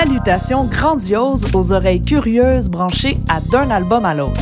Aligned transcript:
salutations 0.00 0.64
grandioses 0.64 1.44
aux 1.52 1.72
oreilles 1.74 2.00
curieuses 2.00 2.70
branchées 2.70 3.18
à 3.28 3.38
d'un 3.40 3.70
album 3.70 4.06
à 4.06 4.14
l'autre. 4.14 4.40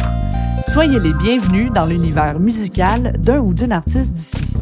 Soyez 0.62 1.00
les 1.00 1.12
bienvenus 1.12 1.72
dans 1.72 1.84
l'univers 1.84 2.38
musical 2.38 3.14
d'un 3.18 3.40
ou 3.40 3.54
d'une 3.54 3.72
artiste 3.72 4.12
d'ici. 4.12 4.56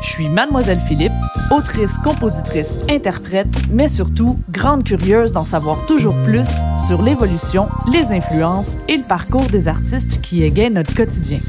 Je 0.00 0.08
suis 0.08 0.30
Mademoiselle 0.30 0.80
Philippe, 0.80 1.12
autrice, 1.50 1.98
compositrice, 1.98 2.80
interprète, 2.88 3.54
mais 3.70 3.86
surtout 3.86 4.38
grande 4.48 4.82
curieuse 4.82 5.32
d'en 5.32 5.44
savoir 5.44 5.84
toujours 5.84 6.16
plus 6.22 6.48
sur 6.88 7.02
l'évolution, 7.02 7.68
les 7.92 8.14
influences 8.14 8.78
et 8.88 8.96
le 8.96 9.04
parcours 9.04 9.46
des 9.52 9.68
artistes 9.68 10.22
qui 10.22 10.42
égayent 10.42 10.72
notre 10.72 10.94
quotidien. 10.94 11.40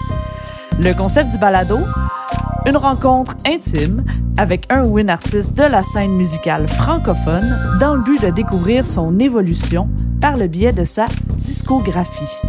Le 0.79 0.93
concept 0.93 1.31
du 1.31 1.37
balado 1.37 1.77
une 2.67 2.77
rencontre 2.77 3.35
intime 3.45 4.03
avec 4.37 4.65
un 4.69 4.85
ou 4.85 4.99
une 4.99 5.09
artiste 5.09 5.57
de 5.57 5.63
la 5.63 5.83
scène 5.83 6.11
musicale 6.11 6.67
francophone 6.67 7.57
dans 7.79 7.95
le 7.95 8.01
but 8.01 8.21
de 8.21 8.29
découvrir 8.29 8.85
son 8.85 9.19
évolution 9.19 9.89
par 10.19 10.37
le 10.37 10.47
biais 10.47 10.73
de 10.73 10.83
sa 10.83 11.05
discographie. 11.35 12.39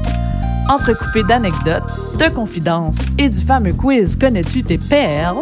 Entrecoupé 0.68 1.22
d'anecdotes, 1.24 1.90
de 2.18 2.28
confidences 2.28 3.06
et 3.18 3.28
du 3.28 3.40
fameux 3.40 3.72
quiz 3.72 4.16
Connais-tu 4.16 4.62
tes 4.62 4.78
perles, 4.78 5.38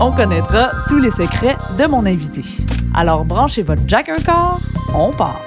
on 0.00 0.10
connaîtra 0.10 0.70
tous 0.88 0.98
les 0.98 1.10
secrets 1.10 1.56
de 1.78 1.86
mon 1.86 2.06
invité. 2.06 2.42
Alors 2.94 3.24
branchez 3.24 3.62
votre 3.62 3.82
jack 3.86 4.08
un 4.08 4.22
corps, 4.22 4.60
on 4.94 5.12
part. 5.12 5.40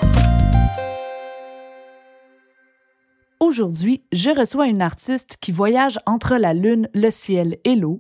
Aujourd'hui, 3.40 4.02
je 4.12 4.30
reçois 4.30 4.68
une 4.68 4.82
artiste 4.82 5.38
qui 5.42 5.52
voyage 5.52 6.00
entre 6.06 6.36
la 6.36 6.54
lune, 6.54 6.88
le 6.94 7.10
ciel 7.10 7.58
et 7.66 7.76
l'eau, 7.76 8.00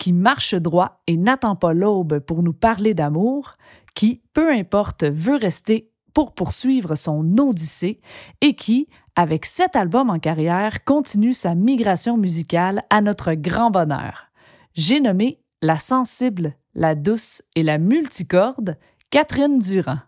qui 0.00 0.12
marche 0.14 0.54
droit 0.54 1.02
et 1.06 1.18
n'attend 1.18 1.54
pas 1.54 1.74
l'aube 1.74 2.20
pour 2.20 2.42
nous 2.42 2.54
parler 2.54 2.94
d'amour, 2.94 3.52
qui, 3.94 4.22
peu 4.32 4.50
importe, 4.50 5.04
veut 5.04 5.36
rester 5.36 5.90
pour 6.14 6.34
poursuivre 6.34 6.94
son 6.94 7.36
odyssée 7.38 8.00
et 8.40 8.54
qui, 8.54 8.88
avec 9.14 9.44
sept 9.44 9.76
albums 9.76 10.08
en 10.08 10.18
carrière, 10.18 10.84
continue 10.84 11.34
sa 11.34 11.54
migration 11.54 12.16
musicale 12.16 12.82
à 12.88 13.02
notre 13.02 13.34
grand 13.34 13.70
bonheur. 13.70 14.30
J'ai 14.72 15.00
nommé 15.00 15.38
la 15.60 15.76
sensible, 15.76 16.54
la 16.74 16.94
douce 16.94 17.42
et 17.54 17.62
la 17.62 17.76
multicorde 17.76 18.78
Catherine 19.10 19.58
Durand. 19.58 19.98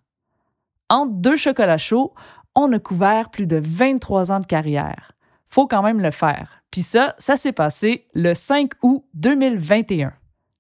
Entre 0.89 1.13
deux 1.17 1.37
chocolats 1.37 1.77
chauds, 1.77 2.15
on 2.55 2.73
a 2.73 2.79
couvert 2.79 3.29
plus 3.31 3.47
de 3.47 3.61
23 3.63 4.33
ans 4.33 4.41
de 4.41 4.47
carrière. 4.47 5.13
Faut 5.45 5.67
quand 5.67 5.83
même 5.83 6.01
le 6.01 6.11
faire. 6.11 6.62
Puis 6.73 6.81
ça, 6.81 7.15
ça 7.19 7.37
s'est 7.37 7.53
passé 7.53 8.07
le 8.15 8.33
5 8.33 8.73
août 8.83 9.05
2021. 9.13 10.15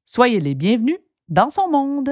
Soyez 0.04 0.40
les 0.40 0.54
bienvenus 0.54 0.98
dans 1.30 1.48
son 1.48 1.70
monde. 1.70 2.10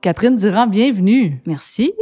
Catherine 0.00 0.36
Durand, 0.36 0.68
bienvenue. 0.68 1.42
Merci. 1.44 1.92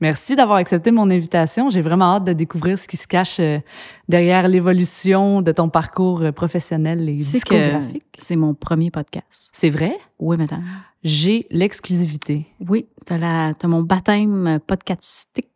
Merci 0.00 0.36
d'avoir 0.36 0.58
accepté 0.58 0.90
mon 0.90 1.10
invitation. 1.10 1.70
J'ai 1.70 1.80
vraiment 1.80 2.16
hâte 2.16 2.24
de 2.24 2.34
découvrir 2.34 2.78
ce 2.78 2.86
qui 2.86 2.98
se 2.98 3.06
cache 3.06 3.40
euh, 3.40 3.58
derrière 4.08 4.46
l'évolution 4.46 5.40
de 5.40 5.52
ton 5.52 5.70
parcours 5.70 6.22
euh, 6.22 6.32
professionnel 6.32 7.08
et 7.08 7.14
discographique. 7.14 8.04
C'est 8.18 8.36
mon 8.36 8.52
premier 8.54 8.90
podcast. 8.90 9.50
C'est 9.52 9.70
vrai? 9.70 9.98
Oui, 10.18 10.36
madame. 10.36 10.64
J'ai 11.02 11.46
l'exclusivité. 11.50 12.46
Oui, 12.68 12.86
t'as 13.06 13.18
la, 13.18 13.54
as 13.60 13.66
mon 13.66 13.82
baptême 13.82 14.58
podcastique. 14.66 15.48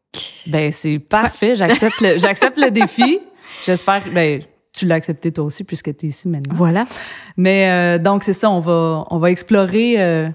Ben 0.46 0.70
c'est 0.70 0.98
parfait. 0.98 1.54
J'accepte 1.54 2.00
le, 2.00 2.18
j'accepte 2.18 2.58
le 2.58 2.70
défi. 2.70 3.18
J'espère. 3.64 4.04
Ben 4.12 4.40
tu 4.72 4.86
l'as 4.86 4.96
accepté 4.96 5.32
toi 5.32 5.44
aussi 5.44 5.64
puisque 5.64 5.96
tu 5.96 6.06
es 6.06 6.08
ici 6.08 6.28
maintenant. 6.28 6.54
Voilà. 6.54 6.84
Mais 7.36 7.68
euh, 7.70 7.98
donc 7.98 8.22
c'est 8.22 8.32
ça. 8.32 8.50
On 8.50 8.58
va 8.58 9.04
on 9.10 9.18
va 9.18 9.30
explorer 9.30 10.00
euh, 10.00 10.28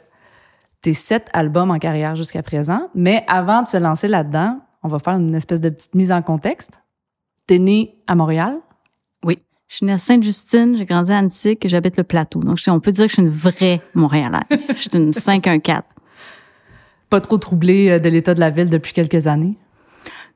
tes 0.82 0.94
sept 0.94 1.30
albums 1.34 1.72
en 1.72 1.80
carrière 1.80 2.16
jusqu'à 2.16 2.44
présent. 2.44 2.90
Mais 2.94 3.24
avant 3.28 3.62
de 3.62 3.68
se 3.68 3.78
lancer 3.78 4.08
là-dedans, 4.08 4.60
on 4.84 4.88
va 4.88 5.00
faire 5.00 5.14
une 5.14 5.36
espèce 5.36 5.62
de 5.62 5.70
petite 5.70 5.96
mise 5.96 6.12
en 6.12 6.22
contexte. 6.22 6.84
T'es 7.46 7.60
né 7.60 7.96
à 8.08 8.16
Montréal? 8.16 8.58
Je 9.68 9.78
suis 9.78 9.86
née 9.86 9.94
à 9.94 9.98
Sainte-Justine, 9.98 10.78
j'ai 10.78 10.86
grandi 10.86 11.12
à 11.12 11.18
Antique 11.18 11.66
et 11.66 11.70
j'habite 11.70 11.98
le 11.98 12.04
plateau. 12.04 12.40
Donc, 12.40 12.58
on 12.68 12.80
peut 12.80 12.92
dire 12.92 13.06
que 13.06 13.10
je 13.10 13.14
suis 13.16 13.22
une 13.22 13.30
vraie 13.30 13.82
Montréalaise. 13.94 14.44
je 14.50 14.74
suis 14.74 14.90
une 14.94 15.12
514. 15.12 15.82
Pas 17.10 17.20
trop 17.20 17.38
troublée 17.38 17.90
euh, 17.90 18.00
de 18.00 18.10
l'état 18.10 18.34
de 18.34 18.40
la 18.40 18.50
ville 18.50 18.70
depuis 18.70 18.94
quelques 18.94 19.28
années? 19.28 19.58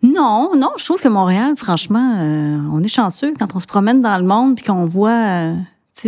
Non, 0.03 0.51
non, 0.57 0.71
je 0.77 0.83
trouve 0.85 0.99
que 0.99 1.07
Montréal, 1.07 1.53
franchement, 1.55 2.17
euh, 2.19 2.57
on 2.73 2.81
est 2.83 2.87
chanceux 2.87 3.33
quand 3.37 3.55
on 3.55 3.59
se 3.59 3.67
promène 3.67 4.01
dans 4.01 4.17
le 4.17 4.25
monde 4.25 4.55
puis 4.55 4.65
qu'on 4.65 4.85
voit 4.85 5.11
euh, 5.11 5.55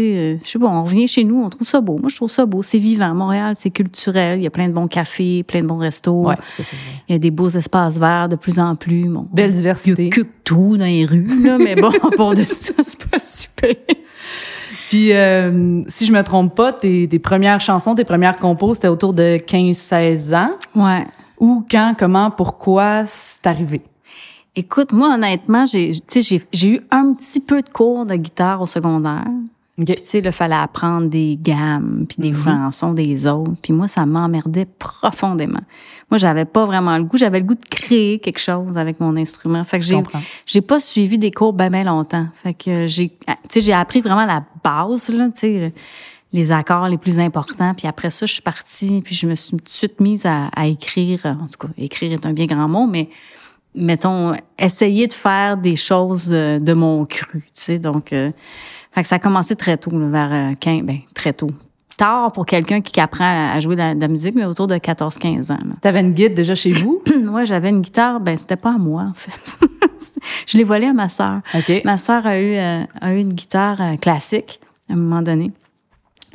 euh, 0.01 0.37
je 0.43 0.49
sais 0.49 0.59
pas, 0.59 0.67
on 0.67 0.83
revient 0.83 1.07
chez 1.07 1.23
nous, 1.23 1.41
on 1.43 1.49
trouve 1.49 1.67
ça 1.67 1.81
beau. 1.81 1.97
Moi, 1.97 2.09
je 2.09 2.15
trouve 2.15 2.31
ça 2.31 2.45
beau. 2.45 2.63
C'est 2.63 2.79
vivant. 2.79 3.13
Montréal, 3.13 3.53
c'est 3.57 3.69
culturel. 3.69 4.39
Il 4.39 4.43
y 4.43 4.47
a 4.47 4.49
plein 4.49 4.67
de 4.67 4.73
bons 4.73 4.87
cafés, 4.87 5.43
plein 5.43 5.61
de 5.61 5.67
bons 5.67 5.77
restos. 5.77 6.27
Ouais, 6.27 6.37
c'est 6.47 6.63
ça. 6.63 6.75
Il 7.07 7.13
y 7.13 7.15
a 7.15 7.19
des 7.19 7.31
beaux 7.31 7.49
espaces 7.49 7.97
verts 7.97 8.29
de 8.29 8.35
plus 8.35 8.59
en 8.59 8.75
plus. 8.75 9.09
Bon, 9.09 9.27
Belle 9.33 9.51
diversité. 9.51 10.03
Il 10.03 10.05
y 10.05 10.19
a 10.19 10.23
que 10.23 10.27
tout 10.43 10.77
dans 10.77 10.85
les 10.85 11.05
rues, 11.05 11.43
là, 11.43 11.57
mais 11.63 11.75
bon, 11.75 11.91
pour 12.15 12.33
de 12.33 12.43
ça, 12.43 12.73
c'est 12.81 13.05
pas 13.05 13.19
super. 13.19 13.75
Puis, 14.89 15.13
euh, 15.13 15.81
si 15.87 16.05
je 16.05 16.13
me 16.13 16.21
trompe 16.21 16.55
pas, 16.55 16.71
tes, 16.71 17.07
tes 17.07 17.19
premières 17.19 17.61
chansons, 17.61 17.95
tes 17.95 18.03
premières 18.03 18.37
compos, 18.37 18.73
c'était 18.73 18.89
autour 18.89 19.13
de 19.13 19.37
15-16 19.37 20.35
ans. 20.35 20.51
Ouais. 20.75 21.05
Où, 21.39 21.65
quand, 21.69 21.95
comment, 21.97 22.31
pourquoi 22.31 23.03
c'est 23.05 23.47
arrivé? 23.47 23.81
Écoute, 24.55 24.91
moi, 24.91 25.15
honnêtement, 25.15 25.65
j'ai, 25.65 25.93
j'ai 26.51 26.67
eu 26.67 26.81
un 26.91 27.13
petit 27.13 27.39
peu 27.39 27.63
de 27.63 27.69
cours 27.69 28.05
de 28.05 28.15
guitare 28.15 28.61
au 28.61 28.67
secondaire. 28.67 29.25
Puis, 29.75 29.85
tu 29.85 29.93
sais, 30.03 30.19
il 30.19 30.31
fallait 30.31 30.55
apprendre 30.55 31.09
des 31.09 31.37
gammes, 31.41 32.05
puis 32.07 32.17
des 32.19 32.33
chansons 32.33 32.93
des 32.93 33.25
autres. 33.25 33.53
Puis 33.61 33.73
moi, 33.73 33.87
ça 33.87 34.05
m'emmerdait 34.05 34.67
profondément. 34.77 35.61
Moi, 36.11 36.19
j'avais 36.19 36.45
pas 36.45 36.67
vraiment 36.67 36.95
le 36.97 37.03
goût. 37.03 37.17
J'avais 37.17 37.39
le 37.39 37.45
goût 37.45 37.55
de 37.55 37.65
créer 37.67 38.19
quelque 38.19 38.39
chose 38.39 38.77
avec 38.77 38.99
mon 38.99 39.15
instrument. 39.17 39.63
Fait 39.63 39.79
que 39.79 39.85
j'ai, 39.85 39.99
j'ai 40.45 40.61
pas 40.61 40.79
suivi 40.79 41.17
des 41.17 41.31
cours 41.31 41.53
bien, 41.53 41.71
bien 41.71 41.85
longtemps. 41.85 42.27
Fait 42.43 42.53
que 42.53 42.85
j'ai, 42.85 43.09
tu 43.09 43.33
sais, 43.49 43.61
j'ai 43.61 43.73
appris 43.73 44.01
vraiment 44.01 44.25
la 44.25 44.43
base, 44.63 45.09
là, 45.09 45.25
tu 45.33 45.39
sais, 45.39 45.73
les 46.33 46.51
accords 46.51 46.87
les 46.87 46.99
plus 46.99 47.19
importants. 47.19 47.73
Puis 47.73 47.87
après 47.87 48.11
ça, 48.11 48.27
je 48.27 48.33
suis 48.33 48.41
partie, 48.43 49.01
puis 49.01 49.15
je 49.15 49.25
me 49.25 49.33
suis 49.33 49.57
tout 49.57 49.63
de 49.63 49.69
suite 49.69 49.99
mise 49.99 50.27
à, 50.27 50.49
à 50.55 50.67
écrire. 50.67 51.25
En 51.25 51.47
tout 51.47 51.67
cas, 51.67 51.73
écrire 51.79 52.11
est 52.11 52.25
un 52.27 52.33
bien 52.33 52.45
grand 52.45 52.67
mot, 52.67 52.85
mais 52.85 53.09
mettons, 53.75 54.33
essayer 54.57 55.07
de 55.07 55.13
faire 55.13 55.57
des 55.57 55.75
choses 55.75 56.29
euh, 56.31 56.59
de 56.59 56.73
mon 56.73 57.05
cru, 57.05 57.41
tu 57.41 57.47
sais. 57.53 57.79
Donc, 57.79 58.13
euh, 58.13 58.31
fait 58.93 59.01
que 59.01 59.07
ça 59.07 59.15
a 59.15 59.19
commencé 59.19 59.55
très 59.55 59.77
tôt, 59.77 59.91
vers 59.93 60.55
15, 60.59 60.79
euh, 60.79 60.83
ben, 60.83 60.99
très 61.13 61.33
tôt. 61.33 61.51
Tard 61.97 62.31
pour 62.31 62.45
quelqu'un 62.45 62.81
qui 62.81 62.99
apprend 62.99 63.51
à 63.53 63.59
jouer 63.59 63.75
de 63.75 63.99
la, 63.99 64.07
musique, 64.07 64.35
mais 64.35 64.45
autour 64.45 64.67
de 64.67 64.75
14-15 64.75 65.51
ans. 65.51 65.59
Tu 65.81 65.87
avais 65.87 66.01
une 66.01 66.13
guide 66.13 66.33
déjà 66.33 66.55
chez 66.55 66.73
vous? 66.73 67.03
oui, 67.29 67.45
j'avais 67.45 67.69
une 67.69 67.81
guitare. 67.81 68.19
Ben, 68.19 68.37
c'était 68.37 68.55
pas 68.55 68.71
à 68.71 68.77
moi, 68.77 69.03
en 69.11 69.13
fait. 69.13 69.59
je 70.47 70.57
l'ai 70.57 70.63
volée 70.63 70.87
à 70.87 70.93
ma 70.93 71.09
sœur. 71.09 71.41
Ma 71.85 71.97
sœur 71.97 72.25
a 72.25 72.39
eu, 72.39 72.55
euh, 72.55 72.83
a 72.99 73.13
eu 73.13 73.19
une 73.19 73.33
guitare 73.33 73.79
euh, 73.81 73.95
classique 73.97 74.59
à 74.89 74.93
un 74.93 74.95
moment 74.95 75.21
donné. 75.21 75.51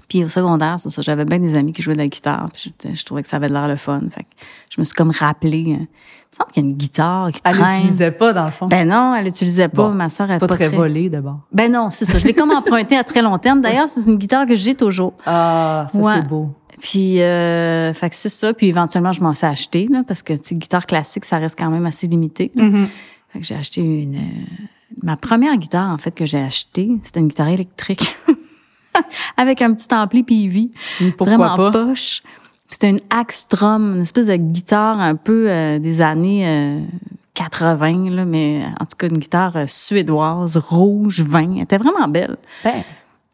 Puis 0.08 0.24
au 0.24 0.28
secondaire, 0.28 0.80
c'est 0.80 0.88
ça, 0.88 1.02
j'avais 1.02 1.24
bien 1.24 1.38
des 1.38 1.54
amis 1.54 1.72
qui 1.72 1.82
jouaient 1.82 1.94
de 1.94 1.98
la 1.98 2.08
guitare. 2.08 2.50
Puis 2.52 2.72
je, 2.94 3.04
trouvais 3.04 3.22
que 3.22 3.28
ça 3.28 3.36
avait 3.36 3.48
l'air 3.48 3.68
le 3.68 3.76
fun. 3.76 4.00
Fait 4.10 4.22
que 4.22 4.28
je 4.70 4.80
me 4.80 4.84
suis 4.84 4.94
comme 4.94 5.10
rappelé. 5.10 5.76
Euh, 5.78 5.84
il 6.30 6.36
me 6.36 6.44
semble 6.44 6.52
qu'il 6.52 6.62
y 6.62 6.66
a 6.66 6.68
une 6.68 6.76
guitare 6.76 7.32
qui 7.32 7.40
Elle 7.44 7.56
l'utilisait 7.56 8.10
pas, 8.10 8.32
dans 8.32 8.44
le 8.44 8.50
fond. 8.50 8.66
Ben 8.66 8.88
non, 8.88 9.14
elle 9.14 9.24
l'utilisait 9.24 9.68
pas. 9.68 9.90
Ma 9.90 10.08
soeur, 10.10 10.30
elle 10.30 10.38
pas, 10.38 10.46
pas 10.46 10.54
très, 10.54 10.68
volée, 10.68 11.08
d'abord. 11.08 11.40
Ben 11.52 11.72
non, 11.72 11.90
c'est 11.90 12.04
ça. 12.04 12.18
Je 12.18 12.26
l'ai 12.26 12.34
comme 12.34 12.50
emprunté 12.50 12.96
à 12.96 13.04
très 13.04 13.22
long 13.22 13.38
terme. 13.38 13.60
D'ailleurs, 13.60 13.88
c'est 13.88 14.04
une 14.04 14.16
guitare 14.16 14.46
que 14.46 14.56
j'ai 14.56 14.74
toujours. 14.74 15.14
Ah, 15.26 15.86
ça, 15.88 16.14
c'est 16.14 16.26
beau. 16.26 16.54
Puis, 16.80 17.20
euh, 17.20 17.92
fait 17.92 18.10
que 18.10 18.14
c'est 18.14 18.28
ça. 18.28 18.54
Puis 18.54 18.68
éventuellement, 18.68 19.10
je 19.10 19.20
m'en 19.20 19.32
suis 19.32 19.46
acheté, 19.46 19.88
là, 19.90 20.04
parce 20.06 20.22
que, 20.22 20.34
tu 20.34 20.54
guitare 20.54 20.86
classique, 20.86 21.24
ça 21.24 21.38
reste 21.38 21.58
quand 21.58 21.70
même 21.70 21.86
assez 21.86 22.06
limité. 22.06 22.52
Mm-hmm. 22.56 22.86
Fait 23.30 23.40
que 23.40 23.44
j'ai 23.44 23.56
acheté 23.56 23.80
une... 23.80 24.16
Euh, 24.16 24.64
ma 25.02 25.16
première 25.16 25.56
guitare, 25.56 25.90
en 25.90 25.98
fait, 25.98 26.14
que 26.14 26.24
j'ai 26.24 26.38
achetée, 26.38 26.88
c'était 27.02 27.20
une 27.20 27.28
guitare 27.28 27.48
électrique. 27.48 28.16
avec 29.36 29.62
un 29.62 29.72
petit 29.72 29.92
ampli 29.94 30.22
PV. 30.22 30.70
Pourquoi 31.16 31.36
vraiment 31.36 31.56
pas? 31.56 31.70
poche. 31.70 32.22
C'était 32.70 32.90
une 32.90 33.00
Axstrom, 33.10 33.96
une 33.96 34.02
espèce 34.02 34.26
de 34.26 34.36
guitare 34.36 35.00
un 35.00 35.14
peu 35.14 35.46
euh, 35.48 35.78
des 35.78 36.00
années 36.00 36.86
80, 37.34 38.06
euh, 38.06 38.10
là, 38.10 38.24
mais 38.24 38.62
en 38.78 38.84
tout 38.84 38.96
cas 38.98 39.08
une 39.08 39.18
guitare 39.18 39.56
euh, 39.56 39.64
suédoise, 39.66 40.56
rouge, 40.56 41.20
vin. 41.20 41.54
Elle 41.56 41.62
était 41.62 41.78
vraiment 41.78 42.08
belle. 42.08 42.36
Ben. 42.64 42.82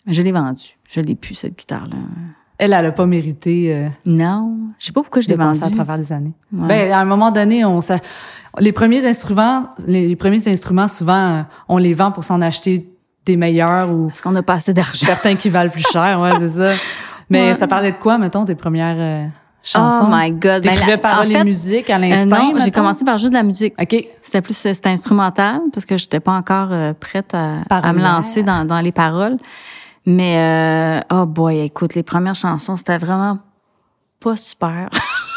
Je 0.06 0.22
l'ai 0.22 0.32
vendue. 0.32 0.76
Je 0.88 1.00
l'ai 1.00 1.14
plus, 1.14 1.34
cette 1.34 1.58
guitare-là. 1.58 1.96
Elle, 2.58 2.72
elle 2.72 2.84
n'a 2.84 2.92
pas 2.92 3.06
mérité. 3.06 3.88
non. 4.06 4.56
Je 4.78 4.86
sais 4.86 4.92
pas 4.92 5.00
pourquoi 5.02 5.22
je 5.22 5.28
l'ai 5.28 5.34
vendue. 5.34 5.64
à 5.64 5.70
travers 5.70 5.96
les 5.96 6.12
années. 6.12 6.34
Ben, 6.52 6.92
à 6.92 7.00
un 7.00 7.04
moment 7.04 7.30
donné, 7.30 7.64
on 7.64 7.80
les 8.60 8.70
premiers 8.70 9.04
instruments, 9.04 9.68
les 9.86 10.14
premiers 10.14 10.46
instruments, 10.46 10.86
souvent, 10.86 11.44
on 11.68 11.78
les 11.78 11.94
vend 11.94 12.12
pour 12.12 12.22
s'en 12.22 12.40
acheter 12.40 12.88
des 13.26 13.36
meilleurs 13.36 13.90
ou 13.90 14.06
parce 14.06 14.20
qu'on 14.20 14.30
n'a 14.30 14.42
pas 14.42 14.54
assez 14.54 14.74
d'argent. 14.74 15.06
Certains 15.06 15.34
qui 15.34 15.50
valent 15.50 15.70
plus 15.70 15.86
cher, 15.90 16.20
ouais, 16.20 16.38
c'est 16.38 16.50
ça. 16.50 16.72
Mais 17.30 17.54
ça 17.54 17.66
parlait 17.66 17.92
de 17.92 17.96
quoi, 17.96 18.18
mettons, 18.18 18.44
tes 18.44 18.54
premières 18.54 18.96
euh, 18.98 19.26
chansons? 19.62 20.06
Oh 20.06 20.10
my 20.10 20.30
God! 20.30 20.62
Ben, 20.62 20.72
T'écrivais 20.72 20.96
paroles 20.96 21.32
et 21.32 21.44
musique 21.44 21.90
à 21.90 21.98
l'instant? 21.98 22.50
Euh, 22.50 22.52
non, 22.52 22.60
j'ai 22.64 22.70
commencé 22.70 23.04
par 23.04 23.18
jouer 23.18 23.30
de 23.30 23.34
la 23.34 23.42
musique. 23.42 23.74
OK. 23.80 24.06
C'était 24.22 24.42
plus, 24.42 24.56
c'était 24.56 24.90
instrumental 24.90 25.60
parce 25.72 25.86
que 25.86 25.96
j'étais 25.96 26.20
pas 26.20 26.32
encore 26.32 26.68
euh, 26.70 26.92
prête 26.92 27.34
à, 27.34 27.62
à 27.68 27.92
me 27.92 28.02
lancer 28.02 28.42
dans, 28.42 28.64
dans 28.64 28.80
les 28.80 28.92
paroles. 28.92 29.38
Mais, 30.06 30.36
euh, 30.38 31.00
oh 31.22 31.26
boy, 31.26 31.60
écoute, 31.60 31.94
les 31.94 32.02
premières 32.02 32.34
chansons, 32.34 32.76
c'était 32.76 32.98
vraiment 32.98 33.38
pas 34.20 34.36
super. 34.36 34.88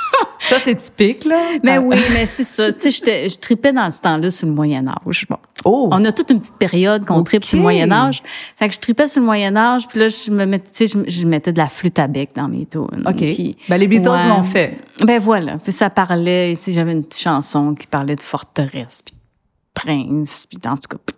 Ça, 0.47 0.59
c'est 0.59 0.75
typique, 0.75 1.25
là. 1.25 1.41
Mais 1.61 1.75
ah. 1.75 1.81
oui, 1.81 1.97
mais 2.13 2.25
c'est 2.25 2.45
ça. 2.45 2.71
Tu 2.71 2.89
sais, 2.89 3.29
je 3.29 3.37
tripais 3.37 3.73
dans 3.73 3.91
ce 3.91 4.01
temps-là 4.01 4.31
sur 4.31 4.47
le 4.47 4.53
Moyen 4.53 4.87
Âge. 4.87 5.25
Bon. 5.29 5.37
Oh. 5.65 5.89
On 5.91 6.05
a 6.05 6.11
toute 6.13 6.31
une 6.31 6.39
petite 6.39 6.55
période 6.55 7.05
qu'on 7.05 7.21
tripe 7.23 7.43
sur 7.43 7.57
le 7.57 7.63
Moyen 7.63 7.91
Âge. 7.91 8.23
Fait 8.55 8.69
que 8.69 8.73
je 8.73 8.79
tripais 8.79 9.07
sur 9.07 9.19
le 9.19 9.25
Moyen 9.25 9.57
Âge, 9.57 9.87
puis 9.89 9.99
là, 9.99 10.07
je 10.07 10.31
me 10.31 10.45
mettais, 10.45 10.87
je, 10.87 10.97
je, 11.05 11.25
mettais 11.25 11.51
de 11.51 11.57
la 11.57 11.67
flûte 11.67 11.99
à 11.99 12.07
bec 12.07 12.29
dans 12.33 12.47
mes 12.47 12.65
tunes. 12.65 13.03
OK. 13.05 13.23
ben, 13.67 13.77
les 13.77 13.87
Beatles 13.87 14.27
l'ont 14.29 14.43
fait. 14.43 14.77
Ben 15.03 15.19
voilà. 15.19 15.57
Puis 15.57 15.73
ça 15.73 15.89
parlait, 15.89 16.55
si 16.55 16.71
j'avais 16.71 16.93
une 16.93 17.03
chanson 17.13 17.75
qui 17.75 17.87
parlait 17.87 18.15
de 18.15 18.21
forteresse, 18.21 19.01
puis 19.05 19.15
de 19.15 19.73
prince, 19.73 20.47
puis 20.49 20.59
en 20.65 20.77
tout 20.77 20.87
cas, 20.87 21.13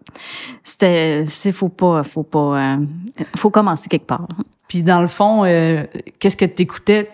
c'était, 0.64 1.26
c'est 1.28 1.52
faut 1.52 1.70
pas, 1.70 2.04
faut 2.04 2.24
pas, 2.24 2.58
euh, 2.58 2.78
faut 3.36 3.52
commencer 3.52 3.90
quelque 3.90 4.08
part. 4.08 4.28
Puis 4.68 4.82
dans 4.82 5.02
le 5.02 5.08
fond, 5.08 5.46
euh, 5.46 5.84
qu'est-ce 6.20 6.38
que 6.38 6.46
tu 6.46 6.64
écoutais 6.64 7.10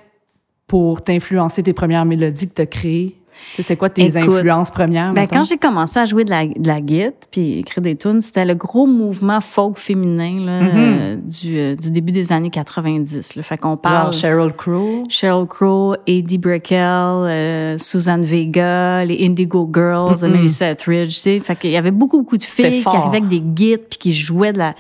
pour 0.68 1.04
t'influencer 1.04 1.64
tes 1.64 1.74
premières 1.74 2.06
mélodies 2.06 2.50
que 2.50 2.56
tu 2.56 2.62
as 2.62 2.66
créées? 2.66 3.18
C'est 3.52 3.76
quoi 3.76 3.90
tes 3.90 4.18
influences 4.18 4.72
premières? 4.72 5.14
Ben, 5.14 5.28
quand 5.28 5.44
j'ai 5.44 5.58
commencé 5.58 6.00
à 6.00 6.06
jouer 6.06 6.24
de 6.26 6.30
la, 6.30 6.46
de 6.46 6.68
la 6.68 6.82
guitare 6.82 7.12
puis 7.32 7.60
écrire 7.60 7.82
des 7.82 7.96
tunes, 7.96 8.22
c'était 8.22 8.46
le 8.46 8.56
gros 8.56 8.86
mouvement 8.86 9.42
folk 9.42 9.78
féminin 9.78 10.46
là, 10.46 10.62
mm-hmm. 10.62 10.72
euh, 10.76 11.16
du, 11.16 11.58
euh, 11.58 11.76
du, 11.76 11.92
début 11.92 12.12
des 12.12 12.32
années 12.32 12.50
90. 12.50 13.36
Là. 13.36 13.44
Fait 13.44 13.58
qu'on 13.58 13.78
parle. 13.78 14.14
Genre 14.14 14.14
Sheryl 14.14 14.54
Crow? 14.54 15.04
Sheryl 15.10 15.48
Crow, 15.48 15.96
Eddie 16.08 16.38
Brickell, 16.38 16.80
euh, 16.80 17.78
Susan 17.78 18.20
Vega, 18.22 19.06
les 19.06 19.26
Indigo 19.26 19.70
Girls, 19.74 20.18
mm-hmm. 20.18 20.28
Melissa 20.28 20.72
Etheridge. 20.72 21.14
Tu 21.14 21.20
sais. 21.20 21.40
Fait 21.40 21.56
qu'il 21.56 21.72
y 21.72 21.78
avait 21.78 21.92
beaucoup, 21.92 22.20
beaucoup 22.20 22.38
de 22.38 22.44
filles 22.44 22.82
qui 22.82 22.88
arrivaient 22.88 23.18
avec 23.18 23.28
des 23.28 23.42
guides 23.42 23.86
puis 23.90 24.00
qui 24.00 24.14
jouaient 24.14 24.54
de 24.54 24.60
la 24.60 24.76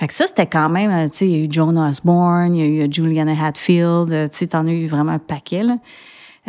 fait 0.00 0.06
que 0.06 0.14
ça, 0.14 0.26
c'était 0.26 0.46
quand 0.46 0.70
même, 0.70 0.90
euh, 0.90 1.08
tu 1.10 1.16
sais, 1.18 1.28
il 1.28 1.36
y 1.36 1.42
a 1.42 1.44
eu 1.44 1.48
Joan 1.50 1.76
Osborne, 1.76 2.54
il 2.54 2.58
y 2.58 2.62
a 2.62 2.66
eu 2.66 2.86
euh, 2.86 2.90
Juliana 2.90 3.32
Hatfield, 3.32 4.10
euh, 4.10 4.28
tu 4.28 4.38
sais, 4.38 4.46
t'en 4.46 4.66
as 4.66 4.70
eu 4.70 4.86
vraiment 4.86 5.12
un 5.12 5.18
paquet, 5.18 5.62
là. 5.62 5.76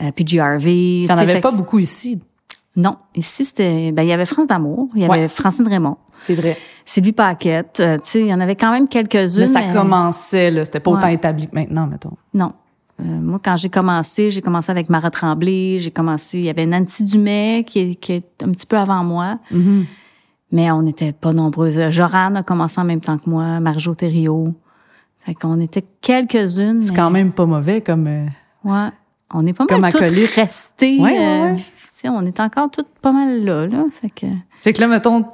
Euh, 0.01 0.09
PG 0.13 0.39
Harvey. 0.39 1.03
T'en 1.05 1.17
avais 1.17 1.41
pas 1.41 1.51
beaucoup 1.51 1.77
ici. 1.77 2.17
Non. 2.77 2.95
Ici, 3.13 3.43
c'était, 3.43 3.91
ben, 3.91 4.03
il 4.03 4.07
y 4.07 4.13
avait 4.13 4.25
France 4.25 4.47
d'Amour, 4.47 4.87
il 4.95 5.01
y 5.01 5.05
avait 5.05 5.27
Francine 5.27 5.67
Raymond. 5.67 5.97
C'est 6.17 6.33
vrai. 6.33 6.57
Sylvie 6.85 7.11
Paquette, 7.11 7.73
tu 7.75 7.99
sais, 8.03 8.21
il 8.21 8.27
y 8.27 8.33
en 8.33 8.39
avait 8.39 8.55
quand 8.55 8.71
même 8.71 8.87
quelques-unes. 8.87 9.41
Mais 9.41 9.47
ça 9.47 9.63
commençait, 9.73 10.49
là. 10.49 10.63
C'était 10.63 10.79
pas 10.79 10.91
autant 10.91 11.07
établi 11.09 11.47
que 11.47 11.53
maintenant, 11.53 11.87
mettons. 11.87 12.15
Non. 12.33 12.53
moi, 12.99 13.37
quand 13.43 13.57
j'ai 13.57 13.69
commencé, 13.69 14.31
j'ai 14.31 14.41
commencé 14.41 14.71
avec 14.71 14.89
Mara 14.89 15.11
Tremblay, 15.11 15.79
j'ai 15.81 15.91
commencé, 15.91 16.37
il 16.37 16.45
y 16.45 16.49
avait 16.49 16.65
Nancy 16.65 17.03
Dumais 17.03 17.65
qui, 17.67 17.97
qui 17.97 18.13
est 18.13 18.43
un 18.43 18.51
petit 18.51 18.65
peu 18.65 18.77
avant 18.77 19.03
moi. 19.03 19.39
Mm-hmm. 19.53 19.83
Mais 20.51 20.69
on 20.71 20.81
n'était 20.81 21.13
pas 21.13 21.33
nombreuses. 21.33 21.91
Joran 21.91 22.35
a 22.35 22.43
commencé 22.43 22.79
en 22.79 22.83
même 22.83 22.99
temps 22.99 23.17
que 23.17 23.29
moi, 23.29 23.59
Marjo 23.59 23.95
Thériault. 23.95 24.53
Fait 25.25 25.33
qu'on 25.33 25.59
était 25.59 25.85
quelques-unes. 26.01 26.81
C'est 26.81 26.95
quand 26.95 27.11
même 27.11 27.31
pas 27.31 27.45
mauvais 27.45 27.81
comme. 27.81 28.07
Euh, 28.07 28.25
ouais. 28.63 28.89
On 29.33 29.45
est 29.45 29.53
pas 29.53 29.65
mal 29.77 29.91
toutes 29.91 30.01
restées. 30.35 30.99
Ouais, 30.99 31.17
ouais, 31.17 31.55
euh, 32.05 32.09
on 32.09 32.25
est 32.25 32.39
encore 32.39 32.69
toutes 32.69 32.89
pas 33.01 33.11
mal 33.11 33.43
là, 33.43 33.65
là. 33.65 33.85
Fait 34.01 34.09
que. 34.09 34.27
Fait 34.61 34.73
que 34.73 34.81
là, 34.81 34.87
mettons, 34.87 35.25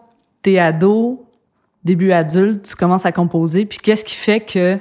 t'es 0.42 0.60
ado, 0.60 1.26
début 1.84 2.12
adulte, 2.12 2.64
tu 2.64 2.76
commences 2.76 3.06
à 3.06 3.12
composer. 3.12 3.66
Puis 3.66 3.80
qu'est-ce 3.80 4.06
qui 4.06 4.16
fait 4.16 4.42
que 4.42 4.78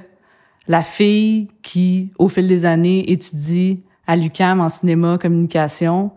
la 0.69 0.83
fille 0.83 1.49
qui, 1.63 2.13
au 2.19 2.29
fil 2.29 2.47
des 2.47 2.67
années, 2.67 3.11
étudie 3.11 3.83
à 4.07 4.17
l'UQAM 4.17 4.61
en 4.61 4.69
cinéma, 4.69 5.19
communication, 5.19 6.11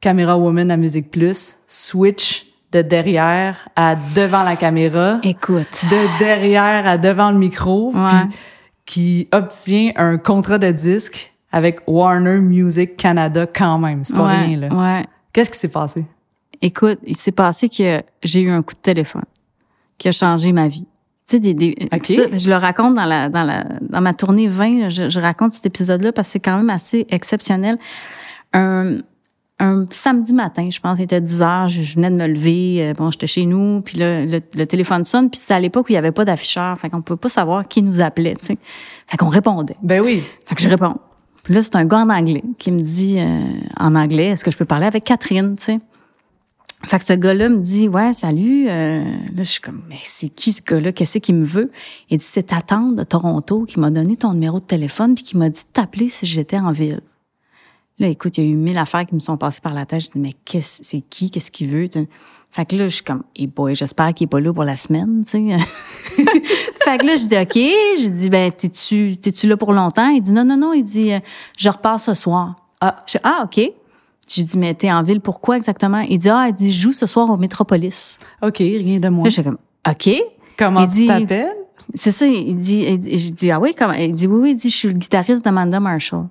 Caméra 0.00 0.38
Woman 0.38 0.70
à 0.70 0.76
Musique 0.76 1.10
Plus, 1.10 1.58
switch 1.66 2.47
de 2.72 2.82
derrière 2.82 3.68
à 3.76 3.96
devant 3.96 4.42
la 4.42 4.56
caméra. 4.56 5.20
Écoute. 5.22 5.84
De 5.90 6.18
derrière 6.18 6.86
à 6.86 6.98
devant 6.98 7.30
le 7.30 7.38
micro. 7.38 7.92
qui 8.84 9.28
obtient 9.32 9.92
un 9.96 10.16
contrat 10.16 10.56
de 10.56 10.70
disque 10.70 11.34
avec 11.52 11.80
Warner 11.86 12.38
Music 12.38 12.96
Canada 12.96 13.46
quand 13.46 13.78
même. 13.78 14.02
C'est 14.02 14.16
pas 14.16 14.28
rien, 14.28 14.56
là. 14.56 14.68
Ouais. 14.68 15.06
Qu'est-ce 15.32 15.50
qui 15.50 15.58
s'est 15.58 15.68
passé? 15.68 16.06
Écoute, 16.62 16.98
il 17.06 17.16
s'est 17.16 17.32
passé 17.32 17.68
que 17.68 18.02
j'ai 18.22 18.40
eu 18.40 18.50
un 18.50 18.62
coup 18.62 18.74
de 18.74 18.80
téléphone 18.80 19.24
qui 19.98 20.08
a 20.08 20.12
changé 20.12 20.52
ma 20.52 20.68
vie. 20.68 20.86
Tu 21.28 21.36
sais, 21.36 21.40
des, 21.40 21.52
des 21.52 21.74
je 21.92 22.48
le 22.48 22.56
raconte 22.56 22.94
dans 22.94 23.04
la, 23.04 23.28
dans 23.28 23.44
la, 23.44 23.64
dans 23.82 24.00
ma 24.00 24.14
tournée 24.14 24.48
20, 24.48 24.88
je, 24.88 25.08
je 25.10 25.20
raconte 25.20 25.52
cet 25.52 25.66
épisode-là 25.66 26.12
parce 26.12 26.28
que 26.28 26.32
c'est 26.32 26.40
quand 26.40 26.56
même 26.56 26.70
assez 26.70 27.06
exceptionnel. 27.10 27.76
Un, 28.54 28.98
un 29.60 29.86
samedi 29.90 30.32
matin, 30.32 30.68
je 30.70 30.78
pense, 30.80 30.98
il 30.98 31.02
était 31.02 31.20
10 31.20 31.42
heures, 31.42 31.68
je 31.68 31.94
venais 31.94 32.10
de 32.10 32.14
me 32.14 32.26
lever, 32.26 32.76
euh, 32.78 32.94
bon, 32.94 33.10
j'étais 33.10 33.26
chez 33.26 33.44
nous, 33.44 33.80
puis 33.80 33.98
là, 33.98 34.24
le, 34.24 34.40
téléphone 34.40 35.04
sonne, 35.04 35.30
puis 35.30 35.40
c'était 35.40 35.54
à 35.54 35.60
l'époque 35.60 35.86
où 35.86 35.90
il 35.90 35.94
n'y 35.94 35.98
avait 35.98 36.12
pas 36.12 36.24
d'afficheur, 36.24 36.78
fait 36.78 36.88
qu'on 36.90 37.02
pouvait 37.02 37.18
pas 37.18 37.28
savoir 37.28 37.66
qui 37.66 37.82
nous 37.82 38.00
appelait, 38.00 38.36
tu 38.36 38.46
sais. 38.46 38.58
Fait 39.08 39.16
qu'on 39.16 39.28
répondait. 39.28 39.76
Ben 39.82 40.00
oui. 40.00 40.22
Fait 40.46 40.54
que 40.54 40.62
je 40.62 40.68
réponds. 40.68 40.96
Puis 41.42 41.54
là, 41.54 41.62
c'est 41.62 41.76
un 41.76 41.84
gars 41.84 41.98
en 41.98 42.10
anglais 42.10 42.44
qui 42.58 42.70
me 42.70 42.78
dit, 42.78 43.18
euh, 43.18 43.40
en 43.80 43.94
anglais, 43.94 44.26
est-ce 44.26 44.44
que 44.44 44.50
je 44.50 44.58
peux 44.58 44.64
parler 44.64 44.86
avec 44.86 45.04
Catherine, 45.04 45.56
tu 45.56 45.64
sais? 45.64 45.78
Fait 46.84 46.98
que 46.98 47.04
ce 47.04 47.12
gars-là 47.14 47.48
me 47.48 47.56
dit, 47.56 47.88
ouais, 47.88 48.14
salut. 48.14 48.68
Euh, 48.68 49.02
là, 49.02 49.38
je 49.38 49.42
suis 49.42 49.60
comme, 49.60 49.82
mais 49.88 49.98
c'est 50.04 50.28
qui 50.28 50.52
ce 50.52 50.62
gars-là? 50.62 50.92
Qu'est-ce 50.92 51.18
qu'il 51.18 51.34
me 51.34 51.44
veut? 51.44 51.72
Il 52.08 52.18
dit, 52.18 52.24
c'est 52.24 52.44
ta 52.44 52.60
tante 52.60 52.94
de 52.94 53.02
Toronto 53.02 53.64
qui 53.64 53.80
m'a 53.80 53.90
donné 53.90 54.16
ton 54.16 54.32
numéro 54.32 54.60
de 54.60 54.64
téléphone 54.64 55.16
puis 55.16 55.24
qui 55.24 55.36
m'a 55.36 55.48
dit 55.48 55.62
de 55.62 55.72
t'appeler 55.72 56.08
si 56.08 56.24
j'étais 56.26 56.58
en 56.58 56.70
ville. 56.70 57.00
Là, 57.98 58.06
écoute, 58.06 58.38
il 58.38 58.44
y 58.44 58.46
a 58.46 58.50
eu 58.50 58.56
mille 58.56 58.78
affaires 58.78 59.04
qui 59.04 59.14
me 59.14 59.20
sont 59.20 59.36
passées 59.36 59.60
par 59.60 59.74
la 59.74 59.84
tête. 59.84 60.02
Je 60.02 60.10
dis, 60.10 60.18
mais 60.18 60.34
qu'est-ce, 60.44 60.80
c'est 60.82 61.00
qui? 61.00 61.30
Qu'est-ce 61.30 61.50
qu'il 61.50 61.70
veut? 61.70 61.88
Fait 62.50 62.64
que 62.64 62.76
là, 62.76 62.84
je 62.88 62.94
suis 62.94 63.04
comme, 63.04 63.24
hey 63.36 63.46
boy, 63.46 63.74
j'espère 63.74 64.14
qu'il 64.14 64.24
est 64.24 64.28
pas 64.28 64.40
là 64.40 64.52
pour 64.52 64.64
la 64.64 64.76
semaine, 64.76 65.24
tu 65.26 65.48
sais. 65.48 65.58
fait 66.84 66.98
que 66.98 67.06
là, 67.06 67.16
je 67.16 67.26
dis, 67.26 67.36
OK. 67.36 68.02
Je 68.02 68.08
dis, 68.08 68.30
ben, 68.30 68.52
t'es-tu, 68.52 69.16
t'es-tu 69.16 69.48
là 69.48 69.56
pour 69.56 69.72
longtemps? 69.72 70.08
Il 70.08 70.20
dit, 70.20 70.32
non, 70.32 70.44
non, 70.44 70.56
non. 70.56 70.72
Il 70.72 70.84
dit, 70.84 71.12
euh, 71.12 71.18
je 71.58 71.68
repars 71.68 72.00
ce 72.00 72.14
soir. 72.14 72.54
Ah, 72.80 73.04
je 73.06 73.12
dis, 73.12 73.18
ah, 73.24 73.42
OK. 73.44 73.60
Je 74.28 74.42
dis, 74.42 74.58
mais 74.58 74.74
t'es 74.74 74.92
en 74.92 75.02
ville, 75.02 75.20
pourquoi 75.20 75.56
exactement? 75.56 76.00
Il 76.00 76.18
dit, 76.18 76.30
ah, 76.30 76.46
il 76.48 76.54
dit, 76.54 76.72
joue 76.72 76.92
ce 76.92 77.06
soir 77.06 77.28
au 77.28 77.36
Métropolis. 77.36 78.18
OK, 78.42 78.58
rien 78.58 79.00
de 79.00 79.08
moi. 79.08 79.24
Là, 79.24 79.30
je 79.30 79.34
suis 79.34 79.44
comme, 79.44 79.58
OK. 79.88 80.10
Comment 80.56 80.80
il 80.82 80.88
tu 80.88 81.06
t'appelles? 81.06 81.52
C'est 81.94 82.10
ça, 82.10 82.26
il 82.26 82.54
dit, 82.54 82.84
il 82.86 83.18
je 83.18 83.30
dis, 83.30 83.50
ah 83.50 83.58
oui, 83.58 83.74
comment? 83.76 83.94
Il 83.94 84.12
dit, 84.12 84.26
oui, 84.26 84.40
oui, 84.40 84.50
il 84.50 84.56
dit, 84.56 84.70
je 84.70 84.76
suis 84.76 84.88
le 84.88 84.94
guitariste 84.94 85.44
d'Amanda 85.44 85.80
Marshall 85.80 86.26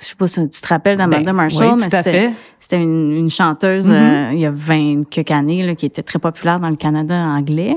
je 0.00 0.06
sais 0.06 0.14
pas 0.14 0.26
si 0.26 0.48
tu 0.48 0.60
te 0.60 0.68
rappelles 0.68 0.96
d'Amanda 0.96 1.24
ben, 1.24 1.32
Marshall, 1.32 1.76
mais 1.78 2.32
c'était, 2.58 2.82
une, 2.82 3.12
une, 3.12 3.30
chanteuse 3.30 3.90
mm-hmm. 3.90 4.30
euh, 4.30 4.30
il 4.32 4.40
y 4.40 4.46
a 4.46 4.50
20 4.50 5.08
quelques 5.08 5.30
années 5.30 5.62
là, 5.62 5.74
qui 5.74 5.86
était 5.86 6.02
très 6.02 6.18
populaire 6.18 6.58
dans 6.58 6.70
le 6.70 6.76
Canada 6.76 7.14
anglais. 7.14 7.76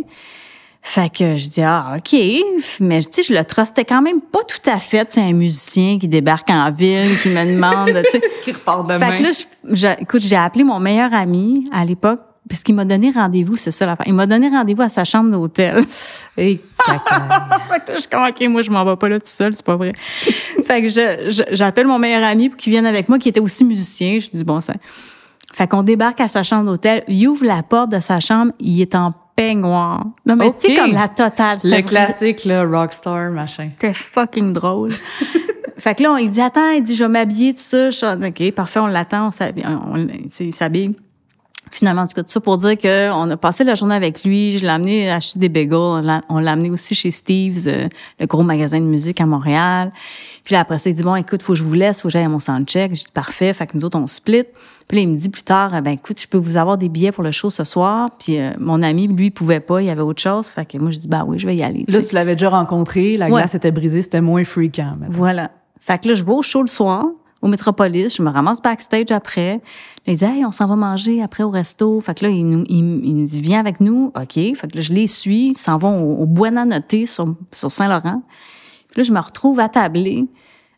Fait 0.86 1.10
que 1.10 1.38
je 1.38 1.48
dis 1.48 1.62
ah 1.62 1.96
ok, 1.98 2.20
mais 2.82 3.00
tu 3.02 3.08
sais 3.12 3.24
je 3.24 3.34
le 3.34 3.44
trustais 3.46 3.86
quand 3.86 4.02
même 4.02 4.20
pas 4.20 4.44
tout 4.44 4.70
à 4.70 4.80
fait. 4.80 5.10
C'est 5.10 5.22
un 5.22 5.32
musicien 5.32 5.98
qui 5.98 6.10
débarque 6.10 6.50
en 6.50 6.70
ville, 6.72 7.18
qui 7.22 7.30
me 7.30 7.54
demande, 7.54 8.04
tu 8.04 8.12
sais, 8.12 8.22
qui 8.44 8.52
repart 8.52 8.86
demain. 8.88 9.12
Fait 9.12 9.24
que 9.24 9.82
là, 9.82 9.98
écoute, 10.02 10.22
j'ai 10.22 10.36
appelé 10.36 10.66
mon 10.66 10.82
meilleur 10.82 11.14
ami 11.14 11.70
à 11.72 11.86
l'époque 11.86 12.20
parce 12.50 12.62
qu'il 12.62 12.76
m'a 12.76 12.86
donné 12.86 13.12
rendez-vous, 13.12 13.56
c'est 13.56 13.72
ça 13.72 13.86
l'affaire. 13.86 14.06
Il 14.08 14.14
m'a 14.14 14.28
donné 14.28 14.50
rendez-vous 14.50 14.82
à 14.82 14.90
sa 14.90 15.06
chambre 15.06 15.32
d'hôtel. 15.32 15.84
Et 16.38 16.60
je 17.90 18.00
suis 18.00 18.10
comme, 18.10 18.24
OK, 18.24 18.48
moi, 18.50 18.62
je 18.62 18.70
m'en 18.70 18.84
vais 18.84 18.98
pas 18.98 19.10
là 19.10 19.20
tout 19.20 19.28
seul, 19.28 19.54
c'est 19.54 19.66
pas 19.66 19.78
vrai. 19.78 19.94
fait 20.66 20.82
que 20.82 20.90
je, 20.90 21.44
j'appelle 21.52 21.88
mon 21.88 22.00
meilleur 22.00 22.24
ami 22.24 22.50
pour 22.50 22.58
qu'il 22.58 22.72
vienne 22.72 22.86
avec 22.86 23.08
moi, 23.08 23.18
qui 23.18 23.30
était 23.30 23.40
aussi 23.40 23.64
musicien. 23.64 24.20
Je 24.20 24.30
dis, 24.32 24.44
bon, 24.44 24.60
ça. 24.60 24.74
Fait 25.54 25.68
qu'on 25.68 25.84
débarque 25.84 26.20
à 26.20 26.28
sa 26.28 26.44
chambre 26.44 26.66
d'hôtel. 26.66 27.04
Il 27.08 27.28
ouvre 27.28 27.46
la 27.46 27.64
porte 27.64 27.92
de 27.92 28.00
sa 28.00 28.20
chambre. 28.20 28.52
Il 28.60 28.82
est 28.82 28.96
en 28.96 29.14
peignoir. 29.36 30.06
Non, 30.26 30.36
mais 30.36 30.52
tu 30.52 30.60
sais, 30.60 30.76
comme 30.76 30.94
la 30.94 31.08
totale. 31.08 31.60
Le 31.64 31.82
classique, 31.82 32.44
là, 32.46 32.66
rockstar, 32.66 33.32
machin. 33.32 33.70
C'était 33.80 33.94
fucking 33.94 34.52
drôle. 34.52 34.92
fait 35.78 35.96
que 35.96 36.04
là, 36.04 36.14
on, 36.14 36.18
il 36.18 36.30
dit, 36.30 36.42
attends, 36.42 36.72
il 36.72 36.82
dit, 36.82 36.96
je 36.96 37.04
vais 37.04 37.10
m'habiller, 37.10 37.54
tout 37.54 37.60
ça. 37.60 37.90
Je 37.90 38.28
OK, 38.28 38.52
parfait, 38.54 38.80
on 38.80 38.88
l'attend, 38.88 39.28
on 39.28 39.32
s'habille. 39.32 39.66
il 40.40 40.54
s'habille. 40.54 40.96
Finalement, 41.74 42.04
en 42.04 42.08
tout 42.08 42.14
cas, 42.14 42.22
tout 42.22 42.30
ça 42.30 42.40
pour 42.40 42.60
dire 42.60 42.78
qu'on 42.78 43.32
a 43.32 43.36
passé 43.36 43.64
la 43.64 43.74
journée 43.74 43.96
avec 43.96 44.24
lui. 44.24 44.60
Je 44.60 44.64
l'ai 44.64 44.70
amené 44.70 45.10
acheter 45.10 45.40
des 45.40 45.50
bagels. 45.50 46.22
On 46.30 46.38
l'a 46.40 46.52
amené 46.52 46.70
aussi 46.70 46.94
chez 46.94 47.10
Steve's, 47.10 47.66
euh, 47.66 47.88
le 48.20 48.28
gros 48.28 48.44
magasin 48.44 48.80
de 48.80 48.86
musique 48.86 49.20
à 49.20 49.26
Montréal. 49.26 49.92
Puis 50.44 50.54
là, 50.54 50.60
après 50.60 50.78
ça, 50.78 50.92
il 50.92 50.94
dit, 50.94 51.02
bon, 51.02 51.16
écoute, 51.16 51.42
faut 51.42 51.54
que 51.54 51.58
je 51.58 51.64
vous 51.64 51.74
laisse, 51.74 52.02
faut 52.02 52.10
que 52.10 52.12
j'aille 52.12 52.26
à 52.26 52.30
mon 52.30 52.38
soundcheck. 52.38 52.94
J'ai 52.94 53.06
dit, 53.06 53.12
parfait. 53.12 53.52
Fait 53.54 53.66
que 53.66 53.76
nous 53.76 53.84
autres, 53.86 53.98
on 53.98 54.06
split. 54.06 54.44
Puis 54.88 54.98
là, 54.98 55.02
il 55.02 55.10
me 55.10 55.18
dit 55.18 55.30
plus 55.30 55.42
tard, 55.42 55.82
ben 55.82 55.92
écoute, 55.92 56.22
je 56.22 56.28
peux 56.28 56.38
vous 56.38 56.58
avoir 56.58 56.78
des 56.78 56.90
billets 56.90 57.12
pour 57.12 57.24
le 57.24 57.32
show 57.32 57.50
ce 57.50 57.64
soir. 57.64 58.12
Puis 58.20 58.40
euh, 58.40 58.52
mon 58.60 58.84
ami, 58.84 59.08
lui, 59.08 59.32
pouvait 59.32 59.60
pas, 59.60 59.82
il 59.82 59.88
y 59.88 59.90
avait 59.90 60.02
autre 60.02 60.22
chose. 60.22 60.50
Fait 60.50 60.66
que 60.66 60.78
moi, 60.78 60.92
je 60.92 60.98
dis, 61.00 61.08
bah 61.08 61.24
oui, 61.26 61.40
je 61.40 61.48
vais 61.48 61.56
y 61.56 61.64
aller. 61.64 61.86
Là, 61.88 62.04
tu 62.04 62.14
l'avais 62.14 62.36
déjà 62.36 62.50
rencontré, 62.50 63.16
la 63.16 63.30
glace 63.30 63.56
était 63.56 63.72
brisée, 63.72 64.04
c'était 64.04 64.22
moins 64.22 64.44
freakant. 64.44 64.92
Voilà. 65.10 65.50
Fait 65.80 66.00
que 66.00 66.10
là, 66.10 66.14
je 66.14 66.24
vais 66.24 66.34
au 66.34 66.44
show 66.44 66.62
le 66.62 66.68
soir 66.68 67.06
au 67.44 67.48
Métropolis. 67.48 68.16
Je 68.16 68.24
me 68.24 68.32
ramasse 68.32 68.62
backstage 68.62 69.12
après. 69.12 69.62
Là, 70.08 70.14
il 70.14 70.18
dit, 70.18 70.24
hey, 70.24 70.46
on 70.46 70.52
s'en 70.52 70.66
va 70.66 70.76
manger 70.76 71.22
après 71.22 71.44
au 71.44 71.50
resto. 71.50 72.00
Fait 72.02 72.18
que 72.18 72.26
là, 72.26 72.32
il 72.32 72.48
nous, 72.48 72.64
il, 72.70 73.16
nous 73.16 73.26
dit, 73.26 73.42
viens 73.42 73.60
avec 73.60 73.80
nous. 73.82 74.12
OK. 74.16 74.34
Fait 74.34 74.72
que 74.72 74.78
là, 74.78 74.82
je 74.82 74.94
les 74.94 75.08
suis. 75.08 75.50
Ils 75.50 75.58
s'en 75.58 75.78
vont 75.78 76.02
au, 76.02 76.24
au 76.24 76.26
Buena 76.26 76.66
Noté 76.66 77.06
sur, 77.06 77.36
sur 77.52 77.72
Saint-Laurent. 77.72 78.24
Puis 78.90 79.02
là, 79.02 79.04
je 79.04 79.12
me 79.12 79.20
retrouve 79.20 79.60
attablée 79.60 80.26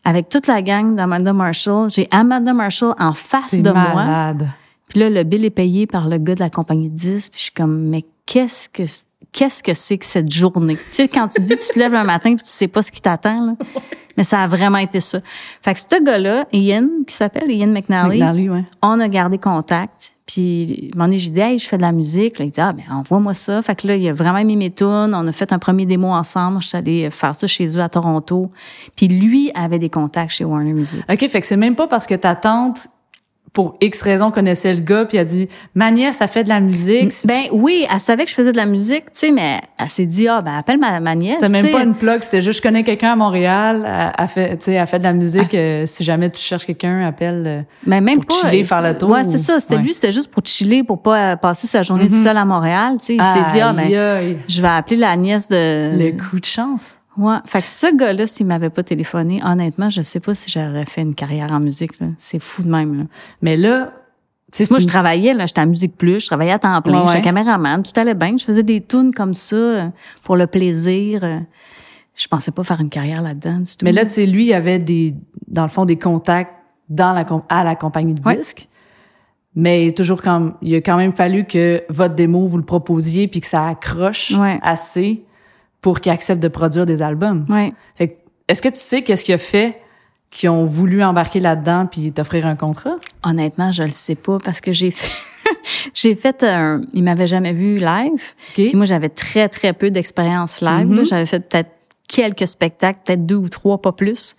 avec 0.04 0.28
toute 0.28 0.48
la 0.48 0.60
gang 0.60 0.94
d'Amanda 0.96 1.32
Marshall. 1.32 1.88
J'ai 1.90 2.08
Amanda 2.10 2.52
Marshall 2.52 2.94
en 2.98 3.12
face 3.12 3.54
de 3.54 3.70
malade. 3.70 4.42
moi. 4.42 4.48
Puis 4.88 5.00
là, 5.00 5.10
le 5.10 5.22
bill 5.22 5.44
est 5.44 5.50
payé 5.50 5.86
par 5.86 6.08
le 6.08 6.18
gars 6.18 6.34
de 6.34 6.40
la 6.40 6.50
compagnie 6.50 6.90
10. 6.90 7.30
Puis 7.30 7.38
je 7.38 7.42
suis 7.44 7.52
comme, 7.52 7.88
mais 7.88 8.04
qu'est-ce 8.24 8.68
que 8.68 8.82
qu'est-ce 9.36 9.62
que 9.62 9.74
c'est 9.74 9.98
que 9.98 10.06
cette 10.06 10.32
journée? 10.32 10.76
Tu 10.76 10.82
sais, 10.90 11.08
quand 11.08 11.28
tu 11.28 11.42
dis, 11.42 11.56
tu 11.58 11.68
te 11.74 11.78
lèves 11.78 11.92
le 11.92 12.04
matin 12.04 12.30
et 12.30 12.36
tu 12.36 12.42
sais 12.44 12.68
pas 12.68 12.82
ce 12.82 12.90
qui 12.90 13.02
t'attend, 13.02 13.46
là. 13.46 13.52
Mais 14.16 14.24
ça 14.24 14.40
a 14.40 14.48
vraiment 14.48 14.78
été 14.78 14.98
ça. 14.98 15.20
Fait 15.60 15.74
que 15.74 15.80
ce 15.80 16.02
gars-là, 16.02 16.46
Ian, 16.50 16.88
qui 17.06 17.14
s'appelle 17.14 17.50
Ian 17.50 17.66
McNally, 17.66 18.18
McNally, 18.18 18.48
ouais. 18.48 18.64
on 18.80 18.98
a 18.98 19.08
gardé 19.08 19.36
contact. 19.36 20.12
Puis, 20.26 20.90
un 20.92 20.96
moment 20.96 21.08
donné, 21.08 21.18
j'ai 21.18 21.30
dit, 21.30 21.38
hey, 21.38 21.58
je 21.58 21.68
fais 21.68 21.76
de 21.76 21.82
la 21.82 21.92
musique. 21.92 22.38
Là, 22.38 22.46
il 22.46 22.50
dit, 22.50 22.60
ah, 22.60 22.72
ben, 22.72 22.82
envoie-moi 22.90 23.34
ça. 23.34 23.62
Fait 23.62 23.76
que 23.76 23.86
là, 23.86 23.94
il 23.94 24.08
a 24.08 24.14
vraiment 24.14 24.42
mis 24.42 24.56
mes 24.56 24.72
tunes. 24.72 25.12
On 25.14 25.26
a 25.26 25.32
fait 25.32 25.52
un 25.52 25.58
premier 25.58 25.84
démo 25.84 26.08
ensemble. 26.08 26.62
Je 26.62 26.68
suis 26.68 26.76
allée 26.76 27.10
faire 27.10 27.34
ça 27.34 27.46
chez 27.46 27.66
eux 27.66 27.80
à 27.80 27.88
Toronto. 27.88 28.50
Puis 28.96 29.06
lui 29.06 29.52
avait 29.54 29.78
des 29.78 29.90
contacts 29.90 30.32
chez 30.32 30.44
Warner 30.44 30.72
Music. 30.72 31.00
OK, 31.08 31.28
fait 31.28 31.40
que 31.40 31.46
c'est 31.46 31.56
même 31.56 31.76
pas 31.76 31.86
parce 31.86 32.06
que 32.06 32.14
ta 32.14 32.34
tante 32.34 32.88
pour 33.56 33.72
X 33.80 34.02
raison, 34.02 34.30
connaissait 34.30 34.74
le 34.74 34.82
gars, 34.82 35.06
puis 35.06 35.16
a 35.16 35.24
dit 35.24 35.48
Ma 35.74 35.90
nièce, 35.90 36.20
a 36.20 36.26
fait 36.26 36.44
de 36.44 36.50
la 36.50 36.60
musique. 36.60 37.10
Ben 37.24 37.44
oui, 37.52 37.86
elle 37.90 38.00
savait 38.00 38.24
que 38.24 38.30
je 38.30 38.34
faisais 38.34 38.52
de 38.52 38.56
la 38.58 38.66
musique, 38.66 39.06
tu 39.06 39.12
sais, 39.14 39.30
mais 39.30 39.62
elle 39.78 39.88
s'est 39.88 40.04
dit 40.04 40.28
Ah, 40.28 40.42
ben 40.42 40.58
appelle 40.58 40.78
ma, 40.78 41.00
ma 41.00 41.14
nièce. 41.14 41.38
C'était 41.40 41.62
même 41.62 41.70
pas 41.70 41.82
une 41.82 41.94
plug, 41.94 42.22
c'était 42.22 42.42
juste 42.42 42.58
je 42.58 42.62
connais 42.62 42.84
quelqu'un 42.84 43.12
à 43.12 43.16
Montréal, 43.16 44.12
elle, 44.18 44.28
fait, 44.28 44.58
tu 44.58 44.64
sais, 44.66 44.72
elle 44.74 44.86
fait 44.86 44.98
de 44.98 45.04
la 45.04 45.14
musique. 45.14 45.54
Ah. 45.54 45.56
Euh, 45.56 45.82
si 45.86 46.04
jamais 46.04 46.28
tu 46.28 46.38
cherches 46.38 46.66
quelqu'un, 46.66 47.06
appelle. 47.06 47.44
Euh, 47.46 47.62
mais 47.86 48.02
même 48.02 48.22
pour 48.22 48.38
chiller, 48.38 48.62
faire 48.62 48.82
le 48.82 48.98
tour. 48.98 49.08
Ouais, 49.08 49.24
c'est 49.24 49.38
ça. 49.38 49.58
C'était 49.58 49.78
lui, 49.78 49.94
c'était 49.94 50.12
juste 50.12 50.30
pour 50.30 50.44
chiller, 50.44 50.84
pour 50.84 51.00
pas 51.00 51.32
euh, 51.32 51.36
passer 51.36 51.66
sa 51.66 51.82
journée 51.82 52.08
tout 52.08 52.14
mhm. 52.14 52.24
seul 52.24 52.36
à 52.36 52.44
Montréal, 52.44 52.96
tu 52.98 53.06
sais. 53.06 53.14
Il 53.14 53.22
s'est 53.22 53.52
dit 53.52 53.60
Ah, 53.62 53.72
ben, 53.72 54.36
je 54.46 54.60
vais 54.60 54.68
appeler 54.68 54.96
la 54.96 55.16
nièce 55.16 55.48
de. 55.48 55.96
Le 55.96 56.10
coup 56.12 56.38
de 56.38 56.44
chance. 56.44 56.96
Ouais. 57.18 57.36
Fait 57.46 57.62
que 57.62 57.68
ce 57.68 57.94
gars-là, 57.94 58.26
s'il 58.26 58.46
m'avait 58.46 58.70
pas 58.70 58.82
téléphoné, 58.82 59.40
honnêtement, 59.44 59.90
je 59.90 60.02
sais 60.02 60.20
pas 60.20 60.34
si 60.34 60.50
j'aurais 60.50 60.84
fait 60.84 61.02
une 61.02 61.14
carrière 61.14 61.52
en 61.52 61.60
musique. 61.60 61.92
C'est 62.18 62.40
fou 62.40 62.62
de 62.62 62.68
même. 62.68 62.98
Là. 62.98 63.04
Mais 63.42 63.56
là, 63.56 63.92
moi, 64.70 64.78
je 64.78 64.86
travaillais, 64.86 65.34
là, 65.34 65.46
j'étais 65.46 65.60
à 65.60 65.66
Musique 65.66 65.96
Plus, 65.96 66.20
je 66.20 66.26
travaillais 66.26 66.52
à 66.52 66.58
temps 66.58 66.80
plein, 66.82 67.06
j'étais 67.06 67.22
caméraman, 67.22 67.82
tout 67.82 67.98
allait 67.98 68.14
bien. 68.14 68.36
Je 68.38 68.44
faisais 68.44 68.62
des 68.62 68.80
tunes 68.80 69.12
comme 69.12 69.34
ça 69.34 69.56
euh, 69.56 69.88
pour 70.22 70.36
le 70.36 70.46
plaisir. 70.46 71.24
Euh. 71.24 71.38
Je 72.14 72.28
pensais 72.28 72.50
pas 72.50 72.62
faire 72.62 72.80
une 72.80 72.88
carrière 72.88 73.20
là-dedans 73.20 73.58
du 73.58 73.76
tout. 73.76 73.84
Mais 73.84 73.92
là, 73.92 74.04
tu 74.04 74.12
sais, 74.12 74.26
lui, 74.26 74.46
il 74.46 74.54
avait 74.54 74.78
des, 74.78 75.14
dans 75.48 75.64
le 75.64 75.68
fond, 75.68 75.84
des 75.84 75.98
contacts 75.98 76.54
dans 76.88 77.12
la, 77.12 77.26
à 77.48 77.64
la 77.64 77.74
compagnie 77.74 78.14
de 78.14 78.22
disques. 78.22 78.68
Mais 79.54 79.92
toujours 79.92 80.22
quand, 80.22 80.52
il 80.62 80.74
a 80.74 80.78
quand 80.78 80.96
même 80.96 81.14
fallu 81.14 81.44
que 81.44 81.82
votre 81.88 82.14
démo, 82.14 82.46
vous 82.46 82.58
le 82.58 82.64
proposiez 82.64 83.26
puis 83.26 83.40
que 83.40 83.46
ça 83.46 83.66
accroche 83.66 84.32
assez 84.62 85.25
pour 85.80 86.00
qu'il 86.00 86.12
accepte 86.12 86.42
de 86.42 86.48
produire 86.48 86.86
des 86.86 87.02
albums. 87.02 87.46
Ouais. 87.48 87.72
Fait 87.94 88.18
est-ce 88.48 88.62
que 88.62 88.68
tu 88.68 88.78
sais 88.78 89.02
qu'est-ce 89.02 89.24
qu'il 89.24 89.34
a 89.34 89.38
fait 89.38 89.80
qui 90.30 90.48
ont 90.48 90.66
voulu 90.66 91.02
embarquer 91.02 91.40
là-dedans 91.40 91.86
puis 91.90 92.12
t'offrir 92.12 92.46
un 92.46 92.56
contrat? 92.56 92.96
Honnêtement, 93.24 93.72
je 93.72 93.82
le 93.82 93.90
sais 93.90 94.14
pas 94.14 94.38
parce 94.38 94.60
que 94.60 94.72
j'ai 94.72 94.90
fait 94.90 95.10
j'ai 95.94 96.14
fait 96.14 96.42
un 96.42 96.80
il 96.92 97.02
m'avait 97.04 97.26
jamais 97.26 97.52
vu 97.52 97.78
live. 97.78 98.34
Puis 98.54 98.74
moi 98.74 98.86
j'avais 98.86 99.08
très 99.08 99.48
très 99.48 99.72
peu 99.72 99.90
d'expérience 99.90 100.60
live, 100.60 100.88
mm-hmm. 100.88 101.08
j'avais 101.08 101.26
fait 101.26 101.40
peut-être 101.40 101.70
quelques 102.08 102.46
spectacles, 102.46 103.00
peut-être 103.04 103.26
deux 103.26 103.36
ou 103.36 103.48
trois 103.48 103.80
pas 103.80 103.92
plus. 103.92 104.36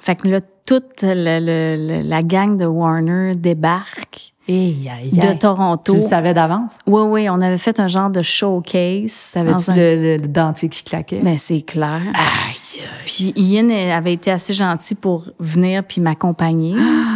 Fait 0.00 0.16
que 0.16 0.28
là 0.28 0.40
toute 0.66 1.02
la 1.02 2.22
gang 2.22 2.56
de 2.56 2.64
Warner 2.64 3.34
débarque 3.34 4.31
de 4.48 5.38
Toronto. 5.38 5.92
Tu 5.92 5.98
le 5.98 6.00
savais 6.00 6.34
d'avance? 6.34 6.78
Oui, 6.86 7.02
oui, 7.02 7.30
on 7.30 7.40
avait 7.40 7.58
fait 7.58 7.78
un 7.80 7.88
genre 7.88 8.10
de 8.10 8.22
showcase. 8.22 9.32
T'avais-tu 9.34 9.70
le, 9.74 10.18
dentier 10.26 10.68
qui 10.68 10.82
claquait? 10.82 11.20
Ben, 11.20 11.38
c'est 11.38 11.62
clair. 11.62 12.00
Aïe! 12.14 12.84
Puis 13.04 13.32
Ian 13.36 13.68
avait 13.94 14.14
été 14.14 14.30
assez 14.30 14.52
gentil 14.52 14.94
pour 14.94 15.30
venir 15.38 15.84
puis 15.84 16.00
m'accompagner. 16.00 16.74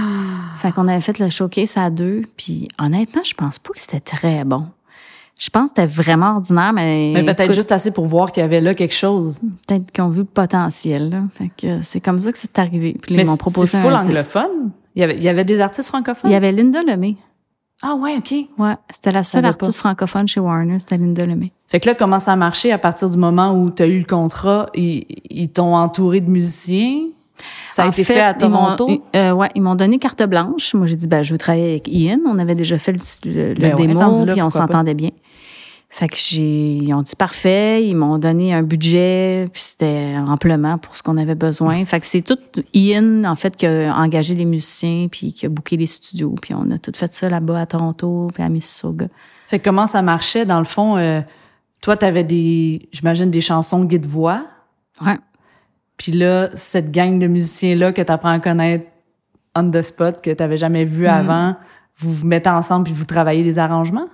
fait 0.62 0.73
qu'on 0.73 0.88
avait 0.88 1.00
fait 1.00 1.18
le 1.18 1.28
showcase 1.28 1.76
à 1.76 1.90
deux. 1.90 2.23
Puis 2.37 2.68
honnêtement, 2.78 3.23
je 3.25 3.35
pense 3.35 3.59
pas 3.59 3.71
que 3.73 3.80
c'était 3.80 4.00
très 4.00 4.45
bon. 4.45 4.66
Je 5.38 5.50
pense 5.50 5.71
que 5.71 5.83
c'était 5.83 5.87
vraiment 5.87 6.37
ordinaire, 6.37 6.73
mais. 6.73 7.12
Mais 7.14 7.23
peut-être 7.23 7.52
juste 7.52 7.71
assez 7.71 7.90
pour 7.90 8.06
voir 8.06 8.33
qu'il 8.33 8.40
y 8.40 8.45
avait 8.45 8.62
là 8.62 8.73
quelque 8.73 8.95
chose. 8.95 9.40
Peut-être 9.66 9.92
qu'ils 9.92 10.02
ont 10.02 10.09
vu 10.09 10.21
le 10.21 10.25
potentiel, 10.25 11.11
là. 11.11 11.23
Fait 11.35 11.50
que 11.54 11.83
c'est 11.83 12.00
comme 12.00 12.21
ça 12.21 12.33
que 12.33 12.38
c'est 12.38 12.59
arrivé. 12.59 12.97
Puis 13.00 13.14
mais 13.14 13.23
ils 13.23 13.26
m'ont 13.26 13.37
proposé 13.37 13.66
c'est 13.66 13.80
full 13.83 13.92
anglophone? 13.92 14.71
Il 14.96 15.00
y, 15.00 15.02
avait, 15.04 15.16
il 15.16 15.22
y 15.22 15.28
avait 15.28 15.44
des 15.44 15.60
artistes 15.60 15.88
francophones? 15.88 16.30
Il 16.30 16.32
y 16.32 16.36
avait 16.36 16.52
Linda 16.52 16.82
Lemay. 16.82 17.16
Ah 17.82 17.94
ouais, 17.94 18.16
OK. 18.16 18.32
Ouais, 18.58 18.74
c'était 18.90 19.12
la 19.12 19.22
seule 19.22 19.44
artiste 19.44 19.76
francophone 19.76 20.26
chez 20.26 20.40
Warner, 20.40 20.78
c'était 20.78 20.96
Linda 20.96 21.26
Lemay. 21.26 21.52
Fait 21.68 21.78
que 21.78 21.90
là, 21.90 21.94
comment 21.94 22.18
ça 22.18 22.32
a 22.32 22.36
marché 22.36 22.72
à 22.72 22.78
partir 22.78 23.10
du 23.10 23.18
moment 23.18 23.52
où 23.52 23.70
tu 23.70 23.82
as 23.82 23.86
eu 23.86 23.98
le 23.98 24.06
contrat? 24.06 24.70
Ils, 24.74 25.04
ils 25.28 25.50
t'ont 25.50 25.76
entouré 25.76 26.22
de 26.22 26.30
musiciens? 26.30 27.02
Ça 27.66 27.84
a 27.84 27.88
été 27.88 28.02
fait, 28.02 28.20
à 28.20 28.32
Toronto? 28.32 28.86
Ils 28.88 29.02
euh, 29.14 29.32
ouais, 29.32 29.48
ils 29.54 29.60
m'ont 29.60 29.74
donné 29.74 29.98
carte 29.98 30.22
blanche. 30.22 30.72
Moi, 30.72 30.86
j'ai 30.86 30.96
dit, 30.96 31.06
ben, 31.06 31.22
je 31.22 31.32
veux 31.32 31.38
travailler 31.38 31.72
avec 31.72 31.88
Ian. 31.88 32.20
On 32.26 32.38
avait 32.38 32.54
déjà 32.54 32.78
fait 32.78 32.92
le, 32.92 33.52
le, 33.52 33.54
ben 33.54 33.74
démo, 33.74 34.24
puis 34.32 34.40
on 34.40 34.48
s'entendait 34.48 34.94
bien. 34.94 35.10
Fait 35.98 36.08
que 36.08 36.16
j'ai, 36.18 36.74
ils 36.74 36.92
ont 36.92 37.00
dit 37.00 37.16
parfait, 37.16 37.82
ils 37.82 37.94
m'ont 37.94 38.18
donné 38.18 38.52
un 38.52 38.62
budget, 38.62 39.48
puis 39.50 39.62
c'était 39.62 40.14
amplement 40.18 40.76
pour 40.76 40.94
ce 40.94 41.02
qu'on 41.02 41.16
avait 41.16 41.34
besoin. 41.34 41.86
fait 41.86 42.00
que 42.00 42.04
c'est 42.04 42.20
tout 42.20 42.36
Ian, 42.74 43.24
en 43.24 43.34
fait, 43.34 43.56
qui 43.56 43.64
a 43.64 43.96
engagé 43.96 44.34
les 44.34 44.44
musiciens, 44.44 45.08
puis 45.10 45.32
qui 45.32 45.46
a 45.46 45.48
booké 45.48 45.78
les 45.78 45.86
studios, 45.86 46.34
puis 46.42 46.52
on 46.52 46.70
a 46.70 46.76
tout 46.76 46.92
fait 46.94 47.14
ça 47.14 47.30
là-bas 47.30 47.60
à 47.60 47.64
Toronto, 47.64 48.28
puis 48.34 48.42
à 48.42 48.50
Mississauga. 48.50 49.06
Fait 49.46 49.58
que 49.58 49.64
comment 49.64 49.86
ça 49.86 50.02
marchait, 50.02 50.44
dans 50.44 50.58
le 50.58 50.66
fond? 50.66 50.98
Euh, 50.98 51.22
toi, 51.80 51.96
t'avais 51.96 52.24
des, 52.24 52.90
j'imagine, 52.92 53.30
des 53.30 53.40
chansons 53.40 53.82
guide-voix. 53.82 54.44
Ouais. 55.00 55.16
Puis 55.96 56.12
là, 56.12 56.50
cette 56.52 56.92
gang 56.92 57.18
de 57.18 57.26
musiciens-là 57.26 57.94
que 57.94 58.02
t'apprends 58.02 58.32
à 58.32 58.38
connaître 58.38 58.84
on 59.54 59.70
the 59.70 59.80
spot, 59.80 60.20
que 60.20 60.30
t'avais 60.30 60.58
jamais 60.58 60.84
vu 60.84 61.06
mm-hmm. 61.06 61.18
avant, 61.18 61.56
vous 61.96 62.12
vous 62.12 62.26
mettez 62.26 62.50
ensemble 62.50 62.84
puis 62.84 62.92
vous 62.92 63.06
travaillez 63.06 63.42
les 63.42 63.58
arrangements? 63.58 64.08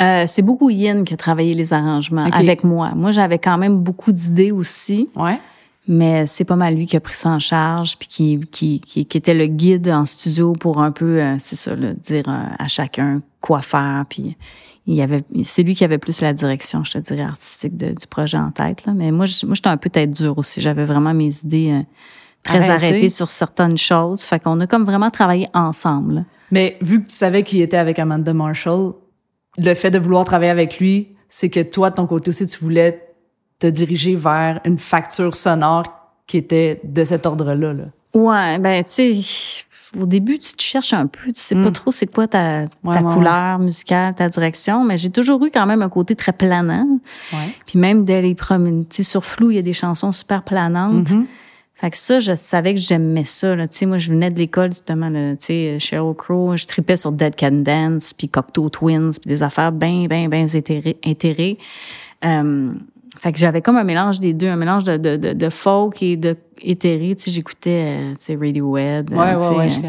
Euh, 0.00 0.24
c'est 0.26 0.42
beaucoup 0.42 0.68
Yin 0.70 1.04
qui 1.04 1.14
a 1.14 1.16
travaillé 1.16 1.54
les 1.54 1.72
arrangements 1.72 2.24
avec 2.24 2.64
moi. 2.64 2.92
Moi, 2.94 3.12
j'avais 3.12 3.38
quand 3.38 3.56
même 3.56 3.78
beaucoup 3.78 4.12
d'idées 4.12 4.52
aussi. 4.52 5.08
Ouais. 5.16 5.40
Mais 5.88 6.26
c'est 6.26 6.44
pas 6.44 6.56
mal 6.56 6.74
lui 6.74 6.86
qui 6.86 6.96
a 6.96 7.00
pris 7.00 7.14
ça 7.14 7.30
en 7.30 7.38
charge, 7.38 7.96
puis 7.96 8.08
qui, 8.08 8.40
qui, 8.50 8.80
qui, 8.80 9.16
était 9.16 9.34
le 9.34 9.46
guide 9.46 9.88
en 9.88 10.04
studio 10.04 10.52
pour 10.52 10.82
un 10.82 10.90
peu, 10.90 11.20
euh, 11.20 11.36
c'est 11.38 11.54
ça, 11.54 11.76
là, 11.76 11.94
dire 11.94 12.28
euh, 12.28 12.44
à 12.58 12.66
chacun 12.66 13.22
quoi 13.40 13.62
faire. 13.62 14.04
Puis 14.10 14.36
il 14.88 14.94
y 14.94 15.02
avait, 15.02 15.22
c'est 15.44 15.62
lui 15.62 15.76
qui 15.76 15.84
avait 15.84 15.98
plus 15.98 16.20
la 16.20 16.32
direction, 16.32 16.82
je 16.82 16.92
te 16.92 16.98
dirais, 16.98 17.22
artistique 17.22 17.76
de, 17.76 17.90
du 17.90 18.06
projet 18.08 18.36
en 18.36 18.50
tête. 18.50 18.84
Là. 18.84 18.94
Mais 18.94 19.12
moi, 19.12 19.26
moi, 19.44 19.54
j'étais 19.54 19.68
un 19.68 19.76
peu 19.76 19.88
tête 19.88 20.10
dure 20.10 20.36
aussi. 20.38 20.60
J'avais 20.60 20.84
vraiment 20.84 21.14
mes 21.14 21.30
idées 21.44 21.82
très 22.42 22.68
arrêtées 22.68 23.08
sur 23.08 23.30
certaines 23.30 23.78
choses. 23.78 24.22
Fait 24.22 24.40
qu'on 24.40 24.60
a 24.60 24.66
comme 24.66 24.84
vraiment 24.84 25.10
travaillé 25.10 25.48
ensemble. 25.54 26.24
Mais 26.50 26.76
vu 26.80 27.02
que 27.02 27.08
tu 27.08 27.14
savais 27.14 27.44
qu'il 27.44 27.60
était 27.60 27.76
avec 27.76 27.98
Amanda 27.98 28.32
Marshall, 28.32 28.92
le 29.58 29.74
fait 29.74 29.90
de 29.90 29.98
vouloir 29.98 30.24
travailler 30.24 30.50
avec 30.50 30.78
lui, 30.78 31.16
c'est 31.28 31.50
que 31.50 31.60
toi, 31.60 31.90
de 31.90 31.96
ton 31.96 32.06
côté 32.06 32.28
aussi, 32.28 32.46
tu 32.46 32.58
voulais 32.58 33.14
te 33.58 33.66
diriger 33.66 34.14
vers 34.14 34.60
une 34.64 34.78
facture 34.78 35.34
sonore 35.34 35.84
qui 36.26 36.36
était 36.36 36.80
de 36.84 37.04
cet 37.04 37.26
ordre-là. 37.26 37.72
Là. 37.72 37.84
Ouais, 38.14 38.58
ben 38.58 38.82
tu 38.84 38.90
sais, 38.90 39.64
au 39.98 40.06
début, 40.06 40.38
tu 40.38 40.54
te 40.54 40.62
cherches 40.62 40.92
un 40.92 41.06
peu, 41.06 41.32
tu 41.32 41.40
sais 41.40 41.54
pas 41.54 41.70
hmm. 41.70 41.72
trop 41.72 41.92
c'est 41.92 42.06
quoi 42.06 42.26
ta, 42.26 42.66
ta 42.66 43.02
couleur 43.02 43.58
musicale, 43.58 44.14
ta 44.14 44.28
direction, 44.28 44.84
mais 44.84 44.98
j'ai 44.98 45.10
toujours 45.10 45.44
eu 45.44 45.50
quand 45.50 45.66
même 45.66 45.82
un 45.82 45.88
côté 45.88 46.14
très 46.16 46.32
planant. 46.32 46.86
Ouais. 47.32 47.54
Puis 47.66 47.78
même 47.78 48.04
dès 48.04 48.20
les 48.22 48.34
premiers, 48.34 48.84
tu 48.88 48.96
sais, 48.96 49.02
sur 49.02 49.24
Flou, 49.24 49.50
il 49.50 49.56
y 49.56 49.58
a 49.58 49.62
des 49.62 49.72
chansons 49.72 50.12
super 50.12 50.42
planantes. 50.42 51.08
Mm-hmm. 51.08 51.24
Fait 51.78 51.90
que 51.90 51.96
ça, 51.98 52.20
je 52.20 52.34
savais 52.34 52.74
que 52.74 52.80
j'aimais 52.80 53.26
ça. 53.26 53.54
Là. 53.54 53.68
Tu 53.68 53.76
sais, 53.76 53.86
moi, 53.86 53.98
je 53.98 54.10
venais 54.10 54.30
de 54.30 54.38
l'école, 54.38 54.70
justement, 54.70 55.10
là, 55.10 55.36
tu 55.36 55.46
sais, 55.46 55.78
Sheryl 55.78 56.14
Crow, 56.14 56.56
je 56.56 56.64
tripais 56.64 56.96
sur 56.96 57.12
Dead 57.12 57.36
Can 57.36 57.62
Dance, 57.62 58.14
puis 58.14 58.30
Cocteau 58.30 58.70
Twins, 58.70 59.10
puis 59.10 59.28
des 59.28 59.42
affaires 59.42 59.72
bien, 59.72 60.06
bien, 60.06 60.28
bien 60.28 60.46
intérêt. 61.04 61.58
Euh, 62.24 62.72
fait 63.20 63.32
que 63.32 63.38
j'avais 63.38 63.60
comme 63.60 63.76
un 63.76 63.84
mélange 63.84 64.20
des 64.20 64.32
deux, 64.32 64.48
un 64.48 64.56
mélange 64.56 64.84
de, 64.84 64.96
de, 64.96 65.32
de, 65.34 65.50
folk 65.50 66.02
et 66.02 66.16
de 66.16 66.36
éthéré. 66.62 67.14
Tu 67.14 67.24
sais, 67.24 67.30
j'écoutais, 67.30 67.84
euh, 67.84 68.14
tu 68.14 68.24
sais, 68.24 68.34
Radiohead. 68.36 69.10
Ouais, 69.12 69.34
ouais, 69.34 69.56
ouais, 69.56 69.68
je 69.68 69.80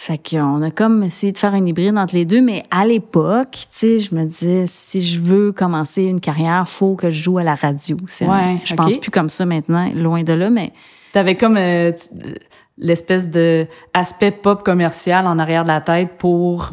fait 0.00 0.16
qu'on 0.30 0.62
a 0.62 0.70
comme 0.70 1.02
essayé 1.02 1.30
de 1.30 1.36
faire 1.36 1.52
un 1.52 1.62
hybride 1.62 1.98
entre 1.98 2.14
les 2.14 2.24
deux, 2.24 2.40
mais 2.40 2.62
à 2.70 2.86
l'époque, 2.86 3.50
tu 3.52 3.66
sais, 3.68 3.98
je 3.98 4.14
me 4.14 4.24
disais, 4.24 4.64
si 4.66 5.02
je 5.02 5.20
veux 5.20 5.52
commencer 5.52 6.04
une 6.04 6.20
carrière, 6.20 6.66
faut 6.66 6.96
que 6.96 7.10
je 7.10 7.22
joue 7.22 7.36
à 7.36 7.44
la 7.44 7.54
radio. 7.54 7.98
Ouais, 8.22 8.62
je 8.64 8.74
pense 8.74 8.96
plus 8.96 9.10
comme 9.10 9.28
ça 9.28 9.44
maintenant, 9.44 9.92
loin 9.94 10.22
de 10.22 10.32
là, 10.32 10.48
mais... 10.48 10.72
T'avais 11.12 11.36
comme 11.36 11.58
euh, 11.58 11.92
l'espèce 12.78 13.28
de 13.28 13.66
aspect 13.92 14.30
pop 14.30 14.62
commercial 14.62 15.26
en 15.26 15.38
arrière 15.38 15.64
de 15.64 15.68
la 15.68 15.82
tête 15.82 16.16
pour 16.16 16.72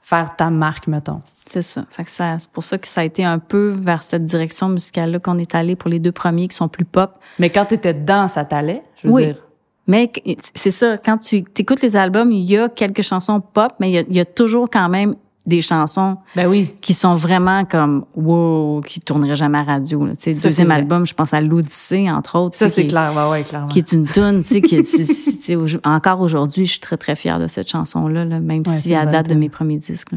faire 0.00 0.34
ta 0.34 0.48
marque, 0.48 0.86
mettons. 0.86 1.20
C'est 1.44 1.60
ça. 1.60 1.84
Fait 1.90 2.04
que 2.04 2.10
ça, 2.10 2.38
c'est 2.38 2.50
pour 2.50 2.64
ça 2.64 2.78
que 2.78 2.88
ça 2.88 3.02
a 3.02 3.04
été 3.04 3.26
un 3.26 3.40
peu 3.40 3.76
vers 3.78 4.02
cette 4.02 4.24
direction 4.24 4.70
musicale-là 4.70 5.18
qu'on 5.18 5.36
est 5.36 5.54
allé 5.54 5.76
pour 5.76 5.90
les 5.90 5.98
deux 5.98 6.12
premiers 6.12 6.48
qui 6.48 6.56
sont 6.56 6.68
plus 6.68 6.86
pop. 6.86 7.10
Mais 7.38 7.50
quand 7.50 7.66
tu 7.66 7.74
étais 7.74 7.92
dedans, 7.92 8.26
ça 8.26 8.46
t'allait, 8.46 8.82
je 8.96 9.08
veux 9.08 9.22
dire? 9.22 9.36
Mais 9.86 10.10
c'est 10.54 10.70
ça, 10.70 10.96
quand 10.96 11.18
tu 11.18 11.44
écoutes 11.56 11.82
les 11.82 11.96
albums, 11.96 12.32
il 12.32 12.42
y 12.42 12.56
a 12.56 12.68
quelques 12.68 13.02
chansons 13.02 13.40
pop, 13.40 13.72
mais 13.80 13.90
il 13.90 14.16
y 14.16 14.20
a, 14.20 14.24
toujours 14.24 14.68
quand 14.70 14.88
même 14.88 15.14
des 15.46 15.60
chansons 15.60 16.16
ben 16.34 16.46
oui. 16.46 16.74
qui 16.80 16.94
sont 16.94 17.16
vraiment 17.16 17.66
comme 17.66 18.06
wow, 18.14 18.80
qui 18.80 18.98
tourneraient 19.00 19.36
jamais 19.36 19.58
à 19.58 19.62
radio. 19.62 20.08
Tu 20.18 20.32
sais, 20.34 20.42
deuxième 20.42 20.70
album, 20.70 21.04
je 21.04 21.12
pense 21.12 21.34
à 21.34 21.42
l'Odyssée 21.42 22.10
entre 22.10 22.38
autres. 22.38 22.56
Ça 22.56 22.70
c'est 22.70 22.86
clair, 22.86 23.12
ouais, 23.14 23.30
ouais, 23.30 23.42
clairement. 23.42 23.68
Qui 23.68 23.80
est 23.80 23.92
une 23.92 24.06
tune, 24.06 24.42
tu 24.42 24.54
sais, 24.54 24.60
qui 24.62 24.76
est, 24.76 25.56
encore 25.84 26.22
aujourd'hui, 26.22 26.64
je 26.64 26.72
suis 26.72 26.80
très 26.80 26.96
très 26.96 27.14
fière 27.14 27.38
de 27.38 27.46
cette 27.46 27.68
chanson 27.68 28.08
là, 28.08 28.24
même 28.24 28.64
si 28.64 28.94
elle 28.94 29.10
date 29.10 29.28
de 29.28 29.34
mes 29.34 29.50
premiers 29.50 29.76
disques. 29.76 30.08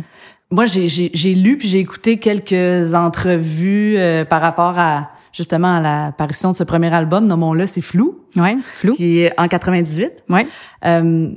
Moi, 0.50 0.66
j'ai 0.66 1.34
lu 1.36 1.58
puis 1.58 1.68
j'ai 1.68 1.80
écouté 1.80 2.20
quelques 2.20 2.96
entrevues 2.96 3.98
euh, 3.98 4.24
par 4.24 4.42
rapport 4.42 4.80
à 4.80 5.10
justement 5.38 5.78
à 5.78 5.80
l'apparition 5.80 6.52
de 6.52 6.56
ce 6.56 6.64
premier 6.64 6.94
album, 6.94 7.28
nommons-le, 7.28 7.68
c'est 7.68 7.82
Flou. 7.82 8.20
Ouais, 8.36 8.58
Flou. 8.74 8.96
Qui 8.96 9.20
est 9.20 9.40
en 9.40 9.48
98. 9.48 10.24
Ouais. 10.30 10.48
Euh, 10.86 11.30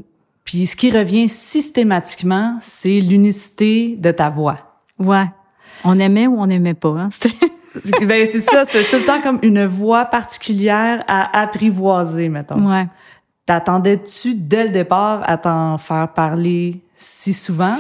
puis 0.45 0.67
ce 0.67 0.75
qui 0.75 0.91
revient 0.91 1.29
systématiquement, 1.29 2.57
c'est 2.61 3.01
l'unicité 3.01 3.97
de 3.97 4.11
ta 4.11 4.31
voix. 4.31 4.81
Ouais. 4.99 5.27
On 5.85 5.99
aimait 5.99 6.27
ou 6.27 6.41
on 6.41 6.47
n'aimait 6.47 6.75
pas, 6.75 6.89
hein? 6.89 7.09
ben 8.03 8.27
c'est 8.27 8.41
ça, 8.41 8.65
c'est 8.65 8.83
tout 8.85 8.97
le 8.97 9.05
temps 9.05 9.21
comme 9.21 9.39
une 9.43 9.65
voix 9.65 10.07
particulière 10.07 11.05
à 11.07 11.41
apprivoiser, 11.41 12.29
mettons. 12.29 12.69
Ouais. 12.69 12.89
T'attendais-tu 13.47 14.35
dès 14.35 14.65
le 14.65 14.71
départ 14.71 15.23
à 15.25 15.37
t'en 15.37 15.79
faire 15.79 16.13
parler 16.13 16.81
si 16.95 17.33
souvent? 17.33 17.77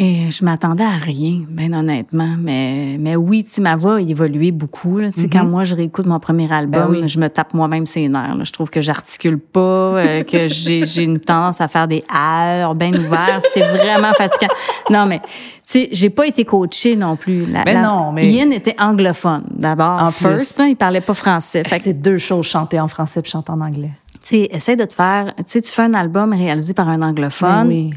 Et 0.00 0.30
je 0.30 0.44
m'attendais 0.44 0.84
à 0.84 0.96
rien, 0.96 1.42
bien 1.48 1.72
honnêtement. 1.72 2.36
Mais, 2.38 2.96
mais 3.00 3.16
oui, 3.16 3.42
tu 3.42 3.60
ma 3.60 3.74
voix 3.74 3.96
a 3.96 4.00
évolué 4.00 4.52
beaucoup. 4.52 4.98
Là. 4.98 5.08
Quand 5.32 5.42
mhm. 5.42 5.50
moi, 5.50 5.64
je 5.64 5.74
réécoute 5.74 6.06
mon 6.06 6.20
premier 6.20 6.50
album, 6.52 6.92
ben 6.92 7.08
je 7.08 7.18
me 7.18 7.28
tape 7.28 7.52
moi-même 7.52 7.84
ses 7.84 8.08
nerfs. 8.08 8.44
Je 8.44 8.52
trouve 8.52 8.70
que 8.70 8.80
j'articule 8.80 9.40
pas, 9.40 9.60
euh, 9.60 10.22
que 10.22 10.46
j'ai, 10.46 11.02
une 11.02 11.18
tendance 11.18 11.60
à 11.60 11.66
faire 11.66 11.88
des 11.88 12.04
airs 12.14 12.76
bien 12.76 12.94
ouverts. 12.94 13.40
C'est 13.52 13.66
vraiment 13.66 14.12
fatigant. 14.16 14.54
Non, 14.88 15.04
mais 15.06 15.18
tu 15.18 15.26
sais, 15.64 15.88
j'ai 15.90 16.10
pas 16.10 16.28
été 16.28 16.44
coachée 16.44 16.94
non 16.94 17.16
plus. 17.16 17.44
La, 17.46 17.64
ben 17.64 17.82
non, 17.82 18.12
mais... 18.12 18.30
Ian 18.30 18.52
était 18.52 18.76
anglophone, 18.78 19.46
d'abord. 19.50 20.00
En 20.00 20.12
first, 20.12 20.60
hein, 20.60 20.68
il 20.68 20.76
parlait 20.76 21.00
pas 21.00 21.14
français. 21.14 21.64
C'est 21.72 22.00
deux 22.00 22.18
choses, 22.18 22.46
chanter 22.46 22.78
en 22.78 22.86
français 22.86 23.20
puis 23.20 23.32
chanter 23.32 23.50
en 23.50 23.60
anglais. 23.60 23.90
Tu 24.22 24.36
sais, 24.36 24.48
essaie 24.52 24.76
de 24.76 24.84
te 24.84 24.94
faire... 24.94 25.34
Tu 25.38 25.44
sais, 25.46 25.60
tu 25.60 25.72
fais 25.72 25.82
un 25.82 25.94
album 25.94 26.32
réalisé 26.32 26.72
par 26.72 26.88
un 26.88 27.02
anglophone. 27.02 27.68
Ben 27.68 27.74
oui 27.74 27.94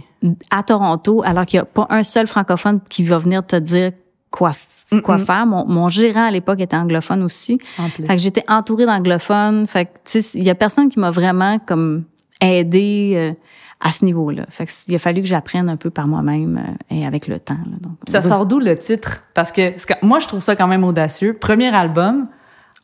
à 0.49 0.63
Toronto, 0.63 1.21
alors 1.25 1.45
qu'il 1.45 1.57
n'y 1.57 1.61
a 1.61 1.65
pas 1.65 1.87
un 1.89 2.03
seul 2.03 2.27
francophone 2.27 2.79
qui 2.89 3.03
va 3.03 3.17
venir 3.17 3.45
te 3.45 3.55
dire 3.55 3.91
quoi 4.29 4.51
quoi 4.99 5.17
faire. 5.17 5.45
Mon, 5.45 5.65
mon, 5.65 5.89
gérant 5.89 6.25
à 6.25 6.31
l'époque 6.31 6.59
était 6.59 6.75
anglophone 6.75 7.23
aussi. 7.23 7.59
En 7.77 7.89
plus. 7.89 8.05
Fait 8.05 8.15
que 8.15 8.21
j'étais 8.21 8.43
entourée 8.49 8.85
d'anglophones. 8.85 9.65
Fait 9.67 9.85
que 9.85 9.91
tu 10.03 10.21
sais, 10.21 10.37
il 10.37 10.43
y 10.43 10.49
a 10.49 10.55
personne 10.55 10.89
qui 10.89 10.99
m'a 10.99 11.11
vraiment 11.11 11.59
comme 11.59 12.03
aidé 12.41 13.13
euh, 13.15 13.33
à 13.79 13.91
ce 13.91 14.03
niveau-là. 14.03 14.45
Fait 14.49 14.65
que 14.65 14.71
il 14.87 14.95
a 14.95 14.99
fallu 14.99 15.21
que 15.21 15.27
j'apprenne 15.27 15.69
un 15.69 15.77
peu 15.77 15.89
par 15.89 16.07
moi-même 16.07 16.57
euh, 16.57 16.95
et 16.95 17.05
avec 17.05 17.27
le 17.27 17.39
temps. 17.39 17.53
Là, 17.53 17.77
donc, 17.79 17.93
ça 18.05 18.21
sort 18.21 18.45
d'où 18.45 18.59
le 18.59 18.77
titre? 18.77 19.23
Parce 19.33 19.51
que, 19.51 19.73
moi 20.01 20.19
je 20.19 20.27
trouve 20.27 20.41
ça 20.41 20.55
quand 20.55 20.67
même 20.67 20.83
audacieux. 20.83 21.37
Premier 21.39 21.73
album. 21.73 22.27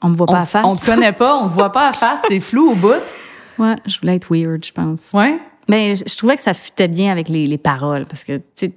On 0.02 0.10
me 0.10 0.16
voit 0.16 0.28
pas 0.28 0.42
à 0.42 0.46
face. 0.46 0.64
On 0.64 0.76
te 0.76 0.86
connaît 0.86 1.12
pas, 1.12 1.38
on 1.38 1.48
te 1.48 1.54
voit 1.54 1.72
pas 1.72 1.90
à 1.90 1.94
face, 1.94 2.26
c'est 2.28 2.40
flou 2.40 2.72
au 2.72 2.76
bout. 2.76 3.16
Ouais, 3.58 3.76
je 3.88 4.00
voulais 4.00 4.16
être 4.16 4.32
weird, 4.32 4.64
je 4.64 4.72
pense. 4.72 5.12
Ouais? 5.12 5.40
Mais 5.70 5.96
je 5.96 6.18
trouvais 6.18 6.36
que 6.36 6.42
ça 6.42 6.54
fitait 6.54 6.88
bien 6.88 7.12
avec 7.12 7.30
les, 7.30 7.46
les 7.46 7.58
paroles 7.58 8.06
parce 8.06 8.24
que, 8.24 8.38
tu 8.38 8.44
sais, 8.56 8.74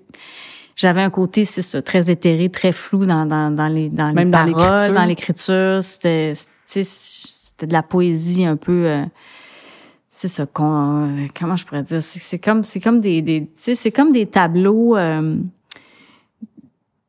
j'avais 0.76 1.02
un 1.02 1.10
côté, 1.10 1.44
c'est 1.44 1.62
ça, 1.62 1.82
très 1.82 2.10
éthéré, 2.10 2.48
très 2.48 2.72
flou 2.72 3.06
dans, 3.06 3.26
dans, 3.26 3.54
dans 3.54 3.68
les, 3.68 3.90
dans 3.90 4.10
les 4.10 4.26
paroles, 4.30 4.94
dans 4.94 5.04
l'écriture. 5.04 5.82
C'était, 5.82 6.32
c'était 6.66 7.66
de 7.66 7.72
la 7.72 7.82
poésie 7.82 8.44
un 8.44 8.56
peu... 8.56 8.86
Euh, 8.86 9.04
c'est 10.20 10.28
ça 10.28 10.44
qu'on 10.44 11.26
comment 11.38 11.56
je 11.56 11.64
pourrais 11.64 11.84
dire 11.84 12.02
c'est 12.02 12.38
comme 12.38 12.64
c'est 12.64 12.80
comme 12.80 13.00
des, 13.00 13.22
des 13.22 13.42
tu 13.42 13.50
sais 13.54 13.74
c'est 13.76 13.92
comme 13.92 14.12
des 14.12 14.26
tableaux 14.26 14.96
euh, 14.96 15.36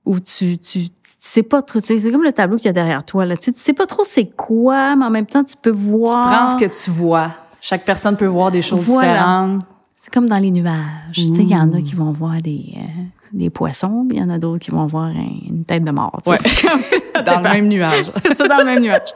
où 0.06 0.20
tu 0.20 0.58
tu 0.60 0.88
tu 0.88 0.92
sais 1.20 1.44
pas 1.44 1.62
trop 1.64 1.80
c'est 1.84 2.00
comme 2.12 2.24
le 2.24 2.32
tableau 2.32 2.58
qu'il 2.58 2.68
y 2.68 2.70
a 2.70 2.74
derrière 2.74 3.04
toi 3.04 3.26
là. 3.26 3.36
Tu 3.36 3.46
sais, 3.46 3.54
tu 3.54 3.60
sais 3.60 3.74
pas 3.74 3.88
trop 3.88 4.04
c'est 4.06 4.28
quoi 4.28 4.96
mais 4.96 5.04
en 5.04 5.10
même 5.10 5.26
temps 5.26 5.44
tu 5.44 5.58
peux 5.58 5.72
voir 5.72 6.08
tu 6.08 6.30
prends 6.30 6.48
ce 6.48 6.64
que 6.64 6.84
tu 6.84 6.92
vois 6.92 7.32
chaque 7.62 7.86
personne 7.86 8.18
peut 8.18 8.26
voir 8.26 8.52
des 8.52 8.62
choses 8.62 8.86
différentes 8.86 9.64
c'est 10.02 10.12
comme 10.12 10.28
dans 10.28 10.40
les 10.40 10.50
nuages. 10.50 10.74
Tu 11.14 11.22
sais, 11.22 11.44
il 11.44 11.50
y 11.50 11.56
en 11.56 11.72
a 11.74 11.80
qui 11.80 11.94
vont 11.94 12.12
voir 12.12 12.42
des, 12.42 12.74
euh, 12.76 13.04
des 13.34 13.52
poissons, 13.52 14.08
puis 14.10 14.18
il 14.18 14.22
y 14.22 14.24
en 14.24 14.32
a 14.32 14.40
d'autres 14.40 14.66
qui 14.66 14.72
vont 14.72 14.88
voir 14.88 15.10
une 15.10 15.64
tête 15.64 15.84
de 15.84 15.92
mort. 15.92 16.20
Ouais. 16.26 16.38
C'est 16.38 16.68
comme 16.68 16.82
dans 17.24 17.38
le 17.38 17.50
même 17.50 17.68
nuage. 17.68 18.06
c'est 18.08 18.34
ça, 18.34 18.48
dans 18.48 18.58
le 18.58 18.66
même 18.66 18.82
nuage. 18.82 19.10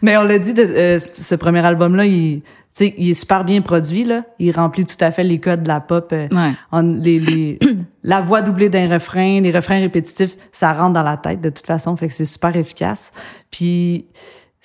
Mais 0.00 0.16
on 0.16 0.22
l'a 0.22 0.38
dit, 0.38 0.54
de, 0.54 0.62
euh, 0.62 0.98
ce 0.98 1.34
premier 1.34 1.58
album-là, 1.58 2.06
il, 2.06 2.40
il 2.80 3.10
est 3.10 3.14
super 3.14 3.44
bien 3.44 3.60
produit. 3.60 4.04
Là. 4.04 4.22
Il 4.38 4.52
remplit 4.52 4.86
tout 4.86 4.96
à 5.00 5.10
fait 5.10 5.22
les 5.22 5.38
codes 5.38 5.64
de 5.64 5.68
la 5.68 5.80
pop. 5.80 6.10
Euh, 6.14 6.28
ouais. 6.32 6.82
les, 6.82 7.18
les, 7.18 7.58
la 8.02 8.22
voix 8.22 8.40
doublée 8.40 8.70
d'un 8.70 8.88
refrain, 8.88 9.42
les 9.42 9.50
refrains 9.50 9.80
répétitifs, 9.80 10.36
ça 10.50 10.72
rentre 10.72 10.94
dans 10.94 11.02
la 11.02 11.18
tête 11.18 11.42
de 11.42 11.50
toute 11.50 11.66
façon, 11.66 11.94
fait 11.94 12.08
que 12.08 12.14
c'est 12.14 12.24
super 12.24 12.56
efficace. 12.56 13.12
Puis 13.50 14.06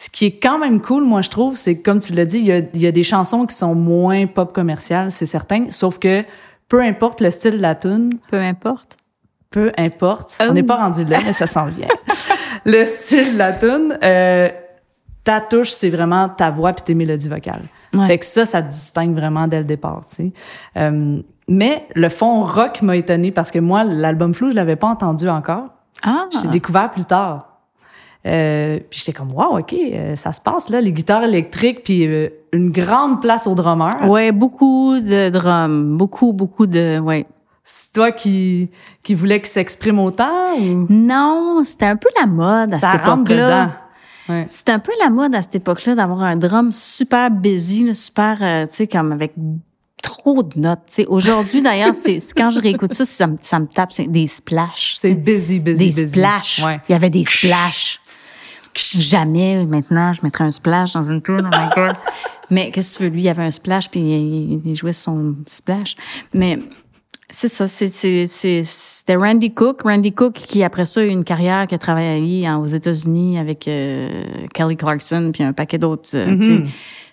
ce 0.02 0.10
qui 0.10 0.28
est 0.28 0.40
quand 0.40 0.58
même 0.58 0.80
cool, 0.80 1.04
moi, 1.04 1.22
je 1.22 1.30
trouve, 1.30 1.58
c'est 1.58 1.82
comme 1.82 2.00
tu 2.00 2.14
l'as 2.14 2.24
dit, 2.24 2.40
il 2.40 2.46
y 2.46 2.54
a, 2.54 2.62
y 2.74 2.88
a, 2.88 2.92
des 2.92 3.04
chansons 3.04 3.46
qui 3.46 3.54
sont 3.54 3.76
moins 3.76 4.28
pop 4.28 4.54
commerciales, 4.54 5.12
c'est 5.12 5.26
certain. 5.26 5.66
Sauf 5.72 6.00
que 6.00 6.24
peu 6.70 6.82
importe 6.82 7.20
le 7.20 7.30
style 7.30 7.58
de 7.58 7.62
la 7.62 7.76
tune. 7.76 8.08
Peu 8.32 8.40
importe. 8.40 8.96
Peu 9.50 9.74
importe. 9.78 10.38
On 10.40 10.54
n'est 10.54 10.64
pas 10.64 10.78
rendu 10.78 11.04
là, 11.04 11.20
mais 11.26 11.34
ça 11.34 11.48
s'en 11.48 11.66
vient. 11.66 11.90
le 12.66 12.86
style 12.86 13.34
de 13.34 13.38
la 13.38 13.52
tune, 13.52 14.00
euh, 14.02 14.48
ta 15.26 15.42
touche, 15.42 15.72
c'est 15.72 15.90
vraiment 15.90 16.30
ta 16.30 16.50
voix 16.50 16.72
puis 16.72 16.86
tes 16.86 16.96
mélodies 16.96 17.28
vocales. 17.28 17.66
Fait 18.08 18.20
que 18.20 18.26
ça, 18.26 18.46
ça 18.46 18.62
te 18.62 18.70
distingue 18.70 19.14
vraiment 19.14 19.48
dès 19.50 19.58
le 19.58 19.66
départ, 19.66 20.06
tu 20.08 20.16
sais. 20.16 20.34
Euh, 20.78 21.22
mais 21.50 21.88
le 21.94 22.08
fond 22.08 22.40
rock 22.40 22.82
m'a 22.84 22.96
étonné 22.96 23.32
parce 23.34 23.52
que 23.52 23.60
moi, 23.60 23.84
l'album 23.84 24.34
Flou, 24.34 24.52
je 24.52 24.56
l'avais 24.56 24.78
pas 24.78 24.88
entendu 24.88 25.28
encore. 25.28 25.66
Ah. 26.04 26.30
J'ai 26.42 26.48
découvert 26.48 26.90
plus 26.90 27.04
tard. 27.04 27.49
Euh, 28.26 28.80
puis 28.90 29.00
j'étais 29.00 29.18
comme 29.18 29.32
wow, 29.32 29.60
ok, 29.60 29.74
euh, 29.74 30.16
ça 30.16 30.34
se 30.34 30.42
passe 30.42 30.70
là, 30.70 30.82
les 30.82 30.92
guitares 30.92 31.24
électriques, 31.24 31.84
puis 31.84 32.06
euh, 32.06 32.30
une 32.52 32.70
grande 32.70 33.22
place 33.22 33.48
au 33.48 33.56
drummer. 33.56 34.10
Ouais, 34.10 34.32
beaucoup 34.32 35.00
de 35.00 35.30
drums, 35.30 35.98
beaucoup, 35.98 36.34
beaucoup 36.34 36.68
de, 36.68 37.00
ouais. 37.00 37.26
C'est 37.64 37.94
toi 37.94 38.12
qui 38.12 38.70
qui 39.04 39.14
voulais 39.14 39.40
qu'il 39.40 39.50
s'exprime 39.50 40.00
autant 40.00 40.58
ou? 40.58 40.88
Non, 40.90 41.62
c'était 41.64 41.86
un 41.86 41.96
peu 41.96 42.10
la 42.20 42.26
mode 42.26 42.74
à 42.74 42.78
ça 42.78 42.92
cette 42.92 43.02
époque-là. 43.02 43.70
Ouais. 44.28 44.48
C'était 44.50 44.72
un 44.72 44.80
peu 44.80 44.92
la 45.02 45.10
mode 45.10 45.36
à 45.36 45.42
cette 45.42 45.56
époque-là 45.56 45.96
d'avoir 45.96 46.24
un 46.24 46.36
drum 46.36 46.72
super 46.72 47.30
busy, 47.30 47.94
super, 47.96 48.38
tu 48.40 48.76
sais, 48.76 48.88
comme 48.88 49.12
avec 49.12 49.34
trop 50.02 50.44
de 50.44 50.60
notes. 50.60 50.80
sais. 50.88 51.06
Aujourd'hui, 51.08 51.62
d'ailleurs, 51.62 51.96
c'est 51.96 52.18
quand 52.36 52.50
je 52.50 52.60
réécoute 52.60 52.94
ça, 52.94 53.06
ça 53.06 53.28
me, 53.28 53.38
ça 53.42 53.60
me 53.60 53.68
tape 53.68 53.92
c'est 53.92 54.08
des 54.08 54.28
splashs. 54.28 54.96
C'est 54.98 55.14
busy, 55.14 55.60
busy, 55.60 55.90
des 55.90 56.08
splashs. 56.08 56.64
Ouais. 56.64 56.80
Il 56.90 56.92
y 56.92 56.96
avait 56.96 57.10
des 57.10 57.24
splashs. 57.24 58.00
Jamais, 58.76 59.66
maintenant, 59.66 60.14
je 60.14 60.22
mettrais 60.24 60.46
un 60.46 60.52
splash 60.52 60.94
dans 60.94 61.04
une 61.04 61.22
tour. 61.22 61.40
Oh 61.40 61.48
my 61.52 61.70
God. 61.76 61.96
Mais 62.50 62.72
qu'est-ce 62.72 62.94
que 62.94 62.98
tu 62.98 63.04
veux? 63.04 63.10
Lui, 63.10 63.22
il 63.22 63.26
y 63.26 63.30
avait 63.30 63.44
un 63.44 63.52
splash, 63.52 63.90
puis 63.90 64.00
il, 64.00 64.62
il 64.66 64.76
jouait 64.76 64.94
son 64.94 65.36
splash. 65.46 65.96
Mais 66.34 66.60
c'est 67.32 67.48
ça, 67.48 67.68
c'était 67.68 69.16
Randy 69.16 69.54
Cook. 69.54 69.84
Randy 69.84 70.14
Cook 70.14 70.34
qui, 70.34 70.64
après 70.64 70.86
ça, 70.86 71.02
a 71.02 71.04
eu 71.04 71.10
une 71.10 71.24
carrière 71.24 71.68
qui 71.68 71.76
a 71.76 71.78
travaillé 71.78 72.50
aux 72.52 72.66
États-Unis 72.66 73.38
avec 73.38 73.68
euh, 73.68 74.24
Kelly 74.54 74.76
Clarkson, 74.76 75.30
puis 75.32 75.44
un 75.44 75.54
paquet 75.54 75.78
d'autres. 75.78 76.10
Euh, 76.16 76.36
mm-hmm. 76.36 76.68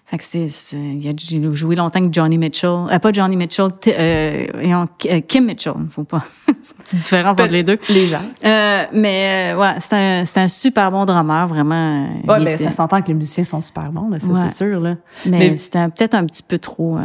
Fait 0.09 0.19
que 0.19 0.25
c'est, 0.25 0.49
il 0.73 1.09
a 1.09 1.53
joué 1.53 1.75
longtemps 1.75 1.99
avec 1.99 2.15
Johnny 2.15 2.39
Mitchell, 2.39 2.87
euh, 2.93 2.99
pas 3.01 3.11
Johnny 3.11 3.35
Mitchell, 3.35 3.71
euh, 3.89 4.47
euh, 4.55 5.21
Kim 5.27 5.47
Mitchell, 5.47 5.75
faut 5.91 6.05
pas, 6.05 6.23
petite 6.47 7.01
différence 7.01 7.37
entre 7.41 7.53
les 7.53 7.65
deux. 7.65 7.77
Les 7.89 8.07
gens. 8.07 8.21
Euh, 8.45 8.85
mais 8.93 9.53
euh, 9.53 9.59
ouais, 9.59 9.75
c'est 9.81 9.95
un, 9.95 10.25
c'est 10.25 10.39
un 10.39 10.47
super 10.47 10.93
bon 10.93 11.07
drummer, 11.07 11.49
vraiment. 11.49 12.09
Ouais, 12.25 12.45
ben 12.45 12.57
ça 12.57 12.71
s'entend 12.71 13.03
que 13.03 13.09
les 13.09 13.15
musiciens 13.15 13.43
sont 13.43 13.61
super 13.61 13.91
bons, 13.91 14.09
là, 14.09 14.21
ça 14.21 14.33
c'est 14.33 14.57
sûr 14.65 14.79
là. 14.79 14.95
Mais, 15.27 15.57
c'était 15.57 15.89
peut-être 15.89 16.15
un 16.15 16.25
petit 16.25 16.45
peu 16.45 16.59
trop 16.59 16.99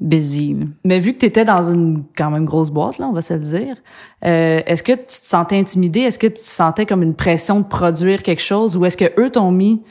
busy. 0.00 0.56
Mais 0.84 0.98
vu 0.98 1.12
que 1.12 1.18
tu 1.18 1.26
étais 1.26 1.44
dans 1.44 1.62
une 1.62 2.02
quand 2.18 2.32
même 2.32 2.46
grosse 2.46 2.70
boîte 2.70 2.98
là, 2.98 3.06
on 3.06 3.12
va 3.12 3.20
se 3.20 3.34
le 3.34 3.40
dire, 3.40 3.76
est-ce 4.22 4.82
que 4.82 4.92
tu 4.92 5.04
te 5.04 5.24
sentais 5.24 5.56
intimidé, 5.56 6.00
est-ce 6.00 6.18
que 6.18 6.26
tu 6.26 6.34
te 6.34 6.40
sentais 6.40 6.84
comme 6.84 7.04
une 7.04 7.14
pression 7.14 7.60
de 7.60 7.64
produire 7.66 8.24
quelque 8.24 8.42
chose, 8.42 8.76
ou 8.76 8.84
est-ce 8.86 8.96
que 8.96 9.12
eux 9.20 9.30
t'ont 9.30 9.52
mis 9.52 9.82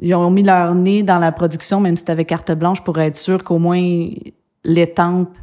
ils 0.00 0.14
ont 0.14 0.30
mis 0.30 0.42
leur 0.42 0.74
nez 0.74 1.02
dans 1.02 1.18
la 1.18 1.32
production, 1.32 1.80
même 1.80 1.96
si 1.96 2.10
avais 2.10 2.24
carte 2.24 2.52
blanche, 2.52 2.82
pour 2.82 2.98
être 2.98 3.16
sûr 3.16 3.42
qu'au 3.44 3.58
moins 3.58 4.06
l'étampe 4.64 5.36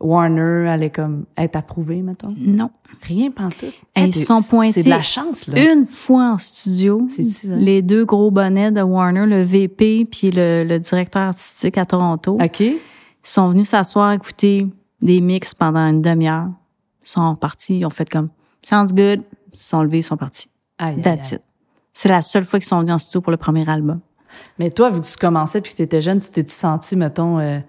Warner 0.00 0.68
allait 0.68 0.90
comme 0.90 1.24
être 1.36 1.56
approuvée, 1.56 2.02
mettons? 2.02 2.34
Non. 2.36 2.70
Rien 3.02 3.30
pantoute. 3.30 3.74
Ils 3.96 4.14
sont 4.14 4.42
pointés. 4.42 4.72
C'est 4.72 4.82
de 4.82 4.90
la 4.90 5.02
chance, 5.02 5.46
là. 5.46 5.72
Une 5.72 5.84
fois 5.84 6.32
en 6.32 6.38
studio. 6.38 7.06
Les 7.44 7.82
deux 7.82 8.04
gros 8.04 8.30
bonnets 8.30 8.70
de 8.70 8.82
Warner, 8.82 9.26
le 9.26 9.42
VP 9.42 10.06
puis 10.10 10.30
le, 10.30 10.64
le 10.64 10.78
directeur 10.78 11.22
artistique 11.22 11.78
à 11.78 11.86
Toronto. 11.86 12.38
OK. 12.40 12.60
Ils 12.60 12.80
sont 13.22 13.48
venus 13.48 13.68
s'asseoir, 13.68 14.12
écouter 14.12 14.66
des 15.00 15.20
mix 15.20 15.54
pendant 15.54 15.88
une 15.88 16.02
demi-heure. 16.02 16.48
Ils 17.02 17.08
sont 17.08 17.34
partis, 17.36 17.78
ils 17.78 17.86
ont 17.86 17.90
fait 17.90 18.08
comme, 18.08 18.28
sounds 18.62 18.92
good. 18.92 19.22
Ils 19.52 19.58
sont 19.58 19.82
levés, 19.82 19.98
ils 19.98 20.02
sont 20.02 20.16
partis. 20.16 20.48
Aïe, 20.78 21.00
That's 21.00 21.32
it. 21.32 21.40
C'est 21.94 22.08
la 22.08 22.22
seule 22.22 22.44
fois 22.44 22.58
qu'ils 22.58 22.66
sont 22.66 22.80
venus 22.80 22.94
en 22.94 22.98
studio 22.98 23.20
pour 23.20 23.30
le 23.30 23.36
premier 23.36 23.68
album. 23.68 24.00
Mais 24.58 24.70
toi, 24.70 24.90
vu 24.90 25.00
que 25.00 25.06
tu 25.06 25.16
commençais 25.16 25.60
puis 25.60 25.72
que 25.72 25.76
tu 25.76 25.82
étais 25.82 26.00
jeune, 26.00 26.18
tu 26.18 26.28
t'es-tu 26.30 26.52
senti, 26.52 26.96
mettons, 26.96 27.38
euh, 27.38 27.60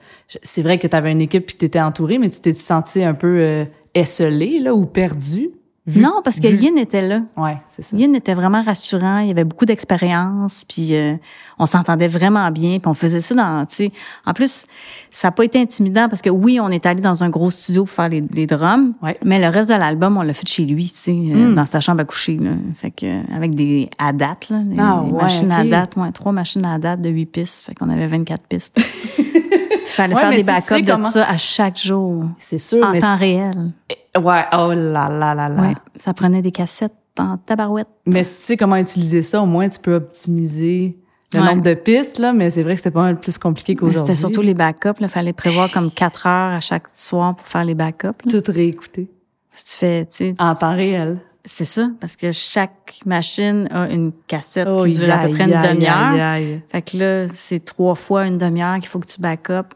c'est 0.42 0.64
vrai 0.64 0.80
que 0.80 0.88
tu 0.88 0.96
avais 0.96 1.12
une 1.12 1.22
équipe 1.22 1.46
puis 1.46 1.56
tu 1.56 1.66
étais 1.66 1.80
entouré, 1.80 2.18
mais 2.18 2.30
tu 2.30 2.42
t'es-tu 2.42 2.60
senti 2.60 3.04
un 3.04 3.14
peu 3.14 3.40
euh, 3.40 3.66
esselé, 3.94 4.60
là, 4.60 4.74
ou 4.74 4.88
perdu? 4.88 5.52
Non, 5.96 6.22
parce 6.24 6.40
que 6.40 6.48
Yin 6.48 6.78
était 6.78 7.08
là. 7.08 7.22
Ouais, 7.38 7.58
c'est 7.70 7.84
ça. 7.84 7.96
Yin 7.96 8.16
était 8.16 8.34
vraiment 8.34 8.64
rassurant. 8.64 9.20
Il 9.20 9.28
y 9.28 9.32
avait 9.32 9.44
beaucoup 9.44 9.66
d'expérience, 9.66 10.66
puis 10.68 10.96
euh, 10.96 11.16
on 11.60 11.66
s'entendait 11.68 12.08
vraiment 12.08 12.50
bien, 12.52 12.80
puis 12.80 12.88
on 12.88 12.94
faisait 12.96 13.20
ça 13.22 13.36
dans, 13.36 13.66
tu 13.68 13.76
sais. 13.76 13.92
En 14.26 14.34
plus, 14.34 14.66
ça 15.12 15.28
n'a 15.28 15.32
pas 15.32 15.46
été 15.46 15.60
intimidant 15.60 16.10
parce 16.10 16.22
que 16.24 16.30
oui, 16.32 16.60
on 16.60 16.70
est 16.70 16.86
allé 16.88 17.02
dans 17.02 17.24
un 17.24 17.30
gros 17.30 17.52
studio 17.52 17.86
pour 17.86 17.94
faire 17.94 18.10
les, 18.10 18.22
les 18.34 18.48
drums, 18.48 18.94
Ouais. 19.04 19.16
mais 19.24 19.40
le 19.40 19.48
reste 19.48 19.70
de 19.70 19.76
l'album, 19.76 20.18
on 20.18 20.24
l'a 20.24 20.34
fait 20.34 20.48
chez 20.48 20.66
lui, 20.66 20.88
tu 20.90 20.96
sais, 20.96 21.12
euh, 21.12 21.52
Mm. 21.52 21.56
dans 21.56 21.66
sa 21.68 21.80
chambre 21.82 22.02
à 22.02 22.06
coucher, 22.06 22.38
là. 22.38 22.52
Fait 22.76 22.90
que 22.92 23.06
euh, 23.06 23.22
avec 23.36 23.54
des 23.54 23.90
à 24.00 24.12
date, 24.12 24.50
là, 24.50 24.60
des, 24.64 24.80
Ah, 24.82 25.02
ouais, 25.04 25.22
machines 25.22 25.52
à 25.52 25.64
date, 25.66 25.96
ouais, 25.98 26.12
trois 26.12 26.32
machines 26.32 26.66
à 26.66 26.80
date 26.80 27.02
de 27.02 27.10
huit 27.10 27.28
pistes, 27.28 27.64
fait 27.66 27.76
qu'on 27.76 27.90
avait 27.90 28.08
24 28.08 28.42
pistes. 28.48 28.82
Il 29.20 29.24
fallait 29.86 30.16
Ouais, 30.16 30.22
faire 30.22 30.32
des 30.32 30.40
si 30.40 30.46
backups 30.46 30.86
de 30.86 30.92
comment- 30.92 31.10
ça 31.10 31.30
à 31.30 31.38
chaque 31.38 31.78
jour, 31.80 32.24
C'est 32.40 32.58
sûr, 32.58 32.84
en 32.86 32.92
mais... 32.92 33.00
temps 33.02 33.16
réel. 33.18 33.72
Ouais, 34.22 34.46
oh 34.54 34.72
là 34.74 35.10
là 35.10 35.34
là 35.36 35.50
là. 35.50 35.62
Ouais, 35.62 35.74
ça 36.04 36.14
prenait 36.14 36.42
des 36.42 36.52
cassettes 36.52 36.94
en 37.18 37.38
tabarouette. 37.38 37.88
Mais 38.06 38.24
si 38.24 38.38
tu 38.40 38.44
sais 38.46 38.58
comment 38.58 38.76
utiliser 38.78 39.22
ça, 39.22 39.42
au 39.42 39.46
moins, 39.46 39.68
tu 39.70 39.80
peux 39.80 39.96
optimiser 39.96 40.98
le 41.34 41.40
Ouais. 41.42 41.46
nombre 41.48 41.64
de 41.64 41.74
pistes, 41.74 42.20
là, 42.20 42.32
mais 42.34 42.50
c'est 42.50 42.64
vrai 42.64 42.74
que 42.74 42.78
c'était 42.78 42.92
pas 42.92 43.02
mal 43.02 43.20
plus 43.20 43.38
compliqué 43.38 43.76
qu'aujourd'hui. 43.76 44.00
C'était 44.02 44.14
surtout 44.20 44.42
les 44.42 44.54
backups. 44.54 45.00
Il 45.02 45.08
fallait 45.10 45.34
prévoir 45.34 45.70
comme 45.72 45.92
quatre 45.92 46.28
heures 46.28 46.54
à 46.54 46.60
chaque 46.62 46.88
soir 46.94 47.36
pour 47.36 47.46
faire 47.48 47.66
les 47.66 47.76
backups. 47.76 48.08
là. 48.26 48.42
Tout 48.42 48.52
réécouter. 48.52 49.10
Si 49.52 49.66
tu 49.66 49.78
fais, 49.78 50.06
tu 50.06 50.16
sais, 50.16 50.36
En 50.40 50.54
temps 50.56 50.76
réel. 50.76 51.18
c'est 51.46 51.66
ça, 51.66 51.90
parce 52.02 52.16
que 52.16 52.32
chaque 52.32 53.00
machine 53.06 53.68
a 53.72 53.90
une 53.90 54.12
cassette 54.28 54.68
Oh, 54.70 54.84
qui 54.84 54.92
dure 54.92 55.14
à 55.14 55.18
peu 55.20 55.30
près 55.30 55.44
une 55.46 55.60
demi-heure. 55.62 56.60
Fait 56.70 56.82
que 56.82 56.98
là, 56.98 57.28
c'est 57.34 57.64
trois 57.64 57.96
fois 57.96 58.28
une 58.28 58.38
demi-heure 58.38 58.76
qu'il 58.80 58.88
faut 58.88 59.00
que 59.00 59.08
tu 59.08 59.20
backup 59.22 59.74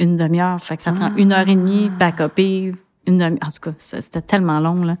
une 0.00 0.16
demi-heure. 0.16 0.60
Fait 0.60 0.76
que 0.76 0.82
ça 0.82 0.92
prend 0.92 1.14
une 1.16 1.32
heure 1.32 1.48
et 1.48 1.54
demie 1.54 1.88
de 1.88 1.94
backuper 1.98 2.72
une 3.06 3.18
demi 3.18 3.38
En 3.44 3.48
tout 3.48 3.60
cas, 3.70 3.72
c'était 3.78 4.22
tellement 4.22 4.60
long, 4.60 4.82
là. 4.84 4.96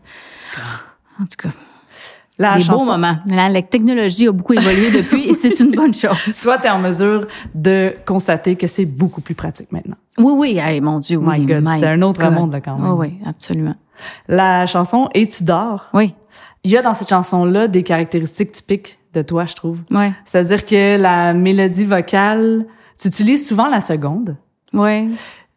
En 1.20 1.24
tout 1.24 1.36
cas, 1.48 1.50
La 2.38 2.54
des 2.58 2.64
beaux 2.64 2.78
chanson- 2.78 2.92
moments. 2.92 3.18
La, 3.26 3.48
la 3.48 3.62
technologie 3.62 4.26
a 4.28 4.32
beaucoup 4.32 4.54
évolué 4.54 4.90
depuis 4.90 5.28
et 5.28 5.34
c'est 5.34 5.58
une 5.60 5.70
bonne 5.76 5.94
chose. 5.94 6.16
Soit 6.32 6.58
tu 6.58 6.66
es 6.66 6.70
en 6.70 6.78
mesure 6.80 7.26
de 7.54 7.94
constater 8.04 8.56
que 8.56 8.66
c'est 8.66 8.84
beaucoup 8.86 9.20
plus 9.20 9.34
pratique 9.34 9.70
maintenant. 9.72 9.96
Oui, 10.18 10.32
oui, 10.36 10.58
hey, 10.58 10.80
mon 10.80 10.98
Dieu, 10.98 11.16
oui. 11.18 11.38
My 11.40 11.46
God, 11.46 11.68
c'est 11.78 11.86
un 11.86 12.02
autre 12.02 12.20
God. 12.22 12.32
monde, 12.32 12.52
là, 12.52 12.60
quand 12.60 12.76
même. 12.78 12.92
Oui, 12.92 13.08
oui, 13.08 13.26
absolument. 13.28 13.74
La 14.28 14.66
chanson 14.66 15.08
Et 15.14 15.26
tu 15.26 15.44
dors, 15.44 15.88
Oui, 15.94 16.14
il 16.64 16.70
y 16.70 16.76
a 16.76 16.82
dans 16.82 16.94
cette 16.94 17.08
chanson-là 17.10 17.68
des 17.68 17.82
caractéristiques 17.84 18.50
typiques 18.52 18.98
de 19.12 19.22
toi, 19.22 19.44
je 19.46 19.54
trouve. 19.54 19.82
oui, 19.92 20.06
C'est-à-dire 20.24 20.64
que 20.64 20.96
la 21.00 21.32
mélodie 21.34 21.84
vocale, 21.84 22.66
tu 23.00 23.06
utilises 23.08 23.46
souvent 23.46 23.68
la 23.68 23.80
seconde. 23.80 24.36
oui. 24.72 25.10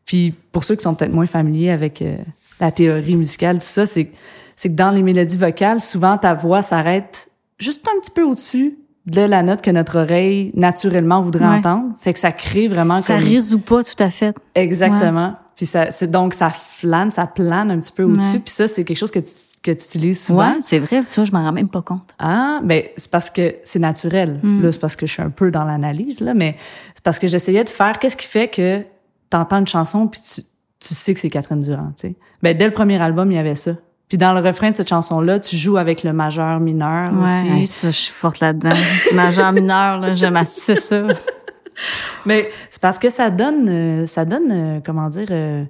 Puis 0.06 0.34
pour 0.54 0.64
ceux 0.64 0.76
qui 0.76 0.84
sont 0.84 0.96
peut-être 0.96 1.12
moins 1.14 1.26
familiers 1.26 1.70
avec 1.72 2.02
euh, 2.02 2.16
la 2.60 2.72
théorie 2.72 3.16
musicale, 3.16 3.58
tout 3.60 3.66
ça, 3.66 3.86
c'est 3.86 4.12
c'est 4.56 4.70
que 4.70 4.76
dans 4.76 4.90
les 4.90 5.04
mélodies 5.04 5.38
vocales, 5.38 5.80
souvent 5.80 6.18
ta 6.18 6.34
voix 6.34 6.62
s'arrête 6.64 7.30
juste 7.60 7.88
un 7.96 8.00
petit 8.00 8.10
peu 8.12 8.24
au-dessus 8.24 8.78
de 9.06 9.22
la 9.22 9.44
note 9.44 9.62
que 9.62 9.70
notre 9.72 10.00
oreille 10.00 10.52
naturellement 10.56 11.22
voudrait 11.22 11.46
Ouais. 11.48 11.56
entendre. 11.58 11.94
Fait 12.02 12.12
que 12.12 12.18
ça 12.20 12.32
crée 12.32 12.68
vraiment 12.68 13.00
Ça 13.00 13.16
comme 13.20 13.24
résout 13.28 13.60
pas 13.60 13.84
tout 13.84 14.02
à 14.02 14.10
fait. 14.10 14.36
exactement. 14.56 15.36
Puis 15.56 15.66
ça 15.66 15.92
c'est 15.92 16.10
donc 16.12 16.34
ça 16.34 16.50
flâne, 16.50 17.10
ça 17.12 17.26
plane 17.28 17.72
un 17.72 17.80
petit 17.80 17.92
peu 17.92 18.04
au-dessus. 18.04 18.34
Ouais. 18.38 18.40
Puis 18.40 18.52
ça 18.54 18.68
c'est 18.68 18.84
quelque 18.84 18.98
chose 18.98 19.12
que 19.12 19.20
tu 19.20 19.32
que 19.64 19.72
tu 19.72 19.84
utilises 19.86 20.26
souvent. 20.26 20.52
Ouais, 20.52 20.58
c'est 20.62 20.78
vrai, 20.80 21.02
tu 21.04 21.16
vois, 21.16 21.26
je 21.26 21.32
m'en 21.32 21.44
rends 21.44 21.52
même 21.54 21.70
pas 21.70 21.82
compte. 21.82 22.10
Ah, 22.20 22.60
ben 22.64 22.84
c'est 22.96 23.10
parce 23.12 23.30
que 23.30 23.56
c'est 23.64 23.80
naturel. 23.80 24.40
Mm. 24.44 24.64
Là, 24.64 24.72
c'est 24.72 24.80
parce 24.80 24.96
que 24.96 25.06
je 25.06 25.14
suis 25.14 25.22
un 25.24 25.30
peu 25.30 25.50
dans 25.52 25.64
l'analyse 25.66 26.20
là, 26.20 26.34
mais 26.34 26.56
c'est 26.96 27.04
parce 27.04 27.18
que 27.20 27.28
j'essayais 27.28 27.64
de 27.64 27.70
faire 27.70 27.98
qu'est-ce 28.00 28.18
qui 28.18 28.28
fait 28.28 28.48
que 28.50 28.82
t'entends 29.30 29.58
une 29.60 29.68
chanson 29.68 30.08
puis 30.08 30.20
tu, 30.22 30.42
tu 30.80 30.94
sais 30.94 31.14
que 31.14 31.20
c'est 31.20 31.30
Catherine 31.30 31.60
Durand, 31.60 31.92
tu 31.96 32.10
sais. 32.10 32.16
Ben 32.44 32.56
dès 32.58 32.66
le 32.66 32.72
premier 32.72 33.02
album, 33.02 33.32
il 33.32 33.36
y 33.36 33.40
avait 33.40 33.56
ça. 33.56 33.72
Puis 34.10 34.18
dans 34.18 34.32
le 34.34 34.40
refrain 34.40 34.72
de 34.72 34.76
cette 34.76 34.88
chanson 34.90 35.20
là, 35.20 35.40
tu 35.40 35.56
joues 35.58 35.78
avec 35.78 36.04
le 36.04 36.14
majeur 36.14 36.60
mineur 36.60 37.12
Ouais, 37.14 37.24
aussi. 37.24 37.48
hey, 37.50 37.68
ça, 37.68 37.92
je 37.92 37.98
suis 37.98 38.14
forte 38.14 38.40
là-dedans. 38.40 38.72
C'est 39.04 39.16
majeur 39.16 39.52
mineur, 39.52 40.00
là, 40.00 40.16
j'aime 40.16 40.38
assez 40.38 40.76
ça. 40.78 41.04
Mais 42.26 42.50
c'est 42.70 42.82
parce 42.82 42.98
que 43.00 43.10
ça 43.10 43.30
donne 43.30 43.68
euh, 43.70 44.06
ça 44.06 44.26
donne 44.26 44.52
euh, 44.52 44.80
comment 44.84 45.10
dire 45.10 45.28
euh, 45.32 45.64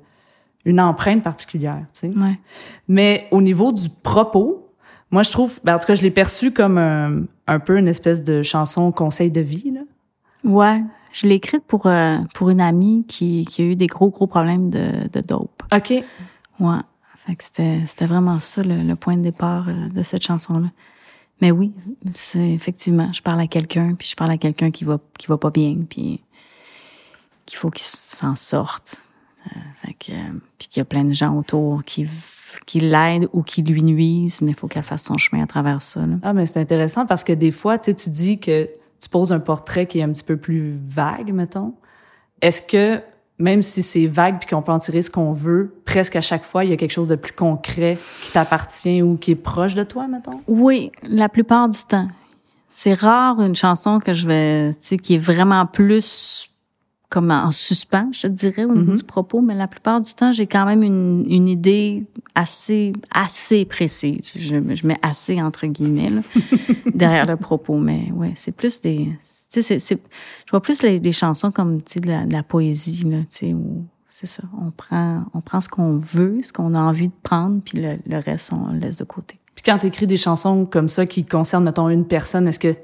une 0.65 0.79
empreinte 0.79 1.23
particulière, 1.23 1.83
tu 1.93 1.99
sais. 1.99 2.07
Ouais. 2.07 2.39
Mais 2.87 3.27
au 3.31 3.41
niveau 3.41 3.71
du 3.71 3.89
propos, 4.03 4.69
moi 5.11 5.23
je 5.23 5.31
trouve 5.31 5.59
ben, 5.63 5.75
en 5.75 5.79
tout 5.79 5.87
cas 5.87 5.95
je 5.95 6.01
l'ai 6.03 6.11
perçu 6.11 6.51
comme 6.51 6.77
un, 6.77 7.23
un 7.47 7.59
peu 7.59 7.77
une 7.77 7.87
espèce 7.87 8.23
de 8.23 8.41
chanson 8.41 8.91
conseil 8.91 9.31
de 9.31 9.41
vie 9.41 9.71
là. 9.71 9.81
Ouais, 10.43 10.81
je 11.11 11.27
l'ai 11.27 11.35
écrite 11.35 11.63
pour, 11.67 11.85
euh, 11.85 12.17
pour 12.33 12.49
une 12.49 12.61
amie 12.61 13.05
qui, 13.07 13.45
qui 13.45 13.61
a 13.61 13.65
eu 13.65 13.75
des 13.75 13.87
gros, 13.87 14.09
gros 14.09 14.27
problèmes 14.27 14.69
de, 14.69 15.07
de 15.11 15.21
dope. 15.21 15.63
OK. 15.73 16.03
Ouais. 16.59 16.79
Fait 17.25 17.35
que 17.35 17.43
c'était, 17.43 18.05
vraiment 18.05 18.39
ça, 18.39 18.63
le, 18.63 18.83
le 18.83 18.95
point 18.95 19.17
de 19.17 19.23
départ 19.23 19.67
euh, 19.67 19.89
de 19.89 20.03
cette 20.03 20.23
chanson-là. 20.23 20.69
Mais 21.41 21.51
oui, 21.51 21.73
c'est 22.15 22.51
effectivement, 22.51 23.11
je 23.11 23.21
parle 23.21 23.39
à 23.41 23.47
quelqu'un, 23.47 23.93
puis 23.93 24.07
je 24.07 24.15
parle 24.15 24.31
à 24.31 24.37
quelqu'un 24.37 24.71
qui 24.71 24.85
va, 24.85 24.97
qui 25.19 25.27
va 25.27 25.37
pas 25.37 25.51
bien, 25.51 25.77
puis 25.87 26.21
qu'il 27.45 27.59
faut 27.59 27.69
qu'il 27.69 27.85
s'en 27.85 28.35
sorte. 28.35 29.01
Euh, 29.45 29.59
fait 29.83 29.93
que, 29.93 30.11
euh, 30.11 30.39
puis 30.57 30.67
qu'il 30.67 30.79
y 30.79 30.81
a 30.81 30.85
plein 30.85 31.03
de 31.03 31.11
gens 31.11 31.35
autour 31.37 31.83
qui, 31.83 32.07
qui 32.65 32.79
l'aident 32.79 33.27
ou 33.33 33.43
qui 33.43 33.61
lui 33.61 33.83
nuisent, 33.83 34.41
mais 34.41 34.51
il 34.51 34.57
faut 34.57 34.67
qu'elle 34.67 34.83
fasse 34.83 35.03
son 35.03 35.17
chemin 35.17 35.43
à 35.43 35.47
travers 35.47 35.81
ça. 35.81 36.05
Là. 36.05 36.15
Ah, 36.23 36.33
mais 36.33 36.45
c'est 36.45 36.59
intéressant 36.59 37.05
parce 37.05 37.23
que 37.23 37.33
des 37.33 37.51
fois, 37.51 37.77
tu 37.77 37.91
sais, 37.91 37.93
tu 37.93 38.09
dis 38.09 38.39
que 38.39 38.69
tu 38.99 39.10
poses 39.10 39.31
un 39.31 39.39
portrait 39.39 39.86
qui 39.86 39.99
est 39.99 40.03
un 40.03 40.12
petit 40.12 40.23
peu 40.23 40.38
plus 40.38 40.77
vague, 40.88 41.33
mettons. 41.33 41.73
Est-ce 42.41 42.62
que, 42.62 43.01
même 43.39 43.62
si 43.62 43.81
c'est 43.81 44.07
vague 44.07 44.39
puis 44.39 44.47
qu'on 44.47 44.62
peut 44.62 44.71
en 44.71 44.79
tirer 44.79 45.01
ce 45.01 45.12
qu'on 45.12 45.31
veut, 45.31 45.75
presque 45.86 46.15
à 46.15 46.21
chaque 46.21 46.43
fois, 46.43 46.63
il 46.63 46.69
y 46.69 46.73
a 46.73 46.77
quelque 46.77 46.91
chose 46.91 47.10
de 47.10 47.15
plus 47.15 47.33
concret 47.33 47.97
qui 48.23 48.31
t'appartient 48.31 49.01
ou 49.01 49.17
qui 49.17 49.31
est 49.31 49.36
proche 49.36 49.75
de 49.75 49.83
toi, 49.83 50.07
mettons? 50.07 50.41
Oui, 50.47 50.91
la 51.03 51.29
plupart 51.29 51.69
du 51.69 51.79
temps. 51.88 52.07
C'est 52.69 52.93
rare 52.93 53.41
une 53.41 53.55
chanson 53.55 53.99
que 53.99 54.13
je 54.13 54.27
vais, 54.27 54.73
tu 54.73 54.79
sais, 54.81 54.97
qui 54.97 55.15
est 55.15 55.19
vraiment 55.19 55.65
plus 55.65 56.49
comme 57.09 57.31
en 57.31 57.51
suspens, 57.51 58.09
je 58.11 58.23
te 58.23 58.27
dirais, 58.27 58.65
au 58.65 58.75
niveau 58.75 58.91
Mhm. 58.91 58.97
du 58.97 59.03
propos, 59.03 59.41
mais 59.41 59.55
la 59.55 59.67
plupart 59.67 60.01
du 60.01 60.13
temps, 60.13 60.33
j'ai 60.33 60.45
quand 60.47 60.65
même 60.65 60.83
une, 60.83 61.25
une 61.29 61.47
idée 61.47 62.05
assez, 62.35 62.91
assez 63.11 63.63
précise. 63.65 64.33
Je, 64.35 64.57
je 64.75 64.87
mets 64.87 64.97
assez 65.01 65.41
entre 65.41 65.67
guillemets, 65.67 66.09
là, 66.09 66.21
derrière 66.93 67.25
le 67.25 67.37
propos, 67.37 67.77
mais 67.77 68.11
ouais, 68.13 68.33
c'est 68.35 68.51
plus 68.51 68.81
des, 68.81 69.07
tu 69.51 69.61
sais, 69.61 69.77
je 69.79 70.51
vois 70.51 70.61
plus 70.61 70.81
les, 70.83 70.99
les 70.99 71.11
chansons 71.13 71.51
comme, 71.51 71.81
tu 71.81 71.93
sais, 71.93 71.99
de 72.01 72.07
la, 72.09 72.25
de 72.25 72.33
la 72.33 72.43
poésie, 72.43 73.03
là, 73.05 73.19
tu 73.31 73.37
sais, 73.47 73.53
où 73.53 73.85
c'est 74.09 74.27
ça, 74.27 74.43
on 74.61 74.71
prend, 74.71 75.23
on 75.33 75.41
prend 75.41 75.61
ce 75.61 75.69
qu'on 75.69 75.97
veut, 75.97 76.39
ce 76.43 76.51
qu'on 76.51 76.73
a 76.73 76.79
envie 76.79 77.07
de 77.07 77.13
prendre, 77.23 77.61
puis 77.63 77.79
le, 77.79 77.97
le 78.05 78.17
reste, 78.19 78.51
on 78.51 78.73
le 78.73 78.79
laisse 78.79 78.97
de 78.97 79.03
côté. 79.05 79.39
Puis 79.55 79.63
quand 79.65 79.77
tu 79.77 79.87
écris 79.87 80.07
des 80.07 80.17
chansons 80.17 80.65
comme 80.65 80.87
ça 80.89 81.05
qui 81.05 81.23
concernent, 81.23 81.63
mettons, 81.63 81.87
une 81.89 82.05
personne, 82.05 82.47
est-ce 82.47 82.59
que 82.59 82.75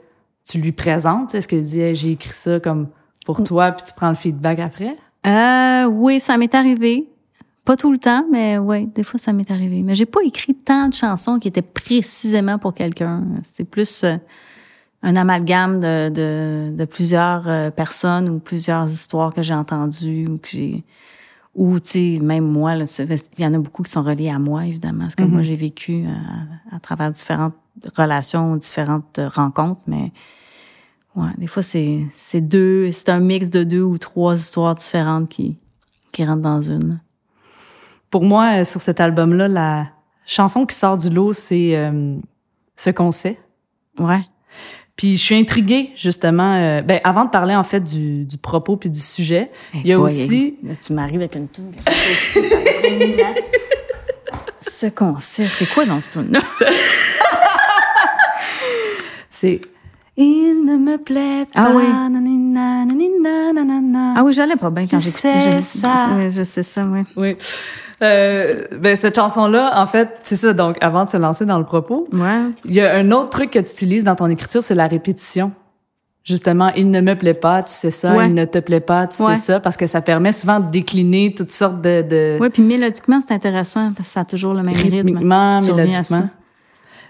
tu 0.47 0.59
lui 0.59 0.71
présentes? 0.71 1.35
Est-ce 1.35 1.47
que 1.47 1.55
tu 1.55 1.61
dis, 1.63 1.81
Hey, 1.81 1.95
j'ai 1.95 2.11
écrit 2.11 2.31
ça 2.31 2.59
comme 2.59 2.87
pour 3.25 3.43
toi, 3.43 3.71
puis 3.71 3.85
tu 3.85 3.93
prends 3.95 4.09
le 4.09 4.15
feedback 4.15 4.59
après? 4.59 4.95
Euh, 5.25 5.85
oui, 5.85 6.19
ça 6.19 6.37
m'est 6.37 6.53
arrivé. 6.53 7.09
Pas 7.65 7.77
tout 7.77 7.91
le 7.91 7.97
temps, 7.97 8.25
mais 8.29 8.57
oui, 8.57 8.87
des 8.87 9.03
fois 9.03 9.19
ça 9.19 9.31
m'est 9.31 9.49
arrivé. 9.49 9.83
Mais 9.83 9.95
j'ai 9.95 10.05
pas 10.05 10.19
écrit 10.23 10.53
tant 10.53 10.89
de 10.89 10.93
chansons 10.93 11.39
qui 11.39 11.47
étaient 11.47 11.61
précisément 11.61 12.59
pour 12.59 12.73
quelqu'un. 12.73 13.23
C'est 13.43 13.63
plus 13.63 14.03
euh, 14.03 14.15
un 15.01 15.15
amalgame 15.15 15.79
de, 15.79 16.09
de, 16.09 16.75
de 16.75 16.85
plusieurs 16.85 17.47
euh, 17.47 17.69
personnes 17.71 18.29
ou 18.29 18.39
plusieurs 18.39 18.89
histoires 18.89 19.33
que 19.33 19.43
j'ai 19.43 19.53
entendues 19.53 20.27
ou 20.27 20.37
que 20.37 20.49
j'ai 20.49 20.83
ou 21.55 21.79
tu 21.79 21.89
sais 21.89 22.19
même 22.19 22.45
moi 22.45 22.75
il 22.75 23.19
y 23.37 23.45
en 23.45 23.53
a 23.53 23.59
beaucoup 23.59 23.83
qui 23.83 23.91
sont 23.91 24.01
reliés 24.01 24.31
à 24.31 24.39
moi 24.39 24.65
évidemment 24.65 25.07
ce 25.09 25.15
que 25.15 25.23
moi 25.23 25.43
j'ai 25.43 25.55
vécu 25.55 26.03
euh, 26.03 26.75
à, 26.75 26.79
travers 26.79 27.11
différentes 27.11 27.53
relations 27.95 28.55
différentes 28.55 29.19
rencontres 29.35 29.81
mais 29.85 30.11
ouais 31.15 31.29
des 31.37 31.47
fois 31.47 31.63
c'est 31.63 31.99
c'est 32.13 32.41
deux 32.41 32.91
c'est 32.91 33.09
un 33.09 33.19
mix 33.19 33.49
de 33.49 33.63
deux 33.63 33.81
ou 33.81 33.97
trois 33.97 34.35
histoires 34.35 34.75
différentes 34.75 35.29
qui 35.29 35.57
qui 36.11 36.23
rentrent 36.23 36.41
dans 36.41 36.61
une 36.61 36.99
Pour 38.11 38.23
moi, 38.23 38.59
euh, 38.59 38.63
sur 38.63 38.79
cet 38.79 39.01
album-là, 39.01 39.47
la 39.47 39.87
chanson 40.25 40.65
qui 40.65 40.75
sort 40.75 40.95
du 40.97 41.09
lot, 41.09 41.33
c'est 41.33 41.75
euh, 41.75 42.15
Ce 42.75 42.91
qu'on 42.91 43.09
sait. 43.11 43.39
ouais 43.97 44.21
Puis 44.95 45.17
je 45.17 45.21
suis 45.23 45.35
intriguée, 45.35 45.89
justement. 45.95 46.53
euh, 46.55 46.81
ben, 46.83 46.99
avant 47.03 47.25
de 47.25 47.31
parler, 47.31 47.55
en 47.55 47.63
fait, 47.63 47.79
du, 47.81 48.25
du 48.25 48.37
propos 48.37 48.77
puis 48.77 48.91
du 48.91 48.99
sujet, 48.99 49.49
il 49.73 49.87
y 49.87 49.93
a 49.93 49.99
aussi... 49.99 50.57
là, 50.63 50.75
tu 50.75 50.93
m'arrives 50.93 51.21
avec 51.21 51.35
une 51.35 51.47
toune 51.47 51.73
ce 54.61 54.85
qu'on 54.87 55.19
sait 55.19 55.47
c'est 55.49 55.65
quoi 55.65 55.85
dans 55.85 55.99
ce 55.99 56.11
tune 56.11 56.31
là 56.31 56.39
C'est... 59.29 59.59
Il 60.15 60.63
ne 60.65 60.75
me 60.77 60.97
plaît 60.97 61.47
pas. 61.53 61.69
Ah 61.69 61.71
oui. 61.73 61.83
nanana. 63.53 64.13
ah 64.15 64.23
oui 64.23 64.33
j'allais 64.33 64.55
pas 64.55 64.69
bien 64.69 64.85
quand 64.85 64.99
j'écoutais 64.99 65.61
ça. 65.61 66.29
je 66.29 66.43
sais 66.43 66.63
ça 66.63 66.85
oui 66.85 67.01
Oui. 67.15 67.35
Euh, 68.01 68.65
ben, 68.79 68.95
cette 68.95 69.15
chanson-là, 69.15 69.79
en 69.81 69.85
fait, 69.85 70.19
c'est 70.23 70.35
ça. 70.35 70.51
Donc, 70.53 70.77
avant 70.81 71.05
de 71.05 71.09
se 71.09 71.15
lancer 71.17 71.45
dans 71.45 71.57
le 71.57 71.63
propos, 71.65 72.07
ouais 72.11 72.41
il 72.65 72.73
y 72.73 72.81
a 72.81 72.93
un 72.95 73.11
autre 73.11 73.29
truc 73.29 73.51
que 73.51 73.59
tu 73.59 73.71
utilises 73.71 74.03
dans 74.03 74.15
ton 74.15 74.27
écriture, 74.27 74.61
c'est 74.63 74.75
la 74.75 74.87
répétition. 74.87 75.51
justement, 76.23 76.69
il 76.75 76.89
ne 76.91 77.01
me 77.01 77.15
plaît 77.15 77.33
pas, 77.33 77.63
tu 77.63 77.73
sais 77.73 77.91
ça, 77.91 78.25
il 78.25 78.33
ne 78.33 78.45
te 78.45 78.59
plaît 78.59 78.79
pas, 78.81 79.07
tu 79.07 79.17
sais 79.17 79.35
ça, 79.35 79.59
parce 79.59 79.77
que 79.77 79.87
ça 79.87 80.01
permet 80.01 80.31
souvent 80.31 80.59
de 80.59 80.69
décliner 80.69 81.33
toutes 81.35 81.49
sortes 81.49 81.81
de... 81.81 82.01
de... 82.01 82.37
Oui, 82.39 82.49
puis 82.49 82.61
mélodiquement, 82.61 83.19
c'est 83.21 83.33
intéressant, 83.33 83.93
parce 83.93 84.09
que 84.09 84.13
ça 84.13 84.19
a 84.21 84.25
toujours 84.25 84.53
le 84.53 84.63
même 84.63 84.75
rythme. 84.75 84.95
Rythmiquement, 84.95 85.61
mélodiquement. 85.61 86.29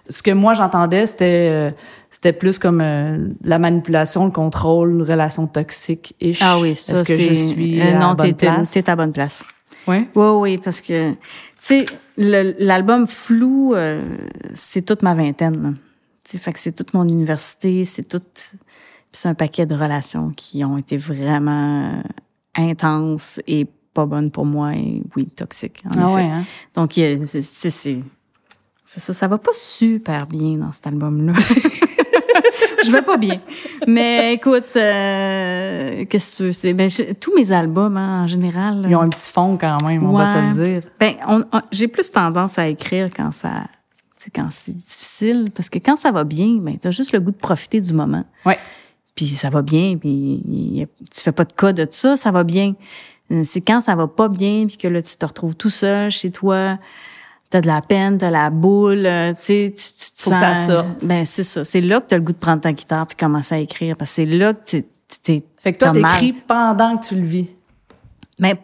Ce 0.10 0.22
que 0.22 0.32
moi, 0.32 0.54
j'entendais, 0.54 1.06
c'était 1.06 1.48
euh, 1.50 1.72
c'était 2.10 2.34
plus 2.34 2.60
comme 2.60 2.82
euh, 2.82 3.30
la 3.44 3.60
manipulation, 3.60 4.26
le 4.26 4.32
contrôle, 4.32 5.02
relation 5.02 5.48
toxique. 5.48 6.16
-ish. 6.22 6.40
Ah 6.42 6.60
oui, 6.60 6.76
ça, 6.76 6.94
Est-ce 6.94 7.04
que 7.04 7.20
je 7.20 7.34
suis 7.34 7.82
euh, 7.82 7.94
non, 7.94 8.10
à 8.10 8.16
bonne 8.16 8.34
t'es 8.34 8.90
à 8.90 8.96
bonne 8.96 9.14
place. 9.14 9.46
Oui? 9.88 10.08
Oui, 10.16 10.28
oui, 10.42 10.58
parce 10.58 10.82
que, 10.82 11.12
tu 11.12 11.18
sais, 11.58 11.86
l'album 12.18 13.06
Flou, 13.06 13.76
c'est 14.54 14.86
toute 14.86 15.02
ma 15.02 15.14
vingtaine. 15.14 15.76
Tu 16.24 16.38
fait 16.38 16.54
que 16.54 16.60
c'est 16.60 16.72
toute 16.72 16.94
mon 16.94 17.06
université, 17.08 17.84
c'est 17.84 18.08
tout 18.08 18.22
c'est 19.14 19.30
un 19.30 19.36
paquet 19.36 19.66
de 19.66 19.76
relations 19.76 20.32
qui 20.36 20.66
ont 20.66 20.78
été 20.78 20.98
vraiment 20.98 21.86
euh, 21.86 22.02
intenses 22.56 23.40
et 23.48 23.68
pas 23.94 24.06
bonnes 24.06 24.32
pour 24.32 24.46
moi 24.46 24.74
et 24.74 25.04
oui, 25.16 25.28
toxiques. 25.28 25.84
En 25.86 25.92
ah 25.98 26.06
effet. 26.06 26.16
Ouais, 26.16 26.24
hein? 26.24 26.46
Donc, 26.74 26.94
c'est 26.94 28.04
c'est 28.94 29.00
ça. 29.00 29.14
Ça 29.14 29.28
va 29.28 29.38
pas 29.38 29.52
super 29.54 30.28
bien 30.28 30.58
dans 30.58 30.72
cet 30.72 30.88
album-là. 30.88 31.34
je 32.86 32.92
vais 32.92 33.02
pas 33.02 33.18
bien. 33.18 33.42
Mais 33.88 34.34
écoute, 34.34 34.76
euh, 34.76 36.06
qu'est-ce 36.06 36.44
que 36.44 36.54
c'est? 36.54 36.74
Ben, 36.74 36.90
tous 37.20 37.36
mes 37.36 37.52
albums, 37.52 37.98
hein, 37.98 38.24
en 38.24 38.28
général. 38.28 38.86
Ils 38.88 38.96
ont 38.96 39.02
un 39.02 39.10
petit 39.10 39.32
fond 39.32 39.58
quand 39.60 39.84
même, 39.84 40.04
on 40.04 40.16
va 40.16 40.26
se 40.26 40.38
le 40.38 40.66
dire. 40.66 40.82
Ben, 41.00 41.16
j'ai 41.72 41.88
plus 41.88 42.12
tendance 42.12 42.60
à 42.60 42.68
écrire 42.68 43.10
quand 43.16 43.32
ça. 43.32 43.64
quand 44.36 44.50
c'est 44.52 44.76
difficile. 44.76 45.48
Parce 45.56 45.70
que 45.70 45.80
quand 45.80 45.98
ça 45.98 46.12
va 46.12 46.24
bien, 46.24 46.58
ben, 46.60 46.78
t'as 46.78 46.92
juste 46.92 47.14
le 47.14 47.20
goût 47.20 47.32
de 47.32 47.38
profiter 47.38 47.82
du 47.82 47.94
moment. 47.94 48.26
Ouais 48.46 48.60
puis 49.16 49.28
ça 49.28 49.50
va 49.50 49.62
bien, 49.62 49.96
puis 49.98 50.88
tu 51.14 51.22
fais 51.22 51.32
pas 51.32 51.46
de 51.46 51.54
cas 51.54 51.72
de 51.72 51.86
ça, 51.88 52.18
ça 52.18 52.32
va 52.32 52.44
bien. 52.44 52.74
C'est 53.44 53.62
quand 53.62 53.82
ça 53.82 53.96
va 53.96 54.08
pas 54.08 54.28
bien, 54.28 54.66
puis 54.68 54.78
que 54.78 54.88
là, 54.88 55.02
tu 55.02 55.16
te 55.16 55.26
retrouves 55.26 55.56
tout 55.56 55.70
seul 55.70 56.10
chez 56.12 56.32
toi, 56.32 56.80
t'as 57.54 57.62
de 57.62 57.68
la 57.68 57.82
peine, 57.82 58.18
t'as 58.18 58.32
la 58.32 58.50
boule, 58.50 59.04
tu 59.04 59.36
sais, 59.36 59.74
tu, 59.78 59.84
tu 59.94 60.12
te 60.12 60.22
Faut 60.24 60.32
sens... 60.32 60.40
que 60.40 60.46
ça 60.46 60.56
sorte. 60.56 61.06
Ben, 61.06 61.24
c'est 61.24 61.44
ça. 61.44 61.64
C'est 61.64 61.82
là 61.82 62.02
que 62.02 62.08
t'as 62.08 62.18
le 62.18 62.24
goût 62.24 62.32
de 62.32 62.38
prendre 62.38 62.62
ta 62.62 62.74
guitare 62.74 63.06
puis 63.06 63.16
commencer 63.16 63.54
à 63.54 63.60
écrire, 63.60 63.96
parce 63.96 64.10
que 64.10 64.16
c'est 64.16 64.26
là 64.26 64.56
que 64.56 64.64
tu 64.66 64.84
t'es... 65.22 65.44
Fait 65.58 65.72
que 65.72 65.78
toi, 65.78 65.92
t'écris 65.92 66.34
pendant 66.34 66.98
que 66.98 67.06
tu 67.06 67.14
le 67.14 67.22
vis. 67.22 67.52
Mais 68.40 68.60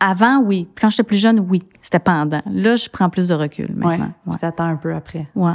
avant, 0.00 0.40
oui. 0.40 0.66
Quand 0.80 0.88
j'étais 0.88 1.02
plus 1.02 1.18
jeune, 1.18 1.40
oui. 1.40 1.62
C'était 1.82 1.98
pendant. 1.98 2.40
Là, 2.50 2.76
je 2.76 2.88
prends 2.88 3.10
plus 3.10 3.28
de 3.28 3.34
recul 3.34 3.74
maintenant. 3.74 4.12
Ouais, 4.24 4.32
Tu 4.32 4.38
t'attends 4.38 4.64
un 4.64 4.76
peu 4.76 4.94
après. 4.94 5.28
Ouais. 5.34 5.52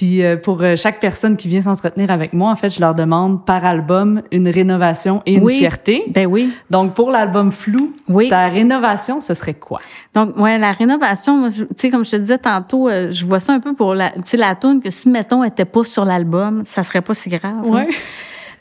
Puis 0.00 0.22
euh, 0.22 0.38
pour 0.38 0.62
euh, 0.62 0.76
chaque 0.76 0.98
personne 0.98 1.36
qui 1.36 1.46
vient 1.46 1.60
s'entretenir 1.60 2.10
avec 2.10 2.32
moi, 2.32 2.50
en 2.50 2.56
fait, 2.56 2.70
je 2.70 2.80
leur 2.80 2.94
demande 2.94 3.44
par 3.44 3.66
album 3.66 4.22
une 4.32 4.48
rénovation 4.48 5.20
et 5.26 5.34
une 5.34 5.44
oui, 5.44 5.58
fierté. 5.58 6.04
Ben 6.08 6.26
oui. 6.26 6.54
Donc 6.70 6.94
pour 6.94 7.10
l'album 7.10 7.52
Flou, 7.52 7.92
oui. 8.08 8.30
ta 8.30 8.48
rénovation, 8.48 9.20
ce 9.20 9.34
serait 9.34 9.52
quoi? 9.52 9.78
Donc 10.14 10.38
ouais, 10.38 10.56
la 10.56 10.72
rénovation, 10.72 11.50
tu 11.50 11.66
sais 11.76 11.90
comme 11.90 12.02
je 12.02 12.12
te 12.12 12.16
disais 12.16 12.38
tantôt, 12.38 12.88
euh, 12.88 13.12
je 13.12 13.26
vois 13.26 13.40
ça 13.40 13.52
un 13.52 13.60
peu 13.60 13.74
pour 13.74 13.94
la 13.94 14.08
tu 14.08 14.22
sais 14.24 14.36
la 14.38 14.54
tune 14.54 14.80
que 14.80 14.88
si 14.88 15.10
mettons 15.10 15.44
était 15.44 15.66
pas 15.66 15.84
sur 15.84 16.06
l'album, 16.06 16.62
ça 16.64 16.82
serait 16.82 17.02
pas 17.02 17.12
si 17.12 17.28
grave. 17.28 17.68
Ouais. 17.68 17.86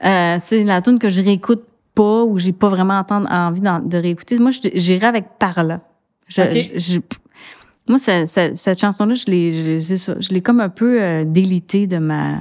Euh, 0.03 0.39
c'est 0.43 0.65
la 0.65 0.81
tune 0.81 0.99
que 0.99 1.09
je 1.09 1.21
réécoute 1.21 1.63
pas 1.95 2.25
ou 2.25 2.37
j'ai 2.37 2.51
pas 2.51 2.67
vraiment 2.67 2.99
entendre, 2.99 3.29
envie 3.31 3.61
de 3.61 3.97
réécouter. 3.97 4.37
Moi, 4.39 4.51
j'irais 4.73 5.07
avec 5.07 5.37
par 5.39 5.63
là. 5.63 5.79
Je, 6.27 6.41
je, 6.75 6.99
moi, 7.89 7.97
cette 7.97 8.79
chanson-là, 8.79 9.15
je 9.15 9.25
l'ai, 9.25 9.81
je 9.81 10.33
l'ai 10.33 10.41
comme 10.41 10.59
un 10.59 10.69
peu 10.69 11.01
euh, 11.01 11.23
délitée 11.25 11.87
de 11.87 11.97
ma, 11.97 12.35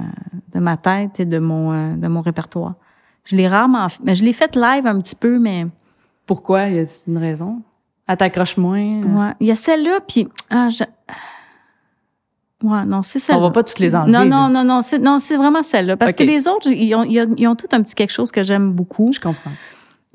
de 0.53 0.59
ma 0.59 0.77
tête 0.77 1.19
et 1.19 1.25
de 1.25 1.39
mon, 1.39 1.73
euh, 1.73 1.95
de 1.95 2.07
mon 2.07 2.21
répertoire. 2.21 2.75
Je 3.25 3.35
l'ai 3.35 3.47
rarement, 3.47 3.87
mais 4.03 4.15
je 4.15 4.23
l'ai 4.23 4.33
faite 4.33 4.55
live 4.55 4.85
un 4.85 4.99
petit 4.99 5.15
peu, 5.15 5.39
mais. 5.39 5.67
Pourquoi? 6.25 6.67
Il 6.67 6.75
y 6.75 6.79
a 6.79 6.85
une 7.07 7.17
raison? 7.17 7.61
Elle 8.07 8.17
t'accroche 8.17 8.57
moins. 8.57 9.01
Euh? 9.01 9.05
Ouais, 9.05 9.33
il 9.39 9.47
y 9.47 9.51
a 9.51 9.55
celle-là, 9.55 9.99
puis 10.07 10.27
ah, 10.49 10.69
je... 10.69 10.83
Ouais, 12.61 12.85
non, 12.85 13.01
c'est 13.03 13.19
celle-là. 13.19 13.39
On 13.39 13.43
va 13.43 13.51
pas 13.51 13.63
toutes 13.63 13.79
les 13.79 13.95
enlever. 13.95 14.11
Non, 14.11 14.25
non, 14.25 14.49
non, 14.49 14.63
non, 14.63 14.81
c'est, 14.81 14.99
non, 14.99 15.19
c'est 15.19 15.37
vraiment 15.37 15.63
celle-là. 15.63 15.97
Parce 15.97 16.13
que 16.13 16.23
les 16.23 16.47
autres, 16.47 16.67
ils 16.67 16.93
ont, 16.93 17.03
ils 17.03 17.47
ont, 17.47 17.55
tout 17.55 17.69
un 17.71 17.81
petit 17.81 17.95
quelque 17.95 18.11
chose 18.11 18.31
que 18.31 18.43
j'aime 18.43 18.73
beaucoup. 18.73 19.11
Je 19.13 19.19
comprends. 19.19 19.51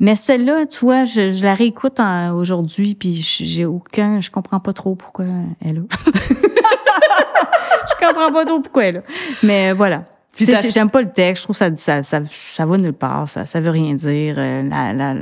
Mais 0.00 0.16
celle-là, 0.16 0.66
tu 0.66 0.84
vois, 0.84 1.04
je, 1.04 1.30
je 1.30 1.44
la 1.44 1.54
réécoute 1.54 2.00
aujourd'hui, 2.34 2.94
puis 2.94 3.14
j'ai 3.14 3.64
aucun, 3.64 4.20
je 4.20 4.30
comprends 4.30 4.60
pas 4.60 4.72
trop 4.72 4.96
pourquoi 4.96 5.26
elle 5.60 5.70
est 5.70 5.72
là. 5.74 5.80
je 6.06 8.06
comprends 8.06 8.32
pas 8.32 8.44
trop 8.44 8.60
pourquoi 8.60 8.84
elle 8.84 8.96
est 8.96 8.98
là. 8.98 9.04
Mais 9.44 9.72
voilà. 9.72 10.04
J'aime 10.36 10.90
pas 10.90 11.00
le 11.00 11.12
texte, 11.12 11.42
je 11.42 11.46
trouve 11.46 11.56
ça, 11.56 11.72
ça, 11.76 12.02
ça, 12.02 12.22
ça 12.26 12.66
va 12.66 12.76
nulle 12.76 12.92
part, 12.92 13.28
ça, 13.28 13.46
ça 13.46 13.60
veut 13.60 13.70
rien 13.70 13.94
dire. 13.94 14.34
Euh, 14.36 14.62
la, 14.62 14.92
la, 14.92 15.14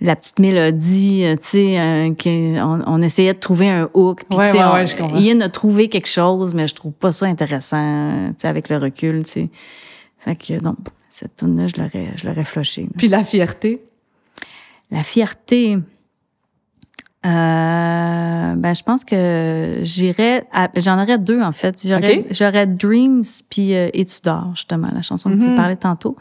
la 0.00 0.16
petite 0.16 0.38
mélodie, 0.38 1.24
euh, 1.24 1.36
tu 1.36 1.42
sais, 1.42 1.78
euh, 1.78 2.64
on, 2.64 2.82
on, 2.86 3.02
essayait 3.02 3.34
de 3.34 3.38
trouver 3.38 3.68
un 3.68 3.90
hook. 3.92 4.22
Puis, 4.28 4.38
ouais, 4.38 4.52
ouais, 4.52 4.72
ouais, 4.72 4.86
je 4.86 4.96
comprends. 4.96 5.18
Ian 5.18 5.40
a 5.40 5.50
trouvé 5.50 5.88
quelque 5.88 6.08
chose, 6.08 6.54
mais 6.54 6.66
je 6.66 6.74
trouve 6.74 6.92
pas 6.92 7.12
ça 7.12 7.26
intéressant, 7.26 8.30
tu 8.30 8.40
sais, 8.40 8.48
avec 8.48 8.70
le 8.70 8.78
recul, 8.78 9.24
tu 9.24 9.30
sais. 9.30 9.50
Fait 10.18 10.36
que, 10.36 10.62
non, 10.62 10.74
cette 11.14 11.36
tune-là, 11.36 11.68
je 11.68 11.80
l'aurais, 11.80 12.08
je 12.16 12.26
l'aurais 12.26 12.44
floché. 12.44 12.88
Puis 12.98 13.06
la 13.06 13.22
fierté? 13.22 13.80
La 14.90 15.04
fierté. 15.04 15.78
Euh, 17.24 18.54
ben, 18.54 18.74
je 18.74 18.82
pense 18.82 19.04
que 19.04 19.78
j'irais, 19.82 20.44
j'en 20.76 21.00
aurais 21.00 21.18
deux, 21.18 21.40
en 21.40 21.52
fait. 21.52 21.80
J'aurais, 21.86 22.24
j'aurais 22.32 22.66
Dreams 22.66 23.22
puis 23.48 23.76
euh, 23.76 23.90
Et 23.94 24.04
tu 24.04 24.20
dors, 24.24 24.56
justement, 24.56 24.88
la 24.92 25.02
chanson 25.02 25.30
que 25.30 25.36
tu 25.36 25.46
mm-hmm. 25.46 25.54
parlais 25.54 25.76
tantôt. 25.76 26.16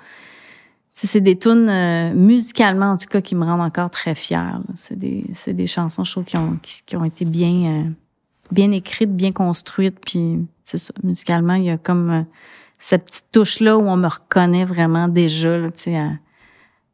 C'est 0.93 1.21
des 1.21 1.39
tunes 1.39 1.69
euh, 1.69 2.13
musicalement, 2.13 2.91
en 2.91 2.97
tout 2.97 3.08
cas, 3.08 3.19
qui 3.19 3.34
me 3.34 3.43
rendent 3.43 3.62
encore 3.62 3.89
très 3.89 4.13
fière. 4.13 4.62
C'est 4.75 4.97
des, 4.97 5.25
c'est 5.34 5.53
des 5.53 5.65
chansons, 5.65 6.03
je 6.03 6.12
trouve, 6.12 6.23
qui 6.23 6.38
ont, 6.38 6.60
qui, 6.62 6.95
ont 6.95 7.03
été 7.03 7.25
bien, 7.25 7.65
euh, 7.65 7.89
bien 8.51 8.71
écrites, 8.71 9.13
bien 9.13 9.32
construites. 9.32 9.99
Puis, 9.99 10.45
c'est 10.65 10.77
ça, 10.77 10.93
musicalement, 11.01 11.56
il 11.56 11.63
y 11.63 11.71
a 11.71 11.79
comme 11.79 12.10
euh, 12.12 12.21
cette 12.83 13.05
petite 13.05 13.27
touche-là 13.31 13.77
où 13.77 13.87
on 13.87 13.95
me 13.95 14.09
reconnaît 14.09 14.65
vraiment 14.65 15.07
déjà, 15.07 15.57
tu 15.71 15.83
sais, 15.83 15.97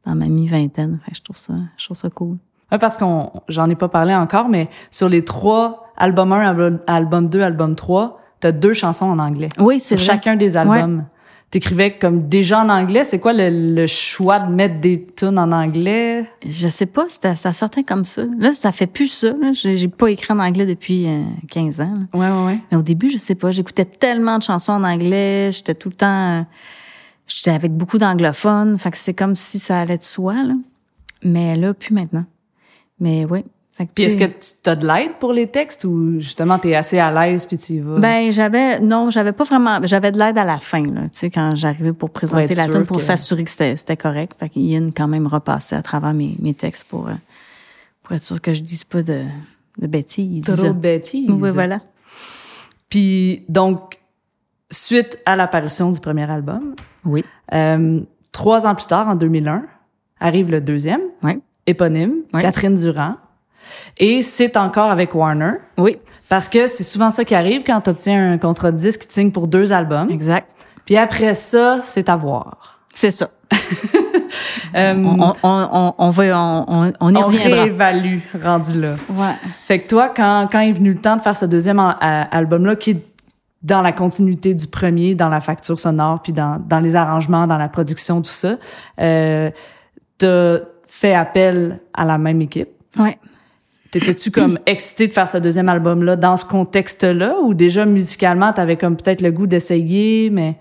dans 0.06 0.14
ma 0.14 0.28
mi-vingtaine. 0.28 1.00
je 1.12 1.20
trouve 1.22 1.36
ça, 1.36 1.54
je 1.78 1.86
trouve 1.86 1.98
ça 1.98 2.12
cool. 2.12 2.38
Oui, 2.72 2.78
parce 2.78 2.96
qu'on, 2.96 3.32
j'en 3.48 3.68
ai 3.72 3.76
pas 3.76 3.88
parlé 3.88 4.14
encore, 4.14 4.50
mais 4.50 4.70
sur 4.92 5.10
les 5.10 5.26
trois, 5.26 5.92
album 5.98 6.32
1, 6.32 6.80
album, 6.86 7.28
2, 7.28 7.42
album 7.42 7.76
3, 7.76 8.22
t'as 8.40 8.52
deux 8.52 8.74
chansons 8.74 9.08
en 9.08 9.18
anglais. 9.18 9.50
Oui, 9.58 9.80
c'est 9.80 9.98
Sur 9.98 10.06
chacun 10.06 10.36
des 10.36 10.58
albums. 10.58 11.06
T'écrivais 11.52 11.98
comme 11.98 12.28
déjà 12.28 12.64
en 12.64 12.70
anglais. 12.70 13.04
C'est 13.04 13.20
quoi 13.20 13.34
le, 13.34 13.88
choix 13.88 14.40
de 14.40 14.54
mettre 14.54 14.80
des 14.80 15.08
tunes 15.16 15.40
en 15.40 15.52
anglais? 15.52 16.30
Je 16.48 16.68
sais 16.68 16.86
pas, 16.86 17.08
ça 17.10 17.54
sortait 17.54 17.84
comme 17.84 18.06
ça. 18.06 18.24
Là, 18.38 18.54
ça 18.54 18.72
fait 18.72 18.86
plus 18.88 19.08
ça. 19.08 19.34
J'ai 19.54 19.88
pas 19.88 20.12
écrit 20.12 20.32
en 20.32 20.40
anglais 20.40 20.68
depuis 20.68 21.08
15 21.50 21.80
euh, 21.80 21.84
ans. 21.84 21.94
Ouais, 22.14 22.30
ouais, 22.30 22.46
ouais. 22.46 22.60
Mais 22.72 22.78
au 22.78 22.84
début, 22.84 23.10
je 23.10 23.18
sais 23.18 23.36
pas, 23.36 23.50
j'écoutais 23.50 23.86
tellement 23.86 24.38
de 24.38 24.44
chansons 24.44 24.74
en 24.74 24.84
anglais, 24.84 25.50
j'étais 25.52 25.76
tout 25.76 25.90
le 25.90 25.96
temps... 25.96 26.46
J'étais 27.28 27.52
avec 27.52 27.72
beaucoup 27.72 28.00
d'anglophones, 28.00 28.80
fait 28.80 28.90
que 28.90 28.98
c'est 28.98 29.14
comme 29.14 29.36
si 29.36 29.60
ça 29.60 29.82
allait 29.82 30.00
de 30.00 30.04
soi, 30.04 30.34
là. 30.34 30.56
Mais 31.24 31.56
là, 31.56 31.76
plus 31.76 31.94
maintenant. 31.94 32.26
Mais 33.00 33.26
oui, 33.26 33.46
puis 33.96 34.04
est-ce 34.04 34.18
que 34.18 34.26
tu 34.26 34.70
as 34.70 34.76
de 34.76 34.86
l'aide 34.86 35.12
pour 35.20 35.32
les 35.32 35.48
textes 35.48 35.86
ou 35.86 36.20
justement 36.20 36.60
tu 36.60 36.70
es 36.70 36.76
assez 36.76 37.00
à 37.00 37.12
l'aise 37.12 37.46
puis 37.46 37.58
tu 37.58 37.74
y 37.74 37.80
vas? 37.80 38.00
Ben 38.00 38.32
j'avais 38.32 38.80
non, 38.80 39.10
j'avais 39.10 39.32
pas 39.32 39.46
vraiment 39.46 39.80
j'avais 39.84 40.12
de 40.12 40.20
l'aide 40.20 40.38
à 40.38 40.44
la 40.44 40.60
fin 40.60 40.84
là, 40.84 41.04
tu 41.04 41.10
sais 41.14 41.30
quand 41.30 41.56
j'arrivais 41.56 41.94
pour 41.94 42.10
présenter 42.10 42.56
la 42.56 42.68
tune 42.68 42.86
pour 42.86 43.02
s'assurer 43.02 43.44
que 43.46 43.50
c'était 43.50 43.98
correct. 43.98 44.34
Fait 44.40 44.50
qu'Ian 44.50 44.90
quand 44.96 45.08
même 45.08 45.28
repassait 45.28 45.76
à 45.76 45.82
travers 45.82 46.14
mes, 46.14 46.36
mes 46.40 46.54
textes 46.54 46.86
pour 46.86 47.08
euh, 47.08 47.14
pour 48.04 48.16
être 48.16 48.24
sûr 48.24 48.42
que 48.42 48.54
je 48.54 48.62
dise 48.62 48.84
pas 48.84 49.02
de 49.02 49.24
de 49.78 49.88
bêtises. 49.88 50.44
Trop 50.44 50.68
de 50.68 50.74
bêtises. 50.74 51.30
Oui, 51.30 51.50
voilà. 51.52 51.80
Puis 52.90 53.44
donc 53.48 54.00
suite 54.70 55.20
à 55.26 55.36
l'apparition 55.36 55.90
du 55.90 56.00
premier 56.00 56.30
album. 56.30 56.76
Oui. 57.06 57.24
Euh, 57.54 58.02
trois 58.32 58.68
ans 58.68 58.76
plus 58.76 58.88
tard 58.88 59.08
en 59.08 59.16
2001 59.16 59.64
arrive 60.20 60.52
le 60.52 60.62
deuxième. 60.62 61.02
Oui. 61.24 61.42
Éponyme, 61.66 62.24
Catherine 62.34 62.76
Durand. 62.76 63.16
Et 63.98 64.22
c'est 64.22 64.58
encore 64.58 64.92
avec 64.92 65.14
Warner. 65.16 65.54
Oui. 65.78 65.98
Parce 66.28 66.50
que 66.50 66.68
c'est 66.68 66.84
souvent 66.84 67.10
ça 67.10 67.26
qui 67.26 67.36
arrive 67.36 67.64
quand 67.64 67.82
tu 67.82 67.90
obtiens 67.90 68.34
un 68.34 68.38
contrat 68.38 68.72
de 68.72 68.78
disque 68.78 69.02
qui 69.02 69.08
te 69.08 69.14
signe 69.14 69.32
pour 69.32 69.48
deux 69.48 69.74
albums. 69.74 70.10
Exact. 70.10 70.52
Puis 70.86 70.98
après 70.98 71.34
ça, 71.34 71.80
c'est 71.82 72.10
à 72.10 72.16
voir. 72.16 72.80
C'est 72.94 73.12
ça. 73.12 73.30
euh, 74.76 74.94
on, 74.96 75.34
on, 75.44 75.94
on, 75.98 76.10
va, 76.10 76.64
on, 76.68 76.94
on 77.00 77.16
y 77.16 77.18
reviendra. 77.18 77.58
On 77.58 77.62
réévalue, 77.62 78.20
rendu 78.44 78.80
là. 78.80 78.96
Ouais. 79.10 79.36
Fait 79.64 79.80
que 79.80 79.88
toi, 79.88 80.10
quand, 80.10 80.48
quand 80.52 80.60
est 80.60 80.72
venu 80.72 80.94
le 80.94 81.00
temps 81.00 81.16
de 81.16 81.22
faire 81.22 81.36
ce 81.36 81.46
deuxième 81.46 81.80
album-là, 81.80 82.76
qui 82.76 82.92
est 82.92 83.06
dans 83.62 83.82
la 83.82 83.92
continuité 83.92 84.54
du 84.54 84.68
premier, 84.68 85.16
dans 85.16 85.30
la 85.30 85.42
facture 85.42 85.80
sonore, 85.80 86.22
puis 86.22 86.32
dans, 86.32 86.62
dans 86.66 86.80
les 86.80 86.96
arrangements, 86.96 87.46
dans 87.48 87.58
la 87.58 87.70
production, 87.70 88.22
tout 88.22 88.30
ça, 88.30 88.58
euh, 89.00 89.52
t'as 90.18 90.60
fait 90.86 91.14
appel 91.14 91.80
à 91.94 92.06
la 92.06 92.18
même 92.18 92.42
équipe. 92.42 92.70
Ouais. 92.98 93.18
T'étais-tu 93.92 94.30
comme 94.30 94.60
excité 94.66 95.08
de 95.08 95.14
faire 95.14 95.28
ce 95.28 95.38
deuxième 95.38 95.68
album-là 95.68 96.16
dans 96.16 96.38
ce 96.38 96.46
contexte-là 96.46 97.38
ou 97.42 97.54
déjà 97.54 97.86
musicalement, 97.86 98.54
t'avais 98.54 98.78
comme 98.78 98.96
peut-être 98.96 99.22
le 99.22 99.32
goût 99.32 99.48
d'essayer, 99.48 100.30
mais 100.30 100.58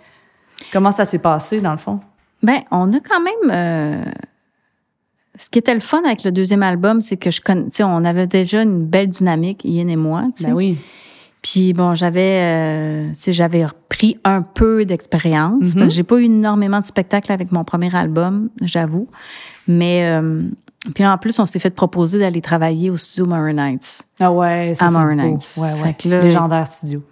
comment 0.73 0.91
ça 0.91 1.05
s'est 1.05 1.19
passé 1.19 1.61
dans 1.61 1.73
le 1.73 1.79
fond? 1.79 2.01
Ben, 2.43 2.61
on 2.71 2.93
a 2.93 3.01
quand 3.01 3.21
même. 3.21 3.51
Euh, 3.53 4.11
ce 5.39 5.51
qui 5.51 5.59
était 5.59 5.75
le 5.75 5.81
fun 5.81 6.03
avec 6.05 6.25
le 6.25 6.33
deuxième 6.33 6.63
album, 6.63 7.01
c'est 7.01 7.17
que 7.17 7.31
je 7.31 7.41
connais, 7.41 7.69
on 7.81 8.05
avait 8.05 8.27
déjà 8.27 8.63
une 8.63 8.85
belle 8.87 9.09
dynamique, 9.09 9.65
Ian 9.65 9.89
et 9.89 9.97
moi. 9.97 10.25
Ben 10.41 10.53
oui. 10.53 10.79
Puis 11.43 11.73
bon, 11.73 11.95
j'avais, 11.95 12.41
euh, 12.43 13.13
j'avais 13.29 13.65
pris 13.89 14.19
un 14.25 14.43
peu 14.43 14.85
d'expérience. 14.85 15.69
Mm-hmm. 15.69 15.91
j'ai 15.91 16.03
pas 16.03 16.17
eu 16.17 16.25
énormément 16.25 16.81
de 16.81 16.85
spectacles 16.85 17.31
avec 17.31 17.53
mon 17.53 17.63
premier 17.63 17.95
album, 17.95 18.49
j'avoue. 18.63 19.09
Mais 19.69 20.09
euh, 20.11 20.43
puis 20.95 21.07
en 21.07 21.19
plus, 21.19 21.39
on 21.39 21.47
s'est 21.47 21.59
fait 21.59 21.71
proposer 21.71 22.19
d'aller 22.19 22.41
travailler 22.41 22.91
au 22.91 22.97
studio 22.97 23.27
Mower 23.27 23.53
Nights. 23.53 24.03
Ah 24.21 24.33
ouais, 24.33 24.73
c'est 24.75 24.89
ça. 24.89 25.05
Nights. 25.15 25.59
Ouais, 25.59 25.73
ouais. 25.83 25.97
Légendaire 26.23 26.67
studio. 26.67 27.03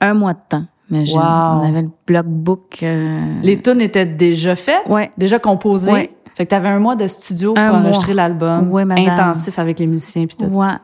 Un 0.00 0.14
mois 0.14 0.34
de 0.34 0.40
temps. 0.48 0.64
Mais 0.90 1.04
wow. 1.10 1.18
on 1.20 1.68
avait 1.68 1.82
le 1.82 1.90
blockbook. 2.06 2.78
Euh... 2.82 3.40
Les 3.42 3.60
tunes 3.60 3.80
étaient 3.80 4.06
déjà 4.06 4.56
faites, 4.56 4.88
ouais. 4.88 5.10
déjà 5.18 5.38
composées. 5.38 5.92
Ouais. 5.92 6.10
Fait 6.34 6.46
que 6.46 6.50
t'avais 6.50 6.68
un 6.68 6.78
mois 6.78 6.94
de 6.94 7.06
studio 7.08 7.52
pour 7.52 7.64
enregistrer 7.64 8.14
l'album. 8.14 8.70
Ouais, 8.70 8.82
intensif 8.82 9.58
avec 9.58 9.80
les 9.80 9.88
musiciens 9.88 10.26
puis 10.26 10.36
tout. 10.36 10.56
Ouais. 10.56 10.74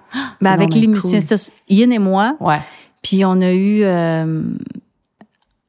ben 0.41 0.51
avec 0.51 0.75
les 0.75 0.89
musiciens, 0.89 1.21
c'était 1.21 1.53
Ian 1.69 1.91
et 1.91 2.01
moi. 2.01 2.37
Ouais. 2.41 2.59
Puis 3.03 3.25
on 3.25 3.41
a 3.41 3.53
eu 3.53 3.83
euh, 3.85 4.43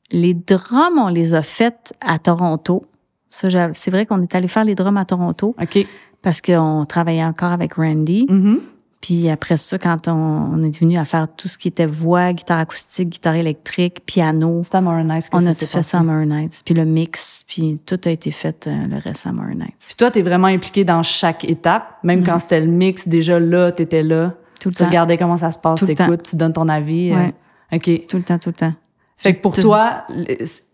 les 0.09 0.33
drums, 0.33 0.97
on 0.97 1.09
les 1.09 1.35
a 1.35 1.43
faites 1.43 1.93
à 2.01 2.17
Toronto. 2.17 2.85
Ça, 3.29 3.49
c'est 3.73 3.91
vrai 3.91 4.05
qu'on 4.05 4.21
est 4.21 4.33
allé 4.33 4.47
faire 4.47 4.63
les 4.63 4.73
drums 4.73 4.97
à 4.97 5.05
Toronto. 5.05 5.55
OK. 5.61 5.85
Parce 6.25 6.41
qu'on 6.41 6.85
travaillait 6.89 7.23
encore 7.23 7.51
avec 7.51 7.75
Randy. 7.75 8.25
Mm-hmm. 8.27 8.57
Puis 8.99 9.29
après 9.29 9.57
ça, 9.57 9.77
quand 9.77 10.07
on, 10.07 10.63
est 10.63 10.75
venu 10.79 10.97
à 10.97 11.05
faire 11.05 11.27
tout 11.27 11.47
ce 11.47 11.59
qui 11.59 11.67
était 11.67 11.85
voix, 11.85 12.33
guitare 12.33 12.57
acoustique, 12.57 13.09
guitare 13.09 13.35
électrique, 13.35 14.03
piano. 14.07 14.63
C'était 14.63 14.77
à 14.77 14.81
Nights 14.81 15.29
On 15.33 15.45
a 15.45 15.53
tout 15.53 15.67
fait 15.67 15.83
ça 15.83 15.99
à 15.99 16.03
Nights. 16.03 16.63
Puis 16.65 16.73
le 16.73 16.83
mix, 16.83 17.45
puis 17.47 17.79
tout 17.85 17.99
a 18.03 18.09
été 18.09 18.31
fait, 18.31 18.65
euh, 18.65 18.87
le 18.87 18.97
reste 18.97 19.27
à 19.27 19.31
Nights. 19.33 19.75
Puis 19.85 19.95
toi, 19.95 20.09
t'es 20.09 20.23
vraiment 20.23 20.47
impliqué 20.47 20.83
dans 20.83 21.03
chaque 21.03 21.45
étape. 21.45 21.99
Même 22.01 22.25
quand 22.25 22.39
c'était 22.39 22.59
le 22.59 22.71
mix, 22.71 23.07
déjà 23.07 23.39
là, 23.39 23.71
t'étais 23.71 24.01
là. 24.01 24.33
Tout 24.59 24.69
le 24.69 24.73
tu 24.73 24.79
temps. 24.79 24.87
regardais 24.87 25.19
comment 25.19 25.37
ça 25.37 25.51
se 25.51 25.59
passe, 25.59 25.85
t'écoutes, 25.85 26.23
tu 26.23 26.37
donnes 26.37 26.53
ton 26.53 26.67
avis. 26.67 27.11
Euh, 27.11 27.17
ouais. 27.17 27.33
OK. 27.73 28.07
Tout 28.07 28.17
le 28.17 28.23
temps, 28.23 28.39
tout 28.39 28.49
le 28.49 28.55
temps. 28.55 28.73
Fait 29.15 29.35
que 29.35 29.41
pour 29.41 29.55
toi, 29.55 30.07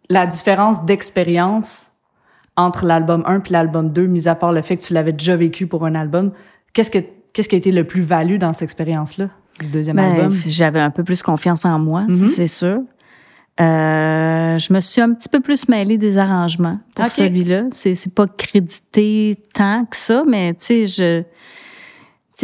la 0.08 0.26
différence 0.26 0.86
d'expérience 0.86 1.92
entre 2.58 2.86
l'album 2.86 3.24
1 3.26 3.40
puis 3.40 3.54
l'album 3.54 3.92
2, 3.92 4.08
mis 4.08 4.28
à 4.28 4.36
part 4.36 4.52
le 4.54 4.62
fait 4.62 4.76
que 4.76 4.82
tu 4.82 4.94
l'avais 4.94 5.14
déjà 5.14 5.36
vécu 5.36 5.68
pour 5.68 5.86
un 5.86 5.96
album, 5.96 6.32
qu'est-ce 6.74 6.92
que 6.92 7.00
qu'est-ce 7.34 7.48
qui 7.48 7.56
a 7.56 7.58
été 7.58 7.72
le 7.72 7.86
plus 7.86 8.02
valu 8.02 8.38
dans 8.38 8.52
cette 8.52 8.64
expérience-là, 8.64 9.30
du 9.62 9.70
deuxième 9.70 9.96
ben, 9.96 10.04
album? 10.04 10.32
J'avais 10.48 10.82
un 10.82 10.90
peu 10.90 11.04
plus 11.04 11.22
confiance 11.22 11.64
en 11.66 11.80
moi, 11.80 12.06
Mhm. 12.08 12.28
c'est 12.28 12.48
sûr. 12.48 12.82
Euh, 13.60 14.58
je 14.60 14.74
me 14.74 14.80
suis 14.82 15.02
un 15.02 15.14
petit 15.14 15.30
peu 15.30 15.40
plus 15.40 15.68
mêlée 15.68 15.98
des 15.98 16.18
arrangements 16.18 16.80
pour 16.96 17.06
celui-là. 17.08 17.64
C'est 17.72 18.14
pas 18.14 18.26
crédité 18.28 19.38
tant 19.54 19.86
que 19.86 19.96
ça, 19.98 20.24
mais 20.28 20.54
tu 20.54 20.66
sais, 20.66 20.88
je 20.88 21.24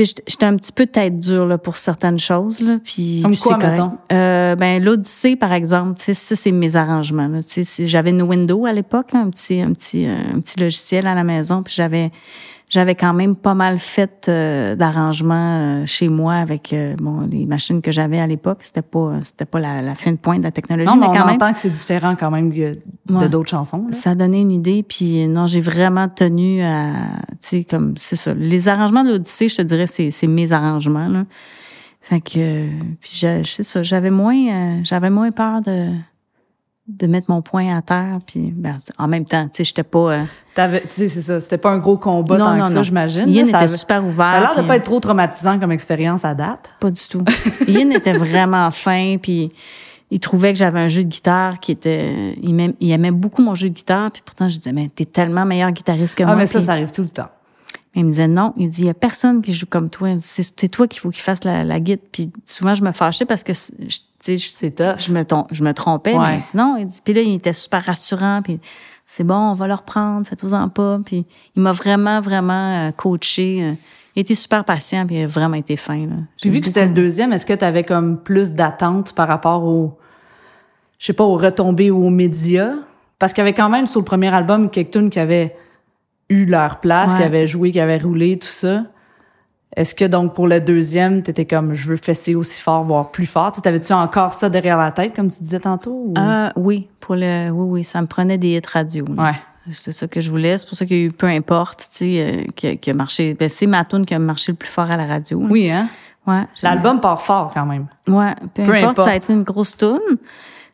sais, 0.05 0.15
j'étais- 0.27 0.45
un 0.45 0.55
petit 0.55 0.71
peu 0.71 0.86
tête 0.86 1.17
dure 1.17 1.45
là, 1.45 1.57
pour 1.57 1.77
certaines 1.77 2.19
choses. 2.19 2.60
Là, 2.62 2.77
puis, 2.83 3.21
Comme 3.23 3.36
quoi, 3.38 3.57
mettons? 3.57 3.91
Euh, 4.12 4.55
ben, 4.55 4.83
l'Odyssée, 4.83 5.36
par 5.36 5.53
exemple, 5.53 5.99
ça, 5.99 6.36
c'est 6.36 6.51
mes 6.51 6.75
arrangements. 6.75 7.29
J'avais 7.79 8.10
une 8.12 8.21
window 8.21 8.65
à 8.65 8.73
l'époque, 8.73 9.13
un 9.13 9.29
petit, 9.29 9.62
un, 9.62 9.73
petit, 9.73 10.05
euh, 10.07 10.15
un 10.36 10.39
petit 10.39 10.60
logiciel 10.60 11.07
à 11.07 11.15
la 11.15 11.23
maison, 11.23 11.63
puis 11.63 11.73
j'avais 11.75 12.12
j'avais 12.69 12.95
quand 12.95 13.13
même 13.13 13.36
pas 13.36 13.53
mal 13.53 13.80
fait 13.80 14.25
euh, 14.27 14.75
d'arrangements 14.75 15.82
euh, 15.82 15.86
chez 15.86 16.10
moi 16.10 16.34
avec 16.36 16.73
euh, 16.73 16.95
bon, 16.97 17.21
les 17.32 17.45
machines 17.45 17.82
que 17.82 17.91
j'avais 17.91 18.19
à 18.19 18.27
l'époque. 18.27 18.60
C'était 18.62 18.82
pas 18.82 19.13
c'était 19.23 19.45
pas 19.45 19.60
la, 19.60 19.82
la 19.82 19.95
fin 19.95 20.12
de 20.12 20.17
pointe 20.17 20.39
de 20.39 20.43
la 20.43 20.51
technologie, 20.51 20.88
Non, 20.88 20.95
mais, 20.95 21.08
mais 21.08 21.08
on 21.08 21.13
quand 21.21 21.25
même, 21.27 21.36
entend 21.36 21.53
que 21.53 21.60
c'est 21.60 21.69
différent 21.69 22.15
quand 22.19 22.30
même 22.32 22.51
de 22.51 22.71
Ouais. 23.10 23.30
d'autres 23.30 23.49
chansons. 23.49 23.86
là. 23.88 23.93
ça 23.93 24.10
a 24.12 24.15
donné 24.15 24.41
une 24.41 24.51
idée. 24.51 24.84
Puis 24.84 25.27
non, 25.30 25.47
j'ai 25.47 25.62
vraiment 25.62 26.10
tenu 26.10 26.62
à, 26.62 26.91
tu 27.32 27.38
sais, 27.60 27.63
comme 27.63 27.93
c'est 27.97 28.17
ça. 28.17 28.34
Les 28.34 28.67
arrangements 28.67 29.03
de 29.03 29.12
l'Odyssée, 29.12 29.47
je 29.47 29.56
te 29.58 29.62
dirais, 29.62 29.88
c'est 29.88 30.12
c'est 30.12 30.27
mes 30.27 30.51
arrangements. 30.51 31.08
Là. 31.08 31.23
Fait 32.01 32.19
que, 32.21 32.38
euh, 32.38 32.67
puis 33.01 33.12
je- 33.21 33.43
c'est 33.45 33.63
ça, 33.63 33.84
j'avais 33.84 34.12
moins, 34.12 34.36
euh, 34.36 34.80
j'avais 34.84 35.10
moins 35.10 35.32
peur 35.32 35.62
de 35.62 35.89
de 36.88 37.06
mettre 37.08 37.30
mon 37.30 37.41
poing 37.41 37.76
à 37.76 37.82
terre. 37.82 38.19
Puis 38.26 38.52
ben, 38.56 38.78
en 38.97 39.08
même 39.08 39.26
temps, 39.26 39.45
tu 39.47 39.56
sais, 39.56 39.63
j'étais 39.63 39.84
pas. 39.84 40.12
euh, 40.13 40.23
T'avais- 40.56 40.82
Tu 40.82 40.88
sais, 40.89 41.08
c'est 41.08 41.21
ça. 41.21 41.39
C'était 41.39 41.58
pas 41.58 41.69
un 41.71 41.78
gros 41.80 41.97
combat 41.97 42.38
Non, 42.38 42.45
tant 42.45 42.56
non, 42.56 42.63
que 42.63 42.69
ça, 42.69 42.76
non. 42.76 42.84
j'imagine. 42.84 43.30
Ian 43.30 43.45
là. 43.45 43.52
Ça 43.52 43.63
était 43.65 43.78
super 43.78 44.06
ouvert. 44.06 44.26
Ça 44.30 44.32
a 44.36 44.39
l'air 44.39 44.50
de 44.56 44.60
puis- 44.60 44.67
pas 44.67 44.76
être 44.78 44.84
trop 44.86 45.00
traumatisant 45.00 45.60
comme 45.60 45.71
expérience 45.71 46.23
à 46.26 46.34
date. 46.34 46.69
Pas 46.80 46.89
du 46.91 47.02
tout. 47.08 47.23
Ian 47.67 47.89
était 47.91 48.13
vraiment 48.13 48.71
fin, 48.71 49.17
puis 49.21 49.52
il 50.10 50.19
trouvait 50.21 50.54
que 50.54 50.60
j'avais 50.60 50.80
un 50.80 50.88
jeu 50.88 51.04
de 51.04 51.10
guitare 51.10 51.60
qui 51.60 51.73
était... 51.73 52.34
Il 52.41 52.52
aimait, 52.52 52.73
il 52.80 52.89
aimait 52.91 53.12
beaucoup 53.12 53.41
mon 53.41 53.56
jeu 53.56 53.69
de 53.69 53.73
guitare, 53.73 54.10
puis 54.12 54.21
pourtant, 54.26 54.47
je 54.47 54.56
disais, 54.58 54.71
mais 54.71 54.89
t'es 54.93 55.04
tellement 55.06 55.45
meilleur 55.45 55.71
guitariste 55.71 56.15
que 56.15 56.23
Ah, 56.23 56.28
moi. 56.28 56.36
mais 56.38 56.45
ça, 56.45 56.60
Puis 56.60 56.65
ça 56.67 56.71
arrive 56.71 56.91
tout 56.91 57.02
le 57.02 57.10
temps. 57.10 57.28
Il 57.93 58.06
me 58.06 58.12
disait, 58.12 58.28
non. 58.28 58.54
Il 58.58 58.69
dit, 58.69 58.82
il 58.84 58.88
y 58.88 58.89
a 58.89 58.93
personne 58.93 59.41
qui 59.41 59.52
joue 59.54 59.65
comme 59.65 59.89
toi. 59.89 60.10
C'est 60.19 60.69
toi 60.69 60.88
qu'il 60.88 61.02
faut 61.02 61.10
qu'il 61.10 61.23
fasse 61.23 61.43
la, 61.43 61.63
la 61.63 61.80
guitare. 61.80 62.06
Puis 62.12 62.32
souvent, 62.45 62.73
je 62.76 62.84
me 62.84 62.91
fâchais 62.91 63.26
parce 63.26 63.43
que, 63.43 63.54
je- 63.54 63.97
tu 64.23 64.38
sais, 64.38 64.38
je, 64.38 64.51
C'est 64.56 64.71
tough. 64.71 64.97
je 64.99 65.12
me, 65.13 65.23
je 65.51 65.63
me 65.63 65.73
trompais. 65.73 66.13
Ouais. 66.15 66.27
Mais 66.27 66.36
il 66.38 66.41
dit, 66.41 66.47
non, 66.56 66.75
il 66.80 66.86
dit, 66.88 66.99
puis 67.03 67.13
là, 67.13 67.21
il 67.21 67.36
était 67.36 67.53
super 67.53 67.84
rassurant, 67.86 68.41
puis 68.43 68.60
c'est 69.06 69.23
bon, 69.23 69.36
on 69.36 69.53
va 69.53 69.67
le 69.67 69.73
reprendre, 69.73 70.25
faites-vous-en 70.27 70.69
pas. 70.69 70.99
Puis 71.06 71.25
il 71.56 71.62
m'a 71.62 71.71
vraiment, 71.71 72.19
vraiment 72.21 72.88
euh, 72.88 72.91
coaché. 72.91 73.60
euh. 73.63 73.73
Il 74.15 74.21
était 74.21 74.36
super 74.36 74.65
patient, 74.65 75.06
puis 75.06 75.17
il 75.17 75.23
a 75.23 75.27
vraiment 75.27 75.56
été 75.58 75.77
fin. 75.77 75.99
Là. 76.08 76.15
Puis 76.41 76.49
vu 76.49 76.60
que 76.60 76.65
c'était 76.65 76.86
le 76.88 76.91
deuxième, 76.93 77.32
est-ce 77.34 77.45
que 77.45 77.53
tu 77.53 77.63
avais 77.63 77.84
comme 77.84 78.17
plus 78.17 78.53
d'attentes 78.53 79.13
par 79.13 79.27
rapport 79.27 79.63
au, 79.63 79.95
je 80.97 81.06
sais 81.06 81.13
pas, 81.13 81.23
aux 81.23 81.38
retombées 81.38 81.91
ou 81.91 82.03
aux 82.03 82.10
médias? 82.10 82.73
Parce 83.19 83.32
qu'il 83.34 83.41
y 83.43 83.47
avait 83.47 83.53
quand 83.53 83.69
même 83.69 83.86
sur 83.86 83.99
le 83.99 84.06
premier 84.06 84.34
album 84.34 84.69
quelques 84.71 84.91
tunes 84.91 85.10
qui 85.12 85.19
avaient 85.19 85.56
eu 86.30 86.45
leur 86.45 86.80
place, 86.80 87.12
Ouais. 87.13 87.19
qui 87.19 87.23
avaient 87.25 87.45
joué, 87.47 87.71
qui 87.71 87.80
avaient 87.80 87.99
roulé, 87.99 88.38
tout 88.39 88.47
ça. 88.47 88.84
Est-ce 89.75 89.93
que 89.93 90.06
donc 90.06 90.34
pour 90.34 90.47
le 90.47 90.60
deuxième, 90.60 91.21
t'étais 91.21 91.45
comme 91.45 91.73
je 91.73 91.89
veux 91.89 91.97
fesser 91.97 92.34
aussi 92.36 92.62
fort, 92.62 92.84
voire 92.84 93.12
plus 93.12 93.25
fort? 93.25 93.51
Tu 93.51 93.62
T'avais-tu 93.62 93.93
encore 93.93 94.34
ça 94.34 94.49
derrière 94.49 94.77
la 94.77 94.91
tête, 94.91 95.15
comme 95.15 95.30
tu 95.30 95.39
disais 95.41 95.60
tantôt? 95.60 95.91
ou- 96.08 96.13
Ah, 96.17 96.51
oui, 96.56 96.88
pour 96.99 97.15
le, 97.15 97.49
oui, 97.51 97.65
oui, 97.80 97.84
ça 97.84 98.01
me 98.01 98.08
prenait 98.08 98.38
des 98.38 98.56
hits 98.58 98.62
radio. 98.71 99.06
là. 99.15 99.23
Ouais. 99.23 99.36
C'est 99.73 99.91
ça 99.91 100.08
que 100.08 100.21
je 100.21 100.32
voulais. 100.32 100.58
C'est 100.58 100.67
pour 100.67 100.77
ça 100.77 100.86
qu'il 100.86 100.97
y 100.97 101.01
a 101.01 101.06
eu 101.08 101.12
peu 101.12 101.27
importe, 101.27 101.89
tu 101.91 101.97
sais, 101.97 102.21
euh, 102.21 102.43
qui, 102.56 102.67
a- 102.67 102.75
qui 102.77 102.89
a 102.89 102.93
marché. 102.93 103.34
Ben, 103.34 103.49
c'est 103.49 103.67
ma 103.67 103.84
tune 103.84 104.06
qui 104.06 104.13
a 104.13 104.19
marché 104.19 104.53
le 104.53 104.58
plus 104.58 104.69
fort 104.69 104.89
à 104.89 104.95
la 104.95 105.06
radio. 105.06 105.41
là. 105.41 105.47
Oui, 105.49 105.69
hein? 105.69 105.89
Ouais. 106.25 106.43
L'album 106.62 106.99
part 107.01 107.21
fort 107.21 107.51
quand 107.53 107.65
même. 107.65 107.86
Ouais, 108.08 108.34
peu, 108.53 108.63
Peu 108.63 108.73
importe, 108.75 108.84
importe. 108.91 109.08
ça 109.10 109.13
a 109.13 109.15
été 109.17 109.34
une 109.34 109.43
grosse 109.43 109.75
tune. 109.77 109.99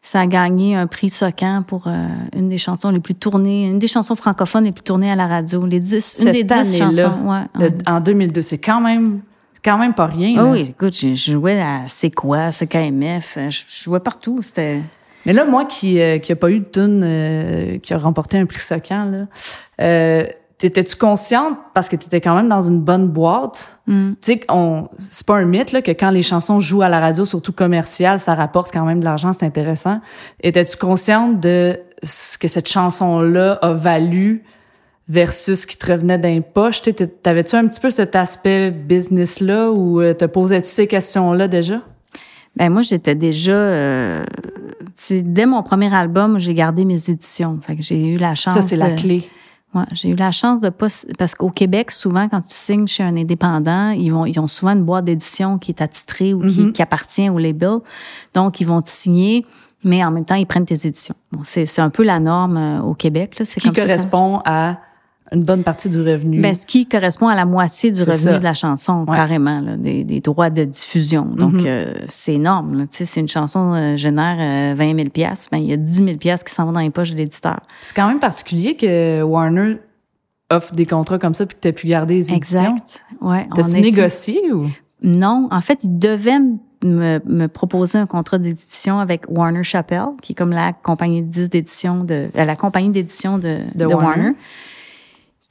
Ça 0.05 0.19
a 0.19 0.25
gagné 0.27 0.75
un 0.75 0.85
prix 0.85 1.09
Socan 1.09 1.63
pour 1.65 1.87
euh, 1.87 1.91
une 2.35 2.49
des 2.49 2.57
chansons 2.57 2.89
les 2.91 2.99
plus 2.99 3.15
tournées, 3.15 3.67
une 3.67 3.79
des 3.79 3.87
chansons 3.87 4.15
francophones 4.17 4.65
les 4.65 4.73
plus 4.73 4.83
tournées 4.83 5.09
à 5.09 5.15
la 5.15 5.27
radio. 5.27 5.65
Les 5.65 5.79
dix, 5.79 5.93
une 6.19 6.25
Cette 6.25 6.33
des 6.33 6.43
dix 6.43 6.77
chansons. 6.77 7.13
Ouais, 7.23 7.43
Le- 7.57 7.71
en 7.89 8.01
2002, 8.01 8.41
c'est 8.41 8.57
quand 8.57 8.81
même, 8.81 9.21
quand 9.63 9.77
même 9.77 9.93
pas 9.93 10.07
rien. 10.07 10.35
Là. 10.35 10.51
oui, 10.51 10.65
écoute, 10.69 10.93
je 10.93 11.13
jouais 11.15 11.61
à 11.61 11.83
C'est 11.87 12.11
quoi, 12.11 12.51
CKMF, 12.51 13.37
euh, 13.37 13.49
je 13.49 13.63
jouais 13.85 14.01
partout. 14.01 14.41
C'était. 14.41 14.81
Mais 15.25 15.31
là, 15.31 15.45
moi 15.45 15.63
qui 15.63 16.01
euh, 16.01 16.17
qui 16.19 16.33
a 16.33 16.35
pas 16.35 16.51
eu 16.51 16.59
de 16.59 16.65
tune 16.65 17.01
euh, 17.01 17.77
qui 17.79 17.93
a 17.93 17.97
remporté 17.97 18.37
un 18.37 18.45
prix 18.45 18.59
Socan, 18.59 19.05
là, 19.05 19.25
euh, 19.79 20.27
t'étais-tu 20.57 20.95
consciente 20.95 21.57
parce 21.73 21.89
que 21.89 21.95
t'étais 21.95 22.21
quand 22.21 22.35
même 22.35 22.47
dans 22.47 22.61
une 22.61 22.79
bonne 22.79 23.07
boîte? 23.07 23.79
Hmm. 23.87 24.13
Tu 24.21 24.33
sais, 24.33 24.41
c'est 24.99 25.25
pas 25.25 25.35
un 25.35 25.45
mythe 25.45 25.71
là 25.71 25.81
que 25.81 25.91
quand 25.91 26.09
les 26.09 26.21
chansons 26.21 26.59
jouent 26.59 26.83
à 26.83 26.89
la 26.89 26.99
radio, 26.99 27.25
surtout 27.25 27.51
commerciale, 27.51 28.19
ça 28.19 28.33
rapporte 28.33 28.71
quand 28.71 28.85
même 28.85 28.99
de 28.99 29.05
l'argent, 29.05 29.33
c'est 29.33 29.45
intéressant. 29.45 29.99
Étais-tu 30.41 30.77
consciente 30.77 31.39
de 31.39 31.79
ce 32.01 32.37
que 32.37 32.47
cette 32.47 32.69
chanson-là 32.69 33.53
a 33.61 33.73
valu 33.73 34.43
versus 35.09 35.61
ce 35.61 35.67
qui 35.67 35.77
te 35.77 35.91
revenait 35.91 36.17
d'un 36.17 36.41
poche? 36.41 36.81
T'avais-tu 37.23 37.55
un 37.55 37.67
petit 37.67 37.79
peu 37.79 37.89
cet 37.89 38.15
aspect 38.15 38.71
business-là 38.71 39.71
ou 39.71 40.01
euh, 40.01 40.13
te 40.13 40.25
posais-tu 40.25 40.67
ces 40.67 40.87
questions-là 40.87 41.47
déjà? 41.47 41.81
Ben 42.55 42.69
moi, 42.69 42.83
j'étais 42.83 43.15
déjà. 43.15 43.51
euh, 43.51 44.23
dès 45.09 45.45
mon 45.45 45.63
premier 45.63 45.93
album, 45.93 46.39
j'ai 46.39 46.53
gardé 46.53 46.85
mes 46.85 47.09
éditions. 47.09 47.59
Fait 47.65 47.75
que 47.75 47.81
j'ai 47.81 48.13
eu 48.13 48.17
la 48.17 48.35
chance. 48.35 48.53
Ça, 48.53 48.61
c'est 48.61 48.75
la 48.77 48.91
clé. 48.91 49.27
Ouais, 49.75 49.83
j'ai 49.93 50.09
eu 50.09 50.15
la 50.15 50.31
chance 50.31 50.61
de 50.61 50.69
pas 50.69 50.87
parce 51.17 51.33
qu'au 51.35 51.49
Québec 51.49 51.89
souvent 51.91 52.27
quand 52.29 52.41
tu 52.41 52.53
signes 52.53 52.87
chez 52.87 53.03
un 53.03 53.17
indépendant, 53.17 53.89
ils 53.89 54.09
vont 54.11 54.25
ils 54.25 54.39
ont 54.39 54.47
souvent 54.47 54.73
une 54.73 54.83
boîte 54.83 55.05
d'édition 55.05 55.57
qui 55.57 55.71
est 55.71 55.81
attitrée 55.81 56.33
ou 56.33 56.41
qui, 56.47 56.61
Mhm. 56.61 56.73
qui 56.73 56.81
appartient 56.81 57.29
au 57.29 57.39
label. 57.39 57.77
Donc 58.33 58.61
ils 58.61 58.67
vont 58.67 58.81
te 58.81 58.89
signer 58.89 59.45
mais 59.83 60.03
en 60.05 60.11
même 60.11 60.25
temps 60.25 60.35
ils 60.35 60.45
prennent 60.45 60.65
tes 60.65 60.87
éditions. 60.87 61.15
Bon, 61.31 61.41
c'est 61.43 61.65
c'est 61.65 61.81
un 61.81 61.89
peu 61.89 62.03
la 62.03 62.19
norme 62.19 62.57
euh, 62.57 62.81
au 62.81 62.93
Québec 62.93 63.39
là, 63.39 63.45
c'est 63.45 63.59
Qui 63.59 63.67
ça 63.69 63.73
correspond 63.73 64.41
à 64.45 64.77
une 65.33 65.43
bonne 65.43 65.63
partie 65.63 65.89
du 65.89 65.99
revenu. 65.99 66.41
ben, 66.41 66.53
ce 66.53 66.65
qui 66.65 66.85
correspond 66.85 67.27
à 67.27 67.35
la 67.35 67.45
moitié 67.45 67.91
du 67.91 68.01
revenu 68.01 68.13
ça. 68.17 68.37
de 68.39 68.43
la 68.43 68.53
chanson, 68.53 69.05
Ouais. 69.07 69.15
carrément, 69.15 69.61
là, 69.61 69.77
des, 69.77 70.03
des 70.03 70.19
droits 70.21 70.49
de 70.49 70.63
diffusion. 70.63 71.23
Donc, 71.25 71.53
Mhm. 71.53 71.63
euh, 71.65 71.93
c'est 72.07 72.33
énorme. 72.35 72.87
Tu 72.89 72.97
sais, 72.97 73.05
si 73.05 73.19
une 73.19 73.27
chanson 73.27 73.73
euh, 73.73 73.97
génère 73.97 74.37
euh, 74.39 74.75
20 74.75 74.95
000 74.95 75.07
ben, 75.51 75.57
il 75.57 75.65
y 75.69 75.73
a 75.73 75.77
10 75.77 75.95
000 75.95 76.09
qui 76.17 76.53
s'en 76.53 76.65
vont 76.65 76.71
dans 76.71 76.79
les 76.81 76.89
poches 76.91 77.11
de 77.11 77.17
l'éditeur. 77.17 77.59
C'est 77.81 77.95
quand 77.95 78.07
même 78.07 78.19
particulier 78.19 78.75
que 78.75 79.21
Warner 79.23 79.77
offre 80.51 80.73
des 80.75 80.85
contrats 80.85 81.17
comme 81.17 81.33
ça 81.33 81.45
puis 81.45 81.55
que 81.55 81.61
tu 81.61 81.67
aies 81.69 81.73
pu 81.73 81.87
garder 81.87 82.13
les 82.15 82.31
éditions. 82.31 82.59
Exact. 82.75 83.01
Ouais, 83.21 83.47
T'as-tu 83.55 83.69
était- 83.71 83.81
négocié 83.81 84.39
ou? 84.53 84.69
Non, 85.01 85.47
en 85.51 85.61
fait, 85.61 85.83
ils 85.83 85.97
devaient 85.97 86.39
me 86.39 86.57
me, 86.85 87.19
me 87.25 87.47
proposer 87.47 87.97
un 87.97 88.05
contrat 88.05 88.37
d'édition 88.37 88.99
avec 88.99 89.23
Warner 89.29 89.63
Chappell, 89.63 90.03
qui 90.21 90.33
est 90.33 90.35
comme 90.35 90.49
la 90.51 90.73
compagnie 90.73 91.23
d'édition 91.23 92.03
de, 92.03 92.27
euh, 92.37 92.43
la 92.43 92.57
compagnie 92.57 92.89
d'édition 92.89 93.37
de, 93.37 93.59
de, 93.73 93.85
Warner. 93.85 94.31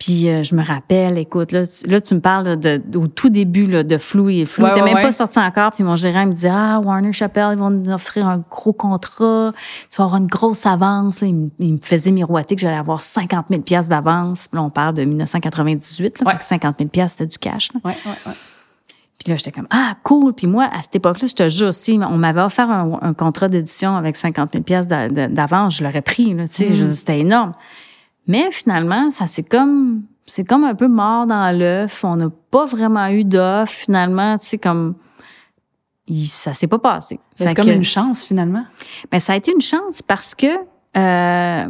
Puis 0.03 0.29
euh, 0.29 0.43
je 0.43 0.57
me 0.57 0.65
rappelle, 0.65 1.17
écoute, 1.17 1.53
là, 1.53 1.65
tu, 1.65 1.89
là, 1.89 2.01
tu 2.01 2.15
me 2.17 2.21
parles 2.21 2.59
de, 2.59 2.83
au 2.97 3.07
tout 3.07 3.29
début 3.29 3.69
là, 3.69 3.85
de 3.85 3.99
Flou 3.99 4.31
et 4.31 4.45
Flou 4.47 4.67
n'était 4.67 4.83
même 4.83 5.01
pas 5.01 5.13
sorti 5.13 5.39
encore. 5.39 5.71
Puis 5.71 5.85
mon 5.85 5.95
gérant 5.95 6.27
me 6.27 6.33
disait 6.33 6.51
ah 6.53 6.81
Warner 6.83 7.13
Chappell 7.13 7.51
ils 7.53 7.59
vont 7.59 7.71
nous 7.71 7.93
offrir 7.93 8.27
un 8.27 8.43
gros 8.51 8.73
contrat, 8.73 9.53
tu 9.91 9.97
vas 9.99 10.05
avoir 10.05 10.21
une 10.21 10.27
grosse 10.27 10.67
avance. 10.67 11.23
Il, 11.23 11.53
me 11.61 11.79
faisait 11.81 12.11
miroiter 12.11 12.57
que 12.57 12.61
j'allais 12.61 12.77
avoir 12.77 13.01
50 13.01 13.47
000 13.49 13.63
pièces 13.63 13.89
d'avance. 13.89 14.49
Là 14.53 14.63
on 14.63 14.71
parle 14.71 14.95
de 14.97 15.05
1998, 15.05 16.21
là, 16.25 16.37
50 16.41 16.79
000 16.79 16.89
pièces 16.89 17.13
c'était 17.13 17.27
du 17.27 17.39
cash. 17.39 17.73
Là. 17.73 17.81
Ouais, 17.85 17.97
ouais, 18.05 18.19
ouais. 18.27 18.33
Puis 19.19 19.31
là, 19.31 19.37
j'étais 19.37 19.53
comme, 19.53 19.69
ah, 19.71 19.95
cool. 20.03 20.33
Puis 20.33 20.49
moi, 20.49 20.69
à 20.73 20.83
cette 20.83 20.97
époque-là, 20.97 21.29
je 21.29 21.35
te 21.35 21.49
jure 21.49 21.69
aussi, 21.69 21.97
on 22.03 22.17
m'avait 22.17 22.41
offert 22.41 22.69
un, 22.69 23.15
contrat 23.15 23.49
d'édition 23.49 23.95
avec 23.95 24.17
50 24.17 24.51
000 24.51 24.65
pièces 24.65 24.89
d'avance. 24.89 25.77
Je 25.77 25.85
l'aurais 25.85 26.03
pris, 26.03 26.35
là, 26.35 26.49
tu 26.49 26.67
sais, 26.67 26.71
mm. 26.71 26.89
c'était 26.89 27.21
énorme. 27.21 27.53
Mais 28.27 28.51
finalement, 28.51 29.11
ça 29.11 29.27
c'est 29.27 29.43
comme 29.43 30.03
c'est 30.27 30.45
comme 30.45 30.65
un 30.65 30.75
peu 30.75 30.89
mort 30.89 31.27
dans 31.27 31.57
l'œuf. 31.57 32.05
On 32.05 32.17
n'a 32.17 32.31
pas 32.51 32.67
vraiment 32.67 33.09
eu 33.09 33.25
d'offre 33.25 33.73
finalement, 33.73 34.39
tu 34.39 34.47
sais 34.47 34.59
comme 34.59 34.95
ça 36.25 36.55
s'est 36.55 36.67
pas 36.67 36.79
passé. 36.79 37.21
C'est 37.39 37.55
comme 37.55 37.69
une 37.69 37.85
chance 37.85 38.25
finalement. 38.25 38.65
Ben 39.11 39.21
ça 39.21 39.33
a 39.33 39.37
été 39.37 39.53
une 39.53 39.61
chance 39.61 40.03
parce 40.03 40.35
que 40.35 40.47
euh, 40.97 41.67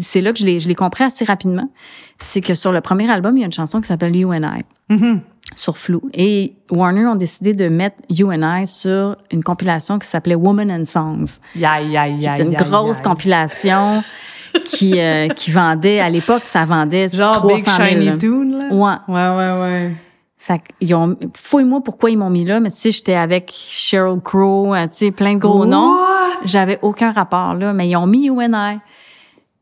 c'est 0.00 0.20
là 0.20 0.32
que 0.32 0.38
je 0.38 0.46
l'ai 0.46 0.60
je 0.60 0.68
l'ai 0.68 0.74
compris 0.74 1.04
assez 1.04 1.24
rapidement. 1.24 1.68
C'est 2.18 2.40
que 2.40 2.54
sur 2.54 2.72
le 2.72 2.80
premier 2.80 3.10
album, 3.10 3.36
il 3.36 3.40
y 3.40 3.42
a 3.42 3.46
une 3.46 3.52
chanson 3.52 3.80
qui 3.80 3.88
s'appelle 3.88 4.14
You 4.16 4.32
and 4.32 4.42
I. 4.42 4.62
Mm-hmm. 4.90 5.20
Sur 5.54 5.78
Flou. 5.78 6.02
Et 6.12 6.54
Warner 6.70 7.06
ont 7.06 7.14
décidé 7.14 7.54
de 7.54 7.68
mettre 7.68 7.96
You 8.10 8.32
and 8.32 8.42
I 8.42 8.66
sur 8.66 9.16
une 9.30 9.44
compilation 9.44 9.98
qui 9.98 10.08
s'appelait 10.08 10.34
Woman 10.34 10.70
and 10.70 10.84
Songs. 10.86 11.40
Yeah, 11.54 11.82
yeah, 11.82 12.08
yeah, 12.08 12.40
une 12.40 12.52
grosse 12.52 13.00
compilation 13.00 14.02
qui, 14.64 15.00
euh, 15.00 15.28
qui 15.28 15.50
vendait, 15.50 16.00
à 16.00 16.10
l'époque, 16.10 16.44
ça 16.44 16.64
vendait 16.64 17.08
Genre 17.08 17.32
300 17.32 17.56
Big 17.56 17.66
Shiny 17.66 18.18
Tune, 18.18 18.58
là? 18.58 18.74
Ouais. 18.74 19.14
Ouais, 19.14 19.36
ouais, 19.36 19.60
ouais. 19.60 19.94
Fait 20.36 20.60
qu'ils 20.78 20.94
ont, 20.94 21.16
fouille-moi 21.36 21.80
pourquoi 21.82 22.10
ils 22.10 22.16
m'ont 22.16 22.30
mis 22.30 22.44
là, 22.44 22.60
mais 22.60 22.70
tu 22.70 22.76
sais, 22.76 22.90
j'étais 22.92 23.14
avec 23.14 23.52
Sheryl 23.52 24.20
Crow, 24.20 24.74
euh, 24.74 24.82
tu 24.84 24.92
sais, 24.92 25.10
plein 25.10 25.34
de 25.34 25.40
gros 25.40 25.66
noms. 25.66 25.96
J'avais 26.44 26.78
aucun 26.82 27.10
rapport, 27.10 27.54
là, 27.54 27.72
mais 27.72 27.88
ils 27.88 27.96
ont 27.96 28.06
mis 28.06 28.28
UNI. 28.28 28.78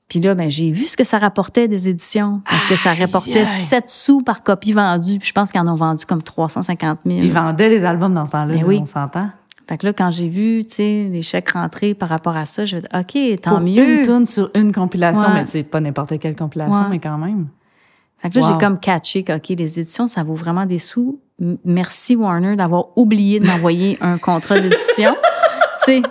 Puis 0.09 0.21
là, 0.21 0.35
ben, 0.35 0.51
j'ai 0.51 0.71
vu 0.71 0.85
ce 0.85 0.97
que 0.97 1.05
ça 1.05 1.19
rapportait 1.19 1.69
des 1.69 1.89
éditions. 1.89 2.43
Parce 2.49 2.67
que 2.67 2.77
ça 2.77 2.93
rapportait 2.93 3.47
7 3.47 3.89
sous 3.89 4.21
par 4.21 4.43
copie 4.43 4.73
vendue. 4.73 5.19
Puis 5.19 5.29
je 5.29 5.33
pense 5.33 5.51
qu'ils 5.51 5.61
en 5.61 5.69
ont 5.69 5.77
vendu 5.77 6.05
comme 6.05 6.23
350 6.23 6.99
000. 7.07 7.21
Ils 7.23 7.33
vendaient 7.33 7.69
les 7.69 7.85
albums 7.85 8.13
dans 8.13 8.27
ce 8.27 8.33
temps-là, 8.33 8.55
ben 8.55 8.65
oui. 8.65 8.79
on 8.83 8.85
s'entend. 8.85 9.31
Fait 9.67 9.79
que 9.79 9.87
là, 9.87 9.93
quand 9.93 10.11
j'ai 10.11 10.29
vu, 10.29 10.65
tu 10.67 10.75
sais, 10.75 11.09
les 11.11 11.23
chèques 11.23 11.51
rentrés 11.51 11.95
par 11.95 12.11
rapport 12.11 12.37
à 12.37 12.45
ça, 12.45 12.67
je 12.67 12.77
dit, 12.77 12.87
OK, 12.95 13.41
tant 13.41 13.61
mieux. 13.61 13.99
une 13.99 14.03
tune 14.03 14.27
sur 14.27 14.51
une 14.55 14.73
compilation, 14.73 15.29
mais 15.33 15.47
c'est 15.47 15.63
pas 15.63 15.81
n'importe 15.81 16.19
quelle 16.19 16.37
compilation, 16.37 16.89
mais 16.91 16.99
quand 16.99 17.19
même. 17.19 17.49
Fait 18.19 18.31
que 18.31 18.39
là, 18.39 18.47
j'ai 18.49 18.59
comme 18.65 18.79
catché 18.79 19.23
que, 19.23 19.33
OK, 19.33 19.49
les 19.51 19.81
éditions, 19.81 20.07
ça 20.07 20.23
vaut 20.23 20.35
vraiment 20.35 20.67
des 20.67 20.79
sous. 20.79 21.21
merci 21.65 22.17
Warner 22.17 22.57
d'avoir 22.57 22.97
oublié 22.97 23.41
de 23.41 23.47
m'envoyer 23.47 23.99
un 24.03 24.19
contrat 24.19 24.61
d'édition. 24.61 25.15
tu 25.85 25.93
sais. 25.93 26.03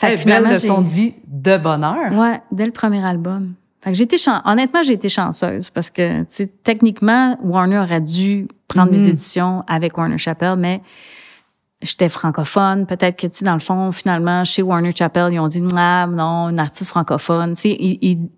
Fait 0.00 0.16
que 0.16 0.24
belle 0.24 0.52
leçon 0.52 0.82
de 0.82 0.88
vie 0.88 1.14
de 1.26 1.56
bonheur. 1.56 2.12
Ouais, 2.12 2.40
dès 2.52 2.66
le 2.66 2.72
premier 2.72 3.04
album. 3.04 3.54
Fait 3.80 3.90
que 3.90 3.96
j'étais 3.96 4.16
honnêtement, 4.46 4.82
j'ai 4.82 4.94
été 4.94 5.08
chanceuse 5.08 5.68
parce 5.70 5.90
que, 5.90 6.20
tu 6.20 6.26
sais, 6.28 6.46
techniquement, 6.62 7.38
Warner 7.42 7.78
aurait 7.78 8.00
dû 8.00 8.48
prendre 8.66 8.90
mes 8.90 8.98
mm-hmm. 8.98 9.08
éditions 9.08 9.64
avec 9.66 9.98
Warner 9.98 10.16
Chappell, 10.16 10.56
mais 10.56 10.80
j'étais 11.82 12.08
francophone. 12.08 12.86
Peut-être 12.86 13.16
que, 13.16 13.26
tu 13.26 13.34
sais, 13.34 13.44
dans 13.44 13.54
le 13.54 13.60
fond, 13.60 13.92
finalement, 13.92 14.44
chez 14.44 14.62
Warner 14.62 14.92
Chappell, 14.96 15.32
ils 15.32 15.38
ont 15.38 15.48
dit, 15.48 15.62
ah, 15.76 16.06
non, 16.10 16.48
une 16.48 16.58
artiste 16.58 16.90
francophone. 16.90 17.54
Tu 17.54 17.62
sais, 17.62 17.76
ils, 17.78 18.28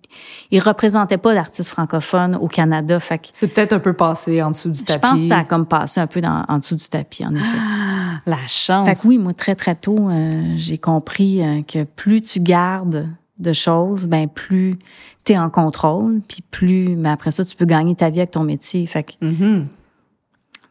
ils, 0.51 0.61
représentaient 0.61 1.19
pas 1.19 1.35
d'artiste 1.35 1.71
francophone 1.71 2.37
au 2.37 2.49
Canada. 2.49 2.99
Fait 3.01 3.19
que, 3.19 3.29
C'est 3.33 3.49
peut-être 3.49 3.73
un 3.73 3.79
peu 3.79 3.93
passé 3.93 4.43
en 4.43 4.51
dessous 4.51 4.71
du 4.71 4.83
tapis. 4.83 4.95
Je 4.95 4.99
pense 4.99 5.23
que 5.23 5.29
ça 5.29 5.39
a 5.39 5.45
comme 5.45 5.67
passé 5.67 6.01
un 6.01 6.07
peu 6.07 6.21
dans, 6.21 6.45
en 6.49 6.59
dessous 6.59 6.77
du 6.77 6.89
tapis, 6.89 7.25
en 7.25 7.35
effet. 7.35 7.59
Ah, 7.59 8.21
la 8.27 8.47
chance. 8.47 8.89
Fait 8.89 8.95
que 8.95 9.09
oui, 9.09 9.19
moi, 9.19 9.33
très, 9.33 9.55
très 9.55 9.75
tôt, 9.75 10.09
euh, 10.09 10.55
j'ai 10.57 10.79
compris 10.79 11.43
euh, 11.43 11.63
que 11.63 11.85
plus 11.85 12.23
tu 12.23 12.41
gardes 12.41 13.09
de 13.39 13.53
choses, 13.53 14.07
ben 14.07 14.29
plus 14.29 14.79
tu 15.25 15.33
es 15.33 15.39
en 15.39 15.51
contrôle, 15.51 16.23
puis 16.27 16.43
plus, 16.51 16.97
mais 16.97 17.11
après 17.11 17.33
ça, 17.33 17.45
tu 17.45 17.57
peux 17.57 17.67
gagner 17.67 17.95
ta 17.95 18.11
vie 18.11 18.21
avec 18.21 18.31
ton 18.31 18.45
métier. 18.45 18.87
Fait 18.87 19.03
que, 19.03 19.13
mm-hmm. 19.23 19.65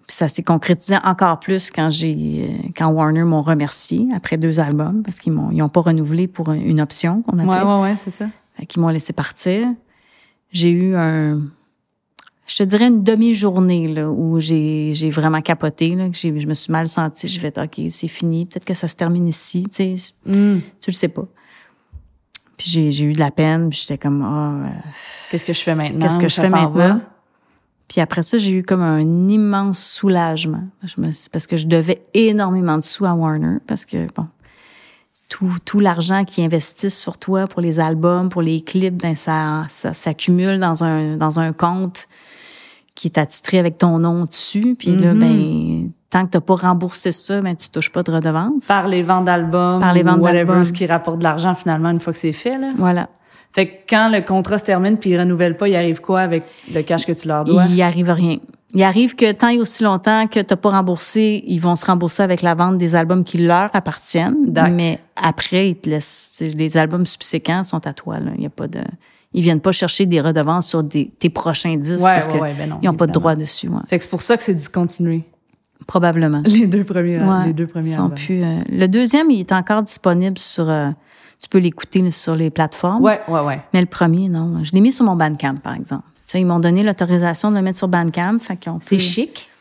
Ça 0.07 0.27
s'est 0.27 0.43
concrétisé 0.43 0.97
encore 1.03 1.39
plus 1.39 1.71
quand 1.71 1.89
j'ai 1.89 2.71
quand 2.77 2.89
Warner 2.89 3.23
m'ont 3.23 3.41
remercié 3.41 4.07
après 4.13 4.37
deux 4.37 4.59
albums 4.59 5.01
parce 5.03 5.17
qu'ils 5.17 5.33
m'ont 5.33 5.49
ils 5.51 5.61
ont 5.61 5.69
pas 5.69 5.81
renouvelé 5.81 6.27
pour 6.27 6.51
une 6.51 6.79
option 6.79 7.23
qu'on 7.23 7.39
appelle. 7.39 7.49
Ouais 7.49 7.75
ouais 7.75 7.81
ouais, 7.81 7.95
c'est 7.95 8.11
ça. 8.11 8.27
Qu'ils 8.67 8.81
m'ont 8.81 8.89
laissé 8.89 9.13
partir. 9.13 9.67
J'ai 10.51 10.69
eu 10.69 10.95
un 10.95 11.41
je 12.47 12.57
te 12.57 12.63
dirais 12.63 12.87
une 12.87 13.03
demi-journée 13.03 13.87
là 13.87 14.09
où 14.11 14.39
j'ai 14.39 14.91
j'ai 14.93 15.09
vraiment 15.09 15.41
capoté 15.41 15.95
là, 15.95 16.09
que 16.09 16.15
je 16.15 16.47
me 16.47 16.53
suis 16.53 16.71
mal 16.71 16.87
sentie, 16.87 17.27
j'ai 17.27 17.39
fait 17.39 17.57
OK, 17.57 17.81
c'est 17.89 18.07
fini, 18.07 18.45
peut-être 18.45 18.65
que 18.65 18.75
ça 18.75 18.87
se 18.87 18.95
termine 18.95 19.27
ici, 19.27 19.63
tu 19.63 19.97
sais. 19.97 20.13
Mm. 20.25 20.59
Tu 20.79 20.91
le 20.91 20.93
sais 20.93 21.07
pas. 21.07 21.25
Puis 22.57 22.69
j'ai 22.69 22.91
j'ai 22.91 23.05
eu 23.05 23.13
de 23.13 23.19
la 23.19 23.31
peine, 23.31 23.69
puis 23.69 23.79
j'étais 23.81 23.97
comme 23.97 24.21
oh, 24.23 24.69
qu'est-ce 25.31 25.45
que 25.45 25.53
je 25.53 25.61
fais 25.61 25.73
maintenant? 25.73 26.05
Qu'est-ce 26.05 26.19
que 26.19 26.29
je 26.29 26.35
fais 26.35 26.49
maintenant? 26.49 27.01
Puis 27.87 28.01
après 28.01 28.23
ça, 28.23 28.37
j'ai 28.37 28.51
eu 28.51 28.63
comme 28.63 28.81
un 28.81 29.27
immense 29.27 29.79
soulagement. 29.79 30.63
Je 30.83 30.99
me, 30.99 31.11
parce 31.31 31.47
que 31.47 31.57
je 31.57 31.67
devais 31.67 32.01
énormément 32.13 32.77
de 32.77 32.83
sous 32.83 33.05
à 33.05 33.13
Warner 33.13 33.57
parce 33.67 33.85
que, 33.85 34.07
bon, 34.13 34.27
tout, 35.29 35.57
tout 35.65 35.79
l'argent 35.79 36.23
qu'ils 36.25 36.45
investissent 36.45 36.99
sur 36.99 37.17
toi 37.17 37.47
pour 37.47 37.61
les 37.61 37.79
albums, 37.79 38.29
pour 38.29 38.41
les 38.41 38.61
clips, 38.61 38.95
ben 38.95 39.15
ça, 39.15 39.65
ça 39.69 39.93
s'accumule 39.93 40.59
dans 40.59 40.83
un, 40.83 41.17
dans 41.17 41.39
un 41.39 41.53
compte 41.53 42.07
qui 42.95 43.07
est 43.07 43.17
attitré 43.17 43.59
avec 43.59 43.77
ton 43.77 43.99
nom 43.99 44.25
dessus. 44.25 44.75
Puis 44.77 44.95
là, 44.95 45.13
mm-hmm. 45.13 45.19
ben, 45.19 45.91
tant 46.09 46.25
que 46.25 46.31
t'as 46.31 46.41
pas 46.41 46.55
remboursé 46.55 47.11
ça, 47.11 47.41
ben 47.41 47.55
tu 47.55 47.69
touches 47.69 47.91
pas 47.91 48.01
de 48.01 48.11
redevance. 48.11 48.65
Par 48.65 48.87
les 48.87 49.03
ventes 49.03 49.25
d'albums, 49.25 49.79
par 49.79 49.93
les 49.93 50.01
ventes 50.01 50.21
whatever, 50.21 50.63
ce 50.63 50.73
qui 50.73 50.87
rapporte 50.87 51.19
de 51.19 51.23
l'argent 51.23 51.53
finalement 51.53 51.89
une 51.89 51.99
fois 51.99 52.13
que 52.13 52.19
c'est 52.19 52.31
fait 52.31 52.57
là. 52.57 52.71
Voilà. 52.77 53.09
Fait 53.55 53.67
que 53.67 53.73
quand 53.89 54.09
le 54.09 54.19
contrat 54.19 54.57
se 54.57 54.65
termine 54.65 54.97
puis 54.97 55.11
ils 55.11 55.17
renouvellent 55.17 55.55
pas, 55.55 55.69
il 55.69 55.77
arrive 55.77 56.01
quoi 56.01 56.19
avec 56.19 56.43
le 56.69 56.81
cash 56.81 57.05
que 57.05 57.13
tu 57.13 57.29
leur 57.29 57.45
dois? 57.45 57.63
Il 57.69 57.81
arrive 57.81 58.09
rien. 58.09 58.39
Il 58.73 58.83
arrive 58.83 59.15
que 59.15 59.31
tant 59.31 59.47
et 59.47 59.61
aussi 59.61 59.81
longtemps 59.85 60.27
que 60.27 60.41
tu 60.41 60.47
n'as 60.49 60.57
pas 60.57 60.71
remboursé, 60.71 61.41
ils 61.47 61.61
vont 61.61 61.77
se 61.77 61.85
rembourser 61.85 62.21
avec 62.21 62.41
la 62.41 62.53
vente 62.53 62.77
des 62.77 62.95
albums 62.95 63.23
qui 63.23 63.37
leur 63.37 63.69
appartiennent. 63.73 64.51
Mais 64.73 64.99
après, 65.15 65.69
ils 65.69 65.75
te 65.77 65.89
laissent. 65.89 66.43
Les 66.53 66.75
albums 66.75 67.05
subséquents 67.05 67.63
sont 67.63 67.87
à 67.87 67.93
toi. 67.93 68.19
Là. 68.19 68.31
Il 68.35 68.43
y 68.43 68.45
a 68.45 68.49
pas 68.49 68.67
de. 68.67 68.81
Ils 69.31 69.41
viennent 69.41 69.61
pas 69.61 69.71
chercher 69.71 70.05
des 70.05 70.19
redevances 70.19 70.67
sur 70.67 70.83
des, 70.83 71.09
tes 71.17 71.29
prochains 71.29 71.77
disques 71.77 72.03
parce 72.03 72.27
qu'ils 72.27 72.41
ben 72.41 72.77
n'ont 72.83 72.93
pas 72.93 73.07
de 73.07 73.13
droit 73.13 73.35
dessus. 73.35 73.69
Fait 73.87 73.97
que 73.97 74.03
c'est 74.03 74.09
pour 74.09 74.21
ça 74.21 74.35
que 74.35 74.43
c'est 74.43 74.53
discontinué. 74.53 75.23
Probablement. 75.87 76.41
Les 76.45 76.67
deux 76.67 76.83
premiers, 76.83 77.21
les 77.45 77.53
deux 77.53 77.67
premiers 77.67 77.93
sont 77.93 78.09
plus, 78.09 78.43
euh, 78.43 78.59
le 78.69 78.87
deuxième, 78.87 79.29
il 79.29 79.41
est 79.41 79.51
encore 79.51 79.83
disponible 79.83 80.37
sur 80.37 80.69
euh, 80.69 80.89
tu 81.45 81.49
peux 81.49 81.59
l'écouter 81.59 82.09
sur 82.09 82.35
les 82.35 82.49
plateformes. 82.49 83.03
Ouais, 83.03 83.21
ouais, 83.27 83.41
ouais. 83.41 83.61
Mais 83.71 83.79
le 83.79 83.85
premier, 83.85 84.29
non. 84.29 84.63
Je 84.63 84.71
l'ai 84.71 84.81
mis 84.81 84.91
sur 84.91 85.05
mon 85.05 85.15
Bandcamp, 85.15 85.57
par 85.57 85.75
exemple. 85.75 86.05
Tu 86.25 86.39
ils 86.39 86.45
m'ont 86.45 86.57
donné 86.57 86.81
l'autorisation 86.81 87.51
de 87.51 87.57
le 87.57 87.61
mettre 87.61 87.77
sur 87.77 87.87
Bandcamp. 87.87 88.39
C'est 88.79 88.97
chic? 88.97 89.51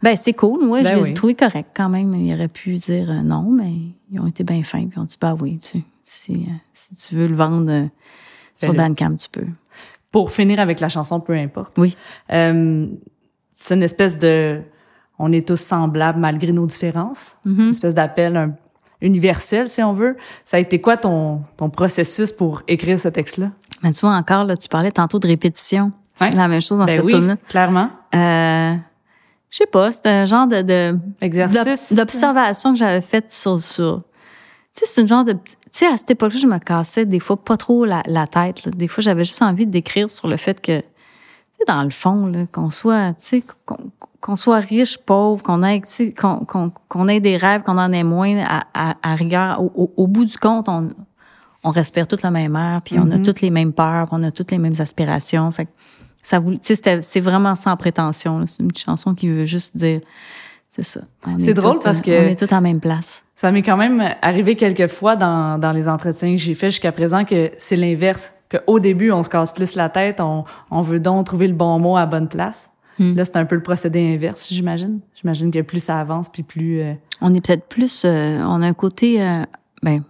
Ben, 0.00 0.14
c'est 0.14 0.34
cool. 0.34 0.64
Moi, 0.64 0.82
ben 0.82 0.96
je 0.96 1.02
les 1.02 1.10
ai 1.10 1.14
trouvés 1.14 1.34
corrects 1.34 1.72
quand 1.74 1.88
même. 1.88 2.14
Ils 2.14 2.32
auraient 2.32 2.46
pu 2.46 2.74
dire 2.74 3.10
euh, 3.10 3.22
non, 3.22 3.50
mais 3.50 3.72
ils 4.12 4.20
ont 4.20 4.28
été 4.28 4.44
bien 4.44 4.62
fins. 4.62 4.86
Puis 4.86 4.92
ils 4.96 5.00
ont 5.00 5.04
dit, 5.04 5.16
bah 5.20 5.36
oui, 5.40 5.58
tu, 5.58 5.82
si, 6.04 6.32
euh, 6.32 6.52
si 6.72 6.94
tu 6.94 7.16
veux 7.16 7.26
le 7.26 7.34
vendre 7.34 7.70
euh, 7.72 7.86
sur 8.56 8.72
ben, 8.72 8.90
Bandcamp, 8.90 9.16
tu 9.16 9.28
peux. 9.28 9.46
Pour 10.12 10.30
finir 10.30 10.60
avec 10.60 10.78
la 10.78 10.88
chanson, 10.88 11.18
peu 11.18 11.32
importe. 11.32 11.76
Oui. 11.76 11.96
c'est 12.28 13.74
une 13.74 13.82
espèce 13.82 14.16
de 14.16 14.60
on 15.18 15.32
est 15.32 15.46
tous 15.46 15.60
semblables 15.60 16.20
malgré 16.20 16.52
nos 16.52 16.66
différences. 16.66 17.38
Mm-hmm. 17.44 17.60
Une 17.62 17.70
espèce 17.70 17.96
d'appel 17.96 18.36
un 18.36 18.54
universel, 19.02 19.68
si 19.68 19.82
on 19.82 19.92
veut. 19.92 20.16
Ça 20.44 20.56
a 20.56 20.60
été 20.60 20.80
quoi 20.80 20.96
ton, 20.96 21.42
ton 21.56 21.68
processus 21.68 22.32
pour 22.32 22.62
écrire 22.68 22.98
ce 22.98 23.08
texte-là? 23.08 23.50
Ben, 23.82 23.92
tu 23.92 24.00
vois, 24.00 24.14
encore, 24.14 24.44
là, 24.44 24.56
tu 24.56 24.68
parlais 24.68 24.92
tantôt 24.92 25.18
de 25.18 25.26
répétition. 25.26 25.92
C'est 26.14 26.30
la 26.30 26.48
même 26.48 26.60
chose 26.60 26.78
dans 26.78 26.84
ben 26.84 26.96
cette 26.96 27.04
oui, 27.04 27.26
là 27.26 27.36
clairement. 27.48 27.90
Euh, 28.14 28.74
je 29.50 29.56
sais 29.56 29.66
pas, 29.66 29.90
c'est 29.90 30.06
un 30.06 30.24
genre 30.24 30.46
de, 30.46 30.62
de 30.62 30.98
exercice 31.20 31.92
d'observation 31.94 32.72
que 32.72 32.78
j'avais 32.78 33.00
fait 33.00 33.30
sur 33.30 33.60
sur. 33.60 34.02
Tu 34.74 34.84
sais, 34.84 34.92
c'est 34.92 35.00
une 35.00 35.08
genre 35.08 35.24
de 35.24 35.32
tu 35.32 35.56
sais 35.70 35.86
à 35.86 35.96
cette 35.96 36.10
époque-là, 36.10 36.38
je 36.38 36.46
me 36.46 36.58
cassais 36.58 37.06
des 37.06 37.18
fois 37.18 37.42
pas 37.42 37.56
trop 37.56 37.84
la, 37.84 38.02
la 38.06 38.26
tête. 38.26 38.68
Des 38.68 38.88
fois, 38.88 39.02
j'avais 39.02 39.24
juste 39.24 39.42
envie 39.42 39.66
d'écrire 39.66 40.10
sur 40.10 40.28
le 40.28 40.36
fait 40.36 40.60
que, 40.60 40.82
dans 41.66 41.82
le 41.82 41.90
fond, 41.90 42.46
qu'on 42.52 42.70
soit, 42.70 43.14
tu 43.14 43.14
sais, 43.18 43.44
qu'on 44.20 44.36
soit 44.36 44.60
riche, 44.60 44.98
pauvre, 44.98 45.42
qu'on 45.42 45.62
ait, 45.62 45.82
qu'on 46.88 47.08
ait 47.08 47.20
des 47.20 47.36
rêves, 47.36 47.62
qu'on 47.62 47.78
en 47.78 47.92
ait 47.92 48.04
moins, 48.04 48.38
à, 48.38 48.62
à, 48.74 48.94
à 49.02 49.14
rigueur, 49.14 49.60
au, 49.60 49.92
au, 49.96 50.06
bout 50.06 50.24
du 50.24 50.36
compte, 50.38 50.68
on, 50.68 50.88
on 51.64 51.70
respire 51.70 52.06
toute 52.06 52.22
la 52.22 52.30
même 52.30 52.56
air, 52.56 52.80
puis 52.82 52.98
on 52.98 53.10
a 53.10 53.16
mm-hmm. 53.16 53.22
toutes 53.22 53.40
les 53.40 53.50
mêmes 53.50 53.72
peurs, 53.72 54.08
on 54.12 54.22
a 54.22 54.30
toutes 54.30 54.50
les 54.50 54.58
mêmes 54.58 54.74
aspirations. 54.78 55.50
Fait 55.52 55.68
ça 56.22 56.38
vous, 56.38 56.54
c'est 56.62 57.20
vraiment 57.20 57.56
sans 57.56 57.76
prétention. 57.76 58.46
C'est 58.46 58.62
une 58.62 58.74
chanson 58.74 59.14
qui 59.14 59.28
veut 59.28 59.46
juste 59.46 59.76
dire, 59.76 60.00
C'est 60.74 60.84
ça. 60.84 61.02
C'est 61.38 61.52
drôle 61.52 61.78
parce 61.80 62.00
que. 62.00 62.10
On 62.10 62.28
est 62.28 62.48
tous 62.48 62.54
en 62.54 62.62
même 62.62 62.80
place. 62.80 63.24
Ça 63.34 63.52
m'est 63.52 63.62
quand 63.62 63.76
même 63.76 64.02
arrivé 64.22 64.56
quelques 64.56 64.86
fois 64.86 65.16
dans, 65.16 65.58
dans 65.58 65.72
les 65.72 65.86
entretiens 65.86 66.30
que 66.30 66.40
j'ai 66.40 66.54
fait 66.54 66.70
jusqu'à 66.70 66.92
présent 66.92 67.24
que 67.24 67.50
c'est 67.58 67.76
l'inverse. 67.76 68.32
Qu'au 68.50 68.80
début, 68.80 69.10
on 69.10 69.22
se 69.22 69.28
casse 69.28 69.52
plus 69.52 69.74
la 69.76 69.90
tête, 69.90 70.20
on, 70.20 70.44
on 70.70 70.80
veut 70.80 71.00
donc 71.00 71.26
trouver 71.26 71.48
le 71.48 71.54
bon 71.54 71.78
mot 71.78 71.96
à 71.96 72.06
bonne 72.06 72.28
place. 72.28 72.70
Hmm. 72.98 73.14
Là, 73.14 73.24
c'est 73.24 73.36
un 73.36 73.44
peu 73.44 73.54
le 73.54 73.62
procédé 73.62 74.14
inverse, 74.14 74.48
j'imagine. 74.50 75.00
J'imagine 75.14 75.50
que 75.50 75.60
plus 75.60 75.82
ça 75.82 76.00
avance, 76.00 76.30
puis 76.30 76.42
plus. 76.42 76.80
Euh, 76.80 76.94
on 77.20 77.34
est 77.34 77.46
peut-être 77.46 77.66
plus. 77.66 78.04
Euh, 78.06 78.40
on 78.42 78.62
a 78.62 78.66
un 78.66 78.74
côté. 78.74 79.22
Euh, 79.22 79.42
ben, 79.82 80.02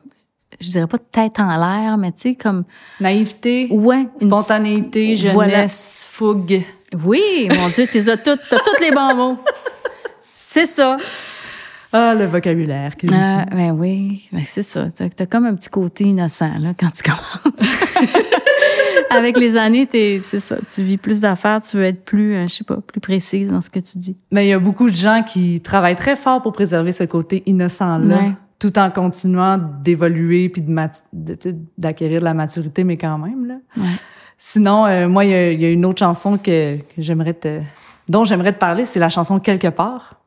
je 0.61 0.69
dirais 0.71 0.87
pas 0.87 0.99
tête 0.99 1.41
en 1.41 1.57
l'air, 1.57 1.99
mais 1.99 2.13
tu 2.13 2.21
sais, 2.21 2.35
comme. 2.37 2.65
Naïveté. 3.01 3.67
Ouais. 3.73 4.07
Spontanéité, 4.21 5.17
jeunesse, 5.17 6.09
fougue. 6.09 6.63
Oui, 7.05 7.49
mon 7.59 7.69
Dieu, 7.69 7.87
tu 7.91 7.99
as 7.99 8.17
tous 8.17 8.81
les 8.81 8.93
bons 8.93 9.15
mots. 9.17 9.39
C'est 10.53 10.67
ça. 10.67 10.99
Ah, 11.95 12.15
le 12.15 12.27
vocabulaire 12.27 12.99
que 12.99 13.07
ah, 13.11 13.47
Ben 13.53 13.71
oui, 13.71 14.29
ben 14.31 14.43
c'est 14.45 14.63
ça. 14.63 14.91
T'as 14.95 15.07
as 15.07 15.25
comme 15.27 15.47
un 15.47 15.55
petit 15.55 15.71
côté 15.71 16.05
innocent, 16.05 16.53
là, 16.61 16.75
quand 16.79 16.91
tu 16.91 17.03
commences. 17.03 17.75
Avec 19.11 19.39
les 19.39 19.57
années, 19.57 19.89
c'est 19.91 20.41
ça. 20.41 20.57
Tu 20.69 20.83
vis 20.83 20.99
plus 20.99 21.23
d'affaires, 21.23 21.63
tu 21.63 21.79
veux 21.79 21.85
être 21.85 22.05
plus, 22.05 22.35
euh, 22.35 22.49
je 22.49 22.57
sais 22.57 22.65
pas, 22.65 22.77
plus 22.77 23.01
précise 23.01 23.49
dans 23.49 23.63
ce 23.63 23.71
que 23.71 23.79
tu 23.79 23.97
dis. 23.97 24.19
Mais 24.31 24.45
il 24.45 24.51
y 24.51 24.53
a 24.53 24.59
beaucoup 24.59 24.91
de 24.91 24.95
gens 24.95 25.23
qui 25.27 25.63
travaillent 25.63 25.97
très 25.97 26.17
fort 26.17 26.43
pour 26.43 26.53
préserver 26.53 26.93
ce 26.93 27.05
côté 27.05 27.43
innocent-là, 27.47 28.35
tout 28.59 28.79
en 28.79 28.91
continuant 28.91 29.59
d'évoluer 29.83 30.51
puis 30.51 30.63
d'acquérir 31.79 32.21
de, 32.21 32.25
la 32.27 32.35
maturité, 32.35 32.85
mais 32.85 32.99
quand 32.99 33.17
même, 33.17 33.47
là. 33.47 33.55
Sinon, 34.37 34.85
euh, 34.85 35.09
moi, 35.09 35.25
il 35.25 35.31
y, 35.31 35.65
a 35.65 35.71
une 35.71 35.87
autre 35.87 36.01
chanson 36.01 36.37
que, 36.37 36.77
que 36.77 36.83
j'aimerais 36.99 37.33
te, 37.33 37.63
dont 38.11 38.25
j'aimerais 38.25 38.53
te 38.53 38.59
parler, 38.59 38.85
c'est 38.85 39.01
la 39.01 39.09
chanson 39.09 39.41
Quelque 39.41 39.69
part. 39.69 40.22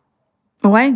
Ouais. 0.66 0.94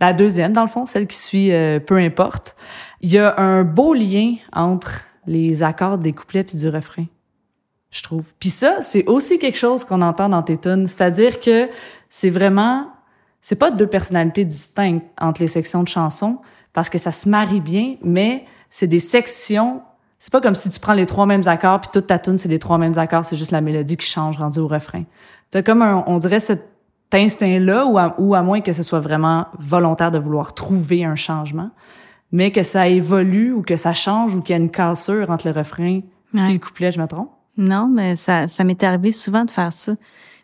La 0.00 0.12
deuxième, 0.12 0.52
dans 0.52 0.62
le 0.62 0.68
fond, 0.68 0.86
celle 0.86 1.06
qui 1.06 1.16
suit 1.16 1.52
euh, 1.52 1.78
Peu 1.78 1.96
importe. 1.96 2.56
Il 3.00 3.10
y 3.10 3.18
a 3.18 3.38
un 3.38 3.64
beau 3.64 3.92
lien 3.92 4.36
entre 4.52 5.02
les 5.26 5.62
accords 5.62 5.98
des 5.98 6.12
couplets 6.12 6.44
puis 6.44 6.56
du 6.56 6.68
refrain, 6.68 7.04
je 7.90 8.02
trouve. 8.02 8.32
Puis 8.38 8.48
ça, 8.48 8.78
c'est 8.80 9.06
aussi 9.06 9.38
quelque 9.38 9.58
chose 9.58 9.84
qu'on 9.84 10.00
entend 10.00 10.28
dans 10.28 10.42
tes 10.42 10.56
tunes, 10.56 10.86
c'est-à-dire 10.86 11.40
que 11.40 11.68
c'est 12.08 12.30
vraiment 12.30 12.88
c'est 13.42 13.56
pas 13.56 13.70
deux 13.70 13.86
personnalités 13.86 14.44
distinctes 14.44 15.06
entre 15.18 15.40
les 15.40 15.46
sections 15.46 15.82
de 15.82 15.88
chansons 15.88 16.38
parce 16.72 16.90
que 16.90 16.98
ça 16.98 17.10
se 17.10 17.28
marie 17.28 17.60
bien, 17.60 17.96
mais 18.02 18.44
c'est 18.68 18.86
des 18.86 18.98
sections. 18.98 19.82
C'est 20.18 20.32
pas 20.32 20.40
comme 20.40 20.54
si 20.54 20.68
tu 20.68 20.78
prends 20.78 20.92
les 20.92 21.06
trois 21.06 21.26
mêmes 21.26 21.46
accords 21.46 21.80
puis 21.80 21.90
toute 21.92 22.06
ta 22.06 22.18
tune 22.18 22.36
c'est 22.36 22.48
les 22.48 22.58
trois 22.58 22.78
mêmes 22.78 22.98
accords, 22.98 23.24
c'est 23.24 23.36
juste 23.36 23.50
la 23.50 23.60
mélodie 23.60 23.96
qui 23.96 24.06
change 24.06 24.36
rendue 24.38 24.60
au 24.60 24.68
refrain. 24.68 25.04
T'as 25.50 25.62
comme 25.62 25.82
un, 25.82 26.04
on 26.06 26.18
dirait 26.18 26.40
cet 26.40 26.69
instinct-là, 27.14 27.86
ou 27.86 27.98
à, 27.98 28.14
ou 28.18 28.34
à 28.34 28.42
moins 28.42 28.60
que 28.60 28.72
ce 28.72 28.82
soit 28.82 29.00
vraiment 29.00 29.46
volontaire 29.58 30.10
de 30.10 30.18
vouloir 30.18 30.54
trouver 30.54 31.04
un 31.04 31.14
changement, 31.14 31.70
mais 32.32 32.50
que 32.52 32.62
ça 32.62 32.88
évolue 32.88 33.52
ou 33.52 33.62
que 33.62 33.76
ça 33.76 33.92
change 33.92 34.36
ou 34.36 34.42
qu'il 34.42 34.54
y 34.54 34.58
a 34.58 34.62
une 34.62 34.70
cassure 34.70 35.30
entre 35.30 35.48
le 35.48 35.54
refrain 35.54 36.00
et 36.34 36.52
le 36.52 36.58
couplet, 36.58 36.90
je 36.90 37.00
me 37.00 37.06
trompe? 37.06 37.30
Non, 37.56 37.88
mais 37.92 38.16
ça, 38.16 38.48
ça 38.48 38.64
m'est 38.64 38.82
arrivé 38.82 39.12
souvent 39.12 39.44
de 39.44 39.50
faire 39.50 39.72
ça. 39.72 39.94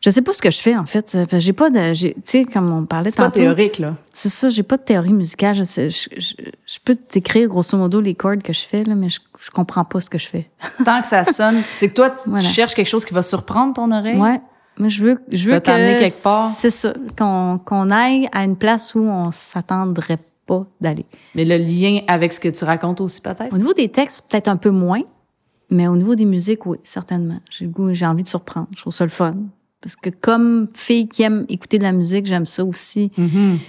Je 0.01 0.11
sais 0.11 0.23
pas 0.23 0.33
ce 0.33 0.43
que 0.43 0.51
je 0.51 0.61
fais 0.61 0.77
en 0.77 0.85
fait. 0.85 1.17
J'ai 1.39 1.53
pas 1.53 1.71
de, 1.71 1.95
tu 1.95 2.15
sais, 2.23 2.45
comme 2.45 2.71
on 2.71 2.85
parlait 2.85 3.11
C'est 3.11 3.17
pas 3.17 3.31
théorique 3.31 3.79
là. 3.79 3.97
C'est 4.13 4.29
ça, 4.29 4.51
j'ai 4.51 4.63
pas 4.63 4.77
de 4.77 4.83
théorie 4.83 5.13
musicale. 5.13 5.55
Je, 5.55 5.65
sais, 5.65 5.91
je, 5.91 6.09
je, 6.19 6.79
peux 6.85 6.95
t'écrire 6.95 7.49
grosso 7.49 7.77
modo 7.79 8.01
les 8.01 8.15
cordes 8.15 8.43
que 8.43 8.53
je 8.53 8.61
fais 8.61 8.85
là, 8.85 8.95
mais 8.95 9.09
je, 9.09 9.21
je 9.41 9.51
comprends 9.51 9.85
pas 9.85 10.01
ce 10.01 10.11
que 10.11 10.19
je 10.19 10.29
fais. 10.29 10.51
Tant 10.85 11.01
que 11.01 11.07
ça 11.07 11.25
sonne, 11.25 11.63
c'est 11.73 11.89
que 11.89 11.95
toi 11.95 12.11
tu, 12.11 12.31
tu, 12.31 12.43
cherches 12.43 12.75
quelque 12.75 12.89
chose 12.89 13.05
qui 13.05 13.15
va 13.15 13.23
surprendre 13.23 13.75
ton 13.75 13.91
oreille? 13.91 14.19
Ouais. 14.19 14.41
Moi, 14.79 14.89
je 14.89 15.03
veux, 15.03 15.19
je 15.33 15.51
veux 15.51 15.59
que 15.59 15.65
quelque 15.99 16.23
part. 16.23 16.51
C'est 16.51 16.71
ça, 16.71 16.95
qu'on 17.19 17.59
qu'on 17.65 17.91
aille 17.91 18.29
à 18.33 18.45
une 18.45 18.57
place 18.57 18.95
où 18.95 19.01
on 19.01 19.33
s'attendrait 19.33 20.19
pas 20.47 20.67
d'aller. 20.81 21.07
Mais 21.35 21.45
le 21.45 21.57
lien 21.57 22.01
avec 22.09 22.33
ce 22.33 22.41
que 22.41 22.49
tu 22.49 22.65
racontes 22.65 23.01
aussi 23.01 23.21
peut-être? 23.21 23.53
Au 23.53 23.59
niveau 23.59 23.73
des 23.73 23.89
textes, 23.89 24.27
peut-être 24.31 24.49
un 24.49 24.57
peu 24.57 24.71
moins, 24.71 25.03
mais 25.71 25.89
au 25.89 25.97
niveau 25.97 26.15
des 26.15 26.25
musiques, 26.25 26.67
oui, 26.67 26.79
certainement. 26.83 27.41
J'ai 27.51 27.69
j'ai 27.93 28.07
envie 28.07 28.23
de 28.23 28.29
surprendre. 28.29 28.69
Je 28.75 28.81
trouve 28.81 28.93
ça 28.93 29.05
le 29.05 29.11
fun 29.11 29.37
parce 29.81 29.97
que 29.97 30.11
comme 30.11 30.69
fille 30.75 31.09
qui 31.09 31.23
aime 31.23 31.47
écouter 31.49 31.79
de 31.79 31.85
la 31.85 31.93
musique, 31.93 32.27
j'aime 32.27 32.47
ça 32.47 32.65
aussi. 32.65 33.11
Mm-hmm. 33.19 33.59
Tu 33.59 33.61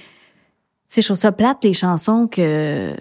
sais, 0.87 1.01
je 1.01 1.07
trouve 1.07 1.17
ça 1.17 1.31
plate 1.31 1.63
les 1.63 1.73
chansons 1.73 2.27
que 2.27 2.93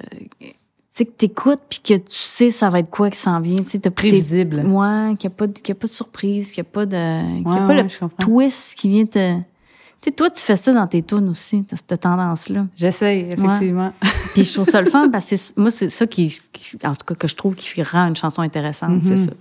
sais, 0.96 1.04
que 1.04 1.12
t'écoutes 1.12 1.60
puis 1.68 1.80
que 1.80 1.94
tu 1.94 2.04
sais 2.06 2.50
ça 2.50 2.70
va 2.70 2.78
être 2.78 2.90
quoi 2.90 3.10
qui 3.10 3.18
s'en 3.18 3.40
vient. 3.40 3.56
Tu 3.56 3.78
sais, 3.82 3.90
Prévisible. 3.90 4.64
Ouais, 4.66 5.14
qu'il 5.18 5.28
n'y 5.28 5.34
a, 5.34 5.36
pas 5.36 5.46
de, 5.46 5.52
a 5.52 5.74
pas 5.74 5.86
de 5.86 5.92
surprise, 5.92 6.50
qu'il 6.52 6.62
n'y 6.62 6.68
a 6.68 6.70
pas 6.70 6.86
de, 6.86 7.36
qu'il 7.38 7.52
y 7.52 7.56
a 7.56 7.66
pas 7.66 7.82
le 7.82 8.08
twist 8.18 8.74
qui 8.74 8.88
vient 8.88 9.06
te... 9.06 9.36
Tu 9.38 10.10
sais, 10.10 10.10
toi, 10.10 10.30
tu 10.30 10.42
fais 10.42 10.56
ça 10.56 10.72
dans 10.72 10.86
tes 10.86 11.02
tunes 11.02 11.28
aussi, 11.28 11.64
t'as 11.64 11.76
cette 11.76 12.00
tendance-là. 12.00 12.66
J'essaye, 12.76 13.22
effectivement. 13.22 13.92
puis 14.34 14.44
je 14.44 14.52
trouve 14.52 14.64
ça 14.64 14.80
le 14.80 14.90
fun 14.90 15.08
parce 15.10 15.30
que 15.30 15.60
moi, 15.60 15.70
c'est 15.70 15.88
ça 15.88 16.06
qui, 16.06 16.38
en 16.84 16.94
tout 16.94 17.04
cas, 17.06 17.14
que 17.14 17.28
je 17.28 17.34
trouve 17.34 17.54
qui 17.54 17.82
rend 17.82 18.08
une 18.08 18.16
chanson 18.16 18.42
intéressante, 18.42 19.02
c'est 19.02 19.14
mm-hmm. 19.14 19.28
ça. 19.28 19.32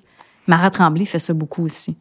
Mara 0.47 0.69
Tremblay 0.69 1.05
fait 1.05 1.19
ça 1.19 1.33
beaucoup 1.33 1.65
aussi. 1.65 1.95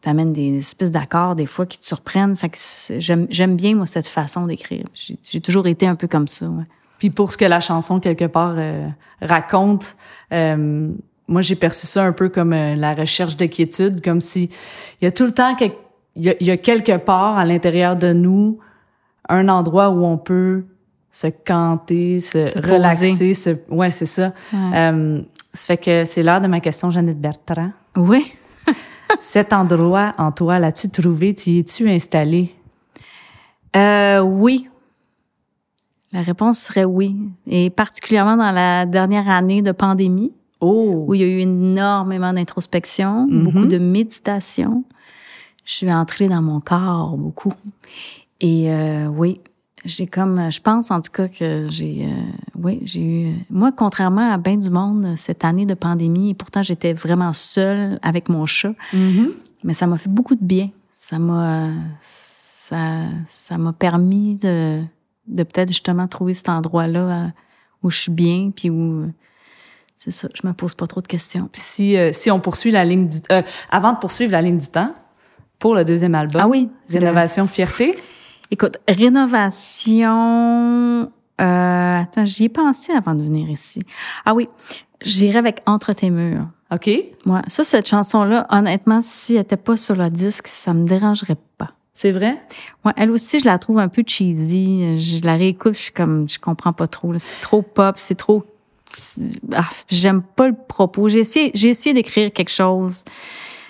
T'amènes 0.00 0.32
des 0.32 0.58
espèces 0.58 0.90
d'accords, 0.90 1.34
des 1.34 1.46
fois, 1.46 1.64
qui 1.66 1.78
te 1.78 1.86
surprennent. 1.86 2.36
Fait 2.36 2.50
que 2.50 2.58
j'aime 2.98 3.56
bien, 3.56 3.74
moi, 3.74 3.86
cette 3.86 4.06
façon 4.06 4.46
d'écrire. 4.46 4.84
J'ai 4.92 5.40
toujours 5.40 5.66
été 5.66 5.86
un 5.86 5.94
peu 5.94 6.08
comme 6.08 6.28
ça, 6.28 6.46
ouais. 6.46 6.64
Puis 7.04 7.10
pour 7.10 7.30
ce 7.30 7.36
que 7.36 7.44
la 7.44 7.60
chanson 7.60 8.00
quelque 8.00 8.24
part 8.24 8.54
euh, 8.56 8.88
raconte, 9.20 9.94
euh, 10.32 10.88
moi 11.28 11.42
j'ai 11.42 11.54
perçu 11.54 11.86
ça 11.86 12.02
un 12.02 12.12
peu 12.12 12.30
comme 12.30 12.54
euh, 12.54 12.74
la 12.76 12.94
recherche 12.94 13.36
de 13.36 13.44
quiétude, 13.44 14.02
comme 14.02 14.22
si 14.22 14.48
il 15.02 15.04
y 15.04 15.06
a 15.06 15.10
tout 15.10 15.26
le 15.26 15.32
temps 15.32 15.54
il 16.16 16.34
y, 16.40 16.50
a, 16.50 16.56
quelque 16.56 16.96
part 16.96 17.36
à 17.36 17.44
l'intérieur 17.44 17.96
de 17.96 18.14
nous 18.14 18.58
un 19.28 19.50
endroit 19.50 19.90
où 19.90 20.02
on 20.02 20.16
peut 20.16 20.64
se 21.10 21.26
canter, 21.26 22.20
se, 22.20 22.58
relaxer, 22.58 23.34
se, 23.34 23.50
ouais 23.68 23.90
c'est 23.90 24.06
ça. 24.06 24.32
ça 24.50 24.92
fait 25.52 25.76
que 25.76 26.06
c'est 26.06 26.22
l'heure 26.22 26.40
de 26.40 26.48
ma 26.48 26.60
question, 26.60 26.88
Jeannette 26.88 27.20
Bertrand. 27.20 27.72
Oui. 27.96 28.32
Cet 29.20 29.52
endroit 29.52 30.14
en 30.16 30.32
toi, 30.32 30.58
l'as-tu 30.58 30.88
trouvé? 30.88 31.34
T'y 31.34 31.58
es-tu 31.58 31.86
installé? 31.86 32.54
Euh, 33.76 34.20
oui, 34.20 34.70
la 36.14 36.22
réponse 36.22 36.60
serait 36.60 36.84
oui. 36.84 37.16
Et 37.48 37.68
particulièrement 37.70 38.36
dans 38.36 38.52
la 38.52 38.86
dernière 38.86 39.28
année 39.28 39.62
de 39.62 39.72
pandémie, 39.72 40.32
oh. 40.60 41.04
où 41.08 41.14
il 41.14 41.20
y 41.20 41.24
a 41.24 41.26
eu 41.26 41.40
énormément 41.40 42.32
d'introspection, 42.32 43.26
mm-hmm. 43.26 43.42
beaucoup 43.42 43.66
de 43.66 43.78
méditation. 43.78 44.84
Je 45.64 45.72
suis 45.74 45.92
entrée 45.92 46.28
dans 46.28 46.40
mon 46.40 46.60
corps 46.60 47.16
beaucoup. 47.16 47.52
Et 48.40 48.70
euh, 48.70 49.08
oui, 49.08 49.40
j'ai 49.84 50.06
comme, 50.06 50.52
je 50.52 50.60
pense 50.60 50.92
en 50.92 51.00
tout 51.00 51.10
cas 51.10 51.26
que 51.26 51.66
j'ai, 51.68 52.06
euh, 52.06 52.32
oui, 52.62 52.80
j'ai 52.84 53.00
eu, 53.00 53.34
moi, 53.50 53.72
contrairement 53.72 54.32
à 54.32 54.38
bien 54.38 54.56
du 54.56 54.70
monde, 54.70 55.14
cette 55.16 55.44
année 55.44 55.66
de 55.66 55.74
pandémie, 55.74 56.30
et 56.30 56.34
pourtant 56.34 56.62
j'étais 56.62 56.92
vraiment 56.92 57.32
seule 57.32 57.98
avec 58.02 58.28
mon 58.28 58.46
chat, 58.46 58.74
mm-hmm. 58.92 59.30
mais 59.64 59.74
ça 59.74 59.88
m'a 59.88 59.98
fait 59.98 60.10
beaucoup 60.10 60.36
de 60.36 60.44
bien. 60.44 60.70
Ça 60.92 61.18
m'a, 61.18 61.70
ça, 62.00 63.02
ça 63.26 63.58
m'a 63.58 63.72
permis 63.72 64.38
de, 64.38 64.80
de 65.26 65.42
peut-être 65.42 65.68
justement 65.68 66.06
trouver 66.08 66.34
cet 66.34 66.48
endroit-là 66.48 67.00
euh, 67.00 67.28
où 67.82 67.90
je 67.90 67.98
suis 67.98 68.12
bien, 68.12 68.50
puis 68.54 68.70
où 68.70 69.02
euh, 69.02 69.08
c'est 69.98 70.10
ça, 70.10 70.28
je 70.34 70.46
me 70.46 70.52
pose 70.52 70.74
pas 70.74 70.86
trop 70.86 71.00
de 71.00 71.06
questions. 71.06 71.48
Puis 71.50 71.62
si, 71.62 71.96
euh, 71.96 72.10
si 72.12 72.30
on 72.30 72.40
poursuit 72.40 72.70
la 72.70 72.84
ligne 72.84 73.08
du 73.08 73.18
avant 73.70 73.92
de 73.92 73.98
poursuivre 73.98 74.32
la 74.32 74.42
ligne 74.42 74.58
du 74.58 74.68
temps 74.68 74.94
pour 75.58 75.74
le 75.74 75.84
deuxième 75.84 76.14
album, 76.14 76.40
ah 76.42 76.48
oui, 76.48 76.68
rénovation 76.88 77.46
fierté. 77.46 77.96
Écoute, 78.50 78.76
rénovation. 78.86 80.02
attends, 81.38 82.24
j'y 82.24 82.44
ai 82.44 82.48
pensé 82.48 82.92
avant 82.92 83.14
de 83.14 83.22
venir 83.22 83.48
ici. 83.48 83.82
Ah 84.26 84.34
oui, 84.34 84.48
j'irai 85.00 85.38
avec 85.38 85.60
Entre 85.66 85.92
tes 85.94 86.10
murs. 86.10 86.48
OK. 86.70 86.90
Moi, 87.24 87.42
ça, 87.46 87.62
cette 87.64 87.88
chanson-là, 87.88 88.46
honnêtement, 88.50 89.00
si 89.00 89.34
elle 89.34 89.40
n'était 89.40 89.56
pas 89.56 89.76
sur 89.76 89.94
le 89.94 90.10
disque, 90.10 90.48
ça 90.48 90.74
me 90.74 90.86
dérangerait 90.86 91.36
pas. 91.56 91.70
C'est 91.94 92.10
vrai? 92.10 92.42
Ouais, 92.84 92.92
elle 92.96 93.12
aussi, 93.12 93.38
je 93.38 93.44
la 93.44 93.58
trouve 93.58 93.78
un 93.78 93.88
peu 93.88 94.02
cheesy. 94.04 95.00
Je 95.00 95.24
la 95.24 95.36
réécoute, 95.36 95.74
je 95.74 95.82
suis 95.82 95.92
comme, 95.92 96.28
je 96.28 96.40
comprends 96.40 96.72
pas 96.72 96.88
trop. 96.88 97.12
C'est 97.18 97.40
trop 97.40 97.62
pop, 97.62 97.94
c'est 97.98 98.16
trop. 98.16 98.44
Ah, 99.52 99.68
j'aime 99.88 100.22
pas 100.22 100.48
le 100.48 100.54
propos. 100.68 101.08
J'ai 101.08 101.20
essayé, 101.20 101.52
j'ai 101.54 101.68
essayé 101.68 101.94
d'écrire 101.94 102.32
quelque 102.32 102.50
chose 102.50 103.04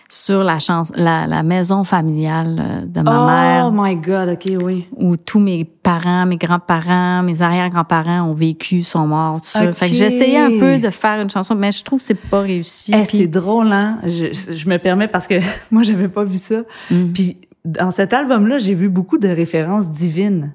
sur 0.09 0.45
la 0.45 0.59
chance, 0.59 0.93
la, 0.95 1.27
la 1.27 1.43
maison 1.43 1.83
familiale 1.83 2.61
euh, 2.61 2.87
de 2.87 3.01
ma 3.01 3.27
mère. 3.27 3.67
Oh 3.67 3.73
my 3.75 3.97
God, 3.97 4.29
ok, 4.31 4.63
oui. 4.63 4.87
Où 4.97 5.17
tous 5.17 5.41
mes 5.41 5.65
parents, 5.65 6.27
mes 6.27 6.37
grands-parents, 6.37 7.23
mes 7.23 7.43
arrière-grands-parents 7.43 8.23
ont 8.23 8.35
vécu, 8.35 8.83
sont 8.83 9.07
morts, 9.07 9.41
tout 9.41 9.49
ça. 9.49 9.73
Fait 9.73 9.89
que 9.89 9.95
j'essayais 9.95 10.39
un 10.39 10.59
peu 10.59 10.79
de 10.79 10.91
faire 10.91 11.21
une 11.21 11.31
chanson, 11.31 11.55
mais 11.55 11.73
je 11.73 11.83
trouve 11.83 11.99
que 11.99 12.05
c'est 12.05 12.15
pas 12.15 12.41
réussi. 12.41 12.93
Eh, 12.95 13.05
C'est 13.05 13.27
drôle, 13.27 13.73
hein? 13.73 13.99
Je, 14.05 14.33
je, 14.33 14.69
me 14.69 14.79
permets 14.79 15.09
parce 15.09 15.27
que 15.27 15.35
moi, 15.71 15.83
j'avais 15.83 16.09
pas 16.09 16.25
vu 16.25 16.37
ça. 16.37 16.63
Mm. 16.91 17.13
Puis 17.13 17.37
dans 17.65 17.91
cet 17.91 18.13
album-là, 18.13 18.59
j'ai 18.59 18.75
vu 18.75 18.89
beaucoup 18.89 19.19
de 19.19 19.29
références 19.29 19.91
divines. 19.91 20.55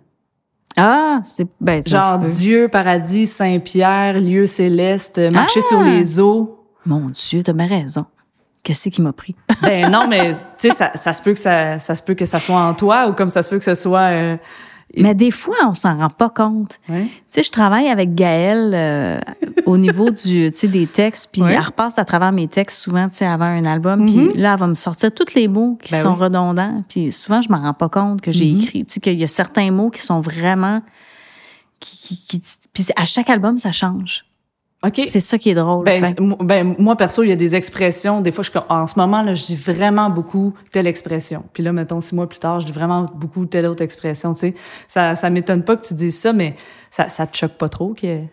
Ah, 0.77 1.19
c'est 1.23 1.47
ben, 1.59 1.81
genre 1.85 2.19
Dieu, 2.19 2.67
paradis, 2.67 3.25
Saint-Pierre, 3.25 4.21
lieu 4.21 4.45
céleste, 4.45 5.19
marcher 5.31 5.61
sur 5.61 5.79
ah! 5.79 5.83
les 5.83 6.19
eaux. 6.19 6.63
Mon 6.85 7.09
Dieu, 7.09 7.43
t'as 7.43 7.53
bien 7.53 7.67
raison. 7.67 8.05
Qu'est-ce 8.63 8.89
qui 8.89 9.01
m'a 9.01 9.13
pris? 9.13 9.35
Ben 9.61 9.89
non, 9.89 10.07
mais 10.07 10.33
tu 10.33 10.69
sais, 10.69 10.71
ça, 10.71 10.91
ça, 10.93 11.13
se 11.13 11.21
peut 11.21 11.33
que 11.33 11.39
ça, 11.39 11.79
ça 11.79 11.95
se 11.95 12.03
peut 12.03 12.13
que 12.13 12.25
ça 12.25 12.39
soit 12.39 12.59
en 12.59 12.73
toi, 12.73 13.07
ou 13.07 13.13
comme 13.13 13.29
ça 13.29 13.41
se 13.41 13.49
peut 13.49 13.57
que 13.57 13.63
ce 13.63 13.73
soit 13.73 14.11
euh, 14.11 14.37
Mais 14.97 15.13
des 15.13 15.29
fois, 15.31 15.55
on 15.67 15.73
s'en 15.73 15.97
rend 15.97 16.09
pas 16.09 16.29
compte. 16.29 16.79
Ouais. 16.89 17.03
Tu 17.05 17.11
sais, 17.29 17.43
je 17.43 17.51
travaille 17.51 17.87
avec 17.89 18.15
Gaëlle 18.15 18.71
euh, 18.73 19.19
au 19.67 19.77
niveau 19.77 20.09
du, 20.09 20.49
tu 20.49 20.51
sais, 20.51 20.67
des 20.67 20.87
textes, 20.87 21.29
puis 21.31 21.43
Ouais. 21.43 21.53
elle 21.53 21.61
repasse 21.61 21.99
à 21.99 22.05
travers 22.05 22.31
mes 22.31 22.47
textes 22.47 22.79
souvent, 22.81 23.07
tu 23.07 23.17
sais, 23.17 23.25
avant 23.25 23.45
un 23.45 23.65
album, 23.65 24.05
puis 24.07 24.15
Mhm. 24.15 24.31
là, 24.37 24.53
elle 24.53 24.59
va 24.59 24.67
me 24.67 24.75
sortir 24.75 25.11
tous 25.13 25.35
les 25.35 25.47
mots 25.47 25.77
qui 25.83 25.91
Ben 25.93 26.01
sont 26.01 26.13
oui. 26.15 26.21
redondants, 26.23 26.83
puis 26.89 27.11
souvent, 27.11 27.41
je 27.43 27.49
m'en 27.49 27.61
rends 27.61 27.73
pas 27.75 27.89
compte 27.89 28.21
que 28.21 28.31
j'ai 28.31 28.51
Mhm. 28.51 28.59
écrit, 28.61 28.85
tu 28.85 28.93
sais, 28.93 28.99
qu'il 28.99 29.19
y 29.19 29.23
a 29.23 29.27
certains 29.27 29.69
mots 29.71 29.89
qui 29.91 30.01
sont 30.01 30.21
vraiment... 30.21 30.81
Qui, 31.79 31.97
qui, 31.99 32.41
qui- 32.41 32.41
puis 32.73 32.85
à 32.95 33.05
chaque 33.05 33.29
album, 33.29 33.57
ça 33.57 33.71
change. 33.71 34.25
C'est 34.93 35.19
ça 35.19 35.37
qui 35.37 35.49
est 35.49 35.55
drôle. 35.55 35.83
Ben, 35.83 36.03
ben, 36.41 36.75
moi, 36.79 36.95
perso, 36.95 37.23
il 37.23 37.29
y 37.29 37.31
a 37.33 37.35
des 37.35 37.55
expressions. 37.55 38.21
Des 38.21 38.31
fois, 38.31 38.43
je, 38.43 38.51
en 38.69 38.87
ce 38.87 38.97
moment, 38.97 39.21
là, 39.21 39.33
je 39.33 39.45
dis 39.45 39.55
vraiment 39.57 40.09
beaucoup 40.09 40.53
telle 40.71 40.87
expression. 40.87 41.43
Puis 41.51 41.63
là, 41.63 41.73
mettons, 41.73 41.99
six 41.99 42.15
mois 42.15 42.29
plus 42.29 42.39
tard, 42.39 42.61
je 42.61 42.65
dis 42.65 42.71
vraiment 42.71 43.11
beaucoup 43.13 43.45
telle 43.45 43.65
autre 43.65 43.83
expression. 43.83 44.33
Tu 44.33 44.39
sais, 44.39 44.53
ça, 44.87 45.15
ça 45.15 45.29
m'étonne 45.29 45.63
pas 45.63 45.75
que 45.75 45.85
tu 45.85 45.93
dises 45.93 46.17
ça, 46.17 46.31
mais 46.31 46.55
ça, 46.89 47.09
ça 47.09 47.27
te 47.27 47.35
choque 47.35 47.57
pas 47.57 47.67
trop 47.67 47.93
qu'il 47.93 48.09
y, 48.09 48.11
ait- 48.13 48.29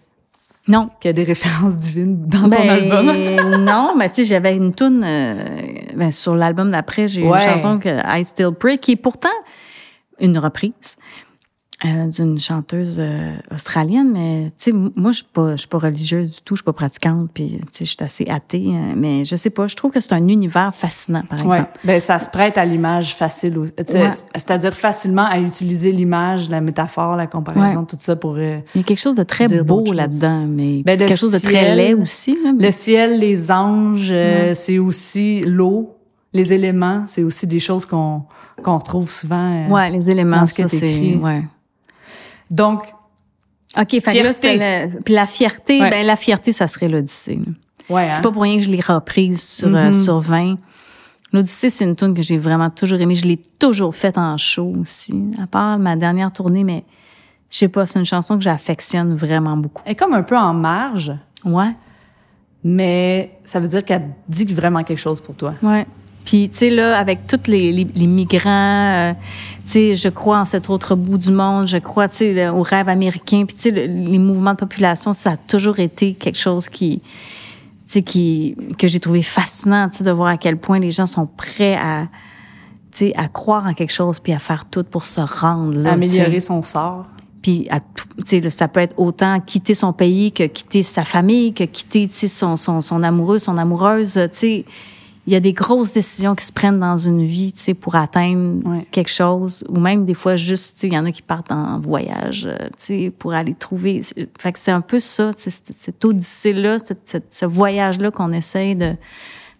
non. 0.68 0.88
qu'il 1.01 1.09
y 1.09 1.11
ait 1.11 1.14
des 1.14 1.24
références 1.24 1.76
divines 1.76 2.26
dans 2.26 2.42
ton 2.42 2.49
Ben, 2.49 2.68
album? 2.70 3.64
non, 3.64 3.94
mais 3.97 4.09
tu 4.11 4.14
sais, 4.16 4.24
j'avais 4.26 4.55
une 4.57 4.72
tune 4.72 5.05
ben, 5.97 6.12
sur 6.12 6.36
l'album 6.36 6.70
d'après, 6.70 7.09
j'ai 7.09 7.22
Ouais. 7.24 7.42
une 7.42 7.51
chanson 7.51 7.78
que 7.80 7.88
I 7.88 8.24
Still 8.24 8.53
Pray 8.57 8.78
qui 8.78 8.92
est 8.92 8.97
pourtant 8.97 9.28
une 10.20 10.38
reprise 10.38 10.97
euh, 11.84 12.06
d'une 12.06 12.38
chanteuse 12.38 12.96
euh, 12.98 13.34
australienne, 13.54 14.10
mais 14.12 14.44
tu 14.56 14.70
sais, 14.70 14.72
moi 14.72 15.12
je 15.12 15.16
suis 15.18 15.26
pas, 15.30 15.52
je 15.52 15.56
suis 15.58 15.68
pas 15.68 15.78
religieuse 15.78 16.36
du 16.36 16.40
tout, 16.42 16.56
je 16.56 16.60
suis 16.60 16.64
pas 16.64 16.72
pratiquante, 16.72 17.28
puis 17.34 17.58
tu 17.60 17.66
sais, 17.72 17.84
je 17.84 17.90
suis 17.90 17.96
assez 18.00 18.26
athée, 18.30 18.68
hein, 18.72 18.94
mais 18.96 19.26
je 19.26 19.36
sais 19.36 19.50
pas, 19.50 19.66
je 19.66 19.76
trouve 19.76 19.90
que 19.90 20.00
c'est 20.00 20.14
un 20.14 20.26
univers 20.28 20.74
fascinant, 20.74 21.22
par 21.28 21.38
Ouais. 21.46 21.56
exemple. 21.56 21.70
Ben, 21.84 22.00
ça 22.00 22.18
se 22.18 22.30
prête 22.30 22.56
à 22.56 22.64
l'image 22.64 23.14
facile. 23.14 23.58
Ouais. 23.58 23.72
C'est-à-dire 24.34 24.72
facilement 24.74 25.26
à 25.26 25.38
utiliser 25.38 25.92
l'image, 25.92 26.48
la 26.48 26.62
métaphore, 26.62 27.14
la 27.14 27.26
comparaison, 27.26 27.80
Ouais. 27.80 27.86
tout 27.86 27.96
ça 27.98 28.16
pour 28.16 28.36
euh, 28.38 28.58
Il 28.74 28.78
y 28.78 28.80
a 28.80 28.84
quelque 28.84 28.98
chose 29.00 29.16
de 29.16 29.22
très 29.22 29.46
beau 29.62 29.84
là-dedans, 29.92 30.46
mais 30.48 30.82
Ben, 30.82 30.96
quelque 30.98 31.16
chose 31.16 31.32
de 31.32 31.38
très 31.38 31.74
laid 31.74 31.92
aussi. 31.94 32.38
Là, 32.42 32.52
mais- 32.56 32.64
Le 32.64 32.70
ciel, 32.70 33.18
les 33.20 33.50
anges, 33.52 34.08
euh, 34.12 34.54
c'est 34.54 34.78
aussi 34.78 35.42
l'eau, 35.46 35.94
les 36.32 36.54
éléments, 36.54 37.02
c'est 37.06 37.22
aussi 37.22 37.46
des 37.46 37.58
choses 37.58 37.84
qu'on 37.84 38.22
qu'on 38.64 38.78
retrouve 38.78 39.10
souvent. 39.10 39.66
euh. 39.66 39.68
Ouais, 39.68 39.90
les 39.90 40.08
éléments, 40.10 40.38
dans 40.40 40.46
ce 40.46 40.62
que 40.62 40.66
ça, 40.68 40.78
c'est... 40.78 41.16
Ouais. 41.16 41.44
Donc, 42.51 42.82
OK, 43.78 44.01
fait 44.01 44.22
là, 44.22 44.86
le- 44.88 45.01
Puis 45.03 45.14
la 45.14 45.26
fierté, 45.26 45.80
Ouais. 45.82 45.90
ben 45.90 46.07
la 46.07 46.16
fierté, 46.16 46.53
ça 46.53 46.66
serait 46.68 46.88
l'Odyssée. 46.88 47.40
ouais, 47.90 48.05
hein? 48.05 48.09
C'est 48.12 48.22
pas 48.22 48.32
pour 48.32 48.42
rien 48.42 48.57
que 48.57 48.62
je 48.62 48.70
l'ai 48.70 48.80
reprise 48.80 49.42
sur, 49.42 49.68
euh, 49.68 49.86
Mhm. 49.86 49.92
sur 49.92 50.18
20. 50.20 50.57
L'Odyssée, 51.32 51.70
c'est 51.70 51.84
une 51.84 51.97
tune 51.97 52.14
que 52.14 52.22
j'ai 52.22 52.38
vraiment 52.38 52.70
toujours 52.70 53.01
aimée. 53.01 53.14
Je 53.16 53.26
l'ai 53.26 53.36
toujours 53.59 53.94
faite 53.94 54.16
en 54.16 54.38
show 54.38 54.72
aussi, 54.80 55.14
à 55.42 55.47
part 55.47 55.78
ma 55.78 55.97
dernière 55.97 56.32
tournée, 56.32 56.64
mais 56.64 56.84
je 57.51 57.59
sais 57.59 57.68
pas, 57.68 57.84
c'est 57.84 57.99
une 57.99 58.07
chanson 58.07 58.36
que 58.38 58.42
j'affectionne 58.44 59.14
vraiment 59.16 59.57
beaucoup. 59.57 59.82
elle 59.84 59.92
est 59.92 59.97
comme 59.97 60.14
un 60.14 60.22
peu 60.22 60.36
en 60.38 60.55
marge, 60.55 61.12
Ouais, 61.44 61.72
mais 62.64 63.38
ça 63.44 63.61
veut 63.61 63.68
dire 63.68 63.84
qu'elle 63.84 64.09
dit 64.28 64.44
vraiment 64.47 64.82
quelque 64.82 64.99
chose 64.99 65.20
pour 65.20 65.36
toi. 65.36 65.55
ouais. 65.62 65.86
Puis, 66.26 66.48
tu 66.50 66.56
sais, 66.58 66.70
là, 66.70 66.98
avec 66.98 67.26
tous 67.26 67.46
les, 67.46 67.72
les, 67.72 67.86
les 67.94 68.06
migrants, 68.06 68.92
euh, 69.10 69.12
tu 69.64 69.70
sais, 69.70 69.96
je 69.96 70.08
crois 70.08 70.40
en 70.40 70.44
cet 70.44 70.68
autre 70.68 70.94
bout 70.96 71.16
du 71.18 71.30
monde, 71.30 71.66
je 71.68 71.78
crois, 71.78 72.08
tu 72.08 72.16
sais, 72.16 72.48
au 72.48 72.62
rêve 72.62 72.88
américain. 72.88 73.44
Puis, 73.46 73.56
tu 73.56 73.62
sais, 73.62 73.70
le- 73.70 73.86
les 73.86 74.18
mouvements 74.18 74.52
de 74.52 74.56
population, 74.58 75.12
ça 75.12 75.30
a 75.32 75.36
toujours 75.36 75.78
été 75.78 76.14
quelque 76.14 76.38
chose 76.38 76.68
qui, 76.68 76.98
tu 77.00 77.04
sais, 77.86 78.02
qui, 78.02 78.56
que 78.76 78.88
j'ai 78.88 78.98
trouvé 79.00 79.22
fascinant, 79.22 79.88
tu 79.88 79.98
sais, 79.98 80.04
de 80.04 80.10
voir 80.10 80.28
à 80.28 80.36
quel 80.36 80.56
point 80.58 80.78
les 80.80 80.90
gens 80.90 81.06
sont 81.06 81.26
prêts 81.26 81.76
à, 81.76 82.08
tu 82.90 82.98
sais, 83.06 83.12
à 83.16 83.28
croire 83.28 83.64
en 83.66 83.72
quelque 83.72 83.92
chose 83.92 84.18
puis 84.18 84.32
à 84.32 84.40
faire 84.40 84.64
tout 84.64 84.82
pour 84.84 85.04
se 85.04 85.20
rendre 85.20 85.78
là. 85.78 85.92
Améliorer 85.92 86.40
son 86.40 86.60
sort. 86.62 87.06
Puis, 87.40 87.68
à 87.70 87.78
tout- 87.78 88.08
tu 88.18 88.24
sais, 88.26 88.40
là, 88.40 88.50
ça 88.50 88.66
peut 88.66 88.80
être 88.80 88.94
autant 88.98 89.38
quitter 89.38 89.74
son 89.74 89.92
pays 89.92 90.32
que 90.32 90.42
quitter 90.42 90.82
sa 90.82 91.04
famille, 91.04 91.52
que 91.54 91.62
quitter, 91.62 92.08
tu 92.08 92.14
sais, 92.14 92.26
son, 92.28 92.56
son, 92.56 92.80
son 92.80 93.04
amoureux, 93.04 93.38
son 93.38 93.56
amoureuse. 93.58 94.14
Tu 94.14 94.28
sais, 94.32 94.64
il 95.26 95.32
y 95.32 95.36
a 95.36 95.40
des 95.40 95.52
grosses 95.52 95.92
décisions 95.92 96.34
qui 96.34 96.44
se 96.44 96.52
prennent 96.52 96.78
dans 96.78 96.98
une 96.98 97.24
vie, 97.24 97.52
tu 97.52 97.60
sais, 97.60 97.74
pour 97.74 97.96
atteindre 97.96 98.64
Ouais. 98.68 98.86
quelque 98.92 99.10
chose. 99.10 99.64
Ou 99.68 99.80
même 99.80 100.04
des 100.04 100.14
fois, 100.14 100.36
juste, 100.36 100.74
tu 100.76 100.80
sais, 100.82 100.86
il 100.88 100.92
y 100.94 100.98
en 100.98 101.04
a 101.04 101.10
qui 101.12 101.22
partent 101.22 101.50
en 101.50 101.80
voyage, 101.80 102.46
euh, 102.46 102.56
tu 102.78 103.04
sais, 103.04 103.10
pour 103.16 103.32
aller 103.34 103.54
trouver. 103.54 104.02
Fait 104.38 104.52
que 104.52 104.58
c'est 104.58 104.70
un 104.70 104.80
peu 104.82 105.00
ça, 105.00 105.34
tu 105.34 105.50
sais, 105.50 105.62
cette, 105.76 106.04
odyssée-là, 106.04 106.78
ce 107.30 107.46
voyage-là 107.46 108.10
qu'on 108.12 108.32
essaye 108.32 108.76
de, 108.76 108.94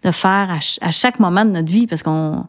de 0.05 0.11
faire 0.13 0.49
à, 0.51 0.61
ch- 0.61 0.79
à 0.83 0.91
chaque 0.93 1.19
moment 1.19 1.45
de 1.45 1.51
notre 1.51 1.71
vie, 1.73 1.87
parce 1.87 2.03
qu'on... 2.03 2.45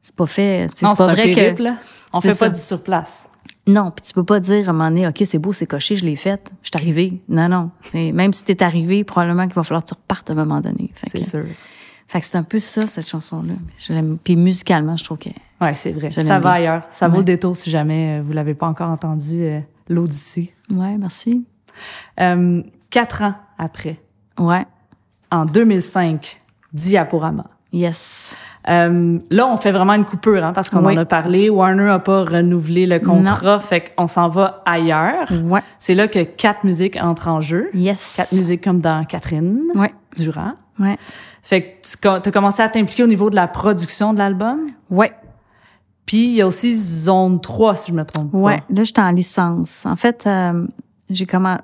C'est 0.00 0.14
pas 0.14 0.26
fait, 0.26 0.68
c'est 0.74 0.86
pas 0.86 1.02
un 1.10 1.12
vrai 1.14 1.30
que... 1.30 1.34
périple. 1.34 1.72
On 2.14 2.20
fait 2.20 2.38
pas 2.38 2.48
du 2.48 2.58
surplace. 2.58 3.28
Non, 3.66 3.90
puis 3.90 4.06
tu 4.06 4.14
peux 4.14 4.24
pas 4.24 4.40
dire 4.40 4.68
à 4.68 4.70
un 4.70 4.72
moment 4.72 4.88
donné, 4.88 5.06
OK, 5.06 5.20
c'est 5.24 5.38
beau, 5.38 5.52
c'est 5.52 5.66
coché, 5.66 5.96
je 5.96 6.04
l'ai 6.06 6.16
fait, 6.16 6.40
je 6.62 6.68
suis 6.68 6.76
arrivé. 6.76 7.20
Non, 7.28 7.48
non. 7.48 7.70
C'est- 7.82 8.12
Même 8.12 8.32
si 8.32 8.44
t'es 8.44 8.62
arrivé, 8.62 9.04
probablement 9.04 9.44
qu'il 9.44 9.54
va 9.54 9.64
falloir 9.64 9.82
que 9.82 9.88
tu 9.88 9.94
repartes 9.94 10.30
à 10.30 10.32
un 10.32 10.36
moment 10.36 10.60
donné. 10.60 10.92
C'est 11.10 11.24
sûr. 11.24 11.44
Fait 12.08 12.20
que 12.20 12.26
c'est 12.26 12.36
un 12.36 12.42
peu 12.42 12.58
ça, 12.58 12.86
cette 12.86 13.08
chanson-là. 13.08 13.54
Je 13.78 13.92
l'aime. 13.92 14.18
Puis 14.22 14.34
musicalement, 14.36 14.96
je 14.96 15.04
trouve 15.04 15.18
que. 15.18 15.28
Ouais, 15.60 15.74
c'est 15.74 15.92
vrai. 15.92 16.10
Ça 16.10 16.22
va 16.22 16.40
bien. 16.40 16.50
ailleurs. 16.50 16.82
Ça 16.90 17.06
vaut 17.08 17.18
le 17.18 17.24
détour 17.24 17.54
si 17.54 17.70
jamais 17.70 18.18
euh, 18.18 18.22
vous 18.24 18.32
l'avez 18.32 18.54
pas 18.54 18.66
encore 18.66 18.90
entendu, 18.90 19.42
euh, 19.42 19.60
l'Odyssée. 19.88 20.52
Ouais, 20.70 20.96
merci. 20.98 21.44
Euh, 22.20 22.62
quatre 22.90 23.22
ans 23.22 23.34
après, 23.58 24.00
Ouais. 24.38 24.64
en 25.30 25.44
2005, 25.44 26.40
Diaporama. 26.72 27.44
Yes. 27.72 28.36
Euh, 28.68 29.18
là, 29.30 29.46
on 29.46 29.56
fait 29.56 29.72
vraiment 29.72 29.92
une 29.94 30.04
coupure, 30.04 30.42
hein, 30.44 30.52
parce 30.54 30.70
qu'on 30.70 30.84
Oui. 30.84 30.94
en 30.96 31.00
a 31.02 31.04
parlé. 31.04 31.50
Warner 31.50 31.84
n'a 31.84 31.98
pas 31.98 32.24
renouvelé 32.24 32.86
le 32.86 32.98
contrat, 32.98 33.60
fait 33.60 33.92
qu'on 33.96 34.06
s'en 34.06 34.28
va 34.28 34.62
ailleurs. 34.64 35.30
Ouais. 35.44 35.60
C'est 35.78 35.94
là 35.94 36.08
que 36.08 36.22
quatre 36.22 36.64
musiques 36.64 36.96
entrent 36.96 37.28
en 37.28 37.40
jeu. 37.40 37.68
Yes. 37.74 38.14
Quatre 38.16 38.32
musiques 38.34 38.62
comme 38.64 38.80
dans 38.80 39.04
Catherine 39.04 39.60
Ouais. 39.74 39.92
Durand. 40.16 40.52
Ouais. 40.78 40.96
Fait 41.42 41.62
que 42.00 42.20
tu 42.20 42.28
as 42.28 42.32
commencé 42.32 42.62
à 42.62 42.68
t'impliquer 42.68 43.02
au 43.04 43.06
niveau 43.08 43.30
de 43.30 43.34
la 43.36 43.46
production 43.48 44.12
de 44.12 44.18
l'album? 44.18 44.70
Ouais. 44.90 45.12
Puis 46.06 46.24
il 46.28 46.32
y 46.34 46.40
a 46.42 46.46
aussi 46.46 46.76
Zone 46.76 47.40
3, 47.40 47.74
si 47.74 47.90
je 47.92 47.96
me 47.96 48.04
trompe 48.04 48.32
pas. 48.32 48.38
Ouais. 48.38 48.56
Là, 48.70 48.84
j'étais 48.84 49.00
en 49.00 49.10
licence. 49.10 49.84
En 49.86 49.96
fait, 49.96 50.24
euh, 50.26 50.66
j'ai 51.10 51.26
commencé. 51.26 51.60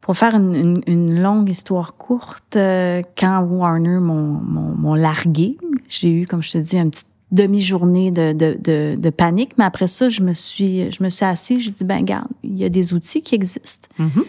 Pour 0.00 0.16
faire 0.18 0.34
une, 0.34 0.54
une- 0.54 0.82
une 0.86 1.22
longue 1.22 1.48
histoire 1.48 1.94
courte, 1.96 2.56
euh, 2.56 3.00
quand 3.16 3.40
Warner 3.40 3.98
m'ont 4.00 4.94
largué, 4.94 5.56
j'ai 5.88 6.10
eu, 6.10 6.26
comme 6.26 6.42
je 6.42 6.52
te 6.52 6.58
dis, 6.58 6.76
une 6.76 6.90
petite 6.90 7.06
demi-journée 7.32 8.10
de, 8.10 8.32
de, 8.32 8.56
de, 8.62 8.96
de 8.98 9.10
panique. 9.10 9.52
Mais 9.56 9.64
après 9.64 9.88
ça, 9.88 10.10
je 10.10 10.20
me 10.20 10.34
suis, 10.34 10.92
je 10.92 11.02
me 11.02 11.08
suis 11.08 11.24
assise, 11.24 11.60
j'ai 11.60 11.70
dit, 11.70 11.84
ben 11.84 12.04
garde, 12.04 12.28
il 12.42 12.56
y 12.56 12.64
a 12.64 12.68
des 12.68 12.92
outils 12.92 13.22
qui 13.22 13.34
existent. 13.34 13.88
Mhm. 13.98 14.24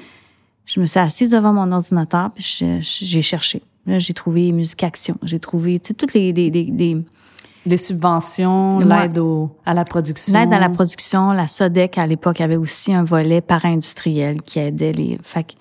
Je 0.65 0.79
me 0.79 0.85
suis 0.85 0.99
assise 0.99 1.31
devant 1.31 1.53
mon 1.53 1.71
ordinateur, 1.71 2.31
puis 2.33 2.59
j'ai 2.81 3.21
cherché. 3.21 3.61
Là, 3.85 3.99
j'ai 3.99 4.13
trouvé 4.13 4.51
Musique 4.51 4.83
Action. 4.83 5.15
J'ai 5.21 5.39
trouvé, 5.39 5.79
toutes 5.79 6.13
les, 6.13 6.33
les, 6.33 6.49
les, 6.49 7.77
subventions, 7.77 8.79
l'aide 8.79 9.17
au- 9.19 9.51
à 9.65 9.73
la 9.75 9.83
production. 9.83 10.33
L'aide 10.33 10.51
à 10.53 10.59
la 10.59 10.69
production, 10.69 11.31
la 11.31 11.47
SODEC 11.47 11.97
à 11.99 12.07
l'époque 12.07 12.41
avait 12.41 12.55
aussi 12.55 12.93
un 12.93 13.03
volet 13.03 13.41
para-industriel 13.41 14.41
qui 14.41 14.59
aidait 14.59 14.91
les. 14.93 15.19
Fait 15.23 15.43
que 15.43 15.53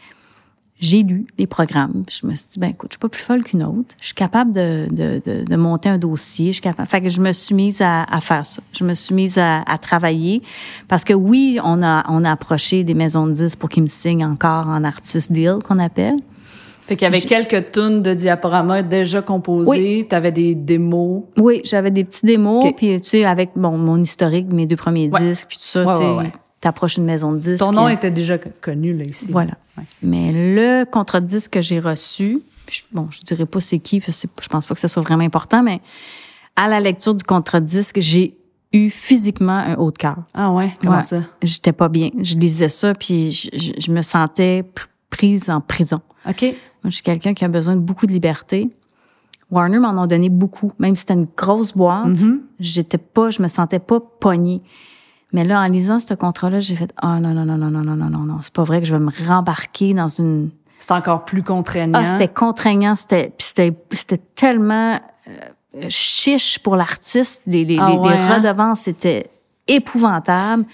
j'ai 0.84 1.02
lu 1.02 1.26
les 1.38 1.46
programmes. 1.46 2.04
je 2.10 2.26
me 2.26 2.34
suis 2.34 2.46
dit, 2.52 2.58
ben 2.58 2.70
écoute, 2.70 2.90
je 2.92 2.94
suis 2.94 3.00
pas 3.00 3.08
plus 3.08 3.22
folle 3.22 3.42
qu'une 3.42 3.62
autre. 3.62 3.94
Je 4.00 4.06
suis 4.06 4.14
capable 4.14 4.52
de, 4.52 4.86
de, 4.90 5.22
de, 5.24 5.44
de 5.44 5.56
monter 5.56 5.88
un 5.88 5.98
dossier. 5.98 6.48
Je 6.48 6.52
suis 6.54 6.62
capable. 6.62 6.88
Fait 6.88 7.00
que 7.00 7.08
je 7.08 7.20
me 7.20 7.32
suis 7.32 7.54
mise 7.54 7.80
à, 7.80 8.04
à 8.04 8.20
faire 8.20 8.44
ça. 8.44 8.62
Je 8.72 8.84
me 8.84 8.94
suis 8.94 9.14
mise 9.14 9.38
à, 9.38 9.62
à 9.62 9.78
travailler 9.78 10.42
parce 10.88 11.04
que 11.04 11.14
oui, 11.14 11.58
on 11.64 11.82
a 11.82 12.04
on 12.08 12.24
a 12.24 12.30
approché 12.30 12.84
des 12.84 12.94
maisons 12.94 13.26
de 13.26 13.32
disques 13.32 13.58
pour 13.58 13.68
qu'ils 13.68 13.82
me 13.82 13.88
signent 13.88 14.26
encore 14.26 14.68
en 14.68 14.84
artist 14.84 15.32
deal 15.32 15.58
qu'on 15.64 15.78
appelle. 15.78 16.16
Fait 16.86 16.96
qu'il 16.96 17.06
y 17.06 17.08
avait 17.08 17.20
quelques 17.20 17.70
tunes 17.72 18.02
de 18.02 18.12
diaporama 18.12 18.82
déjà 18.82 19.22
composées. 19.22 20.06
Tu 20.08 20.14
avais 20.14 20.32
des 20.32 20.54
démos. 20.54 21.22
Oui, 21.40 21.62
j'avais 21.64 21.90
des 21.90 22.04
petits 22.04 22.26
démos, 22.26 22.64
Ok. 22.66 22.76
puis 22.76 23.00
tu 23.00 23.08
sais, 23.08 23.24
avec 23.24 23.50
bon, 23.56 23.78
mon 23.78 24.00
historique, 24.02 24.52
mes 24.52 24.66
deux 24.66 24.76
premiers 24.76 25.08
Ouais. 25.08 25.20
disques, 25.20 25.46
puis 25.48 25.56
tout 25.58 25.64
ça, 25.64 25.84
Ouais, 25.84 25.96
tu 25.98 26.04
ouais, 26.26 26.32
t'approches 26.60 26.98
une 26.98 27.04
maison 27.06 27.32
de 27.32 27.38
disques. 27.38 27.64
Ton 27.64 27.72
nom 27.72 27.88
était 27.88 28.10
déjà 28.10 28.36
co- 28.36 28.50
connu, 28.60 28.94
là, 28.94 29.02
ici. 29.08 29.28
Voilà. 29.32 29.52
Mais 30.02 30.30
le 30.32 30.84
contrat 30.84 31.20
de 31.20 31.26
disque 31.26 31.52
que 31.52 31.62
j'ai 31.62 31.80
reçu, 31.80 32.42
puis 32.66 32.76
je- 32.90 32.94
bon, 32.96 33.08
je 33.10 33.22
dirais 33.22 33.46
pas 33.46 33.60
c'est 33.60 33.78
qui, 33.78 34.00
parce 34.00 34.12
que 34.12 34.28
c'est- 34.28 34.42
je 34.42 34.48
pense 34.48 34.66
pas 34.66 34.74
que 34.74 34.80
ça 34.80 34.88
soit 34.88 35.02
vraiment 35.02 35.24
important, 35.24 35.62
mais 35.62 35.80
à 36.56 36.68
la 36.68 36.80
lecture 36.80 37.14
du 37.14 37.24
contrat 37.24 37.60
de 37.60 37.66
disque, 37.66 37.96
j'ai 38.00 38.36
eu 38.74 38.90
physiquement 38.90 39.52
un 39.58 39.74
haut 39.76 39.90
de 39.90 39.96
cœur. 39.98 40.18
Ah 40.34 40.52
ouais? 40.52 40.76
Comment 40.82 41.00
ça? 41.00 41.20
J'étais 41.42 41.72
pas 41.72 41.88
bien. 41.88 42.10
Je 42.20 42.34
lisais 42.36 42.68
ça, 42.68 42.92
puis 42.94 43.30
je, 43.30 43.48
je- 43.54 43.72
je 43.78 43.90
me 43.90 44.02
sentais 44.02 44.64
prise 45.10 45.48
en 45.48 45.60
prison. 45.60 46.00
OK. 46.28 46.42
Moi, 46.42 46.90
je 46.90 46.90
suis 46.90 47.02
quelqu'un 47.02 47.34
qui 47.34 47.44
a 47.44 47.48
besoin 47.48 47.76
de 47.76 47.80
beaucoup 47.80 48.06
de 48.06 48.12
liberté. 48.12 48.68
Warner 49.50 49.78
m'en 49.78 50.00
a 50.02 50.06
donné 50.06 50.28
beaucoup, 50.30 50.72
même 50.78 50.94
si 50.94 51.00
c'était 51.00 51.14
une 51.14 51.28
grosse 51.36 51.72
boîte. 51.72 52.06
Mhm. 52.06 52.40
J'étais 52.60 52.98
pas, 52.98 53.30
je 53.30 53.42
me 53.42 53.48
sentais 53.48 53.78
pas 53.78 54.00
pognée. 54.00 54.62
Mais 55.32 55.44
là, 55.44 55.60
en 55.60 55.66
lisant 55.68 55.98
ce 56.00 56.14
contrat-là, 56.14 56.60
j'ai 56.60 56.76
fait 56.76 56.92
ah 56.96 57.18
non 57.20 57.30
non 57.34 57.44
non 57.44 57.56
non 57.58 57.70
non 57.70 57.82
non 57.82 57.96
non 57.96 58.08
non 58.10 58.18
non, 58.20 58.38
c'est 58.40 58.52
pas 58.54 58.62
vrai 58.64 58.80
que 58.80 58.86
je 58.86 58.94
vais 58.94 59.00
me 59.00 59.10
rembarquer 59.26 59.92
dans 59.92 60.08
une 60.08 60.50
C'est 60.78 60.92
encore 60.92 61.24
plus 61.24 61.42
contraignant. 61.42 61.98
ah 62.00 62.06
c'était 62.06 62.28
contraignant, 62.28 62.94
c'était 62.94 63.32
c'était 63.38 63.76
c'était 63.90 64.20
tellement 64.36 64.94
euh, 65.28 65.86
chiche 65.88 66.60
pour 66.60 66.76
l'artiste, 66.76 67.42
les 67.46 67.64
les, 67.64 67.78
Ah 67.80 67.88
les- 67.88 67.94
les 67.94 67.98
ouais, 68.00 68.16
hein? 68.16 68.36
redevances 68.36 68.86
étaient 68.86 69.28
épouvantable. 69.66 70.64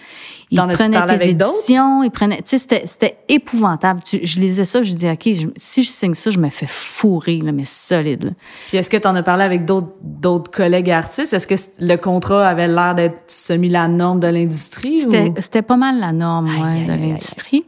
Ils 0.52 0.58
prenaient 0.58 0.98
parlé 0.98 1.16
tes 1.16 1.22
avec 1.22 1.28
éditions, 1.30 2.02
ils 2.02 2.10
prenaient, 2.10 2.42
tu 2.42 2.58
sais, 2.58 2.82
c'était, 2.84 3.18
épouvantable. 3.28 4.02
Tu- 4.02 4.20
je 4.26 4.40
lisais 4.40 4.64
ça, 4.64 4.82
je 4.82 4.92
dis, 4.94 5.08
OK, 5.08 5.22
je- 5.32 5.46
si 5.56 5.82
je 5.84 5.90
signe 5.90 6.14
ça, 6.14 6.30
je 6.32 6.38
me 6.38 6.48
fais 6.48 6.66
fourrer, 6.68 7.36
là, 7.38 7.52
mais 7.52 7.64
solide, 7.64 8.24
là. 8.24 8.30
Puis 8.68 8.76
est-ce 8.76 8.90
que 8.90 8.96
tu 8.96 9.06
en 9.06 9.14
as 9.14 9.22
parlé 9.22 9.44
avec 9.44 9.64
d'autres 9.64 10.50
collègues 10.50 10.90
artistes? 10.90 11.32
Est-ce 11.32 11.46
que 11.46 11.54
le 11.84 11.96
contrat 11.96 12.48
avait 12.48 12.66
l'air 12.66 12.94
d'être 12.96 13.22
semi 13.28 13.68
la 13.68 13.86
norme 13.86 14.18
de 14.18 14.26
l'industrie? 14.26 15.00
C'était, 15.02 15.28
ou 15.60 15.62
pas 15.62 15.76
mal 15.76 16.00
la 16.00 16.10
norme, 16.12 16.48
Aïe, 16.48 16.60
ouais, 16.60 16.68
aïe, 16.80 16.84
de 16.98 17.00
l'industrie. 17.06 17.64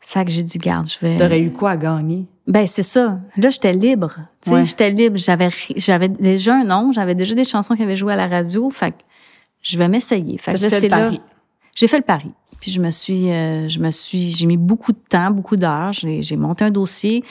Fait 0.00 0.24
que 0.24 0.30
j'ai 0.30 0.42
dit, 0.42 0.58
garde, 0.58 0.86
je 0.88 0.98
vais. 1.04 1.16
t'aurais 1.16 1.40
eu 1.40 1.50
quoi 1.52 1.72
à 1.72 1.76
gagner? 1.76 2.26
Ben 2.46 2.66
c'est 2.68 2.84
ça. 2.84 3.18
Là, 3.36 3.50
j'étais 3.50 3.72
libre. 3.72 4.14
Tu 4.40 4.50
sais, 4.50 4.54
Ouais. 4.56 4.64
j'étais 4.64 4.90
libre. 4.90 5.16
J'avais 5.18 5.48
j'avais 5.74 6.08
déjà 6.08 6.54
un 6.54 6.62
nom, 6.64 6.92
j'avais 6.92 7.16
déjà 7.16 7.34
des 7.34 7.42
chansons 7.42 7.74
qui 7.74 7.82
avaient 7.82 7.96
joué 7.96 8.12
à 8.12 8.16
la 8.16 8.28
radio. 8.28 8.70
Fait 8.70 8.92
que 8.92 8.96
je 9.62 9.76
vais 9.76 9.88
m'essayer. 9.88 10.38
Fait 10.38 10.52
que 10.54 10.62
là, 10.62 10.70
c'est 10.70 10.88
là. 10.88 11.10
J'ai 11.76 11.86
fait 11.86 11.98
le 11.98 12.02
pari. 12.02 12.32
Puis 12.60 12.70
je 12.70 12.80
me 12.80 12.90
suis, 12.90 13.30
euh, 13.30 13.68
je 13.68 13.78
me 13.78 13.90
suis, 13.90 14.30
j'ai 14.30 14.46
mis 14.46 14.56
beaucoup 14.56 14.92
de 14.92 14.98
temps, 14.98 15.30
beaucoup 15.30 15.56
d'heures. 15.56 15.92
J'ai, 15.92 16.36
monté 16.36 16.64
un 16.64 16.70
dossier. 16.70 17.22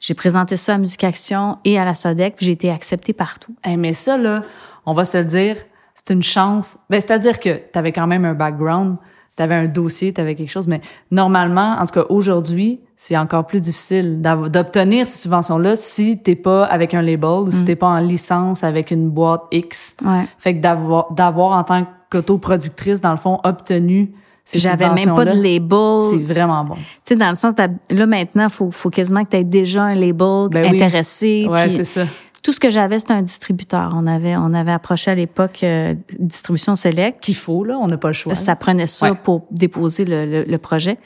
J'ai 0.00 0.14
présenté 0.14 0.56
ça 0.56 0.74
à 0.74 0.78
Musique 0.78 1.04
Action 1.04 1.58
et 1.64 1.78
à 1.78 1.84
la 1.84 1.94
Sodec. 1.94 2.34
Puis 2.34 2.46
j'ai 2.46 2.52
été 2.52 2.70
acceptée 2.70 3.12
partout. 3.12 3.54
Hey, 3.62 3.76
mais 3.76 3.92
ça, 3.92 4.16
là, 4.16 4.42
on 4.86 4.94
va 4.94 5.04
se 5.04 5.18
dire, 5.18 5.56
c'est 5.94 6.14
une 6.14 6.22
chance. 6.22 6.78
Ben, 6.88 6.98
c'est-à-dire 6.98 7.38
que 7.38 7.60
tu 7.70 7.78
avais 7.78 7.92
quand 7.92 8.06
même 8.06 8.24
un 8.24 8.32
background, 8.32 8.96
tu 9.36 9.42
avais 9.42 9.54
un 9.54 9.66
dossier, 9.66 10.12
tu 10.12 10.20
avais 10.20 10.34
quelque 10.34 10.50
chose, 10.50 10.66
mais 10.66 10.80
normalement, 11.10 11.76
en 11.78 11.86
tout 11.86 11.92
cas 11.92 12.04
aujourd'hui, 12.08 12.80
c'est 12.96 13.16
encore 13.16 13.46
plus 13.46 13.60
difficile 13.60 14.20
d'obtenir 14.20 15.06
ces 15.06 15.22
subventions-là 15.22 15.76
si 15.76 16.18
t'es 16.18 16.34
pas 16.36 16.64
avec 16.64 16.92
un 16.94 17.00
label 17.02 17.46
ou 17.46 17.50
si 17.50 17.64
t'es 17.64 17.76
pas 17.76 17.86
en 17.86 17.98
licence 17.98 18.62
avec 18.64 18.90
une 18.90 19.08
boîte 19.08 19.42
X. 19.52 19.96
Ouais. 20.04 20.26
Fait 20.38 20.54
que 20.56 20.60
d'avoir, 20.60 21.10
d'avoir 21.12 21.58
en 21.58 21.64
tant 21.64 21.86
qu'autoproductrice, 22.10 23.00
dans 23.00 23.12
le 23.12 23.16
fond, 23.16 23.40
obtenu 23.44 24.12
ces 24.44 24.58
Puis 24.58 24.60
j'avais 24.68 24.84
même 24.86 25.14
pas 25.14 25.24
de 25.24 25.30
subventions-là, 25.30 26.00
C'est 26.00 26.16
label. 26.16 26.22
vraiment 26.34 26.64
bon. 26.64 26.74
Tu 26.74 26.80
sais, 27.04 27.16
dans 27.16 27.28
le 27.30 27.36
sens, 27.36 27.54
là, 27.90 28.06
maintenant, 28.06 28.48
faut, 28.48 28.70
faut 28.70 28.90
quasiment 28.90 29.24
que 29.24 29.30
tu 29.30 29.36
aies 29.36 29.44
déjà 29.44 29.84
un 29.84 29.94
label 29.94 30.48
Ben 30.50 30.66
oui. 30.70 30.76
intéressé. 30.82 31.46
Ouais, 31.48 31.66
puis 31.66 31.76
c'est 31.76 31.84
ça. 31.84 32.04
Tout 32.42 32.52
ce 32.52 32.60
que 32.60 32.70
j'avais, 32.70 32.98
c'était 32.98 33.12
un 33.12 33.22
distributeur. 33.22 33.92
On 33.94 34.06
avait, 34.06 34.36
on 34.36 34.54
avait 34.54 34.72
approché 34.72 35.10
à 35.10 35.14
l'époque 35.14 35.60
euh, 35.62 35.94
Distribution 36.18 36.76
Select. 36.76 37.20
Qu'il 37.20 37.34
faut, 37.34 37.64
là, 37.64 37.78
on 37.78 37.86
n'a 37.88 37.96
pas 37.98 38.08
le 38.08 38.14
choix. 38.14 38.34
Ça 38.34 38.56
prenait 38.56 38.86
ça 38.86 39.10
Ouais. 39.12 39.18
pour 39.22 39.46
déposer 39.50 40.04
le, 40.04 40.26
le, 40.26 40.42
le 40.44 40.58
projet. 40.58 40.98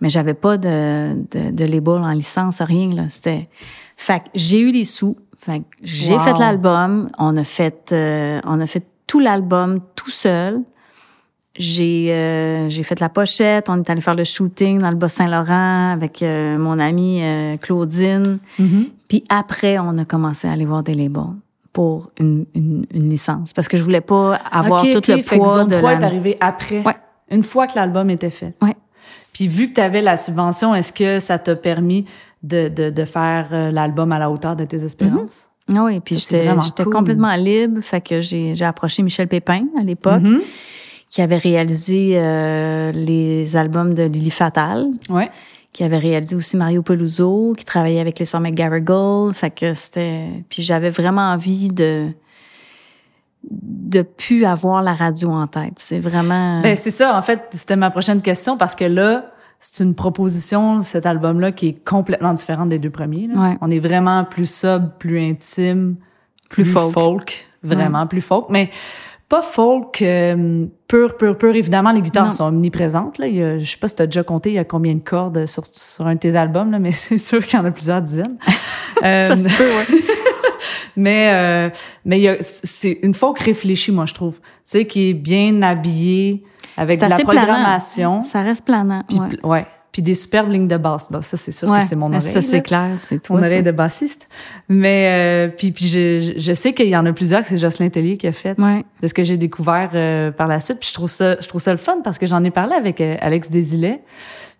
Mais 0.00 0.08
j'avais 0.10 0.34
pas 0.34 0.56
de, 0.58 1.14
de, 1.30 1.50
de 1.50 1.64
label 1.64 1.94
en 2.02 2.12
licence, 2.12 2.62
rien, 2.62 2.94
là. 2.94 3.08
C'était. 3.08 3.48
Fait 3.96 4.20
que 4.20 4.24
j'ai 4.34 4.60
eu 4.60 4.70
les 4.70 4.84
sous. 4.86 5.16
Fait 5.38 5.62
j'ai 5.82 6.14
Wow. 6.14 6.20
fait 6.20 6.38
l'album. 6.38 7.08
On 7.18 7.36
a 7.36 7.44
fait, 7.44 7.90
euh, 7.92 8.40
on 8.44 8.60
a 8.60 8.66
fait 8.66 8.84
tout 9.06 9.20
l'album 9.20 9.80
tout 9.96 10.10
seul. 10.10 10.60
J'ai 11.60 12.10
euh, 12.12 12.68
j'ai 12.70 12.82
fait 12.82 12.98
la 13.00 13.08
pochette. 13.10 13.68
On 13.68 13.78
est 13.78 13.90
allé 13.90 14.00
faire 14.00 14.14
le 14.14 14.24
shooting 14.24 14.78
dans 14.78 14.88
le 14.90 14.96
Bas-Saint-Laurent 14.96 15.90
avec 15.92 16.22
euh, 16.22 16.56
mon 16.56 16.78
amie 16.78 17.20
euh, 17.22 17.56
Claudine. 17.58 18.38
Mm-hmm. 18.58 18.84
Puis 19.08 19.24
après, 19.28 19.78
on 19.78 19.98
a 19.98 20.04
commencé 20.06 20.48
à 20.48 20.52
aller 20.52 20.64
voir 20.64 20.82
des 20.82 20.94
labels 20.94 21.22
pour 21.72 22.10
une, 22.18 22.46
une, 22.54 22.86
une 22.94 23.10
licence. 23.10 23.52
Parce 23.52 23.68
que 23.68 23.76
je 23.76 23.82
voulais 23.84 24.00
pas 24.00 24.36
avoir 24.50 24.82
Ok, 24.82 24.90
tout 24.92 24.98
ok. 24.98 25.08
le 25.08 25.20
fait 25.20 25.36
que 25.38 25.42
poids 25.44 25.54
Zone 25.54 25.68
de 25.68 25.74
3 25.74 25.92
la... 25.92 25.98
est 25.98 26.04
arrivé 26.04 26.36
après. 26.40 26.82
Ouais. 26.82 26.96
Une 27.30 27.42
fois 27.42 27.66
que 27.66 27.74
l'album 27.76 28.08
était 28.10 28.30
fait. 28.30 28.54
Ouais. 28.62 28.74
Puis 29.34 29.46
vu 29.46 29.68
que 29.68 29.74
tu 29.74 29.80
avais 29.82 30.00
la 30.00 30.16
subvention, 30.16 30.74
est-ce 30.74 30.92
que 30.92 31.18
ça 31.18 31.38
t'a 31.38 31.54
permis 31.56 32.06
de, 32.42 32.68
de, 32.68 32.90
de 32.90 33.04
faire 33.04 33.48
euh, 33.52 33.70
l'album 33.70 34.10
à 34.12 34.18
la 34.18 34.30
hauteur 34.30 34.56
de 34.56 34.64
tes 34.64 34.82
espérances? 34.82 35.48
Ah 35.72 35.84
oui, 35.84 36.00
puis 36.00 36.18
j'étais 36.18 36.48
cool. 36.82 36.92
complètement 36.92 37.34
libre. 37.36 37.80
Fait 37.80 38.00
que 38.00 38.20
j'ai 38.20 38.56
j'ai 38.56 38.64
approché 38.64 39.04
Michel 39.04 39.28
Pépin 39.28 39.64
à 39.78 39.82
l'époque, 39.82 40.22
Mhm. 40.22 40.40
Qui 41.10 41.20
avait 41.22 41.38
réalisé 41.38 42.12
euh, 42.14 42.92
les 42.92 43.56
albums 43.56 43.94
de 43.94 44.04
Lily 44.04 44.30
Fatal, 44.30 44.86
Ouais. 45.08 45.28
qui 45.72 45.82
avait 45.84 45.98
réalisé 45.98 46.36
aussi 46.36 46.56
Mario 46.56 46.82
Peluso, 46.82 47.54
qui 47.58 47.64
travaillait 47.64 48.00
avec 48.00 48.18
les 48.18 48.24
sœurs 48.24 48.40
McGarrigle. 48.40 49.34
Fait 49.34 49.50
que 49.50 49.74
c'était... 49.74 50.44
Puis 50.48 50.62
j'avais 50.62 50.90
vraiment 50.90 51.32
envie 51.32 51.68
de 51.68 52.08
de 53.50 54.02
plus 54.02 54.44
avoir 54.44 54.82
la 54.82 54.92
radio 54.94 55.30
en 55.30 55.46
tête. 55.46 55.74
C'est 55.78 55.98
vraiment... 55.98 56.60
Ben, 56.60 56.76
c'est 56.76 56.90
ça, 56.90 57.16
en 57.16 57.22
fait, 57.22 57.44
c'était 57.52 57.74
ma 57.76 57.90
prochaine 57.90 58.20
question 58.20 58.56
parce 58.58 58.76
que 58.76 58.84
là, 58.84 59.32
c'est 59.58 59.82
une 59.82 59.94
proposition, 59.94 60.80
cet 60.80 61.06
album-là, 61.06 61.50
qui 61.52 61.68
est 61.68 61.84
complètement 61.84 62.34
différente 62.34 62.68
des 62.68 62.78
deux 62.78 62.90
premiers. 62.90 63.28
là. 63.28 63.40
Ouais. 63.40 63.56
On 63.62 63.70
est 63.70 63.78
vraiment 63.78 64.24
plus 64.24 64.48
sobre, 64.48 64.90
plus 64.98 65.18
intime, 65.20 65.96
plus, 66.50 66.64
Plus 66.64 66.72
folk. 66.72 66.92
folk. 66.92 67.46
vraiment 67.62 68.06
plus 68.06 68.20
folk. 68.20 68.46
Mais 68.50 68.68
pas 69.30 69.40
folk 69.40 70.02
euh, 70.02 70.66
pur, 70.88 71.16
pur, 71.16 71.38
pur. 71.38 71.54
Évidemment, 71.54 71.92
les 71.92 72.02
guitares 72.02 72.24
Non. 72.26 72.30
sont 72.30 72.44
omniprésentes. 72.44 73.16
Là. 73.18 73.28
Il 73.28 73.36
y 73.36 73.42
a, 73.42 73.58
je 73.58 73.64
sais 73.64 73.78
pas 73.78 73.86
si 73.88 73.94
tu 73.94 74.02
as 74.02 74.06
déjà 74.06 74.22
compté 74.24 74.50
il 74.50 74.54
y 74.56 74.58
a 74.58 74.64
combien 74.64 74.92
de 74.94 75.00
cordes 75.00 75.46
sur, 75.46 75.62
sur 75.72 76.06
un 76.06 76.14
de 76.16 76.18
tes 76.20 76.34
albums, 76.36 76.70
là, 76.70 76.78
mais 76.78 76.90
c'est 76.92 77.16
sûr 77.16 77.46
qu'il 77.46 77.58
y 77.58 77.62
en 77.62 77.64
a 77.64 77.70
plusieurs 77.70 78.02
dizaines. 78.02 78.36
Euh, 79.02 79.22
ça 79.28 79.34
se 79.38 79.56
peut, 79.56 79.64
ouais. 79.64 79.98
mais 80.96 81.30
euh, 81.32 81.70
mais 82.04 82.18
il 82.18 82.22
y 82.22 82.28
a- 82.28 82.36
c'est 82.40 82.98
une 83.02 83.14
folk 83.14 83.38
réfléchie, 83.38 83.92
moi, 83.92 84.04
je 84.04 84.12
trouve. 84.12 84.34
Tu 84.40 84.42
sais, 84.64 84.84
qui 84.86 85.08
est 85.08 85.14
bien 85.14 85.62
habillée 85.62 86.44
avec 86.76 86.98
de 87.00 87.06
la 87.06 87.16
planant. 87.16 87.24
programmation. 87.24 88.22
Ça 88.24 88.42
reste 88.42 88.66
planant, 88.66 89.02
ouais. 89.42 89.66
Puis 90.00 90.04
des 90.04 90.14
superbes 90.14 90.50
lignes 90.50 90.66
de 90.66 90.78
basse. 90.78 91.12
Bon, 91.12 91.20
ça, 91.20 91.36
c'est 91.36 91.52
sûr 91.52 91.68
Ouais, 91.68 91.80
que 91.80 91.84
c'est 91.84 91.94
mon 91.94 92.06
oreille. 92.08 92.22
Ça, 92.22 92.40
c'est 92.40 92.62
clair, 92.62 92.88
c'est 92.98 93.20
toi. 93.20 93.36
Mon 93.38 93.42
oreille 93.46 93.62
de 93.62 93.70
bassiste. 93.70 94.28
Mais 94.70 95.08
euh, 95.10 95.52
puis, 95.54 95.72
puis 95.72 95.86
je, 95.88 96.32
je 96.38 96.52
sais 96.54 96.72
qu'il 96.72 96.88
y 96.88 96.96
en 96.96 97.04
a 97.04 97.12
plusieurs 97.12 97.42
que 97.42 97.48
c'est 97.48 97.58
Jocelyn 97.58 97.90
Tellier 97.90 98.16
qui 98.16 98.26
a 98.26 98.32
fait. 98.32 98.58
Ouais. 98.58 98.82
De 99.02 99.06
ce 99.06 99.12
que 99.12 99.22
j'ai 99.22 99.36
découvert 99.36 99.90
euh, 99.94 100.30
par 100.30 100.46
la 100.46 100.58
suite. 100.58 100.78
Puis 100.80 100.88
je 100.88 100.94
trouve 100.94 101.10
ça, 101.10 101.36
je 101.38 101.46
trouve 101.48 101.60
ça 101.60 101.70
le 101.72 101.76
fun 101.76 101.98
parce 102.02 102.16
que 102.16 102.24
j'en 102.24 102.42
ai 102.44 102.50
parlé 102.50 102.72
avec 102.74 103.02
euh, 103.02 103.16
Alex 103.20 103.50
Desilets. 103.50 104.00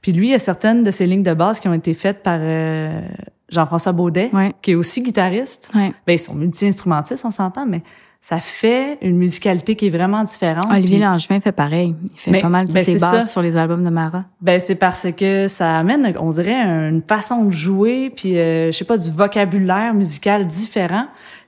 Puis 0.02 0.12
lui, 0.12 0.28
il 0.28 0.30
y 0.32 0.34
a 0.34 0.38
certaines 0.38 0.84
de 0.84 0.90
ses 0.90 1.06
lignes 1.06 1.22
de 1.22 1.32
basse 1.32 1.58
qui 1.58 1.68
ont 1.68 1.74
été 1.74 1.94
faites 1.94 2.22
par 2.22 2.38
euh, 2.42 3.00
Jean-François 3.48 3.92
Baudet, 3.92 4.28
Ouais. 4.34 4.52
qui 4.60 4.72
est 4.72 4.74
aussi 4.74 5.00
guitariste. 5.02 5.70
Ouais. 5.74 5.92
Ben, 6.06 6.12
ils 6.12 6.18
sont 6.18 6.34
multi-instrumentistes, 6.34 7.24
on 7.24 7.30
s'entend, 7.30 7.64
mais 7.66 7.82
ça 8.22 8.38
fait 8.38 8.98
une 9.00 9.16
musicalité 9.16 9.76
qui 9.76 9.86
est 9.86 9.90
vraiment 9.90 10.22
différente. 10.22 10.66
Olivier 10.70 10.98
Puis- 10.98 11.06
Langevin 11.06 11.40
fait 11.40 11.52
pareil. 11.52 11.96
Il 12.12 12.18
fait 12.18 12.40
pas 12.40 12.48
mal 12.50 12.66
toutes 12.66 12.74
ben, 12.74 12.84
les 12.86 12.98
ça. 12.98 13.22
sur 13.22 13.40
les 13.40 13.56
albums 13.56 13.82
de 13.82 13.88
Mara. 13.88 14.26
Ben 14.42 14.60
c'est 14.60 14.74
parce 14.74 15.06
que 15.16 15.48
ça 15.48 15.78
amène, 15.78 16.14
on 16.20 16.30
dirait, 16.30 16.52
une 16.54 17.02
façon 17.02 17.46
de 17.46 17.50
jouer, 17.50 18.10
puis 18.14 18.38
euh, 18.38 18.66
je 18.70 18.76
sais 18.76 18.84
pas, 18.84 18.98
du 18.98 19.10
vocabulaire 19.10 19.94
musical 19.94 20.46
différent, 20.46 21.06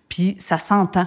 puis 0.09 0.35
ça 0.39 0.57
s'entend. 0.57 1.07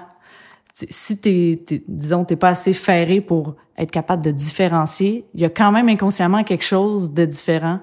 Si 0.74 1.18
t'es, 1.18 1.62
t'es- 1.66 1.84
disons, 1.88 2.26
t'es 2.26 2.36
pas 2.36 2.50
assez 2.50 2.74
ferré 2.74 3.22
pour 3.22 3.56
être 3.78 3.92
capable 3.92 4.22
de 4.22 4.32
différencier, 4.32 5.26
il 5.34 5.42
y 5.42 5.46
a 5.46 5.50
quand 5.50 5.72
même 5.72 5.90
inconsciemment 5.90 6.44
quelque 6.44 6.64
chose 6.66 7.12
de 7.12 7.26
différent 7.26 7.80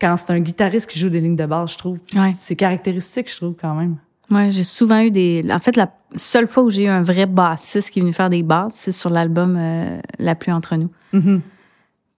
quand 0.00 0.16
c'est 0.18 0.32
un 0.32 0.40
guitariste 0.40 0.90
qui 0.90 0.98
joue 0.98 1.08
des 1.08 1.20
lignes 1.20 1.36
de 1.36 1.46
basse, 1.46 1.72
je 1.72 1.78
trouve. 1.78 1.98
Ouais. 2.14 2.32
C'est 2.36 2.56
caractéristique, 2.56 3.30
je 3.30 3.36
trouve, 3.36 3.54
quand 3.58 3.74
même. 3.74 3.96
Ouais, 4.30 4.50
j'ai 4.50 4.64
souvent 4.64 5.00
eu 5.00 5.10
des. 5.10 5.42
En 5.50 5.60
fait, 5.60 5.76
la 5.76 5.92
seule 6.16 6.48
fois 6.48 6.64
où 6.64 6.70
j'ai 6.70 6.84
eu 6.84 6.88
un 6.88 7.02
vrai 7.02 7.26
bassiste 7.26 7.90
qui 7.90 8.00
est 8.00 8.02
venu 8.02 8.12
faire 8.12 8.30
des 8.30 8.42
basses, 8.42 8.74
c'est 8.74 8.92
sur 8.92 9.10
l'album 9.10 9.56
euh, 9.58 10.00
La 10.18 10.34
pluie 10.34 10.52
entre 10.52 10.76
nous. 10.76 10.90
Mhm. 11.12 11.42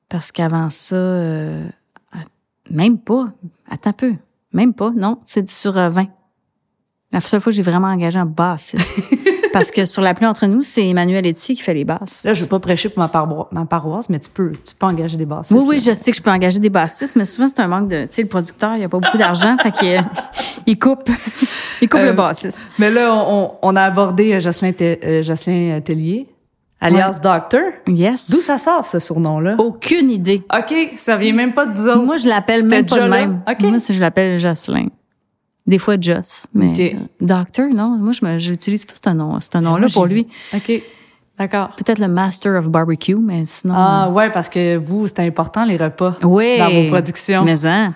Parce 0.09 0.33
qu'avant 0.33 0.71
ça, 0.71 0.97
euh, 0.97 1.69
même 2.71 2.99
pas. 2.99 3.29
Attends 3.69 3.91
un 3.91 3.93
peu. 3.93 4.15
Même 4.53 4.73
pas, 4.73 4.91
non. 4.91 5.21
C'est 5.25 5.49
sur 5.51 5.77
euh, 5.77 5.91
20. 5.91 6.07
La 7.13 7.21
seule 7.21 7.41
fois 7.41 7.51
que 7.51 7.57
j'ai 7.57 7.63
vraiment 7.63 7.89
engagé 7.89 8.19
un 8.19 8.27
bassiste. 8.27 8.87
Parce 9.53 9.71
que 9.71 9.85
sur 9.85 10.03
La 10.03 10.15
pluie 10.15 10.27
entre 10.27 10.47
nous, 10.47 10.63
c'est 10.63 10.87
Emmanuel 10.87 11.27
Etier 11.27 11.55
qui 11.55 11.63
fait 11.63 11.75
les 11.75 11.85
basses. 11.85 12.25
Là, 12.25 12.35
je 12.35 12.43
veux 12.43 12.49
pas 12.49 12.59
prêcher 12.59 12.89
pour 12.89 12.99
ma, 13.01 13.09
paroi- 13.09 13.49
ma 13.53 13.65
paroisse, 13.65 14.09
mais 14.09 14.19
tu 14.19 14.31
peux, 14.31 14.53
tu 14.53 14.75
peux 14.79 14.87
engager 14.87 15.17
des 15.17 15.27
bassistes. 15.27 15.59
Oui, 15.61 15.67
oui, 15.69 15.77
là. 15.79 15.83
je 15.93 15.95
sais 15.95 16.11
que 16.11 16.17
je 16.17 16.23
peux 16.23 16.31
engager 16.31 16.59
des 16.59 16.71
bassistes, 16.71 17.17
mais 17.17 17.25
souvent, 17.25 17.49
c'est 17.49 17.61
un 17.61 17.69
manque 17.69 17.89
de. 17.89 18.03
Tu 18.05 18.09
sais, 18.15 18.23
le 18.23 18.29
producteur, 18.29 18.77
il 18.77 18.85
a 18.85 18.89
pas 18.89 18.99
beaucoup 18.99 19.19
d'argent, 19.19 19.57
fait 19.63 19.71
qu'il 19.73 19.89
euh, 19.97 20.01
il 20.67 20.79
coupe. 20.79 21.09
Il 21.81 21.89
coupe 21.89 22.01
Euh, 22.01 22.07
le 22.07 22.13
bassiste. 22.13 22.61
Mais 22.81 22.91
là, 22.91 23.15
on, 23.15 23.53
on 23.63 23.77
a 23.77 23.83
abordé 23.83 24.33
euh, 24.33 24.41
Jocelyn, 24.41 24.73
Te- 24.73 24.99
euh, 25.07 25.23
Jocelyn 25.23 25.81
Tellier, 25.81 26.27
alias 26.81 27.21
Doctor. 27.23 27.61
Yes. 27.87 28.33
D'où 28.33 28.39
ça 28.39 28.59
sort, 28.59 28.85
ce 28.85 28.99
surnom-là? 28.99 29.55
Aucune 29.59 30.11
idée. 30.11 30.43
OK, 30.53 30.75
ça 30.97 31.17
vient 31.17 31.33
même 31.33 31.53
pas 31.55 31.67
de 31.67 31.73
vous 31.73 31.87
autres. 31.89 32.03
Moi, 32.03 32.17
je 32.19 32.27
l'appelle 32.27 32.67
même 32.67 32.85
pas 32.85 32.99
de 32.99 33.09
même. 33.09 33.41
OK. 33.49 33.63
Moi, 33.63 33.79
je 33.89 34.01
l'appelle 34.01 34.39
Jocelyn. 34.41 34.87
Des 35.69 35.79
fois, 35.79 35.97
Joss. 36.01 36.47
Mais 36.55 36.73
euh, 36.81 36.99
Doctor, 37.21 37.69
non. 37.69 37.99
Moi, 37.99 38.13
je 38.13 38.25
me, 38.25 38.39
j'utilise 38.39 38.85
pas 38.87 38.95
ce 38.95 39.11
nom, 39.15 39.39
ce 39.39 39.59
nom-là 39.59 39.87
pour 39.93 40.07
lui. 40.07 40.27
OK, 40.55 40.73
d'accord. 41.39 41.71
Peut-être 41.77 41.99
le 42.01 42.09
Master 42.09 42.55
of 42.59 42.69
Barbecue, 42.69 43.15
mais 43.17 43.45
sinon. 43.45 43.75
Ah 43.77 44.09
ouais, 44.11 44.31
parce 44.31 44.49
que 44.49 44.77
vous, 44.77 45.07
c'est 45.07 45.21
important, 45.21 45.65
les 45.67 45.77
repas 45.77 46.15
oui. 46.25 46.59
dans 46.59 46.71
vos 46.71 46.89
productions. 46.89 47.45
Mais 47.45 47.67
hein? 47.67 47.93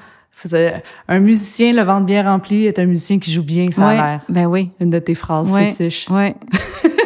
Un 1.09 1.19
musicien, 1.21 1.73
le 1.73 1.83
ventre 1.83 2.05
bien 2.07 2.23
rempli, 2.25 2.67
est 2.67 2.79
un 2.79 2.87
musicien 2.87 3.19
qui 3.19 3.31
joue 3.31 3.43
bien, 3.43 3.67
ça 3.71 3.87
ouais, 3.87 3.99
a 3.99 4.07
l'air. 4.13 4.21
Ben 4.29 4.47
oui. 4.47 4.71
Une 4.81 4.91
de 4.91 4.99
tes 4.99 5.15
phrases 5.15 5.53
Ouais, 5.53 5.69
fétiches. 5.71 6.09
ouais. 6.11 6.35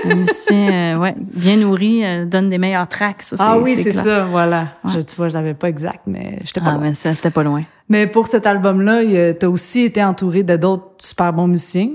Un 0.09 0.15
musicien, 0.15 0.95
euh, 0.95 0.99
ouais, 1.01 1.15
bien 1.19 1.57
nourri, 1.57 2.05
euh, 2.05 2.27
donne 2.27 2.49
des 2.49 2.59
meilleurs 2.59 2.87
tracks. 2.87 3.23
ça, 3.23 3.37
Ah 3.41 3.59
oui, 3.59 3.75
c'est 3.75 3.91
ça, 3.91 4.25
voilà. 4.25 4.69
Je, 4.85 5.01
tu 5.01 5.17
vois, 5.17 5.27
je 5.29 5.35
l'avais 5.35 5.55
pas 5.55 5.69
exact, 5.69 6.03
mais 6.07 6.39
j'étais 6.45 6.61
pas 6.61 6.67
Ah, 6.71 6.75
loin. 6.75 6.83
mais 6.83 6.95
ça, 6.95 7.13
c'était 7.13 7.31
pas 7.33 7.43
loin. 7.43 7.65
Mais 7.89 8.07
pour 8.07 8.27
cet 8.27 8.47
album-là, 8.47 9.33
t'as 9.35 9.49
aussi 9.49 9.83
été 9.83 10.03
entouré 10.03 10.43
de 10.43 10.57
d'autres 10.57 10.91
super 10.99 11.33
bons 11.33 11.47
musiciens. 11.47 11.91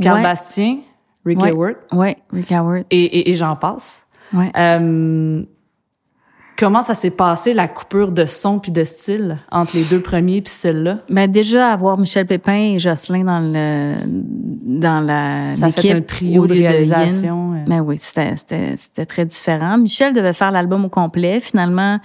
Carl 0.00 0.16
Ouais. 0.18 0.22
Bastien, 0.22 0.78
Ricky 1.24 1.42
Ouais. 1.44 1.50
Howard, 1.52 1.74
Ouais, 1.92 2.16
Rick 2.32 2.50
Howard. 2.50 2.84
et, 2.90 3.04
et, 3.04 3.30
et 3.30 3.34
j'en 3.34 3.54
passe. 3.54 4.08
Ouais. 4.32 4.50
Euh, 4.56 5.42
comment 6.56 6.82
ça 6.82 6.94
s'est 6.94 7.10
passé, 7.10 7.52
la 7.54 7.68
coupure 7.68 8.12
de 8.12 8.24
son 8.24 8.58
puis 8.58 8.72
de 8.72 8.84
style 8.84 9.38
entre 9.50 9.76
les 9.76 9.84
deux 9.84 10.00
premiers 10.00 10.42
puis 10.42 10.52
celle-là? 10.52 10.98
Ben 11.08 11.30
déjà, 11.30 11.72
avoir 11.72 11.98
Michel 11.98 12.26
Pépin 12.26 12.74
et 12.74 12.78
Jocelyn 12.78 13.24
dans 13.24 13.40
le 13.40 13.94
dans 14.80 15.04
la 15.04 15.54
Ça 15.54 15.70
fait 15.70 15.92
un 15.92 16.00
trio 16.00 16.46
de 16.46 16.54
réalisation. 16.54 17.64
ben 17.66 17.80
oui, 17.80 17.98
c'était 17.98 19.06
très 19.06 19.24
différent. 19.24 19.78
Michel 19.78 20.12
devait 20.12 20.32
faire 20.32 20.50
l'album 20.50 20.84
au 20.84 20.88
complet. 20.88 21.40
Finalement, 21.40 21.98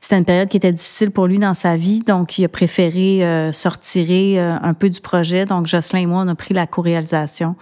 c'était 0.00 0.18
une 0.18 0.24
période 0.24 0.48
qui 0.48 0.56
était 0.56 0.72
difficile 0.72 1.10
pour 1.10 1.26
lui 1.26 1.38
dans 1.38 1.54
sa 1.54 1.76
vie, 1.76 2.00
donc 2.00 2.38
il 2.38 2.44
a 2.44 2.48
préféré 2.48 3.24
euh, 3.24 3.52
sortir 3.52 4.06
euh, 4.10 4.56
un 4.62 4.74
peu 4.74 4.88
du 4.88 5.00
projet. 5.00 5.46
Donc 5.46 5.66
Jocelyn 5.66 6.00
et 6.00 6.06
moi, 6.06 6.22
on 6.24 6.28
a 6.28 6.34
pris 6.34 6.54
la 6.54 6.66
co-réalisation 6.66 7.56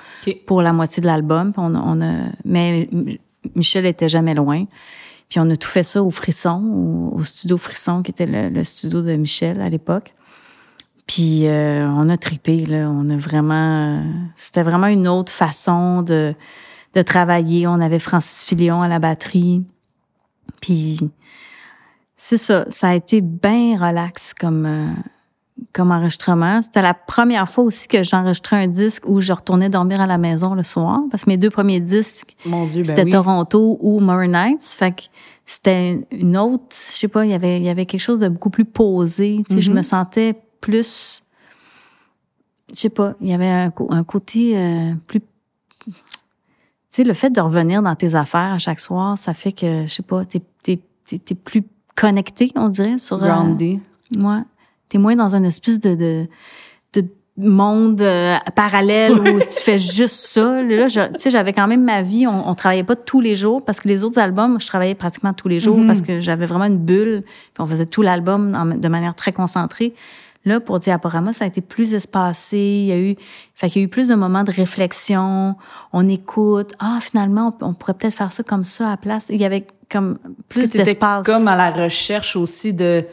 pour 0.46 0.62
la 0.62 0.72
moitié 0.72 1.00
de 1.00 1.06
l'album. 1.06 1.52
On, 1.56 1.74
on 1.74 2.00
a, 2.00 2.12
mais 2.44 2.88
Michel 3.54 3.86
était 3.86 4.08
jamais 4.08 4.34
loin. 4.34 4.64
Puis 5.28 5.40
on 5.40 5.48
a 5.50 5.56
tout 5.56 5.68
fait 5.68 5.82
ça 5.82 6.02
au 6.02 6.10
Frisson, 6.10 7.10
au, 7.12 7.22
studio 7.22 7.58
Frisson, 7.58 8.02
qui 8.02 8.10
était 8.10 8.26
le, 8.26 8.64
studio 8.64 9.02
de 9.02 9.16
Michel 9.16 9.60
à 9.60 9.68
l'époque. 9.68 10.14
Puis 11.06 11.48
euh, 11.48 11.86
on 11.88 12.08
a 12.08 12.16
tripé, 12.16 12.66
là. 12.66 12.90
On 12.90 13.10
a 13.10 13.16
vraiment... 13.16 14.02
C'était 14.36 14.62
vraiment 14.62 14.86
une 14.86 15.08
autre 15.08 15.32
façon 15.32 16.02
de, 16.02 16.34
de 16.94 17.02
travailler. 17.02 17.66
On 17.66 17.80
avait 17.80 17.98
Francis 17.98 18.44
Filion 18.44 18.82
à 18.82 18.88
la 18.88 18.98
batterie. 18.98 19.64
Puis 20.60 20.98
c'est 22.16 22.38
ça, 22.38 22.64
ça 22.70 22.88
a 22.88 22.94
été 22.94 23.20
bien 23.20 23.78
relax 23.78 24.32
comme, 24.32 24.66
euh, 24.66 24.88
comme 25.72 25.90
enregistrement. 25.90 26.62
C'était 26.62 26.82
la 26.82 26.94
première 26.94 27.48
fois 27.48 27.64
aussi 27.64 27.88
que 27.88 28.02
j'enregistrais 28.02 28.64
un 28.64 28.66
disque 28.66 29.04
où 29.06 29.20
je 29.20 29.32
retournais 29.32 29.68
dormir 29.68 30.00
à 30.00 30.06
la 30.06 30.18
maison 30.18 30.54
le 30.54 30.62
soir, 30.62 31.00
parce 31.10 31.24
que 31.24 31.30
mes 31.30 31.36
deux 31.36 31.50
premiers 31.50 31.80
disques, 31.80 32.36
ben 32.46 32.66
c'était 32.66 33.04
Toronto 33.04 33.78
ou 33.80 34.00
Murray 34.00 34.28
Nights. 34.28 34.62
Fait 34.62 34.92
que 34.92 35.02
c'était 35.46 36.06
une 36.10 36.36
autre, 36.36 36.64
je 36.70 36.96
sais 36.96 37.08
pas, 37.08 37.24
il 37.24 37.30
y 37.30 37.34
avait, 37.34 37.58
il 37.58 37.64
y 37.64 37.68
avait 37.68 37.86
quelque 37.86 38.00
chose 38.00 38.20
de 38.20 38.28
beaucoup 38.28 38.50
plus 38.50 38.64
posé. 38.64 39.42
Tu 39.46 39.54
sais, 39.54 39.60
Je 39.60 39.70
mm-hmm. 39.70 39.74
me 39.74 39.82
sentais 39.82 40.42
plus, 40.60 41.22
je 42.70 42.76
sais 42.76 42.88
pas, 42.88 43.14
il 43.20 43.28
y 43.28 43.34
avait 43.34 43.48
un, 43.48 43.72
un 43.90 44.04
côté 44.04 44.56
euh, 44.56 44.94
plus... 45.06 45.20
Tu 45.20 45.92
sais, 47.02 47.04
le 47.04 47.14
fait 47.14 47.30
de 47.30 47.40
revenir 47.40 47.82
dans 47.82 47.94
tes 47.94 48.14
affaires 48.14 48.54
à 48.54 48.58
chaque 48.58 48.80
soir, 48.80 49.18
ça 49.18 49.34
fait 49.34 49.52
que, 49.52 49.86
je 49.86 49.92
sais 49.92 50.02
pas, 50.02 50.24
t'es 50.24 50.42
es, 50.66 51.34
plus 51.34 51.64
connecté, 51.94 52.50
on 52.56 52.68
dirait, 52.68 52.98
sur... 52.98 53.22
Euh, 53.22 53.28
Grounded. 53.28 53.80
ouais 54.16 54.42
t'es 54.88 54.98
moins 54.98 55.16
dans 55.16 55.34
un 55.34 55.44
espèce 55.44 55.80
de, 55.80 55.94
de, 55.94 56.26
de 56.92 57.06
monde 57.36 58.00
euh, 58.00 58.36
parallèle 58.54 59.12
où 59.12 59.40
tu 59.40 59.60
fais 59.60 59.78
juste 59.78 60.16
ça. 60.16 60.62
Là, 60.62 60.88
tu 60.88 61.00
sais, 61.16 61.30
j'avais 61.30 61.52
quand 61.52 61.66
même 61.66 61.84
ma 61.84 62.02
vie. 62.02 62.26
On, 62.26 62.48
on 62.48 62.54
travaillait 62.54 62.84
pas 62.84 62.96
tous 62.96 63.20
les 63.20 63.36
jours 63.36 63.64
parce 63.64 63.80
que 63.80 63.88
les 63.88 64.04
autres 64.04 64.18
albums, 64.18 64.60
je 64.60 64.66
travaillais 64.66 64.94
pratiquement 64.94 65.32
tous 65.32 65.48
les 65.48 65.60
jours 65.60 65.78
mm-hmm. 65.78 65.86
parce 65.86 66.00
que 66.00 66.20
j'avais 66.20 66.46
vraiment 66.46 66.66
une 66.66 66.78
bulle. 66.78 67.22
Puis 67.24 67.62
on 67.62 67.66
faisait 67.66 67.86
tout 67.86 68.02
l'album 68.02 68.78
de 68.78 68.88
manière 68.88 69.14
très 69.14 69.32
concentrée. 69.32 69.94
Là, 70.46 70.60
pour 70.60 70.78
Diaporama, 70.78 71.32
ça 71.32 71.44
a 71.44 71.48
été 71.48 71.62
plus 71.62 71.94
espacé. 71.94 72.58
Il 72.58 72.86
y 72.86 72.92
a 72.92 72.98
eu, 72.98 73.16
fait 73.54 73.70
qu'il 73.70 73.80
y 73.80 73.84
a 73.84 73.86
eu 73.86 73.88
plus 73.88 74.08
de 74.08 74.14
moments 74.14 74.44
de 74.44 74.52
réflexion. 74.52 75.56
On 75.92 76.08
écoute. 76.08 76.72
Ah, 76.78 76.98
finalement, 77.00 77.56
on, 77.62 77.72
pourrait 77.72 77.94
peut-être 77.94 78.14
faire 78.14 78.30
ça 78.30 78.42
comme 78.42 78.64
ça 78.64 78.88
à 78.88 78.90
la 78.90 78.96
place. 78.98 79.26
Il 79.30 79.40
y 79.40 79.46
avait 79.46 79.66
comme 79.90 80.18
plus 80.50 80.70
d'espace. 80.70 81.24
Comme 81.24 81.48
à 81.48 81.56
la 81.56 81.70
recherche 81.70 82.36
aussi 82.36 82.74
de 82.74 83.06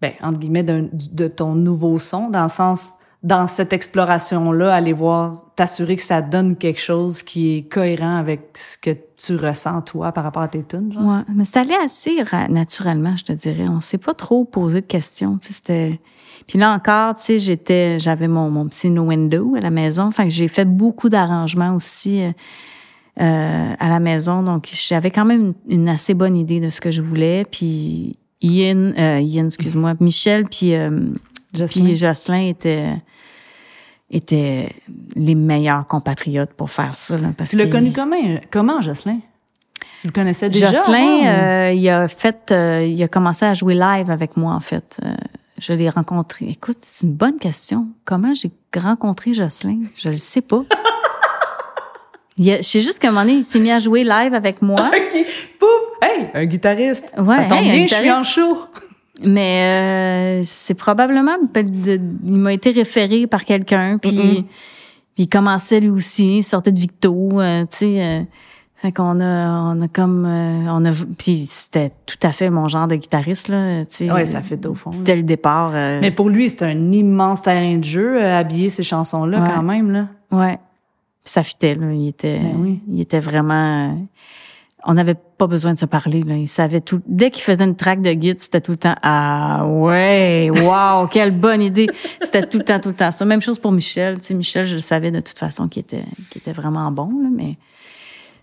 ben, 0.00 0.12
entre 0.22 0.38
guillemets, 0.38 0.62
de 0.62 1.28
ton 1.28 1.54
nouveau 1.54 1.98
son, 1.98 2.28
dans 2.28 2.42
le 2.42 2.48
sens, 2.48 2.92
dans 3.22 3.46
cette 3.46 3.72
exploration-là, 3.72 4.74
aller 4.74 4.92
voir, 4.92 5.46
t'assurer 5.56 5.96
que 5.96 6.02
ça 6.02 6.22
donne 6.22 6.54
quelque 6.54 6.80
chose 6.80 7.22
qui 7.22 7.56
est 7.56 7.62
cohérent 7.62 8.16
avec 8.16 8.50
ce 8.54 8.76
que 8.78 8.90
tu 9.16 9.36
ressens, 9.36 9.82
toi, 9.82 10.12
par 10.12 10.22
rapport 10.22 10.42
à 10.42 10.48
tes 10.48 10.62
tunes, 10.62 10.92
genre? 10.92 11.04
Ouais, 11.04 11.22
mais 11.34 11.44
c'est 11.44 11.58
allé 11.58 11.74
assez 11.74 12.22
naturellement, 12.48 13.16
je 13.16 13.24
te 13.24 13.32
dirais. 13.32 13.66
On 13.68 13.80
s'est 13.80 13.98
pas 13.98 14.14
trop 14.14 14.44
posé 14.44 14.80
de 14.80 14.86
questions, 14.86 15.38
c'était... 15.40 15.98
Puis 16.46 16.58
là 16.58 16.72
encore, 16.72 17.16
tu 17.16 17.22
sais, 17.22 17.38
j'étais, 17.40 17.98
j'avais 17.98 18.28
mon, 18.28 18.50
mon 18.50 18.68
petit 18.68 18.90
no 18.90 19.02
window 19.02 19.54
à 19.56 19.60
la 19.60 19.70
maison. 19.70 20.04
Enfin, 20.04 20.28
j'ai 20.28 20.46
fait 20.46 20.64
beaucoup 20.64 21.08
d'arrangements 21.08 21.74
aussi 21.74 22.22
euh, 22.22 22.30
euh, 23.20 23.74
à 23.76 23.88
la 23.88 23.98
maison. 23.98 24.44
Donc, 24.44 24.68
j'avais 24.72 25.10
quand 25.10 25.24
même 25.24 25.54
une, 25.66 25.80
une, 25.80 25.88
assez 25.88 26.14
bonne 26.14 26.36
idée 26.36 26.60
de 26.60 26.70
ce 26.70 26.80
que 26.80 26.92
je 26.92 27.02
voulais. 27.02 27.44
Puis 27.50 28.16
Ian, 28.46 28.92
euh, 28.98 29.46
excuse-moi, 29.46 29.94
Michel 30.00 30.44
puis, 30.46 30.74
euh, 30.74 30.90
Jocelyn. 31.54 31.94
Jocelyn 31.94 32.48
étaient, 32.48 32.94
étaient 34.10 34.72
les 35.14 35.34
meilleurs 35.34 35.86
compatriotes 35.86 36.52
pour 36.52 36.70
faire 36.70 36.94
ça. 36.94 37.18
Là, 37.18 37.28
parce 37.36 37.50
tu 37.50 37.56
l'as 37.56 37.66
connu 37.66 37.92
comment, 37.92 38.16
comment, 38.50 38.80
Jocelyn? 38.80 39.20
Tu 39.98 40.08
le 40.08 40.12
connaissais 40.12 40.50
déjà? 40.50 40.72
Jocelyn, 40.72 41.26
euh, 41.26 41.72
il 41.72 41.88
a 41.88 42.06
fait, 42.08 42.50
euh, 42.50 42.84
il 42.84 43.02
a 43.02 43.08
commencé 43.08 43.44
à 43.44 43.54
jouer 43.54 43.74
live 43.74 44.10
avec 44.10 44.36
moi, 44.36 44.52
en 44.52 44.60
fait. 44.60 44.98
Euh, 45.04 45.14
je 45.58 45.72
l'ai 45.72 45.88
rencontré. 45.88 46.46
Écoute, 46.48 46.78
c'est 46.82 47.06
une 47.06 47.14
bonne 47.14 47.38
question. 47.38 47.88
Comment 48.04 48.34
j'ai 48.34 48.50
rencontré 48.76 49.32
Jocelyn? 49.32 49.84
Je 49.96 50.10
le 50.10 50.16
sais 50.16 50.42
pas. 50.42 50.64
Je 52.38 52.62
sais 52.62 52.82
juste 52.82 52.98
qu'à 52.98 53.08
un 53.08 53.12
moment 53.12 53.24
donné, 53.24 53.38
il 53.38 53.44
s'est 53.44 53.58
mis 53.58 53.70
à 53.70 53.78
jouer 53.78 54.04
live 54.04 54.34
avec 54.34 54.60
moi. 54.60 54.90
OK. 54.94 55.26
Hey, 56.02 56.28
un 56.34 56.44
guitariste. 56.44 57.14
Ouais, 57.16 57.36
ça 57.36 57.44
tombe 57.44 57.62
bien, 57.62 57.86
je 57.86 57.94
suis 57.94 58.10
en 58.10 58.22
show. 58.22 58.58
Mais 59.24 59.62
euh, 59.62 60.42
c'est 60.44 60.74
probablement... 60.74 61.36
il 61.54 62.38
m'a 62.38 62.52
été 62.52 62.70
référé 62.70 63.26
par 63.26 63.44
quelqu'un, 63.44 63.96
puis, 63.98 64.44
il 65.16 65.28
commençait 65.28 65.80
lui 65.80 65.88
aussi, 65.88 66.38
il 66.38 66.42
sortait 66.42 66.72
de 66.72 66.80
Victo, 66.80 67.40
euh, 67.40 67.62
tu 67.62 67.76
sais... 67.76 68.02
Euh, 68.02 68.20
fait 68.82 68.92
qu'on 68.92 69.20
a, 69.20 69.72
on 69.74 69.80
a 69.80 69.88
comme, 69.88 70.26
on 70.26 70.84
a, 70.84 70.90
puis 71.16 71.38
c'était 71.48 71.90
tout 72.04 72.18
à 72.22 72.30
fait 72.30 72.50
mon 72.50 72.68
genre 72.68 72.86
de 72.86 72.96
guitariste 72.96 73.48
là, 73.48 73.86
tu 73.86 74.06
sais. 74.06 74.12
Ouais, 74.12 74.26
ça 74.26 74.42
fait 74.42 74.66
au 74.66 74.74
fond. 74.74 74.90
Dès 75.02 75.16
le 75.16 75.22
départ. 75.22 75.70
Mais 75.72 76.10
pour 76.10 76.28
lui, 76.28 76.50
c'est 76.50 76.62
un 76.62 76.92
immense 76.92 77.40
terrain 77.40 77.78
de 77.78 77.82
jeu, 77.82 78.22
habiller 78.22 78.68
ces 78.68 78.82
chansons 78.82 79.24
là 79.24 79.50
quand 79.50 79.62
même 79.62 79.90
là. 79.92 80.08
Ouais 80.30 80.58
ça 81.28 81.42
fitait, 81.42 81.74
là. 81.74 81.92
Il 81.92 82.08
était, 82.08 82.38
ben 82.38 82.78
il 82.88 83.00
était 83.00 83.20
vraiment. 83.20 83.98
On 84.88 84.94
n'avait 84.94 85.16
pas 85.16 85.48
besoin 85.48 85.72
de 85.72 85.78
se 85.78 85.84
parler. 85.84 86.22
Là. 86.22 86.36
Il 86.36 86.46
savait 86.46 86.80
tout. 86.80 87.02
Dès 87.06 87.30
qu'il 87.30 87.42
faisait 87.42 87.64
une 87.64 87.74
track 87.74 88.00
de 88.02 88.12
guide, 88.12 88.38
c'était 88.38 88.60
tout 88.60 88.70
le 88.72 88.76
temps 88.76 88.94
Ah 89.02 89.66
ouais, 89.66 90.48
wow, 90.50 91.08
quelle 91.08 91.32
bonne 91.32 91.60
idée. 91.60 91.88
C'était 92.22 92.46
tout 92.46 92.58
le 92.58 92.64
temps, 92.64 92.78
tout 92.78 92.90
le 92.90 92.94
temps 92.94 93.10
ça. 93.10 93.24
Même 93.24 93.42
chose 93.42 93.58
pour 93.58 93.72
Michel. 93.72 94.18
Tu 94.18 94.26
sais, 94.26 94.34
Michel, 94.34 94.64
je 94.64 94.76
le 94.76 94.80
savais 94.80 95.10
de 95.10 95.20
toute 95.20 95.38
façon 95.38 95.66
qu'il 95.66 95.80
était, 95.80 96.04
qu'il 96.30 96.40
était 96.40 96.52
vraiment 96.52 96.90
bon, 96.92 97.10
là, 97.22 97.28
mais 97.34 97.56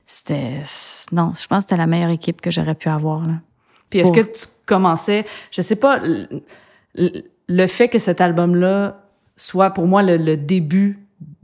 c'était. 0.06 0.64
Non, 1.14 1.32
je 1.40 1.48
pense 1.48 1.60
que 1.60 1.70
c'était 1.70 1.78
la 1.78 1.88
meilleure 1.88 2.10
équipe 2.10 2.42
que 2.42 2.52
j'aurais 2.52 2.76
pu 2.76 2.90
avoir. 2.90 3.26
Là. 3.26 3.36
Puis 3.90 4.00
est-ce 4.00 4.12
que 4.12 4.22
tu 4.22 4.46
commençais, 4.66 5.24
je 5.52 5.62
sais 5.62 5.76
pas, 5.76 6.02
le, 6.96 7.68
fait 7.68 7.88
que 7.88 8.00
cet 8.00 8.22
album-là 8.22 9.00
soit 9.36 9.70
pour 9.70 9.88
moi 9.88 10.04
le 10.04 10.36
début 10.36 11.03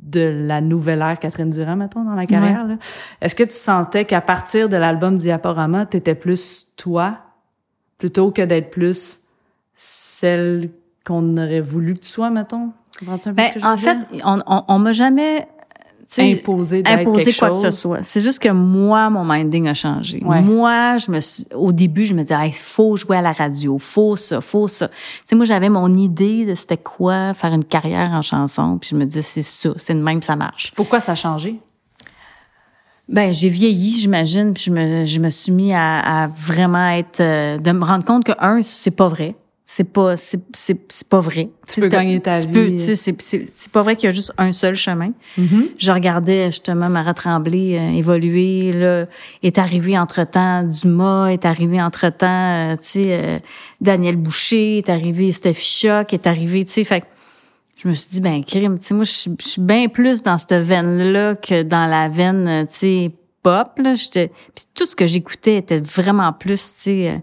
de 0.09 0.45
la 0.45 0.61
nouvelle 0.61 1.01
ère 1.01 1.19
Catherine 1.19 1.49
Durand, 1.49 1.75
mettons, 1.75 2.03
dans 2.03 2.15
la 2.15 2.25
carrière. 2.25 2.65
Est-ce 3.21 3.35
que 3.35 3.43
tu 3.43 3.55
sentais 3.55 4.05
qu'à 4.05 4.21
partir 4.21 4.69
de 4.69 4.77
l'album 4.77 5.17
Diaporama, 5.17 5.85
tu 5.85 5.97
étais 5.97 6.15
plus 6.15 6.67
toi, 6.75 7.17
plutôt 7.97 8.31
que 8.31 8.41
d'être 8.41 8.69
plus 8.71 9.21
celle 9.73 10.69
qu'on 11.05 11.37
aurait 11.37 11.61
voulu 11.61 11.93
que 11.93 11.99
tu 11.99 12.09
sois, 12.09 12.29
mettons? 12.29 12.71
Ben, 13.01 13.49
en 13.63 13.77
fait, 13.77 13.97
on, 14.25 14.39
on, 14.45 14.63
on 14.67 14.79
m'a 14.79 14.91
jamais 14.91 15.47
imposer 16.17 16.83
imposer 16.85 17.33
quoi 17.33 17.51
que 17.51 17.57
ce 17.57 17.71
soit. 17.71 17.99
C'est 18.03 18.21
juste 18.21 18.39
que 18.39 18.49
moi, 18.49 19.09
mon 19.09 19.23
minding 19.23 19.67
a 19.67 19.73
changé. 19.73 20.19
Moi, 20.21 20.97
je 20.97 21.11
me 21.11 21.19
suis, 21.19 21.45
au 21.53 21.71
début, 21.71 22.05
je 22.05 22.13
me 22.13 22.21
disais, 22.21 22.35
il 22.47 22.53
faut 22.53 22.97
jouer 22.97 23.17
à 23.17 23.21
la 23.21 23.31
radio, 23.31 23.77
faut 23.77 24.15
ça, 24.15 24.41
faut 24.41 24.67
ça. 24.67 24.87
Tu 24.87 24.95
sais, 25.27 25.35
moi, 25.35 25.45
j'avais 25.45 25.69
mon 25.69 25.93
idée 25.95 26.45
de 26.45 26.55
c'était 26.55 26.77
quoi 26.77 27.33
faire 27.33 27.53
une 27.53 27.63
carrière 27.63 28.09
en 28.11 28.21
chanson, 28.21 28.77
puis 28.79 28.89
je 28.91 28.95
me 28.95 29.05
disais, 29.05 29.21
c'est 29.21 29.41
ça, 29.41 29.69
c'est 29.77 29.93
de 29.93 30.01
même, 30.01 30.21
ça 30.21 30.35
marche. 30.35 30.73
Pourquoi 30.75 30.99
ça 30.99 31.11
a 31.11 31.15
changé? 31.15 31.59
Ben, 33.07 33.33
j'ai 33.33 33.49
vieilli, 33.49 33.93
j'imagine, 33.93 34.53
puis 34.53 34.63
je 34.67 34.71
me, 34.71 35.05
je 35.05 35.19
me 35.19 35.29
suis 35.29 35.51
mis 35.51 35.73
à, 35.73 36.23
à 36.23 36.27
vraiment 36.27 36.89
être, 36.89 37.21
euh, 37.21 37.57
de 37.57 37.71
me 37.71 37.83
rendre 37.83 38.05
compte 38.05 38.23
que 38.23 38.33
un, 38.39 38.61
c'est 38.61 38.91
pas 38.91 39.07
vrai 39.07 39.35
c'est 39.71 39.83
pas 39.83 40.17
c'est 40.17 40.41
c'est 40.51 41.07
pas 41.07 41.19
vrai. 41.19 41.51
Tu 41.67 41.79
peux 41.79 41.89
gagner 41.89 42.19
ta 42.19 42.39
vie. 42.39 42.75
c'est 42.75 42.95
c'est 43.21 43.71
pas 43.71 43.83
vrai 43.83 43.95
qu'il 43.95 44.07
y 44.07 44.09
a 44.09 44.11
juste 44.11 44.33
un 44.39 44.51
seul 44.51 44.73
chemin. 44.73 45.11
Mm-hmm. 45.37 45.63
Je 45.77 45.91
regardais 45.91 46.47
justement 46.47 46.89
Marat 46.89 47.13
Tremblay 47.13 47.77
euh, 47.77 47.91
évoluer 47.91 48.71
là, 48.71 49.05
est 49.43 49.59
arrivé 49.59 49.95
entre-temps 49.95 50.63
Dumas, 50.63 51.27
est 51.27 51.45
arrivé 51.45 51.79
entre-temps 51.79 52.71
euh, 52.71 52.75
tu 52.77 52.87
sais 52.87 53.07
euh, 53.11 53.37
Daniel 53.79 54.15
Boucher, 54.15 54.79
est 54.79 54.89
arrivé 54.89 55.31
Steffi 55.31 55.87
Choc, 55.87 56.13
est 56.15 56.25
arrivé 56.25 56.65
tu 56.65 56.71
sais 56.71 56.83
fait 56.83 57.03
je 57.77 57.87
me 57.87 57.93
suis 57.93 58.09
dit 58.09 58.21
ben 58.21 58.43
crime, 58.43 58.79
tu 58.79 58.85
sais 58.85 58.93
moi 58.95 59.03
je 59.03 59.29
suis 59.39 59.61
bien 59.61 59.87
plus 59.87 60.23
dans 60.23 60.39
cette 60.39 60.63
veine 60.63 61.13
là 61.13 61.35
que 61.35 61.61
dans 61.61 61.85
la 61.85 62.09
veine 62.09 62.65
tu 62.67 62.75
sais 62.75 63.11
pop 63.43 63.73
là, 63.77 63.93
j'étais 63.93 64.31
puis 64.55 64.65
tout 64.73 64.87
ce 64.87 64.95
que 64.95 65.05
j'écoutais 65.05 65.57
était 65.57 65.77
vraiment 65.77 66.33
plus 66.33 66.73
tu 66.73 66.81
sais 66.81 67.21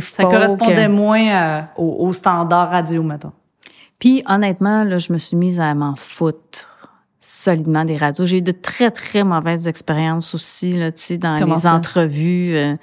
ça 0.00 0.24
correspondait 0.24 0.88
moins 0.88 1.68
au, 1.76 2.12
standard 2.12 2.70
radio, 2.70 3.02
mettons. 3.02 3.32
Puis 3.98 4.22
honnêtement, 4.26 4.84
là, 4.84 4.98
je 4.98 5.12
me 5.12 5.18
suis 5.18 5.36
mise 5.36 5.60
à 5.60 5.74
m'en 5.74 5.94
foutre 5.96 6.68
solidement 7.20 7.84
des 7.84 7.96
radios. 7.96 8.24
J'ai 8.24 8.38
eu 8.38 8.42
de 8.42 8.52
très, 8.52 8.90
très 8.90 9.24
mauvaises 9.24 9.68
expériences 9.68 10.34
aussi, 10.34 10.72
là, 10.72 10.90
tu 10.90 11.00
sais, 11.02 11.18
dans 11.18 11.36
les 11.36 11.66
entrevues. 11.66 12.56
Euh, 12.56 12.76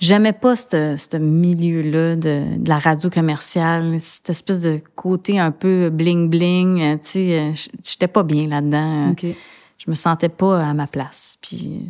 J'aimais 0.00 0.32
pas 0.32 0.56
ce 0.56 1.16
milieu-là 1.16 2.16
de, 2.16 2.58
de, 2.58 2.68
la 2.68 2.78
radio 2.78 3.08
commerciale, 3.10 3.98
cette 4.00 4.28
espèce 4.28 4.60
de 4.60 4.80
côté 4.96 5.38
un 5.38 5.50
peu 5.50 5.88
bling-bling, 5.88 6.82
euh, 6.82 6.96
tu 6.96 7.08
sais, 7.08 7.38
euh, 7.38 7.52
j'étais 7.82 8.08
pas 8.08 8.22
bien 8.22 8.48
là-dedans. 8.48 9.12
Okay. 9.12 9.36
Je 9.78 9.88
me 9.88 9.94
sentais 9.94 10.28
pas 10.28 10.62
à 10.62 10.74
ma 10.74 10.86
place. 10.86 11.38
Puis 11.40 11.80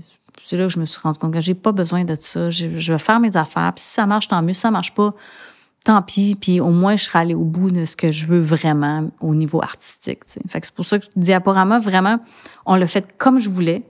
c'est 0.45 0.59
là 0.59 0.64
que 0.64 0.72
je 0.72 0.78
me 0.78 0.84
suis 0.84 1.01
rendu 1.01 1.18
compte 1.18 1.32
que 1.32 1.40
j'ai 1.40 1.55
pas 1.55 1.72
besoin 1.72 2.05
de 2.05 2.14
ça. 2.14 2.51
Je, 2.51 2.66
vais 2.66 2.99
faire 2.99 3.18
mes 3.18 3.34
affaires. 3.34 3.72
Puis 3.74 3.82
si 3.82 3.92
ça 3.92 4.05
marche, 4.05 4.28
tant 4.28 4.42
mieux. 4.42 4.53
Si 4.53 4.61
ça 4.61 4.70
marche 4.70 4.92
pas, 4.92 5.14
tant 5.84 6.03
pis. 6.03 6.36
Puis 6.38 6.61
au 6.61 6.68
moins, 6.68 6.97
je 6.97 7.05
serai 7.05 7.20
allée 7.20 7.34
au 7.34 7.45
bout 7.45 7.70
de 7.70 7.86
ce 7.86 7.97
que 7.97 8.12
je 8.12 8.26
veux 8.26 8.42
vraiment 8.42 9.11
au 9.20 9.34
niveau 9.34 9.62
artistique. 9.62 10.20
Fait 10.49 10.61
que 10.61 10.66
c'est 10.66 10.74
pour 10.74 10.84
ça 10.84 10.99
que 10.99 11.07
Diaporama, 11.16 11.78
vraiment, 11.78 12.18
on 12.66 12.74
l'a 12.74 12.86
fait 12.86 13.16
comme 13.16 13.38
je 13.38 13.49
voulais. 13.49 13.88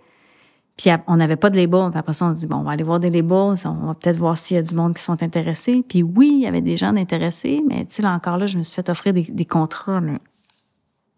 Puis 0.76 0.90
on 1.08 1.16
n'avait 1.16 1.34
pas 1.34 1.50
de 1.50 1.56
label. 1.56 1.90
Puis 1.90 1.98
après 1.98 2.12
ça, 2.12 2.26
on 2.26 2.30
dit, 2.30 2.46
bon, 2.46 2.58
on 2.58 2.62
va 2.62 2.70
aller 2.70 2.84
voir 2.84 3.00
des 3.00 3.10
labels. 3.10 3.56
On 3.64 3.86
va 3.86 3.94
peut-être 3.94 4.16
voir 4.16 4.38
s'il 4.38 4.54
y 4.54 4.58
a 4.58 4.62
du 4.62 4.76
monde 4.76 4.94
qui 4.94 5.02
sont 5.02 5.24
intéressés. 5.24 5.84
Puis 5.88 6.04
oui, 6.04 6.30
il 6.34 6.40
y 6.42 6.46
avait 6.46 6.62
des 6.62 6.76
gens 6.76 6.94
intéressés. 6.94 7.64
Mais 7.68 7.84
tu 7.84 7.94
sais, 7.96 8.06
encore, 8.06 8.38
là, 8.38 8.46
je 8.46 8.58
me 8.58 8.62
suis 8.62 8.76
fait 8.76 8.88
offrir 8.88 9.12
des 9.12 9.44
contrats 9.44 10.00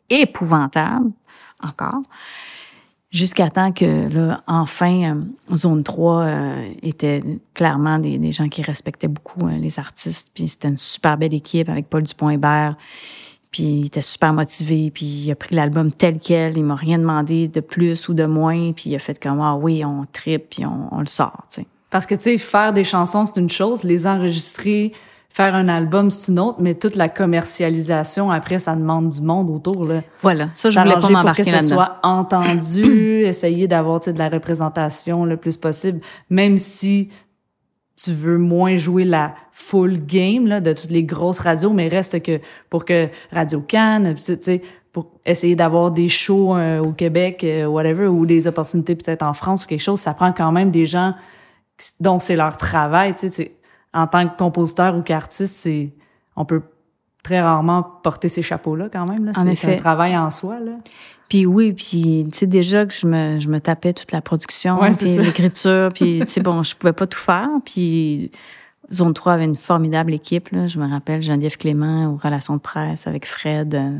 épouvantables. 0.08 1.10
Encore. 1.62 2.02
Jusqu'à 3.16 3.48
temps 3.48 3.72
que, 3.72 4.12
là, 4.12 4.42
enfin, 4.46 5.14
euh, 5.50 5.56
Zone 5.56 5.82
3 5.82 6.22
euh, 6.22 6.68
était 6.82 7.22
clairement 7.54 7.98
des, 7.98 8.30
gens 8.30 8.50
qui 8.50 8.60
respectaient 8.60 9.08
beaucoup 9.08 9.48
euh, 9.48 9.52
les 9.52 9.78
artistes. 9.78 10.30
Puis 10.34 10.48
c'était 10.48 10.68
une 10.68 10.76
super 10.76 11.16
belle 11.16 11.32
équipe 11.32 11.70
avec 11.70 11.88
Paul 11.88 12.02
Dupont-Hébert. 12.02 12.76
Puis 13.50 13.62
il 13.62 13.86
était 13.86 14.02
super 14.02 14.34
motivé. 14.34 14.90
Puis 14.90 15.06
il 15.06 15.30
a 15.30 15.34
pris 15.34 15.54
l'album 15.54 15.90
tel 15.90 16.18
quel. 16.20 16.58
Il 16.58 16.64
m'a 16.64 16.74
rien 16.74 16.98
demandé 16.98 17.48
de 17.48 17.60
plus 17.60 18.06
ou 18.10 18.12
de 18.12 18.26
moins. 18.26 18.72
Puis 18.72 18.90
il 18.90 18.96
a 18.96 18.98
fait 18.98 19.18
comme, 19.18 19.40
ah 19.40 19.56
oui, 19.56 19.82
on 19.82 20.04
tripe, 20.12 20.50
puis 20.50 20.66
on, 20.66 21.00
le 21.00 21.06
sort. 21.06 21.46
Parce 21.88 22.04
que, 22.04 22.16
tu 22.16 22.20
sais, 22.20 22.36
faire 22.36 22.74
des 22.74 22.84
chansons, 22.84 23.24
c'est 23.24 23.40
une 23.40 23.48
chose. 23.48 23.82
Les 23.82 24.06
enregistrer, 24.06 24.92
faire 25.36 25.54
un 25.54 25.68
album, 25.68 26.10
c'est 26.10 26.32
une 26.32 26.38
autre, 26.38 26.56
mais 26.62 26.74
toute 26.74 26.96
la 26.96 27.10
commercialisation, 27.10 28.30
après, 28.30 28.58
ça 28.58 28.74
demande 28.74 29.10
du 29.10 29.20
monde 29.20 29.50
autour. 29.50 29.84
Là. 29.84 30.00
Voilà, 30.22 30.48
ça, 30.54 30.70
je 30.70 30.80
voulais 30.80 30.94
pas 30.94 31.10
m'embarquer 31.10 31.42
pour 31.42 31.52
que 31.52 31.58
ce 31.58 31.68
soit 31.74 31.98
entendu, 32.02 33.20
essayer 33.26 33.68
d'avoir 33.68 34.00
de 34.00 34.18
la 34.18 34.30
représentation 34.30 35.26
le 35.26 35.36
plus 35.36 35.58
possible, 35.58 36.00
même 36.30 36.56
si 36.56 37.10
tu 38.02 38.12
veux 38.12 38.38
moins 38.38 38.76
jouer 38.76 39.04
la 39.04 39.34
full 39.52 39.98
game 40.06 40.46
là, 40.46 40.62
de 40.62 40.72
toutes 40.72 40.90
les 40.90 41.04
grosses 41.04 41.40
radios, 41.40 41.74
mais 41.74 41.88
reste 41.88 42.22
que 42.22 42.40
pour 42.70 42.86
que 42.86 43.10
Radio 43.30 43.60
Cannes, 43.60 44.14
tu 44.14 44.38
sais, 44.40 44.62
pour 44.90 45.10
essayer 45.26 45.54
d'avoir 45.54 45.90
des 45.90 46.08
shows 46.08 46.56
euh, 46.56 46.80
au 46.80 46.92
Québec, 46.92 47.44
euh, 47.44 47.66
whatever, 47.66 48.06
ou 48.06 48.24
des 48.24 48.46
opportunités 48.46 48.96
peut-être 48.96 49.22
en 49.22 49.34
France 49.34 49.64
ou 49.64 49.66
quelque 49.66 49.80
chose, 49.80 50.00
ça 50.00 50.14
prend 50.14 50.32
quand 50.32 50.50
même 50.50 50.70
des 50.70 50.86
gens 50.86 51.12
dont 52.00 52.18
c'est 52.18 52.36
leur 52.36 52.56
travail, 52.56 53.14
tu 53.14 53.28
sais, 53.28 53.52
en 53.96 54.06
tant 54.06 54.28
que 54.28 54.36
compositeur 54.36 54.96
ou 54.96 55.02
qu'artiste, 55.02 55.56
c'est 55.56 55.92
on 56.36 56.44
peut 56.44 56.62
très 57.22 57.40
rarement 57.40 57.82
porter 57.82 58.28
ces 58.28 58.42
chapeaux-là 58.42 58.88
quand 58.92 59.06
même. 59.06 59.32
C'est 59.34 59.74
un 59.74 59.76
travail 59.76 60.16
en 60.16 60.30
soi. 60.30 60.60
Là. 60.60 60.72
Puis 61.28 61.46
oui, 61.46 61.72
puis 61.72 62.26
tu 62.30 62.38
sais 62.38 62.46
déjà 62.46 62.86
que 62.86 62.92
je 62.92 63.06
me, 63.06 63.40
je 63.40 63.48
me 63.48 63.58
tapais 63.58 63.92
toute 63.92 64.12
la 64.12 64.20
production, 64.20 64.78
puis 64.78 65.16
l'écriture, 65.16 65.90
puis 65.92 66.20
tu 66.24 66.28
sais 66.28 66.40
bon, 66.40 66.62
je 66.62 66.76
pouvais 66.76 66.92
pas 66.92 67.06
tout 67.06 67.18
faire. 67.18 67.48
Puis 67.64 68.30
Zone 68.92 69.14
3 69.14 69.32
avait 69.32 69.44
une 69.44 69.56
formidable 69.56 70.14
équipe. 70.14 70.50
Là. 70.50 70.66
Je 70.66 70.78
me 70.78 70.88
rappelle 70.88 71.22
Geneviève 71.22 71.56
Clément 71.56 72.12
aux 72.12 72.16
relations 72.16 72.54
de 72.54 72.60
presse 72.60 73.06
avec 73.06 73.26
Fred. 73.26 73.74
Euh, 73.74 73.98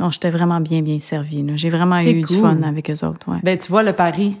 non, 0.00 0.10
j'étais 0.10 0.30
vraiment 0.30 0.60
bien, 0.60 0.82
bien 0.82 0.98
servie. 0.98 1.44
J'ai 1.56 1.70
vraiment 1.70 1.98
eu 1.98 2.22
du 2.22 2.36
fun 2.36 2.62
avec 2.62 2.90
eux 2.90 3.06
autres. 3.06 3.30
Ouais. 3.30 3.38
Ben, 3.42 3.58
tu 3.58 3.68
vois, 3.68 3.82
le 3.82 3.92
pari, 3.92 4.36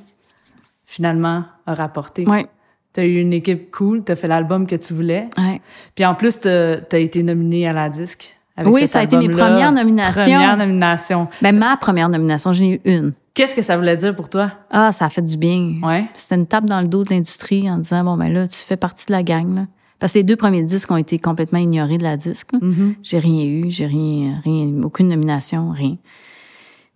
finalement, 0.86 1.44
a 1.66 1.74
rapporté. 1.74 2.24
Oui. 2.26 2.46
T'as 2.92 3.04
eu 3.04 3.18
une 3.18 3.32
équipe 3.32 3.70
cool, 3.70 4.02
t'as 4.02 4.16
fait 4.16 4.28
l'album 4.28 4.66
que 4.66 4.76
tu 4.76 4.94
voulais. 4.94 5.28
Ouais. 5.36 5.60
Puis 5.94 6.04
en 6.04 6.14
plus, 6.14 6.40
t'as 6.40 6.78
as 6.92 6.98
été 6.98 7.22
nominée 7.22 7.68
à 7.68 7.72
la 7.72 7.88
disque. 7.88 8.36
Avec 8.56 8.72
oui, 8.72 8.86
ça 8.88 9.00
a 9.00 9.02
été 9.04 9.16
mes 9.16 9.28
premières 9.28 9.70
nominations. 9.70 10.22
Première 10.22 10.56
nomination. 10.56 11.28
Ben, 11.40 11.56
ma 11.56 11.76
première 11.76 12.08
nomination, 12.08 12.52
j'en 12.52 12.64
ai 12.64 12.68
eu 12.70 12.80
une. 12.84 13.12
Qu'est-ce 13.34 13.54
que 13.54 13.62
ça 13.62 13.76
voulait 13.76 13.96
dire 13.96 14.16
pour 14.16 14.28
toi? 14.28 14.50
Ah, 14.70 14.90
ça 14.90 15.04
a 15.04 15.10
fait 15.10 15.22
du 15.22 15.36
bien. 15.36 15.74
Ouais. 15.80 16.06
C'était 16.14 16.34
une 16.34 16.46
tape 16.46 16.64
dans 16.64 16.80
le 16.80 16.88
dos 16.88 17.04
de 17.04 17.10
l'industrie 17.10 17.70
en 17.70 17.78
disant, 17.78 18.02
bon, 18.02 18.16
ben 18.16 18.32
là, 18.32 18.48
tu 18.48 18.56
fais 18.56 18.76
partie 18.76 19.06
de 19.06 19.12
la 19.12 19.22
gang, 19.22 19.54
là. 19.54 19.66
Parce 20.00 20.12
que 20.12 20.18
les 20.18 20.24
deux 20.24 20.36
premiers 20.36 20.62
disques 20.62 20.90
ont 20.90 20.96
été 20.96 21.18
complètement 21.18 21.58
ignorés 21.58 21.98
de 21.98 22.04
la 22.04 22.16
disque. 22.16 22.52
Mm-hmm. 22.52 22.94
J'ai 23.02 23.18
rien 23.18 23.44
eu, 23.44 23.70
j'ai 23.70 23.86
rien, 23.86 24.40
rien, 24.44 24.82
aucune 24.82 25.08
nomination, 25.08 25.70
rien. 25.70 25.96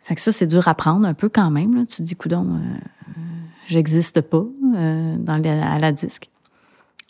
Fait 0.05 0.15
que 0.15 0.21
ça, 0.21 0.33
c'est 0.33 0.47
dur 0.47 0.67
à 0.67 0.75
prendre 0.75 1.07
un 1.07 1.15
peu 1.15 1.29
quand 1.29 1.51
même, 1.51 1.75
là. 1.75 1.87
Tu 1.87 2.03
dis, 2.03 2.17
coudon, 2.17 2.57
euh, 2.57 2.59
j'existe 3.67 4.21
pas 4.21 4.45
euh, 4.77 5.17
dans 5.19 5.43
à 5.45 5.79
la 5.79 5.93
disque. 5.93 6.29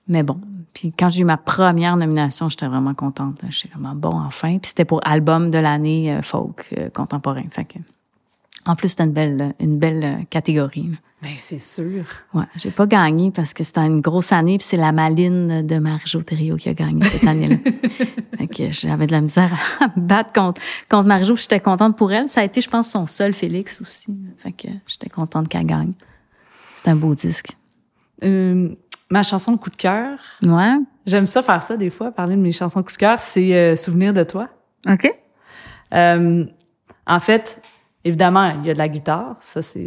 Mais 0.09 0.23
bon, 0.23 0.41
puis 0.75 0.93
quand 0.97 1.09
j'ai 1.09 1.23
eu 1.23 1.25
ma 1.25 1.37
première 1.37 1.97
nomination, 1.97 2.49
j'étais 2.49 2.67
vraiment 2.67 2.95
contente. 2.95 3.41
J'étais 3.51 3.75
vraiment 3.75 3.95
bon 3.95 4.15
enfin. 4.15 4.59
Puis 4.59 4.71
c'était 4.71 4.85
pour 4.85 5.01
album 5.07 5.51
de 5.51 5.59
l'année 5.59 6.13
euh, 6.13 6.23
folk 6.23 6.69
euh, 6.79 6.89
contemporain. 6.91 7.45
Fait 7.51 7.65
que, 7.65 7.79
en 8.67 8.77
plus, 8.77 8.91
c'était 8.91 9.05
une 9.05 9.13
belle, 9.13 9.55
une 9.61 9.79
belle 9.79 10.27
catégorie. 10.31 10.91
Ben 11.23 11.37
c'est 11.39 11.59
sûr. 11.59 12.05
Ouais, 12.35 12.45
j'ai 12.57 12.73
pas 12.73 12.87
gagné 12.87 13.31
parce 13.31 13.55
que 13.55 13.63
c'était 13.63 13.81
une 13.81 14.01
grosse 14.01 14.33
année. 14.33 14.59
Puis 14.59 14.67
c'est 14.67 14.77
la 14.77 14.91
Maline 14.91 15.65
de 15.65 15.79
Marie-Jo 15.79 16.21
qui 16.57 16.69
a 16.69 16.75
gagné 16.75 17.05
cette 17.05 17.27
année-là. 17.27 17.57
fait 18.39 18.47
que 18.49 18.71
j'avais 18.71 19.07
de 19.07 19.13
la 19.13 19.21
misère 19.21 19.53
à 19.81 19.87
me 19.97 20.05
battre 20.05 20.33
contre 20.33 20.61
contre 20.91 21.07
Marie-Jo. 21.07 21.37
J'étais 21.37 21.61
contente 21.61 21.97
pour 21.97 22.11
elle. 22.13 22.29
Ça 22.29 22.41
a 22.41 22.45
été, 22.45 22.61
je 22.61 22.69
pense, 22.69 22.91
son 22.91 23.07
seul 23.07 23.35
Félix 23.35 23.81
aussi. 23.81 24.17
Fait 24.39 24.51
que 24.51 24.67
j'étais 24.89 25.09
contente 25.09 25.49
qu'elle 25.49 25.67
gagne. 25.67 25.93
C'est 26.83 26.91
un 26.91 26.97
beau 26.97 27.15
disque. 27.15 27.57
Euh, 28.25 28.75
ma 29.09 29.23
chanson 29.23 29.57
coup 29.57 29.71
de 29.71 29.77
cœur. 29.77 30.19
Ouais. 30.43 30.75
J'aime 31.07 31.27
ça 31.27 31.43
faire 31.43 31.63
ça 31.63 31.77
des 31.77 31.91
fois, 31.91 32.11
parler 32.11 32.35
de 32.35 32.41
mes 32.41 32.53
chansons 32.53 32.83
coup 32.83 32.93
de 32.93 32.97
cœur. 32.97 33.21
C'est 33.21 33.55
euh, 33.55 33.77
Souvenir 33.77 34.13
de 34.13 34.25
toi. 34.25 34.49
OK. 34.89 35.09
Euh, 35.95 36.45
en 37.07 37.21
fait, 37.21 37.63
Évidemment, 38.05 38.55
il 38.61 38.67
y 38.67 38.71
a 38.71 38.75
de 38.75 38.79
la 38.79 38.89
guitare, 38.89 39.37
ça 39.39 39.63
c'est 39.63 39.87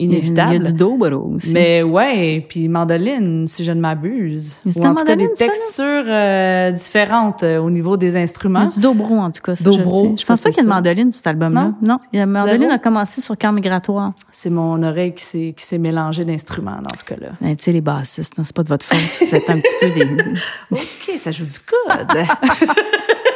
inévitable. 0.00 0.54
Il 0.54 0.62
y 0.64 0.66
a 0.66 0.70
du 0.70 0.72
dobro 0.72 1.34
aussi. 1.36 1.52
Mais 1.52 1.84
ouais, 1.84 2.44
puis 2.48 2.68
mandoline, 2.68 3.46
si 3.46 3.62
je 3.62 3.70
ne 3.70 3.80
m'abuse. 3.80 4.60
Ou 4.66 4.84
en 4.84 4.94
tout 4.94 5.04
cas 5.04 5.14
des 5.14 5.30
textures 5.32 6.04
euh, 6.06 6.72
différentes 6.72 7.44
euh, 7.44 7.58
au 7.58 7.70
niveau 7.70 7.96
des 7.96 8.16
instruments. 8.16 8.62
Il 8.62 8.64
y 8.64 8.66
a 8.66 8.72
du 8.72 8.80
dobro 8.80 9.14
en 9.14 9.30
tout 9.30 9.40
cas. 9.40 9.54
dobro. 9.60 10.14
Je 10.18 10.26
pense 10.26 10.42
pas 10.42 10.50
qu'il 10.50 10.58
y 10.58 10.60
a 10.60 10.62
une 10.64 10.68
mandoline 10.68 11.12
sur 11.12 11.18
cet 11.18 11.28
album-là. 11.28 11.72
Non, 11.80 12.00
non 12.12 12.26
mandoline 12.26 12.70
a 12.70 12.78
commencé 12.78 13.20
sur 13.20 13.36
Cœur 13.36 13.52
migratoire. 13.52 14.12
C'est 14.32 14.50
mon 14.50 14.82
oreille 14.82 15.14
qui 15.14 15.24
s'est 15.24 15.54
qui 15.56 15.64
s'est 15.64 15.78
mélangée 15.78 16.24
d'instruments 16.24 16.80
dans 16.82 16.96
ce 16.96 17.04
cas-là. 17.04 17.28
Ben, 17.40 17.54
tu 17.54 17.64
sais 17.64 17.72
les 17.72 17.80
bassistes, 17.80 18.34
c'est 18.42 18.56
pas 18.56 18.64
de 18.64 18.68
votre 18.68 18.84
faute, 18.84 18.98
c'est 18.98 19.48
un 19.48 19.60
petit 19.60 19.74
peu 19.80 19.90
des. 19.90 20.04
ok, 20.72 21.18
ça 21.18 21.30
joue 21.30 21.46
du 21.46 21.58
code. 21.58 22.18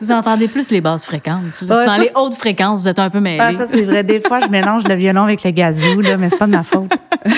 Vous 0.00 0.12
entendez 0.12 0.48
plus 0.48 0.70
les 0.70 0.80
basses 0.80 1.04
fréquences. 1.04 1.64
dans 1.64 2.00
les 2.00 2.10
hautes 2.14 2.34
fréquences, 2.34 2.82
vous 2.82 2.88
êtes 2.88 2.98
un 2.98 3.10
peu 3.10 3.20
mêlés. 3.20 3.40
Ah, 3.40 3.52
ça, 3.52 3.66
c'est 3.66 3.84
vrai. 3.84 4.04
Des 4.04 4.20
fois, 4.20 4.40
je 4.40 4.48
mélange 4.48 4.86
le 4.86 4.94
violon 4.94 5.24
avec 5.24 5.42
le 5.42 5.50
gazou, 5.50 6.00
là, 6.00 6.16
mais 6.16 6.30
c'est 6.30 6.38
pas 6.38 6.46
de 6.46 6.52
ma 6.52 6.62
faute. 6.62 6.90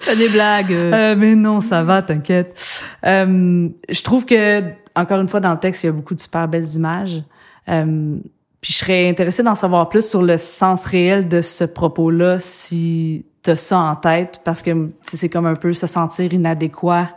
Fais 0.00 0.16
des 0.16 0.28
blagues. 0.28 0.72
Euh, 0.72 1.14
mais 1.16 1.34
non, 1.34 1.60
ça 1.60 1.82
va, 1.82 2.02
t'inquiète. 2.02 2.84
Euh, 3.06 3.68
je 3.88 4.02
trouve 4.02 4.24
que, 4.24 4.62
encore 4.94 5.20
une 5.20 5.28
fois, 5.28 5.40
dans 5.40 5.52
le 5.52 5.58
texte, 5.58 5.84
il 5.84 5.86
y 5.86 5.90
a 5.90 5.92
beaucoup 5.92 6.14
de 6.14 6.20
super 6.20 6.48
belles 6.48 6.74
images. 6.74 7.22
Euh, 7.68 8.16
puis 8.60 8.72
je 8.72 8.78
serais 8.78 9.08
intéressée 9.08 9.42
d'en 9.42 9.54
savoir 9.54 9.88
plus 9.88 10.08
sur 10.08 10.22
le 10.22 10.36
sens 10.36 10.86
réel 10.86 11.28
de 11.28 11.40
ce 11.40 11.64
propos-là, 11.64 12.38
si 12.38 13.24
t'as 13.42 13.56
ça 13.56 13.78
en 13.78 13.96
tête, 13.96 14.40
parce 14.44 14.62
que 14.62 14.90
c'est 15.02 15.28
comme 15.28 15.46
un 15.46 15.56
peu 15.56 15.72
se 15.72 15.86
sentir 15.86 16.32
inadéquat 16.32 17.10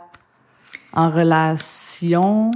en 0.92 1.08
relation. 1.08 2.50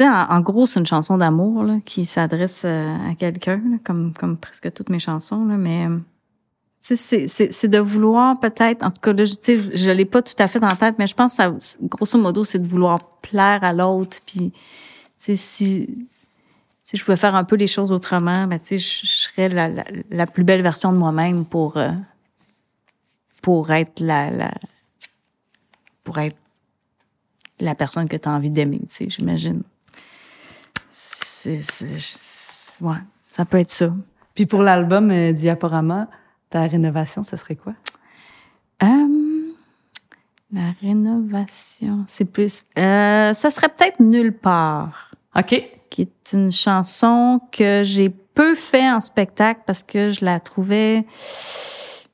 En, 0.00 0.40
gros, 0.40 0.66
c'est 0.66 0.80
une 0.80 0.86
chanson 0.86 1.16
d'amour 1.16 1.64
qui 1.84 2.06
s'adresse 2.06 2.62
euh, 2.64 3.10
à 3.10 3.14
quelqu'un, 3.14 3.60
comme, 3.84 4.12
comme 4.12 4.36
presque 4.36 4.72
toutes 4.72 4.90
mes 4.90 4.98
chansons. 4.98 5.44
Là, 5.44 5.56
mais 5.56 5.86
euh, 5.86 5.98
c'est 6.80 7.68
de 7.68 7.78
vouloir 7.78 8.38
peut-être, 8.40 8.84
en 8.84 8.90
tout 8.90 9.00
cas, 9.00 9.12
là, 9.12 9.24
je, 9.24 9.34
je 9.74 9.90
l'ai 9.90 10.04
pas 10.04 10.22
tout 10.22 10.34
à 10.38 10.48
fait 10.48 10.60
dans 10.60 10.68
la 10.68 10.76
tête, 10.76 10.96
mais 10.98 11.06
je 11.06 11.14
pense 11.14 11.36
que 11.36 11.42
ça, 11.42 11.54
grosso 11.82 12.18
modo, 12.18 12.44
c'est 12.44 12.58
de 12.58 12.66
vouloir 12.66 13.18
plaire 13.22 13.60
à 13.62 13.72
l'autre. 13.72 14.18
Puis, 14.26 14.52
si, 15.18 15.36
si 16.84 16.96
je 16.96 17.04
pouvais 17.04 17.16
faire 17.16 17.34
un 17.34 17.44
peu 17.44 17.56
les 17.56 17.66
choses 17.66 17.92
autrement, 17.92 18.46
ben, 18.46 18.58
je, 18.70 18.76
je 18.76 19.06
serais 19.06 19.48
la, 19.48 19.70
la, 20.10 20.26
plus 20.26 20.44
belle 20.44 20.62
version 20.62 20.92
de 20.92 20.98
moi-même 20.98 21.46
pour, 21.46 21.78
euh, 21.78 21.92
pour 23.40 23.70
être 23.70 24.00
la, 24.00 24.30
la 24.30 24.50
pour 26.04 26.18
être 26.18 26.36
la 27.60 27.74
personne 27.74 28.08
que 28.08 28.16
tu 28.16 28.28
as 28.28 28.32
envie 28.32 28.50
d'aimer, 28.50 28.80
tu 28.80 28.86
sais, 28.88 29.10
j'imagine. 29.10 29.62
C'est, 30.88 31.60
ouais, 32.80 32.96
ça 33.28 33.44
peut 33.44 33.58
être 33.58 33.70
ça. 33.70 33.92
Puis 34.34 34.46
pour 34.46 34.62
l'album 34.62 35.10
euh, 35.10 35.32
Diaporama, 35.32 36.08
ta 36.50 36.62
rénovation, 36.66 37.22
ça 37.22 37.36
serait 37.36 37.56
quoi? 37.56 37.74
Euh, 38.82 39.52
la 40.52 40.72
rénovation, 40.80 42.04
c'est 42.06 42.24
plus... 42.24 42.64
Euh, 42.78 43.34
ça 43.34 43.50
serait 43.50 43.68
peut-être 43.68 44.00
Nulle 44.00 44.32
part. 44.32 45.10
OK. 45.36 45.70
Qui 45.90 46.02
est 46.02 46.32
une 46.32 46.50
chanson 46.50 47.40
que 47.52 47.82
j'ai 47.84 48.08
peu 48.08 48.54
fait 48.54 48.90
en 48.90 49.00
spectacle 49.00 49.60
parce 49.66 49.82
que 49.82 50.10
je 50.10 50.24
la 50.24 50.40
trouvais 50.40 51.04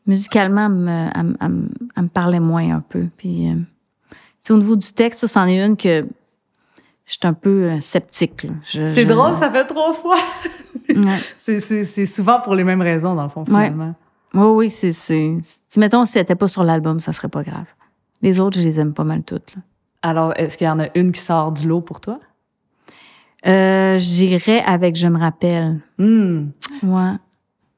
musicalement, 0.07 0.67
elle 0.67 0.73
me, 0.73 1.09
elle, 1.15 1.37
elle, 1.41 1.69
elle 1.97 2.03
me 2.03 2.09
parlait 2.09 2.41
moins 2.41 2.77
un 2.77 2.81
peu. 2.81 3.09
Puis, 3.17 3.51
euh, 4.49 4.55
au 4.55 4.57
niveau 4.57 4.77
du 4.77 4.93
texte, 4.93 5.21
ça, 5.21 5.29
c'en 5.29 5.47
est 5.47 5.65
une 5.65 5.77
que 5.77 6.07
j'étais 7.07 7.27
un 7.27 7.35
peu 7.35 7.65
euh, 7.71 7.81
sceptique. 7.81 8.47
C'est 8.63 9.05
drôle, 9.05 9.35
ça 9.35 9.51
fait 9.51 9.67
trois 9.67 9.93
fois. 9.93 10.17
ouais. 10.89 11.19
C'est 11.37 12.07
souvent 12.07 12.41
pour 12.41 12.55
les 12.55 12.65
mêmes 12.65 12.83
raisons, 12.83 13.15
dans 13.15 13.25
le 13.25 13.29
fond, 13.29 13.45
finalement. 13.45 13.95
Ouais. 14.35 14.43
oui, 14.43 14.71
c'est... 14.71 15.37
Mettons, 15.77 16.07
si 16.07 16.19
elle 16.19 16.23
n'était 16.23 16.37
pas 16.37 16.49
sur 16.49 16.63
l'album, 16.65 17.01
ça 17.01 17.13
serait 17.13 17.29
pas 17.29 17.43
grave. 17.43 17.67
Les 18.23 18.39
autres, 18.39 18.59
je 18.61 18.65
les 18.65 18.79
aime 18.79 18.95
pas 18.95 19.05
mal 19.05 19.23
toutes. 19.23 19.57
Là. 19.57 19.63
Alors, 20.03 20.33
est-ce 20.37 20.57
qu'il 20.57 20.67
y 20.67 20.71
en 20.71 20.81
a 20.81 20.87
une 20.95 21.13
qui 21.13 21.21
sort 21.21 21.53
du 21.53 21.67
lot 21.67 21.81
pour 21.81 22.01
toi? 22.01 22.21
Euh, 23.47 23.97
J'irais 23.99 24.63
avec 24.65 24.97
Je 24.97 25.09
me 25.09 25.19
rappelle. 25.19 25.81
Mmh. 25.99 26.49
Ouais. 26.83 27.17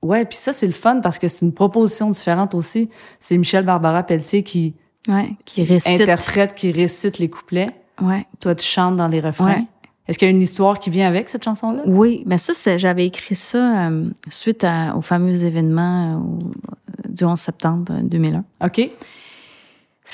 Ouais, 0.03 0.25
puis 0.25 0.37
ça, 0.37 0.53
c'est 0.53 0.67
le 0.67 0.73
fun 0.73 1.01
parce 1.01 1.19
que 1.19 1.29
c'est 1.29 1.47
une 1.47 1.55
proposition 1.55 2.11
différente 2.11 2.55
aussi. 2.55 2.91
C'est 3.21 3.39
Michel 3.39 3.65
Barbara 3.65 4.03
Pelletier 4.03 4.43
qui, 4.43 4.75
ouais, 5.09 5.37
qui 5.45 5.65
récite. 5.65 6.01
interprète, 6.01 6.55
qui 6.55 6.73
récite 6.73 7.19
les 7.19 7.29
couplets. 7.29 7.71
Ouais. 8.01 8.27
Toi, 8.41 8.55
tu 8.55 8.67
chantes 8.67 8.97
dans 8.97 9.09
les 9.09 9.21
refrains. 9.21 9.55
Ouais. 9.55 9.67
Est-ce 10.09 10.19
qu'il 10.19 10.27
y 10.27 10.31
a 10.31 10.35
une 10.35 10.43
histoire 10.43 10.79
qui 10.79 10.91
vient 10.91 11.07
avec 11.07 11.29
cette 11.29 11.45
chanson-là? 11.45 11.83
Oui, 11.87 12.25
mais 12.27 12.39
ça, 12.39 12.77
j'avais 12.77 13.07
écrit 13.07 13.37
ça 13.37 13.89
euh, 13.89 14.11
suite 14.31 14.65
à, 14.65 14.97
au 14.97 15.03
fameux 15.03 15.45
événement 15.45 16.17
euh, 16.17 17.09
du 17.09 17.25
11 17.25 17.39
septembre 17.39 17.93
2001. 18.03 18.45
OK. 18.65 18.91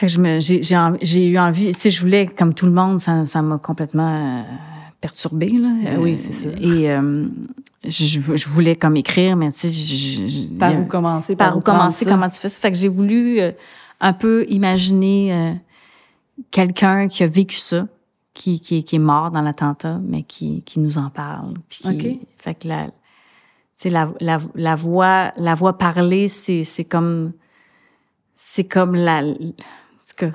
J'ai 0.01 1.29
eu 1.29 1.39
envie, 1.39 1.75
tu 1.75 1.81
sais, 1.81 1.91
je 1.91 2.01
voulais, 2.01 2.27
comme 2.27 2.55
tout 2.55 2.67
le 2.67 2.73
monde, 2.73 3.01
ça 3.01 3.43
m'a 3.43 3.59
complètement 3.59 4.39
euh, 4.39 4.43
perturbée. 5.01 5.51
Là. 5.51 5.71
oui, 5.99 6.17
c'est 6.17 6.33
sûr. 6.33 6.53
Et 6.61 6.91
euh, 6.91 7.27
je, 7.85 8.21
je, 8.37 8.49
voulais 8.49 8.77
comme 8.77 8.97
écrire, 8.97 9.37
mais 9.37 9.51
tu 9.51 9.69
sais... 9.69 10.57
Par 10.59 10.79
où 10.79 10.85
commencer? 10.85 11.35
Par, 11.35 11.57
où 11.57 11.61
commencer, 11.61 12.05
ça? 12.05 12.13
comment 12.13 12.29
tu 12.29 12.39
fais 12.39 12.49
ça? 12.49 12.61
Fait 12.61 12.71
que 12.71 12.77
j'ai 12.77 12.89
voulu 12.89 13.41
euh, 13.41 13.51
un 14.01 14.13
peu 14.13 14.45
imaginer 14.49 15.35
euh, 15.35 15.55
quelqu'un 16.51 17.09
qui 17.09 17.23
a 17.23 17.27
vécu 17.27 17.57
ça, 17.57 17.87
qui, 18.35 18.61
qui, 18.61 18.85
qui 18.85 18.97
est 18.97 19.01
mort 19.01 19.31
dans 19.31 19.43
l'attentat, 19.43 19.99
mais 20.03 20.23
qui, 20.23 20.63
qui 20.63 20.81
nous 20.81 20.99
en 20.99 21.11
parle. 21.11 21.55
Puis 21.69 21.81
qui, 21.81 21.89
okay. 21.89 22.21
Fait 22.39 22.55
que 22.55 22.69
la, 22.69 22.89
la, 23.85 24.13
la, 24.21 24.41
la 24.55 24.77
voix, 24.77 25.33
la 25.37 25.55
voix 25.55 25.79
parlée, 25.79 26.29
c'est 26.29 26.85
comme... 26.85 27.33
C'est 28.41 28.63
comme 28.63 28.95
la 28.95 29.23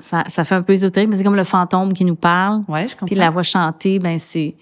ça, 0.00 0.24
ça 0.28 0.44
fait 0.44 0.54
un 0.54 0.62
peu 0.62 0.72
ésotérique, 0.72 1.10
mais 1.10 1.16
c'est 1.16 1.24
comme 1.24 1.36
le 1.36 1.44
fantôme 1.44 1.92
qui 1.92 2.04
nous 2.04 2.16
parle. 2.16 2.62
Ouais, 2.68 2.86
je 2.86 2.94
comprends. 2.94 3.06
Puis 3.06 3.16
la 3.16 3.30
voix 3.30 3.42
chantée, 3.42 3.98
ben 3.98 4.18
c'est 4.18 4.54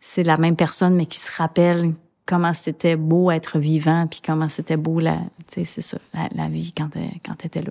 c'est 0.00 0.22
la 0.22 0.36
même 0.36 0.56
personne, 0.56 0.94
mais 0.94 1.06
qui 1.06 1.18
se 1.18 1.36
rappelle 1.36 1.94
comment 2.26 2.54
c'était 2.54 2.96
beau 2.96 3.30
être 3.30 3.58
vivant, 3.58 4.06
puis 4.10 4.20
comment 4.24 4.48
c'était 4.48 4.76
beau 4.76 5.00
la, 5.00 5.16
tu 5.46 5.54
sais, 5.54 5.64
c'est 5.64 5.80
ça, 5.80 5.98
la, 6.12 6.28
la, 6.34 6.48
vie 6.48 6.72
quand 6.76 6.90
elle, 6.94 7.20
quand 7.24 7.34
elle 7.40 7.46
était 7.46 7.62
là. 7.62 7.70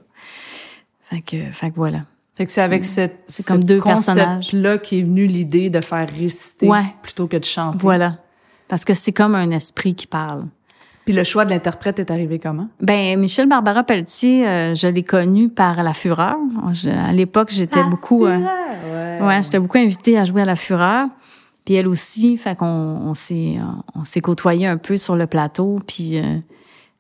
Fait 1.10 1.22
que, 1.22 1.52
fait 1.52 1.72
que 1.72 1.76
voilà. 1.76 2.02
Fait 2.36 2.46
que 2.46 2.52
c'est 2.52 2.62
avec 2.62 2.84
cette, 2.84 3.24
c'est 3.28 3.46
comme 3.48 3.64
deux 3.64 3.80
concept 3.80 4.52
là 4.52 4.78
qui 4.78 5.00
est 5.00 5.04
venu 5.04 5.26
l'idée 5.26 5.70
de 5.70 5.80
faire 5.82 6.10
réciter 6.10 6.68
ouais. 6.68 6.84
plutôt 7.02 7.28
que 7.28 7.38
de 7.38 7.46
chanter. 7.46 7.78
Voilà. 7.80 8.18
Parce 8.68 8.84
que 8.84 8.94
c'est 8.94 9.14
comme 9.14 9.36
un 9.36 9.52
esprit 9.52 9.96
qui 9.96 10.08
parle. 10.08 10.46
Puis 11.06 11.14
le 11.14 11.24
choix 11.24 11.46
de 11.46 11.52
l'interprète 11.52 12.00
est 12.00 12.10
arrivé 12.10 12.40
comment? 12.40 12.68
Ben 12.82 13.18
Michel 13.20 13.48
Barbara 13.48 13.84
Pelletier, 13.84 14.48
euh, 14.48 14.76
je 14.76 14.88
l'ai 14.88 15.04
connu 15.04 15.50
par 15.50 15.82
La 15.84 15.94
Fureur. 15.94 16.36
Je, 16.74 16.90
à 16.90 17.14
l'époque, 17.14 17.50
j'étais 17.52 17.84
beaucoup... 17.84 18.26
Euh, 18.26 18.40
ouais, 18.40 19.26
ouais 19.26 19.44
j'étais 19.44 19.60
beaucoup 19.60 19.78
invitée 19.78 20.18
à 20.18 20.26
jouer 20.26 20.42
à 20.42 20.46
La 20.46 20.56
Fureur. 20.56 21.08
Puis 21.64 21.76
elle 21.76 21.88
aussi, 21.88 22.38
fait 22.38 22.58
qu'on 22.58 22.66
on 22.66 23.14
s'est 23.14 23.58
on 23.96 24.04
s'est 24.04 24.22
côtoyé 24.22 24.68
un 24.68 24.78
peu 24.78 24.98
sur 24.98 25.16
le 25.16 25.28
plateau. 25.28 25.80
Puis 25.88 26.20
euh, 26.20 26.38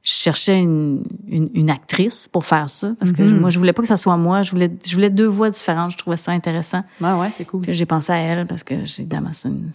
je 0.05 0.13
cherchais 0.13 0.59
une, 0.59 1.03
une, 1.27 1.49
une, 1.55 1.69
actrice 1.71 2.29
pour 2.31 2.45
faire 2.45 2.69
ça 2.69 2.93
parce 2.99 3.11
que 3.11 3.23
Mhm. 3.23 3.27
mm 3.29 3.33
-hmm. 3.33 3.39
moi 3.41 3.49
je 3.49 3.57
voulais 3.57 3.73
pas 3.73 3.81
que 3.81 3.87
ça 3.87 3.97
soit 3.97 4.17
moi. 4.17 4.43
Je 4.43 4.51
voulais 4.51 4.71
je 4.85 4.93
voulais 4.93 5.09
deux 5.09 5.25
voix 5.25 5.49
différentes. 5.49 5.91
Je 5.91 5.97
trouvais 5.97 6.21
ça 6.25 6.31
intéressant. 6.31 6.83
Ouais 7.01 7.13
ouais, 7.19 7.31
c'est 7.31 7.45
cool. 7.45 7.63
J'ai 7.67 7.87
pensé 7.87 8.11
à 8.13 8.17
elle 8.17 8.45
parce 8.45 8.63
que 8.63 8.75
évidemment 8.75 9.33
c'est 9.33 9.49
une, 9.49 9.71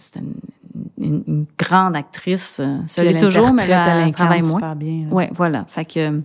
une, 0.97 1.23
une, 1.27 1.45
grande 1.59 1.95
actrice. 1.97 2.61
Ça 2.85 3.03
l'est 3.03 3.17
toujours, 3.25 3.51
mais 3.53 3.65
elle, 3.65 4.07
elle 4.07 4.15
travaille 4.15 4.45
moins. 4.51 4.75
Bien, 4.75 5.09
ouais, 5.17 5.29
voilà. 5.41 5.65
Fait 5.75 5.85
que 5.93 6.21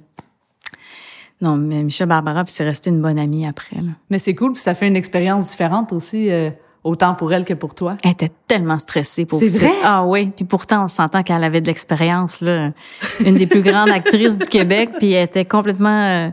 non, 1.45 1.57
mais 1.57 1.83
Michel 1.83 2.09
Barbara, 2.09 2.45
puis 2.45 2.53
c'est 2.57 2.65
resté 2.73 2.87
une 2.91 3.03
bonne 3.03 3.19
amie 3.19 3.45
après. 3.47 3.77
Là. 3.77 3.93
Mais 4.11 4.19
c'est 4.19 4.35
cool, 4.35 4.53
puis 4.53 4.63
ça 4.63 4.75
fait 4.75 4.87
une 4.87 4.97
expérience 4.97 5.51
différente 5.51 5.93
aussi. 5.93 6.31
Euh 6.31 6.51
autant 6.87 7.15
pour 7.15 7.33
elle 7.33 7.45
que 7.45 7.55
pour 7.55 7.75
toi. 7.75 7.97
Elle 8.05 8.13
était 8.13 8.31
tellement 8.47 8.79
stressée 8.79 9.27
pour 9.27 9.39
C'est 9.39 9.49
vrai? 9.49 9.73
Ah 9.83 10.05
oui, 10.05 10.33
puis 10.35 10.45
pourtant 10.45 10.85
on 10.85 10.89
s'entend 10.89 11.23
qu'elle 11.23 11.43
avait 11.45 11.61
de 11.61 11.67
l'expérience 11.67 12.41
là, 12.41 12.71
une 13.25 13.37
des 13.37 13.47
plus 13.47 13.63
grandes 13.63 13.89
actrices 13.95 14.39
du 14.39 14.47
Québec, 14.47 14.91
puis 14.99 15.13
elle 15.13 15.25
était 15.25 15.45
complètement 15.45 16.05
euh, 16.05 16.31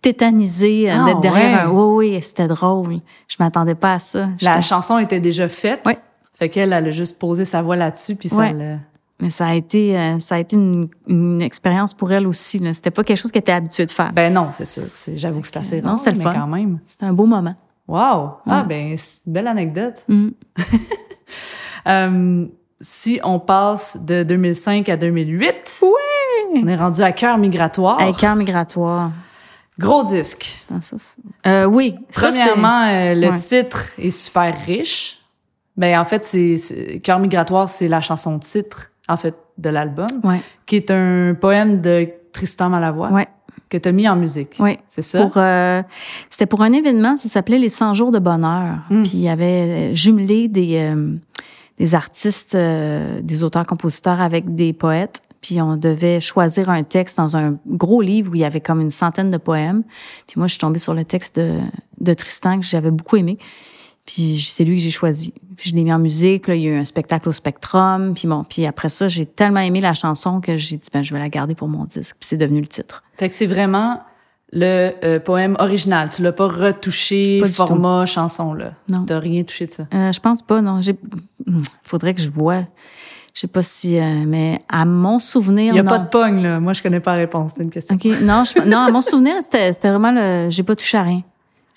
tétanisée 0.00 0.88
ah, 0.90 1.04
d'être 1.04 1.20
derrière 1.20 1.64
ouais. 1.64 1.70
un 1.70 1.70
oui 1.70 2.14
oui, 2.14 2.22
c'était 2.22 2.46
drôle. 2.46 3.00
Je 3.28 3.36
m'attendais 3.40 3.74
pas 3.74 3.94
à 3.94 3.98
ça. 3.98 4.30
La 4.40 4.60
chanson 4.60 4.98
était 4.98 5.20
déjà 5.20 5.48
faite. 5.48 5.80
Ouais. 5.84 5.96
Fait 6.34 6.48
qu'elle 6.48 6.72
elle 6.72 6.86
a 6.86 6.90
juste 6.90 7.18
posé 7.18 7.44
sa 7.44 7.62
voix 7.62 7.76
là-dessus 7.76 8.14
puis 8.14 8.28
ça 8.28 8.52
le... 8.52 8.76
Mais 9.18 9.30
ça 9.30 9.46
a 9.46 9.54
été 9.54 9.98
euh, 9.98 10.18
ça 10.18 10.34
a 10.34 10.38
été 10.38 10.56
une, 10.56 10.88
une 11.08 11.40
expérience 11.40 11.94
pour 11.94 12.12
elle 12.12 12.26
aussi 12.26 12.58
là, 12.58 12.74
c'était 12.74 12.90
pas 12.90 13.02
quelque 13.02 13.18
chose 13.18 13.32
qu'elle 13.32 13.40
était 13.40 13.52
habituée 13.52 13.86
de 13.86 13.90
faire. 13.90 14.12
Ben 14.12 14.32
non, 14.32 14.48
c'est 14.50 14.66
sûr, 14.66 14.84
c'est 14.92 15.16
j'avoue 15.16 15.40
que 15.40 15.46
c'est 15.46 15.56
assez 15.56 15.80
rare, 15.80 15.92
non, 15.92 15.98
c'était 15.98 16.12
le 16.12 16.18
mais 16.18 16.24
fun. 16.24 16.34
quand 16.34 16.46
même. 16.46 16.78
C'était 16.86 17.06
un 17.06 17.14
beau 17.14 17.24
moment. 17.24 17.54
Wow! 17.88 18.38
Ah, 18.46 18.64
ben, 18.64 18.96
c'est 18.96 19.20
une 19.26 19.32
belle 19.32 19.46
anecdote. 19.46 20.04
Mm. 20.08 20.28
um, 21.86 22.50
si 22.80 23.20
on 23.22 23.38
passe 23.38 23.98
de 24.02 24.22
2005 24.22 24.88
à 24.88 24.96
2008, 24.96 25.82
ouais. 25.82 26.60
on 26.62 26.66
est 26.66 26.76
rendu 26.76 27.00
à 27.02 27.12
Cœur 27.12 27.38
migratoire. 27.38 28.00
À 28.00 28.12
Cœur 28.12 28.34
migratoire. 28.34 29.12
Gros 29.78 30.02
disque. 30.02 30.66
Ah, 30.72 30.80
ça, 30.80 30.96
euh, 31.46 31.64
oui. 31.66 31.94
Premièrement, 32.12 32.84
ça, 32.84 32.90
euh, 32.90 33.14
le 33.14 33.28
ouais. 33.28 33.36
titre 33.36 33.90
est 33.98 34.10
super 34.10 34.54
riche. 34.64 35.20
Ben, 35.76 35.98
en 35.98 36.04
fait, 36.04 36.24
c'est 36.24 37.00
Cœur 37.04 37.18
migratoire, 37.18 37.68
c'est 37.68 37.88
la 37.88 38.00
chanson 38.00 38.38
titre, 38.38 38.90
en 39.08 39.16
fait, 39.16 39.34
de 39.58 39.68
l'album, 39.68 40.08
ouais. 40.24 40.40
qui 40.64 40.76
est 40.76 40.90
un 40.90 41.36
poème 41.38 41.80
de 41.80 42.08
Tristan 42.32 42.68
Malavoie. 42.68 43.10
Ouais 43.10 43.28
que 43.76 43.82
tu 43.82 43.88
as 43.88 43.92
mis 43.92 44.08
en 44.08 44.16
musique. 44.16 44.56
Oui. 44.58 44.78
C'est 44.88 45.02
ça? 45.02 45.22
Pour, 45.22 45.36
euh, 45.36 45.82
c'était 46.30 46.46
pour 46.46 46.62
un 46.62 46.72
événement, 46.72 47.16
ça 47.16 47.28
s'appelait 47.28 47.58
Les 47.58 47.68
100 47.68 47.94
jours 47.94 48.12
de 48.12 48.18
bonheur. 48.18 48.78
Mm. 48.90 49.02
Puis 49.02 49.12
il 49.14 49.20
y 49.20 49.28
avait 49.28 49.94
jumelé 49.94 50.48
des, 50.48 50.76
euh, 50.76 51.14
des 51.78 51.94
artistes, 51.94 52.54
euh, 52.54 53.20
des 53.22 53.42
auteurs-compositeurs 53.42 54.20
avec 54.20 54.54
des 54.54 54.72
poètes. 54.72 55.20
Puis 55.40 55.60
on 55.60 55.76
devait 55.76 56.20
choisir 56.20 56.70
un 56.70 56.82
texte 56.82 57.18
dans 57.18 57.36
un 57.36 57.56
gros 57.66 58.00
livre 58.00 58.32
où 58.32 58.34
il 58.34 58.40
y 58.40 58.44
avait 58.44 58.60
comme 58.60 58.80
une 58.80 58.90
centaine 58.90 59.30
de 59.30 59.36
poèmes. 59.36 59.84
Puis 60.26 60.38
moi, 60.38 60.46
je 60.46 60.52
suis 60.52 60.60
tombée 60.60 60.78
sur 60.78 60.94
le 60.94 61.04
texte 61.04 61.36
de, 61.36 61.58
de 62.00 62.14
Tristan 62.14 62.58
que 62.58 62.66
j'avais 62.66 62.90
beaucoup 62.90 63.16
aimé. 63.16 63.38
Puis 64.06 64.40
c'est 64.40 64.64
lui 64.64 64.76
que 64.76 64.82
j'ai 64.82 64.90
choisi. 64.90 65.34
Puis 65.56 65.70
je 65.70 65.74
l'ai 65.74 65.82
mis 65.82 65.92
en 65.92 65.98
musique. 65.98 66.44
Puis 66.44 66.52
là, 66.52 66.56
il 66.56 66.62
y 66.62 66.68
a 66.68 66.72
eu 66.72 66.78
un 66.78 66.84
spectacle 66.84 67.28
au 67.28 67.32
Spectrum. 67.32 68.14
Puis 68.14 68.28
bon, 68.28 68.44
puis 68.44 68.64
après 68.64 68.88
ça, 68.88 69.08
j'ai 69.08 69.26
tellement 69.26 69.60
aimé 69.60 69.80
la 69.80 69.94
chanson 69.94 70.40
que 70.40 70.56
j'ai 70.56 70.76
dit 70.76 70.88
ben 70.92 71.02
je 71.02 71.12
vais 71.12 71.18
la 71.18 71.28
garder 71.28 71.54
pour 71.54 71.68
mon 71.68 71.84
disque. 71.84 72.16
Puis 72.18 72.28
c'est 72.28 72.36
devenu 72.36 72.60
le 72.60 72.66
titre. 72.66 73.02
Fait 73.18 73.28
que 73.28 73.34
c'est 73.34 73.46
vraiment 73.46 74.00
le 74.52 74.92
euh, 75.04 75.18
poème 75.18 75.56
original. 75.58 76.08
Tu 76.08 76.22
l'as 76.22 76.32
pas 76.32 76.46
retouché 76.46 77.40
pas 77.40 77.48
format 77.48 78.06
chanson 78.06 78.54
là. 78.54 78.72
Non. 78.88 79.04
T'as 79.04 79.18
rien 79.18 79.42
touché 79.42 79.66
de 79.66 79.72
ça? 79.72 79.86
Euh, 79.92 80.12
je 80.12 80.20
pense 80.20 80.42
pas. 80.42 80.62
Non, 80.62 80.80
j'ai. 80.82 80.96
Faudrait 81.82 82.14
que 82.14 82.20
je 82.20 82.30
vois. 82.30 82.62
Je 83.34 83.42
sais 83.42 83.48
pas 83.48 83.62
si, 83.62 83.98
euh, 83.98 84.24
mais 84.26 84.62
à 84.68 84.84
mon 84.84 85.18
souvenir. 85.18 85.74
Il 85.74 85.76
y 85.76 85.80
a 85.80 85.82
non. 85.82 85.90
pas 85.90 85.98
de 85.98 86.08
pogne 86.08 86.42
là. 86.42 86.60
Moi, 86.60 86.72
je 86.72 86.82
connais 86.82 87.00
pas 87.00 87.12
la 87.12 87.18
réponse. 87.18 87.54
C'est 87.56 87.62
une 87.62 87.70
question. 87.70 87.96
Ok. 87.96 88.04
Non, 88.22 88.44
je, 88.44 88.66
non, 88.66 88.78
à 88.78 88.90
mon 88.90 89.02
souvenir, 89.02 89.34
c'était 89.42 89.72
vraiment 89.82 90.12
le. 90.12 90.48
J'ai 90.50 90.62
pas 90.62 90.76
touché 90.76 90.96
à 90.96 91.02
rien. 91.02 91.22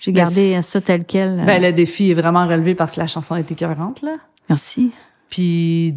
J'ai 0.00 0.12
gardé 0.12 0.60
ça 0.62 0.80
tel 0.80 1.04
quel. 1.04 1.44
Ben, 1.44 1.62
le 1.62 1.72
défi 1.72 2.10
est 2.10 2.14
vraiment 2.14 2.46
relevé 2.46 2.74
parce 2.74 2.94
que 2.94 3.00
la 3.00 3.06
chanson 3.06 3.36
est 3.36 3.50
écœurante, 3.52 4.02
là. 4.02 4.16
Merci. 4.48 4.90
Puis, 5.28 5.94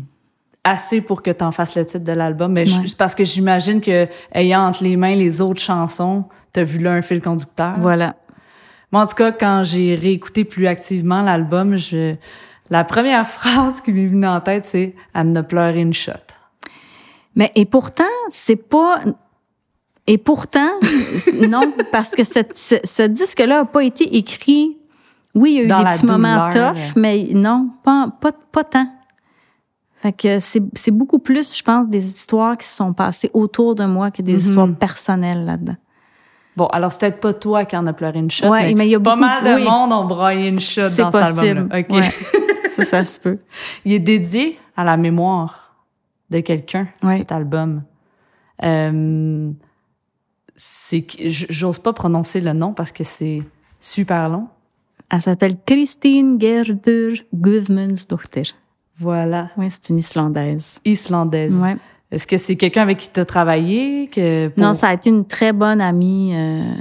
assez 0.64 1.02
pour 1.02 1.24
que 1.24 1.32
tu 1.32 1.44
en 1.44 1.52
fasses 1.52 1.76
le 1.76 1.86
titre 1.86 2.04
de 2.04 2.12
l'album. 2.12 2.52
Mais 2.52 2.70
ouais. 2.70 2.84
parce 2.98 3.16
que 3.16 3.24
j'imagine 3.24 3.82
que, 3.82 4.08
ayant 4.34 4.68
entre 4.68 4.84
les 4.84 4.98
mains 4.98 5.16
les 5.16 5.42
autres 5.42 5.62
chansons, 5.62 6.26
t'as 6.52 6.64
vu 6.64 6.80
là 6.80 6.92
un 6.92 7.02
fil 7.02 7.22
conducteur. 7.22 7.76
Voilà. 7.80 8.16
Moi, 8.92 9.02
en 9.02 9.08
tout 9.08 9.16
cas, 9.16 9.32
quand 9.32 9.64
j'ai 9.64 9.96
réécouté 9.96 10.44
plus 10.44 10.68
activement 10.68 11.22
l'album, 11.22 11.78
je, 11.78 12.16
la 12.70 12.84
première 12.84 13.28
phrase 13.28 13.82
qui 13.82 13.92
m'est 13.92 14.06
venue 14.06 14.28
en 14.28 14.42
tête, 14.42 14.66
c'est 14.66 14.96
«Elle 15.16 15.32
ne 15.32 15.42
pleure 15.42 15.76
une 15.76 15.94
shot». 15.94 16.12
Mais, 17.36 17.52
et 17.56 17.66
pourtant, 17.66 18.04
c'est 18.30 18.58
pas, 18.58 19.00
et 20.06 20.18
pourtant, 20.18 20.80
non, 21.50 21.74
parce 21.92 22.12
que 22.12 22.24
cette, 22.24 22.58
ce, 22.58 22.76
ce 22.84 23.04
disque-là 23.04 23.60
n'a 23.60 23.66
pas 23.66 23.84
été 23.84 24.18
écrit. 24.18 24.78
Oui, 25.34 25.52
il 25.52 25.58
y 25.58 25.60
a 25.62 25.64
eu 25.64 25.68
Dans 25.68 25.84
des 25.84 25.92
petits 25.92 26.02
douleur, 26.02 26.20
moments 26.20 26.50
tough, 26.50 26.96
mais 26.96 27.30
non, 27.34 27.70
pas, 27.84 28.10
pas, 28.22 28.32
pas 28.52 28.64
tant. 28.64 28.88
Fait 30.02 30.12
que 30.12 30.40
c'est 30.40 30.92
beaucoup 30.92 31.20
plus, 31.20 31.58
je 31.58 31.64
pense, 31.64 31.88
des 31.88 32.06
histoires 32.06 32.58
qui 32.58 32.68
se 32.68 32.76
sont 32.76 32.92
passées 32.92 33.32
autour 33.34 33.74
de 33.74 33.86
moi 33.86 34.12
que 34.12 34.22
des 34.22 34.34
mm 34.34 34.38
-hmm. 34.38 34.48
histoires 34.48 34.76
personnelles 34.76 35.46
là-dedans. 35.46 35.78
Bon, 36.56 36.68
alors 36.68 36.92
c'est 36.92 37.00
peut-être 37.00 37.20
pas 37.22 37.34
toi 37.34 37.66
qui 37.66 37.76
en 37.78 37.88
a 37.88 37.94
pleuré 37.94 38.20
une 38.20 38.30
shot, 38.30 38.48
ouais, 38.50 38.68
mais, 38.68 38.74
mais 38.76 38.88
il 38.88 38.92
y 38.92 38.96
a 38.96 39.00
pas 39.00 39.16
mal 39.16 39.44
de 39.44 39.56
oui. 39.56 39.64
monde 39.64 39.92
ont 39.92 40.06
broyé 40.06 40.50
une 40.50 40.60
shot 40.60 40.82
dans 40.98 41.10
possible. 41.10 41.32
cet 41.32 41.40
album-là. 41.40 41.80
Okay. 41.80 41.94
Ouais. 41.96 42.70
ça, 42.70 42.86
ça 42.86 43.06
se 43.06 43.20
peut. 43.20 43.40
Il 43.86 43.94
est 43.94 44.00
dédié 44.00 44.60
à 44.76 44.84
la 44.84 44.98
mémoire 44.98 45.74
de 46.30 46.42
quelqu'un, 46.42 46.88
cet 47.18 47.32
album. 47.32 47.84
Euh, 48.64 49.52
c'est 50.86 51.06
j'ose 51.30 51.80
pas 51.80 51.94
prononcer 51.94 52.42
le 52.42 52.52
nom 52.52 52.74
parce 52.74 52.92
que 52.92 53.06
c'est 53.06 53.42
super 53.80 54.28
long. 54.28 54.48
Elle 55.10 55.22
s'appelle 55.22 55.56
Christine 55.66 56.40
Gerdur 56.40 57.20
Guðmundsdóttir. 57.34 58.54
Voilà. 58.98 59.50
Oui, 59.58 59.68
c'est 59.70 59.90
une 59.90 60.00
Islandaise. 60.00 60.80
Islandaise. 60.84 61.62
Ouais. 61.62 61.78
Est-ce 62.12 62.28
que 62.28 62.38
c'est 62.38 62.58
quelqu'un 62.58 62.82
avec 62.82 62.98
qui 62.98 63.10
tu 63.12 63.20
as 63.20 63.26
travaillé? 63.26 64.08
Que 64.08 64.52
Non, 64.58 64.74
ça 64.74 64.90
a 64.90 64.94
été 64.94 65.10
une 65.10 65.26
très 65.26 65.54
bonne 65.54 65.80
amie 65.80 66.34
euh, 66.36 66.74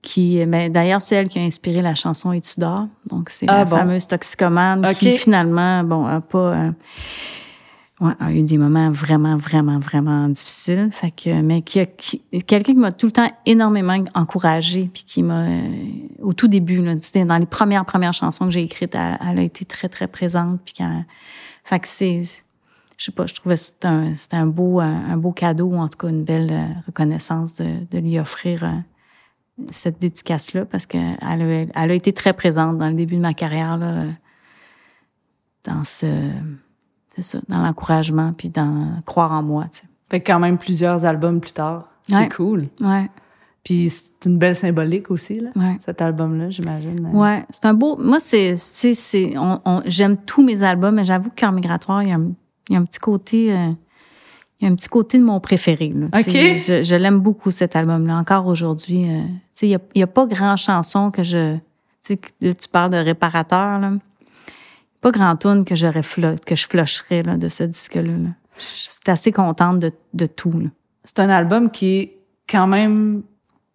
qui, 0.00 0.44
mais 0.46 0.70
d'ailleurs, 0.70 1.02
c'est 1.02 1.16
elle 1.16 1.28
qui 1.28 1.38
a 1.38 1.42
inspiré 1.42 1.82
la 1.82 1.94
chanson 1.94 2.32
Et 2.32 2.40
tu 2.40 2.58
dors. 2.58 2.86
Donc, 3.06 3.28
c'est 3.28 3.46
ah 3.48 3.58
la 3.58 3.66
fameuse 3.66 4.06
toxicomane 4.06 4.88
qui 4.94 5.18
finalement, 5.18 5.84
bon, 5.84 6.06
a 6.06 6.20
pas, 6.20 6.54
euh, 6.54 6.70
ouais, 8.00 8.12
a 8.18 8.32
eu 8.32 8.42
des 8.42 8.58
moments 8.58 8.90
vraiment, 8.90 9.36
vraiment, 9.36 9.78
vraiment 9.78 10.28
difficiles. 10.28 10.88
Fait 10.92 11.10
que, 11.10 11.40
mais 11.40 11.62
qui 11.62 11.80
a, 11.80 11.86
quelqu'un 11.86 12.72
qui 12.72 12.74
m'a 12.74 12.92
tout 12.92 13.06
le 13.06 13.12
temps 13.12 13.30
énormément 13.46 13.96
encouragée, 14.14 14.90
puis 14.92 15.04
qui 15.06 15.22
m'a, 15.22 15.48
euh, 15.48 15.60
au 16.22 16.32
tout 16.32 16.48
début, 16.48 16.82
là, 16.82 16.94
dans 17.24 17.38
les 17.38 17.46
premières, 17.46 17.84
premières 17.84 18.14
chansons 18.14 18.46
que 18.46 18.50
j'ai 18.52 18.62
écrites, 18.62 18.94
elle, 18.94 19.38
a 19.38 19.42
été 19.42 19.64
très, 19.64 19.88
très 19.88 20.06
présente, 20.06 20.60
puis 20.64 20.74
fait 21.64 21.80
que 21.80 21.88
c'est, 21.88 22.22
je 22.96 23.04
sais 23.04 23.12
pas, 23.12 23.26
je 23.26 23.34
trouvais 23.34 23.56
que 23.56 23.60
c'était 23.60 23.86
un, 23.86 24.14
un, 24.32 24.46
beau, 24.46 24.80
un, 24.80 25.16
beau 25.16 25.32
cadeau, 25.32 25.66
ou 25.66 25.76
en 25.76 25.88
tout 25.88 25.98
cas 25.98 26.08
une 26.08 26.24
belle 26.24 26.50
euh, 26.50 26.66
reconnaissance 26.86 27.54
de, 27.56 27.84
de 27.90 27.98
lui 27.98 28.18
offrir 28.18 28.64
euh, 28.64 28.70
cette 29.70 30.00
dédicace-là 30.00 30.64
parce 30.64 30.86
qu'elle 30.86 31.18
a, 31.20 31.34
elle 31.34 31.90
a 31.90 31.94
été 31.94 32.12
très 32.12 32.32
présente 32.32 32.78
dans 32.78 32.88
le 32.88 32.94
début 32.94 33.16
de 33.16 33.20
ma 33.20 33.34
carrière, 33.34 33.76
là, 33.76 34.06
dans 35.64 35.84
ce, 35.84 36.06
ça, 37.22 37.38
dans 37.48 37.58
l'encouragement 37.58 38.32
puis 38.36 38.48
dans 38.48 39.02
croire 39.04 39.32
en 39.32 39.42
moi, 39.42 39.66
tu 39.70 39.80
sais. 39.80 39.84
Fait 40.10 40.20
quand 40.20 40.40
même 40.40 40.56
plusieurs 40.56 41.04
albums 41.04 41.40
plus 41.40 41.52
tard. 41.52 41.88
C'est 42.08 42.32
cool. 42.34 42.68
Ouais. 42.80 43.10
Puis 43.62 43.90
c'est 43.90 44.24
une 44.26 44.38
belle 44.38 44.56
symbolique 44.56 45.10
aussi, 45.10 45.40
là, 45.40 45.50
cet 45.78 46.00
album-là, 46.00 46.48
j'imagine. 46.48 47.10
Ouais, 47.12 47.44
c'est 47.50 47.66
un 47.66 47.74
beau. 47.74 47.98
Moi, 47.98 48.18
c'est, 48.18 48.56
c'est, 48.56 49.34
on, 49.36 49.82
j'aime 49.84 50.16
tous 50.16 50.42
mes 50.42 50.62
albums, 50.62 50.94
mais 50.94 51.04
j'avoue 51.04 51.28
que 51.28 51.34
Cœur 51.34 51.52
migratoire, 51.52 52.02
il 52.02 52.08
y 52.08 52.12
a 52.12 52.14
un, 52.14 52.30
il 52.70 52.72
y 52.72 52.76
a 52.76 52.78
un 52.78 52.84
petit 52.84 52.98
côté, 52.98 53.52
euh, 53.52 53.70
il 54.58 54.64
y 54.64 54.68
a 54.68 54.72
un 54.72 54.74
petit 54.74 54.88
côté 54.88 55.18
de 55.18 55.24
mon 55.24 55.38
préféré. 55.40 55.92
Là, 55.94 56.06
Je, 56.16 56.82
je 56.82 56.94
l'aime 56.94 57.18
beaucoup 57.18 57.50
cet 57.50 57.76
album-là, 57.76 58.16
encore 58.16 58.46
aujourd'hui. 58.46 59.04
Euh, 59.10 59.22
il 59.60 59.68
y 59.68 59.74
a, 59.74 59.80
y 59.94 60.02
a, 60.02 60.06
pas 60.06 60.26
grand 60.26 60.56
chanson 60.56 61.10
que 61.10 61.22
je, 61.22 61.56
tu 62.06 62.16
tu 62.40 62.68
parles 62.72 62.92
de 62.92 62.96
réparateur 62.96 63.78
là, 63.80 63.92
pas 65.00 65.10
grand 65.10 65.36
tune 65.36 65.64
que 65.64 65.74
j'aurais 65.74 66.02
que 66.02 66.56
je 66.56 66.66
flusherais 66.66 67.22
là, 67.22 67.36
de 67.36 67.48
ce 67.48 67.64
disque-là. 67.64 68.02
Là. 68.02 68.30
Je 68.58 68.62
suis 68.62 69.00
assez 69.06 69.32
contente 69.32 69.78
de, 69.78 69.92
de 70.14 70.26
tout. 70.26 70.52
C'est 71.04 71.20
un 71.20 71.28
album 71.28 71.70
qui 71.70 71.98
est 71.98 72.18
quand 72.48 72.66
même 72.66 73.22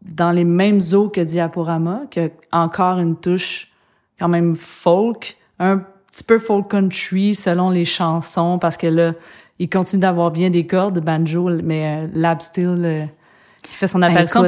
dans 0.01 0.31
les 0.31 0.43
mêmes 0.43 0.79
eaux 0.93 1.09
que 1.09 1.21
Diaporama, 1.21 2.01
qui 2.11 2.19
a 2.19 2.29
encore 2.51 2.99
une 2.99 3.15
touche 3.15 3.71
quand 4.19 4.27
même 4.27 4.55
folk, 4.55 5.37
un 5.59 5.77
petit 6.07 6.23
peu 6.23 6.39
folk 6.39 6.69
country 6.69 7.35
selon 7.35 7.69
les 7.69 7.85
chansons, 7.85 8.59
parce 8.59 8.77
que 8.77 8.87
là, 8.87 9.13
il 9.59 9.69
continue 9.69 10.01
d'avoir 10.01 10.31
bien 10.31 10.49
des 10.49 10.67
cordes 10.67 10.95
de 10.95 10.99
banjo, 10.99 11.49
mais 11.63 12.03
euh, 12.03 12.07
Lab 12.13 12.41
Steel 12.41 12.81
euh, 12.83 13.05
qui 13.63 13.77
fait 13.77 13.87
son 13.87 13.99
ben, 13.99 14.11
apparition. 14.11 14.45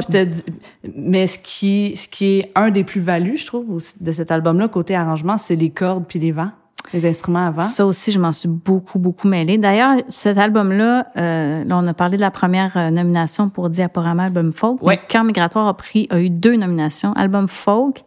mais 0.94 1.26
ce 1.26 1.38
qui, 1.38 1.96
ce 1.96 2.08
qui 2.08 2.38
est 2.38 2.52
un 2.54 2.70
des 2.70 2.84
plus-values, 2.84 3.38
je 3.38 3.46
trouve, 3.46 3.82
de 4.00 4.10
cet 4.10 4.30
album-là, 4.30 4.68
côté 4.68 4.94
arrangement, 4.94 5.38
c'est 5.38 5.56
les 5.56 5.70
cordes 5.70 6.04
puis 6.06 6.18
les 6.18 6.32
vents 6.32 6.52
les 6.96 7.06
instruments 7.06 7.46
avant. 7.46 7.62
Ça 7.62 7.86
aussi, 7.86 8.10
je 8.10 8.18
m'en 8.18 8.32
suis 8.32 8.48
beaucoup, 8.48 8.98
beaucoup 8.98 9.28
mêlée. 9.28 9.58
D'ailleurs, 9.58 9.96
cet 10.08 10.38
album-là, 10.38 11.06
euh, 11.16 11.64
là, 11.64 11.78
on 11.78 11.86
a 11.86 11.94
parlé 11.94 12.16
de 12.16 12.22
la 12.22 12.30
première 12.30 12.76
euh, 12.76 12.90
nomination 12.90 13.48
pour 13.48 13.70
Diaporama 13.70 14.24
Album 14.24 14.52
Folk. 14.52 14.78
Oui. 14.82 14.94
Cœur 15.08 15.24
migratoire 15.24 15.68
a 15.68 15.76
pris, 15.76 16.06
a 16.10 16.20
eu 16.20 16.30
deux 16.30 16.56
nominations, 16.56 17.12
Album 17.12 17.48
Folk 17.48 18.04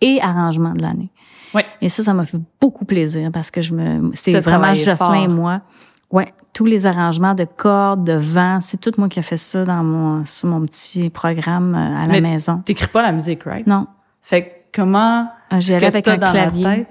et 0.00 0.20
Arrangement 0.20 0.72
de 0.74 0.82
l'année. 0.82 1.10
Oui. 1.54 1.62
Et 1.80 1.88
ça, 1.88 2.02
ça 2.02 2.12
m'a 2.12 2.26
fait 2.26 2.40
beaucoup 2.60 2.84
plaisir 2.84 3.30
parce 3.32 3.50
que 3.50 3.62
je 3.62 3.72
me, 3.72 4.10
c'est 4.14 4.38
vraiment 4.38 4.74
Jocelyn 4.74 5.24
et 5.24 5.28
moi. 5.28 5.62
Ouais, 6.10 6.32
tous 6.52 6.66
les 6.66 6.86
arrangements 6.86 7.34
de 7.34 7.44
cordes, 7.44 8.04
de 8.04 8.12
vent, 8.12 8.60
c'est 8.60 8.80
tout 8.80 8.92
moi 8.96 9.08
qui 9.08 9.18
ai 9.18 9.22
fait 9.22 9.36
ça 9.36 9.64
dans 9.64 9.82
mon 9.82 10.24
sur 10.24 10.48
mon 10.48 10.64
petit 10.64 11.10
programme 11.10 11.74
euh, 11.74 12.04
à 12.04 12.06
la 12.06 12.12
Mais 12.12 12.20
maison. 12.20 12.62
T'écris 12.64 12.86
pas 12.86 13.02
la 13.02 13.10
musique, 13.10 13.42
right? 13.44 13.66
Non. 13.66 13.86
Fait 14.22 14.44
que 14.44 14.80
comment 14.80 15.28
ah, 15.50 15.56
avec 15.82 16.06
un 16.06 16.18
clavier. 16.18 16.86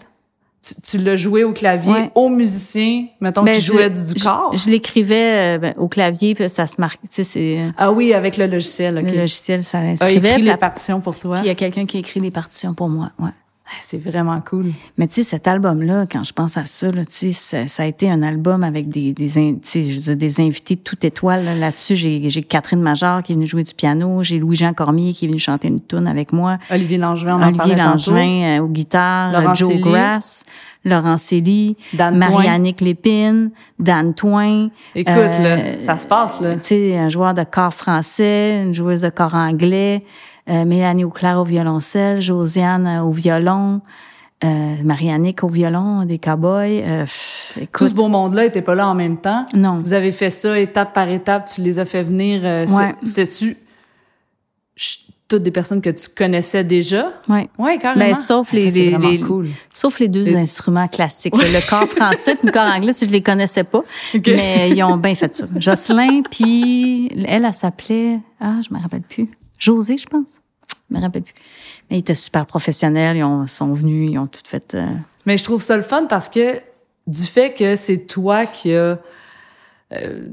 Tu, 0.84 0.98
l'as 0.98 1.16
joué 1.16 1.44
au 1.44 1.54
clavier 1.54 2.10
aux 2.16 2.30
musiciens, 2.30 3.06
mettons 3.22 3.44
ben, 3.44 3.54
qui 3.54 3.62
jouaient 3.62 3.90
du, 3.90 4.16
corps? 4.22 4.56
Je, 4.58 4.70
l'écrivais 4.70 5.56
euh, 5.56 5.58
ben, 5.60 5.74
au 5.78 5.88
clavier, 5.88 6.34
puis 6.34 6.50
ça 6.50 6.66
se 6.66 6.76
marque. 6.80 7.00
Tu 7.02 7.08
sais, 7.12 7.24
c'est. 7.24 7.60
Ah 7.78 7.92
oui, 7.92 8.14
avec 8.14 8.38
le 8.38 8.48
logiciel. 8.48 8.96
Le 8.96 9.02
logiciel, 9.02 9.62
ça 9.62 9.82
l'inscrivait. 9.82 10.30
A 10.30 10.32
écrit 10.34 10.42
les 10.44 10.58
partitions 10.58 11.02
pour 11.02 11.20
toi? 11.20 11.36
Puis 11.36 11.46
il 11.46 11.48
y 11.48 11.52
a 11.52 11.56
quelqu'un 11.56 11.86
qui 11.86 11.98
a 11.98 12.00
écrit 12.00 12.20
les 12.20 12.32
partitions 12.32 12.74
pour 12.74 12.90
moi. 12.90 13.12
Ouais. 13.20 13.30
Ah, 13.68 13.78
c'est 13.82 13.98
vraiment 13.98 14.40
cool. 14.42 14.74
Mais 14.96 15.08
tu 15.08 15.16
sais, 15.16 15.24
cet 15.24 15.48
album-là, 15.48 16.06
quand 16.06 16.24
je 16.24 16.34
pense 16.34 16.56
à 16.56 16.66
ça, 16.68 16.92
là, 16.92 17.02
ça, 17.10 17.68
ça 17.68 17.84
a 17.84 17.86
été 17.88 18.12
un 18.12 18.22
album 18.22 18.64
avec 18.64 18.90
des, 18.90 19.12
des, 19.12 19.28
je 19.28 20.12
des 20.12 20.40
invités 20.40 20.76
toute 20.76 21.04
étoile. 21.04 21.44
Là-dessus, 21.60 21.96
j'ai, 21.96 22.30
j'ai 22.30 22.44
Catherine 22.44 22.80
Major 22.80 23.24
qui 23.24 23.32
est 23.32 23.36
venue 23.36 23.48
jouer 23.48 23.64
du 23.64 23.74
piano, 23.74 24.22
j'ai 24.22 24.38
Louis-Jean 24.38 24.74
Cormier 24.74 25.14
qui 25.14 25.26
est 25.26 25.28
venu 25.30 25.40
chanter 25.40 25.70
une 25.70 25.82
tune 25.82 26.06
avec 26.06 26.32
moi. 26.32 26.60
Olivier 26.70 27.00
Langevin, 27.00 27.40
on 27.40 27.48
Olivier 27.48 27.76
Langevin 27.76 28.44
euh, 28.44 28.60
aux 28.60 28.68
guitares, 28.68 29.56
Joe 29.56 29.78
Grass, 29.78 30.46
Laurent 30.84 31.18
Célie, 31.18 31.76
Marie-Annick 31.98 32.82
Lépine, 32.82 33.50
Dan 33.80 34.14
Toin. 34.14 34.68
Écoute, 34.94 35.16
là, 35.16 35.58
euh, 35.58 35.80
ça 35.80 35.98
se 35.98 36.06
passe, 36.06 36.40
là. 36.40 36.54
Tu 36.58 36.62
sais, 36.66 36.98
un 37.00 37.10
joueur 37.10 37.34
de 37.34 37.44
corps 37.44 37.74
français, 37.74 38.62
une 38.62 38.76
joueuse 38.76 39.02
de 39.02 39.10
corps 39.10 39.34
anglais, 39.34 40.04
Mélanie 40.47 41.03
Auclair 41.03 41.39
au 41.39 41.43
violoncelle, 41.43 42.22
Josiane 42.22 42.88
euh, 42.88 43.03
au 43.03 43.11
violon, 43.11 43.81
euh, 44.43 44.76
Marianique 44.84 45.43
au 45.43 45.47
violon, 45.47 46.03
des 46.03 46.19
cowboys. 46.19 46.84
Euh, 46.85 47.05
Tout 47.76 47.88
ce 47.88 47.93
beau 47.93 48.09
monde-là 48.09 48.45
était 48.45 48.61
pas 48.61 48.76
là 48.76 48.88
en 48.88 48.93
même 48.93 49.17
temps. 49.17 49.45
Non. 49.53 49.80
Vous 49.81 49.93
avez 49.93 50.11
fait 50.11 50.30
ça 50.30 50.59
étape 50.59 50.93
par 50.93 51.09
étape, 51.09 51.47
tu 51.47 51.61
les 51.61 51.80
as 51.80 51.85
fait 51.85 52.03
venir. 52.03 52.41
Euh, 52.43 52.67
ouais. 52.67 52.95
C'était-tu 53.01 53.57
toutes 55.27 55.41
des 55.41 55.51
personnes 55.51 55.81
que 55.81 55.89
tu 55.89 56.09
connaissais 56.09 56.63
déjà? 56.63 57.13
Oui. 57.30 57.49
Oui, 57.57 57.80
carrément. 57.80 58.05
Ben, 58.05 58.13
sauf 58.13 58.49
ah, 58.51 58.55
les, 58.55 58.97
les, 58.97 59.19
cool. 59.22 59.47
sauf 59.73 59.99
les 59.99 60.09
deux 60.09 60.35
instruments 60.35 60.88
classiques. 60.88 61.34
Le 61.35 61.67
corps 61.67 61.88
français 61.88 62.34
et 62.34 62.45
le 62.45 62.51
corps 62.51 62.67
anglais, 62.67 62.91
je 63.01 63.09
les 63.09 63.23
connaissais 63.23 63.63
pas. 63.63 63.84
Mais 64.27 64.69
ils 64.69 64.84
ont 64.84 64.97
bien 64.97 65.15
fait 65.15 65.34
ça. 65.34 65.47
Jocelyn, 65.55 66.22
puis 66.30 67.09
elle, 67.26 67.45
elle 67.45 67.53
s'appelait, 67.53 68.19
ah, 68.39 68.55
je 68.67 68.72
me 68.76 68.80
rappelle 68.80 69.01
plus. 69.01 69.30
José, 69.60 69.98
je 69.98 70.06
pense. 70.07 70.41
Je 70.90 70.95
me 70.95 71.02
rappelle 71.02 71.23
plus. 71.23 71.34
Mais 71.90 71.98
ils 71.98 71.99
étaient 71.99 72.15
super 72.15 72.45
professionnels, 72.45 73.18
ils 73.18 73.23
ont, 73.23 73.48
sont 73.48 73.73
venus, 73.73 74.11
ils 74.11 74.19
ont 74.19 74.27
tout 74.27 74.41
fait. 74.45 74.76
Euh, 74.76 74.86
Mais 75.26 75.38
je 75.38 75.44
trouve 75.44 75.61
ça 75.61 75.77
le 75.77 75.84
fun 75.84 76.06
parce 76.06 76.30
que 76.30 76.61
du 77.07 77.23
fait 77.23 77.53
que 77.53 77.76
c'est 77.76 78.06
toi 78.06 78.45
qui 78.45 78.73
as 78.73 78.98
euh, 79.94 80.27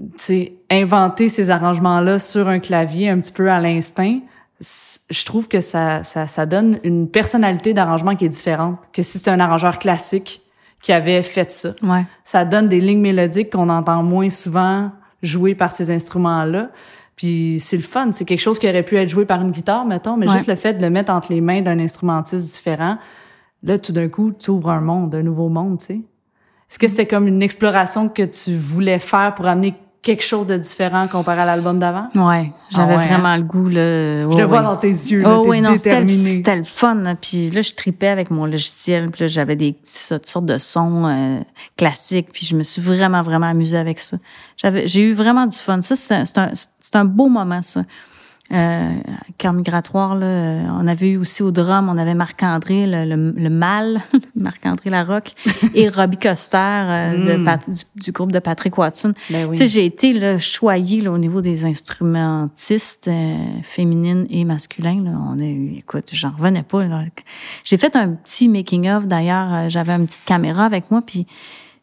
inventé 0.70 1.28
ces 1.28 1.50
arrangements-là 1.50 2.18
sur 2.18 2.48
un 2.48 2.58
clavier 2.58 3.10
un 3.10 3.20
petit 3.20 3.32
peu 3.32 3.50
à 3.50 3.60
l'instinct, 3.60 4.20
je 4.60 5.24
trouve 5.24 5.48
que 5.48 5.60
ça, 5.60 6.04
ça, 6.04 6.26
ça 6.26 6.46
donne 6.46 6.78
une 6.84 7.08
personnalité 7.08 7.74
d'arrangement 7.74 8.14
qui 8.14 8.26
est 8.26 8.30
différente 8.30 8.78
que 8.92 9.02
si 9.02 9.18
c'est 9.18 9.30
un 9.30 9.40
arrangeur 9.40 9.78
classique 9.78 10.42
qui 10.82 10.92
avait 10.92 11.22
fait 11.22 11.50
ça. 11.50 11.70
Ouais. 11.82 12.04
Ça 12.24 12.44
donne 12.44 12.68
des 12.68 12.80
lignes 12.80 13.00
mélodiques 13.00 13.50
qu'on 13.50 13.68
entend 13.68 14.02
moins 14.02 14.30
souvent 14.30 14.90
jouées 15.22 15.54
par 15.54 15.72
ces 15.72 15.90
instruments-là. 15.90 16.70
Puis 17.16 17.58
c'est 17.60 17.76
le 17.76 17.82
fun, 17.82 18.10
c'est 18.12 18.24
quelque 18.24 18.40
chose 18.40 18.58
qui 18.58 18.68
aurait 18.68 18.82
pu 18.82 18.96
être 18.96 19.08
joué 19.08 19.24
par 19.24 19.40
une 19.42 19.50
guitare, 19.50 19.84
mettons, 19.84 20.16
mais 20.16 20.26
juste 20.26 20.46
le 20.46 20.54
fait 20.54 20.74
de 20.74 20.82
le 20.82 20.90
mettre 20.90 21.12
entre 21.12 21.32
les 21.32 21.40
mains 21.40 21.60
d'un 21.60 21.78
instrumentiste 21.78 22.44
différent, 22.54 22.98
là, 23.62 23.78
tout 23.78 23.92
d'un 23.92 24.08
coup, 24.08 24.32
tu 24.32 24.50
ouvres 24.50 24.70
un 24.70 24.80
monde, 24.80 25.14
un 25.14 25.22
nouveau 25.22 25.48
monde, 25.48 25.78
tu 25.78 25.86
sais. 25.86 26.00
Est-ce 26.70 26.78
que 26.78 26.88
c'était 26.88 27.06
comme 27.06 27.26
une 27.26 27.42
exploration 27.42 28.08
que 28.08 28.22
tu 28.22 28.54
voulais 28.54 28.98
faire 28.98 29.34
pour 29.34 29.46
amener 29.46 29.74
quelque 30.02 30.24
chose 30.24 30.46
de 30.46 30.56
différent 30.56 31.06
comparé 31.06 31.40
à 31.40 31.46
l'album 31.46 31.78
d'avant? 31.78 32.08
Ouais, 32.14 32.52
j'avais 32.70 32.94
ah 32.94 32.98
hein? 32.98 33.06
vraiment 33.06 33.36
le 33.36 33.42
goût 33.42 33.68
là. 33.68 34.30
je 34.30 34.36
le 34.36 34.44
vois 34.44 34.62
dans 34.62 34.76
tes 34.76 34.88
yeux 34.88 35.22
là, 35.22 35.38
oh, 35.38 35.44
oui, 35.46 35.60
non, 35.60 35.76
c'était 35.76 36.00
le, 36.56 36.64
fun. 36.64 37.14
Puis 37.20 37.50
là, 37.50 37.62
je 37.62 37.72
tripais 37.72 38.08
avec 38.08 38.30
mon 38.30 38.46
logiciel. 38.46 39.10
Puis 39.10 39.22
là, 39.22 39.28
j'avais 39.28 39.56
des 39.56 39.76
sortes 39.84 40.44
de 40.44 40.58
sons 40.58 41.06
euh, 41.06 41.40
classiques. 41.76 42.30
Puis 42.32 42.46
je 42.46 42.56
me 42.56 42.64
suis 42.64 42.82
vraiment 42.82 43.22
vraiment 43.22 43.46
amusée 43.46 43.78
avec 43.78 43.98
ça. 43.98 44.16
J'avais, 44.56 44.88
j'ai 44.88 45.02
eu 45.02 45.12
vraiment 45.12 45.46
du 45.46 45.56
fun. 45.56 45.80
Ça, 45.82 45.94
c'est 45.96 46.12
un, 46.38 46.52
c'est 46.54 46.96
un 46.96 47.04
beau 47.04 47.28
moment 47.28 47.62
ça 47.62 47.82
car 49.38 49.52
migratoire, 49.52 50.14
là, 50.14 50.76
on 50.78 50.86
avait 50.86 51.10
eu 51.10 51.16
aussi 51.16 51.42
au 51.42 51.50
drum, 51.50 51.88
on 51.88 51.98
avait 51.98 52.14
Marc-André, 52.14 52.86
le, 52.86 53.04
le, 53.04 53.30
le 53.30 53.50
mal, 53.50 54.00
Marc-André 54.36 54.90
Larocque, 54.90 55.34
et 55.74 55.88
Robbie 55.88 56.18
Coster 56.18 56.58
euh, 56.58 57.38
mm. 57.38 57.58
du, 57.96 58.12
groupe 58.12 58.32
de 58.32 58.38
Patrick 58.38 58.76
Watson. 58.76 59.14
Ben 59.30 59.46
oui. 59.46 59.56
Tu 59.56 59.62
sais, 59.62 59.68
j'ai 59.68 59.84
été 59.84 60.12
là, 60.12 60.38
choyée 60.38 61.00
là, 61.00 61.12
au 61.12 61.18
niveau 61.18 61.40
des 61.40 61.64
instrumentistes 61.64 63.08
euh, 63.08 63.34
féminines 63.62 64.26
et 64.30 64.44
masculins. 64.44 65.02
Là. 65.02 65.12
On 65.30 65.38
a 65.38 65.44
eu, 65.44 65.74
écoute, 65.76 66.10
j'en 66.12 66.30
revenais 66.30 66.62
pas. 66.62 66.82
J'ai 67.64 67.78
fait 67.78 67.96
un 67.96 68.10
petit 68.10 68.48
making-of, 68.48 69.06
d'ailleurs, 69.06 69.52
euh, 69.52 69.68
j'avais 69.68 69.92
une 69.92 70.06
petite 70.06 70.24
caméra 70.24 70.64
avec 70.64 70.90
moi, 70.90 71.02
puis 71.04 71.26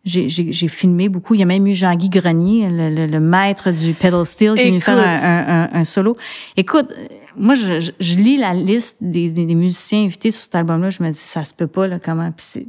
j'ai 0.10 0.68
filmé 0.68 1.10
beaucoup. 1.10 1.34
Il 1.34 1.40
y 1.40 1.44
a 1.44 1.46
même 1.46 1.66
eu 1.68 1.74
Jean-Guy 1.74 2.10
Grenier, 2.10 2.68
le, 2.70 3.20
maître 3.20 3.72
du 3.72 3.94
pedal 3.94 4.26
steel, 4.26 4.56
qui 4.56 4.62
est 4.62 4.66
venu 4.68 4.82
faire 4.82 4.98
un, 4.98 5.70
un, 5.72 5.86
solo. 5.86 6.18
Écoute, 6.58 6.92
moi, 7.38 7.56
je, 7.56 7.92
je, 8.00 8.16
lis 8.18 8.38
la 8.38 8.54
liste 8.54 8.98
des, 9.02 9.30
des, 9.30 9.56
musiciens 9.56 10.04
invités 10.06 10.32
sur 10.32 10.44
cet 10.44 10.56
album-là. 10.56 10.90
Je 10.90 11.04
me 11.04 11.12
dis, 11.12 11.20
ça 11.20 11.44
se 11.44 11.54
peut 11.54 11.68
pas, 11.68 11.88
là, 11.88 12.00
comment? 12.00 12.32
Puis 12.32 12.68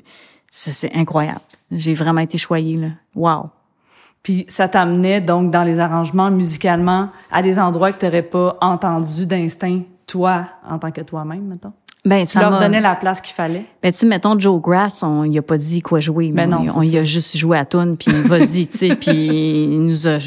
c'est 0.51 0.95
incroyable. 0.95 1.41
J'ai 1.73 1.95
vraiment 1.95 2.21
été 2.21 2.39
choyée, 2.39 2.77
là. 2.77 2.89
Wow. 3.15 3.51
Puis 4.23 4.45
ça 4.49 4.69
t'amenait 4.69 5.21
donc 5.21 5.51
dans 5.51 5.65
les 5.65 5.81
arrangements 5.81 6.31
musicalement 6.31 7.09
à 7.33 7.43
des 7.43 7.59
endroits 7.59 7.93
que 7.93 8.01
tu 8.01 8.07
n'aurais 8.07 8.23
pas 8.23 8.59
entendu 8.61 9.27
d'instinct, 9.27 9.83
toi, 10.07 10.47
en 10.69 10.79
tant 10.79 10.91
que 10.91 11.01
toi-même, 11.01 11.45
mettons? 11.47 11.73
Ben, 12.05 12.25
tu 12.25 12.39
leur 12.39 12.59
donnais 12.59 12.81
la 12.81 12.95
place 12.95 13.21
qu'il 13.21 13.35
fallait? 13.35 13.67
Ben, 13.83 13.93
tu 13.93 13.99
sais, 13.99 14.07
mettons, 14.07 14.39
Joe 14.39 14.61
Grass, 14.61 15.03
on 15.03 15.25
y 15.25 15.39
a 15.39 15.43
pas 15.43 15.59
dit 15.59 15.83
quoi 15.83 16.01
jouer. 16.01 16.33
Ben 16.33 16.49
non, 16.49 16.65
on, 16.75 16.83
y 16.83 16.97
a 16.97 17.05
juste 17.05 17.37
joué 17.37 17.59
à 17.59 17.67
tune, 17.67 17.97
puis 17.99 18.11
vas-y, 18.25 18.67
tu 18.67 18.79
sais. 18.79 18.97
Puis 18.97 19.11
il 19.11 19.85
nous 19.85 20.09
a, 20.09 20.19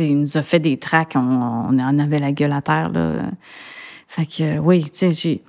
il 0.00 0.20
nous 0.20 0.36
a 0.36 0.42
fait 0.42 0.58
des 0.58 0.76
tracks, 0.76 1.12
on, 1.14 1.20
on 1.20 1.78
en 1.78 1.98
avait 1.98 2.18
la 2.18 2.32
gueule 2.32 2.52
à 2.52 2.62
terre, 2.62 2.90
là. 2.90 3.12
Fait 4.08 4.26
que, 4.26 4.58
oui, 4.58 4.84
tu 4.84 4.90
sais, 4.92 5.12
j'ai... 5.12 5.42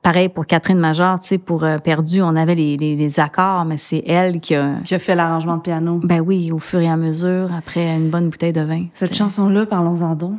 Pareil 0.00 0.28
pour 0.28 0.46
Catherine 0.46 0.78
Major, 0.78 1.18
tu 1.18 1.26
sais, 1.26 1.38
pour 1.38 1.64
euh, 1.64 1.78
Perdu, 1.78 2.22
on 2.22 2.36
avait 2.36 2.54
les, 2.54 2.76
les, 2.76 3.18
accords, 3.20 3.64
mais 3.64 3.78
c'est 3.78 4.04
elle 4.06 4.40
qui 4.40 4.54
a... 4.54 4.74
Qui 4.84 4.94
a 4.94 5.00
fait 5.00 5.16
l'arrangement 5.16 5.56
de 5.56 5.62
piano. 5.62 6.00
Ben 6.04 6.20
oui, 6.20 6.52
au 6.52 6.60
fur 6.60 6.78
et 6.78 6.88
à 6.88 6.96
mesure, 6.96 7.52
après 7.52 7.96
une 7.96 8.08
bonne 8.08 8.28
bouteille 8.28 8.52
de 8.52 8.60
vin. 8.60 8.84
Cette 8.92 9.16
chanson-là, 9.16 9.66
parlons-en 9.66 10.14
donc. 10.14 10.38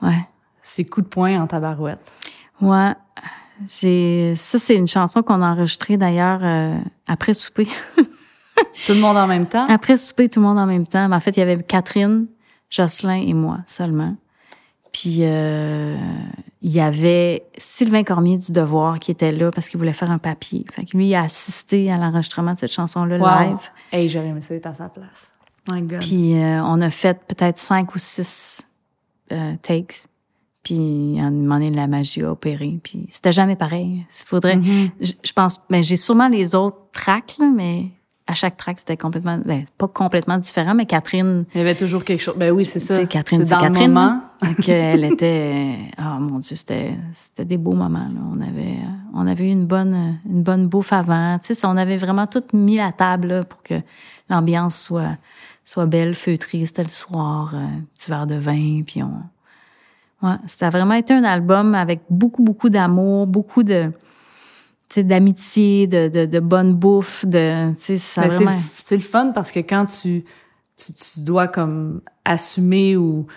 Ouais. 0.00 0.20
C'est 0.62 0.84
coup 0.84 1.02
de 1.02 1.08
poing 1.08 1.42
en 1.42 1.48
tabarouette. 1.48 2.12
Ouais. 2.60 2.92
J'ai 3.68 4.34
ça 4.36 4.58
c'est 4.58 4.76
une 4.76 4.86
chanson 4.86 5.22
qu'on 5.22 5.42
a 5.42 5.52
enregistrée 5.52 5.96
d'ailleurs 5.96 6.40
euh, 6.42 6.78
après 7.06 7.34
souper. 7.34 7.68
tout 8.86 8.92
le 8.92 9.00
monde 9.00 9.16
en 9.16 9.26
même 9.26 9.46
temps? 9.46 9.66
Après 9.68 9.96
souper, 9.96 10.28
tout 10.28 10.40
le 10.40 10.46
monde 10.46 10.58
en 10.58 10.66
même 10.66 10.86
temps. 10.86 11.08
Mais 11.08 11.16
en 11.16 11.20
fait, 11.20 11.36
il 11.36 11.40
y 11.40 11.42
avait 11.42 11.62
Catherine, 11.62 12.26
Jocelyn 12.70 13.22
et 13.26 13.34
moi 13.34 13.58
seulement. 13.66 14.16
Puis 14.92 15.18
euh, 15.20 15.96
il 16.62 16.72
y 16.72 16.80
avait 16.80 17.44
Sylvain 17.56 18.02
Cormier 18.02 18.38
du 18.38 18.50
Devoir 18.50 18.98
qui 18.98 19.12
était 19.12 19.30
là 19.30 19.50
parce 19.52 19.68
qu'il 19.68 19.78
voulait 19.78 19.92
faire 19.92 20.10
un 20.10 20.18
papier. 20.18 20.64
Fait 20.72 20.84
que 20.84 20.96
lui 20.96 21.08
il 21.08 21.14
a 21.14 21.22
assisté 21.22 21.92
à 21.92 21.96
l'enregistrement 21.96 22.54
de 22.54 22.58
cette 22.58 22.72
chanson-là 22.72 23.18
live. 23.18 23.70
Hey, 23.92 24.08
j'aurais 24.08 24.28
aimé 24.28 24.40
ça 24.40 24.54
être 24.54 24.66
à 24.66 24.74
sa 24.74 24.88
place. 24.88 25.30
My 25.70 25.82
God. 25.82 26.00
Puis 26.00 26.36
euh, 26.36 26.62
on 26.64 26.80
a 26.80 26.90
fait 26.90 27.20
peut-être 27.26 27.58
cinq 27.58 27.94
ou 27.94 27.98
six 27.98 28.66
takes. 29.62 30.09
Puis 30.62 31.16
à 31.18 31.24
un 31.24 31.30
moment 31.30 31.54
donné, 31.54 31.70
la 31.70 31.86
magie 31.86 32.22
a 32.22 32.32
opéré. 32.32 32.78
Puis 32.82 33.06
c'était 33.10 33.32
jamais 33.32 33.56
pareil. 33.56 34.04
Il 34.08 34.26
faudrait. 34.26 34.56
Mm-hmm. 34.56 35.16
je, 35.24 35.32
pense. 35.32 35.60
Mais 35.70 35.78
ben, 35.78 35.82
j'ai 35.82 35.96
sûrement 35.96 36.28
les 36.28 36.54
autres 36.54 36.78
tracks, 36.92 37.36
là, 37.38 37.50
mais 37.54 37.86
à 38.26 38.34
chaque 38.34 38.56
track, 38.56 38.78
c'était 38.78 38.96
complètement. 38.96 39.40
Ben, 39.44 39.64
pas 39.76 39.88
complètement 39.88 40.38
différent, 40.38 40.74
mais 40.74 40.86
Catherine. 40.86 41.46
Il 41.54 41.58
y 41.58 41.60
avait 41.62 41.74
toujours 41.74 42.04
quelque 42.04 42.20
chose. 42.20 42.36
Ben 42.36 42.52
oui, 42.52 42.64
c'est 42.64 42.78
ça. 42.78 43.04
Catherine, 43.06 43.44
c'est 43.44 43.58
Catherine. 43.58 43.92
Moment. 43.92 44.20
elle 44.68 45.04
était. 45.04 45.76
Oh 45.98 46.20
mon 46.20 46.38
Dieu, 46.38 46.56
c'était, 46.56 46.92
c'était 47.14 47.44
des 47.44 47.58
beaux 47.58 47.74
moments. 47.74 47.98
Là. 47.98 48.20
On 48.30 48.40
avait, 48.40 48.78
on 49.14 49.26
avait 49.26 49.48
eu 49.48 49.52
une 49.52 49.66
bonne, 49.66 50.20
une 50.26 50.42
bonne 50.42 50.68
bouffe 50.68 50.92
avant. 50.92 51.38
Tu 51.38 51.54
sais, 51.54 51.66
on 51.66 51.76
avait 51.76 51.96
vraiment 51.96 52.26
tout 52.26 52.44
mis 52.52 52.78
à 52.78 52.92
table 52.92 53.28
là, 53.28 53.44
pour 53.44 53.62
que 53.62 53.74
l'ambiance 54.28 54.78
soit, 54.78 55.16
soit 55.64 55.86
belle, 55.86 56.14
feutrée. 56.14 56.64
C'était 56.66 56.82
le 56.82 56.88
soir, 56.88 57.52
euh, 57.54 57.58
un 57.58 57.82
petit 57.94 58.10
verre 58.10 58.26
de 58.26 58.36
vin, 58.36 58.82
puis 58.86 59.02
on 59.02 59.22
Ouais, 60.22 60.34
ça 60.46 60.66
a 60.66 60.70
vraiment 60.70 60.94
été 60.94 61.14
un 61.14 61.24
album 61.24 61.74
avec 61.74 62.00
beaucoup, 62.10 62.42
beaucoup 62.42 62.68
d'amour, 62.68 63.26
beaucoup 63.26 63.62
de 63.62 63.90
d'amitié, 64.96 65.86
de, 65.86 66.08
de, 66.08 66.26
de, 66.26 66.40
bonne 66.40 66.74
bouffe, 66.74 67.24
de 67.24 67.72
ça 67.78 68.26
vraiment... 68.26 68.50
c'est 68.74 68.96
le 68.96 69.02
fun 69.02 69.30
parce 69.32 69.52
que 69.52 69.60
quand 69.60 69.86
tu, 69.86 70.24
tu, 70.76 70.92
tu, 70.92 71.20
dois 71.20 71.46
comme 71.46 72.00
assumer 72.24 72.96
ou 72.96 73.28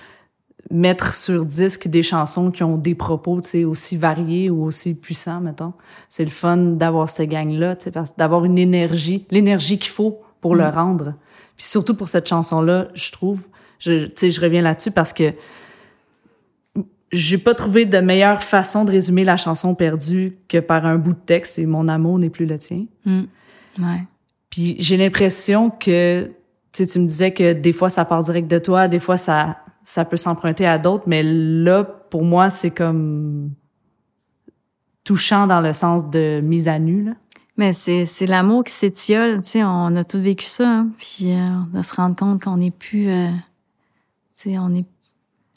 mettre 0.72 1.14
sur 1.14 1.46
disque 1.46 1.88
des 1.88 2.02
chansons 2.02 2.50
qui 2.52 2.64
ont 2.64 2.78
des 2.78 2.96
propos 2.96 3.40
aussi 3.66 3.98
variés 3.98 4.50
ou 4.50 4.64
aussi 4.64 4.96
puissants, 4.96 5.42
mettons. 5.42 5.74
C'est 6.10 6.24
le 6.24 6.32
fun 6.32 6.58
d'avoir 6.58 7.10
cette 7.10 7.30
gang-là, 7.30 7.76
d'avoir 8.18 8.46
une 8.46 8.58
énergie, 8.58 9.28
l'énergie 9.30 9.78
qu'il 9.78 9.92
faut 9.92 10.22
pour 10.42 10.56
le 10.56 10.66
mm. 10.66 10.74
rendre. 10.74 11.14
Puis 11.56 11.68
surtout 11.68 11.96
pour 11.96 12.08
cette 12.08 12.28
chanson-là, 12.28 12.88
je 12.96 13.12
trouve, 13.12 13.46
je, 13.78 14.10
je 14.16 14.42
reviens 14.42 14.62
là-dessus 14.62 14.92
parce 14.92 15.14
que 15.14 15.34
j'ai 17.14 17.38
pas 17.38 17.54
trouvé 17.54 17.86
de 17.86 18.00
meilleure 18.00 18.42
façon 18.42 18.84
de 18.86 18.92
résumer 18.92 19.24
la 19.24 19.38
chanson 19.38 19.76
perdue 19.76 20.36
que 20.48 20.58
par 20.58 20.86
un 20.86 20.98
bout 20.98 21.14
de 21.14 21.20
texte 21.20 21.60
et 21.60 21.66
mon 21.66 21.88
amour 21.88 22.18
n'est 22.18 22.32
plus 22.32 22.48
le 22.48 22.58
tien. 22.58 22.86
Mm. 23.06 23.22
Ouais. 23.80 24.04
Puis 24.50 24.76
j'ai 24.80 24.98
l'impression 24.98 25.70
que 25.70 26.32
tu 26.72 26.88
tu 26.88 27.00
me 27.00 27.06
disais 27.06 27.32
que 27.32 27.54
des 27.54 27.72
fois 27.72 27.90
ça 27.90 28.04
part 28.04 28.24
direct 28.24 28.50
de 28.50 28.58
toi, 28.58 28.88
des 28.88 29.00
fois 29.00 29.16
ça 29.16 29.58
ça 29.84 30.06
peut 30.06 30.18
s'emprunter 30.18 30.66
à 30.66 30.78
d'autres, 30.80 31.04
mais 31.08 31.22
là 31.24 31.84
pour 31.84 32.24
moi 32.24 32.50
c'est 32.50 32.72
comme 32.72 33.52
touchant 35.04 35.46
dans 35.46 35.62
le 35.62 35.74
sens 35.74 36.10
de 36.10 36.42
mise 36.42 36.68
à 36.68 36.80
nu 36.80 37.04
là. 37.04 37.12
Mais 37.58 37.74
c'est 37.74 38.08
c'est 38.08 38.26
l'amour 38.26 38.64
qui 38.64 38.74
s'étiole, 38.74 39.42
tu 39.42 39.50
sais, 39.50 39.64
on 39.64 39.96
a 39.96 40.04
tous 40.04 40.18
vécu 40.18 40.46
ça, 40.46 40.68
hein? 40.68 40.88
puis 40.98 41.32
euh, 41.32 41.38
on 41.38 41.78
va 41.78 41.84
se 41.84 41.94
rendre 41.94 42.16
compte 42.16 42.42
qu'on 42.42 42.58
n'est 42.58 42.72
plus, 42.72 43.10
euh, 43.10 43.30
tu 44.36 44.50
sais, 44.50 44.58
on 44.58 44.74
est 44.74 44.86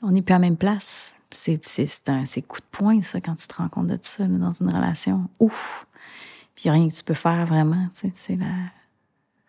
on 0.03 0.11
n'est 0.11 0.21
plus 0.21 0.35
à 0.35 0.37
la 0.37 0.41
même 0.41 0.59
place 0.59 1.16
c'est, 1.37 2.43
coup 2.43 2.61
de 2.61 2.67
poing, 2.71 3.03
ça, 3.03 3.21
quand 3.21 3.35
tu 3.35 3.47
te 3.47 3.55
rends 3.55 3.69
compte 3.69 3.89
de 3.89 3.99
ça 4.03 4.25
dans 4.25 4.53
une 4.53 4.71
relation. 4.71 5.29
Ouf! 5.39 5.87
Puis 6.55 6.71
rien 6.71 6.89
que 6.89 6.95
tu 6.95 7.05
peux 7.05 7.15
faire 7.15 7.47
vraiment. 7.47 7.89
C'est, 7.93 8.37
la, 8.37 8.47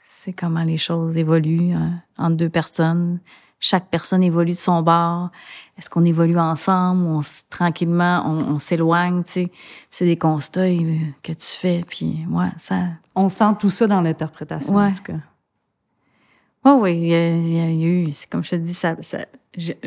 c'est 0.03 0.33
comment 0.33 0.63
les 0.63 0.77
choses 0.77 1.15
évoluent 1.17 1.73
hein, 1.73 2.01
entre 2.17 2.35
deux 2.35 2.49
personnes. 2.49 3.19
Chaque 3.59 3.89
personne 3.89 4.21
évolue 4.23 4.51
de 4.51 4.57
son 4.57 4.83
bord. 4.83 5.31
Est-ce 5.77 5.89
qu'on 5.89 6.05
évolue 6.05 6.37
ensemble 6.37 7.03
ou 7.03 7.19
on, 7.19 7.21
tranquillement 7.49 8.23
on, 8.27 8.59
s'éloigne? 8.59 9.23
C'est 9.25 10.05
des 10.05 10.17
constats 10.17 10.61
euh, 10.61 10.97
que 11.23 11.31
tu 11.31 11.47
fais. 11.47 11.83
Puis, 11.87 12.25
ouais, 12.29 12.51
ça. 12.57 12.83
On 13.15 13.29
sent 13.29 13.55
tout 13.59 13.69
ça 13.69 13.87
dans 13.87 14.01
l'interprétation, 14.01 14.75
en 14.75 14.91
tout 14.91 15.03
cas. 15.03 15.19
Oh 16.65 16.79
oui, 16.81 16.97
il 16.97 17.07
y, 17.07 17.59
a, 17.59 17.71
eu, 17.71 18.11
c'est 18.11 18.29
comme 18.29 18.43
je 18.43 18.51
te 18.51 18.55
dis, 18.57 18.73
ça, 18.73 18.95
ça 19.01 19.19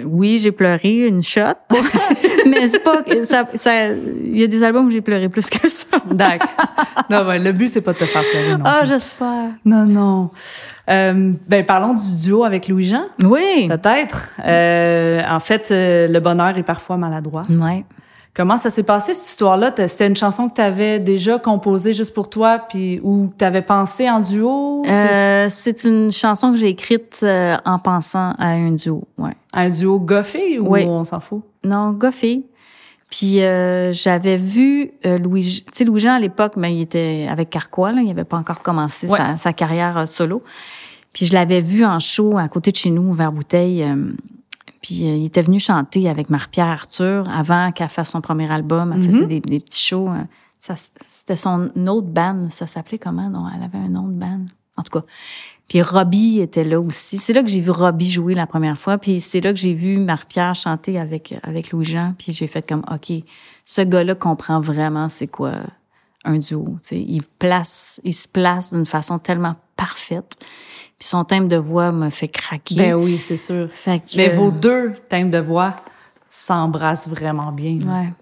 oui, 0.05 0.38
j'ai 0.38 0.52
pleuré 0.52 1.06
une 1.06 1.22
shot, 1.22 1.55
mais 2.47 2.66
c'est 2.68 2.80
pas 2.80 3.02
ça, 3.22 3.44
ça. 3.55 3.86
Il 3.88 4.38
y 4.38 4.42
a 4.42 4.47
des 4.47 4.62
albums 4.62 4.86
où 4.86 4.90
j'ai 4.90 5.01
pleuré 5.01 5.28
plus 5.28 5.48
que 5.48 5.68
ça. 5.68 5.97
D'accord. 6.10 6.48
Non, 7.09 7.26
ouais, 7.26 7.40
le 7.40 7.51
but 7.51 7.66
c'est 7.68 7.80
pas 7.80 7.92
de 7.92 7.98
te 7.98 8.05
faire 8.05 8.22
pleurer. 8.30 8.56
Non 8.56 8.64
ah, 8.64 8.84
j'espère. 8.84 9.48
Non, 9.64 9.84
non. 9.84 10.30
Euh, 10.88 11.32
ben 11.48 11.66
parlons 11.66 11.94
du 11.94 12.16
duo 12.16 12.44
avec 12.44 12.68
Louis 12.68 12.84
Jean. 12.84 13.06
Oui. 13.22 13.68
Peut-être. 13.68 14.30
Euh, 14.44 15.20
en 15.28 15.40
fait, 15.40 15.70
euh, 15.72 16.06
le 16.06 16.20
bonheur 16.20 16.56
est 16.56 16.62
parfois 16.62 16.97
maladroit. 16.97 17.47
Ouais. 17.48 17.84
Comment 18.32 18.57
ça 18.57 18.70
s'est 18.70 18.85
passé 18.85 19.12
cette 19.12 19.27
histoire-là? 19.27 19.73
C'était 19.89 20.07
une 20.07 20.15
chanson 20.15 20.48
que 20.48 20.55
tu 20.55 20.61
avais 20.61 21.01
déjà 21.01 21.39
composée 21.39 21.93
juste 21.93 22.15
pour 22.15 22.31
toi, 22.31 22.61
puis 22.61 23.01
ou 23.02 23.32
tu 23.36 23.44
avais 23.44 23.62
pensé 23.62 24.09
en 24.09 24.20
duo? 24.20 24.85
Euh, 24.86 25.47
C'est 25.51 25.82
une 25.82 26.12
chanson 26.12 26.52
que 26.52 26.57
j'ai 26.57 26.69
écrite 26.69 27.19
euh, 27.24 27.57
en 27.65 27.81
pensant 27.81 28.32
à 28.39 28.51
un 28.51 28.73
duo, 28.73 29.02
ouais. 29.19 29.32
Un 29.52 29.69
duo 29.69 29.98
goffé 29.98 30.61
ou 30.61 30.77
on 30.77 31.02
s'en 31.02 31.19
fout? 31.19 31.43
Non, 31.65 31.90
goffé. 31.90 32.44
Puis 33.11 33.43
euh, 33.43 33.93
j'avais 33.93 34.36
vu 34.36 34.93
Louis, 35.05 35.65
tu 35.66 35.73
sais 35.73 35.85
Louis 35.85 35.98
Jean 35.98 36.12
à 36.12 36.20
l'époque, 36.20 36.52
mais 36.57 36.73
il 36.73 36.82
était 36.82 37.27
avec 37.28 37.51
Carquois, 37.51 37.90
là, 37.90 38.01
il 38.01 38.11
avait 38.11 38.23
pas 38.23 38.36
encore 38.36 38.62
commencé 38.62 39.09
sa, 39.09 39.36
sa, 39.36 39.52
carrière 39.52 40.07
solo. 40.07 40.40
Puis 41.12 41.27
je 41.27 41.35
l'avais 41.35 41.61
vu 41.61 41.85
en 41.85 41.98
show 41.98 42.39
à 42.39 42.47
côté 42.47 42.70
de 42.70 42.77
chez 42.77 42.90
nous, 42.90 43.12
vers 43.12 43.32
Bouteille 43.32 43.85
puis 44.81 45.09
euh, 45.09 45.16
il 45.16 45.27
était 45.27 45.43
venu 45.43 45.61
chanter 45.61 46.09
avec 46.09 46.31
Marie-Pierre 46.31 46.69
Arthur 46.69 47.28
avant 47.28 47.73
qu'elle 47.73 47.89
fasse 47.89 48.11
son 48.11 48.20
premier 48.20 48.51
album. 48.51 48.93
Elle 48.94 49.02
faisait 49.02 49.20
mhm. 49.23 49.40
des, 49.40 49.61
petits 49.61 49.82
shows. 49.82 50.09
Euh, 50.09 50.74
c'était 51.09 51.36
son 51.36 51.70
autre 51.86 52.09
band. 52.09 52.48
Ça 52.51 52.66
s'appelait 52.66 52.98
comment? 52.98 53.28
Non, 53.28 53.47
elle 53.55 53.62
avait 53.62 53.78
un 53.78 53.94
autre 53.97 54.15
band. 54.15 54.47
En 54.77 54.82
tout 54.82 54.98
cas. 54.98 55.05
Puis 55.69 55.82
Robbie 55.82 56.40
était 56.40 56.65
là 56.65 56.81
aussi. 56.81 57.19
C'est 57.19 57.32
là 57.32 57.43
que 57.43 57.48
j'ai 57.48 57.61
vu 57.61 57.70
Robbie 57.70 58.11
jouer 58.11 58.35
la 58.35 58.47
première 58.47 58.78
fois. 58.78 58.98
Puis 58.98 59.20
c'est 59.20 59.40
là 59.40 59.52
que 59.52 59.59
j'ai 59.59 59.74
vu 59.74 59.98
Marie-Pierre 59.98 60.55
chanter 60.55 60.98
avec, 60.98 61.35
avec 61.43 61.70
Louis-Jean. 61.70 62.15
Puis 62.19 62.32
j'ai 62.32 62.47
fait 62.47 62.66
comme, 62.66 62.82
OK, 62.90 63.12
ce 63.65 63.82
gars-là 63.82 64.15
comprend 64.15 64.61
vraiment 64.61 65.09
c'est 65.09 65.28
quoi 65.28 65.52
un 66.24 66.38
duo. 66.38 66.76
il 66.90 67.22
place, 67.38 68.01
il 68.05 68.12
se 68.12 68.28
place 68.28 68.72
d'une 68.72 68.86
façon 68.86 69.18
tellement 69.18 69.56
parfaite. 69.76 70.36
Puis 70.98 71.09
son 71.09 71.24
thème 71.24 71.48
de 71.48 71.56
voix 71.56 71.92
me 71.92 72.10
fait 72.10 72.28
craquer. 72.28 72.76
Ben 72.76 72.94
oui, 72.94 73.16
c'est 73.16 73.36
sûr. 73.36 73.68
Fait 73.70 74.02
Mais 74.16 74.28
vos 74.28 74.51
deux 74.51 74.92
thèmes 75.09 75.30
de 75.30 75.38
voix 75.38 75.76
s'embrassent 76.28 77.09
vraiment 77.09 77.52
bien. 77.52 77.78
Ouais. 77.80 78.12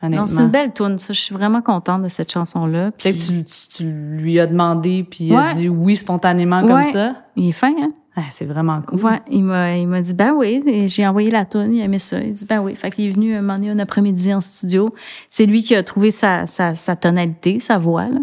Honnêtement. 0.00 0.26
c'est 0.26 0.36
une 0.36 0.48
belle 0.48 0.72
tune, 0.72 0.98
ça. 0.98 1.12
Je 1.12 1.20
suis 1.20 1.34
vraiment 1.34 1.60
contente 1.60 2.02
de 2.02 2.08
cette 2.08 2.30
chanson-là. 2.30 2.92
Peut-être 2.92 3.16
que 3.16 3.42
tu, 3.42 3.44
tu, 3.68 3.84
lui 3.84 4.38
as 4.38 4.46
demandé, 4.46 5.04
puis 5.08 5.24
il 5.24 5.34
a 5.34 5.48
dit 5.48 5.68
oui 5.68 5.96
spontanément 5.96 6.64
comme 6.66 6.84
ça? 6.84 7.14
Il 7.34 7.48
est 7.48 7.52
fin, 7.52 7.72
hein? 7.80 7.92
Ah, 8.20 8.24
c'est 8.30 8.46
vraiment 8.46 8.82
cool. 8.82 9.00
Ouais, 9.04 9.20
il 9.30 9.44
m'a, 9.44 9.76
il 9.76 9.86
m'a 9.86 10.00
dit, 10.00 10.12
ben 10.12 10.32
oui, 10.36 10.60
j'ai 10.88 11.06
envoyé 11.06 11.30
la 11.30 11.44
tune, 11.44 11.72
il 11.72 11.80
aimait 11.80 12.00
ça. 12.00 12.18
Il 12.18 12.32
dit, 12.32 12.46
ben 12.46 12.60
oui. 12.60 12.74
Fait 12.74 12.90
qu'il 12.90 13.06
est 13.06 13.12
venu 13.12 13.32
un 13.32 13.42
moment 13.42 13.54
donné, 13.54 13.70
un 13.70 13.78
après-midi 13.78 14.34
en 14.34 14.40
studio. 14.40 14.92
C'est 15.30 15.46
lui 15.46 15.62
qui 15.62 15.76
a 15.76 15.84
trouvé 15.84 16.10
sa, 16.10 16.48
sa, 16.48 16.74
sa 16.74 16.96
tonalité, 16.96 17.60
sa 17.60 17.78
voix, 17.78 18.08
là. 18.08 18.18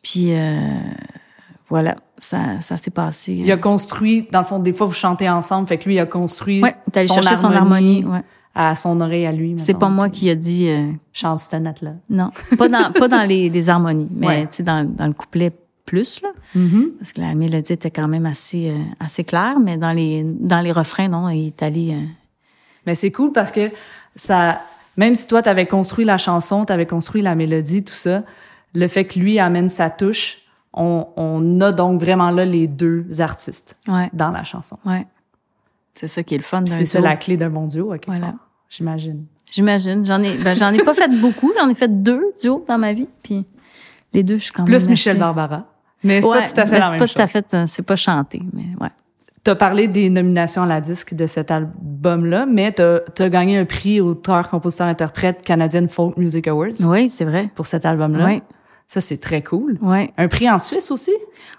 Puis, 0.00 0.32
euh, 0.32 0.60
voilà, 1.68 1.96
ça, 2.18 2.60
ça 2.60 2.78
s'est 2.78 2.92
passé. 2.92 3.32
Il 3.32 3.50
a 3.50 3.56
construit, 3.56 4.28
dans 4.30 4.38
le 4.38 4.44
fond, 4.44 4.60
des 4.60 4.72
fois, 4.72 4.86
vous 4.86 4.92
chantez 4.92 5.28
ensemble, 5.28 5.66
fait 5.66 5.78
que 5.78 5.86
lui, 5.86 5.96
il 5.96 5.98
a 5.98 6.06
construit 6.06 6.62
ouais, 6.62 6.76
son, 7.02 7.18
harmonie 7.18 7.36
son 7.36 7.52
harmonie 7.52 8.04
ouais. 8.04 8.22
à 8.54 8.76
son 8.76 9.00
oreille 9.00 9.26
à 9.26 9.32
lui. 9.32 9.56
C'est 9.58 9.76
pas 9.76 9.88
moi 9.88 10.08
qui 10.08 10.30
a 10.30 10.36
dit... 10.36 10.68
Euh, 10.68 10.92
Chante 11.12 11.40
cette 11.40 11.60
note-là. 11.60 11.94
Non, 12.10 12.30
pas 12.56 12.68
dans, 12.68 12.92
pas 12.92 13.08
dans 13.08 13.26
les, 13.26 13.50
les 13.50 13.68
harmonies, 13.68 14.08
mais 14.14 14.46
tu 14.46 14.56
sais, 14.56 14.62
dans, 14.62 14.88
dans 14.88 15.08
le 15.08 15.14
couplet 15.14 15.50
plus, 15.86 16.20
là. 16.20 16.28
Mm-hmm. 16.54 16.90
Parce 16.98 17.12
que 17.12 17.20
la 17.22 17.34
mélodie 17.34 17.72
était 17.72 17.90
quand 17.90 18.08
même 18.08 18.26
assez, 18.26 18.70
euh, 18.70 18.78
assez 19.00 19.24
claire, 19.24 19.58
mais 19.58 19.78
dans 19.78 19.92
les, 19.92 20.24
dans 20.24 20.60
les 20.60 20.72
refrains, 20.72 21.08
non, 21.08 21.28
il 21.30 21.46
est 21.46 21.62
allé... 21.62 21.94
Euh, 21.94 22.06
mais 22.84 22.94
c'est 22.94 23.10
cool 23.10 23.32
parce 23.32 23.50
que 23.50 23.70
ça... 24.14 24.60
Même 24.98 25.14
si 25.14 25.26
toi, 25.26 25.42
tu 25.42 25.48
avais 25.48 25.66
construit 25.66 26.04
la 26.04 26.18
chanson, 26.18 26.64
tu 26.64 26.72
avais 26.72 26.86
construit 26.86 27.22
la 27.22 27.34
mélodie, 27.34 27.84
tout 27.84 27.92
ça, 27.92 28.22
le 28.74 28.88
fait 28.88 29.04
que 29.04 29.18
lui 29.18 29.38
amène 29.38 29.68
sa 29.68 29.90
touche, 29.90 30.38
on, 30.72 31.06
on 31.16 31.60
a 31.60 31.72
donc 31.72 32.00
vraiment 32.00 32.30
là 32.30 32.44
les 32.44 32.66
deux 32.66 33.06
artistes 33.20 33.78
ouais. 33.88 34.10
dans 34.12 34.30
la 34.30 34.44
chanson. 34.44 34.78
Ouais. 34.84 35.06
C'est 35.94 36.08
ça 36.08 36.22
qui 36.22 36.34
est 36.34 36.38
le 36.38 36.42
fun 36.42 36.64
C'est 36.66 36.84
ça 36.84 37.00
la 37.00 37.16
clé 37.16 37.36
d'un 37.36 37.50
bon 37.50 37.66
duo, 37.66 37.94
ok. 37.94 38.04
Voilà. 38.06 38.34
J'imagine. 38.68 39.24
J'imagine. 39.50 40.04
J'en 40.04 40.22
ai, 40.22 40.36
ben, 40.36 40.54
j'en 40.56 40.72
ai 40.72 40.82
pas 40.82 40.94
fait 40.94 41.08
beaucoup. 41.08 41.52
J'en 41.58 41.68
ai 41.68 41.74
fait 41.74 42.02
deux 42.02 42.34
duos 42.42 42.64
dans 42.66 42.78
ma 42.78 42.92
vie. 42.92 43.08
Puis 43.22 43.46
les 44.12 44.22
deux, 44.22 44.38
je 44.38 44.44
suis 44.44 44.52
quand 44.52 44.62
même. 44.62 44.70
Plus 44.70 44.88
Michel 44.88 45.18
Barbara. 45.18 45.66
Mais 46.02 46.20
c'est 46.20 46.28
ouais, 46.28 46.38
pas 46.40 46.48
tout 46.48 46.60
à 46.60 46.66
fait 46.66 46.78
la 46.78 46.90
même 46.90 46.98
pas 46.98 47.06
chose. 47.06 47.14
tout 47.14 47.22
à 47.22 47.26
fait, 47.26 47.56
c'est 47.66 47.82
pas 47.82 47.96
chanté, 47.96 48.42
mais 48.52 48.66
ouais. 48.80 48.90
Tu 49.44 49.50
as 49.50 49.54
parlé 49.54 49.86
des 49.86 50.10
nominations 50.10 50.64
à 50.64 50.66
la 50.66 50.80
disque 50.80 51.14
de 51.14 51.24
cet 51.26 51.52
album-là, 51.52 52.46
mais 52.46 52.72
tu 52.72 52.82
as, 52.82 53.28
gagné 53.28 53.58
un 53.58 53.64
prix 53.64 54.00
auteur, 54.00 54.48
compositeur, 54.48 54.88
interprète 54.88 55.42
Canadian 55.42 55.86
Folk 55.88 56.16
Music 56.16 56.48
Awards. 56.48 56.80
Oui, 56.88 57.08
c'est 57.08 57.24
vrai. 57.24 57.48
Pour 57.54 57.64
cet 57.64 57.86
album-là. 57.86 58.24
Oui. 58.24 58.42
Ça, 58.88 59.00
c'est 59.00 59.18
très 59.18 59.42
cool. 59.42 59.78
Oui. 59.82 60.10
Un 60.16 60.28
prix 60.28 60.50
en 60.50 60.58
Suisse 60.58 60.90
aussi? 60.90 61.14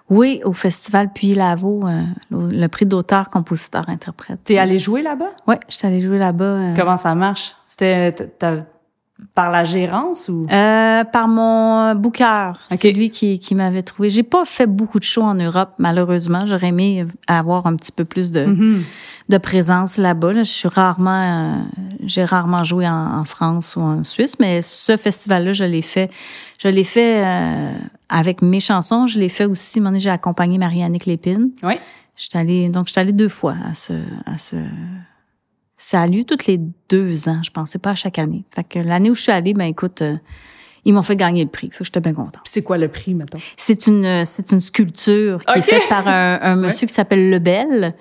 Oui, 0.10 0.42
au 0.46 0.54
Festival 0.54 1.12
Puy-Lavaux, 1.14 1.86
euh, 1.86 2.04
le 2.32 2.68
prix 2.68 2.86
d'auteur, 2.86 3.30
compositeur, 3.30 3.88
interprète. 3.90 4.40
T'es 4.46 4.58
allé 4.58 4.78
jouer 4.78 5.02
là-bas? 5.02 5.32
Oui, 5.48 5.56
je 5.70 5.76
suis 5.76 5.88
allée 5.88 6.02
jouer 6.02 6.18
là-bas. 6.18 6.44
Euh... 6.44 6.74
Comment 6.76 6.96
ça 6.96 7.16
marche? 7.16 7.56
C'était 7.68 8.14
par 9.34 9.50
la 9.52 9.64
gérance 9.64 10.30
ou? 10.30 10.46
Euh, 10.52 11.04
par 11.04 11.28
mon 11.28 11.96
booker. 11.96 12.52
Okay. 12.70 12.78
C'est 12.78 12.92
lui 12.92 13.10
qui, 13.10 13.40
qui 13.40 13.56
m'avait 13.56 13.82
trouvé. 13.82 14.10
J'ai 14.10 14.24
pas 14.24 14.46
fait 14.46 14.68
beaucoup 14.68 15.00
de 15.00 15.04
shows 15.04 15.24
en 15.24 15.36
Europe, 15.36 15.72
malheureusement. 15.80 16.46
J'aurais 16.46 16.68
aimé 16.68 17.06
avoir 17.28 17.66
un 17.66 17.76
petit 17.76 17.92
peu 17.92 18.06
plus 18.06 18.32
de, 18.32 18.46
mm 18.46 18.54
-hmm. 18.54 18.82
de 19.30 19.38
présence 19.38 19.98
là-bas. 19.98 20.34
Là. 20.34 20.44
Je 20.44 20.52
suis 20.52 20.70
rarement, 20.70 21.22
euh, 21.22 21.64
j'ai 22.06 22.26
rarement 22.26 22.64
joué 22.64 22.88
en, 22.88 23.20
en, 23.20 23.26
France 23.26 23.76
ou 23.76 23.82
en 23.82 24.04
Suisse, 24.04 24.36
mais 24.40 24.62
ce 24.62 24.98
festival-là, 24.98 25.54
je 25.54 25.64
l'ai 25.66 25.82
fait. 25.84 26.10
Je 26.60 26.68
l'ai 26.68 26.84
fait 26.84 27.24
euh, 27.26 27.72
avec 28.10 28.42
mes 28.42 28.60
chansons. 28.60 29.08
Je 29.08 29.20
l'ai 29.20 29.30
fait 29.30 29.46
aussi. 29.46 29.82
J'ai 29.96 30.10
accompagné 30.10 30.58
Marianne 30.58 30.98
Lépine. 31.06 31.50
Oui. 31.64 31.76
J'étais 32.16 32.40
allée, 32.40 32.70
donc 32.70 32.88
j'étais 32.88 33.02
allée 33.02 33.14
deux 33.14 33.30
fois 33.30 33.56
à 33.70 33.76
ce, 33.76 33.94
à 34.26 34.38
ce, 34.40 34.56
ça 35.78 36.02
a 36.02 36.08
lieu 36.08 36.24
toutes 36.24 36.48
les 36.48 36.60
deux 36.90 37.30
ans. 37.30 37.40
Je 37.44 37.52
pensais 37.52 37.78
pas 37.80 37.92
à 37.92 37.96
chaque 37.96 38.18
année. 38.20 38.44
Fait 38.54 38.64
que 38.64 38.80
l'année 38.80 39.10
où 39.12 39.16
je 39.16 39.22
suis 39.22 39.32
allée, 39.32 39.54
ben 39.54 39.66
écoute, 39.66 40.02
euh, 40.02 40.16
ils 40.86 40.94
m'ont 40.94 41.04
fait 41.04 41.16
gagner 41.16 41.44
le 41.44 41.50
prix. 41.50 41.70
Fait 41.72 41.80
que 41.80 41.86
j'étais 41.86 42.00
bien 42.00 42.14
contente. 42.14 42.42
C'est 42.46 42.64
quoi 42.64 42.78
le 42.78 42.88
prix, 42.88 43.14
mettons? 43.14 43.38
C'est 43.58 43.88
une, 43.88 44.26
c'est 44.26 44.52
une 44.52 44.60
sculpture 44.60 45.40
qui 45.46 45.52
Okay. 45.52 45.60
est 45.60 45.64
faite 45.64 45.90
par 45.90 46.08
un, 46.08 46.40
un 46.42 46.56
monsieur 46.58 46.86
Ouais. 46.86 46.88
qui 46.88 46.94
s'appelle 46.94 47.30
Lebel. 47.30 47.94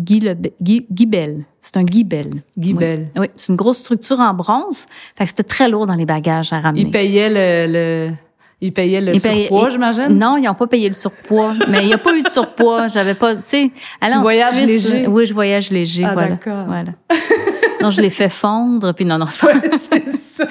Guy, 0.00 0.20
Lebe, 0.20 0.48
Guy, 0.60 0.86
Guy 0.90 1.06
Bell. 1.06 1.44
C'est 1.60 1.76
un 1.76 1.84
Guy 1.84 2.02
Bell. 2.02 2.28
Guy 2.58 2.72
Oui. 2.72 2.78
Bell. 2.78 3.10
Oui, 3.16 3.26
c'est 3.36 3.50
une 3.52 3.56
grosse 3.56 3.78
structure 3.78 4.18
en 4.20 4.32
bronze. 4.34 4.86
Fait 5.16 5.24
que 5.24 5.30
c'était 5.30 5.42
très 5.42 5.68
lourd 5.68 5.86
dans 5.86 5.94
les 5.94 6.06
bagages 6.06 6.52
à 6.52 6.60
ramener. 6.60 6.80
Il 6.80 6.90
payait 6.90 7.28
le, 7.28 7.72
le, 8.10 8.14
il 8.62 8.72
payait 8.72 9.00
le 9.00 9.14
Il 9.14 9.20
payait- 9.20 9.48
surpoids, 9.48 9.68
j'imagine? 9.68 10.08
Non, 10.16 10.36
ils 10.38 10.44
n'ont 10.44 10.54
pas 10.54 10.66
payé 10.68 10.86
le 10.88 10.94
surpoids. 10.94 11.52
mais 11.68 11.80
il 11.82 11.86
n'y 11.88 11.92
a 11.92 11.98
pas 11.98 12.14
eu 12.16 12.22
de 12.22 12.28
surpoids. 12.28 12.88
J'avais 12.88 13.14
pas, 13.14 13.34
tu 13.34 13.42
sais. 13.44 13.70
Tu 14.02 14.18
voyages 14.18 14.54
Suisse, 14.56 14.88
léger? 14.90 15.06
Oui, 15.08 15.26
je 15.26 15.34
voyage 15.34 15.70
léger. 15.70 16.04
Ah, 16.06 16.12
voilà. 16.14 16.28
d'accord. 16.30 16.64
Voilà. 16.66 16.92
non, 17.82 17.90
je 17.90 18.00
l'ai 18.00 18.08
fait 18.10 18.28
fondre. 18.28 18.92
Puis 18.94 19.04
non, 19.04 19.18
non, 19.18 19.26
c'est 19.28 19.40
pas. 19.46 19.52
Ouais, 19.54 19.70
c'est 19.76 20.10
ça. 20.12 20.46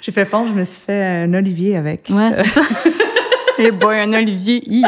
J'ai 0.00 0.12
fait 0.12 0.24
fondre, 0.24 0.48
je 0.48 0.54
me 0.54 0.64
suis 0.64 0.82
fait 0.84 1.04
un 1.24 1.32
olivier 1.34 1.76
avec. 1.76 2.08
Ouais, 2.10 2.30
c'est 2.34 2.46
ça. 2.48 2.62
Et 3.58 3.70
boy, 3.70 4.00
un 4.00 4.12
Olivier. 4.14 4.62
hi. 4.66 4.82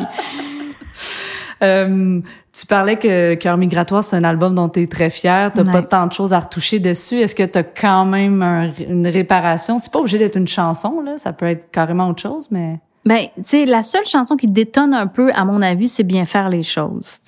Euh, 1.65 2.21
tu 2.53 2.67
parlais 2.67 2.97
que 2.99 3.35
Cœur 3.35 3.57
migratoire, 3.57 4.05
c'est 4.05 4.17
un 4.17 4.25
album 4.25 4.55
dont 4.55 4.69
tu 4.69 4.83
es 4.83 4.87
très 4.87 5.11
fier. 5.11 5.53
Tu 5.53 5.63
Ouais. 5.63 5.73
pas 5.73 5.83
tant 5.83 6.07
de 6.07 6.13
choses 6.13 6.33
à 6.33 6.39
retoucher 6.41 6.79
dessus. 6.79 7.17
Est-ce 7.21 7.35
que 7.35 7.43
tu 7.43 7.59
as 7.59 7.63
quand 7.65 8.05
même 8.05 8.43
un- 8.43 8.73
une 8.89 9.07
réparation? 9.09 9.79
C'est 9.79 9.93
pas 9.93 9.99
obligé 10.01 10.19
d'être 10.19 10.37
une 10.37 10.47
chanson, 10.47 11.01
là. 11.01 11.19
Ça 11.19 11.33
peut 11.33 11.47
être 11.47 11.71
carrément 11.73 12.09
autre 12.09 12.23
chose, 12.23 12.49
mais. 12.51 12.79
Ben, 13.05 13.27
tu 13.37 13.43
sais, 13.43 13.65
la 13.67 13.83
seule 13.83 14.05
chanson 14.07 14.37
qui 14.37 14.47
détonne 14.49 14.95
un 14.95 15.07
peu, 15.07 15.31
à 15.35 15.45
mon 15.45 15.61
avis, 15.63 15.89
c'est 15.89 16.05
bien 16.05 16.25
faire 16.25 16.49
les 16.49 16.63
choses. 16.63 17.19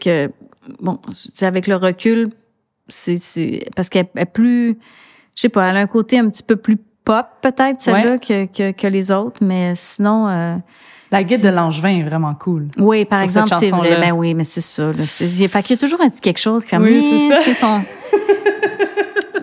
Que, 0.00 0.30
bon, 0.80 0.98
c'est 1.12 1.46
avec 1.46 1.66
le 1.66 1.74
recul, 1.76 2.30
c'est, 2.88 3.18
parce 3.74 3.88
qu'elle 3.88 4.06
est 4.16 4.24
plus, 4.26 4.78
je 5.34 5.40
sais 5.42 5.48
pas, 5.48 5.68
elle 5.68 5.76
a 5.78 5.80
un 5.80 5.86
côté 5.88 6.18
un 6.18 6.28
petit 6.28 6.42
peu 6.44 6.54
plus 6.56 6.76
pop, 7.04 7.26
peut-être, 7.40 7.80
celle-là, 7.80 8.18
que, 8.18 8.46
que, 8.46 8.70
que 8.72 8.86
les 8.86 9.10
autres, 9.10 9.42
mais 9.44 9.72
sinon, 9.74 10.28
euh, 10.28 10.56
La 11.16 11.24
guide 11.24 11.40
de 11.42 11.48
Langevin 11.48 11.98
est 11.98 12.02
vraiment 12.02 12.34
cool. 12.34 12.68
oui, 12.78 13.04
par 13.04 13.22
exemple, 13.22 13.52
c'est 13.58 13.70
vrai. 13.70 14.00
Ben 14.00 14.12
oui, 14.12 14.34
mais 14.34 14.44
c'est 14.44 14.60
ça. 14.60 14.86
Là, 14.92 14.94
c'est, 15.02 15.24
il- 15.26 15.48
fait 15.48 15.62
qu'il 15.62 15.76
y 15.76 15.78
a 15.78 15.80
toujours 15.80 16.00
un 16.00 16.08
petit 16.08 16.20
quelque 16.20 16.38
chose 16.40 16.64
fait, 16.64 16.76
Oui, 16.78 17.02
c'est 17.10 17.28
mais, 17.28 17.54
ça. 17.54 17.54
son- 17.54 17.82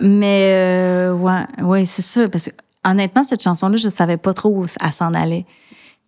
mais, 0.00 0.50
euh, 0.52 1.12
ouais, 1.14 1.42
ouais, 1.62 1.84
c'est 1.84 2.02
ça. 2.02 2.28
Parce 2.28 2.44
que, 2.44 2.50
honnêtement, 2.88 3.22
cette 3.22 3.42
chanson-là, 3.42 3.76
je 3.76 3.88
savais 3.88 4.16
pas 4.16 4.32
trop 4.34 4.50
où 4.50 4.64
elle 4.80 4.92
s'en 4.92 5.14
allait. 5.14 5.46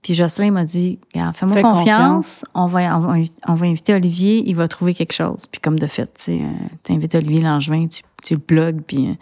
Puis 0.03 0.15
Jocelyn 0.15 0.53
m'a 0.53 0.65
dit, 0.65 1.01
fais-moi 1.13 1.55
Fais 1.55 1.63
confiance, 1.63 2.45
On, 2.55 2.67
va, 2.67 2.97
on, 2.97 3.01
va, 3.01 3.15
on 3.49 3.55
va 3.55 3.67
inviter 3.67 3.93
Olivier, 3.95 4.45
il 4.47 4.55
va 4.55 4.69
trouver 4.69 4.95
quelque 4.95 5.13
chose. 5.13 5.47
Puis 5.51 5.61
comme 5.61 5.79
de 5.79 5.87
fait, 5.89 6.09
tu 6.25 6.33
euh, 6.33 6.45
t'invites 6.85 7.15
Olivier 7.17 7.41
Langevin, 7.41 7.89
tu, 7.89 8.03
tu 8.23 8.35
le 8.35 8.41
plugues, 8.41 8.83
puis 8.87 9.09
euh, 9.09 9.15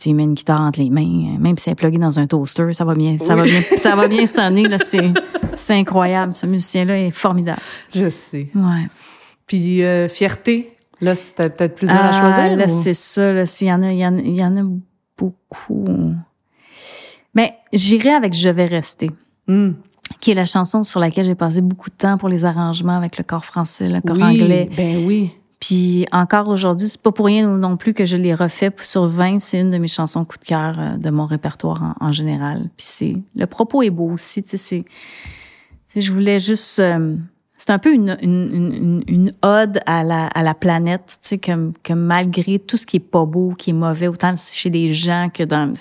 tu, 0.00 0.14
mets 0.14 0.24
une 0.24 0.34
guitare 0.34 0.60
entre 0.60 0.80
les 0.80 0.90
mains, 0.90 1.02
euh, 1.34 1.38
même 1.38 1.56
si 1.56 1.68
elle 1.68 1.72
est 1.72 1.76
pluguée 1.76 1.98
dans 1.98 2.18
un 2.18 2.26
toaster, 2.26 2.72
ça 2.72 2.84
va 2.84 2.94
bien, 2.94 3.16
ça 3.18 3.36
va 3.36 3.44
bien, 3.44 3.60
ça 3.78 3.94
va 3.96 4.08
bien 4.08 4.26
sonner, 4.26 4.64
là, 4.68 4.78
c'est, 4.78 5.12
c'est 5.54 5.74
incroyable. 5.74 6.34
Ce 6.34 6.46
musicien-là 6.46 6.98
est 6.98 7.10
formidable. 7.12 7.60
Je 7.94 8.08
sais. 8.10 8.48
Ouais. 8.54 8.86
Puis 9.46 9.84
euh, 9.84 10.08
fierté, 10.08 10.68
là, 11.00 11.14
c'était 11.14 11.48
peut-être 11.50 11.74
plusieurs 11.76 12.00
à 12.04 12.08
Ah, 12.08 12.20
choisir. 12.20 12.56
Là, 12.56 12.66
ou- 12.66 12.82
c'est 12.82 12.94
ça. 12.94 13.32
Là, 13.32 13.46
s'il 13.46 13.68
y 13.68 13.72
en 13.72 13.82
a, 13.82 13.92
il 13.92 13.98
y 13.98 14.06
en, 14.06 14.16
il 14.18 14.36
y 14.36 14.44
en 14.44 14.56
a 14.56 14.62
beaucoup. 15.16 15.86
Mais 17.34 17.54
j'irai 17.72 18.10
avec 18.10 18.34
Je 18.34 18.48
vais 18.48 18.66
rester, 18.66 19.10
Hmm. 19.48 19.72
qui 20.20 20.32
est 20.32 20.34
la 20.34 20.46
chanson 20.46 20.82
sur 20.82 20.98
laquelle 20.98 21.24
j'ai 21.26 21.34
passé 21.36 21.60
beaucoup 21.60 21.88
de 21.90 21.94
temps 21.94 22.18
pour 22.18 22.28
les 22.28 22.44
arrangements 22.44 22.96
avec 22.96 23.16
le 23.16 23.22
corps 23.22 23.44
français, 23.44 23.88
le 23.88 24.00
corps 24.00 24.16
oui, 24.16 24.22
anglais. 24.42 24.68
Ben 24.76 25.04
oui. 25.06 25.30
Puis 25.60 26.06
encore 26.12 26.48
aujourd'hui, 26.48 26.88
c'est 26.88 27.00
pas 27.00 27.12
pour 27.12 27.26
rien 27.26 27.48
non 27.56 27.76
plus 27.76 27.94
que 27.94 28.04
je 28.04 28.16
l'ai 28.16 28.34
refait 28.34 28.70
sur 28.80 29.06
20. 29.06 29.40
C'est 29.40 29.60
une 29.60 29.70
de 29.70 29.78
mes 29.78 29.88
chansons 29.88 30.24
coup 30.24 30.38
de 30.38 30.44
cœur 30.44 30.78
euh, 30.78 30.96
de 30.98 31.10
mon 31.10 31.24
répertoire 31.24 31.94
en, 32.00 32.12
général. 32.12 32.68
Puis 32.76 32.86
c'est 32.86 33.16
le 33.34 33.46
propos 33.46 33.82
est 33.82 33.90
beau 33.90 34.10
aussi. 34.10 34.42
Tu 34.42 34.58
sais, 34.58 34.84
je 35.94 36.12
voulais 36.12 36.40
juste. 36.40 36.78
euh, 36.78 37.16
c'est 37.58 37.70
un 37.70 37.78
peu 37.78 37.92
une, 37.92 38.18
une, 38.20 38.50
une, 38.52 39.04
une 39.06 39.34
ode 39.42 39.80
à 39.86 40.04
la, 40.04 40.26
à 40.26 40.42
la 40.42 40.54
planète, 40.54 41.18
tu 41.22 41.28
sais, 41.30 41.38
que, 41.38 41.72
que 41.82 41.94
malgré 41.94 42.58
tout 42.58 42.76
ce 42.76 42.84
qui 42.84 42.98
est 42.98 43.00
pas 43.00 43.24
beau, 43.24 43.54
qui 43.56 43.70
est 43.70 43.72
mauvais, 43.72 44.08
autant 44.08 44.34
chez 44.36 44.68
les 44.70 44.92
gens 44.92 45.30
que 45.32 45.42
dans... 45.42 45.72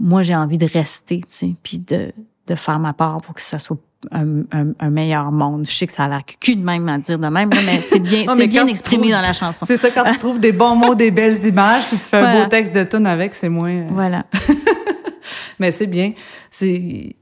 Moi, 0.00 0.22
j'ai 0.22 0.34
envie 0.34 0.58
de 0.58 0.66
rester, 0.66 1.20
tu 1.20 1.26
sais, 1.28 1.54
puis 1.62 1.78
de, 1.78 2.12
de 2.48 2.54
faire 2.56 2.80
ma 2.80 2.92
part 2.92 3.20
pour 3.22 3.34
que 3.34 3.40
ça 3.40 3.60
soit 3.60 3.78
un, 4.10 4.40
un, 4.52 4.72
un 4.80 4.90
meilleur 4.90 5.30
monde. 5.30 5.64
Je 5.66 5.70
sais 5.72 5.86
que 5.86 5.92
ça 5.92 6.04
a 6.04 6.08
l'air 6.08 6.22
cul 6.40 6.56
de 6.56 6.64
même 6.64 6.88
à 6.88 6.98
dire 6.98 7.18
de 7.18 7.28
même, 7.28 7.50
mais 7.50 7.80
c'est 7.80 8.00
bien, 8.00 8.24
c'est 8.36 8.46
bien 8.48 8.66
exprimé 8.66 9.02
trouves- 9.04 9.12
dans 9.12 9.20
la 9.20 9.32
chanson. 9.32 9.64
C'est 9.64 9.76
ça, 9.76 9.90
quand 9.90 10.04
tu 10.04 10.18
trouves 10.18 10.40
des 10.40 10.52
bons 10.52 10.74
mots, 10.74 10.94
des 10.94 11.10
belles 11.10 11.38
images, 11.46 11.86
puis 11.86 11.96
tu 11.96 12.02
fais 12.04 12.16
un 12.18 12.42
beau 12.42 12.48
texte 12.48 12.74
de 12.74 12.82
tune 12.84 13.06
avec, 13.06 13.34
c'est 13.34 13.48
moins... 13.48 13.68
euh, 13.70 13.88
Voilà. 13.92 14.24
Mais 15.58 15.70
c'est 15.70 15.86
bien. 15.86 16.12
C'est 16.50 17.14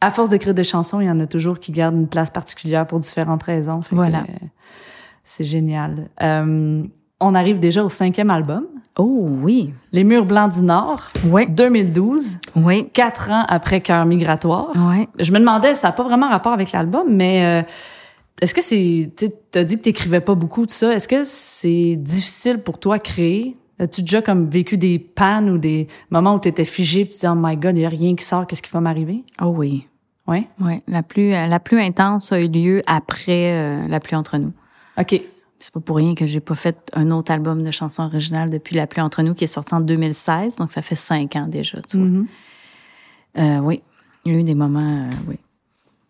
à 0.00 0.10
force 0.10 0.30
d'écrire 0.30 0.54
des 0.54 0.62
chansons, 0.64 1.00
il 1.00 1.06
y 1.06 1.10
en 1.10 1.18
a 1.20 1.26
toujours 1.26 1.58
qui 1.58 1.72
gardent 1.72 1.96
une 1.96 2.08
place 2.08 2.30
particulière 2.30 2.86
pour 2.86 3.00
différentes 3.00 3.42
raisons. 3.42 3.82
Fait 3.82 3.90
que, 3.90 3.94
Voilà. 3.96 4.18
euh, 4.28 4.46
c'est 5.24 5.44
génial. 5.44 6.08
Euh, 6.22 6.82
on 7.20 7.34
arrive 7.34 7.58
déjà 7.58 7.82
au 7.82 7.88
cinquième 7.88 8.30
album, 8.30 8.64
Oh 8.98 9.28
oui. 9.42 9.72
Les 9.92 10.02
Murs 10.04 10.24
blancs 10.26 10.52
du 10.52 10.62
Nord, 10.64 11.02
Oui. 11.24 11.48
2012, 11.48 12.38
Oui. 12.56 12.88
quatre 12.92 13.30
ans 13.30 13.44
après 13.48 13.80
Cœur 13.80 14.04
migratoire. 14.04 14.72
Oui. 14.74 15.06
Je 15.20 15.30
me 15.32 15.38
demandais, 15.38 15.74
ça 15.76 15.88
n'a 15.88 15.92
pas 15.92 16.02
vraiment 16.02 16.28
rapport 16.28 16.52
avec 16.52 16.72
l'album, 16.72 17.06
mais 17.08 17.44
euh, 17.44 17.62
est-ce 18.40 18.54
que 18.54 18.60
c'est, 18.62 19.12
tu 19.16 19.58
as 19.58 19.64
dit 19.64 19.76
que 19.76 19.82
t'écrivais 19.82 20.20
pas 20.20 20.34
beaucoup 20.34 20.66
de 20.66 20.70
ça. 20.70 20.92
Est-ce 20.92 21.06
que 21.06 21.22
c'est 21.22 21.94
difficile 21.96 22.58
pour 22.58 22.78
toi 22.78 22.96
à 22.96 22.98
créer? 22.98 23.56
As-tu 23.78 24.00
déjà 24.02 24.20
comme 24.20 24.50
vécu 24.50 24.76
des 24.76 24.98
pannes 24.98 25.48
ou 25.48 25.58
des 25.58 25.86
moments 26.10 26.34
où 26.34 26.40
tu 26.40 26.48
étais 26.48 26.64
figé 26.64 27.02
et 27.02 27.06
tu 27.06 27.14
te 27.16 27.20
dis, 27.20 27.26
oh 27.28 27.36
my 27.36 27.56
god, 27.56 27.76
il 27.76 27.80
n'y 27.80 27.86
a 27.86 27.90
rien 27.90 28.16
qui 28.16 28.24
sort, 28.24 28.46
qu'est-ce 28.48 28.62
qui 28.62 28.70
va 28.72 28.80
m'arriver? 28.80 29.22
Oh 29.40 29.46
oui. 29.56 29.86
Oui? 30.26 30.48
Oui. 30.60 30.82
La 30.88 31.04
plus, 31.04 31.30
la 31.30 31.60
plus 31.60 31.80
intense 31.80 32.32
a 32.32 32.40
eu 32.40 32.48
lieu 32.48 32.82
après 32.88 33.52
euh, 33.52 33.86
La 33.88 34.00
pluie 34.00 34.16
entre 34.16 34.36
nous. 34.38 34.52
OK. 34.98 35.20
C'est 35.60 35.74
pas 35.74 35.80
pour 35.80 35.96
rien 35.96 36.14
que 36.14 36.24
j'ai 36.26 36.40
pas 36.40 36.54
fait 36.54 36.90
un 36.94 37.10
autre 37.10 37.32
album 37.32 37.64
de 37.64 37.70
chansons 37.70 38.04
originales 38.04 38.48
depuis 38.48 38.76
La 38.76 38.86
pluie 38.86 39.02
entre 39.02 39.22
nous 39.22 39.34
qui 39.34 39.44
est 39.44 39.48
sorti 39.48 39.74
en 39.74 39.80
2016, 39.80 40.56
donc 40.56 40.70
ça 40.70 40.82
fait 40.82 40.94
cinq 40.94 41.34
ans 41.36 41.48
déjà, 41.48 41.80
tu 41.82 41.98
vois. 41.98 42.06
Mhm. 42.06 42.26
Euh, 43.38 43.58
oui. 43.58 43.82
Il 44.24 44.32
y 44.32 44.36
a 44.36 44.38
eu 44.38 44.44
des 44.44 44.54
moments, 44.54 45.08
euh, 45.08 45.16
oui. 45.26 45.36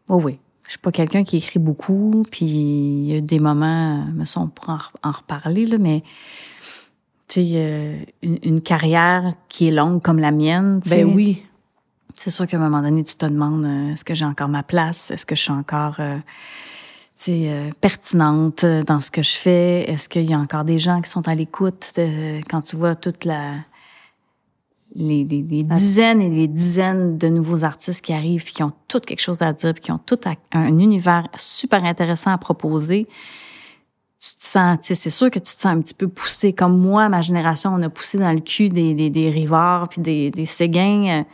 Oh 0.08 0.20
oui. 0.22 0.38
je 0.64 0.70
suis 0.70 0.78
pas 0.78 0.92
quelqu'un 0.92 1.24
qui 1.24 1.36
écrit 1.36 1.58
beaucoup, 1.58 2.26
puis 2.30 2.46
il 2.46 3.06
y 3.06 3.16
a 3.16 3.20
des 3.20 3.38
moments, 3.38 4.04
me 4.06 4.24
sont 4.24 4.48
pour 4.48 4.70
en, 5.02 5.10
reparler, 5.10 5.66
là, 5.66 5.78
mais 5.78 6.02
tu 7.28 7.46
sais, 7.46 7.52
euh, 7.54 7.98
une, 8.22 8.60
carrière 8.60 9.34
qui 9.48 9.68
est 9.68 9.70
longue 9.70 10.02
comme 10.02 10.18
la 10.18 10.32
mienne. 10.32 10.80
Ben 10.86 11.04
oui. 11.04 11.42
C'est 12.16 12.30
sûr 12.30 12.46
qu'à 12.46 12.56
un 12.56 12.60
moment 12.60 12.82
donné, 12.82 13.04
tu 13.04 13.16
te 13.16 13.26
demandes 13.26 13.64
euh, 13.64 13.92
est-ce 13.92 14.04
que 14.04 14.14
j'ai 14.14 14.24
encore 14.24 14.48
ma 14.48 14.62
place, 14.62 15.10
est-ce 15.10 15.24
que 15.24 15.34
je 15.34 15.42
suis 15.42 15.52
encore 15.52 16.00
euh, 17.28 17.30
euh, 17.30 17.70
pertinente 17.80 18.64
dans 18.64 19.00
ce 19.00 19.10
que 19.10 19.22
je 19.22 19.36
fais, 19.36 19.90
est-ce 19.90 20.08
qu'il 20.08 20.28
y 20.28 20.34
a 20.34 20.38
encore 20.38 20.64
des 20.64 20.78
gens 20.78 21.00
qui 21.00 21.10
sont 21.10 21.26
à 21.28 21.34
l'écoute 21.34 21.92
quand 22.48 22.62
tu 22.62 22.76
vois 22.76 22.94
toute 22.94 23.24
la 23.24 23.54
les, 24.94 25.24
dizaines 25.24 26.20
et 26.20 26.28
les 26.28 26.48
dizaines 26.48 27.18
de 27.18 27.28
nouveaux 27.28 27.64
artistes 27.64 28.04
qui 28.04 28.12
arrivent, 28.12 28.44
qui 28.44 28.62
ont 28.62 28.72
toutes 28.88 29.06
quelque 29.06 29.20
chose 29.20 29.42
à 29.42 29.52
dire, 29.52 29.74
puis 29.74 29.82
qui 29.82 29.92
ont 29.92 30.00
tout 30.04 30.18
un 30.52 30.78
univers 30.78 31.28
super 31.36 31.84
intéressant 31.84 32.30
à 32.32 32.38
proposer. 32.38 33.06
Tu 34.20 34.36
te 34.36 34.44
sens, 34.44 34.78
c'est 34.80 35.10
sûr 35.10 35.30
que 35.30 35.38
tu 35.38 35.54
te 35.54 35.60
sens 35.60 35.66
un 35.66 35.80
petit 35.80 35.94
peu 35.94 36.08
poussé. 36.08 36.52
Comme 36.52 36.76
moi, 36.76 37.08
ma 37.08 37.22
génération, 37.22 37.72
on 37.72 37.82
a 37.82 37.88
poussé 37.88 38.18
dans 38.18 38.32
le 38.32 38.40
cul 38.40 38.70
des, 38.70 38.94
des, 38.94 39.10
des 39.10 39.30
rivards 39.30 39.88
puis 39.88 40.00
des, 40.00 40.30
des 40.30 40.46
séguins. 40.46 41.24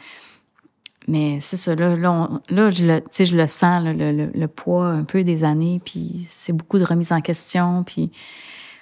Mais 1.07 1.39
c'est 1.41 1.57
ça, 1.57 1.75
là, 1.75 1.97
là, 1.97 2.71
je, 2.71 2.87
le, 2.87 3.03
je 3.11 3.37
le 3.37 3.47
sens, 3.47 3.85
le, 3.85 3.93
le, 3.93 4.31
le, 4.35 4.49
poids 4.49 4.87
un 4.87 5.05
peu 5.05 5.23
des 5.23 5.45
années, 5.45 5.81
puis 5.85 6.27
c'est 6.31 6.55
beaucoup 6.55 6.79
de 6.79 6.85
remise 6.85 7.13
en 7.13 7.21
question, 7.21 7.85
puis 7.85 8.11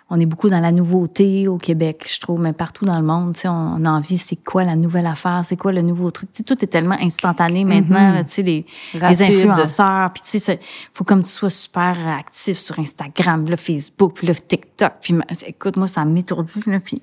on 0.09 0.21
est 0.21 0.27
beaucoup 0.27 0.49
dans 0.49 0.61
la 0.61 0.71
nouveauté 0.71 1.49
au 1.49 1.59
Québec, 1.59 2.07
je 2.09 2.21
trouve, 2.21 2.39
mais 2.39 2.53
partout 2.53 2.85
dans 2.85 2.99
le 2.99 3.05
monde, 3.05 3.35
on, 3.45 3.49
on 3.49 3.85
a 3.85 3.91
envie, 3.91 4.19
c'est 4.19 4.37
quoi 4.37 4.63
la 4.63 4.77
nouvelle 4.77 5.07
affaire, 5.07 5.41
c'est 5.43 5.57
quoi 5.57 5.73
le 5.73 5.83
nouveau 5.83 6.13
truc? 6.13 6.29
tout 6.47 6.63
est 6.63 6.69
tellement 6.69 6.99
instantané 7.01 7.65
maintenant, 7.65 8.13
mm-hmm. 8.13 8.25
tu 8.25 8.31
sais, 8.31 8.43
les, 8.43 8.67
les, 8.95 9.23
influenceurs, 9.23 10.13
puis 10.13 10.23
tu 10.23 10.39
sais, 10.39 10.61
faut 10.95 11.03
comme 11.03 11.25
tu 11.25 11.31
sois 11.31 11.51
super 11.51 11.97
actif 12.07 12.57
sur 12.59 12.79
Instagram, 12.79 13.49
là, 13.49 13.57
Facebook, 13.57 14.15
puis 14.15 14.29
là, 14.29 14.35
TikTok, 14.35 14.93
puis 15.01 15.15
écoute, 15.45 15.77
moi, 15.77 15.89
ça 15.89 16.05
m'étourdit, 16.05 16.71
là, 16.71 16.79
puis, 16.79 17.03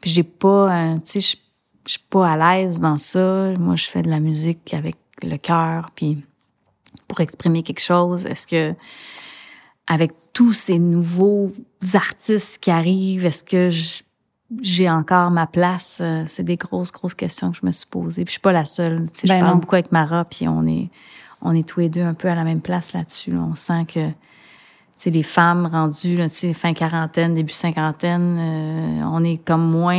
puis 0.00 0.10
j'ai 0.10 0.22
pas, 0.22 0.72
euh, 0.72 0.94
tu 1.04 1.20
sais, 1.20 1.38
je 1.86 1.92
suis 1.92 2.04
pas 2.10 2.32
à 2.32 2.36
l'aise 2.36 2.80
dans 2.80 2.98
ça. 2.98 3.52
Moi, 3.58 3.76
je 3.76 3.86
fais 3.86 4.02
de 4.02 4.10
la 4.10 4.20
musique 4.20 4.74
avec 4.74 4.96
le 5.22 5.36
cœur, 5.36 5.90
puis 5.94 6.22
pour 7.08 7.20
exprimer 7.20 7.62
quelque 7.62 7.80
chose, 7.80 8.26
est-ce 8.26 8.46
que 8.46 8.74
avec 9.86 10.12
tous 10.32 10.52
ces 10.52 10.78
nouveaux 10.78 11.52
artistes 11.94 12.58
qui 12.60 12.70
arrivent, 12.70 13.24
est-ce 13.24 13.44
que 13.44 13.70
j'ai 14.60 14.90
encore 14.90 15.30
ma 15.30 15.46
place? 15.46 15.98
Euh, 16.00 16.24
c'est 16.26 16.42
des 16.42 16.56
grosses, 16.56 16.90
grosses 16.90 17.14
questions 17.14 17.52
que 17.52 17.58
je 17.60 17.66
me 17.66 17.72
suis 17.72 17.86
posées. 17.86 18.24
Puis 18.24 18.32
je 18.32 18.32
suis 18.32 18.40
pas 18.40 18.52
la 18.52 18.64
seule. 18.64 19.06
je 19.22 19.28
ben 19.28 19.40
parle 19.40 19.60
beaucoup 19.60 19.76
avec 19.76 19.92
Mara, 19.92 20.24
puis 20.24 20.48
on 20.48 20.66
est, 20.66 20.90
on 21.40 21.54
est 21.54 21.66
tous 21.66 21.80
les 21.80 21.88
deux 21.88 22.02
un 22.02 22.14
peu 22.14 22.28
à 22.28 22.34
la 22.34 22.44
même 22.44 22.60
place 22.60 22.92
là-dessus. 22.92 23.36
On 23.36 23.54
sent 23.54 23.86
que 23.86 24.10
c'est 24.96 25.10
les 25.10 25.22
femmes 25.22 25.66
rendues, 25.66 26.16
là, 26.16 26.28
fin 26.30 26.72
quarantaine, 26.72 27.34
début 27.34 27.52
cinquantaine, 27.52 28.38
euh, 28.38 29.02
on 29.04 29.22
est 29.22 29.36
comme 29.36 29.70
moins, 29.70 29.98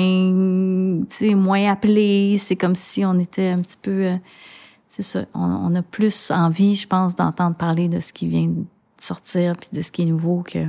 moins 1.35 1.71
appelés. 1.71 2.37
C'est 2.39 2.55
comme 2.55 2.75
si 2.75 3.05
on 3.05 3.19
était 3.19 3.49
un 3.49 3.59
petit 3.59 3.77
peu, 3.79 4.05
euh, 4.05 4.15
c'est 4.89 5.03
ça, 5.03 5.25
on, 5.35 5.43
on, 5.43 5.75
a 5.75 5.83
plus 5.83 6.31
envie, 6.31 6.75
je 6.75 6.87
pense, 6.87 7.15
d'entendre 7.15 7.55
parler 7.55 7.87
de 7.89 7.99
ce 7.99 8.11
qui 8.11 8.27
vient 8.27 8.51
sortir 8.99 9.55
puis 9.55 9.69
de 9.71 9.83
ce 9.83 9.91
qui 9.91 10.01
est 10.01 10.05
nouveau 10.05 10.41
que 10.41 10.65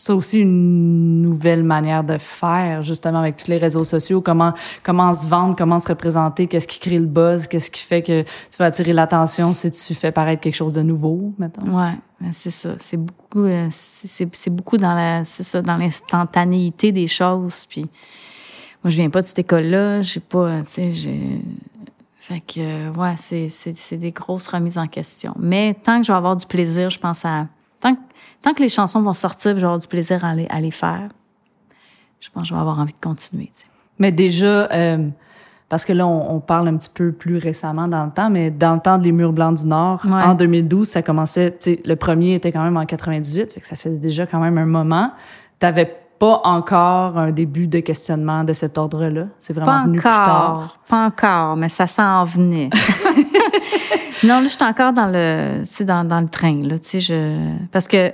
c'est 0.00 0.12
aussi 0.12 0.40
une 0.40 1.20
nouvelle 1.20 1.62
manière 1.62 2.04
de 2.04 2.16
faire 2.16 2.80
justement 2.82 3.18
avec 3.18 3.36
tous 3.36 3.48
les 3.48 3.58
réseaux 3.58 3.84
sociaux 3.84 4.22
comment 4.22 4.54
comment 4.82 5.12
se 5.12 5.26
vendre 5.26 5.54
comment 5.56 5.78
se 5.78 5.88
représenter 5.88 6.46
qu'est-ce 6.46 6.66
qui 6.66 6.78
crée 6.78 6.98
le 6.98 7.06
buzz 7.06 7.46
qu'est-ce 7.46 7.70
qui 7.70 7.82
fait 7.82 8.02
que 8.02 8.22
tu 8.22 8.58
vas 8.58 8.66
attirer 8.66 8.92
l'attention 8.92 9.52
si 9.52 9.70
tu 9.70 9.94
fais 9.94 10.10
paraître 10.10 10.40
quelque 10.40 10.54
chose 10.54 10.72
de 10.72 10.82
nouveau 10.82 11.34
maintenant 11.38 11.78
ouais 11.78 12.30
c'est 12.32 12.50
ça 12.50 12.70
c'est 12.78 12.96
beaucoup 12.96 13.44
euh, 13.44 13.68
c'est 13.70 14.50
beaucoup 14.50 14.78
dans 14.78 14.94
la 14.94 15.24
c'est 15.24 15.42
ça 15.42 15.60
dans 15.60 15.76
l'instantanéité 15.76 16.92
des 16.92 17.06
choses 17.06 17.66
puis 17.66 17.82
moi 18.82 18.90
je 18.90 18.96
viens 18.96 19.10
pas 19.10 19.20
de 19.20 19.26
cette 19.26 19.40
école 19.40 19.64
là 19.64 20.00
j'ai 20.00 20.20
pas 20.20 20.60
tu 20.62 20.70
sais 20.70 20.92
j'ai 20.92 21.42
fait 22.20 22.40
que, 22.40 22.90
ouais, 22.96 23.14
c'est 23.16 23.96
des 23.96 24.12
grosses 24.12 24.46
remises 24.46 24.76
en 24.76 24.86
question. 24.86 25.32
Mais 25.38 25.74
tant 25.74 26.00
que 26.00 26.06
je 26.06 26.12
vais 26.12 26.18
avoir 26.18 26.36
du 26.36 26.44
plaisir, 26.44 26.90
je 26.90 26.98
pense 26.98 27.24
à. 27.24 27.46
Tant 27.80 27.94
que, 27.94 28.00
tant 28.42 28.54
que 28.54 28.62
les 28.62 28.68
chansons 28.68 29.02
vont 29.02 29.12
sortir, 29.12 29.52
je 29.52 29.56
vais 29.56 29.64
avoir 29.64 29.78
du 29.78 29.86
plaisir 29.86 30.24
à 30.24 30.34
les, 30.34 30.46
à 30.48 30.60
les 30.60 30.70
faire, 30.70 31.08
je 32.20 32.28
pense 32.30 32.44
que 32.44 32.48
je 32.48 32.54
vais 32.54 32.60
avoir 32.60 32.78
envie 32.78 32.92
de 32.92 33.00
continuer. 33.00 33.50
Mais 33.98 34.12
déjà, 34.12 34.70
euh, 34.72 35.08
parce 35.68 35.84
que 35.84 35.92
là, 35.92 36.06
on, 36.06 36.40
parle 36.40 36.68
un 36.68 36.76
petit 36.76 36.90
peu 36.92 37.12
plus 37.12 37.36
récemment 37.36 37.86
dans 37.86 38.04
le 38.04 38.10
temps, 38.10 38.28
mais 38.28 38.50
dans 38.50 38.74
le 38.74 38.80
temps 38.80 38.98
des 38.98 39.12
Murs 39.12 39.32
Blancs 39.32 39.58
du 39.58 39.66
Nord, 39.66 40.04
en 40.04 40.34
2012, 40.34 40.88
ça 40.88 41.02
commençait. 41.02 41.56
Le 41.84 41.94
premier 41.94 42.34
était 42.34 42.50
quand 42.50 42.64
même 42.64 42.76
en 42.76 42.84
98, 42.84 43.52
fait 43.52 43.60
que 43.60 43.66
ça 43.66 43.76
fait 43.76 43.98
déjà 43.98 44.26
quand 44.26 44.40
même 44.40 44.58
un 44.58 44.66
moment. 44.66 45.12
T'avais 45.60 45.96
pas 46.18 46.40
encore 46.44 47.16
un 47.16 47.30
début 47.30 47.68
de 47.68 47.78
questionnement 47.78 48.42
de 48.42 48.52
cet 48.52 48.78
ordre-là? 48.78 49.26
C'est 49.38 49.52
vraiment 49.52 49.84
venu 49.84 49.98
plus 49.98 50.10
tard? 50.10 50.78
Pas 50.88 51.06
encore, 51.06 51.56
mais 51.56 51.68
ça 51.68 51.86
s'en 51.86 52.24
venait. 52.24 52.70
non, 54.24 54.40
là, 54.40 54.44
je 54.44 54.48
suis 54.48 54.64
encore 54.64 54.92
dans 54.92 55.06
le, 55.06 55.62
dans, 55.84 56.04
dans 56.06 56.20
le 56.20 56.28
train, 56.28 56.62
là, 56.62 56.78
tu 56.78 56.88
sais, 56.88 57.00
je, 57.00 57.54
parce 57.72 57.86
que 57.86 58.12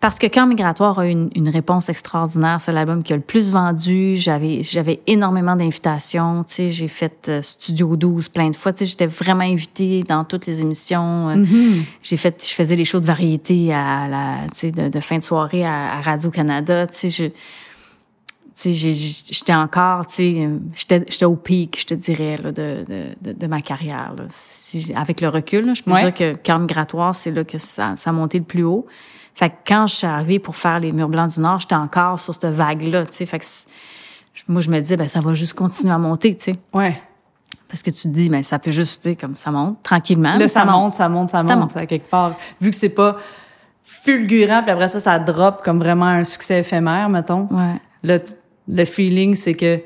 parce 0.00 0.20
que 0.20 0.28
Camp 0.28 0.46
Migratoire 0.46 1.00
a 1.00 1.06
une, 1.06 1.28
une 1.34 1.48
réponse 1.48 1.88
extraordinaire. 1.88 2.60
C'est 2.60 2.70
l'album 2.70 3.02
qui 3.02 3.12
a 3.12 3.16
le 3.16 3.22
plus 3.22 3.50
vendu. 3.50 4.14
J'avais, 4.14 4.62
j'avais 4.62 5.00
énormément 5.08 5.56
d'invitations. 5.56 6.44
Tu 6.44 6.54
sais, 6.54 6.70
j'ai 6.70 6.86
fait 6.86 7.26
euh, 7.28 7.42
Studio 7.42 7.96
12 7.96 8.28
plein 8.28 8.50
de 8.50 8.54
fois. 8.54 8.72
Tu 8.72 8.80
sais, 8.80 8.90
j'étais 8.90 9.08
vraiment 9.08 9.42
invitée 9.42 10.04
dans 10.04 10.22
toutes 10.22 10.46
les 10.46 10.60
émissions. 10.60 11.30
Euh, 11.30 11.34
mm-hmm. 11.34 11.82
J'ai 12.04 12.16
fait, 12.16 12.44
je 12.48 12.54
faisais 12.54 12.76
les 12.76 12.84
shows 12.84 13.00
de 13.00 13.06
variété 13.06 13.74
à 13.74 14.06
la, 14.06 14.34
tu 14.52 14.58
sais, 14.58 14.70
de, 14.70 14.88
de 14.88 15.00
fin 15.00 15.18
de 15.18 15.24
soirée 15.24 15.66
à, 15.66 16.00
Radio-Canada. 16.00 16.86
Tu 16.86 16.96
sais, 16.96 17.10
je, 17.10 17.24
j'étais 18.64 19.54
encore, 19.54 20.06
tu 20.06 20.48
sais, 20.74 21.02
j'étais 21.08 21.24
au 21.24 21.36
pic, 21.36 21.78
je 21.80 21.86
te 21.86 21.94
dirais, 21.94 22.38
là, 22.42 22.50
de, 22.50 22.84
de, 23.20 23.32
de, 23.32 23.46
ma 23.46 23.60
carrière. 23.60 24.14
Là. 24.16 24.24
Si, 24.30 24.92
avec 24.96 25.20
le 25.20 25.28
recul, 25.28 25.74
je 25.74 25.82
peux 25.82 25.94
dire 25.94 26.12
que 26.12 26.34
Camp 26.34 26.58
Migratoire, 26.58 27.14
c'est 27.14 27.30
là 27.30 27.44
que 27.44 27.58
ça, 27.58 27.94
ça 27.96 28.10
a 28.10 28.12
monté 28.12 28.38
le 28.38 28.44
plus 28.44 28.64
haut. 28.64 28.86
Fait 29.34 29.50
que 29.50 29.54
quand 29.66 29.86
je 29.86 29.94
suis 29.94 30.06
arrivée 30.06 30.40
pour 30.40 30.56
faire 30.56 30.80
les 30.80 30.90
murs 30.90 31.08
blancs 31.08 31.34
du 31.34 31.40
Nord, 31.40 31.60
j'étais 31.60 31.76
encore 31.76 32.18
sur 32.18 32.34
cette 32.34 32.46
vague-là, 32.46 33.06
tu 33.06 33.12
sais. 33.12 33.26
Fait 33.26 33.38
que 33.38 33.44
moi, 34.48 34.60
je 34.60 34.70
me 34.70 34.80
disais, 34.80 34.96
ben 34.96 35.06
ça 35.06 35.20
va 35.20 35.34
juste 35.34 35.54
continuer 35.54 35.92
à 35.92 35.98
monter, 35.98 36.36
tu 36.36 36.44
sais. 36.52 36.58
Ouais. 36.74 37.00
Parce 37.68 37.82
que 37.82 37.90
tu 37.90 38.02
te 38.02 38.08
dis, 38.08 38.28
ben 38.28 38.42
ça 38.42 38.58
peut 38.58 38.72
juste, 38.72 39.02
tu 39.02 39.10
sais, 39.10 39.16
comme 39.16 39.36
ça 39.36 39.52
monte 39.52 39.80
tranquillement. 39.84 40.36
Là, 40.36 40.48
ça, 40.48 40.64
monte, 40.64 40.94
ça 40.94 41.08
monte, 41.08 41.28
ça 41.28 41.42
monte, 41.44 41.70
ça 41.70 41.86
quelque 41.86 42.10
part. 42.10 42.34
Vu 42.60 42.70
que 42.70 42.76
c'est 42.76 42.94
pas 42.94 43.18
fulgurant, 43.82 44.62
puis 44.62 44.72
après 44.72 44.88
ça, 44.88 44.98
ça 44.98 45.18
drop 45.20 45.62
comme 45.62 45.78
vraiment 45.78 46.06
un 46.06 46.24
succès 46.24 46.58
éphémère, 46.58 47.08
mettons. 47.08 47.46
Ouais. 47.50 47.80
Le, 48.02 48.18
le 48.68 48.84
feeling, 48.84 49.34
c'est 49.34 49.54
que 49.54 49.80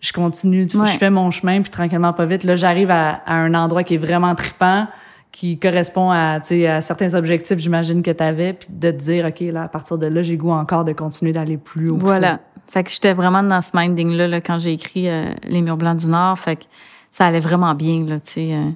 je 0.00 0.12
continue, 0.12 0.66
je 0.70 0.98
fais 0.98 1.10
mon 1.10 1.30
chemin, 1.30 1.60
puis 1.60 1.70
tranquillement, 1.70 2.12
pas 2.12 2.24
vite. 2.24 2.44
Là, 2.44 2.54
j'arrive 2.54 2.90
à, 2.90 3.20
à, 3.26 3.34
un 3.34 3.54
endroit 3.54 3.82
qui 3.82 3.94
est 3.94 3.98
vraiment 3.98 4.34
trippant 4.34 4.86
qui 5.32 5.58
correspond 5.58 6.10
à, 6.10 6.40
à 6.40 6.80
certains 6.80 7.14
objectifs, 7.14 7.58
j'imagine, 7.58 8.02
que 8.02 8.10
tu 8.10 8.22
avais, 8.22 8.54
puis 8.54 8.68
de 8.70 8.90
te 8.90 8.96
dire, 8.96 9.26
OK, 9.26 9.40
là, 9.40 9.64
à 9.64 9.68
partir 9.68 9.98
de 9.98 10.06
là, 10.06 10.22
j'ai 10.22 10.36
goût 10.36 10.50
encore 10.50 10.84
de 10.84 10.92
continuer 10.92 11.32
d'aller 11.32 11.56
plus 11.56 11.90
haut. 11.90 11.98
Voilà. 11.98 12.40
Fait 12.66 12.82
que 12.82 12.90
j'étais 12.90 13.14
vraiment 13.14 13.42
dans 13.42 13.62
ce 13.62 13.70
minding-là 13.74 14.28
là, 14.28 14.40
quand 14.40 14.58
j'ai 14.58 14.72
écrit 14.72 15.08
euh, 15.08 15.24
Les 15.44 15.62
Murs 15.62 15.76
Blancs 15.76 15.98
du 15.98 16.08
Nord. 16.08 16.38
Fait 16.38 16.56
que 16.56 16.64
ça 17.10 17.26
allait 17.26 17.40
vraiment 17.40 17.74
bien, 17.74 18.04
là, 18.04 18.20
tu 18.20 18.32
sais. 18.32 18.52
Euh. 18.52 18.70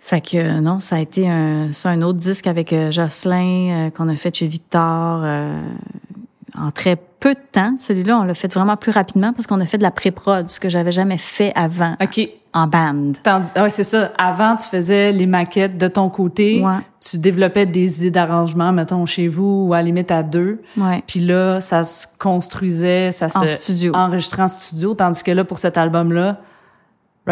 Fait 0.00 0.20
que 0.20 0.36
euh, 0.36 0.60
non, 0.60 0.80
ça 0.80 0.96
a 0.96 1.00
été 1.00 1.28
un, 1.28 1.70
ça, 1.72 1.90
un 1.90 2.02
autre 2.02 2.18
disque 2.18 2.46
avec 2.46 2.74
Jocelyn 2.90 3.90
qu'on 3.90 4.08
a 4.08 4.16
fait 4.16 4.34
chez 4.34 4.46
Victor 4.46 5.24
en 6.56 6.70
très 6.70 6.96
peu 7.20 7.34
de 7.34 7.40
temps. 7.52 7.74
Celui-là, 7.78 8.18
on 8.18 8.24
l'a 8.24 8.34
fait 8.34 8.52
vraiment 8.52 8.76
plus 8.76 8.92
rapidement 8.92 9.32
parce 9.32 9.46
qu'on 9.46 9.60
a 9.60 9.66
fait 9.66 9.78
de 9.78 9.82
la 9.82 9.90
pré-prod, 9.90 10.48
ce 10.48 10.60
que 10.60 10.68
j'avais 10.68 10.92
jamais 10.92 11.18
fait 11.18 11.52
avant. 11.54 11.96
OK 12.02 12.28
en 12.56 12.66
band. 12.66 13.12
Ah 13.26 13.68
c'est 13.68 13.84
ça. 13.84 14.12
Avant, 14.16 14.56
tu 14.56 14.64
faisais 14.64 15.12
les 15.12 15.26
maquettes 15.26 15.76
de 15.76 15.88
ton 15.88 16.08
côté. 16.08 16.64
Tu 17.00 17.18
développais 17.18 17.66
des 17.66 17.98
idées 17.98 18.10
d'arrangement, 18.10 18.72
mettons, 18.72 19.04
chez 19.04 19.28
vous 19.28 19.66
ou 19.68 19.74
à 19.74 19.78
la 19.78 19.82
limite 19.82 20.10
à 20.10 20.22
deux. 20.22 20.62
Ouais. 20.76 21.02
Puis 21.06 21.20
là, 21.20 21.60
ça 21.60 21.84
se 21.84 22.06
construisait, 22.18 23.12
ça 23.12 23.28
se 23.28 23.46
studio. 23.46 23.92
enregistrait 23.94 24.42
en 24.42 24.48
studio. 24.48 24.94
Tandis 24.94 25.22
que 25.22 25.30
là, 25.30 25.44
pour 25.44 25.58
cet 25.58 25.76
album-là, 25.76 26.40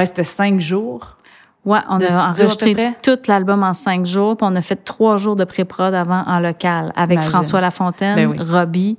c'était 0.05 0.24
cinq 0.24 0.61
jours. 0.61 1.16
Ouais, 1.65 1.78
on 1.89 1.98
a 1.98 2.31
enregistré 2.31 2.94
tout 3.02 3.19
l'album 3.27 3.62
en 3.62 3.73
cinq 3.73 4.05
jours, 4.05 4.36
puis 4.36 4.47
on 4.48 4.55
a 4.55 4.61
fait 4.61 4.85
trois 4.85 5.16
jours 5.16 5.35
de 5.35 5.44
pré-prod 5.44 5.94
avant 5.94 6.23
en 6.27 6.39
local 6.39 6.93
avec 6.94 7.23
François 7.23 7.62
Lafontaine, 7.62 8.16
ben 8.16 8.43
Robbie, 8.43 8.98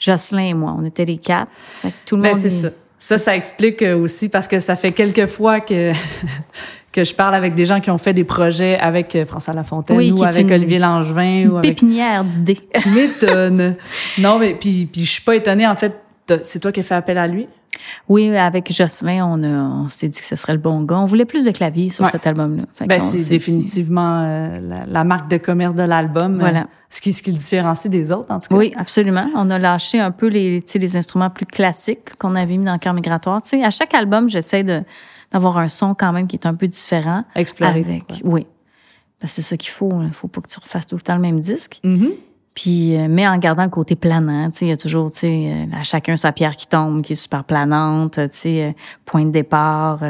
Jocelyn 0.00 0.46
et 0.46 0.54
moi. 0.54 0.74
On 0.76 0.84
était 0.84 1.04
les 1.04 1.18
quatre. 1.18 1.50
tout 2.04 2.16
le 2.16 2.22
ben, 2.22 2.32
monde. 2.32 2.40
c'est 2.40 2.50
ça. 2.50 2.70
Ça, 2.98 3.16
ça 3.16 3.34
explique 3.34 3.80
euh, 3.80 3.96
aussi 3.96 4.28
parce 4.28 4.46
que 4.46 4.58
ça 4.58 4.76
fait 4.76 4.92
quelques 4.92 5.26
fois 5.26 5.60
que 5.60 5.92
que 6.92 7.04
je 7.04 7.14
parle 7.14 7.34
avec 7.34 7.54
des 7.54 7.64
gens 7.64 7.80
qui 7.80 7.90
ont 7.90 7.98
fait 7.98 8.12
des 8.12 8.24
projets 8.24 8.78
avec 8.78 9.14
euh, 9.14 9.24
François 9.24 9.54
Lafontaine 9.54 10.12
ou 10.12 10.22
avec 10.22 10.50
Olivier 10.50 10.78
Langevin 10.78 11.48
ou 11.48 11.56
avec 11.56 11.76
pépinière 11.76 12.24
d'idées. 12.24 12.58
Tu 12.82 12.90
m'étonnes. 12.90 13.76
non, 14.18 14.38
mais 14.38 14.54
puis 14.54 14.86
puis 14.86 15.04
je 15.04 15.10
suis 15.10 15.22
pas 15.22 15.36
étonnée 15.36 15.66
en 15.66 15.74
fait. 15.74 15.94
C'est 16.42 16.60
toi 16.60 16.72
qui 16.72 16.80
as 16.80 16.82
fait 16.84 16.94
appel 16.94 17.18
à 17.18 17.26
lui? 17.26 17.48
Oui, 18.08 18.36
avec 18.36 18.72
Jocelyn, 18.72 19.24
on, 19.24 19.42
on 19.42 19.88
s'est 19.88 20.08
dit 20.08 20.18
que 20.18 20.24
ce 20.24 20.36
serait 20.36 20.52
le 20.52 20.58
bon 20.58 20.82
gars. 20.82 20.98
On 20.98 21.06
voulait 21.06 21.24
plus 21.24 21.44
de 21.44 21.50
clavier 21.50 21.90
sur 21.90 22.06
cet 22.06 22.26
album-là. 22.26 22.64
Ben, 22.86 23.00
c'est 23.00 23.30
définitivement 23.30 24.24
euh, 24.26 24.84
la, 24.86 25.04
marque 25.04 25.30
de 25.30 25.36
commerce 25.36 25.74
de 25.74 25.82
l'album. 25.82 26.38
Voilà. 26.38 26.66
Ce, 26.90 27.00
qui, 27.00 27.12
ce 27.12 27.22
qui 27.22 27.30
le 27.30 27.36
différencie 27.36 27.90
des 27.90 28.12
autres, 28.12 28.32
en 28.32 28.40
tout 28.40 28.48
cas. 28.48 28.56
Oui, 28.56 28.72
absolument. 28.76 29.30
On 29.34 29.48
a 29.50 29.58
lâché 29.58 30.00
un 30.00 30.10
peu 30.10 30.26
les, 30.26 30.62
les 30.74 30.96
instruments 30.96 31.30
plus 31.30 31.46
classiques 31.46 32.16
qu'on 32.18 32.34
avait 32.34 32.56
mis 32.56 32.64
dans 32.64 32.72
le 32.72 32.78
cœur 32.78 32.94
migratoire. 32.94 33.40
sais, 33.44 33.62
à 33.64 33.70
chaque 33.70 33.94
album, 33.94 34.28
j'essaie 34.28 34.64
de 34.64 34.82
d'avoir 35.32 35.58
un 35.58 35.68
son 35.68 35.94
quand 35.94 36.12
même 36.12 36.26
qui 36.26 36.34
est 36.34 36.46
un 36.46 36.54
peu 36.54 36.66
différent. 36.66 37.24
Explorer. 37.36 37.80
Avec, 37.80 38.04
oui. 38.24 38.48
Ben, 39.20 39.28
c'est 39.28 39.42
ça 39.42 39.56
qu'il 39.56 39.70
faut. 39.70 40.02
Il 40.02 40.12
faut 40.12 40.26
pas 40.26 40.40
que 40.40 40.48
tu 40.48 40.58
refasses 40.58 40.88
tout 40.88 40.96
le 40.96 41.02
temps 41.02 41.14
le 41.14 41.20
même 41.20 41.38
disque. 41.38 41.80
Mm-hmm. 41.84 42.10
Puis, 42.54 42.96
euh, 42.96 43.06
mais 43.08 43.28
en 43.28 43.38
gardant 43.38 43.62
le 43.62 43.70
côté 43.70 43.94
planant, 43.94 44.50
tu 44.50 44.58
sais, 44.58 44.64
il 44.66 44.68
y 44.70 44.72
a 44.72 44.76
toujours, 44.76 45.12
tu 45.12 45.18
sais, 45.20 45.52
euh, 45.52 45.76
à 45.78 45.84
chacun 45.84 46.16
sa 46.16 46.32
pierre 46.32 46.56
qui 46.56 46.66
tombe, 46.66 47.02
qui 47.02 47.12
est 47.12 47.16
super 47.16 47.44
planante, 47.44 48.14
tu 48.14 48.28
sais, 48.32 48.64
euh, 48.64 48.72
point 49.04 49.24
de 49.24 49.30
départ, 49.30 50.00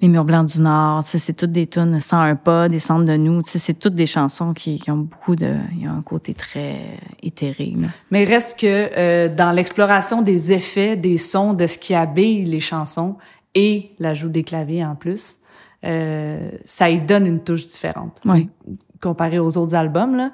les 0.00 0.08
murs 0.08 0.24
blancs 0.24 0.46
du 0.46 0.60
Nord, 0.60 1.04
c'est 1.04 1.32
toutes 1.32 1.52
des 1.52 1.66
tunes 1.66 2.00
sans 2.00 2.20
un 2.20 2.36
pas, 2.36 2.68
des 2.68 2.78
centres 2.78 3.04
de 3.04 3.16
nous, 3.16 3.42
c'est 3.44 3.78
toutes 3.78 3.94
des 3.94 4.06
chansons 4.06 4.52
qui, 4.52 4.78
qui, 4.78 4.90
ont 4.90 4.98
beaucoup 4.98 5.36
de, 5.36 5.54
il 5.72 5.84
y 5.84 5.86
a 5.86 5.92
un 5.92 6.02
côté 6.02 6.34
très 6.34 6.98
éthéré. 7.22 7.74
Mais 8.10 8.24
reste 8.24 8.58
que 8.58 9.28
dans 9.28 9.52
l'exploration 9.52 10.22
des 10.22 10.52
effets, 10.52 10.96
des 10.96 11.16
sons, 11.16 11.54
de 11.54 11.66
ce 11.66 11.78
qui 11.78 11.94
habille 11.94 12.44
les 12.44 12.60
chansons 12.60 13.16
et 13.54 13.92
l'ajout 13.98 14.28
des 14.28 14.42
claviers 14.42 14.84
en 14.84 14.94
plus, 14.94 15.38
ça 15.82 16.90
y 16.90 17.00
donne 17.00 17.26
une 17.26 17.40
touche 17.40 17.66
différente. 17.66 18.20
Oui 18.24 18.48
comparé 19.04 19.38
aux 19.38 19.56
autres 19.58 19.74
albums. 19.74 20.30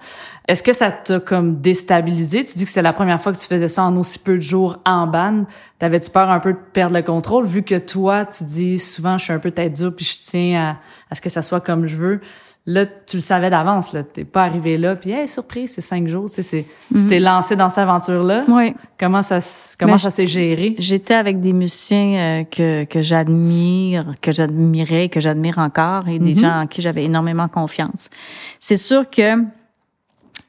Est-ce 0.46 0.62
que 0.62 0.72
ça 0.72 0.92
t'a 0.92 1.18
comme 1.18 1.60
déstabilisé? 1.60 2.44
Tu 2.44 2.56
dis 2.56 2.64
que 2.64 2.70
c'est 2.70 2.82
la 2.82 2.92
première 2.92 3.20
fois 3.20 3.32
que 3.32 3.38
tu 3.38 3.46
faisais 3.46 3.68
ça 3.68 3.82
en 3.82 3.96
aussi 3.96 4.18
peu 4.20 4.36
de 4.36 4.42
jours 4.42 4.78
en 4.86 5.08
bande. 5.08 5.46
T'avais-tu 5.80 6.10
peur 6.10 6.30
un 6.30 6.38
peu 6.38 6.52
de 6.52 6.58
perdre 6.72 6.94
le 6.94 7.02
contrôle? 7.02 7.44
Vu 7.44 7.62
que 7.62 7.76
toi, 7.76 8.24
tu 8.24 8.44
dis 8.44 8.78
souvent 8.78 9.18
je 9.18 9.24
suis 9.24 9.32
un 9.32 9.40
peu 9.40 9.50
tête 9.50 9.72
dure 9.72 9.94
puis 9.94 10.04
je 10.04 10.18
tiens 10.18 10.78
à, 11.10 11.14
ce 11.14 11.20
que 11.20 11.28
ça 11.28 11.42
soit 11.42 11.60
comme 11.60 11.86
je 11.86 11.96
veux. 11.96 12.20
Là, 12.66 12.84
tu 12.84 13.16
le 13.16 13.22
savais 13.22 13.48
d'avance, 13.48 13.94
là. 13.94 14.02
T'es 14.02 14.24
pas 14.24 14.44
arrivé 14.44 14.76
là, 14.76 14.94
puis 14.94 15.10
hey, 15.10 15.26
surprise, 15.26 15.72
c'est 15.72 15.80
cinq 15.80 16.06
jours. 16.06 16.26
Tu 16.30 16.42
sais, 16.42 16.66
tu 16.94 17.06
t'es 17.06 17.18
mhm. 17.18 17.24
lancé 17.24 17.56
dans 17.56 17.70
cette 17.70 17.78
aventure-là. 17.78 18.44
Oui. 18.48 18.74
Comment 18.98 19.22
ça, 19.22 19.38
comment 19.78 19.96
ça 19.96 20.10
s'est 20.10 20.26
géré? 20.26 20.74
J'étais 20.78 21.14
avec 21.14 21.40
des 21.40 21.54
musiciens 21.54 22.14
euh, 22.14 22.44
que, 22.44 22.84
que 22.84 23.02
j'admire, 23.02 24.14
que 24.20 24.30
j'admirais, 24.30 25.08
que 25.08 25.20
j'admire 25.20 25.58
encore, 25.58 26.06
et 26.08 26.18
des 26.18 26.34
mhm. 26.34 26.40
gens 26.40 26.60
en 26.60 26.66
qui 26.66 26.82
j'avais 26.82 27.04
énormément 27.04 27.48
confiance. 27.48 28.10
C'est 28.58 28.76
sûr 28.76 29.08
que, 29.08 29.40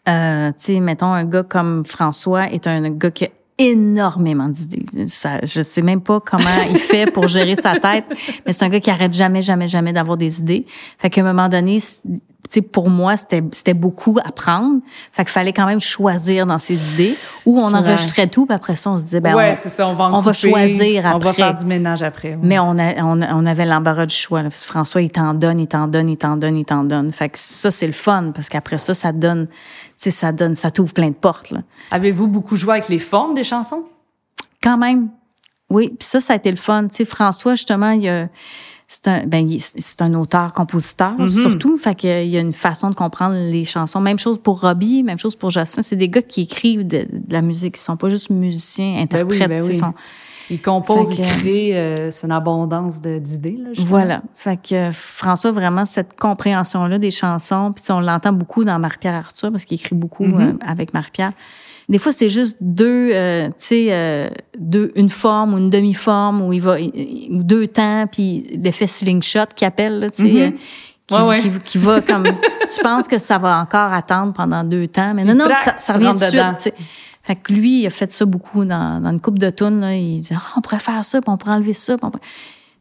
euh, 0.09 0.49
tu 0.49 0.53
sais, 0.57 0.79
mettons, 0.81 1.13
un 1.13 1.23
gars 1.23 1.43
comme 1.43 1.85
François 1.85 2.51
est 2.51 2.67
un 2.67 2.89
gars 2.89 3.11
qui 3.11 3.25
a 3.25 3.29
énormément 3.57 4.47
d'idées. 4.47 4.85
Je 4.93 5.61
sais 5.61 5.81
même 5.81 6.01
pas 6.01 6.19
comment 6.19 6.61
il 6.69 6.77
fait 6.77 7.11
pour 7.11 7.27
gérer 7.27 7.55
sa 7.55 7.79
tête, 7.79 8.05
mais 8.45 8.53
c'est 8.53 8.65
un 8.65 8.69
gars 8.69 8.79
qui 8.79 8.89
arrête 8.89 9.13
jamais, 9.13 9.41
jamais, 9.41 9.67
jamais 9.67 9.93
d'avoir 9.93 10.17
des 10.17 10.39
idées. 10.39 10.65
Fait 10.97 11.09
qu'à 11.09 11.21
un 11.21 11.25
moment 11.25 11.49
donné, 11.49 11.79
sais, 12.51 12.61
pour 12.61 12.89
moi, 12.89 13.17
c'était, 13.17 13.43
c'était 13.51 13.73
beaucoup 13.73 14.17
à 14.23 14.31
prendre. 14.31 14.79
Fait 15.11 15.23
qu'il 15.23 15.31
fallait 15.31 15.53
quand 15.53 15.65
même 15.65 15.79
choisir 15.79 16.45
dans 16.45 16.59
ses 16.59 16.93
idées 16.93 17.13
où 17.45 17.59
on 17.59 17.73
enregistrait 17.73 18.27
tout, 18.27 18.45
puis 18.45 18.55
après 18.55 18.75
ça, 18.75 18.91
on 18.91 18.97
se 18.97 19.03
disait, 19.03 19.21
ben, 19.21 19.35
ouais, 19.35 19.55
c'est 19.55 19.69
ça, 19.69 19.87
on 19.87 19.93
va, 19.93 20.09
on 20.11 20.21
va 20.21 20.33
choisir 20.33 21.05
après. 21.05 21.15
On 21.15 21.19
va 21.19 21.33
faire 21.33 21.53
du 21.53 21.65
ménage 21.65 22.03
après. 22.03 22.37
Mais 22.41 22.59
on, 22.59 22.77
a, 22.77 23.03
on, 23.03 23.21
on, 23.21 23.45
avait 23.45 23.65
l'embarras 23.65 24.05
du 24.05 24.15
choix. 24.15 24.41
Là, 24.41 24.49
parce 24.49 24.61
que 24.61 24.67
François, 24.67 25.01
il 25.01 25.11
t'en 25.11 25.33
donne, 25.33 25.59
il 25.59 25.67
t'en 25.67 25.87
donne, 25.87 26.09
il 26.09 26.17
t'en 26.17 26.37
donne, 26.37 26.57
il 26.57 26.65
t'en 26.65 26.83
donne. 26.83 27.11
Fait 27.11 27.29
que 27.29 27.39
ça, 27.39 27.71
c'est 27.71 27.87
le 27.87 27.93
fun, 27.93 28.31
parce 28.33 28.49
qu'après 28.49 28.77
ça, 28.77 28.93
ça 28.93 29.11
donne, 29.11 29.47
ça 30.09 30.31
donne, 30.31 30.55
ça 30.55 30.71
t'ouvre 30.71 30.93
plein 30.93 31.09
de 31.09 31.15
portes, 31.15 31.51
là. 31.51 31.59
Avez-vous 31.91 32.27
beaucoup 32.27 32.55
joué 32.55 32.71
avec 32.71 32.89
les 32.89 32.97
formes 32.97 33.35
des 33.35 33.43
chansons? 33.43 33.85
Quand 34.63 34.77
même. 34.77 35.09
Oui, 35.69 35.89
puis 35.89 36.07
ça, 36.07 36.19
ça 36.19 36.33
a 36.33 36.35
été 36.37 36.49
le 36.49 36.57
fun. 36.57 36.87
Tu 36.87 36.95
sais, 36.95 37.05
François, 37.05 37.55
justement, 37.55 37.91
il 37.91 38.07
a 38.09 38.27
c'est 38.91 39.07
un, 39.07 39.25
ben, 39.25 39.47
c'est 39.59 40.01
un 40.01 40.13
auteur-compositeur, 40.15 41.15
mm-hmm. 41.17 41.41
surtout. 41.41 41.77
Fait 41.77 41.95
qu'il 41.95 42.27
y 42.27 42.35
a 42.35 42.41
une 42.41 42.51
façon 42.51 42.89
de 42.89 42.95
comprendre 42.95 43.35
les 43.35 43.63
chansons. 43.63 44.01
Même 44.01 44.19
chose 44.19 44.37
pour 44.37 44.59
Robbie, 44.59 45.01
même 45.01 45.17
chose 45.17 45.33
pour 45.33 45.49
Justin. 45.49 45.81
C'est 45.81 45.95
des 45.95 46.09
gars 46.09 46.21
qui 46.21 46.41
écrivent 46.41 46.85
de, 46.85 47.07
la 47.29 47.41
musique. 47.41 47.77
Ils 47.77 47.81
sont 47.81 47.95
pas 47.95 48.09
juste 48.09 48.29
musiciens, 48.29 48.95
ben 48.95 49.03
interprètes. 49.03 49.47
Ben 49.47 49.63
oui, 49.63 49.79
Ils 50.51 50.61
composent, 50.61 51.17
ils 51.17 51.25
créent, 51.25 51.77
euh, 51.77 52.11
c'est 52.11 52.27
une 52.27 52.33
abondance 52.33 52.99
d'idées. 53.01 53.57
Là, 53.57 53.69
voilà. 53.77 54.21
Fait 54.35 54.59
que 54.61 54.91
François, 54.91 55.51
vraiment, 55.51 55.85
cette 55.85 56.19
compréhension-là 56.19 56.99
des 56.99 57.09
chansons, 57.09 57.73
puis 57.73 57.83
on 57.89 58.01
l'entend 58.01 58.33
beaucoup 58.33 58.63
dans 58.63 58.77
Marie-Pierre 58.77 59.15
Arthur, 59.15 59.51
parce 59.51 59.63
qu'il 59.63 59.79
écrit 59.79 59.95
beaucoup 59.95 60.25
mm-hmm. 60.27 60.49
euh, 60.49 60.53
avec 60.67 60.93
Marie-Pierre. 60.93 61.31
Des 61.87 61.99
fois, 61.99 62.11
c'est 62.11 62.29
juste 62.29 62.57
deux, 62.61 63.11
euh, 63.13 63.47
tu 63.47 63.53
sais, 63.57 63.87
euh, 63.89 64.29
deux, 64.57 64.91
une 64.95 65.09
forme 65.09 65.53
ou 65.53 65.57
une 65.57 65.69
demi-forme 65.69 66.41
où 66.41 66.53
il 66.53 66.61
va, 66.61 66.77
ou 66.79 67.43
deux 67.43 67.67
temps, 67.67 68.07
puis 68.09 68.59
l'effet 68.61 68.87
slingshot 68.87 69.47
qui 69.55 69.65
appelle, 69.65 70.11
tu 70.15 70.23
sais. 70.23 70.29
Mm-hmm. 70.29 70.53
Euh, 71.13 71.37
qui, 71.37 71.49
qui, 71.65 71.77
va 71.77 71.99
comme 71.99 72.23
tu 72.73 72.81
penses 72.81 73.05
que 73.05 73.17
ça 73.17 73.37
va 73.37 73.59
encore 73.59 73.91
attendre 73.91 74.31
pendant 74.31 74.63
deux 74.63 74.87
temps 74.87 75.13
mais 75.13 75.25
non 75.25 75.33
non 75.33 75.47
ça, 75.59 75.75
ça 75.77 75.95
revient 75.95 76.13
tout 76.13 76.19
de 76.19 76.59
suite 76.61 76.73
fait 77.23 77.35
que 77.35 77.53
lui 77.53 77.81
il 77.81 77.87
a 77.87 77.89
fait 77.89 78.11
ça 78.11 78.25
beaucoup 78.25 78.65
dans, 78.65 79.01
dans 79.01 79.11
une 79.11 79.19
coupe 79.19 79.39
de 79.39 79.49
tunes 79.49 79.81
là 79.81 79.95
il 79.95 80.21
dit 80.21 80.33
oh, 80.33 80.53
on 80.57 80.61
pourrait 80.61 80.79
faire 80.79 81.03
ça 81.03 81.21
puis 81.21 81.29
on 81.29 81.37
pourrait 81.37 81.53
enlever 81.53 81.73
ça 81.73 81.97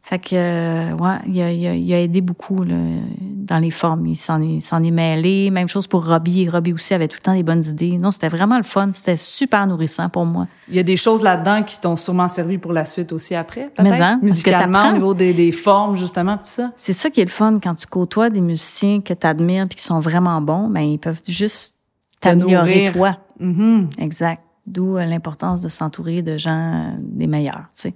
fait 0.03 0.19
que, 0.19 0.35
euh, 0.35 0.93
ouais, 0.93 1.17
il 1.27 1.41
a, 1.41 1.51
il, 1.51 1.93
a, 1.93 2.01
aidé 2.01 2.21
beaucoup 2.21 2.63
là, 2.63 2.75
dans 3.19 3.59
les 3.59 3.69
formes. 3.69 4.07
Il 4.07 4.15
s'en 4.15 4.41
est, 4.41 4.59
s'en 4.59 4.83
est 4.83 4.91
mêlé. 4.91 5.51
Même 5.51 5.69
chose 5.69 5.85
pour 5.85 6.05
Robbie. 6.05 6.49
Robbie 6.49 6.73
aussi 6.73 6.93
avait 6.93 7.07
tout 7.07 7.17
le 7.19 7.23
temps 7.23 7.33
des 7.33 7.43
bonnes 7.43 7.63
idées. 7.63 7.97
Non, 7.99 8.09
c'était 8.09 8.27
vraiment 8.27 8.57
le 8.57 8.63
fun. 8.63 8.89
C'était 8.93 9.15
super 9.15 9.67
nourrissant 9.67 10.09
pour 10.09 10.25
moi. 10.25 10.47
Il 10.69 10.75
y 10.75 10.79
a 10.79 10.83
des 10.83 10.97
choses 10.97 11.21
là-dedans 11.21 11.63
qui 11.63 11.79
t'ont 11.79 11.95
sûrement 11.95 12.27
servi 12.27 12.57
pour 12.57 12.73
la 12.73 12.83
suite 12.83 13.13
aussi 13.13 13.35
après, 13.35 13.69
peut-être? 13.75 13.89
Mais 13.89 14.01
hein, 14.01 14.19
Musicalement, 14.23 14.89
au 14.89 14.93
niveau 14.93 15.13
des, 15.13 15.33
des, 15.33 15.51
formes, 15.51 15.95
justement, 15.95 16.35
tout 16.35 16.45
ça? 16.45 16.71
C'est 16.75 16.93
ça 16.93 17.11
qui 17.11 17.21
est 17.21 17.25
le 17.25 17.29
fun. 17.29 17.59
Quand 17.61 17.75
tu 17.75 17.85
côtoies 17.85 18.31
des 18.31 18.41
musiciens 18.41 19.01
que 19.01 19.13
tu 19.13 19.27
admires 19.27 19.67
puis 19.67 19.77
qui 19.77 19.83
sont 19.83 19.99
vraiment 19.99 20.41
bons, 20.41 20.67
ben 20.67 20.81
ils 20.81 20.99
peuvent 20.99 21.21
juste 21.27 21.75
t'améliorer 22.19 22.91
toi. 22.91 23.17
Mm-hmm. 23.41 24.01
Exact. 24.01 24.41
D'où 24.67 24.97
euh, 24.97 25.05
l'importance 25.05 25.61
de 25.61 25.69
s'entourer 25.69 26.21
de 26.21 26.37
gens 26.37 26.73
euh, 26.73 26.97
des 26.99 27.27
meilleurs, 27.27 27.65
tu 27.75 27.81
sais 27.81 27.95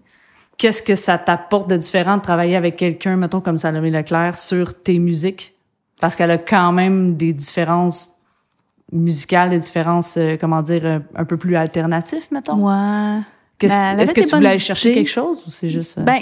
qu'est-ce 0.58 0.82
que 0.82 0.96
ça 0.96 1.18
t'apporte 1.18 1.70
de 1.70 1.78
différent 1.78 2.18
de 2.18 2.22
travailler 2.22 2.56
avec 2.56 2.78
quelqu'un, 2.78 3.16
mettons, 3.18 3.42
comme 3.42 3.58
Salomé 3.58 3.92
Leclerc, 3.92 4.36
sur 4.36 4.74
tes 4.74 5.00
musiques? 5.00 5.54
Parce 6.00 6.16
qu'elle 6.16 6.32
a 6.32 6.38
quand 6.38 6.72
même 6.72 7.16
des 7.16 7.34
différences 7.34 8.12
musicales, 8.92 9.50
des 9.50 9.60
différences, 9.60 10.18
euh, 10.18 10.38
comment 10.40 10.62
dire, 10.62 11.02
un, 11.16 11.26
peu 11.26 11.38
plus 11.38 11.56
alternatives, 11.56 12.28
mettons. 12.32 12.66
Ouais. 12.66 13.22
Ben, 13.62 14.00
est-ce 14.00 14.14
que 14.14 14.22
tu 14.22 14.36
voulais 14.36 14.50
aller 14.50 14.60
chercher 14.60 14.94
quelque 14.94 15.10
chose 15.10 15.42
ou 15.48 15.50
c'est 15.50 15.70
juste... 15.70 15.98
Euh? 15.98 16.04
Ben, 16.04 16.20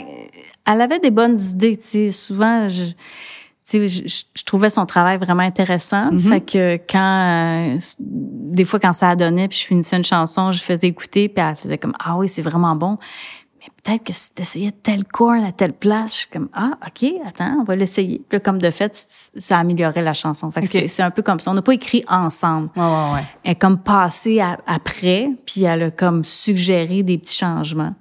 elle 0.65 0.81
avait 0.81 0.99
des 0.99 1.11
bonnes 1.11 1.39
idées, 1.39 1.77
tu 1.77 1.83
sais. 1.83 2.11
Souvent, 2.11 2.69
je, 2.69 2.85
je, 3.87 4.23
je, 4.35 4.43
trouvais 4.43 4.69
son 4.69 4.85
travail 4.85 5.17
vraiment 5.17 5.43
intéressant. 5.43 6.11
Mm-hmm. 6.11 6.19
Fait 6.19 6.41
que 6.41 6.75
quand, 6.89 7.75
euh, 7.75 7.79
des 7.99 8.65
fois, 8.65 8.79
quand 8.79 8.93
ça 8.93 9.09
a 9.09 9.15
donné, 9.15 9.47
puis 9.47 9.57
je 9.59 9.65
finissais 9.65 9.97
une 9.97 10.03
chanson, 10.03 10.51
je 10.51 10.61
faisais 10.63 10.87
écouter, 10.87 11.29
puis 11.29 11.43
elle 11.43 11.55
faisait 11.55 11.77
comme, 11.77 11.93
ah 12.03 12.17
oui, 12.17 12.29
c'est 12.29 12.41
vraiment 12.41 12.75
bon 12.75 12.97
peut-être 13.83 14.03
que 14.03 14.13
si 14.13 14.33
t'essayais 14.33 14.71
tel 14.71 15.05
chord 15.05 15.43
à 15.43 15.51
telle 15.51 15.73
place, 15.73 16.11
je 16.11 16.17
suis 16.19 16.27
comme, 16.27 16.49
ah, 16.53 16.71
OK, 16.85 17.09
attends, 17.25 17.57
on 17.59 17.63
va 17.63 17.75
l'essayer. 17.75 18.21
Puis 18.27 18.41
comme 18.41 18.59
de 18.59 18.71
fait, 18.71 18.93
ça 19.37 19.59
améliorait 19.59 20.01
la 20.01 20.13
chanson. 20.13 20.49
Fait 20.51 20.61
que 20.61 20.87
c'est 20.87 21.01
un 21.03 21.11
peu 21.11 21.21
comme 21.21 21.39
ça. 21.39 21.51
On 21.51 21.53
n'a 21.53 21.61
pas 21.61 21.73
écrit 21.73 22.03
ensemble. 22.07 22.69
Ouais, 22.75 22.83
ouais, 22.83 23.13
ouais. 23.15 23.25
Elle 23.43 23.51
est 23.51 23.55
comme 23.55 23.79
passée 23.79 24.41
après, 24.41 25.29
puis 25.45 25.63
elle 25.63 25.83
a 25.83 25.91
comme 25.91 26.23
suggéré 26.25 27.03
des 27.03 27.17
petits 27.17 27.37
changements. 27.37 27.93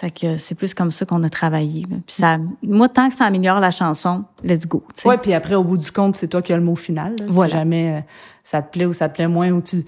Fait 0.00 0.12
que 0.12 0.38
c'est 0.38 0.54
plus 0.54 0.74
comme 0.74 0.92
ça 0.92 1.04
qu'on 1.06 1.24
a 1.24 1.28
travaillé. 1.28 1.84
Puis 1.84 2.02
ça, 2.06 2.38
moi, 2.62 2.88
tant 2.88 3.08
que 3.08 3.16
ça 3.16 3.24
améliore 3.24 3.58
la 3.58 3.72
chanson, 3.72 4.22
let's 4.44 4.64
go. 4.64 4.84
Oui, 5.04 5.08
Ouais, 5.08 5.18
puis 5.18 5.34
après, 5.34 5.56
au 5.56 5.64
bout 5.64 5.76
du 5.76 5.90
compte, 5.90 6.14
c'est 6.14 6.28
toi 6.28 6.40
qui 6.40 6.52
as 6.52 6.56
le 6.56 6.62
mot 6.62 6.76
final. 6.76 7.16
Si 7.28 7.48
jamais 7.48 7.96
euh, 7.96 8.00
ça 8.44 8.62
te 8.62 8.70
plaît 8.70 8.84
ou 8.84 8.92
ça 8.92 9.08
te 9.08 9.16
plaît 9.16 9.26
moins, 9.26 9.50
ou 9.50 9.60
tu, 9.60 9.78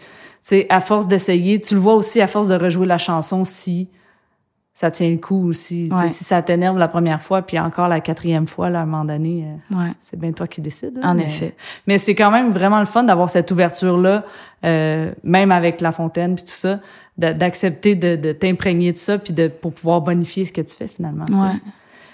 sais, 0.43 0.67
à 0.69 0.81
force 0.81 1.07
d'essayer, 1.07 1.61
tu 1.61 1.75
le 1.75 1.81
vois 1.81 1.95
aussi 1.95 2.21
à 2.21 2.27
force 2.27 2.49
de 2.49 2.57
rejouer 2.57 2.89
la 2.89 2.99
chanson 2.99 3.45
si 3.45 3.89
ça 4.81 4.91
tient 4.91 5.11
le 5.11 5.19
coup 5.19 5.47
aussi. 5.47 5.91
Si 6.09 6.25
ça 6.25 6.41
t'énerve 6.41 6.79
la 6.79 6.89
première 6.89 7.21
fois, 7.21 7.43
puis 7.43 7.59
encore 7.59 7.87
la 7.87 8.01
quatrième 8.01 8.47
fois, 8.47 8.71
là, 8.71 8.81
à 8.81 8.83
un 8.85 8.87
moment 8.87 9.05
donné, 9.05 9.45
euh, 9.75 9.89
c'est 10.01 10.19
bien 10.19 10.33
toi 10.33 10.47
qui 10.47 10.63
décides. 10.63 10.99
en 11.03 11.19
effet. 11.19 11.55
Mais 11.87 11.99
c'est 11.99 12.15
quand 12.15 12.31
même 12.31 12.49
vraiment 12.49 12.79
le 12.79 12.87
fun 12.87 13.03
d'avoir 13.03 13.29
cette 13.29 13.51
ouverture-là, 13.51 14.25
euh, 14.65 15.13
même 15.23 15.53
avec 15.53 15.83
La 15.83 15.93
Fontaine, 15.93 16.35
puis 16.35 16.45
tout 16.45 16.53
ça, 16.53 16.81
d'accepter 17.19 17.95
de, 17.95 18.33
t'imprégner 18.33 18.93
de 18.93 18.97
ça, 18.97 19.19
puis 19.19 19.35
de 19.35 19.49
pour 19.49 19.75
pouvoir 19.75 20.01
bonifier 20.01 20.47
ce 20.47 20.53
que 20.55 20.63
tu 20.63 20.75
fais 20.75 20.89
finalement. 20.89 21.27
Ouais. 21.27 21.61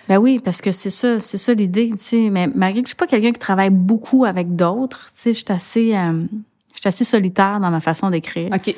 Ben 0.09 0.19
oui, 0.19 0.41
parce 0.45 0.61
que 0.61 0.73
c'est 0.73 0.91
ça, 0.91 1.21
c'est 1.21 1.37
ça 1.37 1.55
l'idée, 1.55 1.91
tu 1.91 1.99
sais. 1.99 2.31
Mais 2.31 2.49
malgré 2.53 2.83
que 2.83 2.89
je 2.89 2.95
suis 2.95 2.97
pas 2.97 3.07
quelqu'un 3.07 3.31
qui 3.31 3.39
travaille 3.39 3.71
beaucoup 3.71 4.25
avec 4.25 4.57
d'autres, 4.57 5.13
tu 5.15 5.23
sais, 5.23 5.33
je 5.33 5.39
suis 5.39 5.53
assez, 5.53 5.97
euh, 5.97 6.21
je 6.75 6.81
suis 6.81 6.89
assez 6.89 7.05
solitaire 7.05 7.61
dans 7.61 7.71
ma 7.71 7.81
façon 7.81 8.11
d'écrire. 8.11 8.51
OK. 8.53 8.75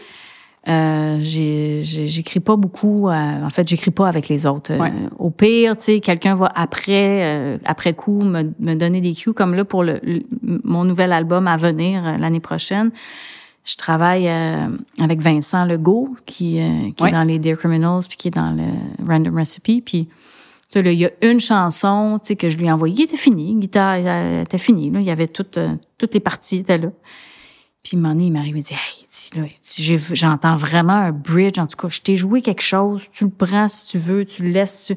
Euh, 0.68 1.18
j'écris 1.20 2.40
pas 2.40 2.56
beaucoup. 2.56 3.08
Euh, 3.08 3.12
en 3.44 3.50
fait, 3.50 3.66
j'écris 3.66 3.90
pas 3.90 4.06
avec 4.06 4.28
les 4.28 4.44
autres. 4.44 4.72
Euh, 4.72 5.08
au 5.18 5.30
pire, 5.30 5.76
tu 5.76 5.82
sais, 5.82 6.00
quelqu'un 6.00 6.34
va 6.34 6.52
après, 6.54 7.24
euh, 7.24 7.58
après 7.64 7.94
coup, 7.94 8.22
me, 8.22 8.42
me, 8.58 8.74
donner 8.74 9.00
des 9.00 9.12
cues, 9.12 9.32
comme 9.32 9.54
là 9.54 9.64
pour 9.64 9.82
le, 9.82 10.00
mon 10.42 10.84
nouvel 10.84 11.12
album 11.12 11.48
à 11.48 11.56
venir 11.56 12.18
l'année 12.18 12.40
prochaine. 12.40 12.90
je 13.68 13.76
travaille 13.76 14.28
euh, 14.28 14.68
avec 14.98 15.20
Vincent 15.20 15.66
Legault, 15.66 16.16
qui, 16.24 16.58
euh, 16.58 16.90
qui 16.96 17.04
est 17.04 17.10
dans 17.10 17.24
les 17.24 17.38
Dear 17.38 17.58
Criminals, 17.58 18.04
puis 18.08 18.16
qui 18.16 18.28
est 18.28 18.32
dans 18.32 18.50
le 18.50 19.06
Random 19.06 19.36
Recipe. 19.36 19.84
Puis, 19.84 20.08
tu 20.70 20.82
sais, 20.82 20.94
il 20.94 20.98
y 20.98 21.04
a 21.04 21.10
une 21.22 21.38
chanson, 21.38 22.18
tu 22.22 22.28
sais, 22.28 22.36
que 22.36 22.48
je 22.48 22.56
lui 22.56 22.66
ai 22.66 22.72
envoyée, 22.72 23.04
était 23.04 23.18
finie, 23.18 23.54
guitare 23.56 23.96
était 24.40 24.58
finie, 24.58 24.90
là. 24.90 25.00
Il 25.00 25.06
y 25.06 25.10
avait 25.10 25.28
toutes, 25.28 25.58
euh, 25.58 25.74
toutes 25.98 26.14
les 26.14 26.20
parties 26.20 26.58
étaient 26.58 26.78
là. 26.78 26.88
Puis, 27.82 27.96
un 27.96 28.00
moment 28.00 28.14
donné, 28.14 28.26
il 28.26 28.32
m'arrive 28.32 28.56
et 28.56 28.60
dit, 28.60 28.72
hey, 28.72 28.97
là, 29.34 29.42
j'entends 30.12 30.56
vraiment 30.56 30.94
un 30.94 31.12
bridge. 31.12 31.58
En 31.58 31.66
tout 31.66 31.76
cas, 31.76 31.88
je 31.88 32.00
t'ai 32.00 32.16
joué 32.16 32.42
quelque 32.42 32.62
chose. 32.62 33.04
Tu 33.12 33.24
le 33.24 33.30
prends 33.30 33.68
si 33.68 33.86
tu 33.86 33.98
veux, 33.98 34.24
tu 34.24 34.42
le 34.42 34.50
laisses. 34.50 34.92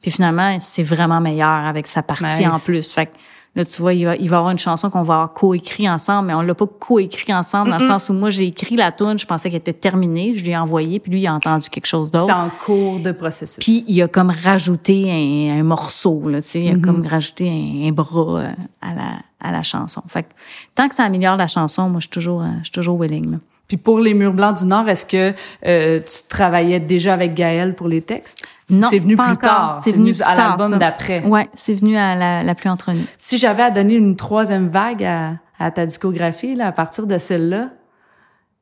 Puis 0.00 0.10
finalement, 0.10 0.58
c'est 0.60 0.82
vraiment 0.82 1.20
meilleur 1.20 1.48
avec 1.48 1.86
sa 1.86 2.02
partie 2.02 2.46
en 2.46 2.58
plus. 2.58 2.92
Fait 2.92 3.06
que, 3.06 3.12
Là, 3.56 3.64
tu 3.64 3.80
vois, 3.82 3.94
il 3.94 4.04
va, 4.04 4.16
il 4.16 4.28
va 4.28 4.36
y 4.36 4.38
avoir 4.38 4.50
une 4.50 4.58
chanson 4.58 4.90
qu'on 4.90 5.04
va 5.04 5.14
avoir 5.14 5.32
coécrit 5.32 5.88
ensemble, 5.88 6.26
mais 6.26 6.34
on 6.34 6.42
l'a 6.42 6.56
pas 6.56 6.66
coécrit 6.66 7.32
ensemble 7.32 7.70
dans 7.70 7.78
le 7.78 7.86
sens 7.86 8.08
où 8.08 8.12
moi, 8.12 8.28
j'ai 8.28 8.46
écrit 8.46 8.74
la 8.74 8.90
tune, 8.90 9.16
je 9.16 9.26
pensais 9.26 9.48
qu'elle 9.48 9.60
était 9.60 9.72
terminée, 9.72 10.34
je 10.34 10.42
lui 10.42 10.50
ai 10.50 10.56
envoyé, 10.56 10.98
puis 10.98 11.12
lui, 11.12 11.20
il 11.20 11.26
a 11.28 11.34
entendu 11.34 11.70
quelque 11.70 11.86
chose 11.86 12.10
d'autre. 12.10 12.26
C'est 12.26 12.32
en 12.32 12.50
cours 12.50 12.98
de 12.98 13.12
processus. 13.12 13.58
Puis 13.64 13.84
il 13.86 14.02
a 14.02 14.08
comme 14.08 14.30
rajouté 14.30 15.52
un, 15.52 15.62
morceau, 15.62 16.28
là, 16.28 16.42
tu 16.42 16.48
sais, 16.48 16.62
il 16.62 16.68
a 16.68 16.72
mm-hmm. 16.74 16.80
comme 16.80 17.06
rajouté 17.06 17.48
un, 17.88 17.92
bras 17.92 18.40
euh, 18.40 18.52
à 18.82 18.92
la, 18.92 19.18
à 19.40 19.52
la 19.52 19.62
chanson. 19.62 20.02
Fait 20.08 20.24
que 20.24 20.30
tant 20.74 20.88
que 20.88 20.94
ça 20.96 21.04
améliore 21.04 21.36
la 21.36 21.46
chanson, 21.46 21.88
moi, 21.88 22.00
je 22.00 22.06
suis 22.06 22.10
toujours, 22.10 22.42
euh, 22.42 22.48
je 22.58 22.64
suis 22.64 22.72
toujours 22.72 23.00
willing, 23.00 23.30
là. 23.30 23.38
Puis 23.68 23.76
pour 23.76 23.98
les 23.98 24.14
Murs 24.14 24.34
Blancs 24.34 24.58
du 24.58 24.66
Nord, 24.66 24.88
est-ce 24.88 25.06
que 25.06 25.32
euh, 25.66 26.00
tu 26.00 26.28
travaillais 26.28 26.80
déjà 26.80 27.14
avec 27.14 27.34
Gaël 27.34 27.74
pour 27.74 27.88
les 27.88 28.02
textes? 28.02 28.46
Non, 28.70 28.88
c'est 28.88 28.98
venu 28.98 29.16
plus 29.16 29.36
tard. 29.36 29.80
C'est 29.82 29.96
venu, 29.96 30.14
à 30.24 30.34
l'album 30.34 30.78
d'après. 30.78 31.22
Ouais, 31.24 31.48
c'est 31.54 31.74
venu 31.74 31.96
à 31.96 32.14
la, 32.14 32.42
la 32.42 32.54
pluie 32.54 32.70
entre 32.70 32.92
nous. 32.92 33.04
Si 33.18 33.38
j'avais 33.38 33.62
à 33.62 33.70
donner 33.70 33.96
une 33.96 34.16
troisième 34.16 34.68
vague 34.68 35.04
à, 35.04 35.34
à 35.58 35.70
ta 35.70 35.86
discographie, 35.86 36.54
là, 36.54 36.68
à 36.68 36.72
partir 36.72 37.06
de 37.06 37.18
celle-là, 37.18 37.70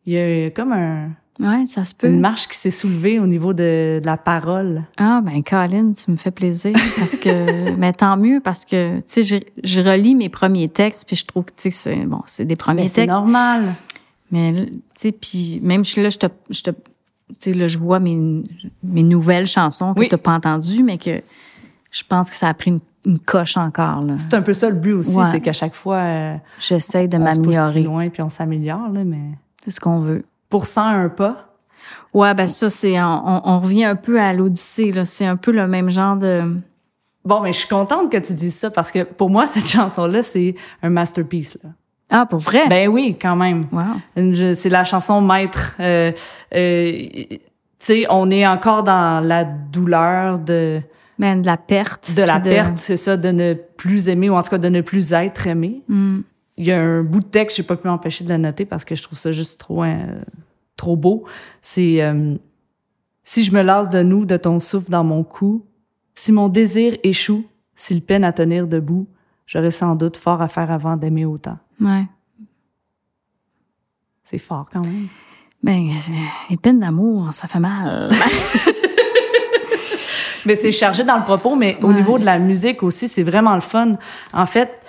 il 0.07 0.15
y 0.15 0.19
a 0.19 0.51
comme 0.51 0.73
un 0.73 1.11
Ouais, 1.41 1.65
ça 1.67 1.85
se 1.85 1.95
peut. 1.95 2.09
Une 2.09 2.21
marche 2.21 2.47
qui 2.47 2.57
s'est 2.57 2.71
soulevée 2.71 3.19
au 3.19 3.27
niveau 3.27 3.55
de, 3.55 4.01
de, 4.01 4.07
la 4.07 4.19
parole. 4.19 4.83
Ah 4.99 5.23
ben 5.25 5.43
Colin, 5.43 5.93
tu 5.93 6.11
me 6.11 6.17
fais 6.17 6.31
plaisir 6.31 6.73
parce 6.99 7.17
que 7.17 7.71
mais 7.79 7.93
tant 7.93 8.19
mieux 8.19 8.41
parce 8.41 8.65
que 8.67 8.99
tu 8.99 9.03
sais 9.07 9.23
je, 9.23 9.37
je, 9.65 9.81
relis 9.81 10.15
mes 10.15 10.29
premiers 10.29 10.69
textes 10.69 11.07
puis 11.07 11.17
je 11.17 11.25
trouve 11.25 11.45
que 11.45 11.53
tu 11.53 11.71
sais 11.71 11.71
c'est 11.71 12.05
bon, 12.05 12.21
c'est 12.27 12.45
des 12.45 12.57
premiers 12.57 12.83
textes. 12.83 12.97
C'est 12.97 13.07
normal. 13.07 13.75
Mais 14.33 14.67
tu 14.67 14.81
sais 14.97 15.13
puis 15.13 15.61
même 15.63 15.85
je 15.85 16.01
là 16.01 16.09
je 16.09 16.19
te 16.19 16.27
je 16.51 16.63
te 16.63 16.71
tu 17.41 17.53
sais, 17.53 17.59
là, 17.59 17.67
je 17.67 17.79
vois 17.79 17.99
mes, 17.99 18.45
mes 18.83 19.03
nouvelles 19.03 19.47
chansons 19.47 19.95
que 19.95 20.03
tu 20.03 20.09
n'as 20.11 20.19
pas 20.19 20.33
entendues, 20.33 20.83
mais 20.83 20.99
que 20.99 21.23
je 21.91 22.03
pense 22.09 22.31
que 22.31 22.37
ça 22.37 22.49
a 22.49 22.55
pris 22.55 22.71
une, 23.05 23.19
coche 23.19 23.57
encore. 23.57 24.05
C'est 24.17 24.35
un 24.35 24.43
peu 24.43 24.53
ça 24.53 24.71
le 24.71 24.77
but 24.77 24.93
aussi, 24.93 25.19
c'est 25.25 25.41
qu'à 25.41 25.53
chaque 25.53 25.75
fois, 25.75 25.97
euh, 25.97 26.37
j'essaie 26.61 27.09
de 27.09 27.19
m'améliorer. 27.19 27.83
loin 27.83 28.09
puis 28.11 28.23
on 28.23 28.29
s'améliore 28.29 28.91
là, 28.91 29.03
mais 29.03 29.33
c'est 29.65 29.73
ce 29.73 29.81
qu'on 29.81 30.01
veut. 30.01 30.25
Pour 30.49 30.67
101 30.67 31.09
pas? 31.09 31.49
Ouais, 32.15 32.33
ben 32.35 32.47
ça 32.47 32.71
c'est 32.71 33.01
on, 33.03 33.43
on, 33.45 33.59
revient 33.59 33.87
un 33.87 33.97
peu 33.97 34.21
à 34.21 34.33
l'Odyssée 34.33 34.93
là, 34.93 35.05
c'est 35.05 35.27
un 35.27 35.37
peu 35.37 35.51
le 35.51 35.67
même 35.67 35.91
genre 35.91 36.17
de. 36.17 36.43
Bon, 37.25 37.41
mais 37.41 37.53
je 37.53 37.59
suis 37.59 37.69
contente 37.69 38.11
que 38.11 38.19
tu 38.19 38.35
dises 38.35 38.55
ça 38.55 38.71
parce 38.71 38.93
que 38.93 39.03
pour 39.03 39.31
moi 39.31 39.47
cette 39.49 39.67
chanson 39.67 40.07
là 40.07 40.23
c'est 40.23 40.55
un 40.81 40.91
masterpiece 40.91 41.59
là. 41.65 41.71
Ah, 42.13 42.27
pour 42.27 42.41
vrai? 42.41 42.69
Ben 42.69 42.89
oui, 42.89 43.17
quand 43.21 43.37
même. 43.37 43.63
Wow. 43.73 44.55
C'est 44.55 44.69
la 44.69 44.85
chanson 44.85 45.23
maître. 45.23 45.75
Euh, 45.81 46.13
euh, 46.55 47.09
tu 47.29 47.39
sais, 47.79 48.07
on 48.11 48.31
est 48.31 48.47
encore 48.47 48.83
dans 48.83 49.27
la 49.27 49.45
douleur 49.45 50.39
de... 50.39 50.81
Ben, 51.19 51.41
de 51.41 51.47
la 51.47 51.57
perte. 51.57 52.15
De 52.15 52.23
la 52.23 52.39
perte, 52.39 52.77
c'est 52.77 52.97
ça, 52.97 53.17
de 53.17 53.31
ne 53.31 53.55
plus 53.55 54.09
aimer, 54.09 54.29
ou 54.29 54.35
en 54.35 54.43
tout 54.43 54.51
cas 54.51 54.59
de 54.59 54.69
ne 54.69 54.83
plus 54.83 55.13
être 55.13 55.47
aimé. 55.47 55.83
Mm. 55.89 56.21
Il 56.59 56.67
y 56.67 56.73
a 56.73 56.81
un 56.81 57.03
bout 57.03 57.21
de 57.21 57.27
texte, 57.27 57.57
j'ai 57.57 57.63
pas 57.63 57.77
pu 57.77 57.89
m'empêcher 57.89 58.25
de 58.25 58.29
le 58.29 58.37
noter 58.37 58.67
parce 58.67 58.85
que 58.85 58.95
je 58.95 59.03
trouve 59.03 59.19
ça 59.19 59.33
juste 59.33 59.59
trop, 59.59 59.85
euh, 59.85 60.21
trop 60.77 60.97
beau. 60.97 61.25
C'est 61.61 62.03
euh, 62.03 62.35
Si 63.25 63.43
je 63.43 63.53
me 63.53 63.63
lasse 63.63 63.89
de 63.89 64.03
nous, 64.03 64.27
de 64.27 64.37
ton 64.37 64.59
souffle 64.59 64.91
dans 64.91 65.05
mon 65.05 65.25
cou, 65.25 65.65
si 66.15 66.31
mon 66.31 66.49
désir 66.49 66.97
échoue, 67.03 67.45
s'il 67.75 68.03
peine 68.03 68.23
à 68.23 68.33
tenir 68.33 68.67
debout, 68.67 69.07
j'aurais 69.47 69.71
sans 69.71 69.95
doute 69.95 70.17
fort 70.17 70.43
à 70.43 70.49
faire 70.49 70.71
avant 70.71 70.97
d'aimer 70.97 71.25
autant. 71.25 71.59
Ouais. 71.81 72.07
C'est 74.23 74.39
fort 74.39 74.69
quand 74.73 74.85
même. 74.85 75.09
Ben, 75.63 75.89
peines 76.61 76.81
d'amour, 76.81 77.33
ça 77.33 77.47
fait 77.47 77.61
mal. 77.61 78.11
mais 80.47 80.57
c'est 80.57 80.73
chargé 80.73 81.05
dans 81.05 81.19
le 81.19 81.25
propos, 81.25 81.55
mais 81.55 81.79
au 81.83 81.93
niveau 81.93 82.19
de 82.19 82.25
la 82.25 82.39
musique 82.39 82.83
aussi, 82.83 83.09
c'est 83.09 83.23
vraiment 83.23 83.55
le 83.55 83.61
fun. 83.61 83.97
En 84.33 84.47
fait, 84.47 84.81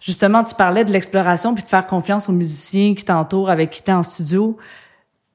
justement, 0.00 0.42
tu 0.42 0.54
parlais 0.54 0.84
de 0.84 0.92
l'exploration 0.92 1.54
puis 1.54 1.62
de 1.62 1.68
faire 1.68 1.86
confiance 1.86 2.28
aux 2.28 2.32
musiciens 2.32 2.94
qui 2.94 3.04
t'entourent, 3.04 3.50
avec 3.50 3.70
qui 3.70 3.82
tu 3.82 3.90
es 3.90 3.94
en 3.94 4.02
studio. 4.02 4.56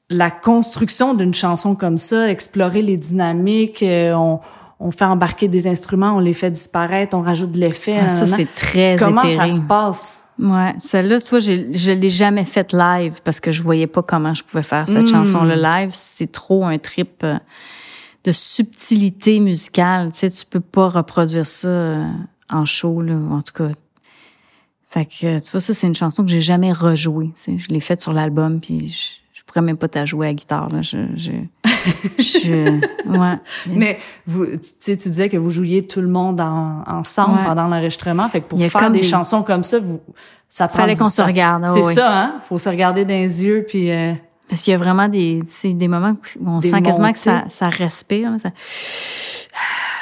La 0.10 0.32
construction 0.32 1.14
d'une 1.14 1.34
chanson 1.34 1.76
comme 1.76 1.98
ça, 1.98 2.30
explorer 2.30 2.82
les 2.82 2.98
dynamiques, 2.98 3.84
euh, 3.84 4.14
on, 4.14 4.40
on 4.80 4.92
fait 4.92 5.06
embarquer 5.06 5.48
des 5.48 5.68
instruments, 5.68 6.16
on 6.18 6.20
les 6.20 6.34
fait 6.34 6.52
disparaître, 6.52 7.16
on 7.16 7.22
rajoute 7.22 7.52
de 7.52 7.60
l'effet. 7.60 7.98
Ah, 8.02 8.10
ça, 8.10 8.26
c'est 8.26 8.54
très 8.54 8.98
Comment 9.00 9.30
ça 9.30 9.50
se 9.50 9.62
passe? 9.62 10.28
Ouais, 10.38 10.74
celle-là, 10.80 11.22
tu 11.22 11.30
vois, 11.30 11.40
je 11.40 11.92
l'ai 11.92 12.10
jamais 12.10 12.44
faite 12.44 12.74
live 12.74 13.22
parce 13.24 13.40
que 13.40 13.52
je 13.54 13.64
voyais 13.64 13.88
pas 13.88 14.04
comment 14.04 14.34
je 14.34 14.44
pouvais 14.44 14.64
faire 14.64 14.88
cette 14.90 15.04
hmm. 15.04 15.08
chanson-là 15.08 15.56
live. 15.56 15.92
C'est 15.94 16.32
trop 16.32 16.66
un 16.66 16.78
trip 16.78 17.24
euh, 17.24 17.38
de 18.26 18.34
subtilité 18.34 19.40
musicale. 19.40 20.12
Tu 20.12 20.20
sais, 20.20 20.32
tu 20.32 20.46
peux 20.46 20.60
pas 20.60 20.90
reproduire 20.90 21.48
ça 21.48 21.70
euh, 21.70 22.06
en 22.50 22.66
show, 22.66 23.02
là, 23.02 23.16
en 23.32 23.42
tout 23.42 23.54
cas. 23.54 23.70
Fait 24.90 25.06
que, 25.06 25.40
tu 25.40 25.52
vois, 25.52 25.62
ça, 25.62 25.74
c'est 25.74 25.88
une 25.88 25.96
chanson 25.96 26.24
que 26.24 26.30
j'ai 26.30 26.42
jamais 26.42 26.74
rejouée. 26.74 27.32
Tu 27.42 27.60
je 27.60 27.70
l'ai 27.70 27.80
faite 27.80 28.02
sur 28.02 28.12
l'album, 28.12 28.60
puis 28.60 28.90
je 28.90 29.25
pourrais 29.56 29.66
même 29.66 29.78
pas 29.78 29.88
t'a 29.88 30.06
jouer 30.06 30.28
à 30.28 30.30
la 30.30 30.34
guitare, 30.34 30.70
là. 30.70 30.82
Je, 30.82 30.98
je, 31.16 31.32
je, 32.20 32.80
ouais. 33.10 33.40
Mais 33.68 33.98
vous, 34.26 34.46
tu 34.46 34.58
sais, 34.62 34.98
tu 34.98 35.10
disais 35.10 35.30
que 35.30 35.38
vous 35.38 35.50
jouiez 35.50 35.86
tout 35.88 36.02
le 36.02 36.08
monde 36.08 36.42
ensemble 36.42 37.40
pendant 37.46 37.68
l'enregistrement. 37.68 38.28
Fait 38.30 38.42
que 38.42 38.48
pour 38.48 38.62
faire 38.62 38.92
des 38.92 39.02
chansons 39.02 39.44
comme 39.44 39.64
ça, 39.64 39.80
vous, 39.80 40.02
ça 40.50 40.68
prend 40.68 40.80
Fallait 40.80 40.96
qu'on 40.96 41.10
se 41.10 41.22
regarde. 41.22 41.66
c'est 41.74 41.94
ça, 41.94 42.22
hein? 42.22 42.36
Faut 42.42 42.58
se 42.58 42.70
regarder 42.70 43.06
dans 43.06 43.14
les 43.14 43.46
yeux, 43.46 43.66
puis. 43.68 43.92
Euh, 43.92 44.14
Parce 44.50 44.62
qu'il 44.62 44.72
y 44.72 44.76
a 44.76 44.78
vraiment 44.78 45.08
des, 45.08 45.42
des 45.64 45.88
moments 45.88 46.16
où 46.40 46.50
on 46.50 46.62
sent 46.62 46.82
quasiment 46.82 47.12
que 47.12 47.18
ça, 47.18 47.46
ça 47.48 47.70
respire. 47.70 48.32
ça... 48.42 48.50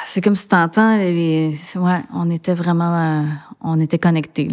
C'est 0.06 0.20
comme 0.20 0.36
si 0.36 0.46
t'entends 0.46 0.96
les, 0.96 1.58
ouais, 1.74 2.00
on 2.14 2.30
était 2.30 2.54
vraiment, 2.54 2.94
euh, 2.94 3.22
on 3.60 3.80
était 3.80 3.98
connectés. 3.98 4.46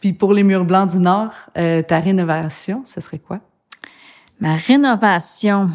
Puis 0.00 0.12
pour 0.12 0.32
les 0.32 0.44
murs 0.44 0.64
blancs 0.64 0.90
du 0.90 1.00
Nord, 1.00 1.32
euh, 1.56 1.82
ta 1.82 1.98
rénovation, 1.98 2.82
ce 2.84 3.00
serait 3.00 3.18
quoi? 3.18 3.40
Ma 4.40 4.54
rénovation. 4.56 5.70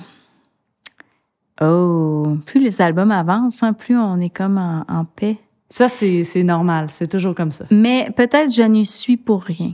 Oh, 1.61 2.38
plus 2.45 2.61
les 2.61 2.81
albums 2.81 3.11
avancent, 3.11 3.64
hein, 3.64 3.73
plus 3.73 3.98
on 3.98 4.19
est 4.19 4.30
comme 4.30 4.57
en, 4.57 5.06
paix. 5.06 5.38
Ça, 5.69 5.88
c'est 5.88 6.44
normal. 6.44 6.88
C'est 6.90 7.10
toujours 7.10 7.35
comme 7.35 7.52
ça. 7.52 7.65
Mais 7.72 8.10
peut-être 8.15 8.52
je 8.52 8.64
n'y 8.64 8.85
suis 8.85 9.18
pour 9.18 9.44
rien. 9.44 9.73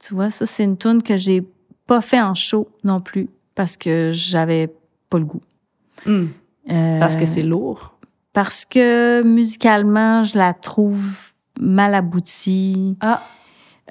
Tu 0.00 0.14
vois, 0.14 0.30
ça, 0.30 0.46
c'est 0.46 0.64
une 0.64 0.76
tune 0.76 1.02
que 1.02 1.16
j'ai 1.16 1.46
pas 1.86 2.00
fait 2.00 2.20
en 2.20 2.34
show 2.34 2.68
non 2.82 3.00
plus 3.00 3.28
parce 3.54 3.76
que 3.76 4.10
j'avais 4.12 4.74
pas 5.08 5.18
le 5.18 5.24
goût. 5.24 5.42
Hmm. 6.06 6.26
Euh, 6.70 6.98
parce 6.98 7.16
que 7.16 7.24
c'est 7.24 7.42
lourd? 7.42 7.96
Parce 8.32 8.64
que 8.64 9.22
musicalement, 9.22 10.22
je 10.22 10.36
la 10.36 10.54
trouve 10.54 11.32
mal 11.58 11.94
aboutie. 11.94 12.96
Ah. 13.00 13.22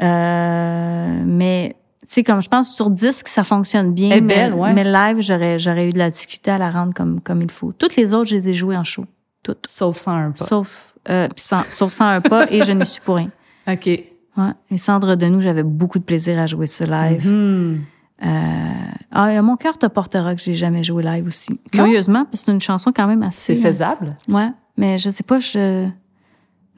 Euh, 0.01 1.23
mais 1.25 1.75
sais, 2.13 2.23
comme 2.23 2.41
je 2.41 2.49
pense 2.49 2.73
sur 2.73 2.89
disque, 2.89 3.27
ça 3.27 3.43
fonctionne 3.43 3.93
bien. 3.93 4.11
Elle 4.11 4.23
mais, 4.23 4.35
belle, 4.35 4.53
ouais. 4.53 4.73
mais 4.73 4.83
live, 4.83 5.21
j'aurais, 5.21 5.59
j'aurais 5.59 5.89
eu 5.89 5.91
de 5.91 5.97
la 5.97 6.09
difficulté 6.09 6.51
à 6.51 6.57
la 6.57 6.71
rendre 6.71 6.93
comme, 6.93 7.21
comme 7.21 7.41
il 7.41 7.51
faut. 7.51 7.71
Toutes 7.73 7.95
les 7.95 8.13
autres, 8.13 8.29
je 8.29 8.35
les 8.35 8.49
ai 8.49 8.53
jouées 8.53 8.77
en 8.77 8.83
show. 8.83 9.05
Toutes. 9.41 9.65
Sauf 9.67 9.97
101 9.97 10.31
pas. 10.31 10.43
Sauf, 10.43 10.93
euh, 11.09 11.27
sans, 11.35 11.63
sauf 11.69 11.91
101 11.91 12.21
pas 12.21 12.51
et 12.51 12.63
je 12.63 12.71
ne 12.71 12.85
suis 12.85 13.01
pour 13.01 13.15
rien. 13.15 13.29
OK. 13.67 13.87
Ouais. 13.87 14.51
Et 14.71 14.77
Cendre 14.77 15.15
de 15.15 15.25
nous, 15.27 15.41
j'avais 15.41 15.63
beaucoup 15.63 15.99
de 15.99 16.03
plaisir 16.03 16.39
à 16.39 16.47
jouer 16.47 16.67
ce 16.67 16.83
live. 16.83 17.27
Mm-hmm. 17.27 17.79
euh, 18.25 18.91
ah, 19.11 19.41
Mon 19.41 19.57
cœur 19.57 19.77
te 19.77 19.85
portera 19.85 20.33
que 20.35 20.41
j'ai 20.41 20.55
jamais 20.55 20.83
joué 20.83 21.03
live 21.03 21.27
aussi. 21.27 21.59
Curieusement, 21.71 22.25
parce 22.25 22.41
que 22.41 22.45
c'est 22.45 22.51
une 22.51 22.61
chanson 22.61 22.91
quand 22.95 23.07
même 23.07 23.23
assez. 23.23 23.53
C'est 23.53 23.61
faisable. 23.61 24.17
Ouais. 24.27 24.49
Mais 24.77 24.97
je 24.97 25.09
sais 25.09 25.23
pas, 25.23 25.39
je. 25.39 25.87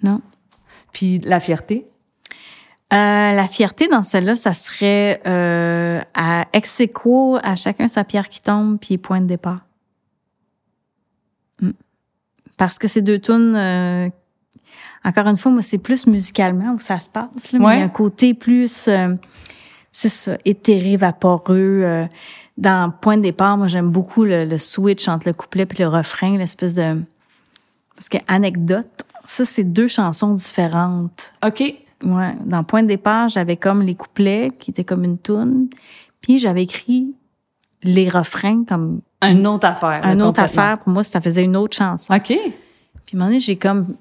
Non. 0.04 0.22
Puis 0.92 1.20
la 1.20 1.40
fierté? 1.40 1.88
Euh, 2.94 3.32
la 3.34 3.48
fierté 3.48 3.88
dans 3.88 4.04
celle-là, 4.04 4.36
ça 4.36 4.54
serait 4.54 5.20
euh, 5.26 6.02
à 6.14 6.46
ex 6.54 6.80
aequo, 6.82 7.38
à 7.42 7.56
chacun 7.56 7.88
sa 7.88 8.04
pierre 8.04 8.30
qui 8.30 8.42
tombe, 8.42 8.78
puis 8.80 8.98
point 8.98 9.22
de 9.22 9.26
départ. 9.26 9.62
Mm. 11.62 11.72
Parce 12.58 12.78
que 12.78 12.88
ces 12.88 13.02
deux 13.02 13.20
tunes, 13.20 13.56
euh, 13.56 14.08
encore 15.04 15.28
une 15.28 15.38
fois, 15.38 15.52
moi, 15.52 15.62
c'est 15.62 15.80
plus 15.80 16.06
musicalement 16.08 16.74
où 16.74 16.80
ça 16.80 17.00
se 17.00 17.10
passe. 17.10 17.52
Là, 17.52 17.60
mais 17.60 17.76
il 17.76 17.80
y 17.80 17.82
a 17.82 17.86
un 17.86 17.90
côté 17.90 18.34
plus, 18.34 18.88
euh, 18.88 19.16
c'est 19.92 20.10
ça, 20.10 20.38
éthéré, 20.46 20.96
vaporeux. 20.96 21.82
Euh, 21.84 22.06
dans 22.58 22.92
point 22.92 23.18
de 23.18 23.24
départ, 23.24 23.58
moi, 23.58 23.68
j'aime 23.68 23.90
beaucoup 23.90 24.24
le, 24.24 24.46
le, 24.46 24.58
switch 24.58 25.08
entre 25.08 25.28
le 25.28 25.34
couplet 25.34 25.68
et 25.70 25.82
le 25.82 25.88
refrain, 25.88 26.38
l'espèce 26.38 26.74
de... 26.74 27.02
Parce 27.96 28.10
que 28.10 28.18
anecdote, 28.28 29.04
ça, 29.26 29.44
c'est 29.44 29.64
deux 29.64 29.88
chansons 29.88 30.34
différentes. 30.34 31.34
OK. 31.46 31.64
Ouais, 32.04 32.36
dans 32.46 32.64
Point 32.64 32.84
de 32.84 32.88
départ, 32.88 33.30
j'avais 33.30 33.58
comme 33.58 33.82
les 33.82 33.96
couplets 33.96 34.52
qui 34.60 34.72
étaient 34.72 34.84
comme 34.84 35.04
une 35.04 35.18
toune. 35.18 35.70
Puis 36.22 36.40
j'avais 36.40 36.64
écrit 36.64 37.14
les 37.84 38.10
refrains 38.10 38.64
comme 38.66 39.02
une 39.22 39.48
autre 39.48 39.68
affaire. 39.68 40.06
Une 40.06 40.22
autre 40.22 40.40
affaire. 40.40 40.80
Pour 40.80 40.90
moi, 40.90 41.04
ça 41.04 41.22
faisait 41.22 41.44
une 41.44 41.56
autre 41.56 41.78
chanson. 41.78 42.14
OK. 42.14 42.28
Puis 42.28 42.36
à 42.36 42.42
un 42.42 43.18
moment 43.18 43.26
donné, 43.28 43.40
j'ai 43.40 43.56
comme 43.56 43.96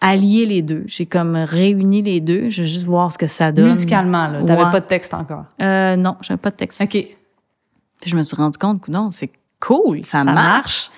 allié 0.00 0.46
les 0.46 0.62
deux. 0.62 0.84
J'ai 0.86 1.06
comme 1.06 1.36
réuni 1.36 2.02
les 2.02 2.20
deux. 2.20 2.48
Je 2.48 2.62
vais 2.62 2.68
juste 2.68 2.84
voir 2.84 3.12
ce 3.12 3.18
que 3.18 3.26
ça 3.26 3.52
donne. 3.52 3.68
Musicalement, 3.68 4.28
là. 4.28 4.42
T'avais 4.42 4.70
pas 4.70 4.80
de 4.80 4.86
texte 4.86 5.14
encore? 5.14 5.44
Euh, 5.62 5.96
non, 5.96 6.16
j'avais 6.20 6.38
pas 6.38 6.50
de 6.50 6.56
texte. 6.56 6.80
OK. 6.80 6.90
Puis 6.90 8.10
je 8.10 8.16
me 8.16 8.22
suis 8.22 8.36
rendu 8.36 8.58
compte 8.58 8.82
que 8.82 8.90
non, 8.90 9.10
c'est 9.10 9.30
cool, 9.60 10.04
ça, 10.04 10.24
marche. 10.24 10.90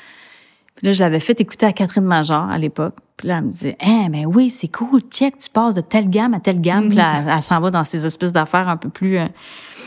Puis 0.81 0.87
là, 0.87 0.93
je 0.95 1.01
l'avais 1.01 1.21
fait 1.21 1.39
écouter 1.39 1.67
à 1.67 1.75
Catherine 1.75 2.05
Major 2.05 2.49
à 2.51 2.57
l'époque. 2.57 2.95
Puis 3.19 3.29
là, 3.29 3.37
elle 3.37 3.45
me 3.45 3.51
disait, 3.51 3.77
eh, 3.85 4.09
mais 4.09 4.25
oui, 4.25 4.49
c'est 4.49 4.69
cool, 4.69 5.03
check, 5.11 5.37
tu 5.37 5.51
passes 5.51 5.75
de 5.75 5.83
telle 5.83 6.09
gamme 6.09 6.33
à 6.33 6.41
telle 6.41 6.59
gamme. 6.59 6.89
Puis 6.89 6.97
là, 6.97 7.37
elle, 7.37 7.43
s'en 7.43 7.61
va 7.61 7.71
dans 7.71 7.85
ces 7.85 8.07
espèces 8.07 8.33
d'affaires 8.33 8.67
un 8.67 8.79
peu 8.79 8.89
plus 8.89 9.19
euh, 9.19 9.27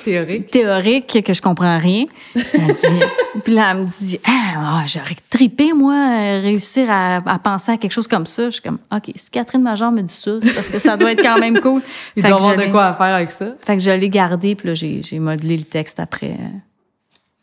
théoriques 0.03 0.51
théoriques 0.51 1.23
que 1.23 1.33
je 1.33 1.41
comprends 1.41 1.79
rien. 1.79 2.05
puis 2.35 3.55
là, 3.55 3.71
elle 3.71 3.77
me 3.79 3.85
dit, 3.85 4.19
ah, 4.27 4.83
j'aurais 4.85 5.15
tripé, 5.31 5.73
moi, 5.73 5.95
réussir 6.41 6.85
à, 6.91 7.39
penser 7.43 7.71
à 7.71 7.77
quelque 7.77 7.93
chose 7.93 8.07
comme 8.07 8.27
ça. 8.27 8.45
Je 8.45 8.51
suis 8.51 8.61
comme, 8.61 8.77
OK, 8.95 9.11
si 9.15 9.31
Catherine 9.31 9.63
Major 9.63 9.91
me 9.91 10.03
dit 10.03 10.13
ça, 10.13 10.33
parce 10.53 10.69
que 10.69 10.77
ça 10.77 10.95
doit 10.95 11.13
être 11.13 11.23
quand 11.23 11.39
même 11.39 11.59
cool. 11.59 11.81
Il 12.15 12.21
doit 12.21 12.35
avoir 12.35 12.55
de 12.55 12.71
quoi 12.71 12.93
faire 12.93 13.15
avec 13.15 13.31
ça. 13.31 13.47
Fait 13.65 13.77
que 13.77 13.81
je 13.81 13.89
l'ai 13.89 14.11
gardé, 14.11 14.53
puis 14.53 14.67
là, 14.67 14.75
j'ai 14.75 15.17
modelé 15.17 15.57
le 15.57 15.63
texte 15.63 15.99
après. 15.99 16.37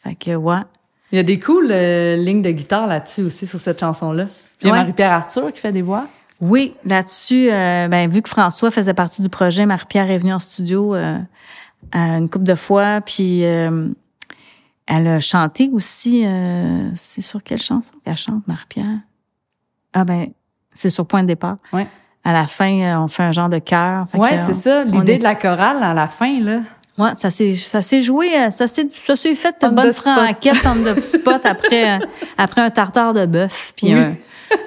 Fait 0.04 0.14
que, 0.14 0.36
ouais. 0.36 0.60
Il 1.12 1.16
y 1.16 1.18
a 1.18 1.22
des 1.22 1.40
cool 1.40 1.68
euh, 1.70 2.16
lignes 2.16 2.42
de 2.42 2.50
guitare 2.50 2.86
là-dessus 2.86 3.22
aussi, 3.22 3.46
sur 3.46 3.58
cette 3.58 3.80
chanson-là. 3.80 4.24
Puis 4.58 4.68
il 4.68 4.68
y 4.68 4.70
a 4.70 4.74
Marie-Pierre 4.74 5.12
Arthur 5.12 5.52
qui 5.52 5.60
fait 5.60 5.72
des 5.72 5.82
voix. 5.82 6.06
Oui, 6.40 6.74
là-dessus, 6.84 7.50
euh, 7.50 7.88
ben, 7.88 8.08
vu 8.08 8.22
que 8.22 8.28
François 8.28 8.70
faisait 8.70 8.94
partie 8.94 9.20
du 9.20 9.28
projet, 9.28 9.66
Marie-Pierre 9.66 10.10
est 10.10 10.18
venue 10.18 10.32
en 10.32 10.38
studio 10.38 10.94
euh, 10.94 11.18
une 11.92 12.28
couple 12.30 12.44
de 12.44 12.54
fois, 12.54 13.00
puis 13.00 13.40
elle 13.40 13.96
a 14.88 15.20
chanté 15.20 15.70
aussi. 15.72 16.24
c'est 16.94 17.22
sur 17.22 17.42
quelle 17.42 17.60
chanson 17.60 17.94
qu'elle 18.04 18.16
chante, 18.16 18.46
Marie-Pierre? 18.46 18.98
Ah 19.92 20.04
ben, 20.04 20.28
c'est 20.72 20.90
sur 20.90 21.06
Point 21.06 21.22
de 21.22 21.28
départ. 21.28 21.56
Oui. 21.72 21.82
À 22.22 22.32
la 22.32 22.46
fin, 22.46 23.02
on 23.02 23.08
fait 23.08 23.22
un 23.22 23.32
genre 23.32 23.48
de 23.48 23.58
chœur. 23.58 24.06
Oui, 24.14 24.28
c'est 24.36 24.52
ça. 24.52 24.84
L'idée 24.84 25.18
de 25.18 25.24
la 25.24 25.34
chorale 25.34 25.82
à 25.82 25.94
la 25.94 26.06
fin, 26.06 26.40
là. 26.40 26.60
Ouais, 27.00 27.14
ça 27.14 27.30
s'est 27.30 27.54
ça 27.54 27.80
s'est 27.80 28.02
joué, 28.02 28.38
euh, 28.38 28.50
ça 28.50 28.68
s'est 28.68 28.88
ça 29.06 29.16
s'est 29.16 29.34
fait 29.34 29.56
une 29.62 29.74
bonne 29.74 29.92
franquette 29.92 30.66
en 30.66 30.76
de 30.76 31.00
spot 31.00 31.40
après 31.44 31.96
euh, 31.96 32.06
après 32.36 32.60
un 32.60 32.70
tartare 32.70 33.14
de 33.14 33.24
bœuf 33.24 33.72
puis 33.74 33.92
un, 33.92 34.14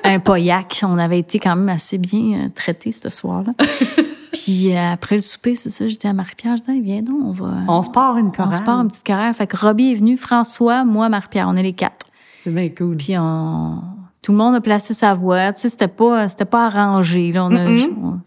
un 0.04 0.20
poyac. 0.20 0.82
On 0.84 0.98
avait 0.98 1.20
été 1.20 1.38
quand 1.38 1.56
même 1.56 1.70
assez 1.70 1.98
bien 2.00 2.46
euh, 2.46 2.50
traités 2.54 2.92
ce 2.92 3.10
soir-là. 3.12 3.54
puis 4.34 4.76
après 4.76 5.16
le 5.16 5.22
souper, 5.22 5.54
c'est 5.54 5.70
ça, 5.70 5.88
je 5.88 5.96
dis 5.96 6.08
à 6.08 6.14
Marie-Pierre, 6.14 6.58
je 6.58 6.72
dis 6.72 6.82
viens 6.82 7.04
donc, 7.04 7.20
on 7.24 7.32
va 7.32 7.52
On 7.68 7.84
se 7.84 7.90
part 7.92 8.18
une 8.18 8.32
chorale. 8.32 8.52
On 8.52 8.58
se 8.58 8.62
part 8.64 8.80
une 8.80 8.88
petite 8.88 9.06
chorale. 9.06 9.34
Fait 9.36 9.46
que 9.46 9.56
Robbie 9.56 9.92
est 9.92 9.96
venu, 9.96 10.18
François, 10.18 10.84
moi, 10.84 11.10
Marie-Pierre, 11.10 11.48
on 11.48 11.56
est 11.56 11.64
les 11.64 11.74
quatre. 11.74 12.08
C'est 12.40 12.54
bien 12.54 12.70
cool. 12.70 12.98
Puis 12.98 13.16
on 13.18 13.80
tout 14.24 14.32
le 14.32 14.38
monde 14.38 14.56
a 14.56 14.62
placé 14.62 14.94
sa 14.94 15.14
voix, 15.14 15.52
tu 15.54 15.60
sais, 15.60 15.70
c'était 15.70 15.88
pas 15.88 16.30
c'était 16.30 16.46
pas 16.46 16.66
arrangé 16.66 17.32
là, 17.32 17.46
on 17.46 17.54
a, 17.54 18.18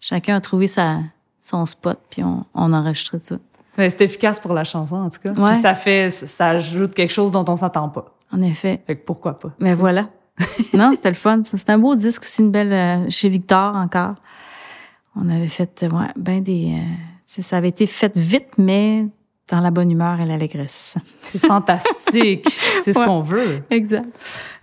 chacun 0.00 0.36
a 0.36 0.40
trouvé 0.40 0.66
sa 0.66 1.00
son 1.42 1.66
spot 1.66 2.00
puis 2.10 2.24
on, 2.24 2.44
on 2.54 2.72
a 2.72 2.78
enregistré 2.78 3.18
ça. 3.18 3.36
C'est 3.76 4.00
efficace 4.02 4.38
pour 4.38 4.52
la 4.52 4.64
chanson, 4.64 4.96
en 4.96 5.08
tout 5.08 5.18
cas. 5.24 5.32
Puis 5.32 5.54
ça 5.54 5.74
fait, 5.74 6.10
ça 6.10 6.50
ajoute 6.50 6.94
quelque 6.94 7.12
chose 7.12 7.32
dont 7.32 7.44
on 7.48 7.56
s'attend 7.56 7.88
pas. 7.88 8.14
En 8.30 8.40
effet. 8.42 8.82
Fait 8.86 8.96
que 8.96 9.04
pourquoi 9.04 9.38
pas? 9.38 9.50
Mais 9.60 9.74
voilà. 9.74 10.08
non, 10.74 10.92
c'était 10.94 11.10
le 11.10 11.14
fun. 11.14 11.42
C'était 11.44 11.72
un 11.72 11.78
beau 11.78 11.94
disque 11.94 12.22
aussi, 12.22 12.42
une 12.42 12.50
belle, 12.50 12.72
euh, 12.72 13.10
chez 13.10 13.28
Victor 13.28 13.74
encore. 13.76 14.14
On 15.16 15.28
avait 15.28 15.48
fait, 15.48 15.82
ouais, 15.82 16.08
ben 16.16 16.42
des, 16.42 16.74
euh, 16.74 17.42
ça 17.42 17.58
avait 17.58 17.68
été 17.68 17.86
fait 17.86 18.16
vite, 18.16 18.48
mais 18.56 19.06
dans 19.50 19.60
la 19.60 19.70
bonne 19.70 19.90
humeur 19.90 20.20
et 20.20 20.24
l'allégresse. 20.24 20.96
C'est 21.20 21.38
fantastique. 21.38 22.48
c'est 22.82 22.92
ce 22.92 22.98
qu'on 22.98 23.20
veut. 23.20 23.62
Exact. 23.70 24.06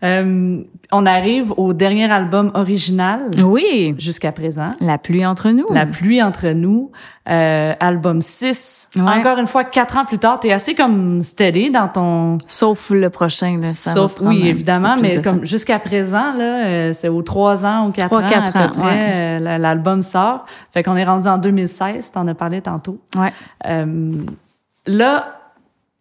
Euh, 0.03 0.63
on 0.91 1.05
arrive 1.05 1.53
au 1.57 1.73
dernier 1.73 2.11
album 2.11 2.51
original. 2.55 3.29
Oui. 3.43 3.93
Jusqu'à 3.97 4.31
présent. 4.31 4.65
La 4.79 4.97
pluie 4.97 5.25
entre 5.25 5.49
nous. 5.49 5.67
La 5.71 5.85
pluie 5.85 6.23
entre 6.23 6.49
nous. 6.49 6.91
Euh, 7.29 7.73
album 7.79 8.21
6. 8.21 8.89
Encore 8.99 9.37
une 9.37 9.45
fois, 9.45 9.63
quatre 9.63 9.97
ans 9.97 10.05
plus 10.05 10.17
tard, 10.17 10.39
t'es 10.39 10.51
assez 10.51 10.73
comme 10.73 11.21
steady 11.21 11.69
dans 11.69 11.87
ton... 11.87 12.39
Sauf 12.47 12.89
le 12.89 13.11
prochain, 13.11 13.59
là. 13.59 13.67
Sauf, 13.67 14.19
oui, 14.19 14.47
évidemment, 14.47 14.95
mais 14.99 15.21
comme 15.21 15.45
jusqu'à 15.45 15.77
présent, 15.77 16.33
là, 16.33 16.65
euh, 16.65 16.93
c'est 16.93 17.09
aux 17.09 17.21
trois 17.21 17.65
ans 17.65 17.87
ou 17.87 17.91
quatre 17.91 18.15
ans, 18.15 18.27
quatre 18.27 18.57
à 18.57 18.67
peu 18.69 18.79
près, 18.79 19.39
euh, 19.39 19.57
l'album 19.59 20.01
sort. 20.01 20.45
Fait 20.71 20.81
qu'on 20.81 20.95
est 20.95 21.03
rendu 21.03 21.27
en 21.27 21.37
2016, 21.37 22.11
t'en 22.11 22.27
as 22.27 22.33
parlé 22.33 22.61
tantôt. 22.61 22.99
Ouais. 23.15 23.31
Euh, 24.89 24.97
Là, 24.97 25.39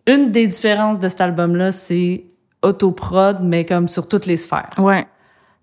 une 0.06 0.31
des 0.32 0.47
différences 0.47 0.98
de 0.98 1.09
cet 1.09 1.20
album-là, 1.20 1.73
c'est 1.73 2.24
autoprod, 2.62 3.39
mais 3.43 3.65
comme 3.65 3.89
sur 3.89 4.09
toutes 4.09 4.27
les 4.27 4.36
sphères. 4.36 4.70
Ouais. 4.78 5.06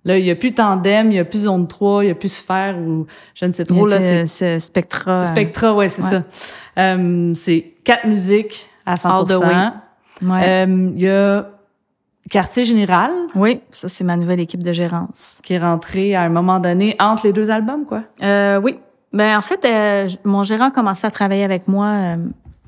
Là, 0.06 0.20
il 0.20 0.24
n'y 0.24 0.30
a 0.30 0.36
plus 0.36 0.54
Tandem, 0.54 1.08
il 1.08 1.16
n'y 1.16 1.20
a 1.20 1.26
plus 1.26 1.40
Zone 1.40 1.68
3, 1.68 2.04
il 2.04 2.08
n'y 2.08 2.12
a 2.12 2.16
plus 2.16 2.32
Sphère 2.32 2.78
ou 2.78 3.08
je 3.34 3.46
ne 3.46 3.52
sais 3.52 3.66
trop. 3.66 3.88
là, 3.88 4.28
c'est 4.28 4.60
Spectra. 4.60 5.24
Spectra, 5.24 5.74
ouais, 5.74 5.90
c'est 5.90 6.04
ça. 6.04 6.24
Euh, 6.78 7.32
c'est 7.34 7.74
quatre 7.84 8.06
musiques 8.06 8.70
à 8.86 8.96
100 8.96 9.10
All 9.10 9.26
the 9.26 9.42
way. 9.42 10.38
Euh, 10.44 10.92
il 10.96 11.02
y 11.02 11.10
a 11.10 11.50
Quartier 12.30 12.64
Général. 12.66 13.12
Oui, 13.36 13.62
ça, 13.70 13.88
c'est 13.88 14.04
ma 14.04 14.16
nouvelle 14.18 14.40
équipe 14.40 14.64
de 14.64 14.74
gérance. 14.74 15.40
Qui 15.44 15.54
est 15.54 15.60
rentrée 15.60 16.16
à 16.16 16.22
un 16.22 16.30
moment 16.30 16.60
donné 16.60 16.96
entre 17.00 17.26
les 17.26 17.34
deux 17.34 17.52
albums, 17.52 17.86
quoi. 17.86 18.04
Euh, 18.24 18.60
oui. 18.64 18.80
Ben, 19.14 19.38
en 19.38 19.42
fait, 19.42 19.64
euh, 19.66 20.10
mon 20.24 20.44
gérant 20.44 20.66
a 20.66 20.72
commencé 20.72 21.06
à 21.06 21.12
travailler 21.12 21.44
avec 21.44 21.68
moi 21.68 21.86
euh, 21.88 22.18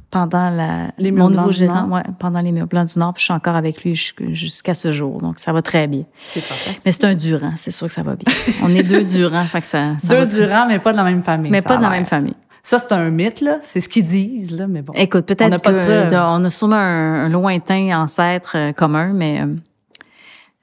pendant 0.10 0.50
la, 0.50 0.92
les 0.98 1.12
mon 1.12 1.30
nouveau 1.30 1.52
gérant, 1.52 1.90
ouais, 1.90 2.04
pendant 2.20 2.40
les 2.40 2.52
murs 2.52 2.68
blancs 2.68 2.88
du 2.94 3.00
Nord, 3.00 3.14
puis 3.14 3.22
je 3.22 3.26
suis 3.26 3.34
encore 3.34 3.56
avec 3.56 3.84
lui 3.84 3.94
jusqu'à 4.32 4.74
ce 4.74 4.92
jour, 4.92 5.22
donc 5.22 5.40
ça 5.40 5.52
va 5.52 5.62
très 5.62 5.88
bien. 5.88 6.04
C'est 6.18 6.40
fantastique. 6.40 6.86
Mais 6.86 6.92
c'est 6.92 7.06
un 7.06 7.14
Durand, 7.14 7.54
c'est 7.56 7.72
sûr 7.72 7.88
que 7.88 7.94
ça 7.94 8.04
va 8.04 8.16
bien. 8.16 8.34
On 8.64 8.70
est 8.70 8.84
deux 8.84 9.04
Durand, 9.04 9.44
fait 9.44 9.62
que 9.62 9.68
ça, 9.68 9.96
ça 9.98 10.08
Deux 10.08 10.26
Durand, 10.26 10.66
mais 10.68 10.80
pas 10.80 10.94
de 10.94 10.98
la 10.98 11.04
même 11.04 11.24
famille. 11.24 11.52
Mais 11.52 11.62
pas 11.62 11.78
de 11.78 11.82
la 11.82 11.90
même 11.90 12.06
famille. 12.06 12.36
Ça, 12.68 12.80
c'est 12.80 12.92
un 12.92 13.10
mythe, 13.12 13.40
là. 13.40 13.60
C'est 13.62 13.80
ce 13.80 13.88
qu'ils 13.88 14.04
disent, 14.04 14.60
là, 14.60 14.68
mais 14.68 14.82
bon. 14.82 14.92
Écoute, 14.94 15.26
peut-être 15.26 15.62
qu'on 15.62 15.72
on 15.72 16.44
a 16.44 16.50
sûrement 16.50 16.76
un, 16.76 17.30
lointain 17.30 17.98
ancêtre 17.98 18.58
euh, 18.58 18.72
commun, 18.74 19.14
mais 19.14 19.40
euh, 19.40 19.46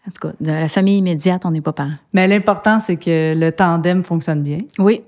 en 0.06 0.10
tout 0.10 0.28
cas, 0.28 0.34
de 0.38 0.50
la 0.50 0.68
famille 0.68 0.98
immédiate, 0.98 1.46
on 1.46 1.50
n'est 1.50 1.62
pas 1.62 1.72
parents. 1.72 1.96
Mais 2.12 2.28
l'important, 2.28 2.78
c'est 2.78 2.96
que 2.96 3.34
le 3.34 3.52
tandem 3.52 4.04
fonctionne 4.04 4.42
bien. 4.42 4.58
Oui. 4.78 5.02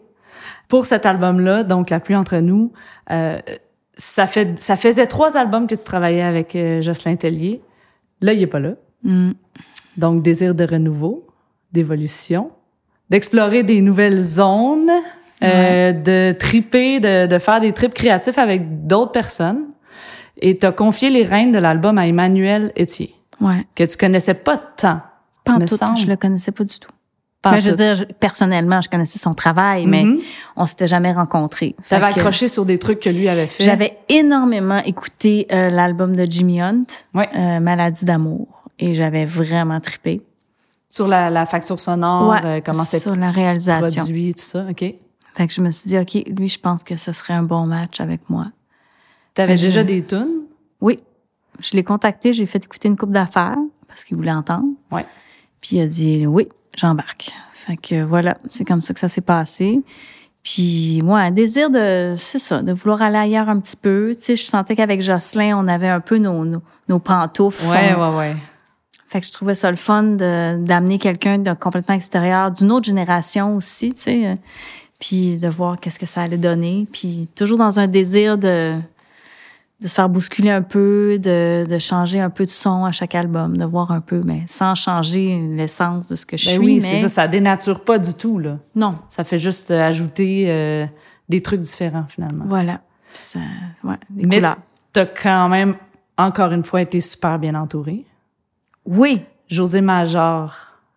Pour 0.68 0.86
cet 0.86 1.04
album-là, 1.04 1.64
donc 1.64 1.90
La 1.90 2.00
pluie 2.00 2.16
entre 2.16 2.38
nous, 2.38 2.72
euh, 3.10 3.40
ça 3.96 4.26
fait 4.26 4.58
ça 4.58 4.76
faisait 4.76 5.06
trois 5.06 5.36
albums 5.36 5.66
que 5.66 5.74
tu 5.74 5.84
travaillais 5.84 6.22
avec 6.22 6.54
euh, 6.54 6.80
Jocelyn 6.80 7.16
Tellier. 7.16 7.62
Là, 8.20 8.32
il 8.32 8.42
est 8.42 8.46
pas 8.46 8.60
là. 8.60 8.74
Mm. 9.02 9.32
Donc 9.96 10.22
désir 10.22 10.54
de 10.54 10.64
renouveau, 10.64 11.26
d'évolution, 11.72 12.50
d'explorer 13.10 13.62
des 13.62 13.80
nouvelles 13.80 14.20
zones, 14.20 14.90
euh, 15.42 15.92
de 15.92 16.32
triper, 16.38 17.00
de, 17.00 17.26
de 17.26 17.38
faire 17.38 17.60
des 17.60 17.72
trips 17.72 17.94
créatifs 17.94 18.38
avec 18.38 18.86
d'autres 18.86 19.12
personnes. 19.12 19.64
Et 20.38 20.58
tu 20.58 20.66
as 20.66 20.72
confié 20.72 21.08
les 21.08 21.24
rênes 21.24 21.52
de 21.52 21.58
l'album 21.58 21.96
à 21.96 22.06
Emmanuel 22.06 22.72
Etier. 22.78 23.14
Ouais. 23.40 23.66
Que 23.74 23.84
tu 23.84 23.96
connaissais 23.96 24.34
pas 24.34 24.58
tant. 24.58 25.00
Pas 25.44 25.54
en 25.54 25.58
tout, 25.60 25.96
je 25.96 26.06
le 26.06 26.16
connaissais 26.16 26.52
pas 26.52 26.64
du 26.64 26.78
tout 26.78 26.90
mais 27.52 27.60
je 27.60 27.70
veux 27.70 27.76
dire, 27.76 28.06
personnellement, 28.20 28.80
je 28.80 28.88
connaissais 28.88 29.18
son 29.18 29.32
travail, 29.32 29.86
mais 29.86 30.04
mm-hmm. 30.04 30.20
on 30.56 30.66
s'était 30.66 30.88
jamais 30.88 31.12
rencontrés. 31.12 31.74
T'avais 31.88 32.06
accroché 32.06 32.48
sur 32.48 32.64
des 32.64 32.78
trucs 32.78 33.00
que 33.00 33.10
lui 33.10 33.28
avait 33.28 33.46
fait. 33.46 33.64
J'avais 33.64 33.98
énormément 34.08 34.78
écouté 34.78 35.46
euh, 35.52 35.70
l'album 35.70 36.14
de 36.14 36.26
Jimmy 36.28 36.60
Hunt, 36.60 36.84
euh, 37.16 37.60
Maladie 37.60 38.04
d'amour, 38.04 38.64
et 38.78 38.94
j'avais 38.94 39.26
vraiment 39.26 39.80
trippé. 39.80 40.22
Sur 40.88 41.08
la, 41.08 41.30
la 41.30 41.46
facture 41.46 41.78
sonore, 41.78 42.36
euh, 42.44 42.60
comment 42.64 42.82
c'est 42.82 43.00
sur 43.00 43.16
la 43.16 43.30
réalisation, 43.30 44.02
produit, 44.02 44.34
tout 44.34 44.44
ça, 44.44 44.66
ok. 44.70 44.84
Fait 45.34 45.46
que 45.46 45.52
je 45.52 45.60
me 45.60 45.70
suis 45.70 45.88
dit, 45.88 45.98
ok, 45.98 46.14
lui, 46.28 46.48
je 46.48 46.58
pense 46.58 46.82
que 46.82 46.96
ce 46.96 47.12
serait 47.12 47.34
un 47.34 47.42
bon 47.42 47.66
match 47.66 48.00
avec 48.00 48.30
moi. 48.30 48.46
T'avais 49.34 49.56
déjà 49.56 49.84
des 49.84 50.02
tunes? 50.02 50.44
Oui, 50.80 50.96
je 51.60 51.76
l'ai 51.76 51.84
contacté, 51.84 52.32
j'ai 52.32 52.46
fait 52.46 52.64
écouter 52.64 52.88
une 52.88 52.96
coupe 52.96 53.10
d'affaires 53.10 53.58
parce 53.86 54.04
qu'il 54.04 54.16
voulait 54.16 54.32
entendre. 54.32 54.68
Ouais. 54.90 55.04
Puis 55.60 55.76
il 55.76 55.80
a 55.80 55.86
dit 55.86 56.26
oui, 56.26 56.48
j'embarque. 56.76 57.32
Fait 57.66 57.76
que 57.76 58.02
voilà, 58.02 58.38
c'est 58.48 58.64
comme 58.64 58.80
ça 58.80 58.94
que 58.94 59.00
ça 59.00 59.08
s'est 59.08 59.20
passé. 59.20 59.82
Puis 60.46 61.00
moi, 61.02 61.18
un 61.18 61.32
désir 61.32 61.70
de, 61.70 62.14
c'est 62.16 62.38
ça, 62.38 62.62
de 62.62 62.72
vouloir 62.72 63.02
aller 63.02 63.18
ailleurs 63.18 63.48
un 63.48 63.58
petit 63.58 63.76
peu. 63.76 64.14
Tu 64.16 64.22
sais, 64.22 64.36
je 64.36 64.44
sentais 64.44 64.76
qu'avec 64.76 65.02
Jocelyn, 65.02 65.58
on 65.58 65.66
avait 65.66 65.88
un 65.88 65.98
peu 65.98 66.18
nos, 66.18 66.44
nos, 66.44 66.98
pantoufles. 67.00 67.66
Ouais, 67.66 67.94
ouais, 67.96 68.16
ouais. 68.16 68.36
Fait 69.08 69.20
que 69.20 69.26
je 69.26 69.32
trouvais 69.32 69.56
ça 69.56 69.70
le 69.70 69.76
fun 69.76 70.04
d'amener 70.04 70.98
quelqu'un 70.98 71.38
de 71.38 71.52
complètement 71.52 71.96
extérieur, 71.96 72.52
d'une 72.52 72.70
autre 72.70 72.86
génération 72.86 73.56
aussi, 73.56 73.92
tu 73.94 74.02
sais. 74.02 74.26
Euh, 74.26 74.34
puis 75.00 75.36
de 75.36 75.48
voir 75.48 75.78
qu'est-ce 75.80 75.98
que 75.98 76.06
ça 76.06 76.22
allait 76.22 76.38
donner. 76.38 76.86
Puis 76.92 77.28
toujours 77.34 77.58
dans 77.58 77.80
un 77.80 77.88
désir 77.88 78.38
de 78.38 78.76
de 79.80 79.88
se 79.88 79.94
faire 79.94 80.08
bousculer 80.08 80.50
un 80.50 80.62
peu, 80.62 81.18
de, 81.18 81.66
de, 81.68 81.78
changer 81.78 82.20
un 82.20 82.30
peu 82.30 82.44
de 82.44 82.50
son 82.50 82.84
à 82.84 82.92
chaque 82.92 83.14
album, 83.14 83.56
de 83.56 83.64
voir 83.64 83.90
un 83.90 84.00
peu, 84.00 84.22
mais 84.24 84.42
sans 84.46 84.74
changer 84.74 85.38
l'essence 85.50 86.08
de 86.08 86.16
ce 86.16 86.24
que 86.24 86.36
je 86.36 86.46
ben 86.46 86.52
suis. 86.52 86.60
Oui, 86.60 86.74
mais... 86.76 86.80
c'est 86.80 86.96
ça, 86.96 87.08
ça 87.08 87.28
dénature 87.28 87.84
pas 87.84 87.98
du 87.98 88.14
tout 88.14 88.38
là. 88.38 88.58
Non. 88.74 88.98
Ça 89.08 89.22
fait 89.24 89.38
juste 89.38 89.70
euh, 89.70 89.82
ajouter 89.82 90.50
euh, 90.50 90.86
des 91.28 91.42
trucs 91.42 91.60
différents 91.60 92.06
finalement. 92.08 92.44
Voilà. 92.48 92.80
Ça, 93.12 93.40
ouais, 93.84 93.96
des 94.10 94.26
mais 94.26 94.42
t'as 94.92 95.06
quand 95.06 95.48
même, 95.48 95.76
encore 96.16 96.52
une 96.52 96.64
fois, 96.64 96.80
été 96.80 97.00
super 97.00 97.38
bien 97.38 97.54
entourée. 97.54 98.04
Oui. 98.86 99.22
José 99.48 99.80
Major 99.80 100.54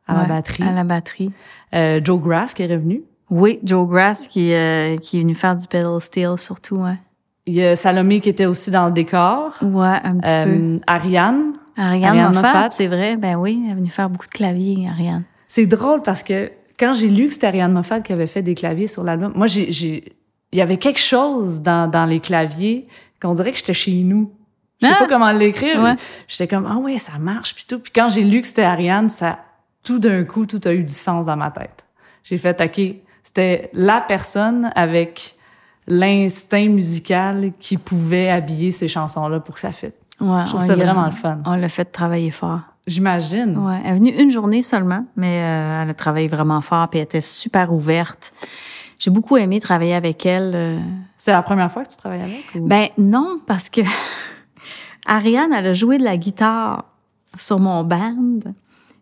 à 0.07 0.21
la 0.21 0.23
batterie. 0.23 0.63
À 0.63 0.71
la 0.71 0.83
batterie. 0.83 1.31
Euh, 1.73 2.01
Joe 2.03 2.19
Grass 2.19 2.53
qui 2.53 2.63
est 2.63 2.67
revenu. 2.67 3.03
Oui, 3.29 3.59
Joe 3.63 3.87
Grass 3.87 4.27
qui, 4.27 4.53
euh, 4.53 4.97
qui 4.97 5.17
est 5.17 5.21
venu 5.21 5.35
faire 5.35 5.55
du 5.55 5.67
pedal 5.67 6.01
steel 6.01 6.37
surtout, 6.37 6.77
ouais. 6.77 6.97
Il 7.49 7.55
y 7.55 7.63
a 7.65 7.75
Salomé 7.75 8.19
qui 8.19 8.29
était 8.29 8.45
aussi 8.45 8.69
dans 8.69 8.85
le 8.85 8.91
décor. 8.91 9.53
Ouais, 9.63 9.97
un 10.03 10.17
petit 10.17 10.35
Euh, 10.35 10.45
peu. 10.45 10.79
Ariane. 10.85 11.53
Ariane, 11.75 12.03
Ariane 12.19 12.33
Moffat, 12.35 12.69
c'est 12.69 12.85
vrai. 12.87 13.15
Ben 13.17 13.35
oui, 13.37 13.63
elle 13.65 13.71
est 13.71 13.75
venue 13.75 13.89
faire 13.89 14.07
beaucoup 14.09 14.27
de 14.27 14.31
clavier, 14.31 14.87
Ariane. 14.87 15.23
C'est 15.47 15.65
drôle 15.65 16.03
parce 16.03 16.21
que 16.21 16.51
quand 16.79 16.93
j'ai 16.93 17.07
lu 17.07 17.25
que 17.27 17.33
c'était 17.33 17.47
Ariane 17.47 17.71
Moffat 17.73 18.01
qui 18.01 18.13
avait 18.13 18.27
fait 18.27 18.43
des 18.43 18.53
claviers 18.53 18.85
sur 18.85 19.03
l'album, 19.03 19.31
moi, 19.35 19.47
j'ai, 19.47 19.71
j'ai, 19.71 20.13
il 20.51 20.59
y 20.59 20.61
avait 20.61 20.77
quelque 20.77 20.99
chose 20.99 21.61
dans, 21.63 21.89
dans 21.89 22.05
les 22.05 22.19
claviers 22.19 22.85
qu'on 23.21 23.33
dirait 23.33 23.51
que 23.51 23.57
j'étais 23.57 23.73
chez 23.73 23.93
nous. 24.03 24.31
Je 24.81 24.87
sais 24.87 24.93
Ah! 24.95 24.99
pas 24.99 25.07
comment 25.07 25.31
l'écrire. 25.31 25.81
Ouais. 25.81 25.95
J'étais 26.27 26.47
comme, 26.47 26.67
ah 26.69 26.77
ouais, 26.77 26.97
ça 26.99 27.17
marche, 27.17 27.55
puis 27.55 27.65
tout. 27.67 27.79
Puis 27.79 27.91
quand 27.95 28.09
j'ai 28.09 28.23
lu 28.23 28.41
que 28.41 28.47
c'était 28.47 28.61
Ariane, 28.63 29.09
ça, 29.09 29.39
tout 29.83 29.97
d'un 29.97 30.23
coup, 30.23 30.45
tout 30.45 30.61
a 30.65 30.73
eu 30.73 30.83
du 30.83 30.93
sens 30.93 31.25
dans 31.25 31.35
ma 31.35 31.49
tête. 31.49 31.85
J'ai 32.23 32.37
fait, 32.37 32.61
OK, 32.61 32.79
c'était 33.23 33.69
la 33.73 34.01
personne 34.01 34.71
avec 34.75 35.35
l'instinct 35.89 36.69
musical 36.69 37.51
qui 37.59 37.77
pouvait 37.77 38.29
habiller 38.29 38.71
ces 38.71 38.87
chansons-là 38.87 39.39
pour 39.41 39.55
que 39.55 39.61
ça 39.61 39.71
fitte. 39.71 39.95
Ouais, 40.21 40.41
Je 40.45 40.49
trouve 40.49 40.61
ça 40.61 40.73
a- 40.73 40.75
vraiment 40.75 41.05
le 41.05 41.11
fun. 41.11 41.39
On 41.45 41.55
l'a 41.55 41.67
fait 41.69 41.85
travailler 41.85 42.31
fort. 42.31 42.59
J'imagine. 42.87 43.57
Ouais, 43.57 43.79
elle 43.85 43.91
est 43.91 43.95
venue 43.95 44.09
une 44.11 44.31
journée 44.31 44.61
seulement, 44.63 45.05
mais 45.15 45.41
euh, 45.41 45.83
elle 45.83 45.89
a 45.89 45.93
travaillé 45.93 46.27
vraiment 46.27 46.61
fort, 46.61 46.87
puis 46.89 46.99
elle 46.99 47.03
était 47.05 47.21
super 47.21 47.71
ouverte. 47.73 48.33
J'ai 48.97 49.11
beaucoup 49.11 49.37
aimé 49.37 49.59
travailler 49.59 49.93
avec 49.95 50.25
elle. 50.25 50.51
euh. 50.55 50.79
C'est 51.15 51.31
la 51.31 51.41
première 51.41 51.71
fois 51.71 51.83
que 51.83 51.89
tu 51.89 51.97
travailles 51.97 52.21
avec? 52.21 52.43
Ou? 52.55 52.67
Ben 52.67 52.87
non, 52.97 53.39
parce 53.47 53.69
que 53.69 53.81
Ariane, 55.05 55.53
elle 55.53 55.67
a 55.67 55.73
joué 55.73 55.97
de 55.97 56.03
la 56.03 56.17
guitare 56.17 56.85
sur 57.37 57.59
mon 57.59 57.83
band 57.83 58.15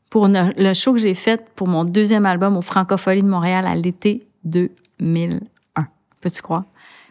pour 0.09 0.27
le 0.29 0.73
show 0.73 0.93
que 0.93 0.99
j'ai 0.99 1.13
fait 1.15 1.49
pour 1.55 1.67
mon 1.67 1.83
deuxième 1.83 2.25
album 2.25 2.57
au 2.57 2.61
Francophonie 2.61 3.23
de 3.23 3.27
Montréal 3.27 3.65
à 3.67 3.75
l'été 3.75 4.27
2001. 4.45 5.39
Peux-tu 6.21 6.41
croire? 6.41 6.63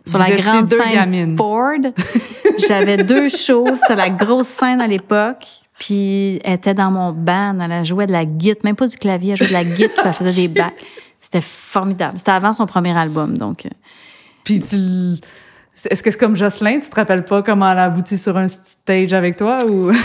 Sur 0.07 0.19
Vous 0.19 0.31
la 0.31 0.37
grande 0.37 0.69
scène 0.69 0.95
gamines. 0.95 1.37
Ford. 1.37 1.79
J'avais 2.69 2.99
deux 2.99 3.29
shows. 3.29 3.67
C'était 3.81 3.97
la 3.97 4.11
grosse 4.11 4.49
scène 4.49 4.81
à 4.81 4.87
l'époque. 4.87 5.47
Puis 5.79 6.41
elle 6.45 6.55
était 6.55 6.75
dans 6.75 6.91
mon 6.91 7.13
band. 7.13 7.59
Elle 7.61 7.85
jouait 7.85 8.07
de 8.07 8.13
la 8.13 8.25
guitare, 8.25 8.65
même 8.65 8.77
pas 8.77 8.87
du 8.87 8.97
clavier. 8.97 9.33
Elle 9.33 9.37
jouait 9.39 9.49
de 9.49 9.53
la 9.53 9.65
guitare, 9.65 9.91
puis 9.91 10.03
elle 10.07 10.15
faisait 10.15 10.43
des 10.43 10.49
bacs. 10.49 10.75
C'était 11.21 11.41
formidable. 11.41 12.19
C'était 12.19 12.31
avant 12.31 12.53
son 12.53 12.67
premier 12.67 12.97
album, 12.97 13.37
donc... 13.37 13.67
euh, 13.67 13.71
Puis 14.45 14.61
tu 14.61 14.77
est-ce 15.91 16.03
que 16.03 16.11
c'est 16.11 16.19
comme 16.19 16.37
Jocelyn, 16.37 16.79
tu 16.79 16.89
te 16.89 16.97
rappelles 16.97 17.25
pas 17.25 17.43
comment 17.43 17.71
elle 17.71 17.79
a 17.79 17.85
abouti 17.85 18.17
sur 18.17 18.37
un 18.39 18.49
stage 18.49 19.13
avec 19.13 19.37
toi 19.37 19.59
ou? 19.67 19.93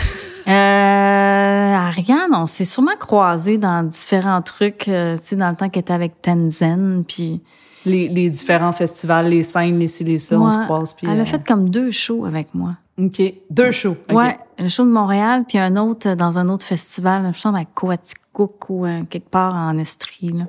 Euh, 0.47 1.73
Ariane, 1.75 2.33
on 2.33 2.47
s'est 2.47 2.65
sûrement 2.65 2.95
croisés 2.99 3.59
dans 3.59 3.83
différents 3.83 4.41
trucs, 4.41 4.87
euh, 4.87 5.15
tu 5.17 5.27
sais, 5.27 5.35
dans 5.35 5.51
le 5.51 5.55
temps 5.55 5.69
qu'elle 5.69 5.81
était 5.81 5.93
avec 5.93 6.19
Tenzen, 6.19 7.03
puis... 7.07 7.41
les, 7.85 8.07
les 8.07 8.29
différents 8.29 8.71
festivals, 8.71 9.27
les 9.29 9.43
scènes, 9.43 9.79
les 9.79 9.87
ci, 9.87 10.03
les 10.03 10.17
ça, 10.17 10.39
on 10.39 10.49
se 10.51 10.57
croise 10.59 10.93
puis 10.93 11.07
Elle 11.09 11.19
euh, 11.19 11.23
a 11.23 11.25
fait 11.25 11.45
comme 11.45 11.69
deux 11.69 11.91
shows 11.91 12.25
avec 12.25 12.53
moi. 12.53 12.75
OK, 12.99 13.21
deux 13.49 13.71
shows. 13.71 13.95
OK. 14.09 14.15
Ouais, 14.15 14.37
le 14.59 14.67
show 14.69 14.83
de 14.83 14.89
Montréal, 14.91 15.45
puis 15.47 15.57
un 15.57 15.75
autre 15.77 16.09
euh, 16.09 16.15
dans 16.15 16.37
un 16.37 16.47
autre 16.49 16.65
festival, 16.65 17.31
je 17.33 17.39
semble 17.39 17.57
à 17.57 17.65
Coaticook 17.65 18.69
ou 18.69 18.85
euh, 18.85 19.03
quelque 19.09 19.29
part 19.29 19.55
en 19.55 19.77
Estrie, 19.77 20.31
là. 20.33 20.45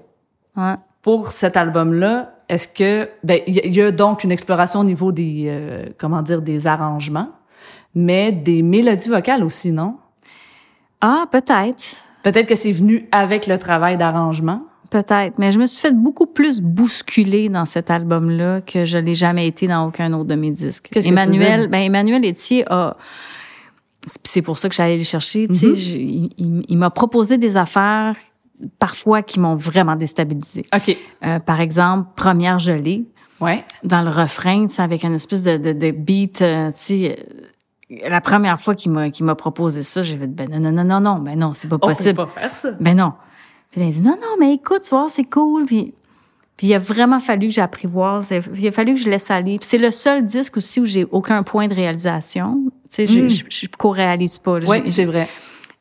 Ouais. 0.57 0.75
Pour 1.01 1.31
cet 1.33 1.57
album-là, 1.57 2.35
est-ce 2.49 2.69
que 2.69 3.09
ben 3.25 3.41
il 3.47 3.55
y, 3.55 3.61
a- 3.61 3.65
il 3.67 3.75
y 3.75 3.81
a 3.81 3.91
donc 3.91 4.23
une 4.25 4.31
exploration 4.33 4.81
au 4.81 4.85
niveau 4.85 5.11
des 5.13 5.45
euh, 5.47 5.87
comment 5.99 6.21
dire 6.23 6.43
des 6.43 6.67
arrangements, 6.67 7.31
mais 7.95 8.31
des 8.33 8.63
mélodies 8.63 9.09
vocales 9.09 9.43
aussi, 9.45 9.73
non? 9.73 9.97
Ah, 11.01 11.25
peut-être. 11.31 11.83
Peut-être 12.23 12.47
que 12.47 12.55
c'est 12.55 12.71
venu 12.73 13.09
avec 13.11 13.47
le 13.47 13.59
travail 13.59 13.97
d'arrangement. 13.97 14.63
Peut-être. 14.93 15.39
Mais 15.39 15.51
je 15.53 15.59
me 15.59 15.65
suis 15.67 15.81
fait 15.81 15.95
beaucoup 15.97 16.27
plus 16.27 16.61
bousculer 16.61 17.49
dans 17.49 17.65
cet 17.65 17.91
album-là 17.91 18.61
que 18.61 18.85
je 18.85 18.99
l'ai 18.99 19.15
jamais 19.15 19.47
été 19.47 19.67
dans 19.67 19.87
aucun 19.89 20.13
autre 20.13 20.29
de 20.29 20.35
mes 20.35 20.51
disques. 20.51 20.91
Emmanuel, 20.95 21.69
ben 21.69 21.81
Emmanuel 21.83 22.23
Etier 22.27 22.65
a. 22.71 22.97
C'est 24.25 24.43
pour 24.43 24.59
ça 24.59 24.69
que 24.69 24.75
j'allais 24.75 24.97
les 24.99 25.05
chercher. 25.05 25.47
Tu 25.47 25.55
Mm-hmm. 25.55 25.57
sais, 25.57 25.75
j'ai- 25.75 26.03
il, 26.03 26.31
il- 26.37 26.65
il 26.69 26.77
m'a 26.77 26.91
proposé 26.91 27.39
des 27.39 27.57
affaires 27.57 28.17
parfois 28.79 29.23
qui 29.23 29.41
m'ont 29.41 29.55
vraiment 29.55 29.97
déstabilisée. 29.97 30.65
OK. 30.75 30.97
Euh, 31.25 31.39
par 31.39 31.61
exemple, 31.61 32.11
première 32.15 32.59
gelée 32.59 33.05
Ouais. 33.41 33.65
dans 33.83 34.03
le 34.03 34.11
refrain, 34.11 34.67
c'est 34.69 34.83
avec 34.83 35.05
une 35.05 35.15
espèce 35.15 35.43
de, 35.43 35.57
de, 35.57 35.73
de 35.73 35.91
beat. 35.91 36.43
euh, 36.43 36.69
tu 36.71 36.75
sais, 36.77 37.19
euh, 37.91 38.09
la 38.09 38.21
première 38.21 38.61
fois 38.61 38.75
qu'il 38.75 38.93
m'a 38.93 39.35
proposé 39.35 39.83
ça, 39.83 40.03
j'ai 40.03 40.17
fait 40.17 40.27
ben 40.27 40.49
non 40.51 40.61
non 40.61 40.73
non 40.73 40.85
non 40.85 41.01
non, 41.01 41.19
ben 41.19 41.39
non, 41.39 41.53
c'est 41.55 41.69
pas 41.69 41.77
On 41.77 41.87
peut 41.87 41.89
possible. 41.95 42.15
pas 42.15 42.27
faire 42.27 42.55
ça. 42.55 42.71
Ben 42.81 42.97
non. 42.97 43.13
Puis 43.73 43.81
là, 43.81 43.87
il 43.89 43.93
dit 43.93 44.03
non, 44.03 44.13
non, 44.21 44.37
mais 44.39 44.55
écoute, 44.55 44.83
tu 44.83 44.91
vois, 44.91 45.09
c'est 45.09 45.25
cool. 45.25 45.65
Puis, 45.67 45.93
puis 46.57 46.69
il 46.69 46.75
a 46.75 46.79
vraiment 46.79 47.19
fallu 47.19 47.49
que 47.49 47.55
j'apprivoise. 47.55 48.33
Il 48.55 48.69
a 48.69 48.71
fallu 48.73 48.95
que 48.95 49.01
je 49.01 49.09
laisse 49.11 49.31
aller. 49.31 49.59
Puis 49.59 49.67
c'est 49.69 49.79
le 49.79 49.91
seul 49.91 50.25
disque 50.25 50.59
aussi 50.59 50.79
où 50.81 50.87
j'ai 50.87 51.05
aucun 51.11 51.43
point 51.43 51.67
de 51.67 51.75
réalisation. 51.75 52.63
Tu 52.91 52.91
sais, 52.91 53.07
j'ai- 53.07 53.29
je, 53.31 53.45
je 53.49 53.67
co-réalise 53.77 54.39
pas. 54.39 54.59
Oui, 54.69 54.83
c'est 54.87 55.07
vrai. 55.07 55.29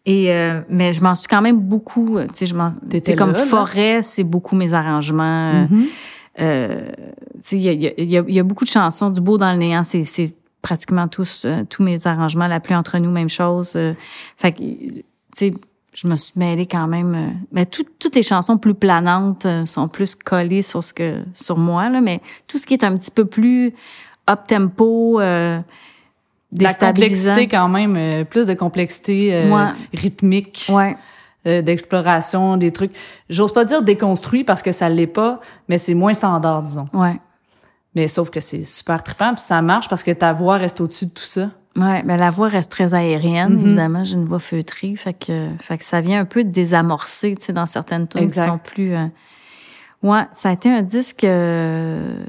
Et 0.05 0.33
euh, 0.33 0.61
mais 0.69 0.93
je 0.93 1.01
m'en 1.03 1.13
suis 1.13 1.27
quand 1.27 1.41
même 1.43 1.59
beaucoup. 1.59 2.17
Tu 2.19 2.25
sais, 2.33 2.45
je 2.47 2.55
m'en. 2.55 2.73
Comme 3.15 3.33
là, 3.33 3.39
forêt, 3.49 4.01
c'est 4.01 4.23
beaucoup 4.23 4.55
mes 4.55 4.73
arrangements. 4.73 5.51
Euh, 5.53 5.67
Mhm. 5.69 5.85
euh, 6.39 6.89
tu 7.35 7.41
sais, 7.41 7.55
il 7.57 7.61
y 7.63 7.69
a, 7.69 7.71
il 7.73 7.81
y, 7.83 7.87
a, 7.87 7.93
y 8.03 8.17
a- 8.17 8.23
y 8.27 8.39
a 8.39 8.43
beaucoup 8.43 8.63
de 8.63 8.69
chansons. 8.69 9.09
Du 9.11 9.21
beau 9.21 9.37
dans 9.37 9.51
le 9.51 9.57
néant, 9.59 9.83
c'est 9.83 10.05
c'est 10.05 10.33
pratiquement 10.61 11.07
tous 11.07 11.43
euh, 11.45 11.63
tous 11.69 11.83
mes 11.83 12.07
arrangements. 12.07 12.47
La 12.47 12.59
pluie 12.59 12.75
entre 12.75 12.97
nous, 12.99 13.11
même 13.11 13.29
chose. 13.29 13.73
Euh, 13.75 13.93
fait 14.37 14.53
que, 14.53 14.59
tu 14.61 15.03
sais, 15.35 15.53
je 15.93 16.07
me 16.07 16.15
suis 16.15 16.33
mêlée 16.37 16.65
quand 16.65 16.87
même. 16.87 17.13
euh, 17.15 17.27
mais 17.51 17.65
tout- 17.65 17.85
toutes 17.99 18.15
les 18.15 18.23
chansons 18.23 18.57
plus 18.57 18.73
planantes 18.73 19.45
euh, 19.45 19.65
sont 19.65 19.87
plus 19.87 20.15
collées 20.15 20.61
sur 20.61 20.83
ce 20.83 20.93
que 20.93 21.23
sur 21.33 21.57
moi 21.57 21.89
là. 21.89 21.99
Mais 22.01 22.21
tout 22.47 22.57
ce 22.57 22.65
qui 22.65 22.73
est 22.73 22.83
un 22.83 22.95
petit 22.95 23.11
peu 23.11 23.25
plus 23.25 23.73
up 24.29 24.41
tempo. 24.47 25.19
Euh, 25.19 25.59
La 26.59 26.73
complexité 26.73 27.47
quand 27.47 27.69
même, 27.69 27.95
euh, 27.95 28.23
plus 28.25 28.47
de 28.47 28.53
complexité 28.53 29.33
euh, 29.33 29.49
Ouais. 29.55 29.71
rythmique. 29.93 30.67
Ouais. 30.73 30.95
euh, 31.47 31.63
d'exploration, 31.63 32.55
des 32.55 32.71
trucs. 32.71 32.91
J'ose 33.27 33.51
pas 33.51 33.65
dire 33.65 33.81
déconstruit 33.81 34.43
parce 34.43 34.61
que 34.61 34.71
ça 34.71 34.89
l'est 34.89 35.07
pas, 35.07 35.39
mais 35.67 35.79
c'est 35.79 35.95
moins 35.95 36.13
standard, 36.13 36.61
disons. 36.61 36.85
Ouais. 36.93 37.19
Mais 37.95 38.07
sauf 38.07 38.29
que 38.29 38.39
c'est 38.39 38.63
super 38.63 39.01
trippant, 39.01 39.33
puis 39.33 39.41
ça 39.43 39.59
marche 39.63 39.89
parce 39.89 40.03
que 40.03 40.11
ta 40.11 40.33
voix 40.33 40.57
reste 40.57 40.79
au-dessus 40.81 41.07
de 41.07 41.11
tout 41.11 41.23
ça. 41.23 41.49
Ouais, 41.77 42.03
ben 42.03 42.17
la 42.17 42.31
voix 42.31 42.49
reste 42.49 42.69
très 42.71 42.93
aérienne, 42.93 43.53
Mhm. 43.57 43.65
évidemment. 43.67 44.03
J'ai 44.05 44.15
une 44.15 44.25
voix 44.25 44.39
feutrée, 44.39 44.95
fait 44.97 45.13
que, 45.13 45.49
fait 45.61 45.77
que 45.77 45.85
ça 45.85 46.01
vient 46.01 46.19
un 46.19 46.25
peu 46.25 46.43
désamorcer, 46.43 47.35
tu 47.39 47.45
sais, 47.47 47.53
dans 47.53 47.65
certaines 47.65 48.07
tunes 48.07 48.29
qui 48.29 48.39
sont 48.39 48.57
plus. 48.57 48.93
euh, 48.93 49.05
Ouais, 50.03 50.23
ça 50.33 50.49
a 50.49 50.53
été 50.53 50.67
un 50.69 50.81
disque 50.81 51.23
euh, 51.23 52.23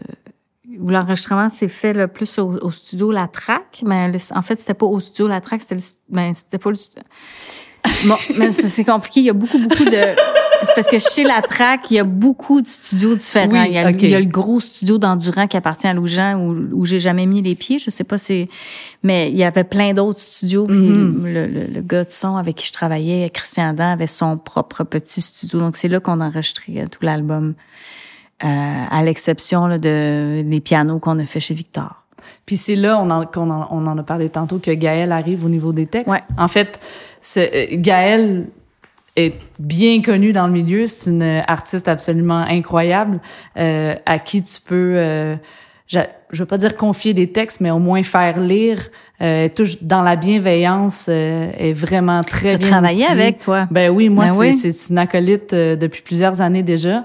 où 0.79 0.91
l'enregistrement 0.91 1.49
s'est 1.49 1.69
fait 1.69 1.93
le 1.95 2.07
plus 2.07 2.39
au, 2.39 2.53
au 2.63 2.71
studio 2.71 3.11
La 3.11 3.27
Traque, 3.29 3.83
mais 3.85 4.09
le- 4.13 4.19
en 4.37 4.43
fait 4.43 4.59
c'était 4.61 4.75
pas 4.75 4.87
au 4.87 5.01
studio 5.01 5.27
La 5.27 5.41
Traque, 5.41 5.63
c'était 5.63 5.77
le, 5.77 5.83
ben 6.11 6.35
c'était 6.35 6.59
pas 6.59 6.71
le. 6.71 6.77
Bon, 8.07 8.17
mais 8.37 8.53
c'est 8.53 8.85
compliqué. 8.85 9.21
Il 9.21 9.27
y 9.27 9.31
a 9.31 9.35
beaucoup, 9.35 9.59
beaucoup 9.59 9.85
de. 9.85 9.91
C'est 10.65 10.75
parce 10.77 10.87
que 10.89 10.99
chez 11.01 11.25
La 11.25 11.43
Traque, 11.43 11.91
il 11.91 11.95
y 11.95 11.99
a 11.99 12.05
beaucoup 12.05 12.63
de 12.63 12.67
studios 12.69 13.17
différents. 13.17 13.51
Oui, 13.51 13.67
il, 13.67 13.73
y 13.75 13.79
a, 13.79 13.91
ok. 13.91 13.97
il 14.01 14.11
y 14.11 14.15
a 14.15 14.21
le 14.21 14.27
gros 14.27 14.61
studio 14.61 14.97
d'Endurant 14.97 15.49
qui 15.49 15.57
appartient 15.57 15.89
à 15.89 15.93
Loujean 15.95 16.37
où, 16.39 16.55
où 16.73 16.87
j'ai 16.87 17.01
jamais 17.01 17.27
mis 17.27 17.43
les 17.43 17.57
pieds. 17.57 17.81
Je 17.81 17.91
sais 17.91 18.05
pas 18.05 18.17
si. 18.19 18.49
Mais 19.03 19.29
il 19.31 19.37
y 19.37 19.43
avait 19.43 19.65
plein 19.65 19.93
d'autres 19.93 20.21
studios. 20.21 20.67
Puis 20.69 20.77
Mhm. 20.79 21.27
le, 21.27 21.47
le, 21.47 21.67
le 21.67 21.81
gars 21.81 22.05
de 22.05 22.11
son 22.11 22.37
avec 22.37 22.55
qui 22.57 22.69
je 22.69 22.73
travaillais, 22.73 23.29
Christian 23.31 23.73
Dan, 23.73 23.91
avait 23.93 24.07
son 24.07 24.39
propre 24.39 24.85
petit 24.85 25.21
studio. 25.21 25.59
Donc 25.59 25.77
c'est 25.77 25.89
là 25.89 25.99
qu'on 25.99 26.21
enregistrait 26.21 26.87
tout 26.91 27.01
l'album. 27.05 27.55
Euh, 28.45 28.49
à 28.91 29.03
l'exception 29.05 29.69
de 29.79 30.43
les 30.45 30.61
pianos 30.61 30.99
qu'on 30.99 31.19
a 31.21 31.25
fait 31.25 31.39
chez 31.39 31.55
Victor. 31.55 32.02
Puis 32.47 32.57
c'est 32.57 32.77
là, 32.77 32.99
on 33.01 33.11
en, 33.11 33.27
qu'on 33.27 33.51
en, 33.51 33.69
on 33.71 33.87
en 33.87 33.99
a 33.99 34.03
parlé 34.03 34.29
tantôt, 34.29 34.59
que 34.59 34.71
Gaël 34.71 35.13
arrive 35.13 35.45
au 35.45 35.49
niveau 35.49 35.73
des 35.73 35.87
textes. 35.87 36.11
Ouais. 36.11 36.23
En 36.37 36.49
fait, 36.49 36.81
euh, 37.37 37.67
Gaël 37.73 38.47
est 39.17 39.35
bien 39.59 40.01
connue 40.03 40.33
dans 40.33 40.47
le 40.47 40.53
milieu. 40.53 40.87
C'est 40.87 41.11
une 41.11 41.43
artiste 41.47 41.89
absolument 41.89 42.41
incroyable 42.49 43.21
euh, 43.59 43.95
à 44.07 44.19
qui 44.19 44.43
tu 44.43 44.61
peux, 44.61 44.95
euh, 44.97 45.37
je, 45.87 45.99
je 46.31 46.43
veux 46.43 46.47
pas 46.47 46.57
dire 46.59 46.77
confier 46.77 47.13
des 47.13 47.31
textes, 47.31 47.61
mais 47.61 47.71
au 47.71 47.79
moins 47.79 48.03
faire 48.03 48.41
lire. 48.41 48.79
Euh, 49.21 49.49
touche 49.49 49.83
dans 49.83 50.03
la 50.03 50.17
bienveillance, 50.17 51.09
est 51.09 51.73
vraiment 51.75 52.23
très 52.23 52.59
bien 52.59 52.83
outillée. 52.83 53.07
avec 53.07 53.39
toi. 53.39 53.69
Ben 53.71 53.89
oui, 53.91 54.09
moi, 54.09 54.25
Ben 54.25 54.33
c'est, 54.33 54.39
oui. 54.39 54.53
c'est 54.53 54.91
une 54.91 54.99
acolyte 54.99 55.55
depuis 55.55 56.03
plusieurs 56.03 56.41
années 56.41 56.65
déjà. 56.65 57.05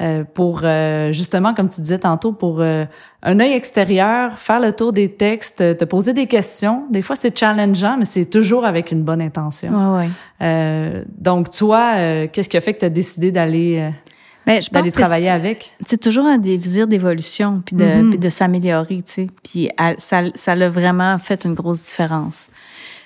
Euh, 0.00 0.24
pour 0.24 0.60
euh, 0.62 1.12
justement, 1.12 1.54
comme 1.54 1.68
tu 1.68 1.80
disais 1.80 1.98
tantôt, 1.98 2.32
pour 2.32 2.60
euh, 2.60 2.84
un 3.22 3.40
œil 3.40 3.52
extérieur, 3.52 4.38
faire 4.38 4.60
le 4.60 4.72
tour 4.72 4.92
des 4.92 5.10
textes, 5.12 5.58
te 5.76 5.84
poser 5.84 6.12
des 6.12 6.26
questions. 6.26 6.84
Des 6.90 7.02
fois, 7.02 7.16
c'est 7.16 7.36
challengeant, 7.36 7.96
mais 7.98 8.04
c'est 8.04 8.26
toujours 8.26 8.64
avec 8.66 8.92
une 8.92 9.02
bonne 9.02 9.22
intention. 9.22 9.70
Ouais, 9.94 10.00
ouais. 10.00 10.08
Euh, 10.42 11.04
donc, 11.18 11.50
toi, 11.50 11.92
euh, 11.96 12.26
qu'est-ce 12.32 12.48
qui 12.48 12.56
a 12.56 12.60
fait 12.60 12.74
que 12.74 12.80
tu 12.80 12.84
as 12.84 12.90
décidé 12.90 13.32
d'aller... 13.32 13.78
euh, 13.78 13.90
Ben, 14.46 14.60
je 14.62 14.70
d'aller 14.70 14.92
travailler 14.92 15.30
avec? 15.30 15.74
C'est 15.86 16.00
toujours 16.00 16.26
un 16.26 16.38
désir 16.38 16.86
d'évolution 16.86 17.62
puis 17.64 17.74
de, 17.74 18.10
puis 18.10 18.18
de 18.18 18.28
s'améliorer, 18.28 19.02
tu 19.06 19.12
sais. 19.12 19.26
Puis 19.42 19.70
à- 19.78 19.94
ça, 19.98 20.22
ça 20.34 20.54
l'a 20.54 20.68
vraiment 20.68 21.18
fait 21.18 21.44
une 21.46 21.54
grosse 21.54 21.82
différence, 21.82 22.48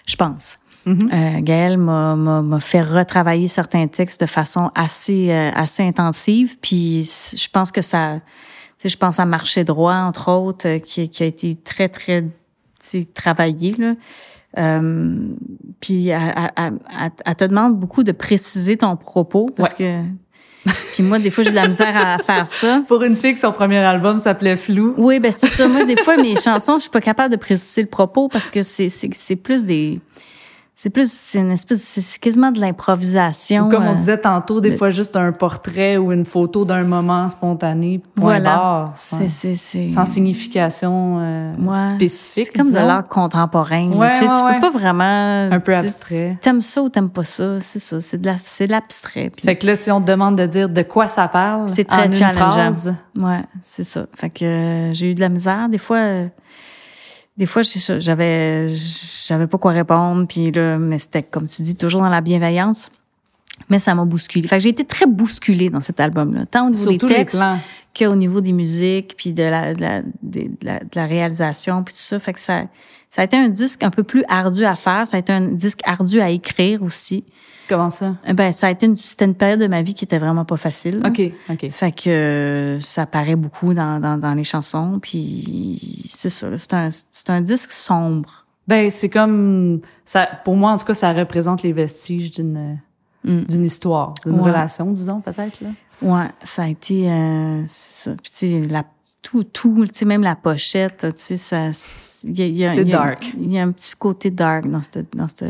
je 0.06 0.16
pense. 0.16 0.58
Mhm. 0.86 1.10
Euh, 1.12 1.40
Gaëlle 1.40 1.78
m'a, 1.78 2.58
fait 2.60 2.82
retravailler 2.82 3.48
certains 3.48 3.86
textes 3.86 4.20
de 4.20 4.26
façon 4.26 4.70
assez, 4.74 5.30
euh, 5.30 5.50
assez 5.54 5.82
intensive. 5.82 6.58
Puis 6.60 7.08
je 7.34 7.48
pense 7.50 7.70
que 7.70 7.82
ça, 7.82 8.20
je 8.84 8.96
pense 8.96 9.18
à 9.18 9.26
Marché 9.26 9.64
droit, 9.64 9.94
entre 9.94 10.30
autres, 10.30 10.66
euh, 10.66 10.78
qui, 10.78 11.08
qui 11.08 11.22
a 11.22 11.26
été 11.26 11.56
très, 11.56 11.88
très 11.88 12.24
travaillé, 13.14 13.74
là. 13.78 13.94
Euh, 14.58 15.28
puis 15.80 16.08
elle, 16.08 17.36
te 17.36 17.44
demande 17.44 17.78
beaucoup 17.78 18.02
de 18.02 18.10
préciser 18.10 18.76
ton 18.76 18.96
propos 18.96 19.48
parce 19.54 19.74
que... 19.74 20.02
Puis 20.92 21.02
moi, 21.02 21.18
des 21.18 21.30
fois, 21.30 21.44
j'ai 21.44 21.50
de 21.50 21.54
la 21.54 21.68
misère 21.68 21.96
à 21.96 22.18
faire 22.18 22.48
ça. 22.48 22.82
Pour 22.88 23.02
une 23.02 23.16
fille 23.16 23.32
que 23.32 23.38
son 23.38 23.52
premier 23.52 23.78
album 23.78 24.18
s'appelait 24.18 24.56
Flou. 24.56 24.94
Oui, 24.98 25.20
ben 25.20 25.32
c'est 25.32 25.46
ça. 25.46 25.68
Moi, 25.68 25.84
des 25.84 25.96
fois, 25.96 26.16
mes 26.16 26.36
chansons, 26.36 26.74
je 26.74 26.82
suis 26.82 26.90
pas 26.90 27.00
capable 27.00 27.32
de 27.32 27.38
préciser 27.38 27.80
le 27.80 27.88
propos 27.88 28.28
parce 28.28 28.50
que 28.50 28.62
c'est 28.62 28.90
c'est 28.90 29.08
c'est 29.14 29.36
plus 29.36 29.64
des 29.64 30.00
c'est 30.82 30.88
plus 30.88 31.12
c'est 31.12 31.40
une 31.40 31.50
espèce 31.50 31.82
c'est- 31.82 32.18
quasiment 32.18 32.50
de 32.50 32.58
l'improvisation. 32.58 33.66
Ou 33.66 33.68
comme 33.68 33.84
on 33.84 33.90
euh, 33.92 33.94
disait 33.94 34.16
tantôt, 34.18 34.62
des 34.62 34.74
fois 34.76 34.88
juste 34.88 35.14
un 35.14 35.30
portrait 35.30 35.98
ou 35.98 36.10
une 36.10 36.24
photo 36.24 36.64
d'un 36.64 36.84
moment 36.84 37.28
spontané, 37.28 38.00
point 38.14 38.38
voilà. 38.38 38.56
barre, 38.56 38.92
sans, 38.96 39.18
C'est 39.18 39.28
c'est 39.28 39.54
c'est 39.56 39.88
sans 39.90 40.06
signification 40.06 41.18
euh, 41.20 41.54
Ouais, 41.58 41.96
spécifique. 41.96 42.50
C'est 42.54 42.58
comme 42.62 42.70
de 42.72 42.78
l'art 42.78 43.06
contemporain. 43.08 43.90
Ouais, 43.92 44.10
tu 44.18 44.24
sais, 44.24 44.30
ouais, 44.30 44.36
tu 44.38 44.44
ouais. 44.44 44.54
peux 44.54 44.60
pas 44.60 44.70
vraiment 44.70 45.52
Un 45.52 45.60
peu 45.60 45.76
abstrait. 45.76 46.38
T'aimes 46.40 46.62
ça 46.62 46.82
ou 46.82 46.88
t'aimes 46.88 47.10
pas 47.10 47.24
ça, 47.24 47.60
c'est 47.60 47.78
ça, 47.78 48.00
c'est 48.00 48.18
de 48.18 48.26
la 48.26 48.36
c'est 48.44 48.66
de 48.66 48.72
l'abstrait. 48.72 49.30
Puis- 49.36 49.44
Fait 49.44 49.56
que 49.56 49.66
là, 49.66 49.76
si 49.76 49.90
on 49.90 50.00
te 50.00 50.06
demande 50.10 50.36
de 50.38 50.46
dire 50.46 50.70
de 50.70 50.82
quoi 50.82 51.06
ça 51.06 51.28
parle, 51.28 51.68
C'est 51.68 51.84
très 51.84 52.02
en 52.02 52.06
une 52.06 52.14
challengeant. 52.14 52.50
phrase, 52.50 52.94
Ouais, 53.16 53.42
c'est 53.62 53.84
ça. 53.84 54.06
Fait 54.16 54.30
que 54.30 54.44
euh, 54.44 54.92
j'ai 54.94 55.10
eu 55.10 55.14
de 55.14 55.20
la 55.20 55.28
misère. 55.28 55.68
Des 55.68 55.76
fois, 55.78 55.98
euh, 55.98 56.26
des 57.40 57.46
fois, 57.46 57.62
j'avais, 57.98 58.68
j'avais 59.26 59.46
pas 59.46 59.56
quoi 59.56 59.72
répondre. 59.72 60.26
Puis 60.28 60.52
là, 60.52 60.78
mais 60.78 60.98
c'était, 60.98 61.22
comme 61.22 61.48
tu 61.48 61.62
dis, 61.62 61.74
toujours 61.74 62.02
dans 62.02 62.10
la 62.10 62.20
bienveillance. 62.20 62.90
Mais 63.70 63.78
ça 63.78 63.94
m'a 63.94 64.04
bousculé. 64.04 64.46
Fait 64.46 64.56
que 64.58 64.62
j'ai 64.62 64.68
été 64.68 64.84
très 64.84 65.06
bousculée 65.06 65.70
dans 65.70 65.80
cet 65.80 66.00
album-là, 66.00 66.44
tant 66.46 66.66
au 66.66 66.70
niveau 66.70 66.84
des 66.92 66.98
textes 67.14 67.36
qu'au 67.98 68.14
niveau 68.14 68.40
des 68.42 68.52
musiques, 68.52 69.14
puis 69.16 69.32
de 69.32 69.42
la, 69.42 69.72
de 69.74 69.80
la, 69.80 70.02
des- 70.22 70.48
de 70.48 70.56
la, 70.66 70.80
de 70.80 70.88
la 70.94 71.06
réalisation, 71.06 71.82
puis 71.82 71.94
tout 71.94 72.00
ça. 72.00 72.18
Fait 72.20 72.32
que 72.34 72.40
ça, 72.40 72.64
ça 73.10 73.22
a 73.22 73.24
été 73.24 73.36
un 73.38 73.48
disque 73.48 73.82
un 73.82 73.90
peu 73.90 74.02
plus 74.02 74.22
ardu 74.28 74.64
à 74.66 74.76
faire. 74.76 75.06
Ça 75.06 75.16
a 75.16 75.20
été 75.20 75.32
un 75.32 75.40
disque 75.48 75.80
ardu 75.84 76.20
à 76.20 76.28
écrire 76.28 76.82
aussi. 76.82 77.24
Comment 77.70 77.88
ça? 77.90 78.16
Eh 78.26 78.32
Ben, 78.34 78.52
ça 78.52 78.66
a 78.66 78.70
été 78.70 78.84
une, 78.86 78.96
c'était 78.96 79.24
une 79.24 79.34
période 79.34 79.60
de 79.60 79.66
ma 79.68 79.80
vie 79.80 79.94
qui 79.94 80.04
était 80.04 80.18
vraiment 80.18 80.44
pas 80.44 80.56
facile. 80.58 81.00
OK, 81.06 81.22
OK. 81.48 81.70
Fait 81.70 81.92
que 81.92 82.10
euh, 82.10 82.80
ça 82.80 83.06
paraît 83.06 83.36
beaucoup 83.36 83.72
dans, 83.72 83.98
dans, 84.00 84.18
dans 84.18 84.34
les 84.34 84.44
chansons. 84.44 84.98
Puis 85.00 86.04
c'est 86.10 86.30
ça, 86.30 86.50
là, 86.50 86.58
c'est 86.58 86.74
un, 86.74 86.90
c'est 86.90 87.30
un 87.30 87.40
disque 87.40 87.72
sombre. 87.72 88.44
Ben, 88.68 88.90
c'est 88.90 89.08
comme 89.08 89.80
ça. 90.04 90.28
Pour 90.44 90.56
moi, 90.56 90.72
en 90.72 90.76
tout 90.76 90.84
cas, 90.86 90.94
ça 90.94 91.12
représente 91.12 91.62
les 91.62 91.72
vestiges 91.72 92.30
d'une 92.32 92.78
Mm. 93.22 93.42
d'une 93.42 93.64
histoire, 93.66 94.14
d'une 94.24 94.40
Ouais. 94.40 94.48
relation, 94.50 94.90
disons 94.92 95.20
peut-être 95.20 95.60
là. 95.60 95.68
Ouais, 96.00 96.24
ça 96.42 96.62
a 96.62 96.68
été... 96.68 97.10
euh, 97.12 97.62
c'est 97.68 98.08
ça. 98.10 98.16
Puis 98.16 98.32
tu 98.32 98.38
sais, 98.62 98.62
la, 98.66 98.82
tout, 99.20 99.44
tout, 99.44 99.84
tu 99.86 99.90
sais, 99.98 100.04
même 100.06 100.22
la 100.22 100.36
pochette, 100.36 101.06
tu 101.18 101.22
sais, 101.22 101.36
ça... 101.36 101.66
il 102.24 102.38
y 102.38 102.42
a- 102.42 102.46
il 102.46 102.56
y 102.56 102.64
a- 102.64 102.72
C'est 102.72 102.80
il 102.80 102.88
y 102.88 102.94
a- 102.94 102.96
dark. 102.96 103.34
Il 103.38 103.52
y 103.52 103.58
a 103.58 103.62
un 103.62 103.72
petit 103.72 103.92
côté 103.98 104.30
dark 104.30 104.66
dans 104.70 104.80
ce... 104.82 105.00
Dans 105.14 105.28
ce 105.28 105.44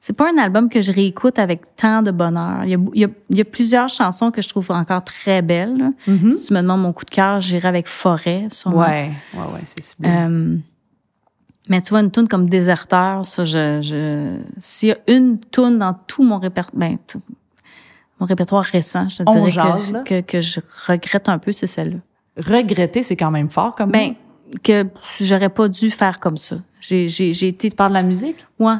c'est 0.00 0.14
pas 0.14 0.30
un 0.32 0.38
album 0.38 0.68
que 0.70 0.80
je 0.80 0.90
réécoute 0.92 1.38
avec 1.38 1.76
tant 1.76 2.00
de 2.02 2.10
bonheur. 2.10 2.60
Il 2.64 2.70
y 2.70 2.74
a, 2.74 2.78
il 2.94 3.00
y 3.00 3.04
a, 3.04 3.08
il 3.28 3.36
y 3.36 3.40
a 3.40 3.44
plusieurs 3.44 3.88
chansons 3.88 4.30
que 4.30 4.40
je 4.40 4.48
trouve 4.48 4.70
encore 4.70 5.04
très 5.04 5.42
belles. 5.42 5.76
là. 5.76 5.90
Si 6.06 6.46
tu 6.46 6.54
me 6.54 6.60
demandes 6.62 6.80
mon 6.80 6.92
coup 6.92 7.04
de 7.04 7.10
cœur, 7.10 7.40
j'irai 7.40 7.68
avec 7.68 7.86
Forêt, 7.86 8.46
sûrement. 8.50 8.78
Ouais, 8.80 9.12
ouais, 9.34 9.44
ouais, 9.52 9.60
c'est 9.64 9.82
sublime. 9.82 10.12
Euh, 10.12 10.56
mais 11.68 11.80
tu 11.82 11.90
vois, 11.90 12.00
une 12.00 12.10
tune 12.10 12.26
comme 12.28 12.48
Déserteur, 12.48 13.26
ça, 13.26 13.44
je, 13.44 13.80
je, 13.82 14.38
s'il 14.58 14.88
y 14.88 14.92
a 14.92 14.96
une 15.08 15.38
tune 15.52 15.78
dans 15.78 15.94
tout 16.06 16.24
mon 16.24 16.38
répertoire, 16.38 16.78
ben, 16.78 16.96
tout- 17.06 17.20
mon 18.18 18.26
répertoire 18.26 18.64
récent, 18.64 19.08
je 19.08 19.18
te 19.18 19.22
On 19.26 19.32
dirais 19.34 19.50
jase, 19.50 19.92
que, 20.04 20.20
que, 20.20 20.26
que 20.32 20.40
je 20.40 20.60
regrette 20.86 21.28
un 21.28 21.38
peu, 21.38 21.52
c'est 21.52 21.66
celle-là. 21.66 21.98
Regretter, 22.38 23.02
c'est 23.02 23.16
quand 23.16 23.30
même 23.30 23.50
fort 23.50 23.74
comme 23.74 23.90
Ben, 23.90 24.14
que 24.64 24.84
j'aurais 25.20 25.48
pas 25.48 25.68
dû 25.68 25.90
faire 25.90 26.18
comme 26.20 26.36
ça. 26.38 26.56
J'ai, 26.80 27.08
j'ai, 27.08 27.48
été, 27.48 27.68
Tu 27.70 27.76
parles 27.76 27.90
de 27.90 27.94
la 27.94 28.02
musique? 28.02 28.46
ouais, 28.58 28.74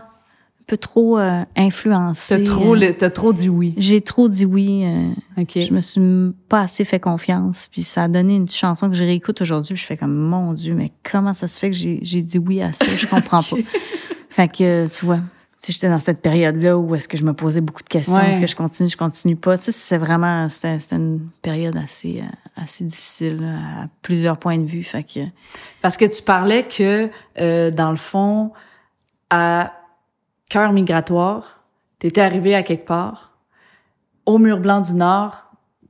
peu 0.70 0.76
trop 0.76 1.18
euh, 1.18 1.42
influencée. 1.56 2.36
T'as 2.36 2.44
trop, 2.44 2.76
euh, 2.76 2.78
le- 2.78 3.10
trop 3.10 3.32
dit 3.32 3.48
oui. 3.48 3.74
J'ai 3.76 4.00
trop 4.00 4.28
dit 4.28 4.44
oui. 4.44 4.84
euh, 4.84 5.42
OK. 5.42 5.58
Je 5.58 5.72
me 5.72 5.80
suis 5.80 6.00
pas 6.48 6.60
assez 6.60 6.84
fait 6.84 7.00
confiance. 7.00 7.68
Puis 7.72 7.82
ça 7.82 8.04
a 8.04 8.08
donné 8.08 8.36
une 8.36 8.48
chanson 8.48 8.88
que 8.88 8.94
je 8.94 9.02
réécoute 9.02 9.40
aujourd'hui. 9.42 9.74
Puis 9.74 9.82
je 9.82 9.86
fais 9.86 9.96
comme, 9.96 10.14
mon 10.14 10.52
Dieu, 10.52 10.74
mais 10.74 10.92
comment 11.02 11.34
ça 11.34 11.48
se 11.48 11.58
fait 11.58 11.70
que 11.70 11.76
j'ai 11.76 12.22
dit 12.22 12.38
oui 12.38 12.62
à 12.62 12.72
ça? 12.72 12.86
Je 12.96 13.06
comprends 13.06 13.42
pas. 13.50 13.56
Fait 14.28 14.46
que, 14.46 14.86
tu 14.86 15.04
vois, 15.06 15.18
sais, 15.58 15.72
j'étais 15.72 15.88
dans 15.90 15.98
cette 15.98 16.22
période-là 16.22 16.78
où 16.78 16.94
est-ce 16.94 17.08
que 17.08 17.16
je 17.18 17.24
me 17.24 17.32
posais 17.32 17.60
beaucoup 17.60 17.82
de 17.82 17.88
questions. 17.88 18.14
Ouais. 18.14 18.30
Est-ce 18.30 18.40
que 18.40 18.46
je 18.46 18.54
continue, 18.54 18.88
je 18.88 18.96
continue 18.96 19.34
pas? 19.36 19.58
Tu 19.58 19.64
sais, 19.64 19.72
c'est 19.72 19.98
vraiment, 19.98 20.48
c'était 20.48 20.78
une 20.92 21.20
période 21.42 21.76
assez, 21.76 22.20
euh, 22.22 22.62
assez 22.62 22.84
difficile 22.84 23.38
là, 23.40 23.54
à 23.82 23.86
plusieurs 24.02 24.38
points 24.38 24.58
de 24.58 24.66
vue. 24.66 24.84
Fait 24.84 25.02
que, 25.02 25.20
Parce 25.82 25.96
que 25.96 26.04
tu 26.04 26.22
parlais 26.22 26.62
que, 26.68 27.10
euh, 27.40 27.70
dans 27.72 27.90
le 27.90 27.96
fond, 27.96 28.52
à 29.30 29.72
Cœur 30.50 30.72
migratoire, 30.72 31.62
t'étais 32.00 32.20
arrivé 32.20 32.54
à 32.54 32.62
quelque 32.62 32.84
part. 32.84 33.30
Au 34.26 34.36
mur 34.38 34.58
blanc 34.58 34.80
du 34.80 34.94
Nord, 34.94 35.46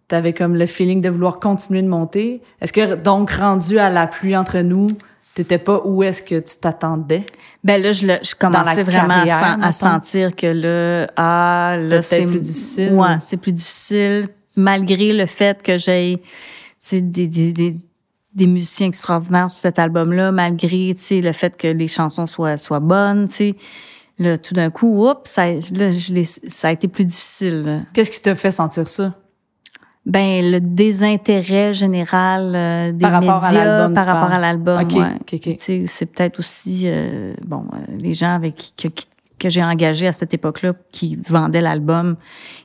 t'avais 0.06 0.34
comme 0.34 0.54
le 0.54 0.66
feeling 0.66 1.00
de 1.00 1.08
vouloir 1.08 1.40
continuer 1.40 1.80
de 1.82 1.88
monter. 1.88 2.42
Est-ce 2.60 2.72
que, 2.72 2.94
donc, 2.94 3.30
rendu 3.30 3.78
à 3.78 3.88
la 3.90 4.06
pluie 4.06 4.36
entre 4.36 4.58
nous, 4.58 4.90
t'étais 5.34 5.58
pas 5.58 5.80
où 5.84 6.02
est-ce 6.02 6.22
que 6.22 6.38
tu 6.38 6.56
t'attendais? 6.60 7.24
ben 7.64 7.82
là, 7.82 7.92
je, 7.92 8.06
le- 8.06 8.18
je 8.22 8.34
commençais 8.34 8.82
vraiment 8.84 9.14
à, 9.14 9.26
carrière, 9.26 9.74
sentir 9.74 10.36
que 10.36 10.46
là, 10.46 11.10
ah, 11.16 11.76
là, 11.78 12.02
c'est 12.02 12.26
plus 12.26 12.40
difficile. 12.40 12.92
Ouais, 12.94 13.18
c'est 13.20 13.36
plus 13.38 13.52
difficile, 13.52 14.28
malgré 14.56 15.12
le 15.14 15.26
fait 15.26 15.62
que 15.62 15.78
j'ai 15.78 16.22
des, 16.92 17.00
des, 17.00 17.52
des, 17.52 17.76
des 18.34 18.46
musiciens 18.46 18.88
extraordinaires 18.88 19.50
sur 19.50 19.60
cet 19.60 19.78
album-là, 19.78 20.32
malgré 20.32 20.94
le 21.10 21.32
fait 21.32 21.56
que 21.56 21.68
les 21.68 21.88
chansons 21.88 22.26
soient, 22.26 22.56
soient 22.58 22.80
bonnes. 22.80 23.26
tu 23.28 23.34
sais. 23.34 23.56
Là, 24.20 24.38
tout 24.38 24.54
d'un 24.54 24.70
coup, 24.70 25.08
oups, 25.08 25.18
ça, 25.24 25.46
là, 25.50 25.90
je 25.92 26.12
l'ai- 26.12 26.24
ça 26.24 26.68
a 26.68 26.72
été 26.72 26.86
plus 26.88 27.04
difficile. 27.06 27.84
Qu'est-ce 27.94 28.10
qui 28.10 28.20
t'a 28.20 28.36
fait 28.36 28.50
sentir 28.52 28.86
ça? 28.86 29.14
Ben, 30.06 30.50
le 30.50 30.60
désintérêt 30.60 31.72
général 31.74 32.52
euh, 32.54 32.92
des 32.92 32.98
Par 33.00 33.12
rapport 33.12 33.44
à 33.44 33.46
médias 33.50 33.64
l'album, 33.64 33.94
par 33.94 34.06
rapport 34.06 34.32
à 34.32 34.38
l'album. 34.38 34.82
OK, 34.82 34.94
ouais. 34.94 35.14
OK, 35.20 35.34
OK. 35.34 35.40
Tu 35.40 35.56
sais, 35.58 35.84
c'est 35.86 36.06
peut-être 36.06 36.38
aussi 36.38 36.82
euh, 36.86 37.34
bon 37.46 37.64
euh, 37.72 37.76
les 37.98 38.14
gens 38.14 38.34
avec 38.34 38.56
qui, 38.56 38.72
que, 39.38 39.48
j'ai 39.50 39.62
engagés 39.62 40.06
à 40.06 40.12
cette 40.12 40.32
époque-là 40.34 40.72
qui 40.92 41.16
vendaient 41.28 41.60
l'album 41.60 42.16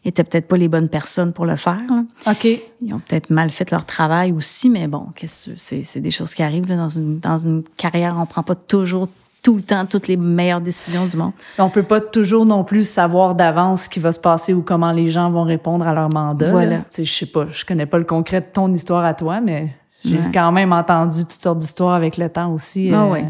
étaient 0.05 0.23
peut-être 0.23 0.47
pas 0.47 0.57
les 0.57 0.67
bonnes 0.69 0.89
personnes 0.89 1.31
pour 1.33 1.45
le 1.45 1.55
faire. 1.57 1.81
là. 1.89 2.03
OK. 2.31 2.45
Ils 2.81 2.93
ont 2.93 2.99
peut-être 2.99 3.29
mal 3.29 3.49
fait 3.49 3.69
leur 3.71 3.85
travail 3.85 4.31
aussi, 4.33 4.69
mais 4.69 4.87
bon, 4.87 5.07
c'est 5.25 5.99
des 6.01 6.11
choses 6.11 6.33
qui 6.33 6.43
arrivent 6.43 6.67
là, 6.67 6.75
dans 6.77 6.89
une 6.89 7.19
dans 7.19 7.37
une 7.37 7.63
carrière. 7.77 8.15
On 8.19 8.25
prend 8.25 8.43
pas 8.43 8.55
toujours 8.55 9.07
tout 9.45 9.55
le 9.57 9.61
temps 9.61 9.85
toutes 9.85 10.07
les 10.07 10.17
meilleures 10.17 10.59
décisions 10.59 11.05
du 11.05 11.15
monde. 11.17 11.31
On 11.59 11.69
peut 11.69 11.83
pas 11.83 12.01
toujours 12.01 12.47
non 12.47 12.63
plus 12.63 12.89
savoir 12.89 13.35
d'avance 13.35 13.83
ce 13.83 13.89
qui 13.89 13.99
va 13.99 14.11
se 14.11 14.19
passer 14.19 14.55
ou 14.55 14.63
comment 14.63 14.91
les 14.91 15.11
gens 15.11 15.29
vont 15.29 15.43
répondre 15.43 15.87
à 15.87 15.93
leur 15.93 16.11
mandat. 16.11 16.49
Voilà. 16.49 16.79
Je 16.97 17.03
sais 17.03 17.27
pas, 17.27 17.45
je 17.51 17.63
connais 17.63 17.85
pas 17.85 17.99
le 17.99 18.05
concret 18.05 18.41
de 18.41 18.47
ton 18.51 18.73
histoire 18.73 19.05
à 19.05 19.13
toi, 19.13 19.41
mais 19.41 19.75
j'ai 20.03 20.17
Ouais. 20.17 20.31
quand 20.33 20.51
même 20.51 20.73
entendu 20.73 21.21
toutes 21.21 21.31
sortes 21.33 21.59
d'histoires 21.59 21.93
avec 21.93 22.17
le 22.17 22.27
temps 22.27 22.51
aussi. 22.51 22.91
Ah 22.91 23.03
euh, 23.03 23.11
ouais. 23.11 23.25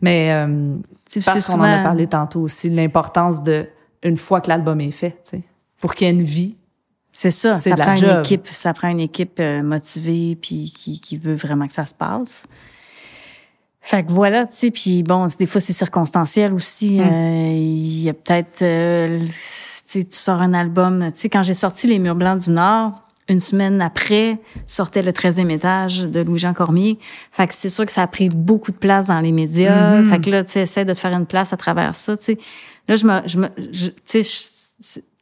Mais 0.00 0.30
euh, 0.32 0.76
parce 1.24 1.44
qu'on 1.48 1.58
en 1.58 1.62
a 1.64 1.82
parlé 1.82 2.06
tantôt 2.06 2.42
aussi, 2.42 2.70
l'importance 2.70 3.42
de 3.42 3.66
une 4.04 4.16
fois 4.16 4.40
que 4.40 4.48
l'album 4.50 4.80
est 4.80 4.92
fait, 4.92 5.10
tu 5.24 5.30
sais, 5.30 5.42
pour 5.80 5.92
qu'il 5.94 6.06
y 6.06 6.10
ait 6.10 6.12
une 6.14 6.22
vie. 6.22 6.56
C'est 7.10 7.32
ça, 7.32 7.54
ça 7.54 7.74
prend 7.74 7.92
une 7.94 7.98
job. 7.98 8.20
équipe, 8.20 8.46
ça 8.46 8.72
prend 8.72 8.90
une 8.90 9.00
équipe 9.00 9.40
euh, 9.40 9.60
motivée 9.64 10.38
puis 10.40 10.72
qui, 10.72 11.00
qui 11.00 11.16
veut 11.16 11.34
vraiment 11.34 11.66
que 11.66 11.72
ça 11.72 11.84
se 11.84 11.94
passe. 11.94 12.46
Fait 13.80 14.04
que 14.04 14.12
voilà, 14.12 14.46
tu 14.46 14.54
sais, 14.54 14.70
puis 14.70 15.02
bon, 15.02 15.26
des 15.38 15.46
fois 15.46 15.60
c'est 15.60 15.72
circonstanciel 15.72 16.52
aussi. 16.52 16.98
Mm. 16.98 17.00
Euh, 17.00 17.52
Il 17.54 18.02
y 18.02 18.08
a 18.08 18.14
peut-être, 18.14 18.62
euh, 18.62 19.20
tu 19.26 19.32
sais, 19.32 20.04
tu 20.04 20.16
sors 20.16 20.40
un 20.40 20.52
album. 20.52 21.10
Tu 21.14 21.20
sais, 21.20 21.28
quand 21.28 21.42
j'ai 21.42 21.54
sorti 21.54 21.86
Les 21.86 21.98
Murs 21.98 22.16
Blancs 22.16 22.42
du 22.44 22.50
Nord, 22.50 23.02
une 23.28 23.40
semaine 23.40 23.80
après, 23.80 24.38
sortait 24.66 25.02
le 25.02 25.12
13e 25.12 25.50
étage 25.50 26.00
de 26.06 26.20
Louis-Jean 26.20 26.54
Cormier. 26.54 26.98
Fait 27.30 27.46
que 27.46 27.54
c'est 27.54 27.68
sûr 27.68 27.84
que 27.86 27.92
ça 27.92 28.02
a 28.02 28.06
pris 28.06 28.30
beaucoup 28.30 28.72
de 28.72 28.76
place 28.76 29.06
dans 29.06 29.20
les 29.20 29.32
médias. 29.32 30.00
Mm-hmm. 30.00 30.10
Fait 30.10 30.18
que 30.20 30.30
là, 30.30 30.44
tu 30.44 30.52
sais, 30.52 30.62
essaie 30.62 30.84
de 30.84 30.92
te 30.92 30.98
faire 30.98 31.12
une 31.12 31.26
place 31.26 31.52
à 31.52 31.56
travers 31.56 31.94
ça, 31.94 32.16
tu 32.16 32.24
sais. 32.24 32.38
Là, 32.88 32.96
je 32.96 33.06
me, 33.06 33.20
je 33.26 33.38
me, 33.38 33.48
tu 33.70 33.92
sais, 34.04 34.22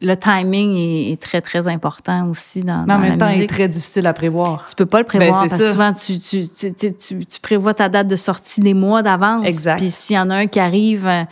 le 0.03 0.15
timing 0.15 0.77
est, 0.77 1.12
est 1.12 1.23
très, 1.23 1.41
très 1.41 1.66
important 1.66 2.28
aussi 2.28 2.62
dans, 2.62 2.85
Mais 2.87 2.93
en 2.93 2.97
dans 2.97 3.03
même 3.03 3.19
la 3.19 3.27
temps, 3.27 3.35
il 3.35 3.43
est 3.43 3.47
très 3.47 3.69
difficile 3.69 4.07
à 4.07 4.12
prévoir. 4.12 4.66
Tu 4.69 4.74
peux 4.74 4.87
pas 4.87 4.99
le 4.99 5.07
prévoir 5.07 5.43
Ben, 5.43 5.49
c'est 5.49 5.55
parce 5.57 5.62
que 5.62 5.73
souvent 5.73 5.93
tu, 5.93 6.19
tu, 6.19 6.47
tu, 6.47 6.95
tu, 6.95 7.27
tu- 7.27 7.41
prévois 7.41 7.73
ta 7.73 7.89
date 7.89 8.07
de 8.07 8.16
sortie 8.16 8.61
des 8.61 8.74
mois 8.74 9.03
d'avance. 9.03 9.47
Exact. 9.47 9.78
Puis 9.78 9.91
s'il 9.91 10.16
y 10.16 10.19
en 10.19 10.28
a 10.28 10.37
un 10.37 10.47
qui 10.47 10.61
arrive 10.61 11.07
euh, 11.07 11.23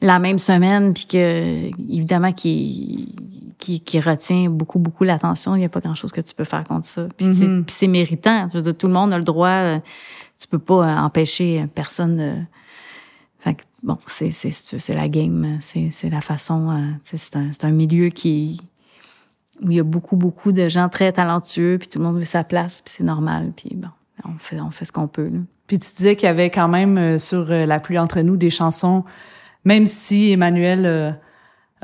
la 0.00 0.20
même 0.20 0.38
semaine, 0.38 0.94
puis 0.94 1.06
que 1.06 1.70
évidemment 1.92 2.32
qui 2.32 3.12
qui, 3.64 3.80
qui 3.80 3.98
retient 3.98 4.50
beaucoup, 4.50 4.78
beaucoup 4.78 5.04
l'attention. 5.04 5.56
Il 5.56 5.60
n'y 5.60 5.64
a 5.64 5.70
pas 5.70 5.80
grand-chose 5.80 6.12
que 6.12 6.20
tu 6.20 6.34
peux 6.34 6.44
faire 6.44 6.64
contre 6.64 6.86
ça. 6.86 7.06
Puis 7.16 7.28
mm-hmm. 7.28 7.64
c'est 7.68 7.86
méritant. 7.86 8.46
Je 8.48 8.58
veux 8.58 8.62
dire, 8.62 8.76
tout 8.76 8.88
le 8.88 8.92
monde 8.92 9.12
a 9.14 9.18
le 9.18 9.24
droit. 9.24 9.48
Euh, 9.48 9.78
tu 10.38 10.46
peux 10.46 10.58
pas 10.58 10.74
euh, 10.74 10.96
empêcher 10.98 11.66
personne 11.74 12.16
de... 12.16 12.32
Fait 13.38 13.54
que, 13.54 13.62
bon, 13.84 13.98
c'est 14.06 14.30
la 14.88 15.08
game. 15.08 15.58
C'est 15.60 16.10
la 16.10 16.20
façon... 16.20 16.94
C'est 17.02 17.36
un, 17.36 17.50
un 17.62 17.70
milieu 17.70 18.08
qui 18.08 18.60
où 19.62 19.70
il 19.70 19.76
y 19.76 19.80
a 19.80 19.84
beaucoup, 19.84 20.16
beaucoup 20.16 20.50
de 20.50 20.68
gens 20.68 20.88
très 20.88 21.12
talentueux, 21.12 21.78
puis 21.78 21.86
tout 21.86 22.00
le 22.00 22.04
monde 22.04 22.16
veut 22.16 22.24
sa 22.24 22.42
place, 22.42 22.80
puis 22.80 22.92
c'est 22.92 23.04
normal. 23.04 23.52
Puis 23.56 23.76
bon, 23.76 23.88
on 24.24 24.36
fait, 24.36 24.60
on 24.60 24.72
fait 24.72 24.84
ce 24.84 24.90
qu'on 24.90 25.06
peut. 25.06 25.28
Là. 25.28 25.38
Puis 25.68 25.78
tu 25.78 25.94
disais 25.94 26.16
qu'il 26.16 26.26
y 26.26 26.30
avait 26.30 26.50
quand 26.50 26.66
même 26.66 27.18
sur 27.18 27.46
La 27.46 27.78
pluie 27.78 27.98
entre 27.98 28.20
nous 28.20 28.36
des 28.36 28.50
chansons, 28.50 29.04
même 29.64 29.86
si 29.86 30.32
Emmanuel 30.32 31.16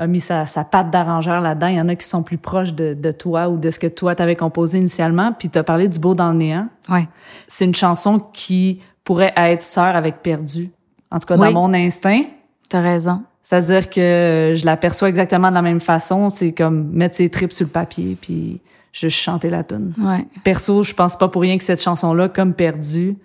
a 0.01 0.07
mis 0.07 0.19
sa, 0.19 0.45
patte 0.69 0.89
d'arrangeur 0.89 1.41
là-dedans. 1.41 1.67
Il 1.67 1.75
y 1.75 1.81
en 1.81 1.87
a 1.87 1.95
qui 1.95 2.07
sont 2.07 2.23
plus 2.23 2.39
proches 2.39 2.73
de, 2.73 3.11
toi 3.11 3.49
ou 3.49 3.57
de 3.57 3.69
ce 3.69 3.79
que 3.79 3.87
toi 3.87 4.15
t'avais 4.15 4.35
composé 4.35 4.79
initialement. 4.79 5.31
Puis 5.31 5.49
tu 5.49 5.59
as 5.59 5.63
parlé 5.63 5.87
du 5.87 5.99
beau 5.99 6.15
dans 6.15 6.31
le 6.31 6.37
néant. 6.37 6.69
Ouais. 6.89 7.07
C'est 7.47 7.65
une 7.65 7.75
chanson 7.75 8.19
qui 8.19 8.81
pourrait 9.03 9.33
être 9.35 9.61
sœur 9.61 9.95
avec 9.95 10.23
Perdu. 10.23 10.71
En 11.11 11.19
tout 11.19 11.25
cas, 11.25 11.37
dans 11.37 11.51
mon 11.51 11.73
instinct. 11.73 12.23
T'as 12.69 12.81
raison. 12.81 13.23
C'est-à-dire 13.41 13.89
que 13.89 14.53
je 14.55 14.65
la 14.65 14.77
perçois 14.77 15.09
exactement 15.09 15.49
de 15.49 15.55
la 15.55 15.61
même 15.61 15.79
façon. 15.79 16.29
C'est 16.29 16.53
comme 16.53 16.89
mettre 16.91 17.15
ses 17.15 17.29
tripes 17.29 17.51
sur 17.51 17.65
le 17.65 17.71
papier 17.71 18.17
puis 18.19 18.61
juste 18.93 19.17
chanter 19.17 19.49
la 19.49 19.63
tune. 19.63 19.93
Ouais. 19.99 20.25
Perso, 20.43 20.83
je 20.83 20.93
pense 20.93 21.17
pas 21.17 21.27
pour 21.27 21.41
rien 21.41 21.57
que 21.57 21.63
cette 21.63 21.81
chanson-là, 21.81 22.29
comme 22.29 22.53
Perdu, 22.53 23.17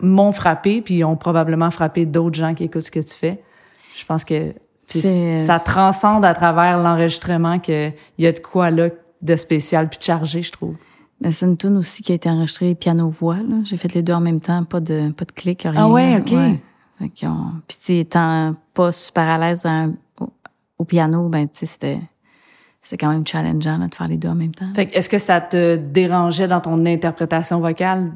m'ont 0.00 0.32
frappé 0.32 0.80
puis 0.80 1.04
ont 1.04 1.16
probablement 1.16 1.70
frappé 1.70 2.06
d'autres 2.06 2.36
gens 2.36 2.54
qui 2.54 2.64
écoutent 2.64 2.82
ce 2.82 2.90
que 2.90 3.00
tu 3.00 3.14
fais. 3.14 3.42
Je 3.94 4.04
pense 4.04 4.24
que 4.24 4.54
ça 4.86 5.58
transcende 5.60 6.24
à 6.24 6.34
travers 6.34 6.78
l'enregistrement 6.78 7.58
qu'il 7.58 7.92
y 8.18 8.26
a 8.26 8.32
de 8.32 8.38
quoi 8.38 8.70
là 8.70 8.88
de 9.22 9.36
spécial 9.36 9.88
puis 9.88 9.98
de 9.98 10.04
chargé, 10.04 10.40
je 10.40 10.50
trouve. 10.50 10.76
Ben, 11.20 11.30
c'est 11.30 11.44
une 11.44 11.58
tune 11.58 11.76
aussi 11.76 12.02
qui 12.02 12.12
a 12.12 12.14
été 12.14 12.30
enregistrée 12.30 12.74
piano-voix. 12.74 13.36
J'ai 13.64 13.76
fait 13.76 13.92
les 13.92 14.02
deux 14.02 14.14
en 14.14 14.20
même 14.20 14.40
temps, 14.40 14.64
pas 14.64 14.80
de, 14.80 15.10
pas 15.10 15.26
de 15.26 15.32
clic, 15.32 15.62
rien. 15.62 15.74
Ah 15.76 15.88
ouais, 15.88 16.16
OK. 16.16 16.32
Puis, 17.66 17.98
étant 17.98 18.54
pas 18.74 18.92
super 18.92 19.28
à 19.28 19.38
l'aise 19.38 19.66
au, 20.78 20.84
piano, 20.84 21.28
ben, 21.28 21.48
tu 21.48 21.58
sais, 21.58 21.66
c'était 21.66 22.00
c'est 22.82 22.96
quand 22.96 23.10
même 23.10 23.26
challengeant 23.26 23.78
de 23.78 23.94
faire 23.94 24.08
les 24.08 24.16
deux 24.16 24.28
en 24.28 24.34
même 24.34 24.54
temps. 24.54 24.70
est-ce 24.76 25.10
que 25.10 25.18
ça 25.18 25.40
te 25.40 25.76
dérangeait 25.76 26.48
dans 26.48 26.60
ton 26.60 26.86
interprétation 26.86 27.60
vocale 27.60 28.10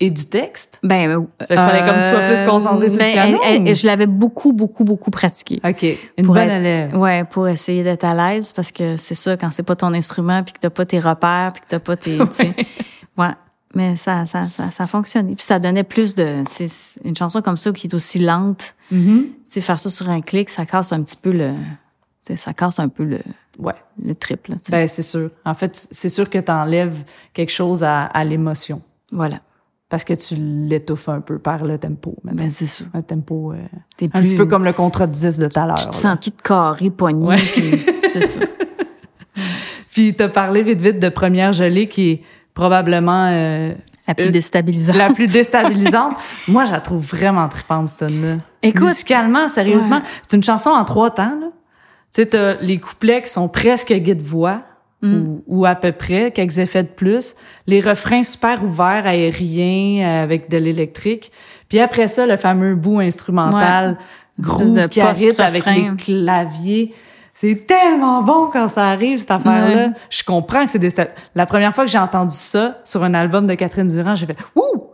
et 0.00 0.10
du 0.10 0.26
texte? 0.26 0.80
Ben, 0.82 1.10
euh, 1.10 1.20
il 1.48 1.56
fallait 1.56 1.86
comme 1.86 2.00
tu 2.00 2.08
sois 2.08 2.26
plus 2.26 2.42
concentré 2.42 2.88
sur 2.88 2.98
le 2.98 3.04
ben, 3.04 3.12
piano. 3.12 3.74
Je 3.74 3.86
l'avais 3.86 4.08
beaucoup, 4.08 4.52
beaucoup, 4.52 4.82
beaucoup 4.82 5.12
pratiqué. 5.12 5.60
OK. 5.64 5.86
Une 6.18 6.26
bonne 6.26 6.50
élève. 6.50 6.96
Ouais, 6.98 7.24
pour 7.24 7.46
essayer 7.46 7.84
d'être 7.84 8.04
à 8.04 8.14
l'aise 8.14 8.52
parce 8.52 8.72
que 8.72 8.96
c'est 8.96 9.14
ça, 9.14 9.36
quand 9.36 9.52
c'est 9.52 9.62
pas 9.62 9.76
ton 9.76 9.94
instrument 9.94 10.42
puis 10.42 10.54
que 10.54 10.58
t'as 10.58 10.70
pas 10.70 10.84
tes 10.84 10.98
repères 10.98 11.52
puis 11.54 11.62
que 11.62 11.68
t'as 11.68 11.78
pas 11.78 11.96
tes, 11.96 12.18
ouais. 13.18 13.28
Mais 13.74 13.96
ça, 13.96 14.26
ça, 14.26 14.48
ça, 14.48 14.70
ça 14.70 14.84
a 14.84 14.86
fonctionné. 14.86 15.34
Puis 15.34 15.44
ça 15.44 15.58
donnait 15.58 15.84
plus 15.84 16.14
de, 16.14 16.44
une 17.04 17.16
chanson 17.16 17.42
comme 17.42 17.56
ça 17.56 17.72
qui 17.72 17.86
est 17.86 17.94
aussi 17.94 18.18
lente. 18.18 18.74
Tu 18.90 19.32
sais, 19.48 19.60
faire 19.60 19.78
ça 19.78 19.90
sur 19.90 20.08
un 20.10 20.20
clic, 20.20 20.48
ça 20.48 20.66
casse 20.66 20.92
un 20.92 21.02
petit 21.02 21.16
peu 21.16 21.32
le, 21.32 21.52
ça 22.36 22.52
casse 22.52 22.78
un 22.78 22.88
peu 22.88 23.04
le, 23.04 23.20
ouais. 23.58 23.74
le 24.02 24.14
triple. 24.14 24.54
Ben, 24.70 24.86
c'est 24.86 25.02
sûr. 25.02 25.30
En 25.44 25.54
fait, 25.54 25.88
c'est 25.90 26.08
sûr 26.08 26.28
que 26.28 26.38
t'enlèves 26.38 27.04
quelque 27.32 27.52
chose 27.52 27.84
à, 27.84 28.04
à 28.04 28.24
l'émotion. 28.24 28.82
Voilà 29.10 29.40
parce 29.92 30.04
que 30.04 30.14
tu 30.14 30.36
l'étouffes 30.38 31.10
un 31.10 31.20
peu 31.20 31.38
par 31.38 31.64
le 31.64 31.76
tempo. 31.76 32.16
Ben, 32.24 32.48
c'est 32.48 32.64
ça. 32.64 32.86
Un 32.94 33.02
tempo 33.02 33.52
euh, 33.52 33.56
un 34.14 34.22
petit 34.22 34.34
peu 34.34 34.46
comme 34.46 34.64
le 34.64 34.72
contrat 34.72 35.06
de 35.06 35.12
10 35.12 35.36
de 35.36 35.48
tout 35.48 35.60
à 35.60 35.66
l'heure. 35.66 35.76
Tu 35.76 35.88
te 35.88 35.94
sens 35.94 36.16
tout 36.18 36.32
carré, 36.42 36.88
poigné, 36.88 37.36
c'est 38.10 38.22
ça. 38.22 38.40
puis 39.90 40.14
tu 40.16 40.22
as 40.22 40.30
parlé 40.30 40.62
vite 40.62 40.80
vite 40.80 40.98
de 40.98 41.10
Première 41.10 41.52
gelée 41.52 41.88
qui 41.88 42.10
est 42.10 42.22
probablement... 42.54 43.28
Euh, 43.30 43.72
la 44.06 44.14
plus 44.14 44.30
déstabilisante. 44.30 44.96
La 44.96 45.10
plus 45.10 45.26
déstabilisante. 45.32 46.16
Moi, 46.48 46.64
je 46.64 46.72
la 46.72 46.80
trouve 46.80 47.04
vraiment 47.04 47.48
trippante, 47.48 47.88
cette 47.88 48.10
là 48.10 48.36
Écoute. 48.62 48.88
Musicalement, 48.88 49.48
sérieusement, 49.48 50.02
c'est 50.22 50.36
une 50.36 50.42
chanson 50.42 50.70
en 50.70 50.84
trois 50.84 51.10
temps, 51.10 51.36
là. 51.40 51.48
Tu 52.14 52.24
sais, 52.30 52.58
les 52.60 52.78
couplets 52.78 53.22
qui 53.22 53.30
sont 53.30 53.48
presque 53.48 53.92
guide-voix 53.92 54.62
Mm. 55.02 55.40
ou, 55.48 55.66
à 55.66 55.74
peu 55.74 55.90
près, 55.90 56.30
quelques 56.30 56.58
effets 56.58 56.84
de 56.84 56.88
plus. 56.88 57.34
Les 57.66 57.80
refrains 57.80 58.22
super 58.22 58.62
ouverts, 58.62 59.04
aériens, 59.04 60.06
euh, 60.06 60.22
avec 60.22 60.48
de 60.48 60.56
l'électrique. 60.56 61.32
Puis 61.68 61.80
après 61.80 62.06
ça, 62.06 62.24
le 62.24 62.36
fameux 62.36 62.76
bout 62.76 63.00
instrumental, 63.00 63.98
groove 64.38 64.88
qui 64.88 65.00
arrive 65.00 65.40
avec 65.40 65.68
les 65.68 65.90
claviers. 65.98 66.94
C'est 67.34 67.66
tellement 67.66 68.22
bon 68.22 68.50
quand 68.52 68.68
ça 68.68 68.86
arrive, 68.88 69.18
cette 69.18 69.30
affaire-là. 69.30 69.90
Je 70.10 70.22
comprends 70.22 70.64
que 70.64 70.70
c'est 70.70 70.78
des... 70.78 70.90
La 71.34 71.46
première 71.46 71.74
fois 71.74 71.84
que 71.84 71.90
j'ai 71.90 71.98
entendu 71.98 72.34
ça 72.36 72.78
sur 72.84 73.02
un 73.02 73.14
album 73.14 73.46
de 73.46 73.54
Catherine 73.54 73.86
Durand, 73.86 74.14
j'ai 74.14 74.26
fait 74.26 74.36
«Ouh! 74.54 74.90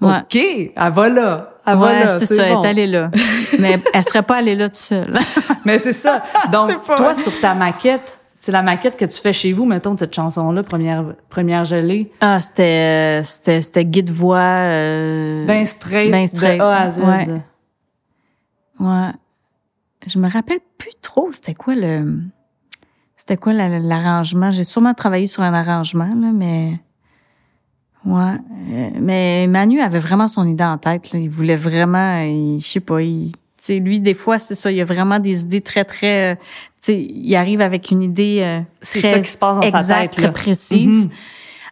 OK, 0.00 0.36
elle 0.36 0.72
va 0.92 1.08
là. 1.08 1.54
Elle 1.66 1.76
va 1.76 1.92
là, 1.92 2.08
c'est 2.08 2.26
ça, 2.26 2.46
elle 2.46 2.52
est 2.52 2.66
allée 2.66 2.86
là. 2.86 3.10
Mais 3.58 3.78
elle 3.92 4.04
serait 4.04 4.22
pas 4.22 4.36
allée 4.36 4.54
là 4.54 4.68
toute 4.68 4.76
seule. 4.76 5.18
Mais 5.64 5.78
c'est 5.78 5.92
ça. 5.92 6.22
Donc, 6.50 6.70
toi, 6.96 7.14
sur 7.14 7.38
ta 7.40 7.54
maquette, 7.54 8.20
c'est 8.40 8.52
la 8.52 8.62
maquette 8.62 8.96
que 8.96 9.04
tu 9.04 9.20
fais 9.20 9.32
chez 9.32 9.52
vous, 9.52 9.66
mettons, 9.66 9.94
de 9.94 9.98
cette 9.98 10.14
chanson-là, 10.14 10.62
première, 10.62 11.04
première 11.28 11.64
gelée. 11.64 12.10
Ah, 12.20 12.40
c'était, 12.40 13.22
c'était, 13.24 13.60
c'était 13.60 13.84
guide 13.84 14.10
voix. 14.10 14.38
Euh, 14.38 15.44
ben 15.46 15.66
straight, 15.66 16.10
ben 16.12 16.26
straight, 16.26 16.58
de 16.58 16.62
A 16.62 16.80
à 16.80 16.90
Z. 16.90 17.00
Ouais. 17.00 17.26
ouais. 18.80 19.10
Je 20.08 20.18
me 20.18 20.28
rappelle 20.28 20.60
plus 20.78 20.92
trop, 21.00 21.30
c'était 21.32 21.54
quoi 21.54 21.74
le, 21.74 22.20
c'était 23.16 23.36
quoi 23.36 23.52
l'arrangement. 23.52 24.50
J'ai 24.50 24.64
sûrement 24.64 24.94
travaillé 24.94 25.26
sur 25.26 25.42
un 25.42 25.52
arrangement, 25.52 26.08
là, 26.08 26.30
mais, 26.32 26.78
ouais. 28.06 28.36
Euh, 28.72 28.90
mais 29.00 29.46
Manu 29.48 29.80
avait 29.80 29.98
vraiment 29.98 30.28
son 30.28 30.48
idée 30.48 30.64
en 30.64 30.78
tête, 30.78 31.12
là. 31.12 31.18
Il 31.18 31.28
voulait 31.28 31.56
vraiment, 31.56 32.22
je 32.22 32.64
sais 32.64 32.80
pas, 32.80 33.02
il, 33.02 33.32
lui, 33.68 34.00
des 34.00 34.14
fois, 34.14 34.38
c'est 34.38 34.54
ça, 34.54 34.72
il 34.72 34.80
a 34.80 34.84
vraiment 34.84 35.18
des 35.18 35.42
idées 35.42 35.60
très, 35.60 35.84
très, 35.84 36.32
euh, 36.32 36.92
il 36.92 37.36
arrive 37.36 37.60
avec 37.60 37.90
une 37.90 38.02
idée 38.02 38.40
euh, 38.42 38.60
c'est 38.80 39.02
ça 39.02 39.18
qui 39.18 39.28
se 39.28 39.36
passe 39.36 39.60
dans 39.60 39.82
sa 39.82 39.94
tête, 40.00 40.12
très 40.12 40.32
précise. 40.32 41.06
Mm-hmm. 41.06 41.10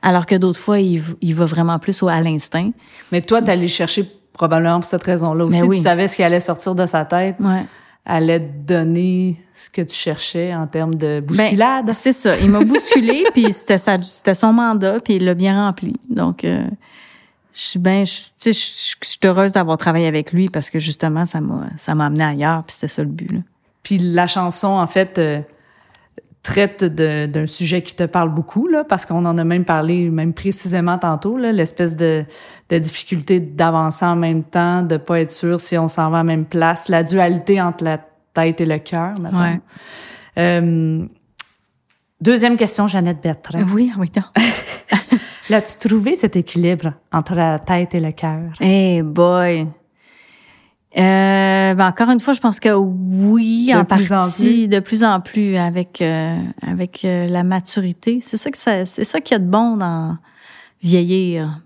Alors 0.03 0.27
que 0.27 0.35
d'autres 0.35 0.59
fois, 0.59 0.79
il, 0.79 1.03
il, 1.23 1.35
va 1.35 1.47
vraiment 1.47 1.79
plus 1.79 2.03
à 2.03 2.21
l'instinct. 2.21 2.71
Mais 3.13 3.23
toi, 3.23 3.41
tu 3.41 3.51
allais 3.51 3.67
chercher 3.67 4.05
probablement 4.35 4.81
pour 4.81 4.85
cette 4.85 5.03
raison-là 5.03 5.47
aussi. 5.47 5.69
Tu 5.69 5.79
savais 5.79 6.07
ce 6.07 6.17
qui 6.17 6.23
allait 6.23 6.41
sortir 6.41 6.75
de 6.75 6.85
sa 6.85 7.05
tête. 7.07 7.37
Ouais. 7.41 7.65
Allait 8.09 8.39
te 8.39 8.73
donner 8.73 9.37
ce 9.53 9.69
que 9.69 9.83
tu 9.83 9.95
cherchais 9.95 10.55
en 10.55 10.69
termes 10.69 10.95
de 10.95 11.21
bousculade? 11.21 11.87
Ben, 11.87 11.93
c'est 11.93 12.13
ça. 12.13 12.39
Il 12.39 12.51
m'a 12.51 12.63
bousculé, 12.65 13.25
puis 13.33 13.53
c'était 13.53 13.79
c'était 13.79 14.35
son 14.37 14.53
mandat, 14.53 15.01
puis 15.01 15.17
il 15.17 15.25
l'a 15.25 15.35
bien 15.35 15.61
rempli. 15.67 15.95
Donc, 16.09 16.45
euh, 16.45 16.65
je 17.53 17.63
suis 17.63 17.79
bien, 17.81 18.05
je, 18.05 18.29
je, 18.45 18.53
je, 18.53 19.09
suis 19.09 19.19
heureuse 19.25 19.55
d'avoir 19.55 19.77
travaillé 19.77 20.07
avec 20.07 20.33
lui 20.33 20.49
parce 20.49 20.71
que 20.71 20.79
justement, 20.79 21.27
ça 21.27 21.41
m'a, 21.41 21.65
ça 21.79 21.97
m'a 21.97 22.07
amené 22.07 22.23
ailleurs, 22.23 22.63
puis 22.63 22.75
c'était 22.75 22.89
ça 22.89 23.03
le 23.03 23.09
but. 23.09 23.33
Là. 23.33 23.41
Puis 23.83 23.99
la 23.99 24.27
chanson, 24.27 24.69
en 24.69 24.87
fait, 24.87 25.19
euh, 25.19 25.41
traite 26.47 26.85
d'un 26.85 27.47
sujet 27.47 27.83
qui 27.83 27.97
te 27.97 28.05
parle 28.05 28.33
beaucoup, 28.33 28.69
là, 28.69 28.85
parce 28.85 29.05
qu'on 29.05 29.25
en 29.25 29.37
a 29.37 29.43
même 29.43 29.65
parlé, 29.65 30.09
même 30.11 30.33
précisément 30.33 30.97
tantôt, 30.97 31.37
l'espèce 31.37 31.97
de, 31.97 32.25
de 32.69 32.79
difficulté 32.79 33.41
d'avancer 33.41 34.05
en 34.05 34.15
même 34.15 34.45
temps, 34.45 34.83
de 34.83 34.97
pas 34.97 35.21
être 35.21 35.33
sûr 35.33 35.59
si 35.59 35.77
on 35.77 35.89
s'en 35.89 36.09
va 36.11 36.19
à 36.19 36.21
la 36.21 36.25
même 36.25 36.45
place, 36.45 36.89
la 36.89 37.03
dualité 37.03 37.61
entre 37.61 37.83
la 37.83 37.99
tête 38.33 38.61
et 38.61 38.65
le 38.65 38.79
cœur, 38.79 39.19
maintenant. 39.21 39.41
Ouais. 39.41 39.61
Euh, 40.39 41.05
deuxième 42.21 42.57
question, 42.57 42.87
Jeannette 42.87 43.21
Bertrand. 43.21 43.59
Oui, 43.75 43.93
oui, 43.99 44.11
L'as-tu 45.51 45.89
trouvé 45.89 46.15
cet 46.15 46.37
équilibre 46.37 46.93
entre 47.13 47.35
la 47.35 47.59
tête 47.59 47.93
et 47.95 48.01
le 48.01 48.13
cœur? 48.13 48.53
Hey 48.61 49.03
boy! 49.03 49.67
Euh, 50.99 51.75
ben 51.75 51.89
encore 51.89 52.09
une 52.09 52.21
fois, 52.21 52.33
je 52.33 52.41
pense 52.41 52.59
que 52.59 52.75
oui, 52.75 53.71
en 53.75 53.85
partie, 53.85 54.67
de 54.67 54.81
plus 54.81 55.05
en 55.05 55.21
plus 55.21 55.57
avec 55.57 56.01
euh, 56.01 56.41
avec 56.63 57.05
euh, 57.05 57.27
la 57.27 57.45
maturité. 57.45 58.21
C'est 58.23 58.39
ça 58.39 58.51
que 58.51 58.57
c'est 58.57 59.05
ça 59.05 59.21
qu'il 59.21 59.35
y 59.35 59.37
a 59.37 59.39
de 59.39 59.51
bon 59.51 59.77
dans 59.77 60.17
vieillir. 60.83 61.61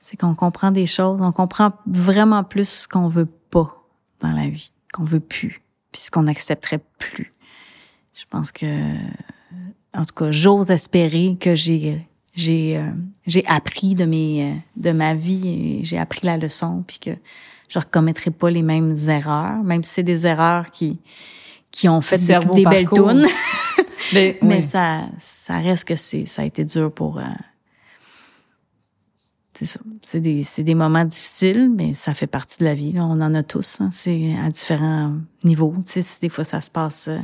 C'est 0.00 0.16
qu'on 0.16 0.34
comprend 0.34 0.72
des 0.72 0.86
choses, 0.86 1.20
on 1.20 1.30
comprend 1.30 1.72
vraiment 1.86 2.42
plus 2.42 2.68
ce 2.68 2.88
qu'on 2.88 3.08
veut 3.08 3.28
pas 3.50 3.84
dans 4.20 4.32
la 4.32 4.48
vie, 4.48 4.72
qu'on 4.92 5.04
veut 5.04 5.20
plus, 5.20 5.60
puis 5.92 6.00
ce 6.00 6.10
qu'on 6.10 6.22
n'accepterait 6.22 6.82
plus. 6.98 7.32
Je 8.14 8.24
pense 8.28 8.50
que, 8.50 8.94
en 9.94 10.04
tout 10.04 10.14
cas, 10.16 10.32
j'ose 10.32 10.72
espérer 10.72 11.36
que 11.38 11.54
j'ai 11.54 12.04
j'ai 12.34 12.82
j'ai 13.26 13.46
appris 13.46 13.94
de 13.94 14.04
mes 14.04 14.60
de 14.76 14.90
ma 14.90 15.14
vie, 15.14 15.84
j'ai 15.84 15.98
appris 15.98 16.22
la 16.24 16.38
leçon, 16.38 16.82
puis 16.84 16.98
que 16.98 17.10
je 17.68 17.78
recommettrai 17.78 18.30
pas 18.30 18.50
les 18.50 18.62
mêmes 18.62 18.96
erreurs, 19.08 19.62
même 19.62 19.82
si 19.82 19.94
c'est 19.94 20.02
des 20.02 20.26
erreurs 20.26 20.70
qui 20.70 20.98
qui 21.70 21.88
ont 21.88 22.00
fait 22.00 22.16
des, 22.54 22.64
belles 22.64 22.88
tunes. 22.88 23.26
Mais, 24.42 24.62
ça 24.62 25.02
ça 25.18 25.58
reste 25.58 25.86
que 25.86 25.96
c'est 25.96 26.24
ça 26.24 26.42
a 26.42 26.44
été 26.44 26.64
dur 26.64 26.90
pour 26.90 27.18
euh, 27.18 27.24
c'est 29.58 29.66
ça. 29.66 29.80
C'est 30.02 30.20
des, 30.20 30.46
des 30.58 30.74
moments 30.76 31.04
difficiles, 31.04 31.68
mais 31.68 31.92
ça 31.92 32.14
fait 32.14 32.28
partie 32.28 32.58
de 32.60 32.64
la 32.64 32.76
vie. 32.76 32.94
On 32.96 33.20
en 33.20 33.34
a 33.34 33.42
tous. 33.42 33.80
Hein. 33.80 33.88
C'est 33.90 34.36
à 34.40 34.48
différents 34.50 35.14
niveaux. 35.42 35.74
Tu 35.84 36.00
sais, 36.00 36.20
des 36.22 36.28
fois, 36.28 36.44
ça 36.44 36.60
se 36.60 36.70
passe 36.70 37.08
euh, 37.08 37.18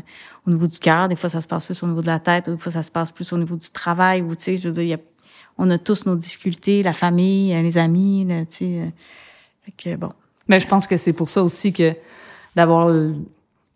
au 0.44 0.50
niveau 0.50 0.66
du 0.66 0.80
cœur, 0.80 1.06
des 1.06 1.14
fois, 1.14 1.30
ça 1.30 1.40
se 1.40 1.46
passe 1.46 1.66
plus 1.66 1.80
au 1.84 1.86
niveau 1.86 2.00
de 2.00 2.08
la 2.08 2.18
tête, 2.18 2.50
des 2.50 2.56
fois, 2.56 2.72
ça 2.72 2.82
se 2.82 2.90
passe 2.90 3.12
plus 3.12 3.32
au 3.32 3.38
niveau 3.38 3.54
du 3.54 3.70
travail. 3.70 4.20
Ou, 4.20 4.34
tu 4.34 4.42
sais, 4.42 4.56
je 4.56 4.68
veux 4.68 4.74
dire, 4.74 4.98
on 5.58 5.70
a 5.70 5.78
tous 5.78 6.06
nos 6.06 6.16
difficultés, 6.16 6.82
la 6.82 6.92
famille, 6.92 7.54
les 7.62 7.78
amis, 7.78 8.24
là, 8.24 8.44
tu 8.46 8.56
sais. 8.56 8.92
Fait 9.64 9.72
que, 9.76 9.96
bon. 9.96 10.12
Mais 10.48 10.60
je 10.60 10.66
pense 10.66 10.86
que 10.86 10.96
c'est 10.96 11.12
pour 11.12 11.28
ça 11.28 11.42
aussi 11.42 11.72
que 11.72 11.94
d'avoir 12.54 12.92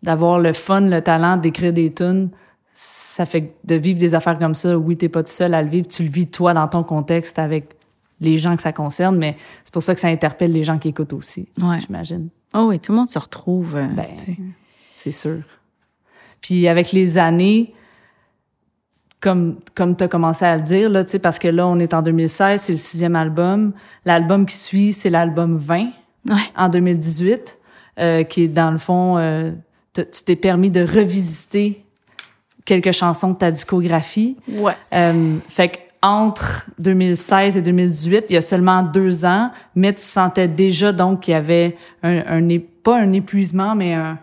d'avoir 0.01 0.39
le 0.39 0.53
fun, 0.53 0.81
le 0.81 1.01
talent 1.01 1.37
d'écrire 1.37 1.73
des 1.73 1.93
tunes, 1.93 2.29
ça 2.73 3.25
fait 3.25 3.55
de 3.65 3.75
vivre 3.75 3.99
des 3.99 4.15
affaires 4.15 4.39
comme 4.39 4.55
ça. 4.55 4.77
Oui, 4.77 4.95
t'es 4.95 5.09
pas 5.09 5.23
tout 5.23 5.31
seul 5.31 5.53
à 5.53 5.61
le 5.61 5.67
vivre, 5.67 5.87
tu 5.87 6.03
le 6.03 6.09
vis 6.09 6.27
toi 6.27 6.53
dans 6.53 6.67
ton 6.67 6.83
contexte 6.83 7.37
avec 7.39 7.75
les 8.21 8.37
gens 8.37 8.55
que 8.55 8.61
ça 8.61 8.71
concerne, 8.73 9.17
mais 9.17 9.37
c'est 9.63 9.73
pour 9.73 9.83
ça 9.83 9.93
que 9.93 9.99
ça 9.99 10.07
interpelle 10.07 10.51
les 10.51 10.63
gens 10.63 10.77
qui 10.77 10.89
écoutent 10.89 11.13
aussi, 11.13 11.47
ouais. 11.61 11.79
j'imagine. 11.79 12.29
Oh 12.53 12.67
oui, 12.69 12.79
tout 12.79 12.91
le 12.91 12.97
monde 12.97 13.09
se 13.09 13.19
retrouve. 13.19 13.75
Euh, 13.75 13.85
ben, 13.87 14.07
c'est 14.93 15.11
sûr. 15.11 15.41
Puis 16.41 16.67
avec 16.67 16.91
les 16.91 17.17
années, 17.17 17.73
comme, 19.19 19.59
comme 19.75 19.95
tu 19.95 20.03
as 20.03 20.07
commencé 20.07 20.45
à 20.45 20.55
le 20.55 20.63
dire, 20.63 20.89
là, 20.89 21.03
parce 21.21 21.39
que 21.39 21.47
là, 21.47 21.67
on 21.67 21.79
est 21.79 21.93
en 21.93 22.01
2016, 22.01 22.61
c'est 22.61 22.71
le 22.71 22.77
sixième 22.77 23.15
album. 23.15 23.73
L'album 24.05 24.45
qui 24.45 24.55
suit, 24.55 24.93
c'est 24.93 25.09
l'album 25.09 25.57
20 25.57 25.89
en 26.55 26.69
2018, 26.69 27.59
euh, 27.99 28.23
qui 28.23 28.43
est 28.43 28.47
dans 28.47 28.71
le 28.71 28.77
fond, 28.77 29.17
euh, 29.17 29.51
tu 29.93 30.23
t'es 30.25 30.35
permis 30.35 30.69
de 30.69 30.81
revisiter 30.81 31.83
quelques 32.65 32.91
chansons 32.91 33.31
de 33.31 33.37
ta 33.37 33.51
discographie. 33.51 34.37
Ouais. 34.47 34.73
Euh, 34.93 35.37
fait 35.47 35.69
que 35.69 35.77
entre 36.01 36.69
2016 36.79 37.57
et 37.57 37.61
2018, 37.61 38.25
il 38.29 38.33
y 38.33 38.37
a 38.37 38.41
seulement 38.41 38.83
deux 38.83 39.25
ans, 39.25 39.51
mais 39.75 39.93
tu 39.93 40.01
sentais 40.01 40.47
déjà 40.47 40.93
donc 40.93 41.21
qu'il 41.21 41.33
y 41.33 41.35
avait 41.35 41.75
un, 42.03 42.19
un, 42.39 42.57
pas 42.83 43.01
un 43.01 43.11
épuisement, 43.11 43.75
mais 43.75 43.93
un, 43.93 44.17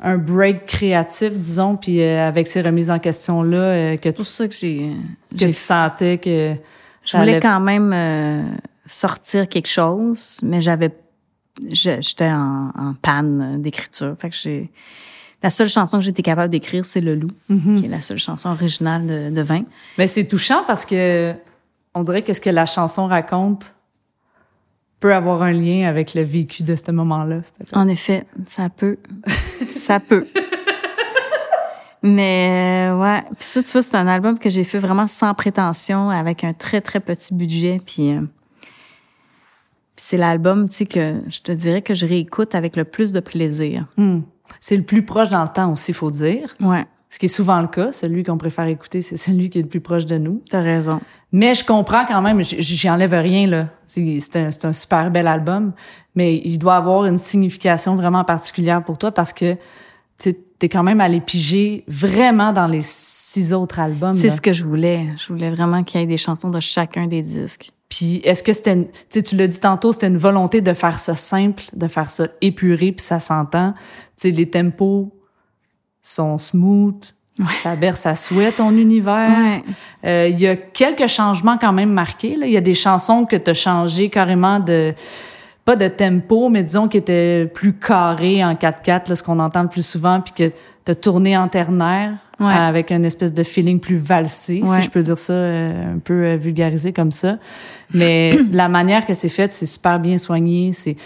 un 0.00 0.18
break 0.18 0.66
créatif, 0.66 1.32
disons, 1.32 1.76
puis 1.76 2.02
euh, 2.02 2.28
avec 2.28 2.46
ces 2.46 2.60
remises 2.60 2.90
en 2.90 2.98
question 2.98 3.42
là, 3.42 3.56
euh, 3.56 3.96
que 3.96 4.10
tu, 4.10 4.16
pour 4.16 4.26
ça 4.26 4.46
que 4.46 4.54
j'ai 4.54 4.92
que 5.30 5.44
tu 5.44 5.52
sentais 5.52 6.18
que 6.18 6.54
je 7.02 7.16
voulais 7.16 7.40
quand 7.40 7.60
même 7.60 7.92
euh, 7.94 8.42
sortir 8.84 9.48
quelque 9.48 9.68
chose, 9.68 10.38
mais 10.42 10.60
j'avais 10.60 10.90
j'étais 11.70 12.30
en, 12.30 12.72
en, 12.76 12.94
panne 12.94 13.60
d'écriture, 13.60 14.14
fait 14.18 14.30
que 14.30 14.36
j'ai 14.36 14.70
la 15.42 15.50
seule 15.50 15.68
chanson 15.68 15.98
que 15.98 16.04
j'étais 16.04 16.22
capable 16.22 16.50
d'écrire, 16.50 16.84
c'est 16.84 17.00
Le 17.00 17.14
Loup, 17.14 17.30
mm-hmm. 17.50 17.78
qui 17.78 17.84
est 17.84 17.88
la 17.88 18.00
seule 18.00 18.18
chanson 18.18 18.48
originale 18.48 19.06
de, 19.06 19.30
de 19.30 19.42
Vin. 19.42 19.62
Mais 19.98 20.06
c'est 20.06 20.26
touchant 20.26 20.64
parce 20.66 20.84
que 20.86 21.34
on 21.94 22.02
dirait 22.02 22.22
que 22.22 22.32
ce 22.32 22.40
que 22.40 22.50
la 22.50 22.66
chanson 22.66 23.06
raconte 23.06 23.74
peut 25.00 25.14
avoir 25.14 25.42
un 25.42 25.52
lien 25.52 25.88
avec 25.88 26.14
le 26.14 26.22
vécu 26.22 26.62
de 26.62 26.74
ce 26.74 26.90
moment-là. 26.90 27.40
En 27.72 27.88
effet, 27.88 28.26
ça 28.46 28.68
peut. 28.68 28.98
ça 29.70 30.00
peut. 30.00 30.26
Mais 32.02 32.88
euh, 32.90 32.98
ouais, 32.98 33.22
puis 33.38 33.46
ça, 33.46 33.62
tu 33.62 33.70
vois, 33.72 33.82
c'est 33.82 33.96
un 33.96 34.06
album 34.06 34.38
que 34.38 34.48
j'ai 34.48 34.64
fait 34.64 34.78
vraiment 34.78 35.06
sans 35.06 35.34
prétention, 35.34 36.08
avec 36.10 36.44
un 36.44 36.52
très, 36.52 36.80
très 36.80 37.00
petit 37.00 37.34
budget. 37.34 37.80
Puis, 37.84 38.12
euh, 38.12 38.20
c'est 39.96 40.16
l'album, 40.16 40.68
tu 40.68 40.74
sais, 40.74 40.86
que 40.86 41.22
je 41.28 41.40
te 41.40 41.52
dirais 41.52 41.82
que 41.82 41.94
je 41.94 42.06
réécoute 42.06 42.54
avec 42.54 42.76
le 42.76 42.84
plus 42.84 43.12
de 43.12 43.20
plaisir. 43.20 43.86
Hmm. 43.96 44.20
C'est 44.60 44.76
le 44.76 44.82
plus 44.82 45.04
proche 45.04 45.30
dans 45.30 45.42
le 45.42 45.48
temps 45.48 45.72
aussi, 45.72 45.92
faut 45.92 46.10
dire. 46.10 46.52
Ouais. 46.60 46.84
Ce 47.08 47.18
qui 47.18 47.26
est 47.26 47.28
souvent 47.28 47.60
le 47.60 47.68
cas, 47.68 47.92
celui 47.92 48.24
qu'on 48.24 48.36
préfère 48.36 48.66
écouter, 48.66 49.00
c'est 49.00 49.16
celui 49.16 49.48
qui 49.48 49.58
est 49.58 49.62
le 49.62 49.68
plus 49.68 49.80
proche 49.80 50.06
de 50.06 50.18
nous. 50.18 50.42
T'as 50.50 50.60
raison. 50.60 51.00
Mais 51.32 51.54
je 51.54 51.64
comprends 51.64 52.04
quand 52.04 52.20
même, 52.20 52.42
j'y 52.42 52.90
enlève 52.90 53.12
rien, 53.12 53.46
là. 53.46 53.68
C'est 53.84 54.36
un, 54.36 54.48
un 54.62 54.72
super 54.72 55.10
bel 55.10 55.26
album, 55.26 55.72
mais 56.14 56.40
il 56.44 56.58
doit 56.58 56.76
avoir 56.76 57.06
une 57.06 57.18
signification 57.18 57.96
vraiment 57.96 58.24
particulière 58.24 58.82
pour 58.82 58.98
toi 58.98 59.12
parce 59.12 59.32
que 59.32 59.56
tu 60.18 60.34
es 60.62 60.68
quand 60.68 60.82
même 60.82 61.00
allé 61.00 61.20
piger 61.20 61.84
vraiment 61.86 62.52
dans 62.52 62.66
les 62.66 62.82
six 62.82 63.52
autres 63.52 63.78
albums. 63.78 64.14
C'est 64.14 64.30
ce 64.30 64.40
que 64.40 64.52
je 64.52 64.64
voulais. 64.64 65.06
Je 65.18 65.28
voulais 65.28 65.50
vraiment 65.50 65.84
qu'il 65.84 66.00
y 66.00 66.02
ait 66.02 66.06
des 66.06 66.16
chansons 66.16 66.50
de 66.50 66.60
chacun 66.60 67.06
des 67.06 67.22
disques. 67.22 67.72
Puis 67.88 68.20
est-ce 68.24 68.42
que 68.42 68.52
c'était, 68.52 68.88
tu 69.10 69.22
tu 69.22 69.36
l'as 69.36 69.46
dit 69.46 69.60
tantôt, 69.60 69.92
c'était 69.92 70.08
une 70.08 70.16
volonté 70.16 70.60
de 70.60 70.74
faire 70.74 70.98
ça 70.98 71.14
simple, 71.14 71.62
de 71.74 71.88
faire 71.88 72.10
ça 72.10 72.26
épuré, 72.40 72.92
puis 72.92 73.04
ça 73.04 73.20
s'entend. 73.20 73.72
Tu 73.72 73.78
sais, 74.16 74.30
les 74.30 74.50
tempos 74.50 75.12
sont 76.02 76.38
smooth, 76.38 77.14
ça 77.62 77.76
berce 77.76 78.06
à 78.06 78.14
souhait 78.14 78.52
ton 78.52 78.70
univers. 78.76 79.60
Euh, 80.04 80.28
il 80.30 80.40
y 80.40 80.46
a 80.46 80.56
quelques 80.56 81.06
changements 81.06 81.58
quand 81.58 81.72
même 81.72 81.92
marqués. 81.92 82.36
Il 82.40 82.50
y 82.50 82.56
a 82.56 82.62
des 82.62 82.74
chansons 82.74 83.24
que 83.24 83.36
tu 83.36 83.50
as 83.50 83.54
changé 83.54 84.08
carrément 84.08 84.58
de 84.58 84.94
pas 85.64 85.76
de 85.76 85.88
tempo, 85.88 86.48
mais 86.48 86.62
disons 86.62 86.86
qui 86.86 86.96
étaient 86.96 87.50
plus 87.52 87.74
carrées 87.74 88.44
en 88.44 88.54
4-4, 88.54 89.14
ce 89.14 89.22
qu'on 89.22 89.40
entend 89.40 89.62
le 89.62 89.68
plus 89.68 89.84
souvent, 89.84 90.20
puis 90.20 90.32
que 90.32 90.54
tu 90.86 90.92
as 90.92 90.94
tourné 90.94 91.36
en 91.36 91.48
ternaire 91.48 92.14
avec 92.38 92.90
une 92.92 93.04
espèce 93.04 93.34
de 93.34 93.42
feeling 93.42 93.80
plus 93.80 93.98
valsé, 93.98 94.62
si 94.64 94.82
je 94.82 94.90
peux 94.90 95.02
dire 95.02 95.18
ça 95.18 95.32
euh, 95.32 95.94
un 95.94 95.98
peu 95.98 96.24
euh, 96.24 96.36
vulgarisé 96.36 96.92
comme 96.92 97.10
ça. 97.10 97.38
Mais 97.92 98.38
la 98.52 98.68
manière 98.68 99.04
que 99.04 99.12
c'est 99.14 99.28
fait, 99.28 99.50
c'est 99.52 99.66
super 99.66 99.98
bien 99.98 100.16
soigné. 100.16 100.72
C'est, 100.72 100.96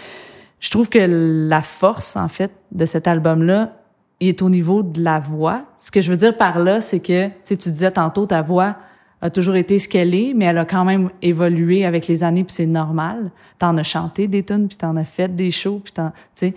je 0.59 0.69
trouve 0.69 0.89
que 0.89 0.99
la 0.99 1.61
force 1.61 2.15
en 2.15 2.27
fait 2.27 2.51
de 2.71 2.85
cet 2.85 3.07
album-là, 3.07 3.73
est 4.21 4.41
au 4.41 4.49
niveau 4.49 4.83
de 4.83 5.03
la 5.03 5.19
voix. 5.19 5.63
Ce 5.79 5.89
que 5.91 5.99
je 5.99 6.11
veux 6.11 6.17
dire 6.17 6.37
par 6.37 6.59
là, 6.59 6.79
c'est 6.79 6.99
que, 6.99 7.27
tu 7.27 7.33
sais, 7.43 7.57
tu 7.57 7.69
disais 7.69 7.91
tantôt, 7.91 8.27
ta 8.27 8.41
voix 8.41 8.75
a 9.19 9.29
toujours 9.29 9.55
été 9.55 9.79
ce 9.79 9.89
qu'elle 9.89 10.13
est, 10.13 10.33
mais 10.35 10.45
elle 10.45 10.59
a 10.59 10.65
quand 10.65 10.85
même 10.85 11.09
évolué 11.21 11.85
avec 11.85 12.07
les 12.07 12.23
années, 12.23 12.43
puis 12.43 12.53
c'est 12.53 12.65
normal. 12.67 13.31
T'en 13.59 13.77
as 13.77 13.83
chanté 13.83 14.27
des 14.27 14.43
tunes, 14.43 14.67
puis 14.67 14.77
t'en 14.77 14.95
as 14.95 15.05
fait 15.05 15.35
des 15.35 15.51
shows, 15.51 15.81
puis 15.83 15.93
t'en, 15.93 16.09
tu 16.09 16.15
sais. 16.35 16.53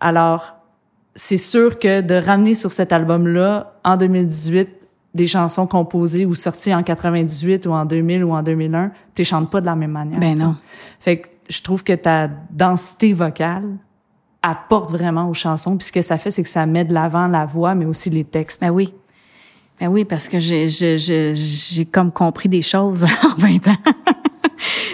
Alors, 0.00 0.56
c'est 1.14 1.36
sûr 1.36 1.78
que 1.78 2.00
de 2.00 2.14
ramener 2.14 2.54
sur 2.54 2.72
cet 2.72 2.92
album-là, 2.92 3.74
en 3.84 3.96
2018, 3.96 4.68
des 5.14 5.26
chansons 5.26 5.66
composées 5.66 6.26
ou 6.26 6.34
sorties 6.34 6.74
en 6.74 6.82
98 6.82 7.66
ou 7.66 7.72
en 7.72 7.84
2000 7.84 8.24
ou 8.24 8.32
en 8.32 8.42
2001, 8.42 8.90
tu 9.14 9.24
chantes 9.24 9.50
pas 9.50 9.60
de 9.60 9.66
la 9.66 9.76
même 9.76 9.92
manière. 9.92 10.18
Ben 10.18 10.36
non. 10.36 10.56
Fait 10.98 11.18
que 11.18 11.28
je 11.48 11.62
trouve 11.62 11.84
que 11.84 11.92
ta 11.92 12.28
densité 12.50 13.12
vocale, 13.12 13.76
apporte 14.44 14.90
vraiment 14.90 15.28
aux 15.28 15.34
chansons. 15.34 15.76
Puis 15.76 15.88
ce 15.88 15.92
que 15.92 16.02
ça 16.02 16.18
fait, 16.18 16.30
c'est 16.30 16.42
que 16.42 16.48
ça 16.48 16.66
met 16.66 16.84
de 16.84 16.92
l'avant 16.92 17.26
la 17.26 17.46
voix, 17.46 17.74
mais 17.74 17.86
aussi 17.86 18.10
les 18.10 18.24
textes. 18.24 18.60
Ben 18.60 18.70
oui. 18.70 18.92
Ben 19.80 19.88
oui, 19.88 20.04
parce 20.04 20.28
que 20.28 20.38
j'ai, 20.38 20.68
j'ai, 20.68 20.98
j'ai, 20.98 21.84
comme 21.86 22.12
compris 22.12 22.48
des 22.48 22.62
choses 22.62 23.04
en 23.24 23.34
20 23.38 23.68
ans. 23.68 23.76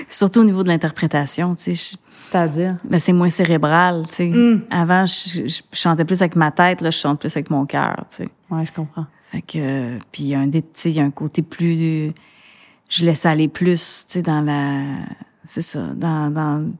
Surtout 0.09 0.40
au 0.40 0.44
niveau 0.44 0.62
de 0.62 0.68
l'interprétation, 0.68 1.55
tu 1.55 1.76
sais. 1.76 1.97
C'est-à-dire? 2.20 2.76
Ben 2.84 2.98
c'est 2.98 3.12
moins 3.12 3.30
cérébral, 3.30 4.05
tu 4.09 4.14
sais. 4.14 4.26
Mm. 4.26 4.62
Avant, 4.70 5.06
je, 5.06 5.62
chantais 5.72 6.05
plus 6.05 6.20
avec 6.20 6.36
ma 6.36 6.51
tête, 6.51 6.80
là, 6.80 6.90
je 6.90 6.98
chante 6.98 7.20
plus 7.20 7.34
avec 7.34 7.51
mon 7.51 7.66
cœur, 7.66 8.05
tu 8.10 8.16
sais. 8.16 8.28
Ouais, 8.51 8.64
je 8.66 8.72
comprends. 8.72 9.06
Fait 9.32 9.42
que, 9.42 9.98
puis 10.12 10.24
il 10.24 10.26
y 10.26 10.34
a 10.34 10.40
un, 10.40 10.51
il 10.51 10.92
y 10.92 11.01
a 11.01 11.05
un 11.05 11.10
côté 11.10 11.42
plus, 11.42 12.12
je 12.88 13.05
laisse 13.05 13.24
aller 13.26 13.48
plus, 13.48 14.05
tu 14.06 14.14
sais, 14.14 14.22
dans 14.22 14.40
la, 14.40 14.82
c'est 15.44 15.62
ça, 15.62 15.80
dans, 15.94 16.30
dans 16.30 16.70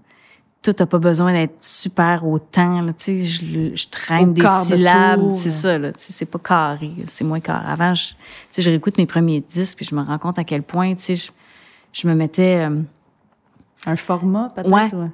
tout 0.63 0.75
n'a 0.79 0.87
pas 0.87 0.99
besoin 0.99 1.33
d'être 1.33 1.63
super 1.63 2.27
au 2.27 2.39
temps. 2.39 2.83
Là, 2.83 2.93
je, 2.99 3.71
je 3.75 3.89
traîne 3.89 4.35
des 4.35 4.47
syllabes, 4.47 5.33
c'est 5.33 5.51
ça. 5.51 5.79
Là, 5.79 5.93
c'est 5.97 6.27
pas 6.27 6.39
carré, 6.39 6.93
c'est 7.07 7.25
moins 7.25 7.41
carré. 7.41 7.65
Avant, 7.67 7.95
je, 7.95 8.13
je 8.57 8.69
réécoute 8.69 8.99
mes 8.99 9.07
premiers 9.07 9.41
disques 9.41 9.79
puis 9.79 9.87
je 9.87 9.95
me 9.95 10.03
rends 10.03 10.19
compte 10.19 10.39
à 10.39 10.45
quel 10.45 10.63
point 10.63 10.95
je, 10.99 11.31
je 11.93 12.09
me 12.09 12.15
mettais... 12.15 12.69
Euh, 12.69 12.83
Un 13.87 13.97
format, 13.97 14.53
peut-être? 14.55 14.71
Ouais. 14.71 14.95
ouais. 14.95 15.11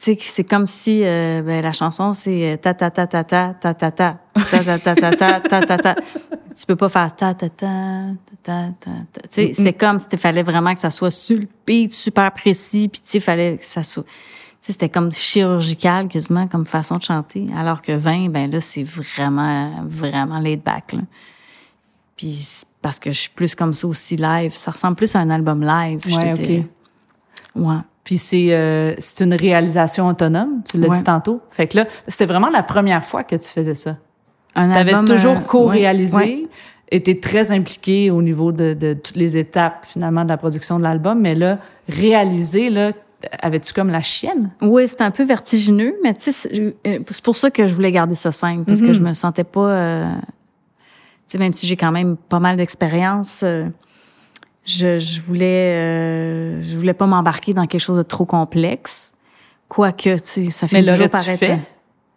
C'est 0.00 0.44
comme 0.44 0.68
si 0.68 1.02
euh, 1.04 1.42
ben, 1.42 1.60
la 1.60 1.72
chanson, 1.72 2.12
c'est 2.12 2.58
ta 2.62 2.72
ta 2.72 2.88
ta 2.90 3.06
ta 3.06 3.24
ta 3.24 3.52
ta 3.52 3.74
ta 3.74 3.90
ta 3.90 4.14
ta 4.32 4.62
ta 4.64 4.78
ta 4.78 4.94
ta 4.94 5.10
ta 5.12 5.40
ta 5.40 5.60
ta 5.66 5.76
ta 5.76 5.94
Tu 6.56 6.66
peux 6.66 6.76
pas 6.76 6.88
faire 6.88 7.16
ta 7.16 7.34
ta 7.34 7.48
ta 7.48 7.66
ta 8.42 8.68
ta 8.78 8.90
ta. 9.12 9.20
Tu 9.22 9.28
sais, 9.28 9.50
c'est 9.52 9.72
comme 9.72 9.98
s'il 9.98 10.18
fallait 10.18 10.44
vraiment 10.44 10.72
que 10.72 10.80
ça 10.80 10.90
soit 10.90 11.10
sur 11.10 11.38
le 11.38 11.48
beat, 11.66 11.92
super 11.92 12.32
précis, 12.32 12.88
puis 12.88 13.00
tu 13.00 13.10
sais, 13.10 13.20
fallait 13.20 13.56
que 13.56 13.64
ça 13.64 13.82
soit 13.82 14.04
c'était 14.60 14.88
comme 14.88 15.12
chirurgical 15.12 16.08
quasiment 16.08 16.46
comme 16.46 16.66
façon 16.66 16.98
de 16.98 17.02
chanter. 17.02 17.46
Alors 17.56 17.80
que 17.80 17.92
20, 17.92 18.28
ben 18.28 18.50
là, 18.50 18.60
c'est 18.60 18.84
vraiment, 18.84 19.82
vraiment 19.86 20.38
laid 20.38 20.62
back. 20.62 20.92
Là. 20.92 21.00
Puis 22.16 22.64
parce 22.82 22.98
que 22.98 23.10
je 23.10 23.18
suis 23.18 23.30
plus 23.30 23.54
comme 23.54 23.74
ça 23.74 23.86
aussi 23.86 24.16
live. 24.16 24.52
Ça 24.54 24.70
ressemble 24.70 24.96
plus 24.96 25.14
à 25.16 25.20
un 25.20 25.30
album 25.30 25.62
live, 25.62 26.00
je 26.06 26.16
te 26.16 26.32
dirais. 26.34 26.66
Ouais. 27.54 27.78
Puis 28.08 28.16
c'est 28.16 28.54
euh, 28.54 28.94
c'est 28.96 29.22
une 29.22 29.34
réalisation 29.34 30.08
autonome, 30.08 30.62
tu 30.64 30.78
l'as 30.78 30.88
dit 30.88 31.04
tantôt. 31.04 31.42
Fait 31.50 31.66
que 31.66 31.76
là, 31.76 31.84
c'était 32.06 32.24
vraiment 32.24 32.48
la 32.48 32.62
première 32.62 33.04
fois 33.04 33.22
que 33.22 33.36
tu 33.36 33.46
faisais 33.46 33.74
ça. 33.74 33.98
Tu 34.54 34.62
avais 34.62 34.94
toujours 35.04 35.36
euh, 35.36 35.40
co-réalisé, 35.40 36.48
était 36.90 37.20
très 37.20 37.52
impliqué 37.52 38.10
au 38.10 38.22
niveau 38.22 38.50
de, 38.50 38.72
de 38.72 38.94
toutes 38.94 39.16
les 39.16 39.36
étapes 39.36 39.84
finalement 39.86 40.24
de 40.24 40.30
la 40.30 40.38
production 40.38 40.78
de 40.78 40.84
l'album, 40.84 41.20
mais 41.20 41.34
là, 41.34 41.58
réaliser, 41.86 42.70
là, 42.70 42.92
avais-tu 43.42 43.74
comme 43.74 43.90
la 43.90 44.00
chienne? 44.00 44.52
Oui, 44.62 44.88
c'était 44.88 45.04
un 45.04 45.10
peu 45.10 45.24
vertigineux, 45.24 45.94
mais 46.02 46.14
tu 46.14 46.32
sais, 46.32 46.72
euh, 46.86 47.00
c'est 47.10 47.22
pour 47.22 47.36
ça 47.36 47.50
que 47.50 47.66
je 47.66 47.74
voulais 47.74 47.92
garder 47.92 48.14
ça 48.14 48.32
simple, 48.32 48.64
parce 48.64 48.80
que 48.80 48.86
mhm. 48.86 48.94
je 48.94 49.00
me 49.00 49.12
sentais 49.12 49.44
pas... 49.44 49.68
Euh, 49.68 50.14
tu 51.28 51.32
sais, 51.32 51.38
même 51.38 51.52
si 51.52 51.66
j'ai 51.66 51.76
quand 51.76 51.92
même 51.92 52.16
pas 52.16 52.40
mal 52.40 52.56
d'expérience, 52.56 53.42
euh, 53.44 53.66
je, 54.68 54.98
je 54.98 55.20
voulais, 55.22 55.74
euh, 55.76 56.62
je 56.62 56.76
voulais 56.76 56.92
pas 56.94 57.06
m'embarquer 57.06 57.54
dans 57.54 57.66
quelque 57.66 57.80
chose 57.80 57.96
de 57.96 58.02
trop 58.02 58.26
complexe. 58.26 59.12
Quoique, 59.68 60.14
tu 60.16 60.20
sais, 60.22 60.50
ça 60.50 60.68
fait 60.68 60.82
Mais 60.82 60.92
toujours 60.92 61.08
paraître. 61.08 61.38
fait? 61.38 61.58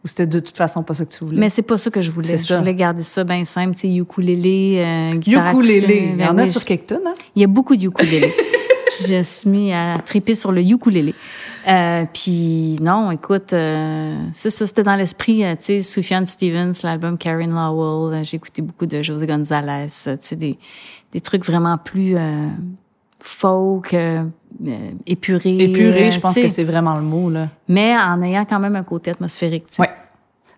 Ou 0.04 0.08
c'était 0.08 0.26
de 0.26 0.40
toute 0.40 0.58
façon 0.58 0.84
pas 0.84 0.94
ça 0.94 1.06
que 1.06 1.12
tu 1.12 1.24
voulais? 1.24 1.40
Mais 1.40 1.50
c'est 1.50 1.62
pas 1.62 1.78
ça 1.78 1.90
que 1.90 2.02
je 2.02 2.12
voulais. 2.12 2.36
Je 2.36 2.54
voulais 2.56 2.74
garder 2.76 3.04
ça 3.04 3.24
bien 3.24 3.46
simple, 3.46 3.76
tu 3.76 3.82
sais, 3.82 3.94
ukulélé, 3.94 4.84
euh, 4.86 5.16
guitare. 5.16 5.54
Ukulélé. 5.54 6.10
Il 6.18 6.22
y 6.22 6.26
en 6.26 6.38
a 6.38 6.42
oui, 6.42 6.48
sur 6.48 6.66
quelques 6.66 6.92
hein? 6.92 7.00
Il 7.36 7.42
y 7.42 7.46
a 7.46 7.48
beaucoup 7.48 7.76
de 7.76 7.86
ukulélé. 7.86 8.34
je 9.08 9.22
suis 9.24 9.50
mis 9.50 9.74
à 9.74 9.98
triper 10.04 10.36
sur 10.36 10.52
le 10.52 10.62
ukulélé. 10.62 11.14
Euh, 11.68 12.06
puis 12.12 12.78
non, 12.82 13.12
écoute, 13.12 13.54
euh, 13.54 14.18
c'est 14.34 14.50
ça, 14.50 14.66
c'était 14.66 14.82
dans 14.82 14.96
l'esprit, 14.96 15.46
euh, 15.46 15.52
tu 15.56 15.66
sais, 15.66 15.82
Sufjan 15.84 16.26
Stevens, 16.26 16.74
l'album 16.84 17.20
Karen 17.20 17.52
Lowell. 17.52 18.20
euh, 18.20 18.24
J'ai 18.24 18.38
écouté 18.38 18.64
beaucoup 18.64 18.88
de 18.88 19.04
José 19.04 19.28
Gonzalez, 19.28 19.88
euh, 20.08 20.14
tu 20.14 20.28
sais, 20.28 20.36
des, 20.36 20.58
des 21.12 21.22
trucs 21.22 21.46
vraiment 21.46 21.78
plus 21.78 22.16
euh, 22.16 22.48
folk, 23.20 23.94
euh, 23.94 24.24
euh, 24.68 24.78
épurés. 25.06 25.58
Épuré, 25.58 26.08
euh, 26.08 26.12
je 26.12 26.20
pense 26.20 26.34
tu 26.36 26.42
sais, 26.42 26.48
que 26.48 26.52
c'est 26.54 26.64
vraiment 26.64 26.96
le 26.96 27.02
mot, 27.02 27.30
là. 27.30 27.50
Mais 27.68 27.96
en 27.98 28.22
ayant 28.22 28.46
quand 28.46 28.60
même 28.60 28.76
un 28.76 28.84
côté 28.84 29.12
atmosphérique, 29.12 29.66
tu 29.70 29.76
sais, 29.76 29.82
Ouais. 29.84 29.90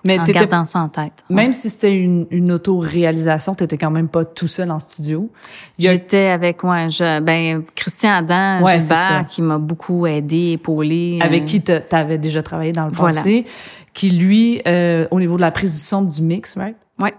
Mais 0.06 0.20
en 0.20 0.24
gardant 0.26 0.66
ça 0.66 0.80
en 0.80 0.90
tête. 0.90 1.24
Ouais. 1.30 1.36
Même 1.38 1.54
si 1.54 1.70
c'était 1.70 1.96
une, 1.98 2.28
une 2.30 2.52
auto-réalisation, 2.52 3.56
t'étais 3.56 3.78
quand 3.78 3.90
même 3.90 4.10
pas 4.10 4.26
tout 4.26 4.48
seul 4.48 4.70
en 4.70 4.78
studio. 4.78 5.30
A- 5.34 5.48
J'étais 5.80 6.28
avec 6.28 6.62
ouais, 6.66 6.90
je, 6.92 7.22
ben 7.22 7.64
Christian 7.74 8.12
Adam 8.16 8.66
Ouais. 8.66 8.82
Gilbert 8.82 9.26
qui 9.30 9.42
m'a 9.42 9.58
beaucoup 9.60 10.06
aidé, 10.06 10.52
épaulé. 10.54 11.20
avec 11.22 11.44
euh, 11.44 11.46
qui 11.46 11.62
tu 11.64 11.72
avais 11.92 12.18
déjà 12.18 12.44
travaillé 12.44 12.74
dans 12.74 12.88
le 12.88 12.92
Voilà. 12.92 13.16
passé, 13.16 13.46
qui 13.94 14.10
lui, 14.10 14.62
euh, 14.68 15.08
au 15.10 15.22
niveau 15.22 15.38
de 15.38 15.42
la 15.42 15.52
prise 15.52 15.74
du 15.74 15.80
son 15.80 16.02
du 16.02 16.22
mix, 16.22 16.58
right? 16.58 16.76
Ouais. 17.00 17.14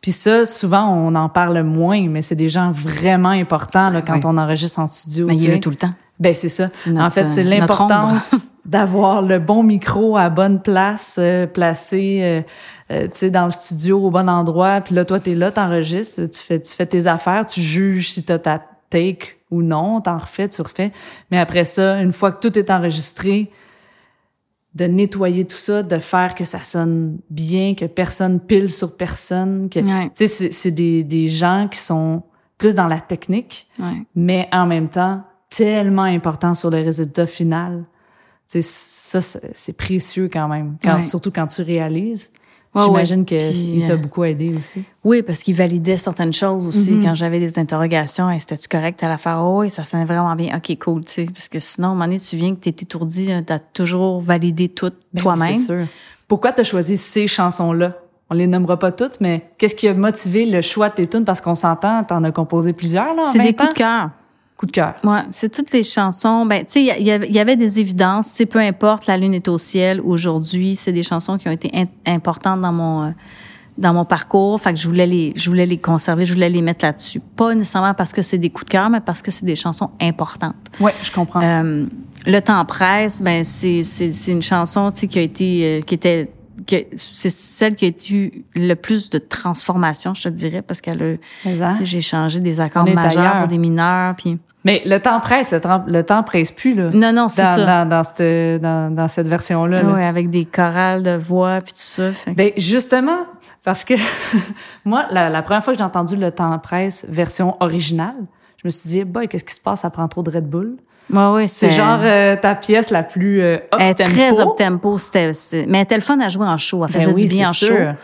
Puis 0.00 0.10
ça, 0.12 0.44
souvent, 0.44 0.88
on 0.88 1.14
en 1.14 1.28
parle 1.28 1.62
moins, 1.62 2.08
mais 2.08 2.20
c'est 2.22 2.34
des 2.36 2.48
gens 2.48 2.72
vraiment 2.72 3.28
importants 3.30 3.90
là, 3.90 4.02
quand 4.02 4.14
Ouais. 4.14 4.20
on 4.24 4.36
enregistre 4.38 4.80
en 4.80 4.86
studio. 4.86 5.26
Mais 5.26 5.36
il 5.36 5.48
est 5.48 5.52
là 5.52 5.58
tout 5.58 5.70
le 5.70 5.76
temps. 5.76 5.94
Ben 6.18 6.34
c'est 6.34 6.48
ça. 6.50 6.68
notre, 6.86 7.06
en 7.06 7.10
fait, 7.10 7.30
c'est 7.30 7.40
euh, 7.46 7.48
l'importance 7.48 8.48
d'avoir 8.66 9.22
le 9.22 9.38
bon 9.38 9.62
micro 9.62 10.18
à 10.18 10.28
bonne 10.28 10.60
place, 10.60 11.16
euh, 11.18 11.46
placé, 11.46 12.18
euh, 12.22 12.42
euh, 12.90 13.04
tu 13.04 13.10
sais, 13.14 13.30
dans 13.30 13.44
le 13.44 13.50
studio 13.50 14.04
au 14.04 14.10
bon 14.10 14.28
endroit. 14.28 14.82
Puis 14.82 14.94
là, 14.94 15.06
toi, 15.06 15.18
t'es 15.18 15.34
là, 15.34 15.50
t'enregistres, 15.50 16.28
tu 16.28 16.38
fais, 16.40 16.60
tu 16.60 16.74
fais 16.74 16.84
tes 16.86 17.06
affaires, 17.06 17.46
tu 17.46 17.60
juges 17.60 18.10
si 18.10 18.22
t'as 18.22 18.38
ta 18.38 18.60
take 18.90 19.38
ou 19.50 19.62
non, 19.62 20.00
t'en 20.02 20.18
refais, 20.18 20.48
tu 20.48 20.60
refais. 20.60 20.92
Mais 21.30 21.38
après 21.38 21.64
ça, 21.64 22.00
une 22.02 22.12
fois 22.12 22.32
que 22.32 22.46
tout 22.46 22.58
est 22.58 22.70
enregistré, 22.70 23.50
de 24.74 24.84
nettoyer 24.84 25.44
tout 25.44 25.56
ça, 25.56 25.82
de 25.82 25.98
faire 25.98 26.34
que 26.34 26.44
ça 26.44 26.60
sonne 26.60 27.18
bien, 27.28 27.74
que 27.74 27.86
personne 27.86 28.38
pile 28.38 28.70
sur 28.70 28.96
personne, 28.96 29.68
que, 29.68 29.80
Ouais. 29.80 30.10
tu 30.14 30.26
sais, 30.28 30.50
c'est, 30.52 30.70
des, 30.70 31.02
des 31.02 31.26
gens 31.26 31.66
qui 31.70 31.78
sont 31.80 32.22
plus 32.56 32.74
dans 32.76 32.86
la 32.86 33.00
technique, 33.00 33.68
Ouais. 33.80 34.02
mais 34.14 34.48
en 34.52 34.66
même 34.66 34.88
temps 34.88 35.22
tellement 35.48 36.04
important 36.04 36.54
sur 36.54 36.70
le 36.70 36.76
résultat 36.78 37.26
final. 37.26 37.84
Tu 38.48 38.60
sais, 38.60 38.62
ça, 38.62 39.20
c'est 39.20 39.50
c'est 39.52 39.72
précieux 39.76 40.28
quand 40.32 40.46
même, 40.46 40.76
quand, 40.82 40.96
Ouais. 40.96 41.02
surtout 41.02 41.32
quand 41.32 41.46
tu 41.48 41.62
réalises. 41.62 42.30
Ouais, 42.72 42.82
J'imagine 42.84 43.20
ouais. 43.20 43.24
que 43.26 43.50
Puis, 43.50 43.70
il 43.74 43.84
t'a 43.84 43.94
euh, 43.94 43.96
beaucoup 43.96 44.22
aidé 44.22 44.54
aussi. 44.56 44.84
Oui, 45.02 45.22
parce 45.22 45.42
qu'il 45.42 45.56
validait 45.56 45.96
certaines 45.96 46.32
choses 46.32 46.66
aussi. 46.68 46.92
Mhm. 46.92 47.04
Quand 47.04 47.14
j'avais 47.16 47.40
des 47.40 47.58
interrogations, 47.58 48.30
Hey, 48.30 48.38
c'était-tu 48.38 48.68
correct 48.68 49.02
à 49.02 49.08
la 49.08 49.18
faire? 49.18 49.40
Oh, 49.42 49.60
oui, 49.62 49.70
ça 49.70 49.82
sonnait 49.82 50.04
vraiment 50.04 50.36
bien. 50.36 50.56
OK, 50.56 50.78
cool, 50.78 51.04
tu 51.04 51.12
sais. 51.12 51.24
Parce 51.26 51.48
que 51.48 51.58
sinon, 51.58 51.88
à 51.88 51.90
un 51.90 51.94
moment 51.94 52.04
donné, 52.04 52.20
tu 52.20 52.36
viens 52.36 52.54
que 52.54 52.60
t'es 52.60 52.70
étourdi, 52.70 53.32
hein, 53.32 53.42
t'as 53.44 53.58
toujours 53.58 54.20
validé 54.20 54.68
tout 54.68 54.90
Ben 54.90 54.94
oui, 55.16 55.22
toi-même. 55.22 55.54
c'est 55.54 55.64
sûr. 55.66 55.86
Pourquoi 56.28 56.52
t'as 56.52 56.62
choisi 56.62 56.96
ces 56.96 57.26
chansons-là? 57.26 57.94
On 58.32 58.34
les 58.34 58.46
nommera 58.46 58.78
pas 58.78 58.92
toutes, 58.92 59.20
mais 59.20 59.50
qu'est-ce 59.58 59.74
qui 59.74 59.88
a 59.88 59.94
motivé 59.94 60.46
le 60.46 60.62
choix 60.62 60.88
de 60.90 60.94
tes 60.94 61.06
tunes? 61.06 61.24
Parce 61.24 61.40
qu'on 61.40 61.56
s'entend, 61.56 62.04
t'en 62.04 62.22
as 62.22 62.30
composé 62.30 62.72
plusieurs, 62.72 63.16
là, 63.16 63.22
en 63.22 63.26
C'est 63.26 63.38
20 63.38 63.44
des 63.44 63.52
coups 63.54 63.68
de 63.70 63.74
cœur. 63.74 64.10
Coup 64.60 64.66
de 64.66 64.72
cœur. 64.72 64.96
Ouais, 65.04 65.20
c'est 65.30 65.48
toutes 65.50 65.72
les 65.72 65.82
chansons. 65.82 66.44
Ben, 66.44 66.58
tu 66.66 66.72
sais, 66.72 66.82
il 66.82 67.02
y 67.02 67.04
y, 67.06 67.10
avait- 67.10 67.26
il 67.28 67.32
y 67.34 67.38
avait 67.38 67.56
des 67.56 67.80
évidences. 67.80 68.26
Sais, 68.26 68.44
peu 68.44 68.58
importe, 68.58 69.06
La 69.06 69.16
Lune 69.16 69.32
est 69.32 69.48
au 69.48 69.56
ciel 69.56 70.02
aujourd'hui, 70.02 70.76
c'est 70.76 70.92
des 70.92 71.02
chansons 71.02 71.38
qui 71.38 71.48
ont 71.48 71.52
été 71.52 71.70
in- 71.72 71.86
importantes 72.12 72.60
dans 72.60 72.70
mon 72.72 73.04
euh, 73.04 73.10
dans 73.78 73.94
mon 73.94 74.04
parcours. 74.04 74.60
Fait 74.60 74.74
que 74.74 74.78
je 74.78 74.86
voulais 74.86 75.06
les, 75.06 75.32
je 75.34 75.48
voulais 75.48 75.64
les 75.64 75.78
conserver, 75.78 76.26
je 76.26 76.34
voulais 76.34 76.50
les 76.50 76.60
mettre 76.60 76.84
là-dessus. 76.84 77.20
Pas 77.36 77.54
nécessairement 77.54 77.94
parce 77.94 78.12
que 78.12 78.20
c'est 78.20 78.36
des 78.36 78.50
coups 78.50 78.66
de 78.66 78.70
cœur, 78.72 78.90
mais 78.90 79.00
parce 79.00 79.22
que 79.22 79.30
c'est 79.30 79.46
des 79.46 79.56
chansons 79.56 79.88
importantes. 79.98 80.56
Ouais, 80.78 80.92
je 81.02 81.10
comprends. 81.10 81.40
Euh, 81.42 81.86
le 82.26 82.40
temps 82.40 82.62
presse, 82.66 83.22
ben 83.22 83.44
c'est 83.44 83.82
c'est 83.82 84.12
c'est 84.12 84.32
une 84.32 84.42
chanson, 84.42 84.90
tu 84.92 85.00
sais, 85.00 85.06
qui 85.06 85.18
a 85.18 85.22
été 85.22 85.64
euh, 85.64 85.80
qui 85.80 85.94
était 85.94 86.30
que 86.66 86.76
c'est 86.98 87.30
celle 87.30 87.74
qui 87.74 87.86
a 87.86 88.12
eu 88.14 88.44
le 88.54 88.74
plus 88.74 89.08
de 89.08 89.16
transformation, 89.16 90.12
je 90.12 90.24
te 90.24 90.28
dirais, 90.28 90.60
parce 90.60 90.82
qu'elle 90.82 91.18
a, 91.46 91.48
hein? 91.64 91.78
j'ai 91.82 92.02
changé 92.02 92.40
des 92.40 92.60
accords 92.60 92.84
majeurs 92.94 93.38
pour 93.38 93.46
des 93.46 93.56
mineurs, 93.56 94.14
puis 94.16 94.36
Mais 94.64 94.82
le 94.84 94.98
temps 94.98 95.18
presse, 95.20 95.52
le 95.52 95.60
temps, 95.60 95.82
le 95.86 96.02
temps 96.02 96.22
presse 96.22 96.52
plus, 96.52 96.74
là. 96.74 96.90
non 96.92 97.12
non 97.14 97.28
c'est 97.28 97.42
dans, 97.42 97.56
ça. 97.56 97.64
Dans, 97.84 97.88
dans 97.88 98.02
cette, 98.02 98.60
dans, 98.60 98.94
dans 98.94 99.08
cette 99.08 99.26
version-là. 99.26 99.82
là. 99.82 99.90
Ouais, 99.90 100.04
avec 100.04 100.28
des 100.28 100.44
chorales 100.44 101.02
de 101.02 101.16
voix 101.16 101.60
puis 101.62 101.72
tout 101.72 101.78
ça. 101.78 102.12
Fait 102.12 102.32
Ben 102.34 102.52
justement, 102.58 103.20
parce 103.64 103.84
que 103.84 103.94
moi, 104.84 105.06
la, 105.10 105.30
la 105.30 105.42
première 105.42 105.64
fois 105.64 105.72
que 105.72 105.78
j'ai 105.78 105.84
entendu 105.84 106.16
le 106.16 106.30
temps 106.30 106.58
presse 106.58 107.06
version 107.08 107.56
originale, 107.60 108.14
je 108.62 108.62
me 108.66 108.70
suis 108.70 108.90
dit, 108.90 109.04
boy, 109.04 109.28
qu'est-ce 109.28 109.44
qui 109.44 109.54
se 109.54 109.60
passe? 109.60 109.80
Ça 109.80 109.88
prend 109.90 110.06
trop 110.08 110.22
de 110.22 110.30
Red 110.30 110.46
Bull. 110.46 110.76
ouais, 111.10 111.26
ouais, 111.32 111.46
C'est 111.46 111.70
genre 111.70 111.98
euh, 112.02 112.36
ta 112.36 112.54
pièce 112.54 112.90
la 112.90 113.02
plus 113.02 113.40
euh, 113.40 113.58
elle 113.78 113.86
est 113.88 113.90
up-tempo. 114.02 114.10
très 114.12 114.40
up 114.40 114.48
tempo, 114.58 114.98
c'était 114.98 115.32
c'était- 115.32 115.64
mais 115.66 115.78
elle 115.78 115.84
était 115.84 115.94
le 115.96 116.02
fun 116.02 116.20
à 116.20 116.28
jouer 116.28 116.46
en 116.46 116.58
show, 116.58 116.84
elle 116.84 116.92
Ben 116.92 117.00
faisait 117.00 117.12
oui, 117.14 117.24
du 117.24 117.30
bien 117.34 117.48
en 117.48 117.52
c'est 117.54 117.66
show. 117.66 117.74
sûr. 117.74 117.94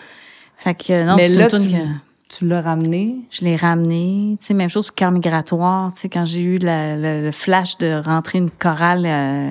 Fait 0.57 0.73
que 0.75 1.05
non, 1.05 1.17
Mais 1.17 1.29
là, 1.29 1.45
une 1.45 1.51
tune 1.51 1.67
tu, 1.69 1.73
que 1.75 1.79
tu 2.29 2.47
l'as 2.47 2.61
ramené? 2.61 3.17
je 3.31 3.45
l'ai 3.45 3.57
ramené, 3.57 4.37
tu 4.41 4.47
sais 4.47 4.55
même 4.55 4.69
chose 4.71 4.87
sur 4.87 4.95
Cœur 4.95 5.11
migratoire, 5.11 5.93
tu 5.95 6.01
sais 6.01 6.09
quand 6.09 6.27
j'ai 6.27 6.41
eu 6.41 6.59
la- 6.59 6.97
le, 6.97 7.25
le 7.27 7.33
flash 7.33 7.79
de 7.79 8.01
rentrer 8.03 8.39
une 8.39 8.51
chorale 8.51 9.05
euh, 9.07 9.51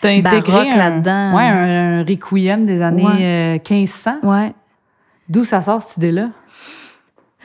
T'as 0.00 0.10
intégré 0.10 0.52
Baroque 0.52 0.74
là-dedans. 0.76 1.34
Ouais, 1.36 1.42
un, 1.42 2.00
un 2.00 2.04
requiem 2.04 2.66
des 2.66 2.82
années 2.82 3.56
euh, 3.56 3.58
1500. 3.70 4.16
ouais. 4.22 4.52
D'où 5.28 5.42
ça 5.44 5.60
sort 5.62 5.80
cette 5.82 5.96
idée-là? 5.96 6.28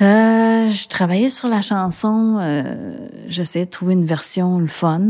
Euh, 0.02 0.70
je 0.70 0.88
travaillais 0.88 1.30
sur 1.30 1.48
la 1.50 1.62
chanson, 1.62 2.38
euh, 2.40 3.08
j'essayais 3.28 3.66
de 3.66 3.70
trouver 3.70 3.94
une 3.94 4.06
version 4.06 4.60
le 4.60 4.68
fun. 4.68 5.02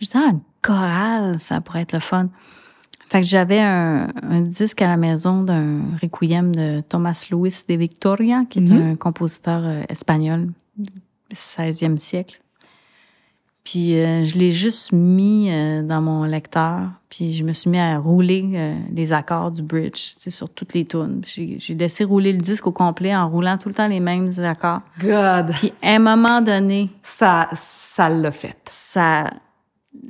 Je 0.00 0.06
disais, 0.06 0.18
ah, 0.18 0.30
une 0.30 0.40
chorale, 0.62 1.40
ça 1.40 1.60
pourrait 1.60 1.82
être 1.82 1.92
le 1.92 2.00
fun. 2.00 2.28
Fait 3.14 3.20
que 3.20 3.28
j'avais 3.28 3.60
un, 3.60 4.08
un 4.28 4.40
disque 4.40 4.82
à 4.82 4.88
la 4.88 4.96
maison 4.96 5.44
d'un 5.44 5.82
requiem 6.02 6.52
de 6.52 6.80
Thomas 6.80 7.28
Luis 7.30 7.62
de 7.68 7.74
Victoria, 7.76 8.42
qui 8.50 8.58
est 8.58 8.68
Mhm. 8.68 8.90
un 8.90 8.96
compositeur 8.96 9.62
euh, 9.64 9.82
espagnol 9.88 10.48
du 10.76 10.90
16e 11.32 11.96
siècle. 11.96 12.40
Puis 13.62 13.96
euh, 14.00 14.24
je 14.24 14.36
l'ai 14.36 14.50
juste 14.50 14.90
mis 14.92 15.48
euh, 15.52 15.82
dans 15.84 16.02
mon 16.02 16.24
lecteur, 16.24 16.80
puis 17.08 17.32
je 17.34 17.44
me 17.44 17.52
suis 17.52 17.70
mis 17.70 17.78
à 17.78 17.98
rouler 17.98 18.50
euh, 18.56 18.74
les 18.92 19.12
accords 19.12 19.52
du 19.52 19.62
bridge, 19.62 20.14
tu 20.16 20.24
sais, 20.24 20.30
sur 20.30 20.50
toutes 20.50 20.74
les 20.74 20.84
tunes. 20.84 21.22
J'ai 21.24 21.56
j'ai 21.60 21.74
laissé 21.76 22.02
rouler 22.02 22.32
le 22.32 22.40
disque 22.40 22.66
au 22.66 22.72
complet 22.72 23.14
en 23.14 23.28
roulant 23.30 23.56
tout 23.58 23.68
le 23.68 23.74
temps 23.76 23.86
les 23.86 24.00
mêmes 24.00 24.32
accords. 24.44 24.80
God! 25.00 25.52
Puis 25.54 25.72
à 25.82 25.92
un 25.92 25.98
moment 26.00 26.40
donné, 26.42 26.90
Ça, 27.02 27.48
ça 27.52 28.08
l'a 28.08 28.32
fait. 28.32 28.58
ça 28.68 29.30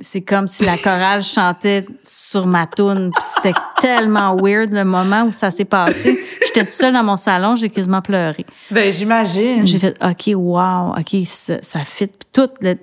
c'est 0.01 0.21
comme 0.21 0.47
si 0.47 0.63
la 0.65 0.75
chorale 0.77 1.23
chantait 1.23 1.85
sur 2.03 2.45
ma 2.47 2.65
tune 2.67 3.11
puis 3.15 3.25
c'était 3.35 3.57
tellement 3.81 4.35
weird 4.35 4.71
le 4.73 4.83
moment 4.83 5.23
où 5.23 5.31
ça 5.31 5.51
s'est 5.51 5.63
passé 5.65 6.17
j'étais 6.45 6.61
toute 6.61 6.71
seule 6.71 6.93
dans 6.93 7.03
mon 7.03 7.17
salon 7.17 7.55
j'ai 7.55 7.69
quasiment 7.69 8.01
pleuré 8.01 8.45
Ben, 8.71 8.91
j'imagine. 8.91 9.65
j'ai 9.65 9.79
fait 9.79 9.95
ok 10.03 10.31
wow 10.35 10.93
ok 10.97 11.15
ça, 11.25 11.55
ça 11.61 11.79
fit 11.85 12.09
tout 12.33 12.49
le 12.61 12.75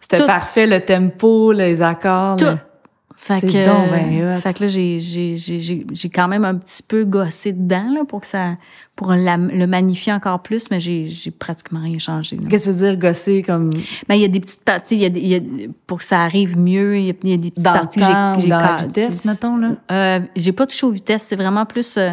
C'était 0.00 0.24
parfait, 0.26 0.66
le 0.66 0.80
tempo, 0.84 1.52
les 1.52 1.80
accords. 1.82 2.36
tout 2.36 2.44
le- 2.44 2.58
fait 3.34 3.46
que 3.46 3.64
donc 3.66 3.90
ben 3.90 4.40
fait 4.40 4.54
que 4.54 4.62
là 4.64 4.68
j'ai 4.68 5.00
j'ai 5.00 5.36
j'ai 5.36 5.60
j'ai 5.60 5.86
j'ai 5.90 6.08
quand 6.08 6.28
même 6.28 6.44
un 6.44 6.54
petit 6.54 6.82
peu 6.82 7.04
gossé 7.04 7.52
dedans 7.52 7.90
là 7.94 8.04
pour 8.06 8.20
que 8.22 8.26
ça 8.26 8.56
pour 8.96 9.12
la- 9.12 9.36
le 9.36 9.66
magnifier 9.66 10.12
encore 10.12 10.40
plus 10.42 10.70
mais 10.70 10.80
j'ai 10.80 11.08
j'ai 11.08 11.30
pratiquement 11.30 11.80
rien 11.80 11.98
changé. 11.98 12.36
Qu'est-ce 12.48 12.66
que 12.66 12.70
tu 12.74 12.76
veux 12.80 12.86
dire, 12.90 12.96
gosser 12.98 13.42
comme? 13.42 13.70
Ben, 14.08 14.14
il 14.16 14.22
y 14.22 14.24
a 14.24 14.28
des 14.28 14.40
petites 14.40 14.64
parties, 14.64 14.96
il 14.96 15.02
y 15.02 15.04
a, 15.04 15.08
des- 15.08 15.20
il 15.20 15.28
y 15.28 15.34
a- 15.36 15.68
pour 15.86 15.98
que 15.98 16.04
ça 16.04 16.20
arrive 16.22 16.58
mieux, 16.58 16.96
il 16.98 17.04
y 17.06 17.10
a, 17.10 17.14
il 17.22 17.30
y 17.30 17.34
a 17.34 17.36
des 17.36 17.50
petites 17.50 17.64
dans 17.64 17.72
parties 17.74 18.00
que 18.00 18.04
j'ai 18.06 18.48
dans 18.48 18.58
la 18.60 18.76
vitesse, 18.78 19.24
mettons, 19.24 19.56
là? 19.56 19.70
Euh, 19.92 20.20
j'ai 20.34 20.52
pas 20.52 20.66
touché 20.66 20.84
aux 20.86 20.90
vitesses, 20.90 21.22
c'est 21.22 21.36
vraiment 21.36 21.64
plus 21.64 21.96
euh, 21.96 22.10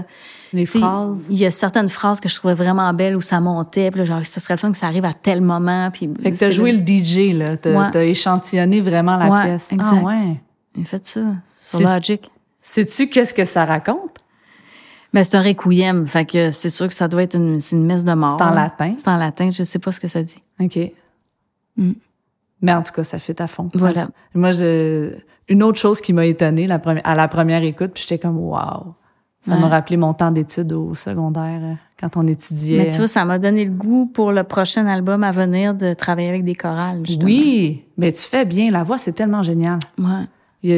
Les 0.53 0.65
phrases. 0.67 1.27
Il 1.31 1.37
y 1.37 1.45
a 1.45 1.51
certaines 1.51 1.89
phrases 1.89 2.19
que 2.19 2.29
je 2.29 2.35
trouvais 2.35 2.53
vraiment 2.53 2.93
belles 2.93 3.15
où 3.15 3.21
ça 3.21 3.41
montait, 3.41 3.89
puis 3.89 3.99
là, 4.01 4.05
genre 4.05 4.21
ça 4.25 4.39
serait 4.39 4.53
le 4.53 4.59
fun 4.59 4.71
que 4.71 4.77
ça 4.77 4.85
arrive 4.85 5.05
à 5.05 5.13
tel 5.13 5.41
moment, 5.41 5.89
puis 5.91 6.07
Fait 6.21 6.31
que 6.31 6.37
t'as 6.37 6.51
joué 6.51 6.71
le 6.71 6.79
DJ, 6.85 7.33
là. 7.33 7.57
T'as 7.57 7.89
Ouais. 7.91 8.09
échantillonné 8.11 8.79
vraiment 8.79 9.17
la 9.17 9.27
Ouais, 9.29 9.43
pièce. 9.43 9.71
exact. 9.73 9.89
Ah 9.91 10.03
ouais. 10.03 10.39
J'ai 10.75 10.83
fait 10.83 11.05
ça 11.05 11.21
C'est- 11.55 11.83
Logic. 11.83 12.31
Sais-tu 12.61 13.09
qu'est-ce 13.09 13.33
que 13.33 13.45
ça 13.45 13.65
raconte? 13.65 14.17
Ben, 15.13 15.23
c'est 15.23 15.37
un 15.37 15.41
requiem, 15.41 16.07
fait 16.07 16.25
que 16.25 16.51
c'est 16.51 16.69
sûr 16.69 16.87
que 16.87 16.93
ça 16.93 17.07
doit 17.07 17.23
être 17.23 17.35
une, 17.35 17.59
une 17.71 17.85
messe 17.85 18.03
de 18.03 18.13
mort. 18.13 18.35
C'est 18.37 18.43
en 18.43 18.49
là. 18.49 18.63
latin. 18.63 18.95
C'est 18.97 19.07
en 19.07 19.17
latin, 19.17 19.49
je 19.51 19.63
sais 19.63 19.79
pas 19.79 19.91
ce 19.91 19.99
que 19.99 20.07
ça 20.07 20.23
dit. 20.23 20.43
OK. 20.59 20.79
Mm. 21.77 21.91
Mais 22.61 22.73
en 22.73 22.81
tout 22.81 22.91
cas, 22.91 23.03
ça 23.03 23.19
fait 23.19 23.39
à 23.39 23.47
fond. 23.47 23.69
Voilà. 23.75 24.09
Moi, 24.33 24.51
je... 24.51 25.13
une 25.47 25.63
autre 25.63 25.79
chose 25.79 26.01
qui 26.01 26.11
m'a 26.11 26.25
étonnée 26.25 26.67
la 26.67 26.79
première... 26.79 27.05
à 27.05 27.15
la 27.15 27.27
première 27.27 27.63
écoute, 27.63 27.91
puis 27.93 28.01
j'étais 28.01 28.19
comme, 28.19 28.37
wow. 28.37 28.95
Ça 29.41 29.57
m'a 29.57 29.67
rappelé 29.67 29.95
mon 29.95 30.15
temps 30.15 30.31
d'études 30.31 30.73
au 30.73 30.95
secondaire 30.95 31.59
euh, 31.61 31.73
quand 31.99 32.17
on 32.17 32.25
étudiait. 32.25 32.79
Mais 32.79 32.89
tu 32.89 32.97
vois, 32.97 33.07
ça 33.07 33.25
m'a 33.25 33.37
donné 33.37 33.65
le 33.65 33.71
goût 33.71 34.07
pour 34.07 34.31
le 34.31 34.43
prochain 34.43 34.87
album 34.87 35.23
à 35.23 35.31
venir 35.31 35.75
de 35.75 35.93
travailler 35.93 36.29
avec 36.29 36.43
des 36.43 36.55
chorales. 36.55 37.05
Justement. 37.05 37.25
Oui, 37.27 37.83
mais 37.95 38.11
tu 38.11 38.23
fais 38.23 38.43
bien. 38.43 38.71
La 38.71 38.81
voix, 38.81 38.97
c'est 38.97 39.13
tellement 39.13 39.43
génial. 39.43 39.77
Ouais. 39.99 40.25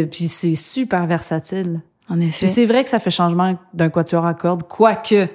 Puis 0.09 0.27
c'est 0.27 0.55
super 0.55 1.07
versatile. 1.07 1.81
En 2.09 2.19
effet. 2.19 2.45
Puis 2.45 2.47
c'est 2.47 2.65
vrai 2.65 2.83
que 2.83 2.89
ça 2.89 2.99
fait 2.99 3.09
changement 3.09 3.57
d'un 3.73 3.89
quatuor 3.89 4.25
à 4.25 4.33
cordes, 4.33 4.63
quoique 4.63 5.27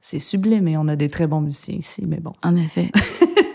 c'est 0.00 0.18
sublime 0.18 0.68
et 0.68 0.76
on 0.76 0.86
a 0.88 0.96
des 0.96 1.08
très 1.08 1.26
bons 1.26 1.40
musiciens 1.40 1.76
ici, 1.76 2.04
mais 2.06 2.18
bon. 2.18 2.34
En 2.42 2.56
effet. 2.56 2.90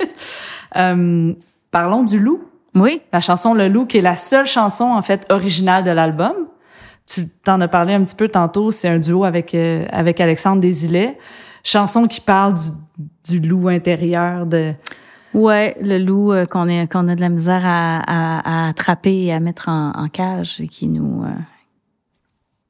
euh, 0.77 1.33
parlons 1.69 2.03
du 2.03 2.19
loup. 2.19 2.43
Oui. 2.73 3.01
La 3.13 3.19
chanson 3.19 3.53
Le 3.53 3.67
Loup, 3.67 3.85
qui 3.85 3.99
est 3.99 4.01
la 4.01 4.15
seule 4.15 4.47
chanson, 4.47 4.85
en 4.85 5.01
fait, 5.03 5.27
originale 5.29 5.83
de 5.83 5.91
l'album. 5.91 6.33
Tu 7.05 7.27
t'en 7.27 7.61
as 7.61 7.67
parlé 7.67 7.93
un 7.93 8.03
petit 8.03 8.15
peu 8.15 8.29
tantôt, 8.29 8.71
c'est 8.71 8.87
un 8.87 8.97
duo 8.97 9.25
avec, 9.25 9.53
euh, 9.53 9.85
avec 9.91 10.19
Alexandre 10.19 10.59
Desilets. 10.59 11.17
Chanson 11.63 12.07
qui 12.07 12.21
parle 12.21 12.55
du, 13.27 13.39
du 13.39 13.47
loup 13.47 13.67
intérieur 13.67 14.47
de... 14.47 14.73
Ouais, 15.33 15.75
le 15.81 15.97
loup 15.99 16.31
euh, 16.31 16.45
qu'on 16.45 16.67
a 16.67 16.85
de 16.85 17.21
la 17.21 17.29
misère 17.29 17.61
à, 17.63 17.99
à, 17.99 18.65
à, 18.65 18.69
attraper 18.69 19.25
et 19.25 19.33
à 19.33 19.39
mettre 19.39 19.69
en, 19.69 19.91
en 19.91 20.07
cage 20.07 20.59
et 20.59 20.67
qui 20.67 20.87
nous 20.87 21.23
euh, 21.23 21.29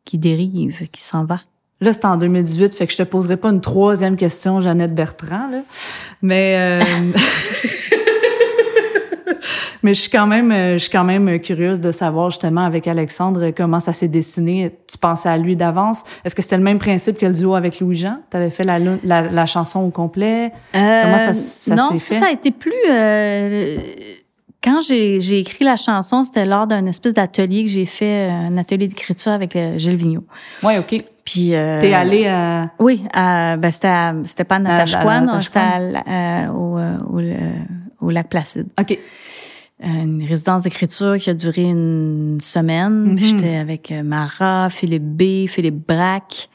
qui 0.05 0.17
dérive, 0.17 0.87
qui 0.91 1.01
s'en 1.01 1.23
va. 1.23 1.41
Là, 1.81 1.93
c'est 1.93 2.05
en 2.05 2.17
2018, 2.17 2.73
fait 2.73 2.87
que 2.87 2.91
je 2.91 2.97
te 2.97 3.03
poserai 3.03 3.37
pas 3.37 3.49
une 3.49 3.61
troisième 3.61 4.17
question, 4.17 4.59
Jeannette 4.59 4.93
Bertrand, 4.93 5.49
là. 5.49 5.61
Mais 6.21 6.79
euh, 6.79 6.83
Mais 9.81 9.93
je 9.93 10.01
suis 10.01 10.09
quand 10.09 10.27
même, 10.27 10.51
euh, 10.51 10.73
je 10.73 10.79
suis 10.79 10.89
quand 10.89 11.05
même 11.05 11.39
curieuse 11.39 11.79
de 11.79 11.91
savoir 11.91 12.29
justement 12.29 12.65
avec 12.65 12.87
Alexandre 12.87 13.51
comment 13.51 13.79
ça 13.79 13.93
s'est 13.93 14.09
dessiné. 14.09 14.77
Pensais 14.99 15.29
à 15.29 15.37
lui 15.37 15.55
d'avance? 15.55 16.03
Est-ce 16.23 16.35
que 16.35 16.41
c'était 16.41 16.57
le 16.57 16.63
même 16.63 16.79
principe 16.79 17.17
que 17.17 17.25
le 17.25 17.33
duo 17.33 17.55
avec 17.55 17.79
Louis 17.79 17.95
Jean? 17.95 18.17
Tu 18.29 18.37
avais 18.37 18.49
fait 18.49 18.63
la, 18.63 18.79
la, 18.79 19.21
la, 19.21 19.45
chanson 19.45 19.81
au 19.81 19.89
complet? 19.89 20.51
Euh, 20.75 21.03
Comment 21.03 21.17
ça, 21.17 21.33
ça 21.33 21.33
s'est 21.33 21.71
fait? 21.71 21.75
Non, 21.75 21.97
ça 21.97 22.27
a 22.27 22.31
été 22.31 22.51
plus. 22.51 22.73
Euh, 22.89 23.77
quand 24.61 24.81
j'ai 24.81 25.39
écrit 25.39 25.63
la 25.63 25.77
chanson, 25.77 26.23
c'était 26.23 26.45
lors 26.45 26.67
d'un 26.67 26.85
espèce 26.85 27.13
d'atelier 27.13 27.63
que 27.63 27.71
j'ai 27.71 27.85
fait, 27.85 28.29
un 28.29 28.57
atelier 28.57 28.87
d'écriture 28.87 29.31
avec 29.31 29.57
Gilles 29.77 29.95
Vigneault. 29.95 30.25
Ouais, 30.63 30.77
ok. 30.77 30.97
Puis 31.23 31.53
euh, 31.53 31.79
t'es 31.79 31.93
allé 31.93 32.25
à 32.25 32.71
oui, 32.79 33.03
à, 33.13 33.55
ben 33.55 33.71
c'était 33.71 33.93
c'était 34.25 34.43
pas 34.43 34.55
à 34.55 34.59
Natashquan, 34.59 35.39
c'était 35.41 36.47
au, 36.49 36.79
au, 36.79 37.21
au, 38.01 38.09
lac 38.09 38.27
Placide. 38.29 38.67
Ok. 38.79 38.97
Une 39.81 40.25
résidence 40.27 40.63
d'écriture 40.63 41.15
qui 41.15 41.29
a 41.29 41.33
duré 41.33 41.63
une 41.63 42.37
semaine. 42.41 43.15
Mm-hmm. 43.15 43.17
J'étais 43.17 43.55
avec 43.55 43.91
euh, 43.91 44.03
Mara, 44.03 44.69
Philippe 44.69 45.03
B, 45.03 45.47
Philippe 45.47 45.87
Braque, 45.87 46.49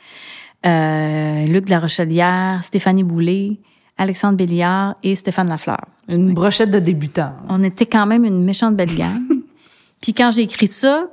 euh, 0.67 1.47
Luc 1.47 1.65
de 1.65 1.71
la 1.71 1.81
Rochelière, 1.81 2.61
Stéphanie 2.63 3.03
Boulay, 3.03 3.59
Alexandre 3.97 4.37
Béliard 4.37 4.97
et 5.03 5.17
Stéphane 5.17 5.49
Lafleur. 5.49 5.81
Une 6.09 6.35
brochette 6.35 6.71
de 6.71 6.79
débutants. 6.79 7.33
On 7.49 7.63
était 7.63 7.87
quand 7.87 8.05
même 8.05 8.27
une 8.27 8.45
méchante 8.45 8.77
belle 8.77 8.95
gang. 8.95 9.19
Puis 10.03 10.13
quand 10.13 10.31
j'ai 10.31 10.43
écrit 10.43 10.67
ça, 10.67 11.07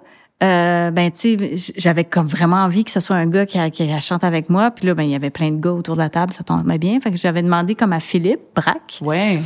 euh, 0.43 0.91
ben 0.91 1.11
tu 1.11 1.37
sais, 1.57 1.73
j'avais 1.77 2.03
comme 2.03 2.27
vraiment 2.27 2.57
envie 2.57 2.83
que 2.83 2.91
ce 2.91 2.99
soit 2.99 3.15
un 3.15 3.27
gars 3.27 3.45
qui, 3.45 3.57
a, 3.57 3.69
qui 3.69 3.87
chante 4.01 4.25
avec 4.25 4.49
moi. 4.49 4.71
Puis 4.71 4.87
là, 4.87 4.95
ben 4.95 5.03
il 5.03 5.11
y 5.11 5.15
avait 5.15 5.29
plein 5.29 5.51
de 5.51 5.61
gars 5.61 5.71
autour 5.71 5.95
de 5.95 6.01
la 6.01 6.09
table, 6.09 6.33
ça 6.33 6.43
tombait 6.43 6.77
bien. 6.77 6.99
Fait 6.99 7.11
que 7.11 7.17
j'avais 7.17 7.41
demandé 7.41 7.75
comme 7.75 7.93
à 7.93 8.01
Philippe 8.01 8.41
Braque. 8.53 8.99
Ouais 9.01 9.39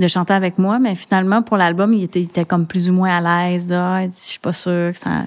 de 0.00 0.08
chanter 0.08 0.32
avec 0.32 0.58
moi, 0.58 0.78
mais 0.78 0.94
finalement, 0.94 1.42
pour 1.42 1.56
l'album, 1.56 1.92
il 1.92 2.04
était, 2.04 2.20
il 2.20 2.24
était 2.24 2.44
comme 2.44 2.66
plus 2.66 2.88
ou 2.88 2.92
moins 2.92 3.18
à 3.18 3.50
l'aise. 3.50 3.70
Ah, 3.72 4.06
je 4.06 4.12
suis 4.12 4.38
pas 4.38 4.52
sûre 4.52 4.92
que 4.92 4.98
ça... 4.98 5.26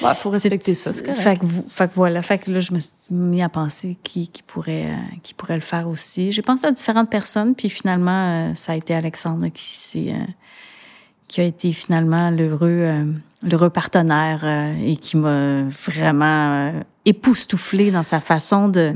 Il 0.00 0.06
ouais, 0.06 0.14
faut 0.14 0.30
respecter 0.30 0.74
ça, 0.74 0.92
c'est 0.92 1.12
Fait 1.12 1.38
que, 1.38 1.46
fait 1.46 1.88
que 1.88 1.94
voilà, 1.94 2.22
fait 2.22 2.38
que 2.38 2.50
là, 2.50 2.60
je 2.60 2.72
me 2.72 2.78
suis 2.78 2.92
mis 3.10 3.42
à 3.42 3.48
penser 3.48 3.98
qui, 4.02 4.28
qui, 4.28 4.42
pourrait, 4.42 4.86
euh, 4.86 5.16
qui 5.22 5.34
pourrait 5.34 5.56
le 5.56 5.60
faire 5.60 5.88
aussi. 5.88 6.32
J'ai 6.32 6.42
pensé 6.42 6.66
à 6.66 6.70
différentes 6.70 7.10
personnes, 7.10 7.54
puis 7.54 7.68
finalement, 7.68 8.50
euh, 8.50 8.54
ça 8.54 8.72
a 8.72 8.76
été 8.76 8.94
Alexandre 8.94 9.48
qui 9.48 9.64
s'est... 9.64 10.12
Euh, 10.12 10.24
qui 11.28 11.40
a 11.40 11.44
été 11.44 11.72
finalement 11.72 12.28
l'heureux 12.28 12.86
l'heureux 13.42 13.70
partenaire 13.70 14.44
et 14.84 14.96
qui 14.96 15.16
m'a 15.16 15.62
vraiment 15.86 16.74
époustouflé 17.06 17.90
dans 17.90 18.02
sa 18.02 18.20
façon 18.20 18.68
de... 18.68 18.92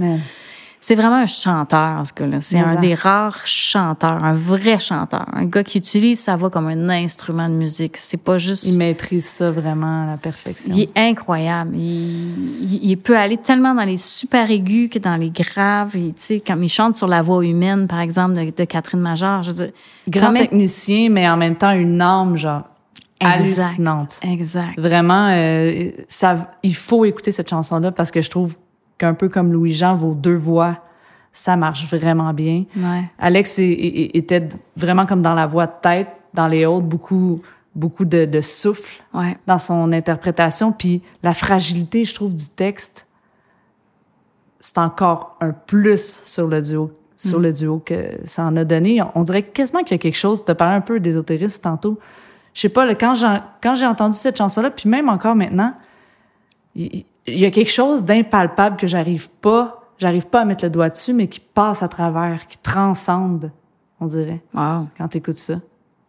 C'est 0.87 0.95
vraiment 0.95 1.17
un 1.17 1.27
chanteur, 1.27 2.07
ce 2.07 2.13
gars-là. 2.15 2.41
C'est 2.41 2.61
un 2.61 2.77
des 2.77 2.95
rares 2.95 3.45
chanteurs, 3.45 4.23
un 4.23 4.35
vrai 4.35 4.79
chanteur. 4.79 5.27
Un 5.33 5.45
gars 5.45 5.65
qui 5.65 5.79
utilise 5.79 6.21
sa 6.21 6.37
voix 6.37 6.49
comme 6.49 6.69
un 6.69 6.89
instrument 6.91 7.49
de 7.49 7.55
musique. 7.55 7.97
C'est 7.97 8.23
pas 8.23 8.39
juste... 8.39 8.69
Il 8.69 8.79
maîtrise 8.79 9.27
ça 9.27 9.51
vraiment 9.51 10.05
à 10.05 10.07
la 10.07 10.17
perfection. 10.17 10.73
Il 10.77 10.83
est 10.83 10.91
incroyable. 10.97 11.75
Il, 11.75 12.85
il, 12.85 12.97
peut 12.99 13.17
aller 13.17 13.37
tellement 13.37 13.75
dans 13.75 13.83
les 13.83 13.97
super 13.97 14.49
aigus 14.49 14.89
que 14.89 15.01
dans 15.01 15.17
les 15.17 15.31
graves. 15.31 15.97
Et, 15.97 16.15
quand 16.41 16.57
il 16.63 16.69
chante 16.69 16.95
sur 16.95 17.09
la 17.09 17.21
voix 17.21 17.45
humaine, 17.45 17.89
par 17.89 17.99
exemple, 17.99 18.35
de, 18.35 18.65
Catherine 18.65 19.01
Major, 19.01 19.43
je 19.43 19.51
veux 19.51 19.65
dire... 19.65 19.73
Grand 20.07 20.35
technicien, 20.35 21.09
mais 21.11 21.29
en 21.29 21.37
même 21.37 21.57
temps 21.57 21.73
une 21.73 22.01
âme, 22.01 22.39
genre... 22.39 22.63
hallucinante. 23.19 24.21
Exact. 24.23 24.79
Vraiment, 24.79 25.31
euh, 25.33 25.91
ça, 26.07 26.49
il 26.63 26.77
faut 26.77 27.05
écouter 27.05 27.33
cette 27.33 27.51
chanson-là 27.51 27.91
parce 27.91 28.13
que 28.13 28.21
je 28.21 28.31
trouve 28.31 28.57
qu'un 28.98 29.14
peu 29.14 29.28
comme 29.28 29.52
Louis-Jean, 29.52 29.94
vos 29.94 30.14
deux 30.14 30.36
voix, 30.36 30.78
ça 31.32 31.56
marche 31.56 31.86
vraiment 31.93 32.32
bien. 32.32 32.64
Ouais. 32.77 33.02
Alex 33.18 33.59
était 33.59 34.48
vraiment 34.77 35.06
comme 35.06 35.23
dans 35.23 35.35
la 35.35 35.47
voix 35.47 35.66
de 35.66 35.74
tête, 35.82 36.09
dans 36.32 36.47
les 36.47 36.64
hautes, 36.66 36.86
beaucoup 36.86 37.40
beaucoup 37.77 38.06
de, 38.06 38.24
de 38.24 38.40
souffle 38.40 39.02
ouais. 39.14 39.36
dans 39.47 39.59
son 39.59 39.93
interprétation. 39.93 40.73
Puis 40.73 41.02
la 41.23 41.35
fragilité, 41.35 42.05
je 42.05 42.14
trouve, 42.14 42.35
du 42.35 42.48
texte, 42.48 43.06
c'est 44.59 44.78
encore 44.78 45.36
un 45.40 45.52
plus 45.52 46.23
sur 46.24 46.48
le 46.48 46.60
duo 46.60 46.90
sur 47.18 47.39
mm. 47.39 47.43
le 47.43 47.52
duo 47.52 47.78
que 47.78 48.18
ça 48.24 48.44
en 48.44 48.56
a 48.56 48.64
donné. 48.64 49.01
On 49.14 49.23
dirait 49.23 49.43
quasiment 49.43 49.82
qu'il 49.82 49.93
y 49.93 49.94
a 49.94 49.98
quelque 49.98 50.16
chose, 50.16 50.44
tu 50.44 50.55
parlé 50.55 50.74
un 50.74 50.81
peu 50.82 51.01
d'ésotérisme 51.01 51.62
tantôt. 51.62 51.98
Je 52.52 52.60
sais 52.60 52.68
pas, 52.68 52.94
quand 52.94 53.14
j'ai 53.14 53.39
quand 53.62 53.74
j'ai 53.74 53.86
entendu 53.86 54.16
cette 54.16 54.36
chanson-là, 54.36 54.70
puis 54.70 54.89
même 54.89 55.09
encore 55.09 55.35
maintenant, 55.35 55.74
il 56.74 57.06
y 57.27 57.44
a 57.44 57.51
quelque 57.51 57.70
chose 57.70 58.05
d'impalpable 58.05 58.77
que 58.77 58.86
j'arrive 58.86 59.28
pas, 59.40 59.93
j'arrive 59.98 60.27
pas 60.27 60.43
à 60.43 60.44
mettre 60.44 60.65
le 60.65 60.70
doigt 60.70 60.90
dessus, 60.90 61.12
mais 61.12 61.28
qui 61.28 61.40
passe 61.40 61.82
à 61.82 61.89
travers, 61.89 62.47
qui 62.47 62.59
transcende, 62.59 63.51
on 64.01 64.07
dirait. 64.07 64.43
Wow. 64.55 64.89
Quand 64.97 65.09
t'écoutes 65.09 65.36
ça. 65.36 65.61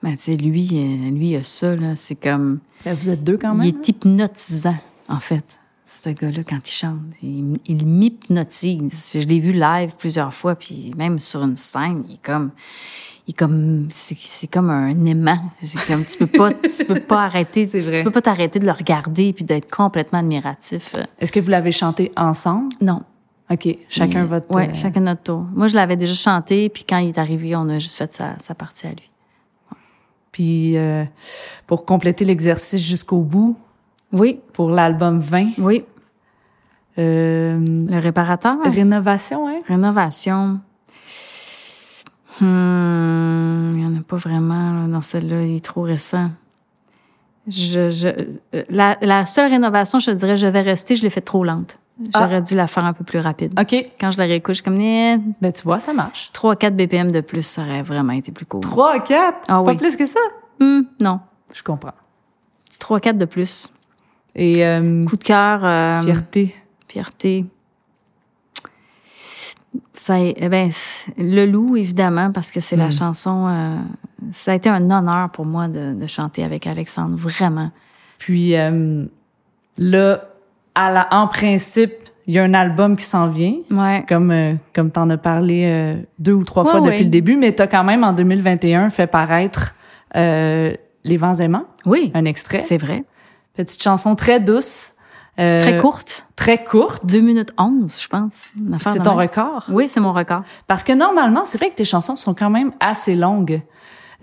Ben, 0.03 0.11
tu 0.11 0.17
sais, 0.17 0.35
lui, 0.35 0.67
euh, 0.73 1.09
lui, 1.11 1.29
il 1.29 1.35
a 1.37 1.43
ça, 1.43 1.75
là. 1.75 1.95
C'est 1.95 2.15
comme. 2.15 2.59
Ben, 2.85 2.93
vous 2.93 3.09
êtes 3.09 3.23
deux 3.23 3.37
quand 3.37 3.55
même. 3.55 3.65
Il 3.65 3.75
est 3.75 3.87
hypnotisant, 3.87 4.77
en 5.09 5.19
fait. 5.19 5.43
Ce 5.85 6.09
gars-là, 6.09 6.43
quand 6.43 6.67
il 6.67 6.71
chante, 6.71 6.99
il, 7.23 7.57
il 7.65 7.85
m'hypnotise. 7.85 9.11
Je 9.13 9.19
l'ai 9.19 9.39
vu 9.39 9.53
live 9.53 9.95
plusieurs 9.97 10.33
fois, 10.33 10.55
puis 10.55 10.93
même 10.97 11.17
sur 11.17 11.41
une 11.43 11.55
scène, 11.55 12.03
il 12.09 12.15
est 12.15 12.23
comme, 12.23 12.51
il 13.27 13.33
comme 13.33 13.87
c'est 13.89 14.47
comme 14.47 14.69
un 14.69 15.03
aimant. 15.03 15.39
C'est 15.61 15.85
comme 15.85 16.05
tu 16.05 16.17
peux 16.17 16.27
pas 16.27 16.53
tu 16.53 16.85
peux 16.85 16.99
pas 17.01 17.25
arrêter 17.25 17.67
tu 17.67 18.03
peux 18.03 18.11
pas 18.11 18.21
t'arrêter 18.21 18.59
de 18.59 18.65
le 18.65 18.71
regarder 18.71 19.33
puis 19.33 19.43
d'être 19.43 19.69
complètement 19.69 20.19
admiratif. 20.19 20.95
Est-ce 21.19 21.33
que 21.33 21.41
vous 21.41 21.49
l'avez 21.49 21.71
chanté 21.71 22.11
ensemble? 22.15 22.73
Non. 22.81 23.03
Ok 23.49 23.67
chacun 23.89 24.25
votre 24.25 24.53
ouais 24.55 24.73
chacun 24.73 25.01
notre 25.01 25.23
tour. 25.23 25.45
Moi 25.53 25.67
je 25.67 25.75
l'avais 25.75 25.97
déjà 25.97 26.13
chanté 26.13 26.69
puis 26.69 26.85
quand 26.87 26.99
il 26.99 27.09
est 27.09 27.17
arrivé 27.17 27.53
on 27.55 27.67
a 27.67 27.79
juste 27.79 27.97
fait 27.97 28.11
sa, 28.13 28.39
sa 28.39 28.55
partie 28.55 28.87
à 28.87 28.91
lui. 28.91 29.09
Puis 30.31 30.77
euh, 30.77 31.03
pour 31.65 31.85
compléter 31.85 32.23
l'exercice 32.23 32.81
jusqu'au 32.81 33.23
bout? 33.23 33.57
Oui. 34.13 34.39
Pour 34.53 34.69
l'album 34.71 35.19
20 35.19 35.49
oui. 35.57 35.83
Euh, 36.97 37.63
le 37.67 37.99
réparateur. 37.99 38.57
Rénovation 38.63 39.49
hein? 39.49 39.59
Rénovation 39.67 40.61
Hum, 42.41 43.73
il 43.75 43.81
n'y 43.81 43.85
en 43.85 43.99
a 43.99 44.03
pas 44.03 44.17
vraiment 44.17 44.87
dans 44.87 45.01
celle-là, 45.01 45.43
il 45.43 45.55
est 45.55 45.65
trop 45.65 45.81
récent. 45.81 46.29
Je, 47.47 47.89
je, 47.89 48.09
la, 48.69 48.97
la, 49.01 49.25
seule 49.25 49.49
rénovation, 49.49 49.99
je 49.99 50.11
te 50.11 50.15
dirais, 50.15 50.35
je 50.35 50.47
vais 50.47 50.61
rester, 50.61 50.95
je 50.95 51.03
l'ai 51.03 51.09
fait 51.09 51.21
trop 51.21 51.43
lente. 51.43 51.79
J'aurais 52.13 52.35
ah. 52.35 52.41
dû 52.41 52.55
la 52.55 52.67
faire 52.67 52.85
un 52.85 52.93
peu 52.93 53.03
plus 53.03 53.19
rapide. 53.19 53.59
OK. 53.59 53.73
Quand 53.99 54.11
je 54.11 54.17
la 54.17 54.25
réécoute, 54.25 54.53
je 54.53 54.61
suis 54.61 54.63
comme, 54.63 54.79
eh, 54.79 55.17
ben, 55.41 55.51
tu 55.51 55.63
vois, 55.63 55.79
ça 55.79 55.93
marche. 55.93 56.31
3-4 56.33 56.75
BPM 56.75 57.09
de 57.09 57.21
plus, 57.21 57.41
ça 57.43 57.63
aurait 57.63 57.81
vraiment 57.81 58.13
été 58.13 58.31
plus 58.31 58.45
court. 58.45 58.61
3-4? 58.61 59.33
Ah, 59.47 59.63
pas 59.63 59.75
plus 59.75 59.95
que 59.95 60.05
ça? 60.05 60.19
Hum, 60.59 60.85
non. 61.01 61.19
Je 61.53 61.63
comprends. 61.63 61.93
3-4 62.79 63.17
de 63.17 63.25
plus. 63.25 63.71
Et, 64.35 64.63
euh, 64.65 65.05
Coup 65.05 65.17
de 65.17 65.23
cœur. 65.23 65.65
Euh, 65.65 66.01
fierté. 66.03 66.55
Fierté 66.87 67.45
ça, 69.93 70.19
eh 70.19 70.49
ben, 70.49 70.69
le 71.17 71.45
loup 71.45 71.75
évidemment 71.75 72.31
parce 72.31 72.51
que 72.51 72.59
c'est 72.59 72.75
la 72.75 72.87
mm. 72.87 72.91
chanson. 72.93 73.47
Euh, 73.47 73.77
ça 74.31 74.51
a 74.51 74.55
été 74.55 74.69
un 74.69 74.89
honneur 74.89 75.29
pour 75.31 75.45
moi 75.45 75.67
de, 75.67 75.93
de 75.93 76.07
chanter 76.07 76.43
avec 76.43 76.67
Alexandre, 76.67 77.15
vraiment. 77.15 77.71
Puis 78.17 78.55
euh, 78.55 79.05
là, 79.77 80.29
à 80.75 80.91
la, 80.91 81.07
en 81.11 81.27
principe, 81.27 81.93
il 82.25 82.33
y 82.33 82.39
a 82.39 82.43
un 82.43 82.53
album 82.53 82.95
qui 82.95 83.05
s'en 83.05 83.27
vient, 83.27 83.55
ouais. 83.71 84.03
comme 84.07 84.31
euh, 84.31 84.55
comme 84.75 84.91
t'en 84.91 85.09
as 85.09 85.17
parlé 85.17 85.63
euh, 85.65 85.95
deux 86.19 86.33
ou 86.33 86.43
trois 86.43 86.65
fois 86.65 86.81
depuis 86.81 87.05
le 87.05 87.09
début, 87.09 87.37
mais 87.37 87.53
t'as 87.53 87.67
quand 87.67 87.83
même 87.83 88.03
en 88.03 88.13
2021 88.13 88.89
fait 88.89 89.07
paraître 89.07 89.75
Les 90.13 91.17
vents 91.17 91.35
aimants. 91.35 91.65
Oui. 91.85 92.11
Un 92.13 92.25
extrait. 92.25 92.63
C'est 92.65 92.77
vrai. 92.77 93.05
Petite 93.55 93.81
chanson 93.81 94.15
très 94.15 94.39
douce 94.39 94.93
Euh, 95.39 95.61
très 95.61 95.77
courte? 95.77 96.27
Très 96.35 96.63
courte. 96.63 97.05
2 97.05 97.19
minutes 97.19 97.53
11, 97.57 98.01
je 98.01 98.07
pense. 98.07 98.51
C'est 98.81 99.03
ton 99.03 99.15
record? 99.15 99.65
Oui, 99.69 99.87
c'est 99.87 99.99
mon 99.99 100.13
record. 100.13 100.43
Parce 100.65 100.83
que 100.83 100.93
normalement, 100.93 101.45
c'est 101.45 101.57
vrai 101.57 101.69
que 101.69 101.75
tes 101.75 101.83
chansons 101.83 102.15
sont 102.15 102.33
quand 102.33 102.49
même 102.49 102.71
assez 102.79 103.15
longues. 103.15 103.61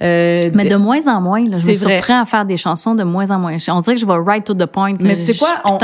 Euh, 0.03 0.43
mais 0.55 0.69
de 0.69 0.75
moins 0.75 1.07
en 1.07 1.21
moins, 1.21 1.41
là, 1.45 1.57
je 1.57 1.69
me 1.69 1.75
surprends 1.75 2.21
à 2.21 2.25
faire 2.25 2.45
des 2.45 2.57
chansons 2.57 2.97
de 2.97 3.05
moins 3.05 3.31
en 3.31 3.39
moins. 3.39 3.57
On 3.69 3.81
dirait 3.81 3.95
que 3.95 4.01
je 4.01 4.07
vais 4.07 4.19
right 4.19 4.45
to 4.45 4.55
the 4.55 4.67
point. 4.67 4.97
Mais 5.01 5.17
tu 5.17 5.23
sais 5.23 5.37
quoi, 5.37 5.61
on, 5.65 5.79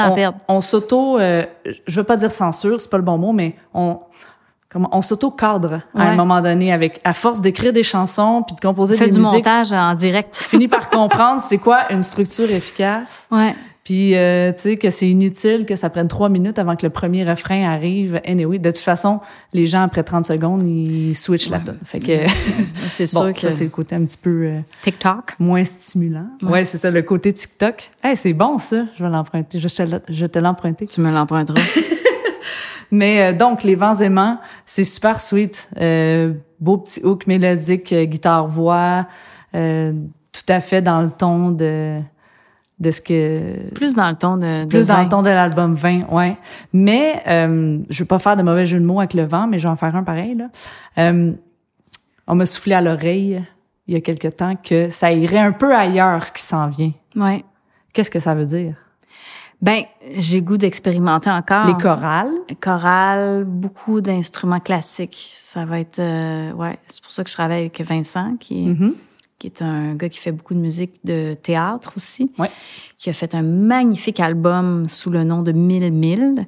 on, 0.49 0.61
s'auto, 0.61 1.19
euh, 1.19 1.47
je 1.87 2.01
veux 2.01 2.05
pas 2.05 2.17
dire 2.17 2.31
censure, 2.31 2.81
c'est 2.81 2.91
pas 2.91 2.97
le 2.97 3.05
bon 3.05 3.19
mot, 3.19 3.33
mais 3.33 3.55
on 3.73 4.01
comment 4.69 4.89
on 4.93 5.03
s'auto-cadre 5.03 5.81
à 5.97 6.11
un 6.11 6.17
moment 6.17 6.41
donné 6.41 6.73
avec 6.73 7.01
à 7.05 7.13
force 7.13 7.41
d'écrire 7.41 7.73
des 7.73 7.83
chansons 7.83 8.45
puis 8.47 8.55
de 8.55 8.61
composer 8.61 8.97
des 8.97 9.05
musiques. 9.07 9.21
du 9.21 9.21
montage 9.21 9.73
en 9.73 9.95
direct. 9.95 10.35
finis 10.37 10.69
par 10.69 10.89
comprendre 10.91 11.41
c'est 11.41 11.59
quoi 11.59 11.93
une 11.93 12.03
structure 12.03 12.51
efficace. 12.51 13.29
Ouais. 13.31 13.55
Puis 13.85 14.15
euh, 14.15 14.53
tu 14.53 14.61
sais 14.61 14.77
que 14.77 14.91
c'est 14.91 15.09
inutile 15.09 15.65
que 15.67 15.75
ça 15.75 15.89
prenne 15.91 16.09
trois 16.09 16.29
minutes 16.29 16.59
avant 16.59 16.77
que 16.77 16.85
le 16.85 16.91
premier 16.91 17.25
refrain 17.25 17.69
arrive. 17.69 18.21
Anyway, 18.27 18.59
de 18.59 18.71
toute 18.71 18.79
façon, 18.79 19.21
les 19.53 19.67
gens 19.67 19.83
après 19.83 20.03
30 20.03 20.27
secondes, 20.27 20.67
ils 20.67 21.15
switchent 21.15 21.49
la 21.49 21.61
tonne. 21.61 21.79
Fait 21.85 21.99
que 21.99 22.27
c'est 22.89 23.13
bon, 23.15 23.23
sûr 23.23 23.33
que 23.33 23.39
ça 23.39 23.51
c'est 23.51 23.65
le 23.65 23.71
côté 23.71 23.97
un 23.97 24.05
petit 24.05 24.19
peu 24.19 24.45
euh, 24.45 24.61
TikTok 24.83 25.35
moins 25.39 25.65
stimulant. 25.65 26.27
Ouais, 26.43 26.65
c'est 26.65 26.79
ça 26.79 26.91
le 26.91 27.03
côté 27.03 27.33
TikTok. 27.33 27.91
Hey, 28.03 28.17
c'est 28.17 28.35
bon 28.35 28.59
ça, 28.59 28.85
je 28.97 29.03
vais 29.03 29.11
l'emprunter, 29.11 29.59
je 29.59 29.69
te, 29.69 30.27
te 30.27 30.39
l'emprunter. 30.39 30.87
Tu 30.87 31.01
me 31.01 31.11
l'emprunteras. 31.11 31.61
Mais 32.91 33.23
euh, 33.23 33.33
donc, 33.33 33.63
Les 33.63 33.75
Vents 33.75 33.95
aimants, 33.95 34.39
c'est 34.65 34.85
super 34.85 35.21
sweet. 35.21 35.71
Euh, 35.81 36.35
beau 36.59 36.79
petit 36.79 37.01
hook 37.05 37.27
mélodique, 37.27 37.93
euh, 37.93 38.05
guitare-voix, 38.05 39.07
euh, 39.55 39.93
tout 40.33 40.53
à 40.53 40.61
fait 40.61 40.83
dans 40.83 41.01
le 41.03 41.11
ton 41.11 41.51
de 41.51 42.01
de 42.81 42.91
ce 42.91 43.01
que 43.01 43.71
plus 43.75 43.95
dans 43.95 44.09
le 44.11 44.17
ton 44.17 44.37
de, 44.37 44.65
de 44.65 44.69
plus 44.69 44.87
dans 44.87 45.03
le 45.03 45.09
ton 45.09 45.23
de 45.23 45.29
l'album 45.29 45.75
20 45.75 46.11
ouais 46.11 46.37
mais 46.73 47.23
euh, 47.27 47.79
je 47.91 48.03
veux 48.03 48.07
pas 48.07 48.19
faire 48.19 48.37
de 48.37 48.43
mauvais 48.43 48.67
jeu 48.67 48.81
de 48.81 48.85
mots 48.85 49.01
avec 49.01 49.15
le 49.15 49.25
vent 49.25 49.47
mais 49.47 49.59
je 49.59 49.65
vais 49.65 49.73
en 49.73 49.77
faire 49.77 49.95
un 49.95 50.03
pareil 50.03 50.35
là 50.35 50.49
euh, 50.99 51.33
on 52.27 52.35
m'a 52.35 52.47
soufflé 52.47 52.75
à 52.75 52.81
l'oreille 52.81 53.43
il 53.87 53.95
y 53.95 53.97
a 53.97 54.01
quelque 54.01 54.29
temps 54.29 54.55
que 54.57 54.89
ça 54.89 55.13
irait 55.13 55.39
un 55.39 55.53
peu 55.53 55.75
ailleurs 55.75 56.25
ce 56.25 56.33
qui 56.33 56.43
s'en 56.43 56.69
vient 56.69 56.93
ouais 57.17 57.45
qu'est-ce 57.93 58.11
que 58.11 58.19
ça 58.19 58.35
veut 58.35 58.47
dire? 58.47 58.75
Ben, 59.63 59.83
j'ai 60.17 60.41
goût 60.41 60.57
d'expérimenter 60.57 61.31
encore. 61.31 61.67
Les 61.67 61.75
chorales? 61.75 62.33
Les 62.49 62.55
chorales, 62.55 63.45
beaucoup 63.45 64.01
d'instruments 64.01 64.61
classiques. 64.61 65.33
Ça 65.35 65.67
va 65.67 65.81
être, 65.81 65.99
euh, 65.99 66.53
ouais, 66.53 66.79
c'est 66.87 67.03
pour 67.03 67.13
ça 67.13 67.23
que 67.25 67.29
je 67.29 67.35
travaille 67.35 67.61
avec 67.61 67.81
Vincent, 67.83 68.37
qui 68.41 68.65
est, 68.65 68.73
mm-hmm. 68.73 68.95
Qui 69.41 69.47
est 69.47 69.63
un 69.63 69.95
gars 69.95 70.09
qui 70.09 70.19
fait 70.19 70.33
beaucoup 70.33 70.55
de 70.55 70.61
musique 70.61 70.93
de 71.03 71.35
théâtre 71.35 71.95
aussi. 71.97 72.31
Ouais. 72.39 72.51
Qui 72.99 73.11
a 73.11 73.13
fait 73.15 73.35
un 73.35 73.43
magnifique 73.43 74.21
album 74.21 74.89
sous 74.89 75.11
le 75.11 75.25
nom 75.25 75.43
de 75.43 75.51
Mille 75.51 75.91
Mille, 75.91 76.47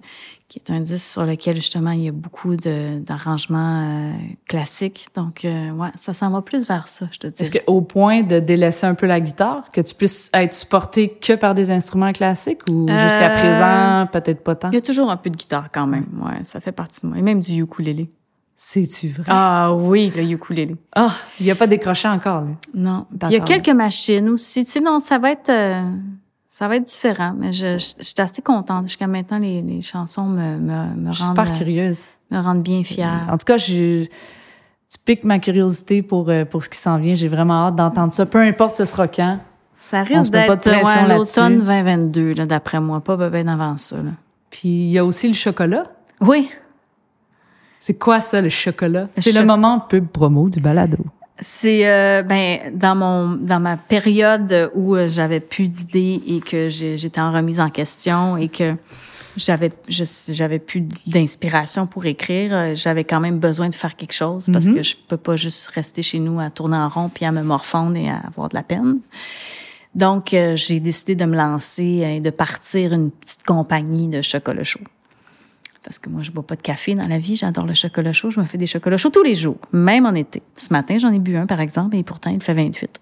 qui 0.49 0.59
est 0.59 0.71
un 0.71 0.81
disque 0.81 1.13
sur 1.13 1.25
lequel 1.25 1.57
justement 1.57 1.93
il 1.93 2.03
y 2.03 2.09
a 2.09 2.13
beaucoup 2.13 2.57
d'arrangements 2.57 4.11
euh, 4.11 4.13
classiques. 4.47 5.07
Donc, 5.17 5.47
euh, 5.47 5.71
ouais, 5.71 5.89
ça 5.99 6.13
s'en 6.13 6.31
va 6.31 6.43
plus 6.43 6.69
vers 6.69 6.89
ça, 6.89 7.09
je 7.11 7.19
te 7.19 7.27
dis. 7.27 7.41
Est-ce 7.41 7.51
qu'au 7.51 7.81
point 7.81 8.23
de 8.23 8.39
délaisser 8.39 8.87
un 8.87 8.95
peu 8.95 9.07
la 9.07 9.21
guitare, 9.21 9.71
que 9.73 9.81
tu 9.81 9.95
puisses 9.95 10.31
être 10.35 10.53
supporté 10.53 11.09
que 11.09 11.33
par 11.33 11.55
des 11.55 11.71
instruments 11.71 12.13
classiques 12.13 12.61
ou 12.69 12.87
jusqu'à 12.87 13.31
euh, 13.31 13.41
présent, 13.41 14.07
peut-être 14.13 14.45
pas 14.45 14.55
tant? 14.55 14.69
Il 14.69 14.75
y 14.75 14.79
a 14.79 14.83
toujours 14.83 15.11
un 15.11 15.17
peu 15.17 15.31
de 15.31 15.37
guitare 15.37 15.71
quand 15.73 15.87
même, 15.87 16.07
ouais, 16.23 16.45
ça 16.45 16.61
fait 16.61 16.73
partie 16.73 17.01
de 17.01 17.07
moi. 17.07 17.17
Et 17.17 17.23
même 17.23 17.41
du 17.41 17.63
ukulélé. 17.63 18.11
C'est-tu 18.65 19.09
vrai? 19.09 19.25
Ah 19.27 19.73
oui, 19.75 20.13
le 20.15 20.23
ukulélé. 20.23 20.77
Ah, 20.95 21.11
il 21.41 21.47
n'y 21.47 21.51
a 21.51 21.57
pas 21.57 21.67
décroché 21.67 22.07
encore, 22.07 22.43
lui. 22.43 22.55
Non. 22.73 23.07
Il 23.25 23.33
y 23.33 23.37
a 23.37 23.41
quelques 23.41 23.69
machines 23.69 24.29
aussi. 24.29 24.65
Tu 24.65 24.71
sais, 24.71 24.81
non, 24.81 25.01
ça 25.01 25.19
va 25.19 25.33
être 25.33 25.51
ça 26.53 26.69
va 26.69 26.77
être 26.77 26.85
différent, 26.85 27.35
mais 27.37 27.53
je, 27.53 27.79
je, 27.79 27.95
je 27.99 28.03
suis 28.05 28.15
assez 28.19 28.41
contente. 28.41 28.87
Jusqu'à 28.87 29.07
maintenant, 29.09 29.39
les, 29.39 29.63
les 29.63 29.83
chansons 29.83 30.27
me, 30.27 30.59
me, 30.59 30.95
me 30.97 31.11
je 31.11 31.17
suis 31.17 31.25
super 31.25 31.51
curieuse. 31.57 32.05
Me 32.31 32.39
rendent 32.39 32.63
bien 32.63 32.85
fière. 32.85 33.27
En 33.29 33.37
tout 33.37 33.47
cas, 33.47 33.57
je, 33.57 34.05
tu 34.05 34.99
piques 35.05 35.25
ma 35.25 35.41
curiosité 35.41 36.03
pour, 36.03 36.29
euh, 36.29 36.45
pour 36.45 36.63
ce 36.63 36.69
qui 36.69 36.79
s'en 36.79 36.99
vient. 36.99 37.15
J'ai 37.15 37.29
vraiment 37.29 37.67
hâte 37.67 37.77
d'entendre 37.77 38.13
ça. 38.13 38.27
Peu 38.27 38.39
importe 38.39 38.77
ce 38.77 38.85
sera 38.85 39.09
quand. 39.09 39.41
Ça 39.77 40.03
risque 40.03 40.31
d'être 40.31 40.67
ouais, 40.67 41.17
l'automne 41.17 41.59
2022, 41.59 42.35
d'après 42.47 42.81
moi. 42.81 43.01
Pas 43.01 43.29
bien 43.29 43.49
avant 43.49 43.77
ça. 43.77 43.97
Là. 43.97 44.11
Puis 44.51 44.69
il 44.69 44.91
y 44.91 44.99
a 44.99 45.05
aussi 45.05 45.27
le 45.27 45.35
chocolat. 45.35 45.85
Oui. 46.21 46.51
C'est 47.85 47.95
quoi 47.95 48.21
ça, 48.21 48.41
le 48.41 48.49
chocolat? 48.49 49.09
C'est 49.17 49.33
le 49.33 49.45
moment 49.45 49.81
pub 49.81 50.07
promo 50.07 50.49
du 50.49 50.61
balado. 50.61 50.99
C'est 51.41 51.91
euh, 51.91 52.23
ben 52.23 52.73
dans 52.73 52.95
mon 52.95 53.31
dans 53.31 53.59
ma 53.59 53.77
période 53.77 54.71
où 54.77 54.95
euh, 54.95 55.09
j'avais 55.09 55.41
plus 55.41 55.69
d'idées 55.69 56.23
et 56.25 56.41
que 56.41 56.69
j'étais 56.69 57.21
en 57.21 57.33
remise 57.33 57.59
en 57.59 57.71
question 57.71 58.37
et 58.37 58.49
que 58.49 58.77
j'avais 59.37 59.73
j'avais 59.89 60.61
plus 60.61 60.87
d'inspiration 61.09 61.89
pour 61.89 62.07
écrire, 62.07 62.55
euh, 62.55 62.73
j'avais 62.77 63.03
quand 63.03 63.19
même 63.19 63.41
besoin 63.41 63.69
de 63.69 63.75
faire 63.75 63.97
quelque 63.97 64.15
chose 64.15 64.49
parce 64.53 64.67
mm-hmm. 64.67 64.77
que 64.77 64.83
je 64.85 64.95
peux 65.09 65.17
pas 65.17 65.35
juste 65.35 65.67
rester 65.75 66.05
chez 66.05 66.21
nous 66.21 66.39
à 66.39 66.51
tourner 66.51 66.77
en 66.77 66.89
rond 66.89 67.11
puis 67.13 67.25
à 67.25 67.33
me 67.33 67.43
morfondre 67.43 67.97
et 67.97 68.09
à 68.09 68.19
avoir 68.29 68.49
de 68.49 68.55
la 68.55 68.63
peine. 68.63 69.01
Donc 69.97 70.37
j'ai 70.55 70.79
décidé 70.79 71.17
de 71.17 71.25
me 71.25 71.37
lancer 71.37 72.05
et 72.17 72.21
de 72.21 72.31
partir 72.31 72.93
une 72.93 73.11
petite 73.11 73.43
compagnie 73.43 74.07
de 74.07 74.23
chocolat 74.23 74.63
chaud 74.63 74.79
parce 75.83 75.99
que 75.99 76.09
moi, 76.09 76.23
je 76.23 76.31
bois 76.31 76.47
pas 76.47 76.57
de 76.57 76.63
café 76.63 76.95
dans 76.95 77.09
la 77.09 77.19
vie. 77.19 77.37
J'adore 77.37 77.67
le 77.67 77.75
chocolat 77.75 78.13
chaud. 78.13 78.31
Je 78.31 78.39
me 78.39 78.45
fais 78.45 78.59
des 78.59 78.67
chocolats 78.67 78.97
chauds 78.97 79.11
tous 79.11 79.23
les 79.23 79.35
jours, 79.35 79.57
même 79.73 80.07
en 80.07 80.15
été. 80.15 80.43
Ce 80.57 80.73
matin, 80.73 80.99
j'en 80.99 81.13
ai 81.13 81.19
bu 81.19 81.37
un, 81.37 81.47
par 81.47 81.61
exemple, 81.61 81.97
et 81.97 82.03
pourtant, 82.03 82.31
il 82.31 82.43
fait 82.43 82.55
28. 82.55 83.01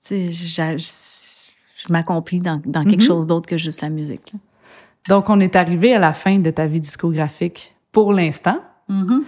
Tu 0.08 0.32
sais, 0.32 0.78
je 0.78 1.92
m'accomplis 1.92 2.40
dans, 2.40 2.62
dans 2.66 2.84
quelque 2.84 3.02
mm-hmm. 3.02 3.06
chose 3.06 3.28
d'autre 3.28 3.48
que 3.48 3.58
juste 3.58 3.82
la 3.82 3.90
musique. 3.90 4.34
Donc, 5.10 5.30
on 5.30 5.40
est 5.40 5.56
arrivé 5.56 5.94
à 5.94 6.00
la 6.00 6.14
fin 6.14 6.40
de 6.40 6.50
ta 6.52 6.68
vie 6.68 6.80
discographique 6.80 7.76
pour 7.92 8.14
l'instant. 8.14 8.62
Mm-hmm. 8.90 9.22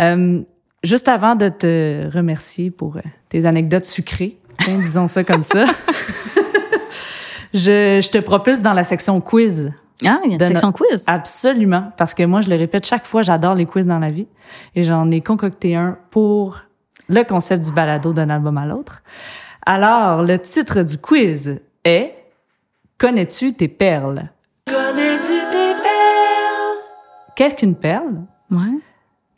euh, 0.00 0.42
Juste 0.84 1.08
avant 1.08 1.34
de 1.34 1.48
te 1.48 2.08
remercier 2.14 2.70
pour 2.70 2.98
euh, 2.98 3.00
tes 3.28 3.46
anecdotes 3.46 3.84
sucrées, 3.84 4.38
disons 4.80 5.08
ça 5.08 5.24
comme 5.24 5.42
ça, 5.42 5.64
je, 7.52 8.00
je, 8.00 8.10
te 8.10 8.18
propulse 8.18 8.62
dans 8.62 8.74
la 8.74 8.84
section 8.84 9.20
quiz. 9.20 9.72
Ah, 10.04 10.20
il 10.24 10.30
y 10.30 10.34
a 10.34 10.36
une 10.36 10.46
section 10.46 10.72
quiz? 10.72 11.04
Absolument, 11.06 11.92
parce 11.96 12.14
que 12.14 12.22
moi, 12.22 12.40
je 12.40 12.50
le 12.50 12.56
répète 12.56 12.86
chaque 12.86 13.04
fois, 13.04 13.22
j'adore 13.22 13.54
les 13.54 13.66
quiz 13.66 13.86
dans 13.86 13.98
la 13.98 14.10
vie. 14.10 14.28
Et 14.74 14.82
j'en 14.82 15.10
ai 15.10 15.20
concocté 15.20 15.74
un 15.74 15.98
pour 16.10 16.60
le 17.08 17.22
concept 17.24 17.64
du 17.64 17.72
balado 17.72 18.12
d'un 18.12 18.30
album 18.30 18.58
à 18.58 18.66
l'autre. 18.66 19.02
Alors, 19.66 20.22
le 20.22 20.38
titre 20.38 20.82
du 20.82 20.98
quiz 20.98 21.60
est 21.84 22.14
Connais-tu 22.98 23.54
tes 23.54 23.68
perles? 23.68 24.30
Connais-tu 24.66 25.34
tes 25.50 25.74
perles? 25.82 26.78
Qu'est-ce 27.36 27.54
qu'une 27.54 27.76
perle? 27.76 28.22
Ouais 28.50 28.78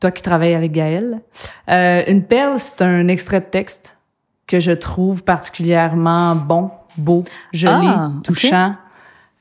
toi 0.01 0.11
qui 0.11 0.23
travailles 0.23 0.55
avec 0.55 0.73
Gaël. 0.73 1.21
Euh, 1.69 2.03
une 2.09 2.25
perle, 2.25 2.59
c'est 2.59 2.83
un 2.83 3.07
extrait 3.09 3.41
de 3.41 3.47
texte 3.47 3.99
que 4.47 4.59
je 4.59 4.73
trouve 4.73 5.23
particulièrement 5.23 6.35
bon, 6.35 6.71
beau, 6.97 7.25
joli, 7.53 7.87
ah, 7.87 8.11
touchant, 8.25 8.75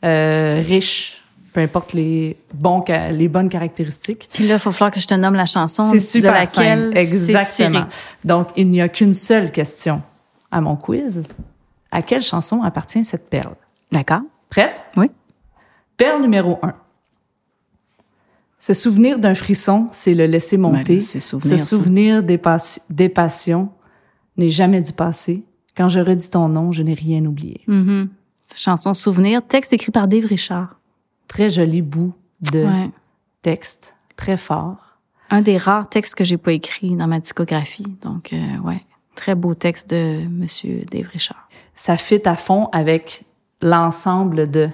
euh, 0.03 0.63
riche, 0.65 1.23
peu 1.53 1.61
importe 1.61 1.93
les, 1.93 2.37
bons, 2.53 2.83
les 3.11 3.27
bonnes 3.27 3.49
caractéristiques. 3.49 4.29
Puis 4.33 4.47
là, 4.47 4.55
il 4.55 4.59
faut 4.59 4.71
falloir 4.71 4.91
que 4.91 4.99
je 4.99 5.07
te 5.07 5.13
nomme 5.15 5.33
la 5.35 5.45
chanson 5.45 5.83
C'est 5.91 5.99
super 5.99 6.31
de 6.33 6.37
laquelle 6.37 6.85
simple. 6.87 6.97
Exactement. 6.97 7.85
Donc, 8.23 8.49
il 8.55 8.69
n'y 8.69 8.81
a 8.81 8.87
qu'une 8.89 9.13
seule 9.13 9.51
question 9.51 10.01
à 10.51 10.61
mon 10.61 10.75
quiz. 10.75 11.23
À 11.91 12.01
quelle 12.03 12.21
chanson 12.21 12.61
appartient 12.61 13.03
cette 13.03 13.29
perle? 13.29 13.55
D'accord. 13.91 14.21
Prête? 14.49 14.81
Oui. 14.95 15.09
Perle 15.97 16.21
numéro 16.21 16.59
un. 16.61 16.73
Se 18.59 18.73
souvenir 18.73 19.19
d'un 19.19 19.33
frisson, 19.35 19.87
c'est 19.91 20.13
le 20.13 20.25
laisser 20.25 20.57
Ben 20.57 20.63
monter. 20.63 20.99
c'est 21.01 21.19
souvenir, 21.19 21.57
Se 21.59 21.65
souvenir 21.65 22.23
des, 22.23 22.37
pas- 22.37 22.57
des 22.89 23.09
passions 23.09 23.69
n'est 24.37 24.49
jamais 24.49 24.81
du 24.81 24.91
passé. 24.91 25.43
Quand 25.77 25.87
je 25.87 25.99
redis 25.99 26.29
ton 26.29 26.49
nom, 26.49 26.71
je 26.71 26.83
n'ai 26.83 26.93
rien 26.93 27.25
oublié. 27.25 27.61
Mhm. 27.67 28.09
Chanson 28.55 28.93
Souvenir, 28.93 29.45
texte 29.45 29.73
écrit 29.73 29.91
par 29.91 30.07
Dave 30.07 30.25
Richard. 30.25 30.75
Très 31.27 31.49
joli 31.49 31.81
bout 31.81 32.13
de 32.51 32.63
Ouais. 32.65 32.89
texte, 33.41 33.95
très 34.15 34.37
fort. 34.37 34.97
Un 35.29 35.41
des 35.41 35.57
rares 35.57 35.87
textes 35.89 36.15
que 36.15 36.23
j'ai 36.23 36.37
pas 36.37 36.53
écrit 36.53 36.95
dans 36.95 37.07
ma 37.07 37.19
discographie. 37.19 37.85
Donc, 38.01 38.33
euh, 38.33 38.57
ouais. 38.63 38.83
Très 39.15 39.35
beau 39.35 39.53
texte 39.53 39.89
de 39.91 40.25
Monsieur 40.27 40.85
Dave 40.89 41.07
Richard. 41.11 41.47
Ça 41.75 41.97
fit 41.97 42.21
à 42.27 42.35
fond 42.35 42.67
avec 42.71 43.25
l'ensemble 43.61 44.49
de 44.49 44.69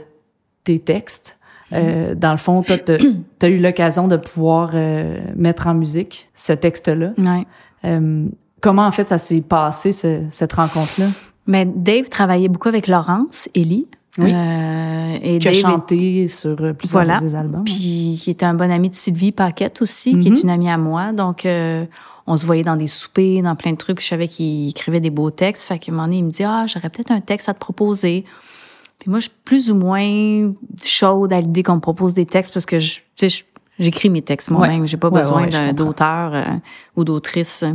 tes 0.64 0.80
textes. 0.80 1.40
Euh, 1.74 2.14
dans 2.16 2.32
le 2.32 2.38
fond, 2.38 2.62
tu 2.64 2.74
as, 2.74 3.50
eu 3.50 3.60
l'occasion 3.60 4.08
de 4.08 4.18
pouvoir 4.18 4.70
euh, 4.76 5.20
mettre 5.36 5.68
en 5.68 5.74
musique 5.74 6.30
ce 6.34 6.54
texte-là. 6.54 7.12
Ouais. 7.18 7.46
Euh, 7.84 8.28
comment, 8.62 8.86
en 8.86 8.92
fait, 8.92 9.10
ça 9.10 9.18
s'est 9.18 9.42
passé, 9.42 9.92
ce- 9.92 10.26
cette 10.30 10.54
rencontre-là? 10.54 11.08
Mais 11.48 11.66
Dave 11.66 12.10
travaillait 12.10 12.48
beaucoup 12.50 12.68
avec 12.70 12.88
Laurence 12.88 13.50
Ellie. 13.56 13.88
Oui. 14.18 14.32
Euh, 14.34 15.18
et 15.22 15.40
Qui 15.40 15.48
a 15.48 15.52
Dave 15.52 15.54
est- 15.60 15.62
chanté 15.62 16.28
sur 16.28 16.56
euh, 16.62 16.74
plusieurs 16.74 17.04
Voilà. 17.04 17.20
de 17.20 17.28
ses 17.28 17.36
albums. 17.36 17.64
Puis 17.66 18.18
qui 18.22 18.32
était 18.32 18.46
un 18.46 18.54
bon 18.54 18.72
ami 18.72 18.90
de 18.90 18.94
Sylvie 18.96 19.32
Paquette 19.34 19.82
aussi, 19.82 20.12
qui 20.20 20.30
Mhm. 20.30 20.34
est 20.38 20.42
une 20.44 20.50
amie 20.50 20.70
à 20.70 20.78
moi. 20.78 21.12
Donc, 21.12 21.46
euh, 21.46 21.86
on 22.26 22.38
se 22.38 22.46
voyait 22.46 22.64
dans 22.64 22.78
des 22.78 22.88
soupers, 22.88 23.42
dans 23.44 23.56
plein 23.56 23.72
de 23.72 23.78
trucs. 23.78 23.98
Puis 23.98 24.06
je 24.06 24.10
savais 24.10 24.28
qu'il 24.30 24.70
écrivait 24.70 25.02
des 25.02 25.10
beaux 25.10 25.32
textes. 25.32 25.66
Fait 25.68 25.78
qu'à 25.78 25.92
un 25.92 25.96
moment 25.96 26.08
donné, 26.08 26.20
il 26.20 26.24
me 26.26 26.32
dit, 26.32 26.44
ah, 26.44 26.66
j'aurais 26.68 26.90
peut-être 26.90 27.12
un 27.12 27.20
texte 27.22 27.50
à 27.50 27.54
te 27.54 27.60
proposer. 27.60 28.24
Puis 29.00 29.10
moi, 29.10 29.20
je 29.20 29.26
suis 29.26 29.36
plus 29.44 29.70
ou 29.70 29.76
moins 29.76 30.54
chaude 30.82 31.34
à 31.34 31.42
l'idée 31.42 31.62
qu'on 31.62 31.76
me 31.76 31.80
propose 31.82 32.14
des 32.14 32.26
textes 32.26 32.54
parce 32.54 32.66
que, 32.66 32.80
je- 32.80 32.96
tu 32.96 33.02
sais, 33.18 33.30
je- 33.30 33.44
j'écris 33.80 34.10
mes 34.10 34.22
textes 34.22 34.50
moi-même. 34.50 34.82
Ouais. 34.82 34.88
J'ai 34.88 34.98
pas 34.98 35.10
Ouais, 35.10 35.20
besoin 35.20 35.48
ouais, 35.50 35.74
d'auteur 35.74 36.34
euh, 36.34 36.42
ou 36.96 37.04
d'autrice. 37.04 37.66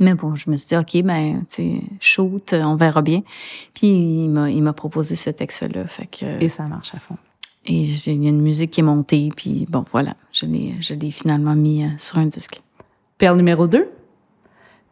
Mais 0.00 0.14
bon, 0.14 0.34
je 0.34 0.50
me 0.50 0.56
suis 0.56 0.68
dit, 0.68 0.76
OK, 0.76 1.02
ben, 1.04 1.44
tu 1.48 1.80
shoot, 2.00 2.52
on 2.52 2.74
verra 2.74 3.00
bien. 3.02 3.20
Puis 3.74 4.24
il 4.24 4.28
m'a, 4.28 4.72
proposé 4.72 5.14
ce 5.14 5.30
texte-là. 5.30 5.86
Fait 5.86 6.06
que, 6.06 6.42
Et 6.42 6.48
ça 6.48 6.64
marche 6.66 6.94
à 6.94 6.98
fond. 6.98 7.16
et 7.66 7.82
il 7.84 8.22
y 8.22 8.26
a 8.26 8.30
une 8.30 8.42
musique 8.42 8.72
qui 8.72 8.80
est 8.80 8.84
montée, 8.84 9.30
puis 9.36 9.66
bon, 9.70 9.84
voilà, 9.92 10.14
je 10.32 10.46
l'ai, 10.46 11.10
finalement 11.10 11.54
mis 11.54 11.84
euh, 11.84 11.88
sur 11.98 12.18
un 12.18 12.26
disque. 12.26 12.60
Perle 13.18 13.36
numéro 13.36 13.66
2. 13.68 13.88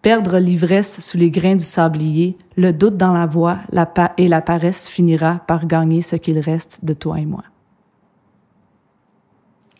Perdre 0.03 0.39
l'ivresse 0.39 1.01
sous 1.05 1.17
les 1.17 1.31
grains 1.31 1.55
du 1.57 1.65
sablier, 1.65 2.37
le 2.57 2.73
doute 2.73 2.97
dans 2.97 3.13
la 3.13 3.27
voix 3.27 3.59
la 3.71 3.87
pa- 3.87 4.15
et 4.17 4.27
la 4.27 4.41
paresse 4.41 4.89
finira 4.89 5.41
par 5.47 5.67
gagner 5.67 6.01
ce 6.01 6.17
qu'il 6.17 6.39
reste 6.41 6.85
de 6.85 6.93
toi 6.93 7.21
et 7.21 7.27
moi. 7.27 7.45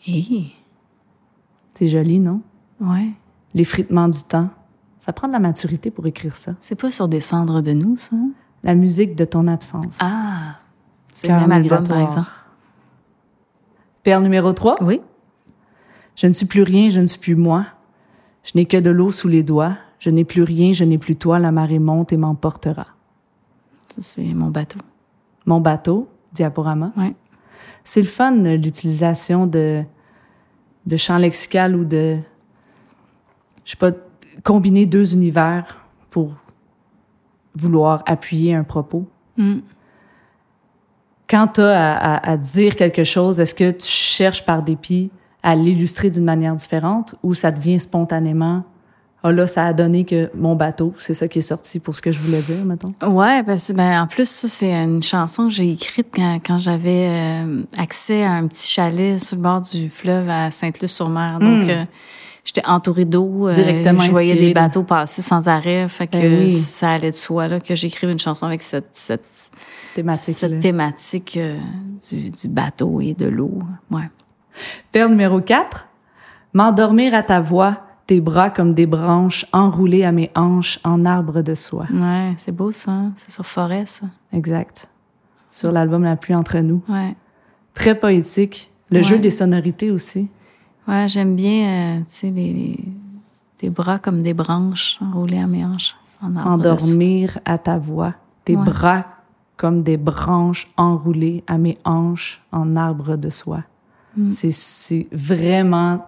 Et 0.07 0.45
C'est 1.73 1.87
joli, 1.87 2.19
non? 2.19 2.41
ouais, 2.81 3.09
L'effritement 3.53 4.07
du 4.07 4.21
temps. 4.23 4.49
Ça 5.03 5.11
prend 5.11 5.27
de 5.27 5.33
la 5.33 5.39
maturité 5.39 5.91
pour 5.91 6.07
écrire 6.07 6.33
ça. 6.33 6.55
c'est 6.61 6.79
pas 6.79 6.89
sur 6.89 7.09
des 7.09 7.19
cendres 7.19 7.59
de 7.59 7.73
nous, 7.73 7.97
ça? 7.97 8.15
La 8.63 8.73
musique 8.73 9.17
de 9.17 9.25
ton 9.25 9.47
absence. 9.47 9.99
Ah, 9.99 10.59
c'est 11.11 11.27
le 11.27 11.33
même 11.35 11.51
album, 11.51 11.85
par 11.85 11.99
exemple. 11.99 12.29
Perle 14.01 14.23
numéro 14.23 14.53
3. 14.53 14.77
Oui. 14.81 15.01
Je 16.15 16.25
ne 16.25 16.31
suis 16.31 16.45
plus 16.45 16.63
rien, 16.63 16.87
je 16.87 17.01
ne 17.01 17.05
suis 17.05 17.19
plus 17.19 17.35
moi. 17.35 17.65
Je 18.45 18.53
n'ai 18.55 18.65
que 18.65 18.77
de 18.77 18.89
l'eau 18.91 19.11
sous 19.11 19.27
les 19.27 19.43
doigts. 19.43 19.75
Je 19.99 20.09
n'ai 20.09 20.23
plus 20.23 20.43
rien, 20.43 20.71
je 20.71 20.85
n'ai 20.85 20.97
plus 20.97 21.17
toi. 21.17 21.37
La 21.37 21.51
marée 21.51 21.79
monte 21.79 22.13
et 22.13 22.17
m'emportera. 22.17 22.87
Ça, 23.89 24.01
c'est 24.01 24.33
mon 24.33 24.51
bateau. 24.51 24.79
Mon 25.45 25.59
bateau, 25.59 26.07
diaporama. 26.31 26.93
Ouais. 26.95 27.13
C'est 27.83 27.99
le 27.99 28.07
fun, 28.07 28.45
euh, 28.45 28.55
l'utilisation 28.55 29.47
de, 29.47 29.83
de 30.85 30.95
champs 30.95 31.17
lexical 31.17 31.75
ou 31.75 31.83
de, 31.83 32.19
je 33.65 33.71
sais 33.71 33.75
pas, 33.77 33.91
combiner 34.43 34.85
deux 34.85 35.13
univers 35.13 35.77
pour 36.09 36.33
vouloir 37.55 38.01
appuyer 38.05 38.55
un 38.55 38.63
propos. 38.63 39.05
Mm. 39.37 39.59
Quand 41.29 41.47
tu 41.47 41.61
as 41.61 41.93
à, 41.97 42.15
à- 42.15 42.31
à 42.31 42.37
dire 42.37 42.75
quelque 42.75 43.03
chose, 43.03 43.39
est-ce 43.39 43.55
que 43.55 43.71
tu 43.71 43.87
cherches 43.87 44.45
par 44.45 44.61
dépit 44.61 45.11
à 45.41 45.55
l'illustrer 45.55 46.09
d'une 46.09 46.23
manière 46.23 46.55
différente 46.55 47.15
ou 47.23 47.33
ça 47.33 47.51
devient 47.51 47.79
spontanément, 47.79 48.63
ah 49.23 49.31
là, 49.31 49.47
ça 49.47 49.65
a 49.65 49.73
donné 49.73 50.03
que 50.03 50.29
mon 50.35 50.55
bateau, 50.55 50.93
c'est 50.97 51.13
ça 51.13 51.27
qui 51.29 51.39
est 51.39 51.43
sorti 51.43 51.79
pour 51.79 51.95
ce 51.95 52.01
que 52.01 52.11
je 52.11 52.19
voulais 52.19 52.41
dire, 52.41 52.63
mettons? 52.65 52.91
Ouais, 53.09 53.41
parce 53.43 53.67
que 53.67 53.73
ben, 53.73 54.01
en 54.03 54.07
plus, 54.07 54.27
ça, 54.29 54.47
c'est 54.49 54.71
une 54.73 55.01
chanson 55.01 55.47
que 55.47 55.53
j'ai 55.53 55.71
écrite 55.71 56.07
quand, 56.13 56.39
quand 56.45 56.59
j'avais 56.59 57.07
euh, 57.09 57.63
accès 57.77 58.23
à 58.23 58.31
un 58.33 58.47
petit 58.47 58.69
chalet 58.69 59.19
sur 59.21 59.37
le 59.37 59.41
bord 59.41 59.61
du 59.61 59.89
fleuve 59.89 60.29
à 60.29 60.51
Sainte-Luce-sur-Mer. 60.51 61.39
Donc, 61.39 61.69
euh, 61.69 61.85
j'étais 62.43 62.65
entourée 62.67 63.05
d'eau. 63.05 63.47
euh, 63.47 63.53
Directement 63.53 64.03
Je 64.03 64.11
voyais 64.11 64.31
inspirée, 64.31 64.47
des 64.49 64.53
là. 64.53 64.61
bateaux 64.61 64.83
passer 64.83 65.21
sans 65.21 65.47
arrêt. 65.47 65.87
Fait 65.89 66.07
que 66.07 66.17
Ben 66.17 66.39
oui. 66.45 66.51
ça 66.51 66.91
allait 66.91 67.11
de 67.11 67.15
soi 67.15 67.47
là, 67.47 67.59
que 67.59 67.75
j'écrive 67.75 68.09
une 68.09 68.19
chanson 68.19 68.45
avec 68.45 68.61
cette, 68.61 68.89
cette, 68.93 69.23
Thématique. 69.95 70.35
cette 70.35 70.59
thématique 70.59 71.37
euh, 71.37 71.57
du, 72.09 72.31
du 72.31 72.47
bateau 72.47 72.99
et 73.01 73.13
de 73.13 73.27
l'eau. 73.27 73.59
Ouais. 73.91 74.09
Perle 74.91 75.09
numéro 75.11 75.39
4. 75.41 75.87
M'endormir 76.53 77.15
à 77.15 77.23
ta 77.23 77.39
voix, 77.41 77.77
tes 78.05 78.19
bras 78.21 78.49
comme 78.51 78.73
des 78.73 78.85
branches 78.85 79.45
enroulées 79.53 80.03
à 80.03 80.11
mes 80.11 80.29
hanches 80.35 80.79
en 80.83 81.05
arbre 81.05 81.41
de 81.41 81.53
soie. 81.55 81.87
Ouais, 81.91 82.33
c'est 82.37 82.51
beau 82.51 82.71
ça. 82.71 82.91
hein? 82.91 83.13
C'est 83.17 83.31
sur 83.31 83.45
Forêt, 83.45 83.85
ça. 83.87 84.05
Exact. 84.31 84.89
Sur 85.49 85.71
l'album 85.71 86.03
La 86.03 86.15
pluie 86.15 86.35
entre 86.35 86.57
nous. 86.59 86.81
Ouais. 86.89 87.15
Très 87.73 87.95
poétique. 87.99 88.71
Le 88.91 88.97
Ouais. 88.97 89.03
jeu 89.03 89.17
des 89.17 89.29
sonorités 89.31 89.89
aussi. 89.89 90.29
Ouais, 90.87 91.07
j'aime 91.07 91.35
bien, 91.35 91.67
euh, 91.67 91.99
tu 91.99 92.05
sais, 92.07 92.29
les, 92.29 92.53
les- 92.53 92.85
des 93.59 93.69
bras 93.69 93.99
comme 93.99 94.21
des 94.21 94.33
branches 94.33 94.97
enroulées 95.01 95.39
à 95.39 95.47
mes 95.47 95.63
hanches. 95.65 95.95
En 96.21 96.35
arbre 96.35 96.57
de 96.57 96.63
soie. 96.63 96.71
Endormir 96.73 97.39
à 97.45 97.57
ta 97.57 97.77
voix, 97.77 98.13
tes 98.45 98.55
Ouais. 98.57 98.63
bras 98.65 99.05
comme 99.57 99.83
des 99.83 99.97
branches 99.97 100.69
enroulées 100.77 101.43
à 101.47 101.57
mes 101.57 101.77
hanches 101.85 102.41
en 102.51 102.75
arbre 102.75 103.15
de 103.15 103.29
soie. 103.29 103.63
Mm. 104.17 104.29
C'est- 104.29 104.51
C'est 104.51 105.07
vraiment... 105.11 106.05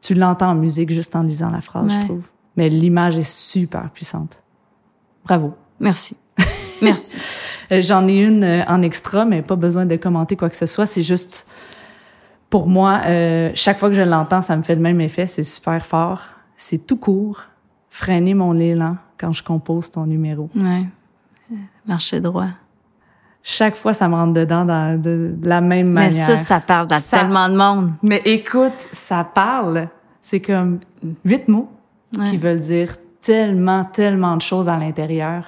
Tu 0.00 0.14
l'entends 0.14 0.50
en 0.50 0.54
musique 0.54 0.90
juste 0.90 1.16
en 1.16 1.22
lisant 1.22 1.50
la 1.50 1.60
phrase, 1.60 1.92
je 2.00 2.04
trouve. 2.06 2.24
Mais 2.56 2.68
l'image 2.68 3.18
est 3.18 3.28
super 3.28 3.90
puissante. 3.90 4.42
Bravo. 5.24 5.54
Merci. 5.80 6.16
Merci. 6.82 7.16
Euh, 7.72 7.80
J'en 7.80 8.06
ai 8.06 8.22
une 8.22 8.44
euh, 8.44 8.64
en 8.68 8.82
extra, 8.82 9.24
mais 9.24 9.42
pas 9.42 9.56
besoin 9.56 9.84
de 9.86 9.96
commenter 9.96 10.36
quoi 10.36 10.48
que 10.48 10.56
ce 10.56 10.66
soit. 10.66 10.86
C'est 10.86 11.02
juste, 11.02 11.48
pour 12.50 12.68
moi, 12.68 13.00
euh, 13.06 13.50
chaque 13.54 13.78
fois 13.78 13.88
que 13.88 13.94
je 13.94 14.02
l'entends, 14.02 14.40
ça 14.42 14.56
me 14.56 14.62
fait 14.62 14.74
le 14.74 14.80
même 14.80 15.00
effet. 15.00 15.26
C'est 15.26 15.42
super 15.42 15.84
fort. 15.84 16.22
C'est 16.56 16.86
tout 16.86 16.96
court. 16.96 17.42
Freiner 17.88 18.34
mon 18.34 18.54
élan 18.58 18.96
quand 19.18 19.32
je 19.32 19.42
compose 19.42 19.90
ton 19.90 20.06
numéro. 20.06 20.48
Ouais. 20.54 20.84
Marcher 21.86 22.20
droit. 22.20 22.48
Chaque 23.42 23.76
fois, 23.76 23.92
ça 23.92 24.08
me 24.08 24.14
rentre 24.14 24.32
dedans 24.32 24.64
dans- 24.64 25.00
de, 25.00 25.34
de 25.36 25.48
la 25.48 25.60
même 25.60 25.88
Mais 25.88 26.06
manière. 26.06 26.26
ça, 26.26 26.36
ça 26.36 26.60
parle 26.60 26.88
à 26.90 26.98
Ça- 26.98 27.20
tellement 27.20 27.48
de 27.48 27.56
monde. 27.56 27.92
Mais 28.02 28.20
écoute, 28.24 28.88
ça 28.92 29.22
parle. 29.24 29.88
C'est 30.20 30.40
comme 30.40 30.80
huit 31.24 31.46
mots 31.48 31.70
Ouais. 32.18 32.24
qui 32.26 32.36
veulent 32.38 32.58
dire 32.58 32.96
tellement, 33.20 33.84
tellement 33.84 34.36
de 34.36 34.42
choses 34.42 34.68
à 34.68 34.76
l'intérieur. 34.76 35.44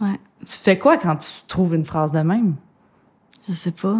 Ouais. 0.00 0.18
Tu 0.44 0.52
fais 0.58 0.78
quoi 0.78 0.96
quand 0.98 1.16
tu 1.16 1.28
trouves 1.48 1.74
une 1.74 1.84
phrase 1.84 2.12
de 2.12 2.20
même? 2.20 2.54
Je 3.48 3.54
sais 3.54 3.70
pas. 3.72 3.98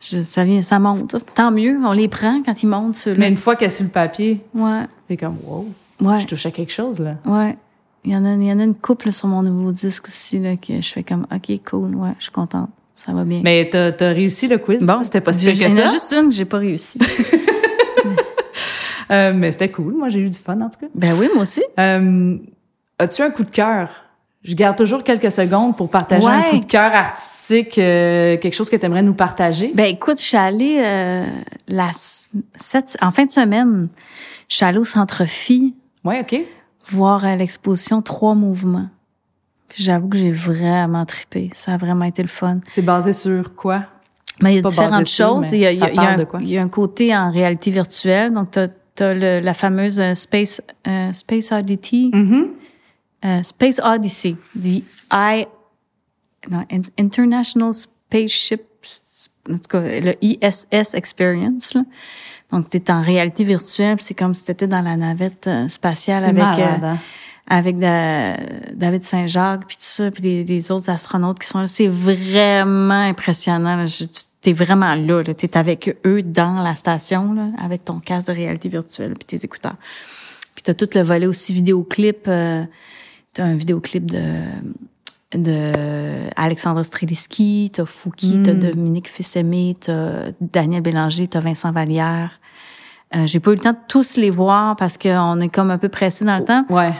Je- 0.00 0.22
ça 0.22 0.44
vient, 0.44 0.60
ça 0.62 0.78
monte. 0.78 1.16
Tant 1.34 1.50
mieux, 1.50 1.78
on 1.84 1.92
les 1.92 2.08
prend 2.08 2.42
quand 2.44 2.62
ils 2.62 2.66
montent, 2.66 2.96
ceux-là. 2.96 3.16
Mais 3.18 3.28
une 3.28 3.36
fois 3.36 3.56
qu'elle 3.56 3.66
est 3.66 3.70
sur 3.70 3.84
le 3.84 3.90
papier, 3.90 4.40
Ouais. 4.54 4.82
c'est 5.08 5.16
comme, 5.16 5.36
wow, 5.44 5.66
Ouais. 6.00 6.18
je 6.20 6.26
touche 6.26 6.46
à 6.46 6.50
quelque 6.50 6.72
chose, 6.72 7.00
là. 7.00 7.14
Ouais. 7.24 7.56
Il 8.04 8.12
y 8.12 8.16
en 8.16 8.24
a, 8.24 8.34
il 8.34 8.44
y 8.44 8.52
en 8.52 8.58
a 8.60 8.64
une 8.64 8.74
couple 8.74 9.10
sur 9.10 9.26
mon 9.28 9.42
nouveau 9.42 9.72
disque 9.72 10.06
aussi, 10.08 10.38
là, 10.38 10.56
que 10.56 10.80
je 10.80 10.92
fais 10.92 11.02
comme, 11.02 11.26
OK, 11.34 11.60
cool, 11.68 11.94
ouais, 11.96 12.10
je 12.18 12.24
suis 12.24 12.32
contente. 12.32 12.70
Ça 13.04 13.12
va 13.12 13.24
bien. 13.24 13.40
Mais 13.42 13.68
t'as 13.70 13.88
as 14.00 14.12
réussi 14.12 14.48
le 14.48 14.58
quiz? 14.58 14.84
bon, 14.86 15.02
c'était 15.02 15.20
pas 15.20 15.32
si 15.32 15.44
pire 15.44 15.54
que 15.54 15.58
Il 15.58 15.62
y 15.70 15.72
en 15.72 15.76
ça? 15.76 15.88
a 15.88 15.92
juste 15.92 16.12
une 16.12 16.28
que 16.28 16.34
j'ai 16.34 16.44
pas 16.44 16.58
réussi. 16.58 16.98
Euh, 19.10 19.32
mais 19.32 19.52
c'était 19.52 19.70
cool. 19.70 19.94
Moi, 19.94 20.08
j'ai 20.08 20.18
eu 20.18 20.28
du 20.28 20.36
fun, 20.36 20.60
en 20.60 20.68
tout 20.68 20.80
cas. 20.80 20.86
ben 20.92 21.14
oui, 21.20 21.28
moi 21.32 21.44
aussi. 21.44 21.62
Euh, 21.78 22.36
As-tu 22.98 23.22
un 23.22 23.30
coup 23.30 23.44
de 23.44 23.50
cœur? 23.52 23.88
Je 24.42 24.54
garde 24.54 24.76
toujours 24.76 25.02
quelques 25.02 25.32
secondes 25.32 25.76
pour 25.76 25.90
partager 25.90 26.26
un 26.26 26.40
Ouais. 26.42 26.50
coup 26.50 26.58
de 26.60 26.66
cœur 26.66 26.94
artistique, 26.94 27.78
euh, 27.78 28.36
quelque 28.36 28.54
chose 28.54 28.70
que 28.70 28.76
tu 28.76 28.86
aimerais 28.86 29.02
nous 29.02 29.14
partager. 29.14 29.72
Ben 29.74 29.86
écoute, 29.86 30.20
je 30.20 30.24
suis 30.24 30.36
allée 30.36 30.80
euh, 30.84 31.24
la, 31.66 31.90
cette, 32.54 32.96
en 33.02 33.10
fin 33.10 33.24
de 33.24 33.30
semaine, 33.30 33.88
je 34.48 34.56
suis 34.56 34.64
allée 34.64 34.78
au 34.78 34.84
Centre 34.84 35.24
Phi 35.26 35.74
Oui, 36.04 36.14
OK. 36.20 36.36
voir 36.88 37.24
euh, 37.24 37.34
l'exposition 37.34 38.02
Trois 38.02 38.34
mouvements. 38.36 38.88
J'avoue 39.76 40.08
que 40.08 40.16
j'ai 40.16 40.30
vraiment 40.30 41.04
trippé. 41.06 41.50
Ça 41.54 41.72
a 41.72 41.76
vraiment 41.76 42.04
été 42.04 42.22
le 42.22 42.28
fun. 42.28 42.60
C'est 42.68 42.82
basé 42.82 43.12
sur 43.12 43.52
quoi? 43.54 43.82
Mais 44.40 44.52
il 44.52 44.56
y 44.56 44.58
a 44.60 44.62
différentes 44.62 45.08
choses. 45.08 45.50
Il 45.52 45.58
y 45.58 45.66
a, 45.66 45.72
il, 45.72 45.78
y 45.78 45.82
a, 45.82 46.16
il 46.40 46.48
y 46.48 46.56
a 46.58 46.62
un 46.62 46.68
côté 46.68 47.14
en 47.16 47.32
réalité 47.32 47.70
virtuelle. 47.72 48.32
Donc, 48.32 48.52
tu 48.52 49.02
as, 49.02 49.14
la 49.14 49.54
fameuse 49.54 49.98
euh, 49.98 50.14
Space, 50.14 50.62
uh, 50.86 51.12
Space 51.12 51.50
Oddity. 51.50 52.10
Mm-hmm. 52.14 52.44
Uh, 53.26 53.42
Space 53.42 53.80
Odyssey. 53.82 54.36
The 54.54 54.82
I, 55.10 55.46
non, 56.50 56.64
International 56.98 57.72
Spaceship, 57.74 58.62
en 59.50 59.54
tout 59.54 59.68
cas, 59.68 59.80
le 59.80 60.14
ISS 60.22 60.94
Experience. 60.94 61.74
Là. 61.74 61.82
Donc, 62.52 62.70
tu 62.70 62.76
es 62.76 62.90
en 62.90 63.02
réalité 63.02 63.44
virtuelle. 63.44 63.96
C'est 64.00 64.14
comme 64.14 64.34
si 64.34 64.44
tu 64.44 64.50
étais 64.52 64.66
dans 64.66 64.82
la 64.82 64.96
navette 64.96 65.46
euh, 65.46 65.68
spatiale 65.68 66.24
avec... 66.24 66.42
Malade, 66.42 66.84
hein? 66.84 66.98
avec 67.48 67.78
David 67.78 69.04
Saint-Jacques, 69.04 69.66
puis 69.66 69.76
tout 69.76 69.84
ça, 69.84 70.10
puis 70.10 70.44
les, 70.44 70.70
autres 70.72 70.90
astronautes 70.90 71.38
qui 71.38 71.46
sont 71.46 71.60
là. 71.60 71.66
C'est 71.68 71.86
vraiment 71.86 73.02
impressionnant. 73.02 73.84
Tu 73.86 74.50
es 74.50 74.52
vraiment 74.52 74.94
là, 74.96 75.22
là. 75.22 75.34
Tu 75.34 75.46
es 75.46 75.56
avec 75.56 75.96
eux 76.04 76.22
dans 76.22 76.60
la 76.62 76.74
station, 76.74 77.32
là, 77.34 77.50
avec 77.58 77.84
ton 77.84 78.00
casque 78.00 78.28
de 78.28 78.32
réalité 78.32 78.68
virtuelle, 78.68 79.14
puis 79.14 79.38
tes 79.38 79.44
écouteurs. 79.44 79.76
Puis 80.56 80.64
tu 80.64 80.70
as 80.72 80.74
tout 80.74 80.88
le 80.94 81.02
volet 81.02 81.26
aussi 81.26 81.52
vidéoclip. 81.52 82.26
Euh, 82.26 82.64
tu 83.36 83.42
as 83.42 83.44
un 83.44 83.54
vidéoclip 83.54 84.10
de 84.10 84.42
de 85.34 85.72
Alexandre 86.36 86.82
Streliski, 86.82 87.70
t'as 87.72 87.84
Fouki, 87.84 88.42
t'as 88.42 88.54
mm. 88.54 88.58
Dominique 88.58 89.08
Fils-Aimé, 89.08 89.76
t'as 89.78 90.30
Daniel 90.40 90.82
Bélanger, 90.82 91.28
t'as 91.28 91.40
Vincent 91.40 91.72
Vallière. 91.72 92.40
Euh, 93.14 93.26
j'ai 93.26 93.40
pas 93.40 93.50
eu 93.52 93.54
le 93.54 93.60
temps 93.60 93.72
de 93.72 93.78
tous 93.88 94.16
les 94.16 94.30
voir 94.30 94.76
parce 94.76 94.98
qu'on 94.98 95.40
est 95.40 95.48
comme 95.48 95.70
un 95.70 95.78
peu 95.78 95.88
pressé 95.88 96.24
dans 96.24 96.38
le 96.38 96.44
temps. 96.44 96.64
Ouais. 96.68 96.92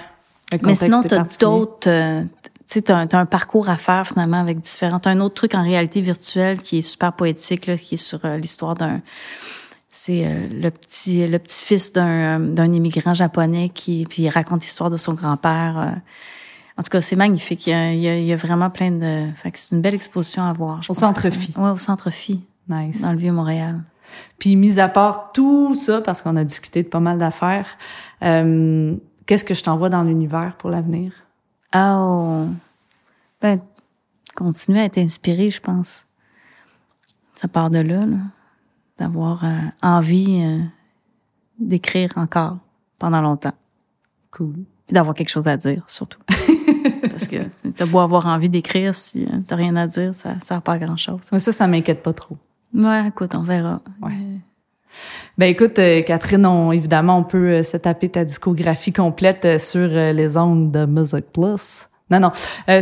Mais 0.63 0.75
sinon, 0.75 1.01
tu 1.03 1.15
as 1.15 1.25
d'autres. 1.39 1.89
Euh, 1.89 2.23
tu 2.69 2.81
sais, 2.81 2.91
as, 2.91 3.07
un 3.13 3.27
parcours 3.27 3.69
à 3.69 3.77
faire 3.77 4.07
finalement 4.07 4.41
avec 4.41 4.61
différents. 4.61 4.99
T'as 4.99 5.11
un 5.11 5.21
autre 5.21 5.35
truc 5.35 5.55
en 5.55 5.63
réalité 5.63 6.01
virtuelle 6.01 6.59
qui 6.59 6.79
est 6.79 6.83
super 6.83 7.13
poétique, 7.13 7.67
là, 7.67 7.77
qui 7.77 7.95
est 7.95 7.99
sur 7.99 8.25
euh, 8.25 8.39
l'histoire 8.39 8.75
d'un. 8.75 9.01
C'est 9.99 10.27
euh, 10.27 10.47
le 10.51 10.71
petit 10.71 11.27
le 11.27 11.39
petit 11.39 11.65
fils 11.65 11.91
d'un 11.91 12.39
d'un 12.39 12.71
immigrant 12.71 13.15
japonais 13.15 13.71
qui 13.71 14.05
puis 14.07 14.25
il 14.25 14.29
raconte 14.29 14.63
l'histoire 14.63 14.91
de 14.91 14.99
son 14.99 15.15
grand-père. 15.15 15.97
en 16.77 16.83
tout 16.83 16.91
cas, 16.91 17.01
c'est 17.01 17.17
magnifique. 17.17 17.67
Il 17.67 17.71
y, 17.71 17.73
a, 17.73 17.93
il 17.93 18.25
y, 18.25 18.33
a, 18.33 18.37
vraiment 18.37 18.69
plein 18.69 18.91
de. 18.91 19.31
Fait 19.37 19.51
que 19.51 19.59
c'est 19.59 19.75
une 19.75 19.81
belle 19.81 19.95
exposition 19.95 20.43
à 20.43 20.53
voir. 20.53 20.81
au 20.87 20.93
Centre 20.93 21.31
Phi. 21.31 21.55
Ouais, 21.57 21.71
au 21.71 21.79
Centre 21.79 22.11
Phi. 22.11 22.45
Nice. 22.69 23.01
Dans 23.01 23.13
le 23.13 23.19
vieux 23.19 23.33
Montréal. 23.33 23.85
Puis 24.39 24.55
mis 24.57 24.79
à 24.79 24.89
part 24.89 25.33
tout 25.33 25.75
ça, 25.75 26.03
parce 26.03 26.21
qu'on 26.21 26.37
a 26.37 26.45
discuté 26.45 26.83
de 26.83 26.89
pas 26.89 27.01
mal 27.01 27.19
d'affaires. 27.19 27.79
Euh, 28.23 28.95
Qu'est-ce 29.25 29.47
que 29.47 29.55
je 29.55 29.63
t'envoie 29.63 29.89
dans 29.89 30.03
l'univers 30.03 30.57
pour 30.59 30.69
l'avenir? 30.69 31.13
Oh, 31.75 32.45
ben, 33.41 33.61
continuer 34.35 34.81
à 34.81 34.85
être 34.85 34.99
inspiré, 34.99 35.51
je 35.51 35.61
pense. 35.61 36.05
Ça 37.41 37.49
part 37.49 37.71
de 37.71 37.79
là, 37.79 38.05
là 38.07 38.19
d'avoir 38.99 39.45
euh, 39.45 39.49
envie 39.83 40.43
euh, 40.43 40.63
d'écrire 41.59 42.13
encore 42.17 42.59
pendant 42.99 43.21
longtemps. 43.21 43.55
Cool. 44.31 44.55
Puis 44.87 44.95
d'avoir 44.95 45.15
quelque 45.15 45.29
chose 45.29 45.49
à 45.49 45.57
dire, 45.57 45.83
surtout. 45.87 46.21
Parce 47.11 47.29
que 47.29 47.37
t'as 47.77 47.87
beau 47.87 47.99
avoir 47.99 48.27
envie 48.27 48.49
d'écrire, 48.49 48.95
si 48.95 49.25
euh, 49.25 49.39
t'as 49.47 49.57
rien 49.57 49.77
à 49.77 49.87
dire, 49.87 50.15
ça 50.15 50.41
sert 50.41 50.63
pas 50.63 50.75
à 50.75 50.79
grand-chose. 50.79 51.21
Mais 51.33 51.39
ça, 51.39 51.53
ça 51.53 51.67
m'inquiète 51.67 52.03
pas 52.03 52.13
trop. 52.13 52.37
Ouais, 52.75 53.09
écoute, 53.09 53.35
on 53.35 53.43
verra. 53.43 53.81
Ouais. 54.03 54.13
Ben 55.37 55.47
écoute, 55.47 55.75
Catherine, 55.75 56.47
on, 56.47 56.73
évidemment, 56.73 57.19
on 57.19 57.25
peut 57.25 57.63
se 57.63 57.77
taper 57.77 58.09
ta 58.09 58.25
discographie 58.25 58.93
complète 58.93 59.61
sur 59.61 59.89
les 59.89 60.37
ondes 60.37 60.71
de 60.73 60.87
Music 60.87 61.27
Plus. 61.33 61.89
Non, 62.09 62.21
non, 62.21 62.31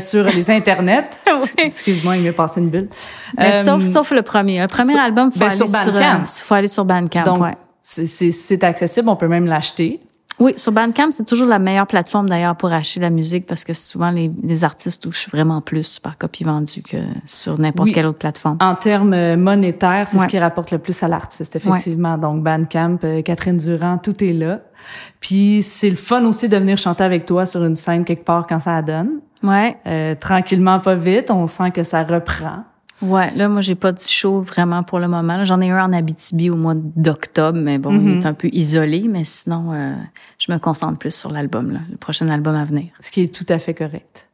sur 0.01 0.25
les 0.25 0.51
internets. 0.51 1.09
Excuse-moi, 1.59 2.19
il 2.19 2.23
m'est 2.25 2.33
passé 2.33 2.61
une 2.61 2.69
bulle. 2.69 2.89
Ben, 3.36 3.55
sauf, 3.65 3.83
sauf 3.85 4.11
le 4.11 4.20
premier. 4.20 4.61
Le 4.61 4.67
premier 4.67 4.99
album, 4.99 5.31
faut, 5.31 5.39
ben, 5.39 5.47
aller 5.47 5.57
sur 5.57 5.67
Bandcamp. 5.67 6.25
faut 6.25 6.55
aller 6.55 6.69
sur 6.69 6.85
Bandcamp. 6.85 7.25
Donc, 7.25 7.41
ouais. 7.41 7.55
c'est 7.83 8.65
accessible, 8.65 9.09
on 9.09 9.17
peut 9.17 9.28
même 9.28 9.47
l'acheter. 9.47 10.01
Oui, 10.40 10.52
sur 10.56 10.72
Bandcamp, 10.72 11.10
c'est 11.12 11.26
toujours 11.26 11.46
la 11.46 11.58
meilleure 11.58 11.86
plateforme 11.86 12.28
d'ailleurs 12.28 12.56
pour 12.56 12.72
acheter 12.72 13.00
la 13.00 13.10
musique 13.10 13.46
parce 13.46 13.64
que 13.64 13.72
souvent 13.72 14.10
les, 14.10 14.30
les 14.42 14.64
artistes 14.64 15.02
touchent 15.02 15.28
vraiment 15.30 15.60
plus 15.60 15.98
par 16.00 16.18
copie 16.18 16.44
vendue 16.44 16.82
que 16.82 16.96
sur 17.24 17.58
n'importe 17.58 17.92
quelle 17.92 18.06
autre 18.06 18.18
plateforme. 18.18 18.58
En 18.60 18.74
termes 18.74 19.14
euh, 19.14 19.36
monétaires, 19.36 20.08
c'est 20.08 20.18
ce 20.18 20.26
qui 20.26 20.38
rapporte 20.38 20.70
le 20.72 20.78
plus 20.78 21.02
à 21.02 21.08
l'artiste, 21.08 21.56
effectivement. 21.56 22.18
Donc 22.18 22.42
Bandcamp, 22.42 22.98
euh, 23.04 23.22
Catherine 23.22 23.56
Durand, 23.56 23.98
tout 23.98 24.22
est 24.24 24.32
là. 24.32 24.60
Puis 25.20 25.62
c'est 25.62 25.90
le 25.90 25.96
fun 25.96 26.24
aussi 26.24 26.48
de 26.48 26.56
venir 26.56 26.78
chanter 26.78 27.04
avec 27.04 27.26
toi 27.26 27.46
sur 27.46 27.64
une 27.64 27.74
scène 27.74 28.04
quelque 28.04 28.24
part 28.24 28.46
quand 28.46 28.60
ça 28.60 28.82
donne. 28.82 29.20
Ouais. 29.42 29.76
Euh, 29.86 30.14
tranquillement, 30.14 30.80
pas 30.80 30.94
vite, 30.94 31.30
on 31.30 31.46
sent 31.46 31.70
que 31.70 31.82
ça 31.82 32.02
reprend. 32.02 32.64
Ouais, 33.02 33.31
là, 33.34 33.48
moi, 33.48 33.60
j'ai 33.60 33.74
pas 33.74 33.92
de 33.92 34.00
show 34.00 34.40
vraiment 34.40 34.82
pour 34.82 34.98
le 34.98 35.08
moment. 35.08 35.44
J'en 35.44 35.60
ai 35.60 35.70
un 35.70 35.84
en 35.84 35.92
Abitibi 35.92 36.48
au 36.50 36.56
mois 36.56 36.74
d'octobre, 36.76 37.58
mais 37.60 37.78
bon, 37.78 37.90
il 37.90 37.97
est 37.97 38.18
mm-hmm. 38.18 38.26
un 38.26 38.32
peu 38.32 38.48
isolé. 38.52 39.06
Mais 39.08 39.24
sinon, 39.24 39.73
euh, 39.73 39.94
je 40.39 40.50
me 40.52 40.58
concentre 40.58 40.98
plus 40.98 41.14
sur 41.14 41.31
l'album, 41.31 41.73
là, 41.73 41.81
le 41.90 41.97
prochain 41.97 42.28
album 42.28 42.55
à 42.55 42.64
venir. 42.64 42.86
Ce 43.00 43.10
qui 43.10 43.23
est 43.23 43.34
tout 43.34 43.47
à 43.48 43.58
fait 43.58 43.74
correct. 43.74 44.28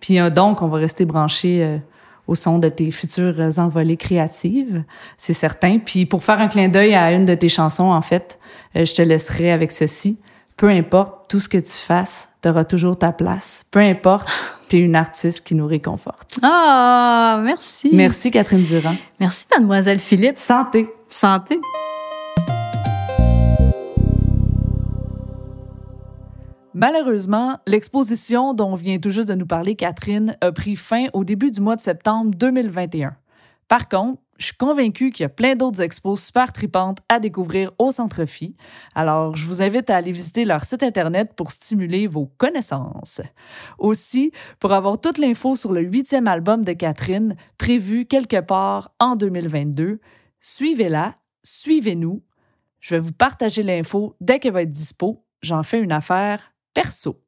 Puis 0.00 0.18
euh, 0.18 0.30
donc, 0.30 0.62
on 0.62 0.68
va 0.68 0.78
rester 0.78 1.04
branché 1.04 1.62
euh, 1.62 1.78
au 2.26 2.34
son 2.34 2.58
de 2.58 2.68
tes 2.68 2.90
futures 2.90 3.38
envolées 3.58 3.96
créatives, 3.96 4.82
c'est 5.16 5.32
certain. 5.32 5.78
Puis 5.78 6.06
pour 6.06 6.24
faire 6.24 6.40
un 6.40 6.48
clin 6.48 6.68
d'œil 6.68 6.94
à 6.94 7.12
une 7.12 7.26
de 7.26 7.34
tes 7.34 7.48
chansons, 7.48 7.90
en 7.90 8.02
fait, 8.02 8.40
je 8.74 8.92
te 8.92 9.02
laisserai 9.02 9.52
avec 9.52 9.70
ceci. 9.70 10.18
Peu 10.56 10.70
importe 10.70 11.28
tout 11.28 11.38
ce 11.38 11.50
que 11.50 11.58
tu 11.58 11.72
fasses, 11.72 12.30
tu 12.42 12.48
auras 12.48 12.64
toujours 12.64 12.98
ta 12.98 13.12
place. 13.12 13.66
Peu 13.70 13.80
importe 13.80 14.28
tu 14.68 14.78
es 14.78 14.80
une 14.80 14.96
artiste 14.96 15.44
qui 15.44 15.54
nous 15.54 15.66
réconforte. 15.66 16.40
Ah, 16.42 17.40
merci. 17.44 17.90
Merci, 17.92 18.30
Catherine 18.30 18.62
Durand. 18.62 18.96
Merci, 19.20 19.46
mademoiselle 19.52 20.00
Philippe. 20.00 20.38
Santé. 20.38 20.88
Santé. 21.08 21.60
Malheureusement, 26.74 27.58
l'exposition 27.66 28.54
dont 28.54 28.74
vient 28.74 28.98
tout 28.98 29.10
juste 29.10 29.28
de 29.28 29.34
nous 29.34 29.46
parler 29.46 29.76
Catherine 29.76 30.36
a 30.40 30.52
pris 30.52 30.74
fin 30.74 31.06
au 31.12 31.24
début 31.24 31.50
du 31.50 31.60
mois 31.60 31.76
de 31.76 31.80
septembre 31.80 32.32
2021. 32.34 33.14
Par 33.68 33.88
contre, 33.88 34.20
je 34.38 34.46
suis 34.46 34.56
convaincue 34.56 35.10
qu'il 35.10 35.24
y 35.24 35.26
a 35.26 35.30
plein 35.30 35.56
d'autres 35.56 35.80
expos 35.80 36.24
super 36.24 36.52
tripantes 36.52 36.98
à 37.08 37.20
découvrir 37.20 37.72
au 37.78 37.90
Centre 37.90 38.24
Phi. 38.24 38.56
Alors, 38.94 39.34
je 39.36 39.46
vous 39.46 39.62
invite 39.62 39.90
à 39.90 39.96
aller 39.96 40.12
visiter 40.12 40.44
leur 40.44 40.64
site 40.64 40.82
Internet 40.82 41.32
pour 41.34 41.50
stimuler 41.50 42.06
vos 42.06 42.26
connaissances. 42.26 43.20
Aussi, 43.78 44.32
pour 44.58 44.72
avoir 44.72 45.00
toute 45.00 45.18
l'info 45.18 45.56
sur 45.56 45.72
le 45.72 45.82
huitième 45.82 46.28
album 46.28 46.64
de 46.64 46.72
Catherine, 46.72 47.36
prévu 47.58 48.06
quelque 48.06 48.40
part 48.40 48.90
en 49.00 49.16
2022, 49.16 50.00
suivez-la, 50.40 51.14
suivez-nous. 51.42 52.22
Je 52.80 52.94
vais 52.94 53.00
vous 53.00 53.12
partager 53.12 53.62
l'info 53.62 54.16
dès 54.20 54.38
qu'elle 54.38 54.52
va 54.52 54.62
être 54.62 54.70
dispo. 54.70 55.24
J'en 55.42 55.62
fais 55.62 55.80
une 55.80 55.92
affaire 55.92 56.52
perso. 56.74 57.20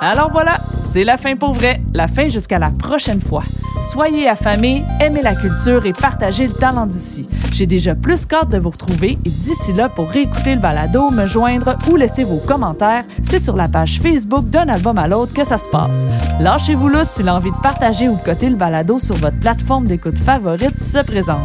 Alors 0.00 0.32
voilà, 0.32 0.58
c'est 0.82 1.04
la 1.04 1.16
fin 1.16 1.36
pour 1.36 1.54
vrai, 1.54 1.80
la 1.94 2.08
fin 2.08 2.28
jusqu'à 2.28 2.58
la 2.58 2.70
prochaine 2.70 3.20
fois. 3.20 3.42
Soyez 3.82 4.28
affamés, 4.28 4.84
aimez 5.00 5.22
la 5.22 5.34
culture 5.34 5.84
et 5.86 5.92
partagez 5.92 6.46
le 6.46 6.52
talent 6.52 6.86
d'ici. 6.86 7.26
J'ai 7.52 7.66
déjà 7.66 7.94
plus 7.94 8.26
qu'hâte 8.26 8.50
de 8.50 8.58
vous 8.58 8.70
retrouver 8.70 9.18
et 9.24 9.30
d'ici 9.30 9.72
là, 9.72 9.88
pour 9.88 10.08
réécouter 10.08 10.54
le 10.54 10.60
balado, 10.60 11.10
me 11.10 11.26
joindre 11.26 11.76
ou 11.90 11.96
laisser 11.96 12.24
vos 12.24 12.38
commentaires, 12.38 13.04
c'est 13.22 13.38
sur 13.38 13.56
la 13.56 13.68
page 13.68 14.00
Facebook 14.00 14.48
d'un 14.50 14.68
album 14.68 14.98
à 14.98 15.08
l'autre 15.08 15.32
que 15.32 15.44
ça 15.44 15.58
se 15.58 15.68
passe. 15.68 16.06
Lâchez-vous 16.40 16.88
là 16.88 17.04
si 17.04 17.22
l'envie 17.22 17.50
de 17.50 17.56
partager 17.56 18.08
ou 18.08 18.16
de 18.16 18.22
coter 18.22 18.50
le 18.50 18.56
balado 18.56 18.98
sur 18.98 19.16
votre 19.16 19.38
plateforme 19.38 19.86
d'écoute 19.86 20.18
favorite 20.18 20.78
se 20.78 20.98
présente. 20.98 21.40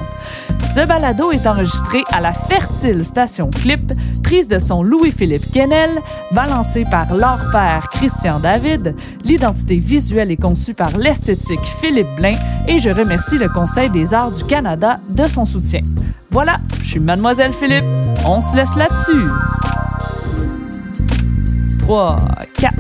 Ce 0.61 0.85
balado 0.85 1.32
est 1.32 1.48
enregistré 1.48 2.03
à 2.14 2.22
la 2.22 2.33
fertile 2.33 3.03
station 3.03 3.49
Clip, 3.49 3.93
prise 4.22 4.48
de 4.48 4.59
son 4.59 4.83
Louis-Philippe 4.83 5.51
Kennel, 5.51 5.90
balancé 6.32 6.85
par 6.91 7.16
leur 7.16 7.40
père 7.51 7.88
Christian 7.90 8.40
David. 8.40 8.93
L'identité 9.27 9.75
visuelle 9.75 10.31
est 10.31 10.41
conçue 10.41 10.73
par 10.73 10.97
l'esthétique 10.97 11.59
Philippe 11.81 12.07
Blain 12.15 12.35
et 12.65 12.80
je 12.80 12.89
remercie 12.89 13.38
le 13.38 13.49
Conseil 13.49 13.89
des 13.89 14.14
arts 14.14 14.31
du 14.31 14.45
Canada 14.45 15.01
de 15.09 15.27
son 15.27 15.43
soutien. 15.43 15.81
Voilà, 16.31 16.56
je 16.80 16.85
suis 16.85 16.99
Mademoiselle 17.01 17.51
Philippe. 17.51 17.83
On 18.25 18.39
se 18.39 18.56
laisse 18.56 18.73
là-dessus. 18.77 19.27
3, 21.80 22.15
4. 22.57 22.73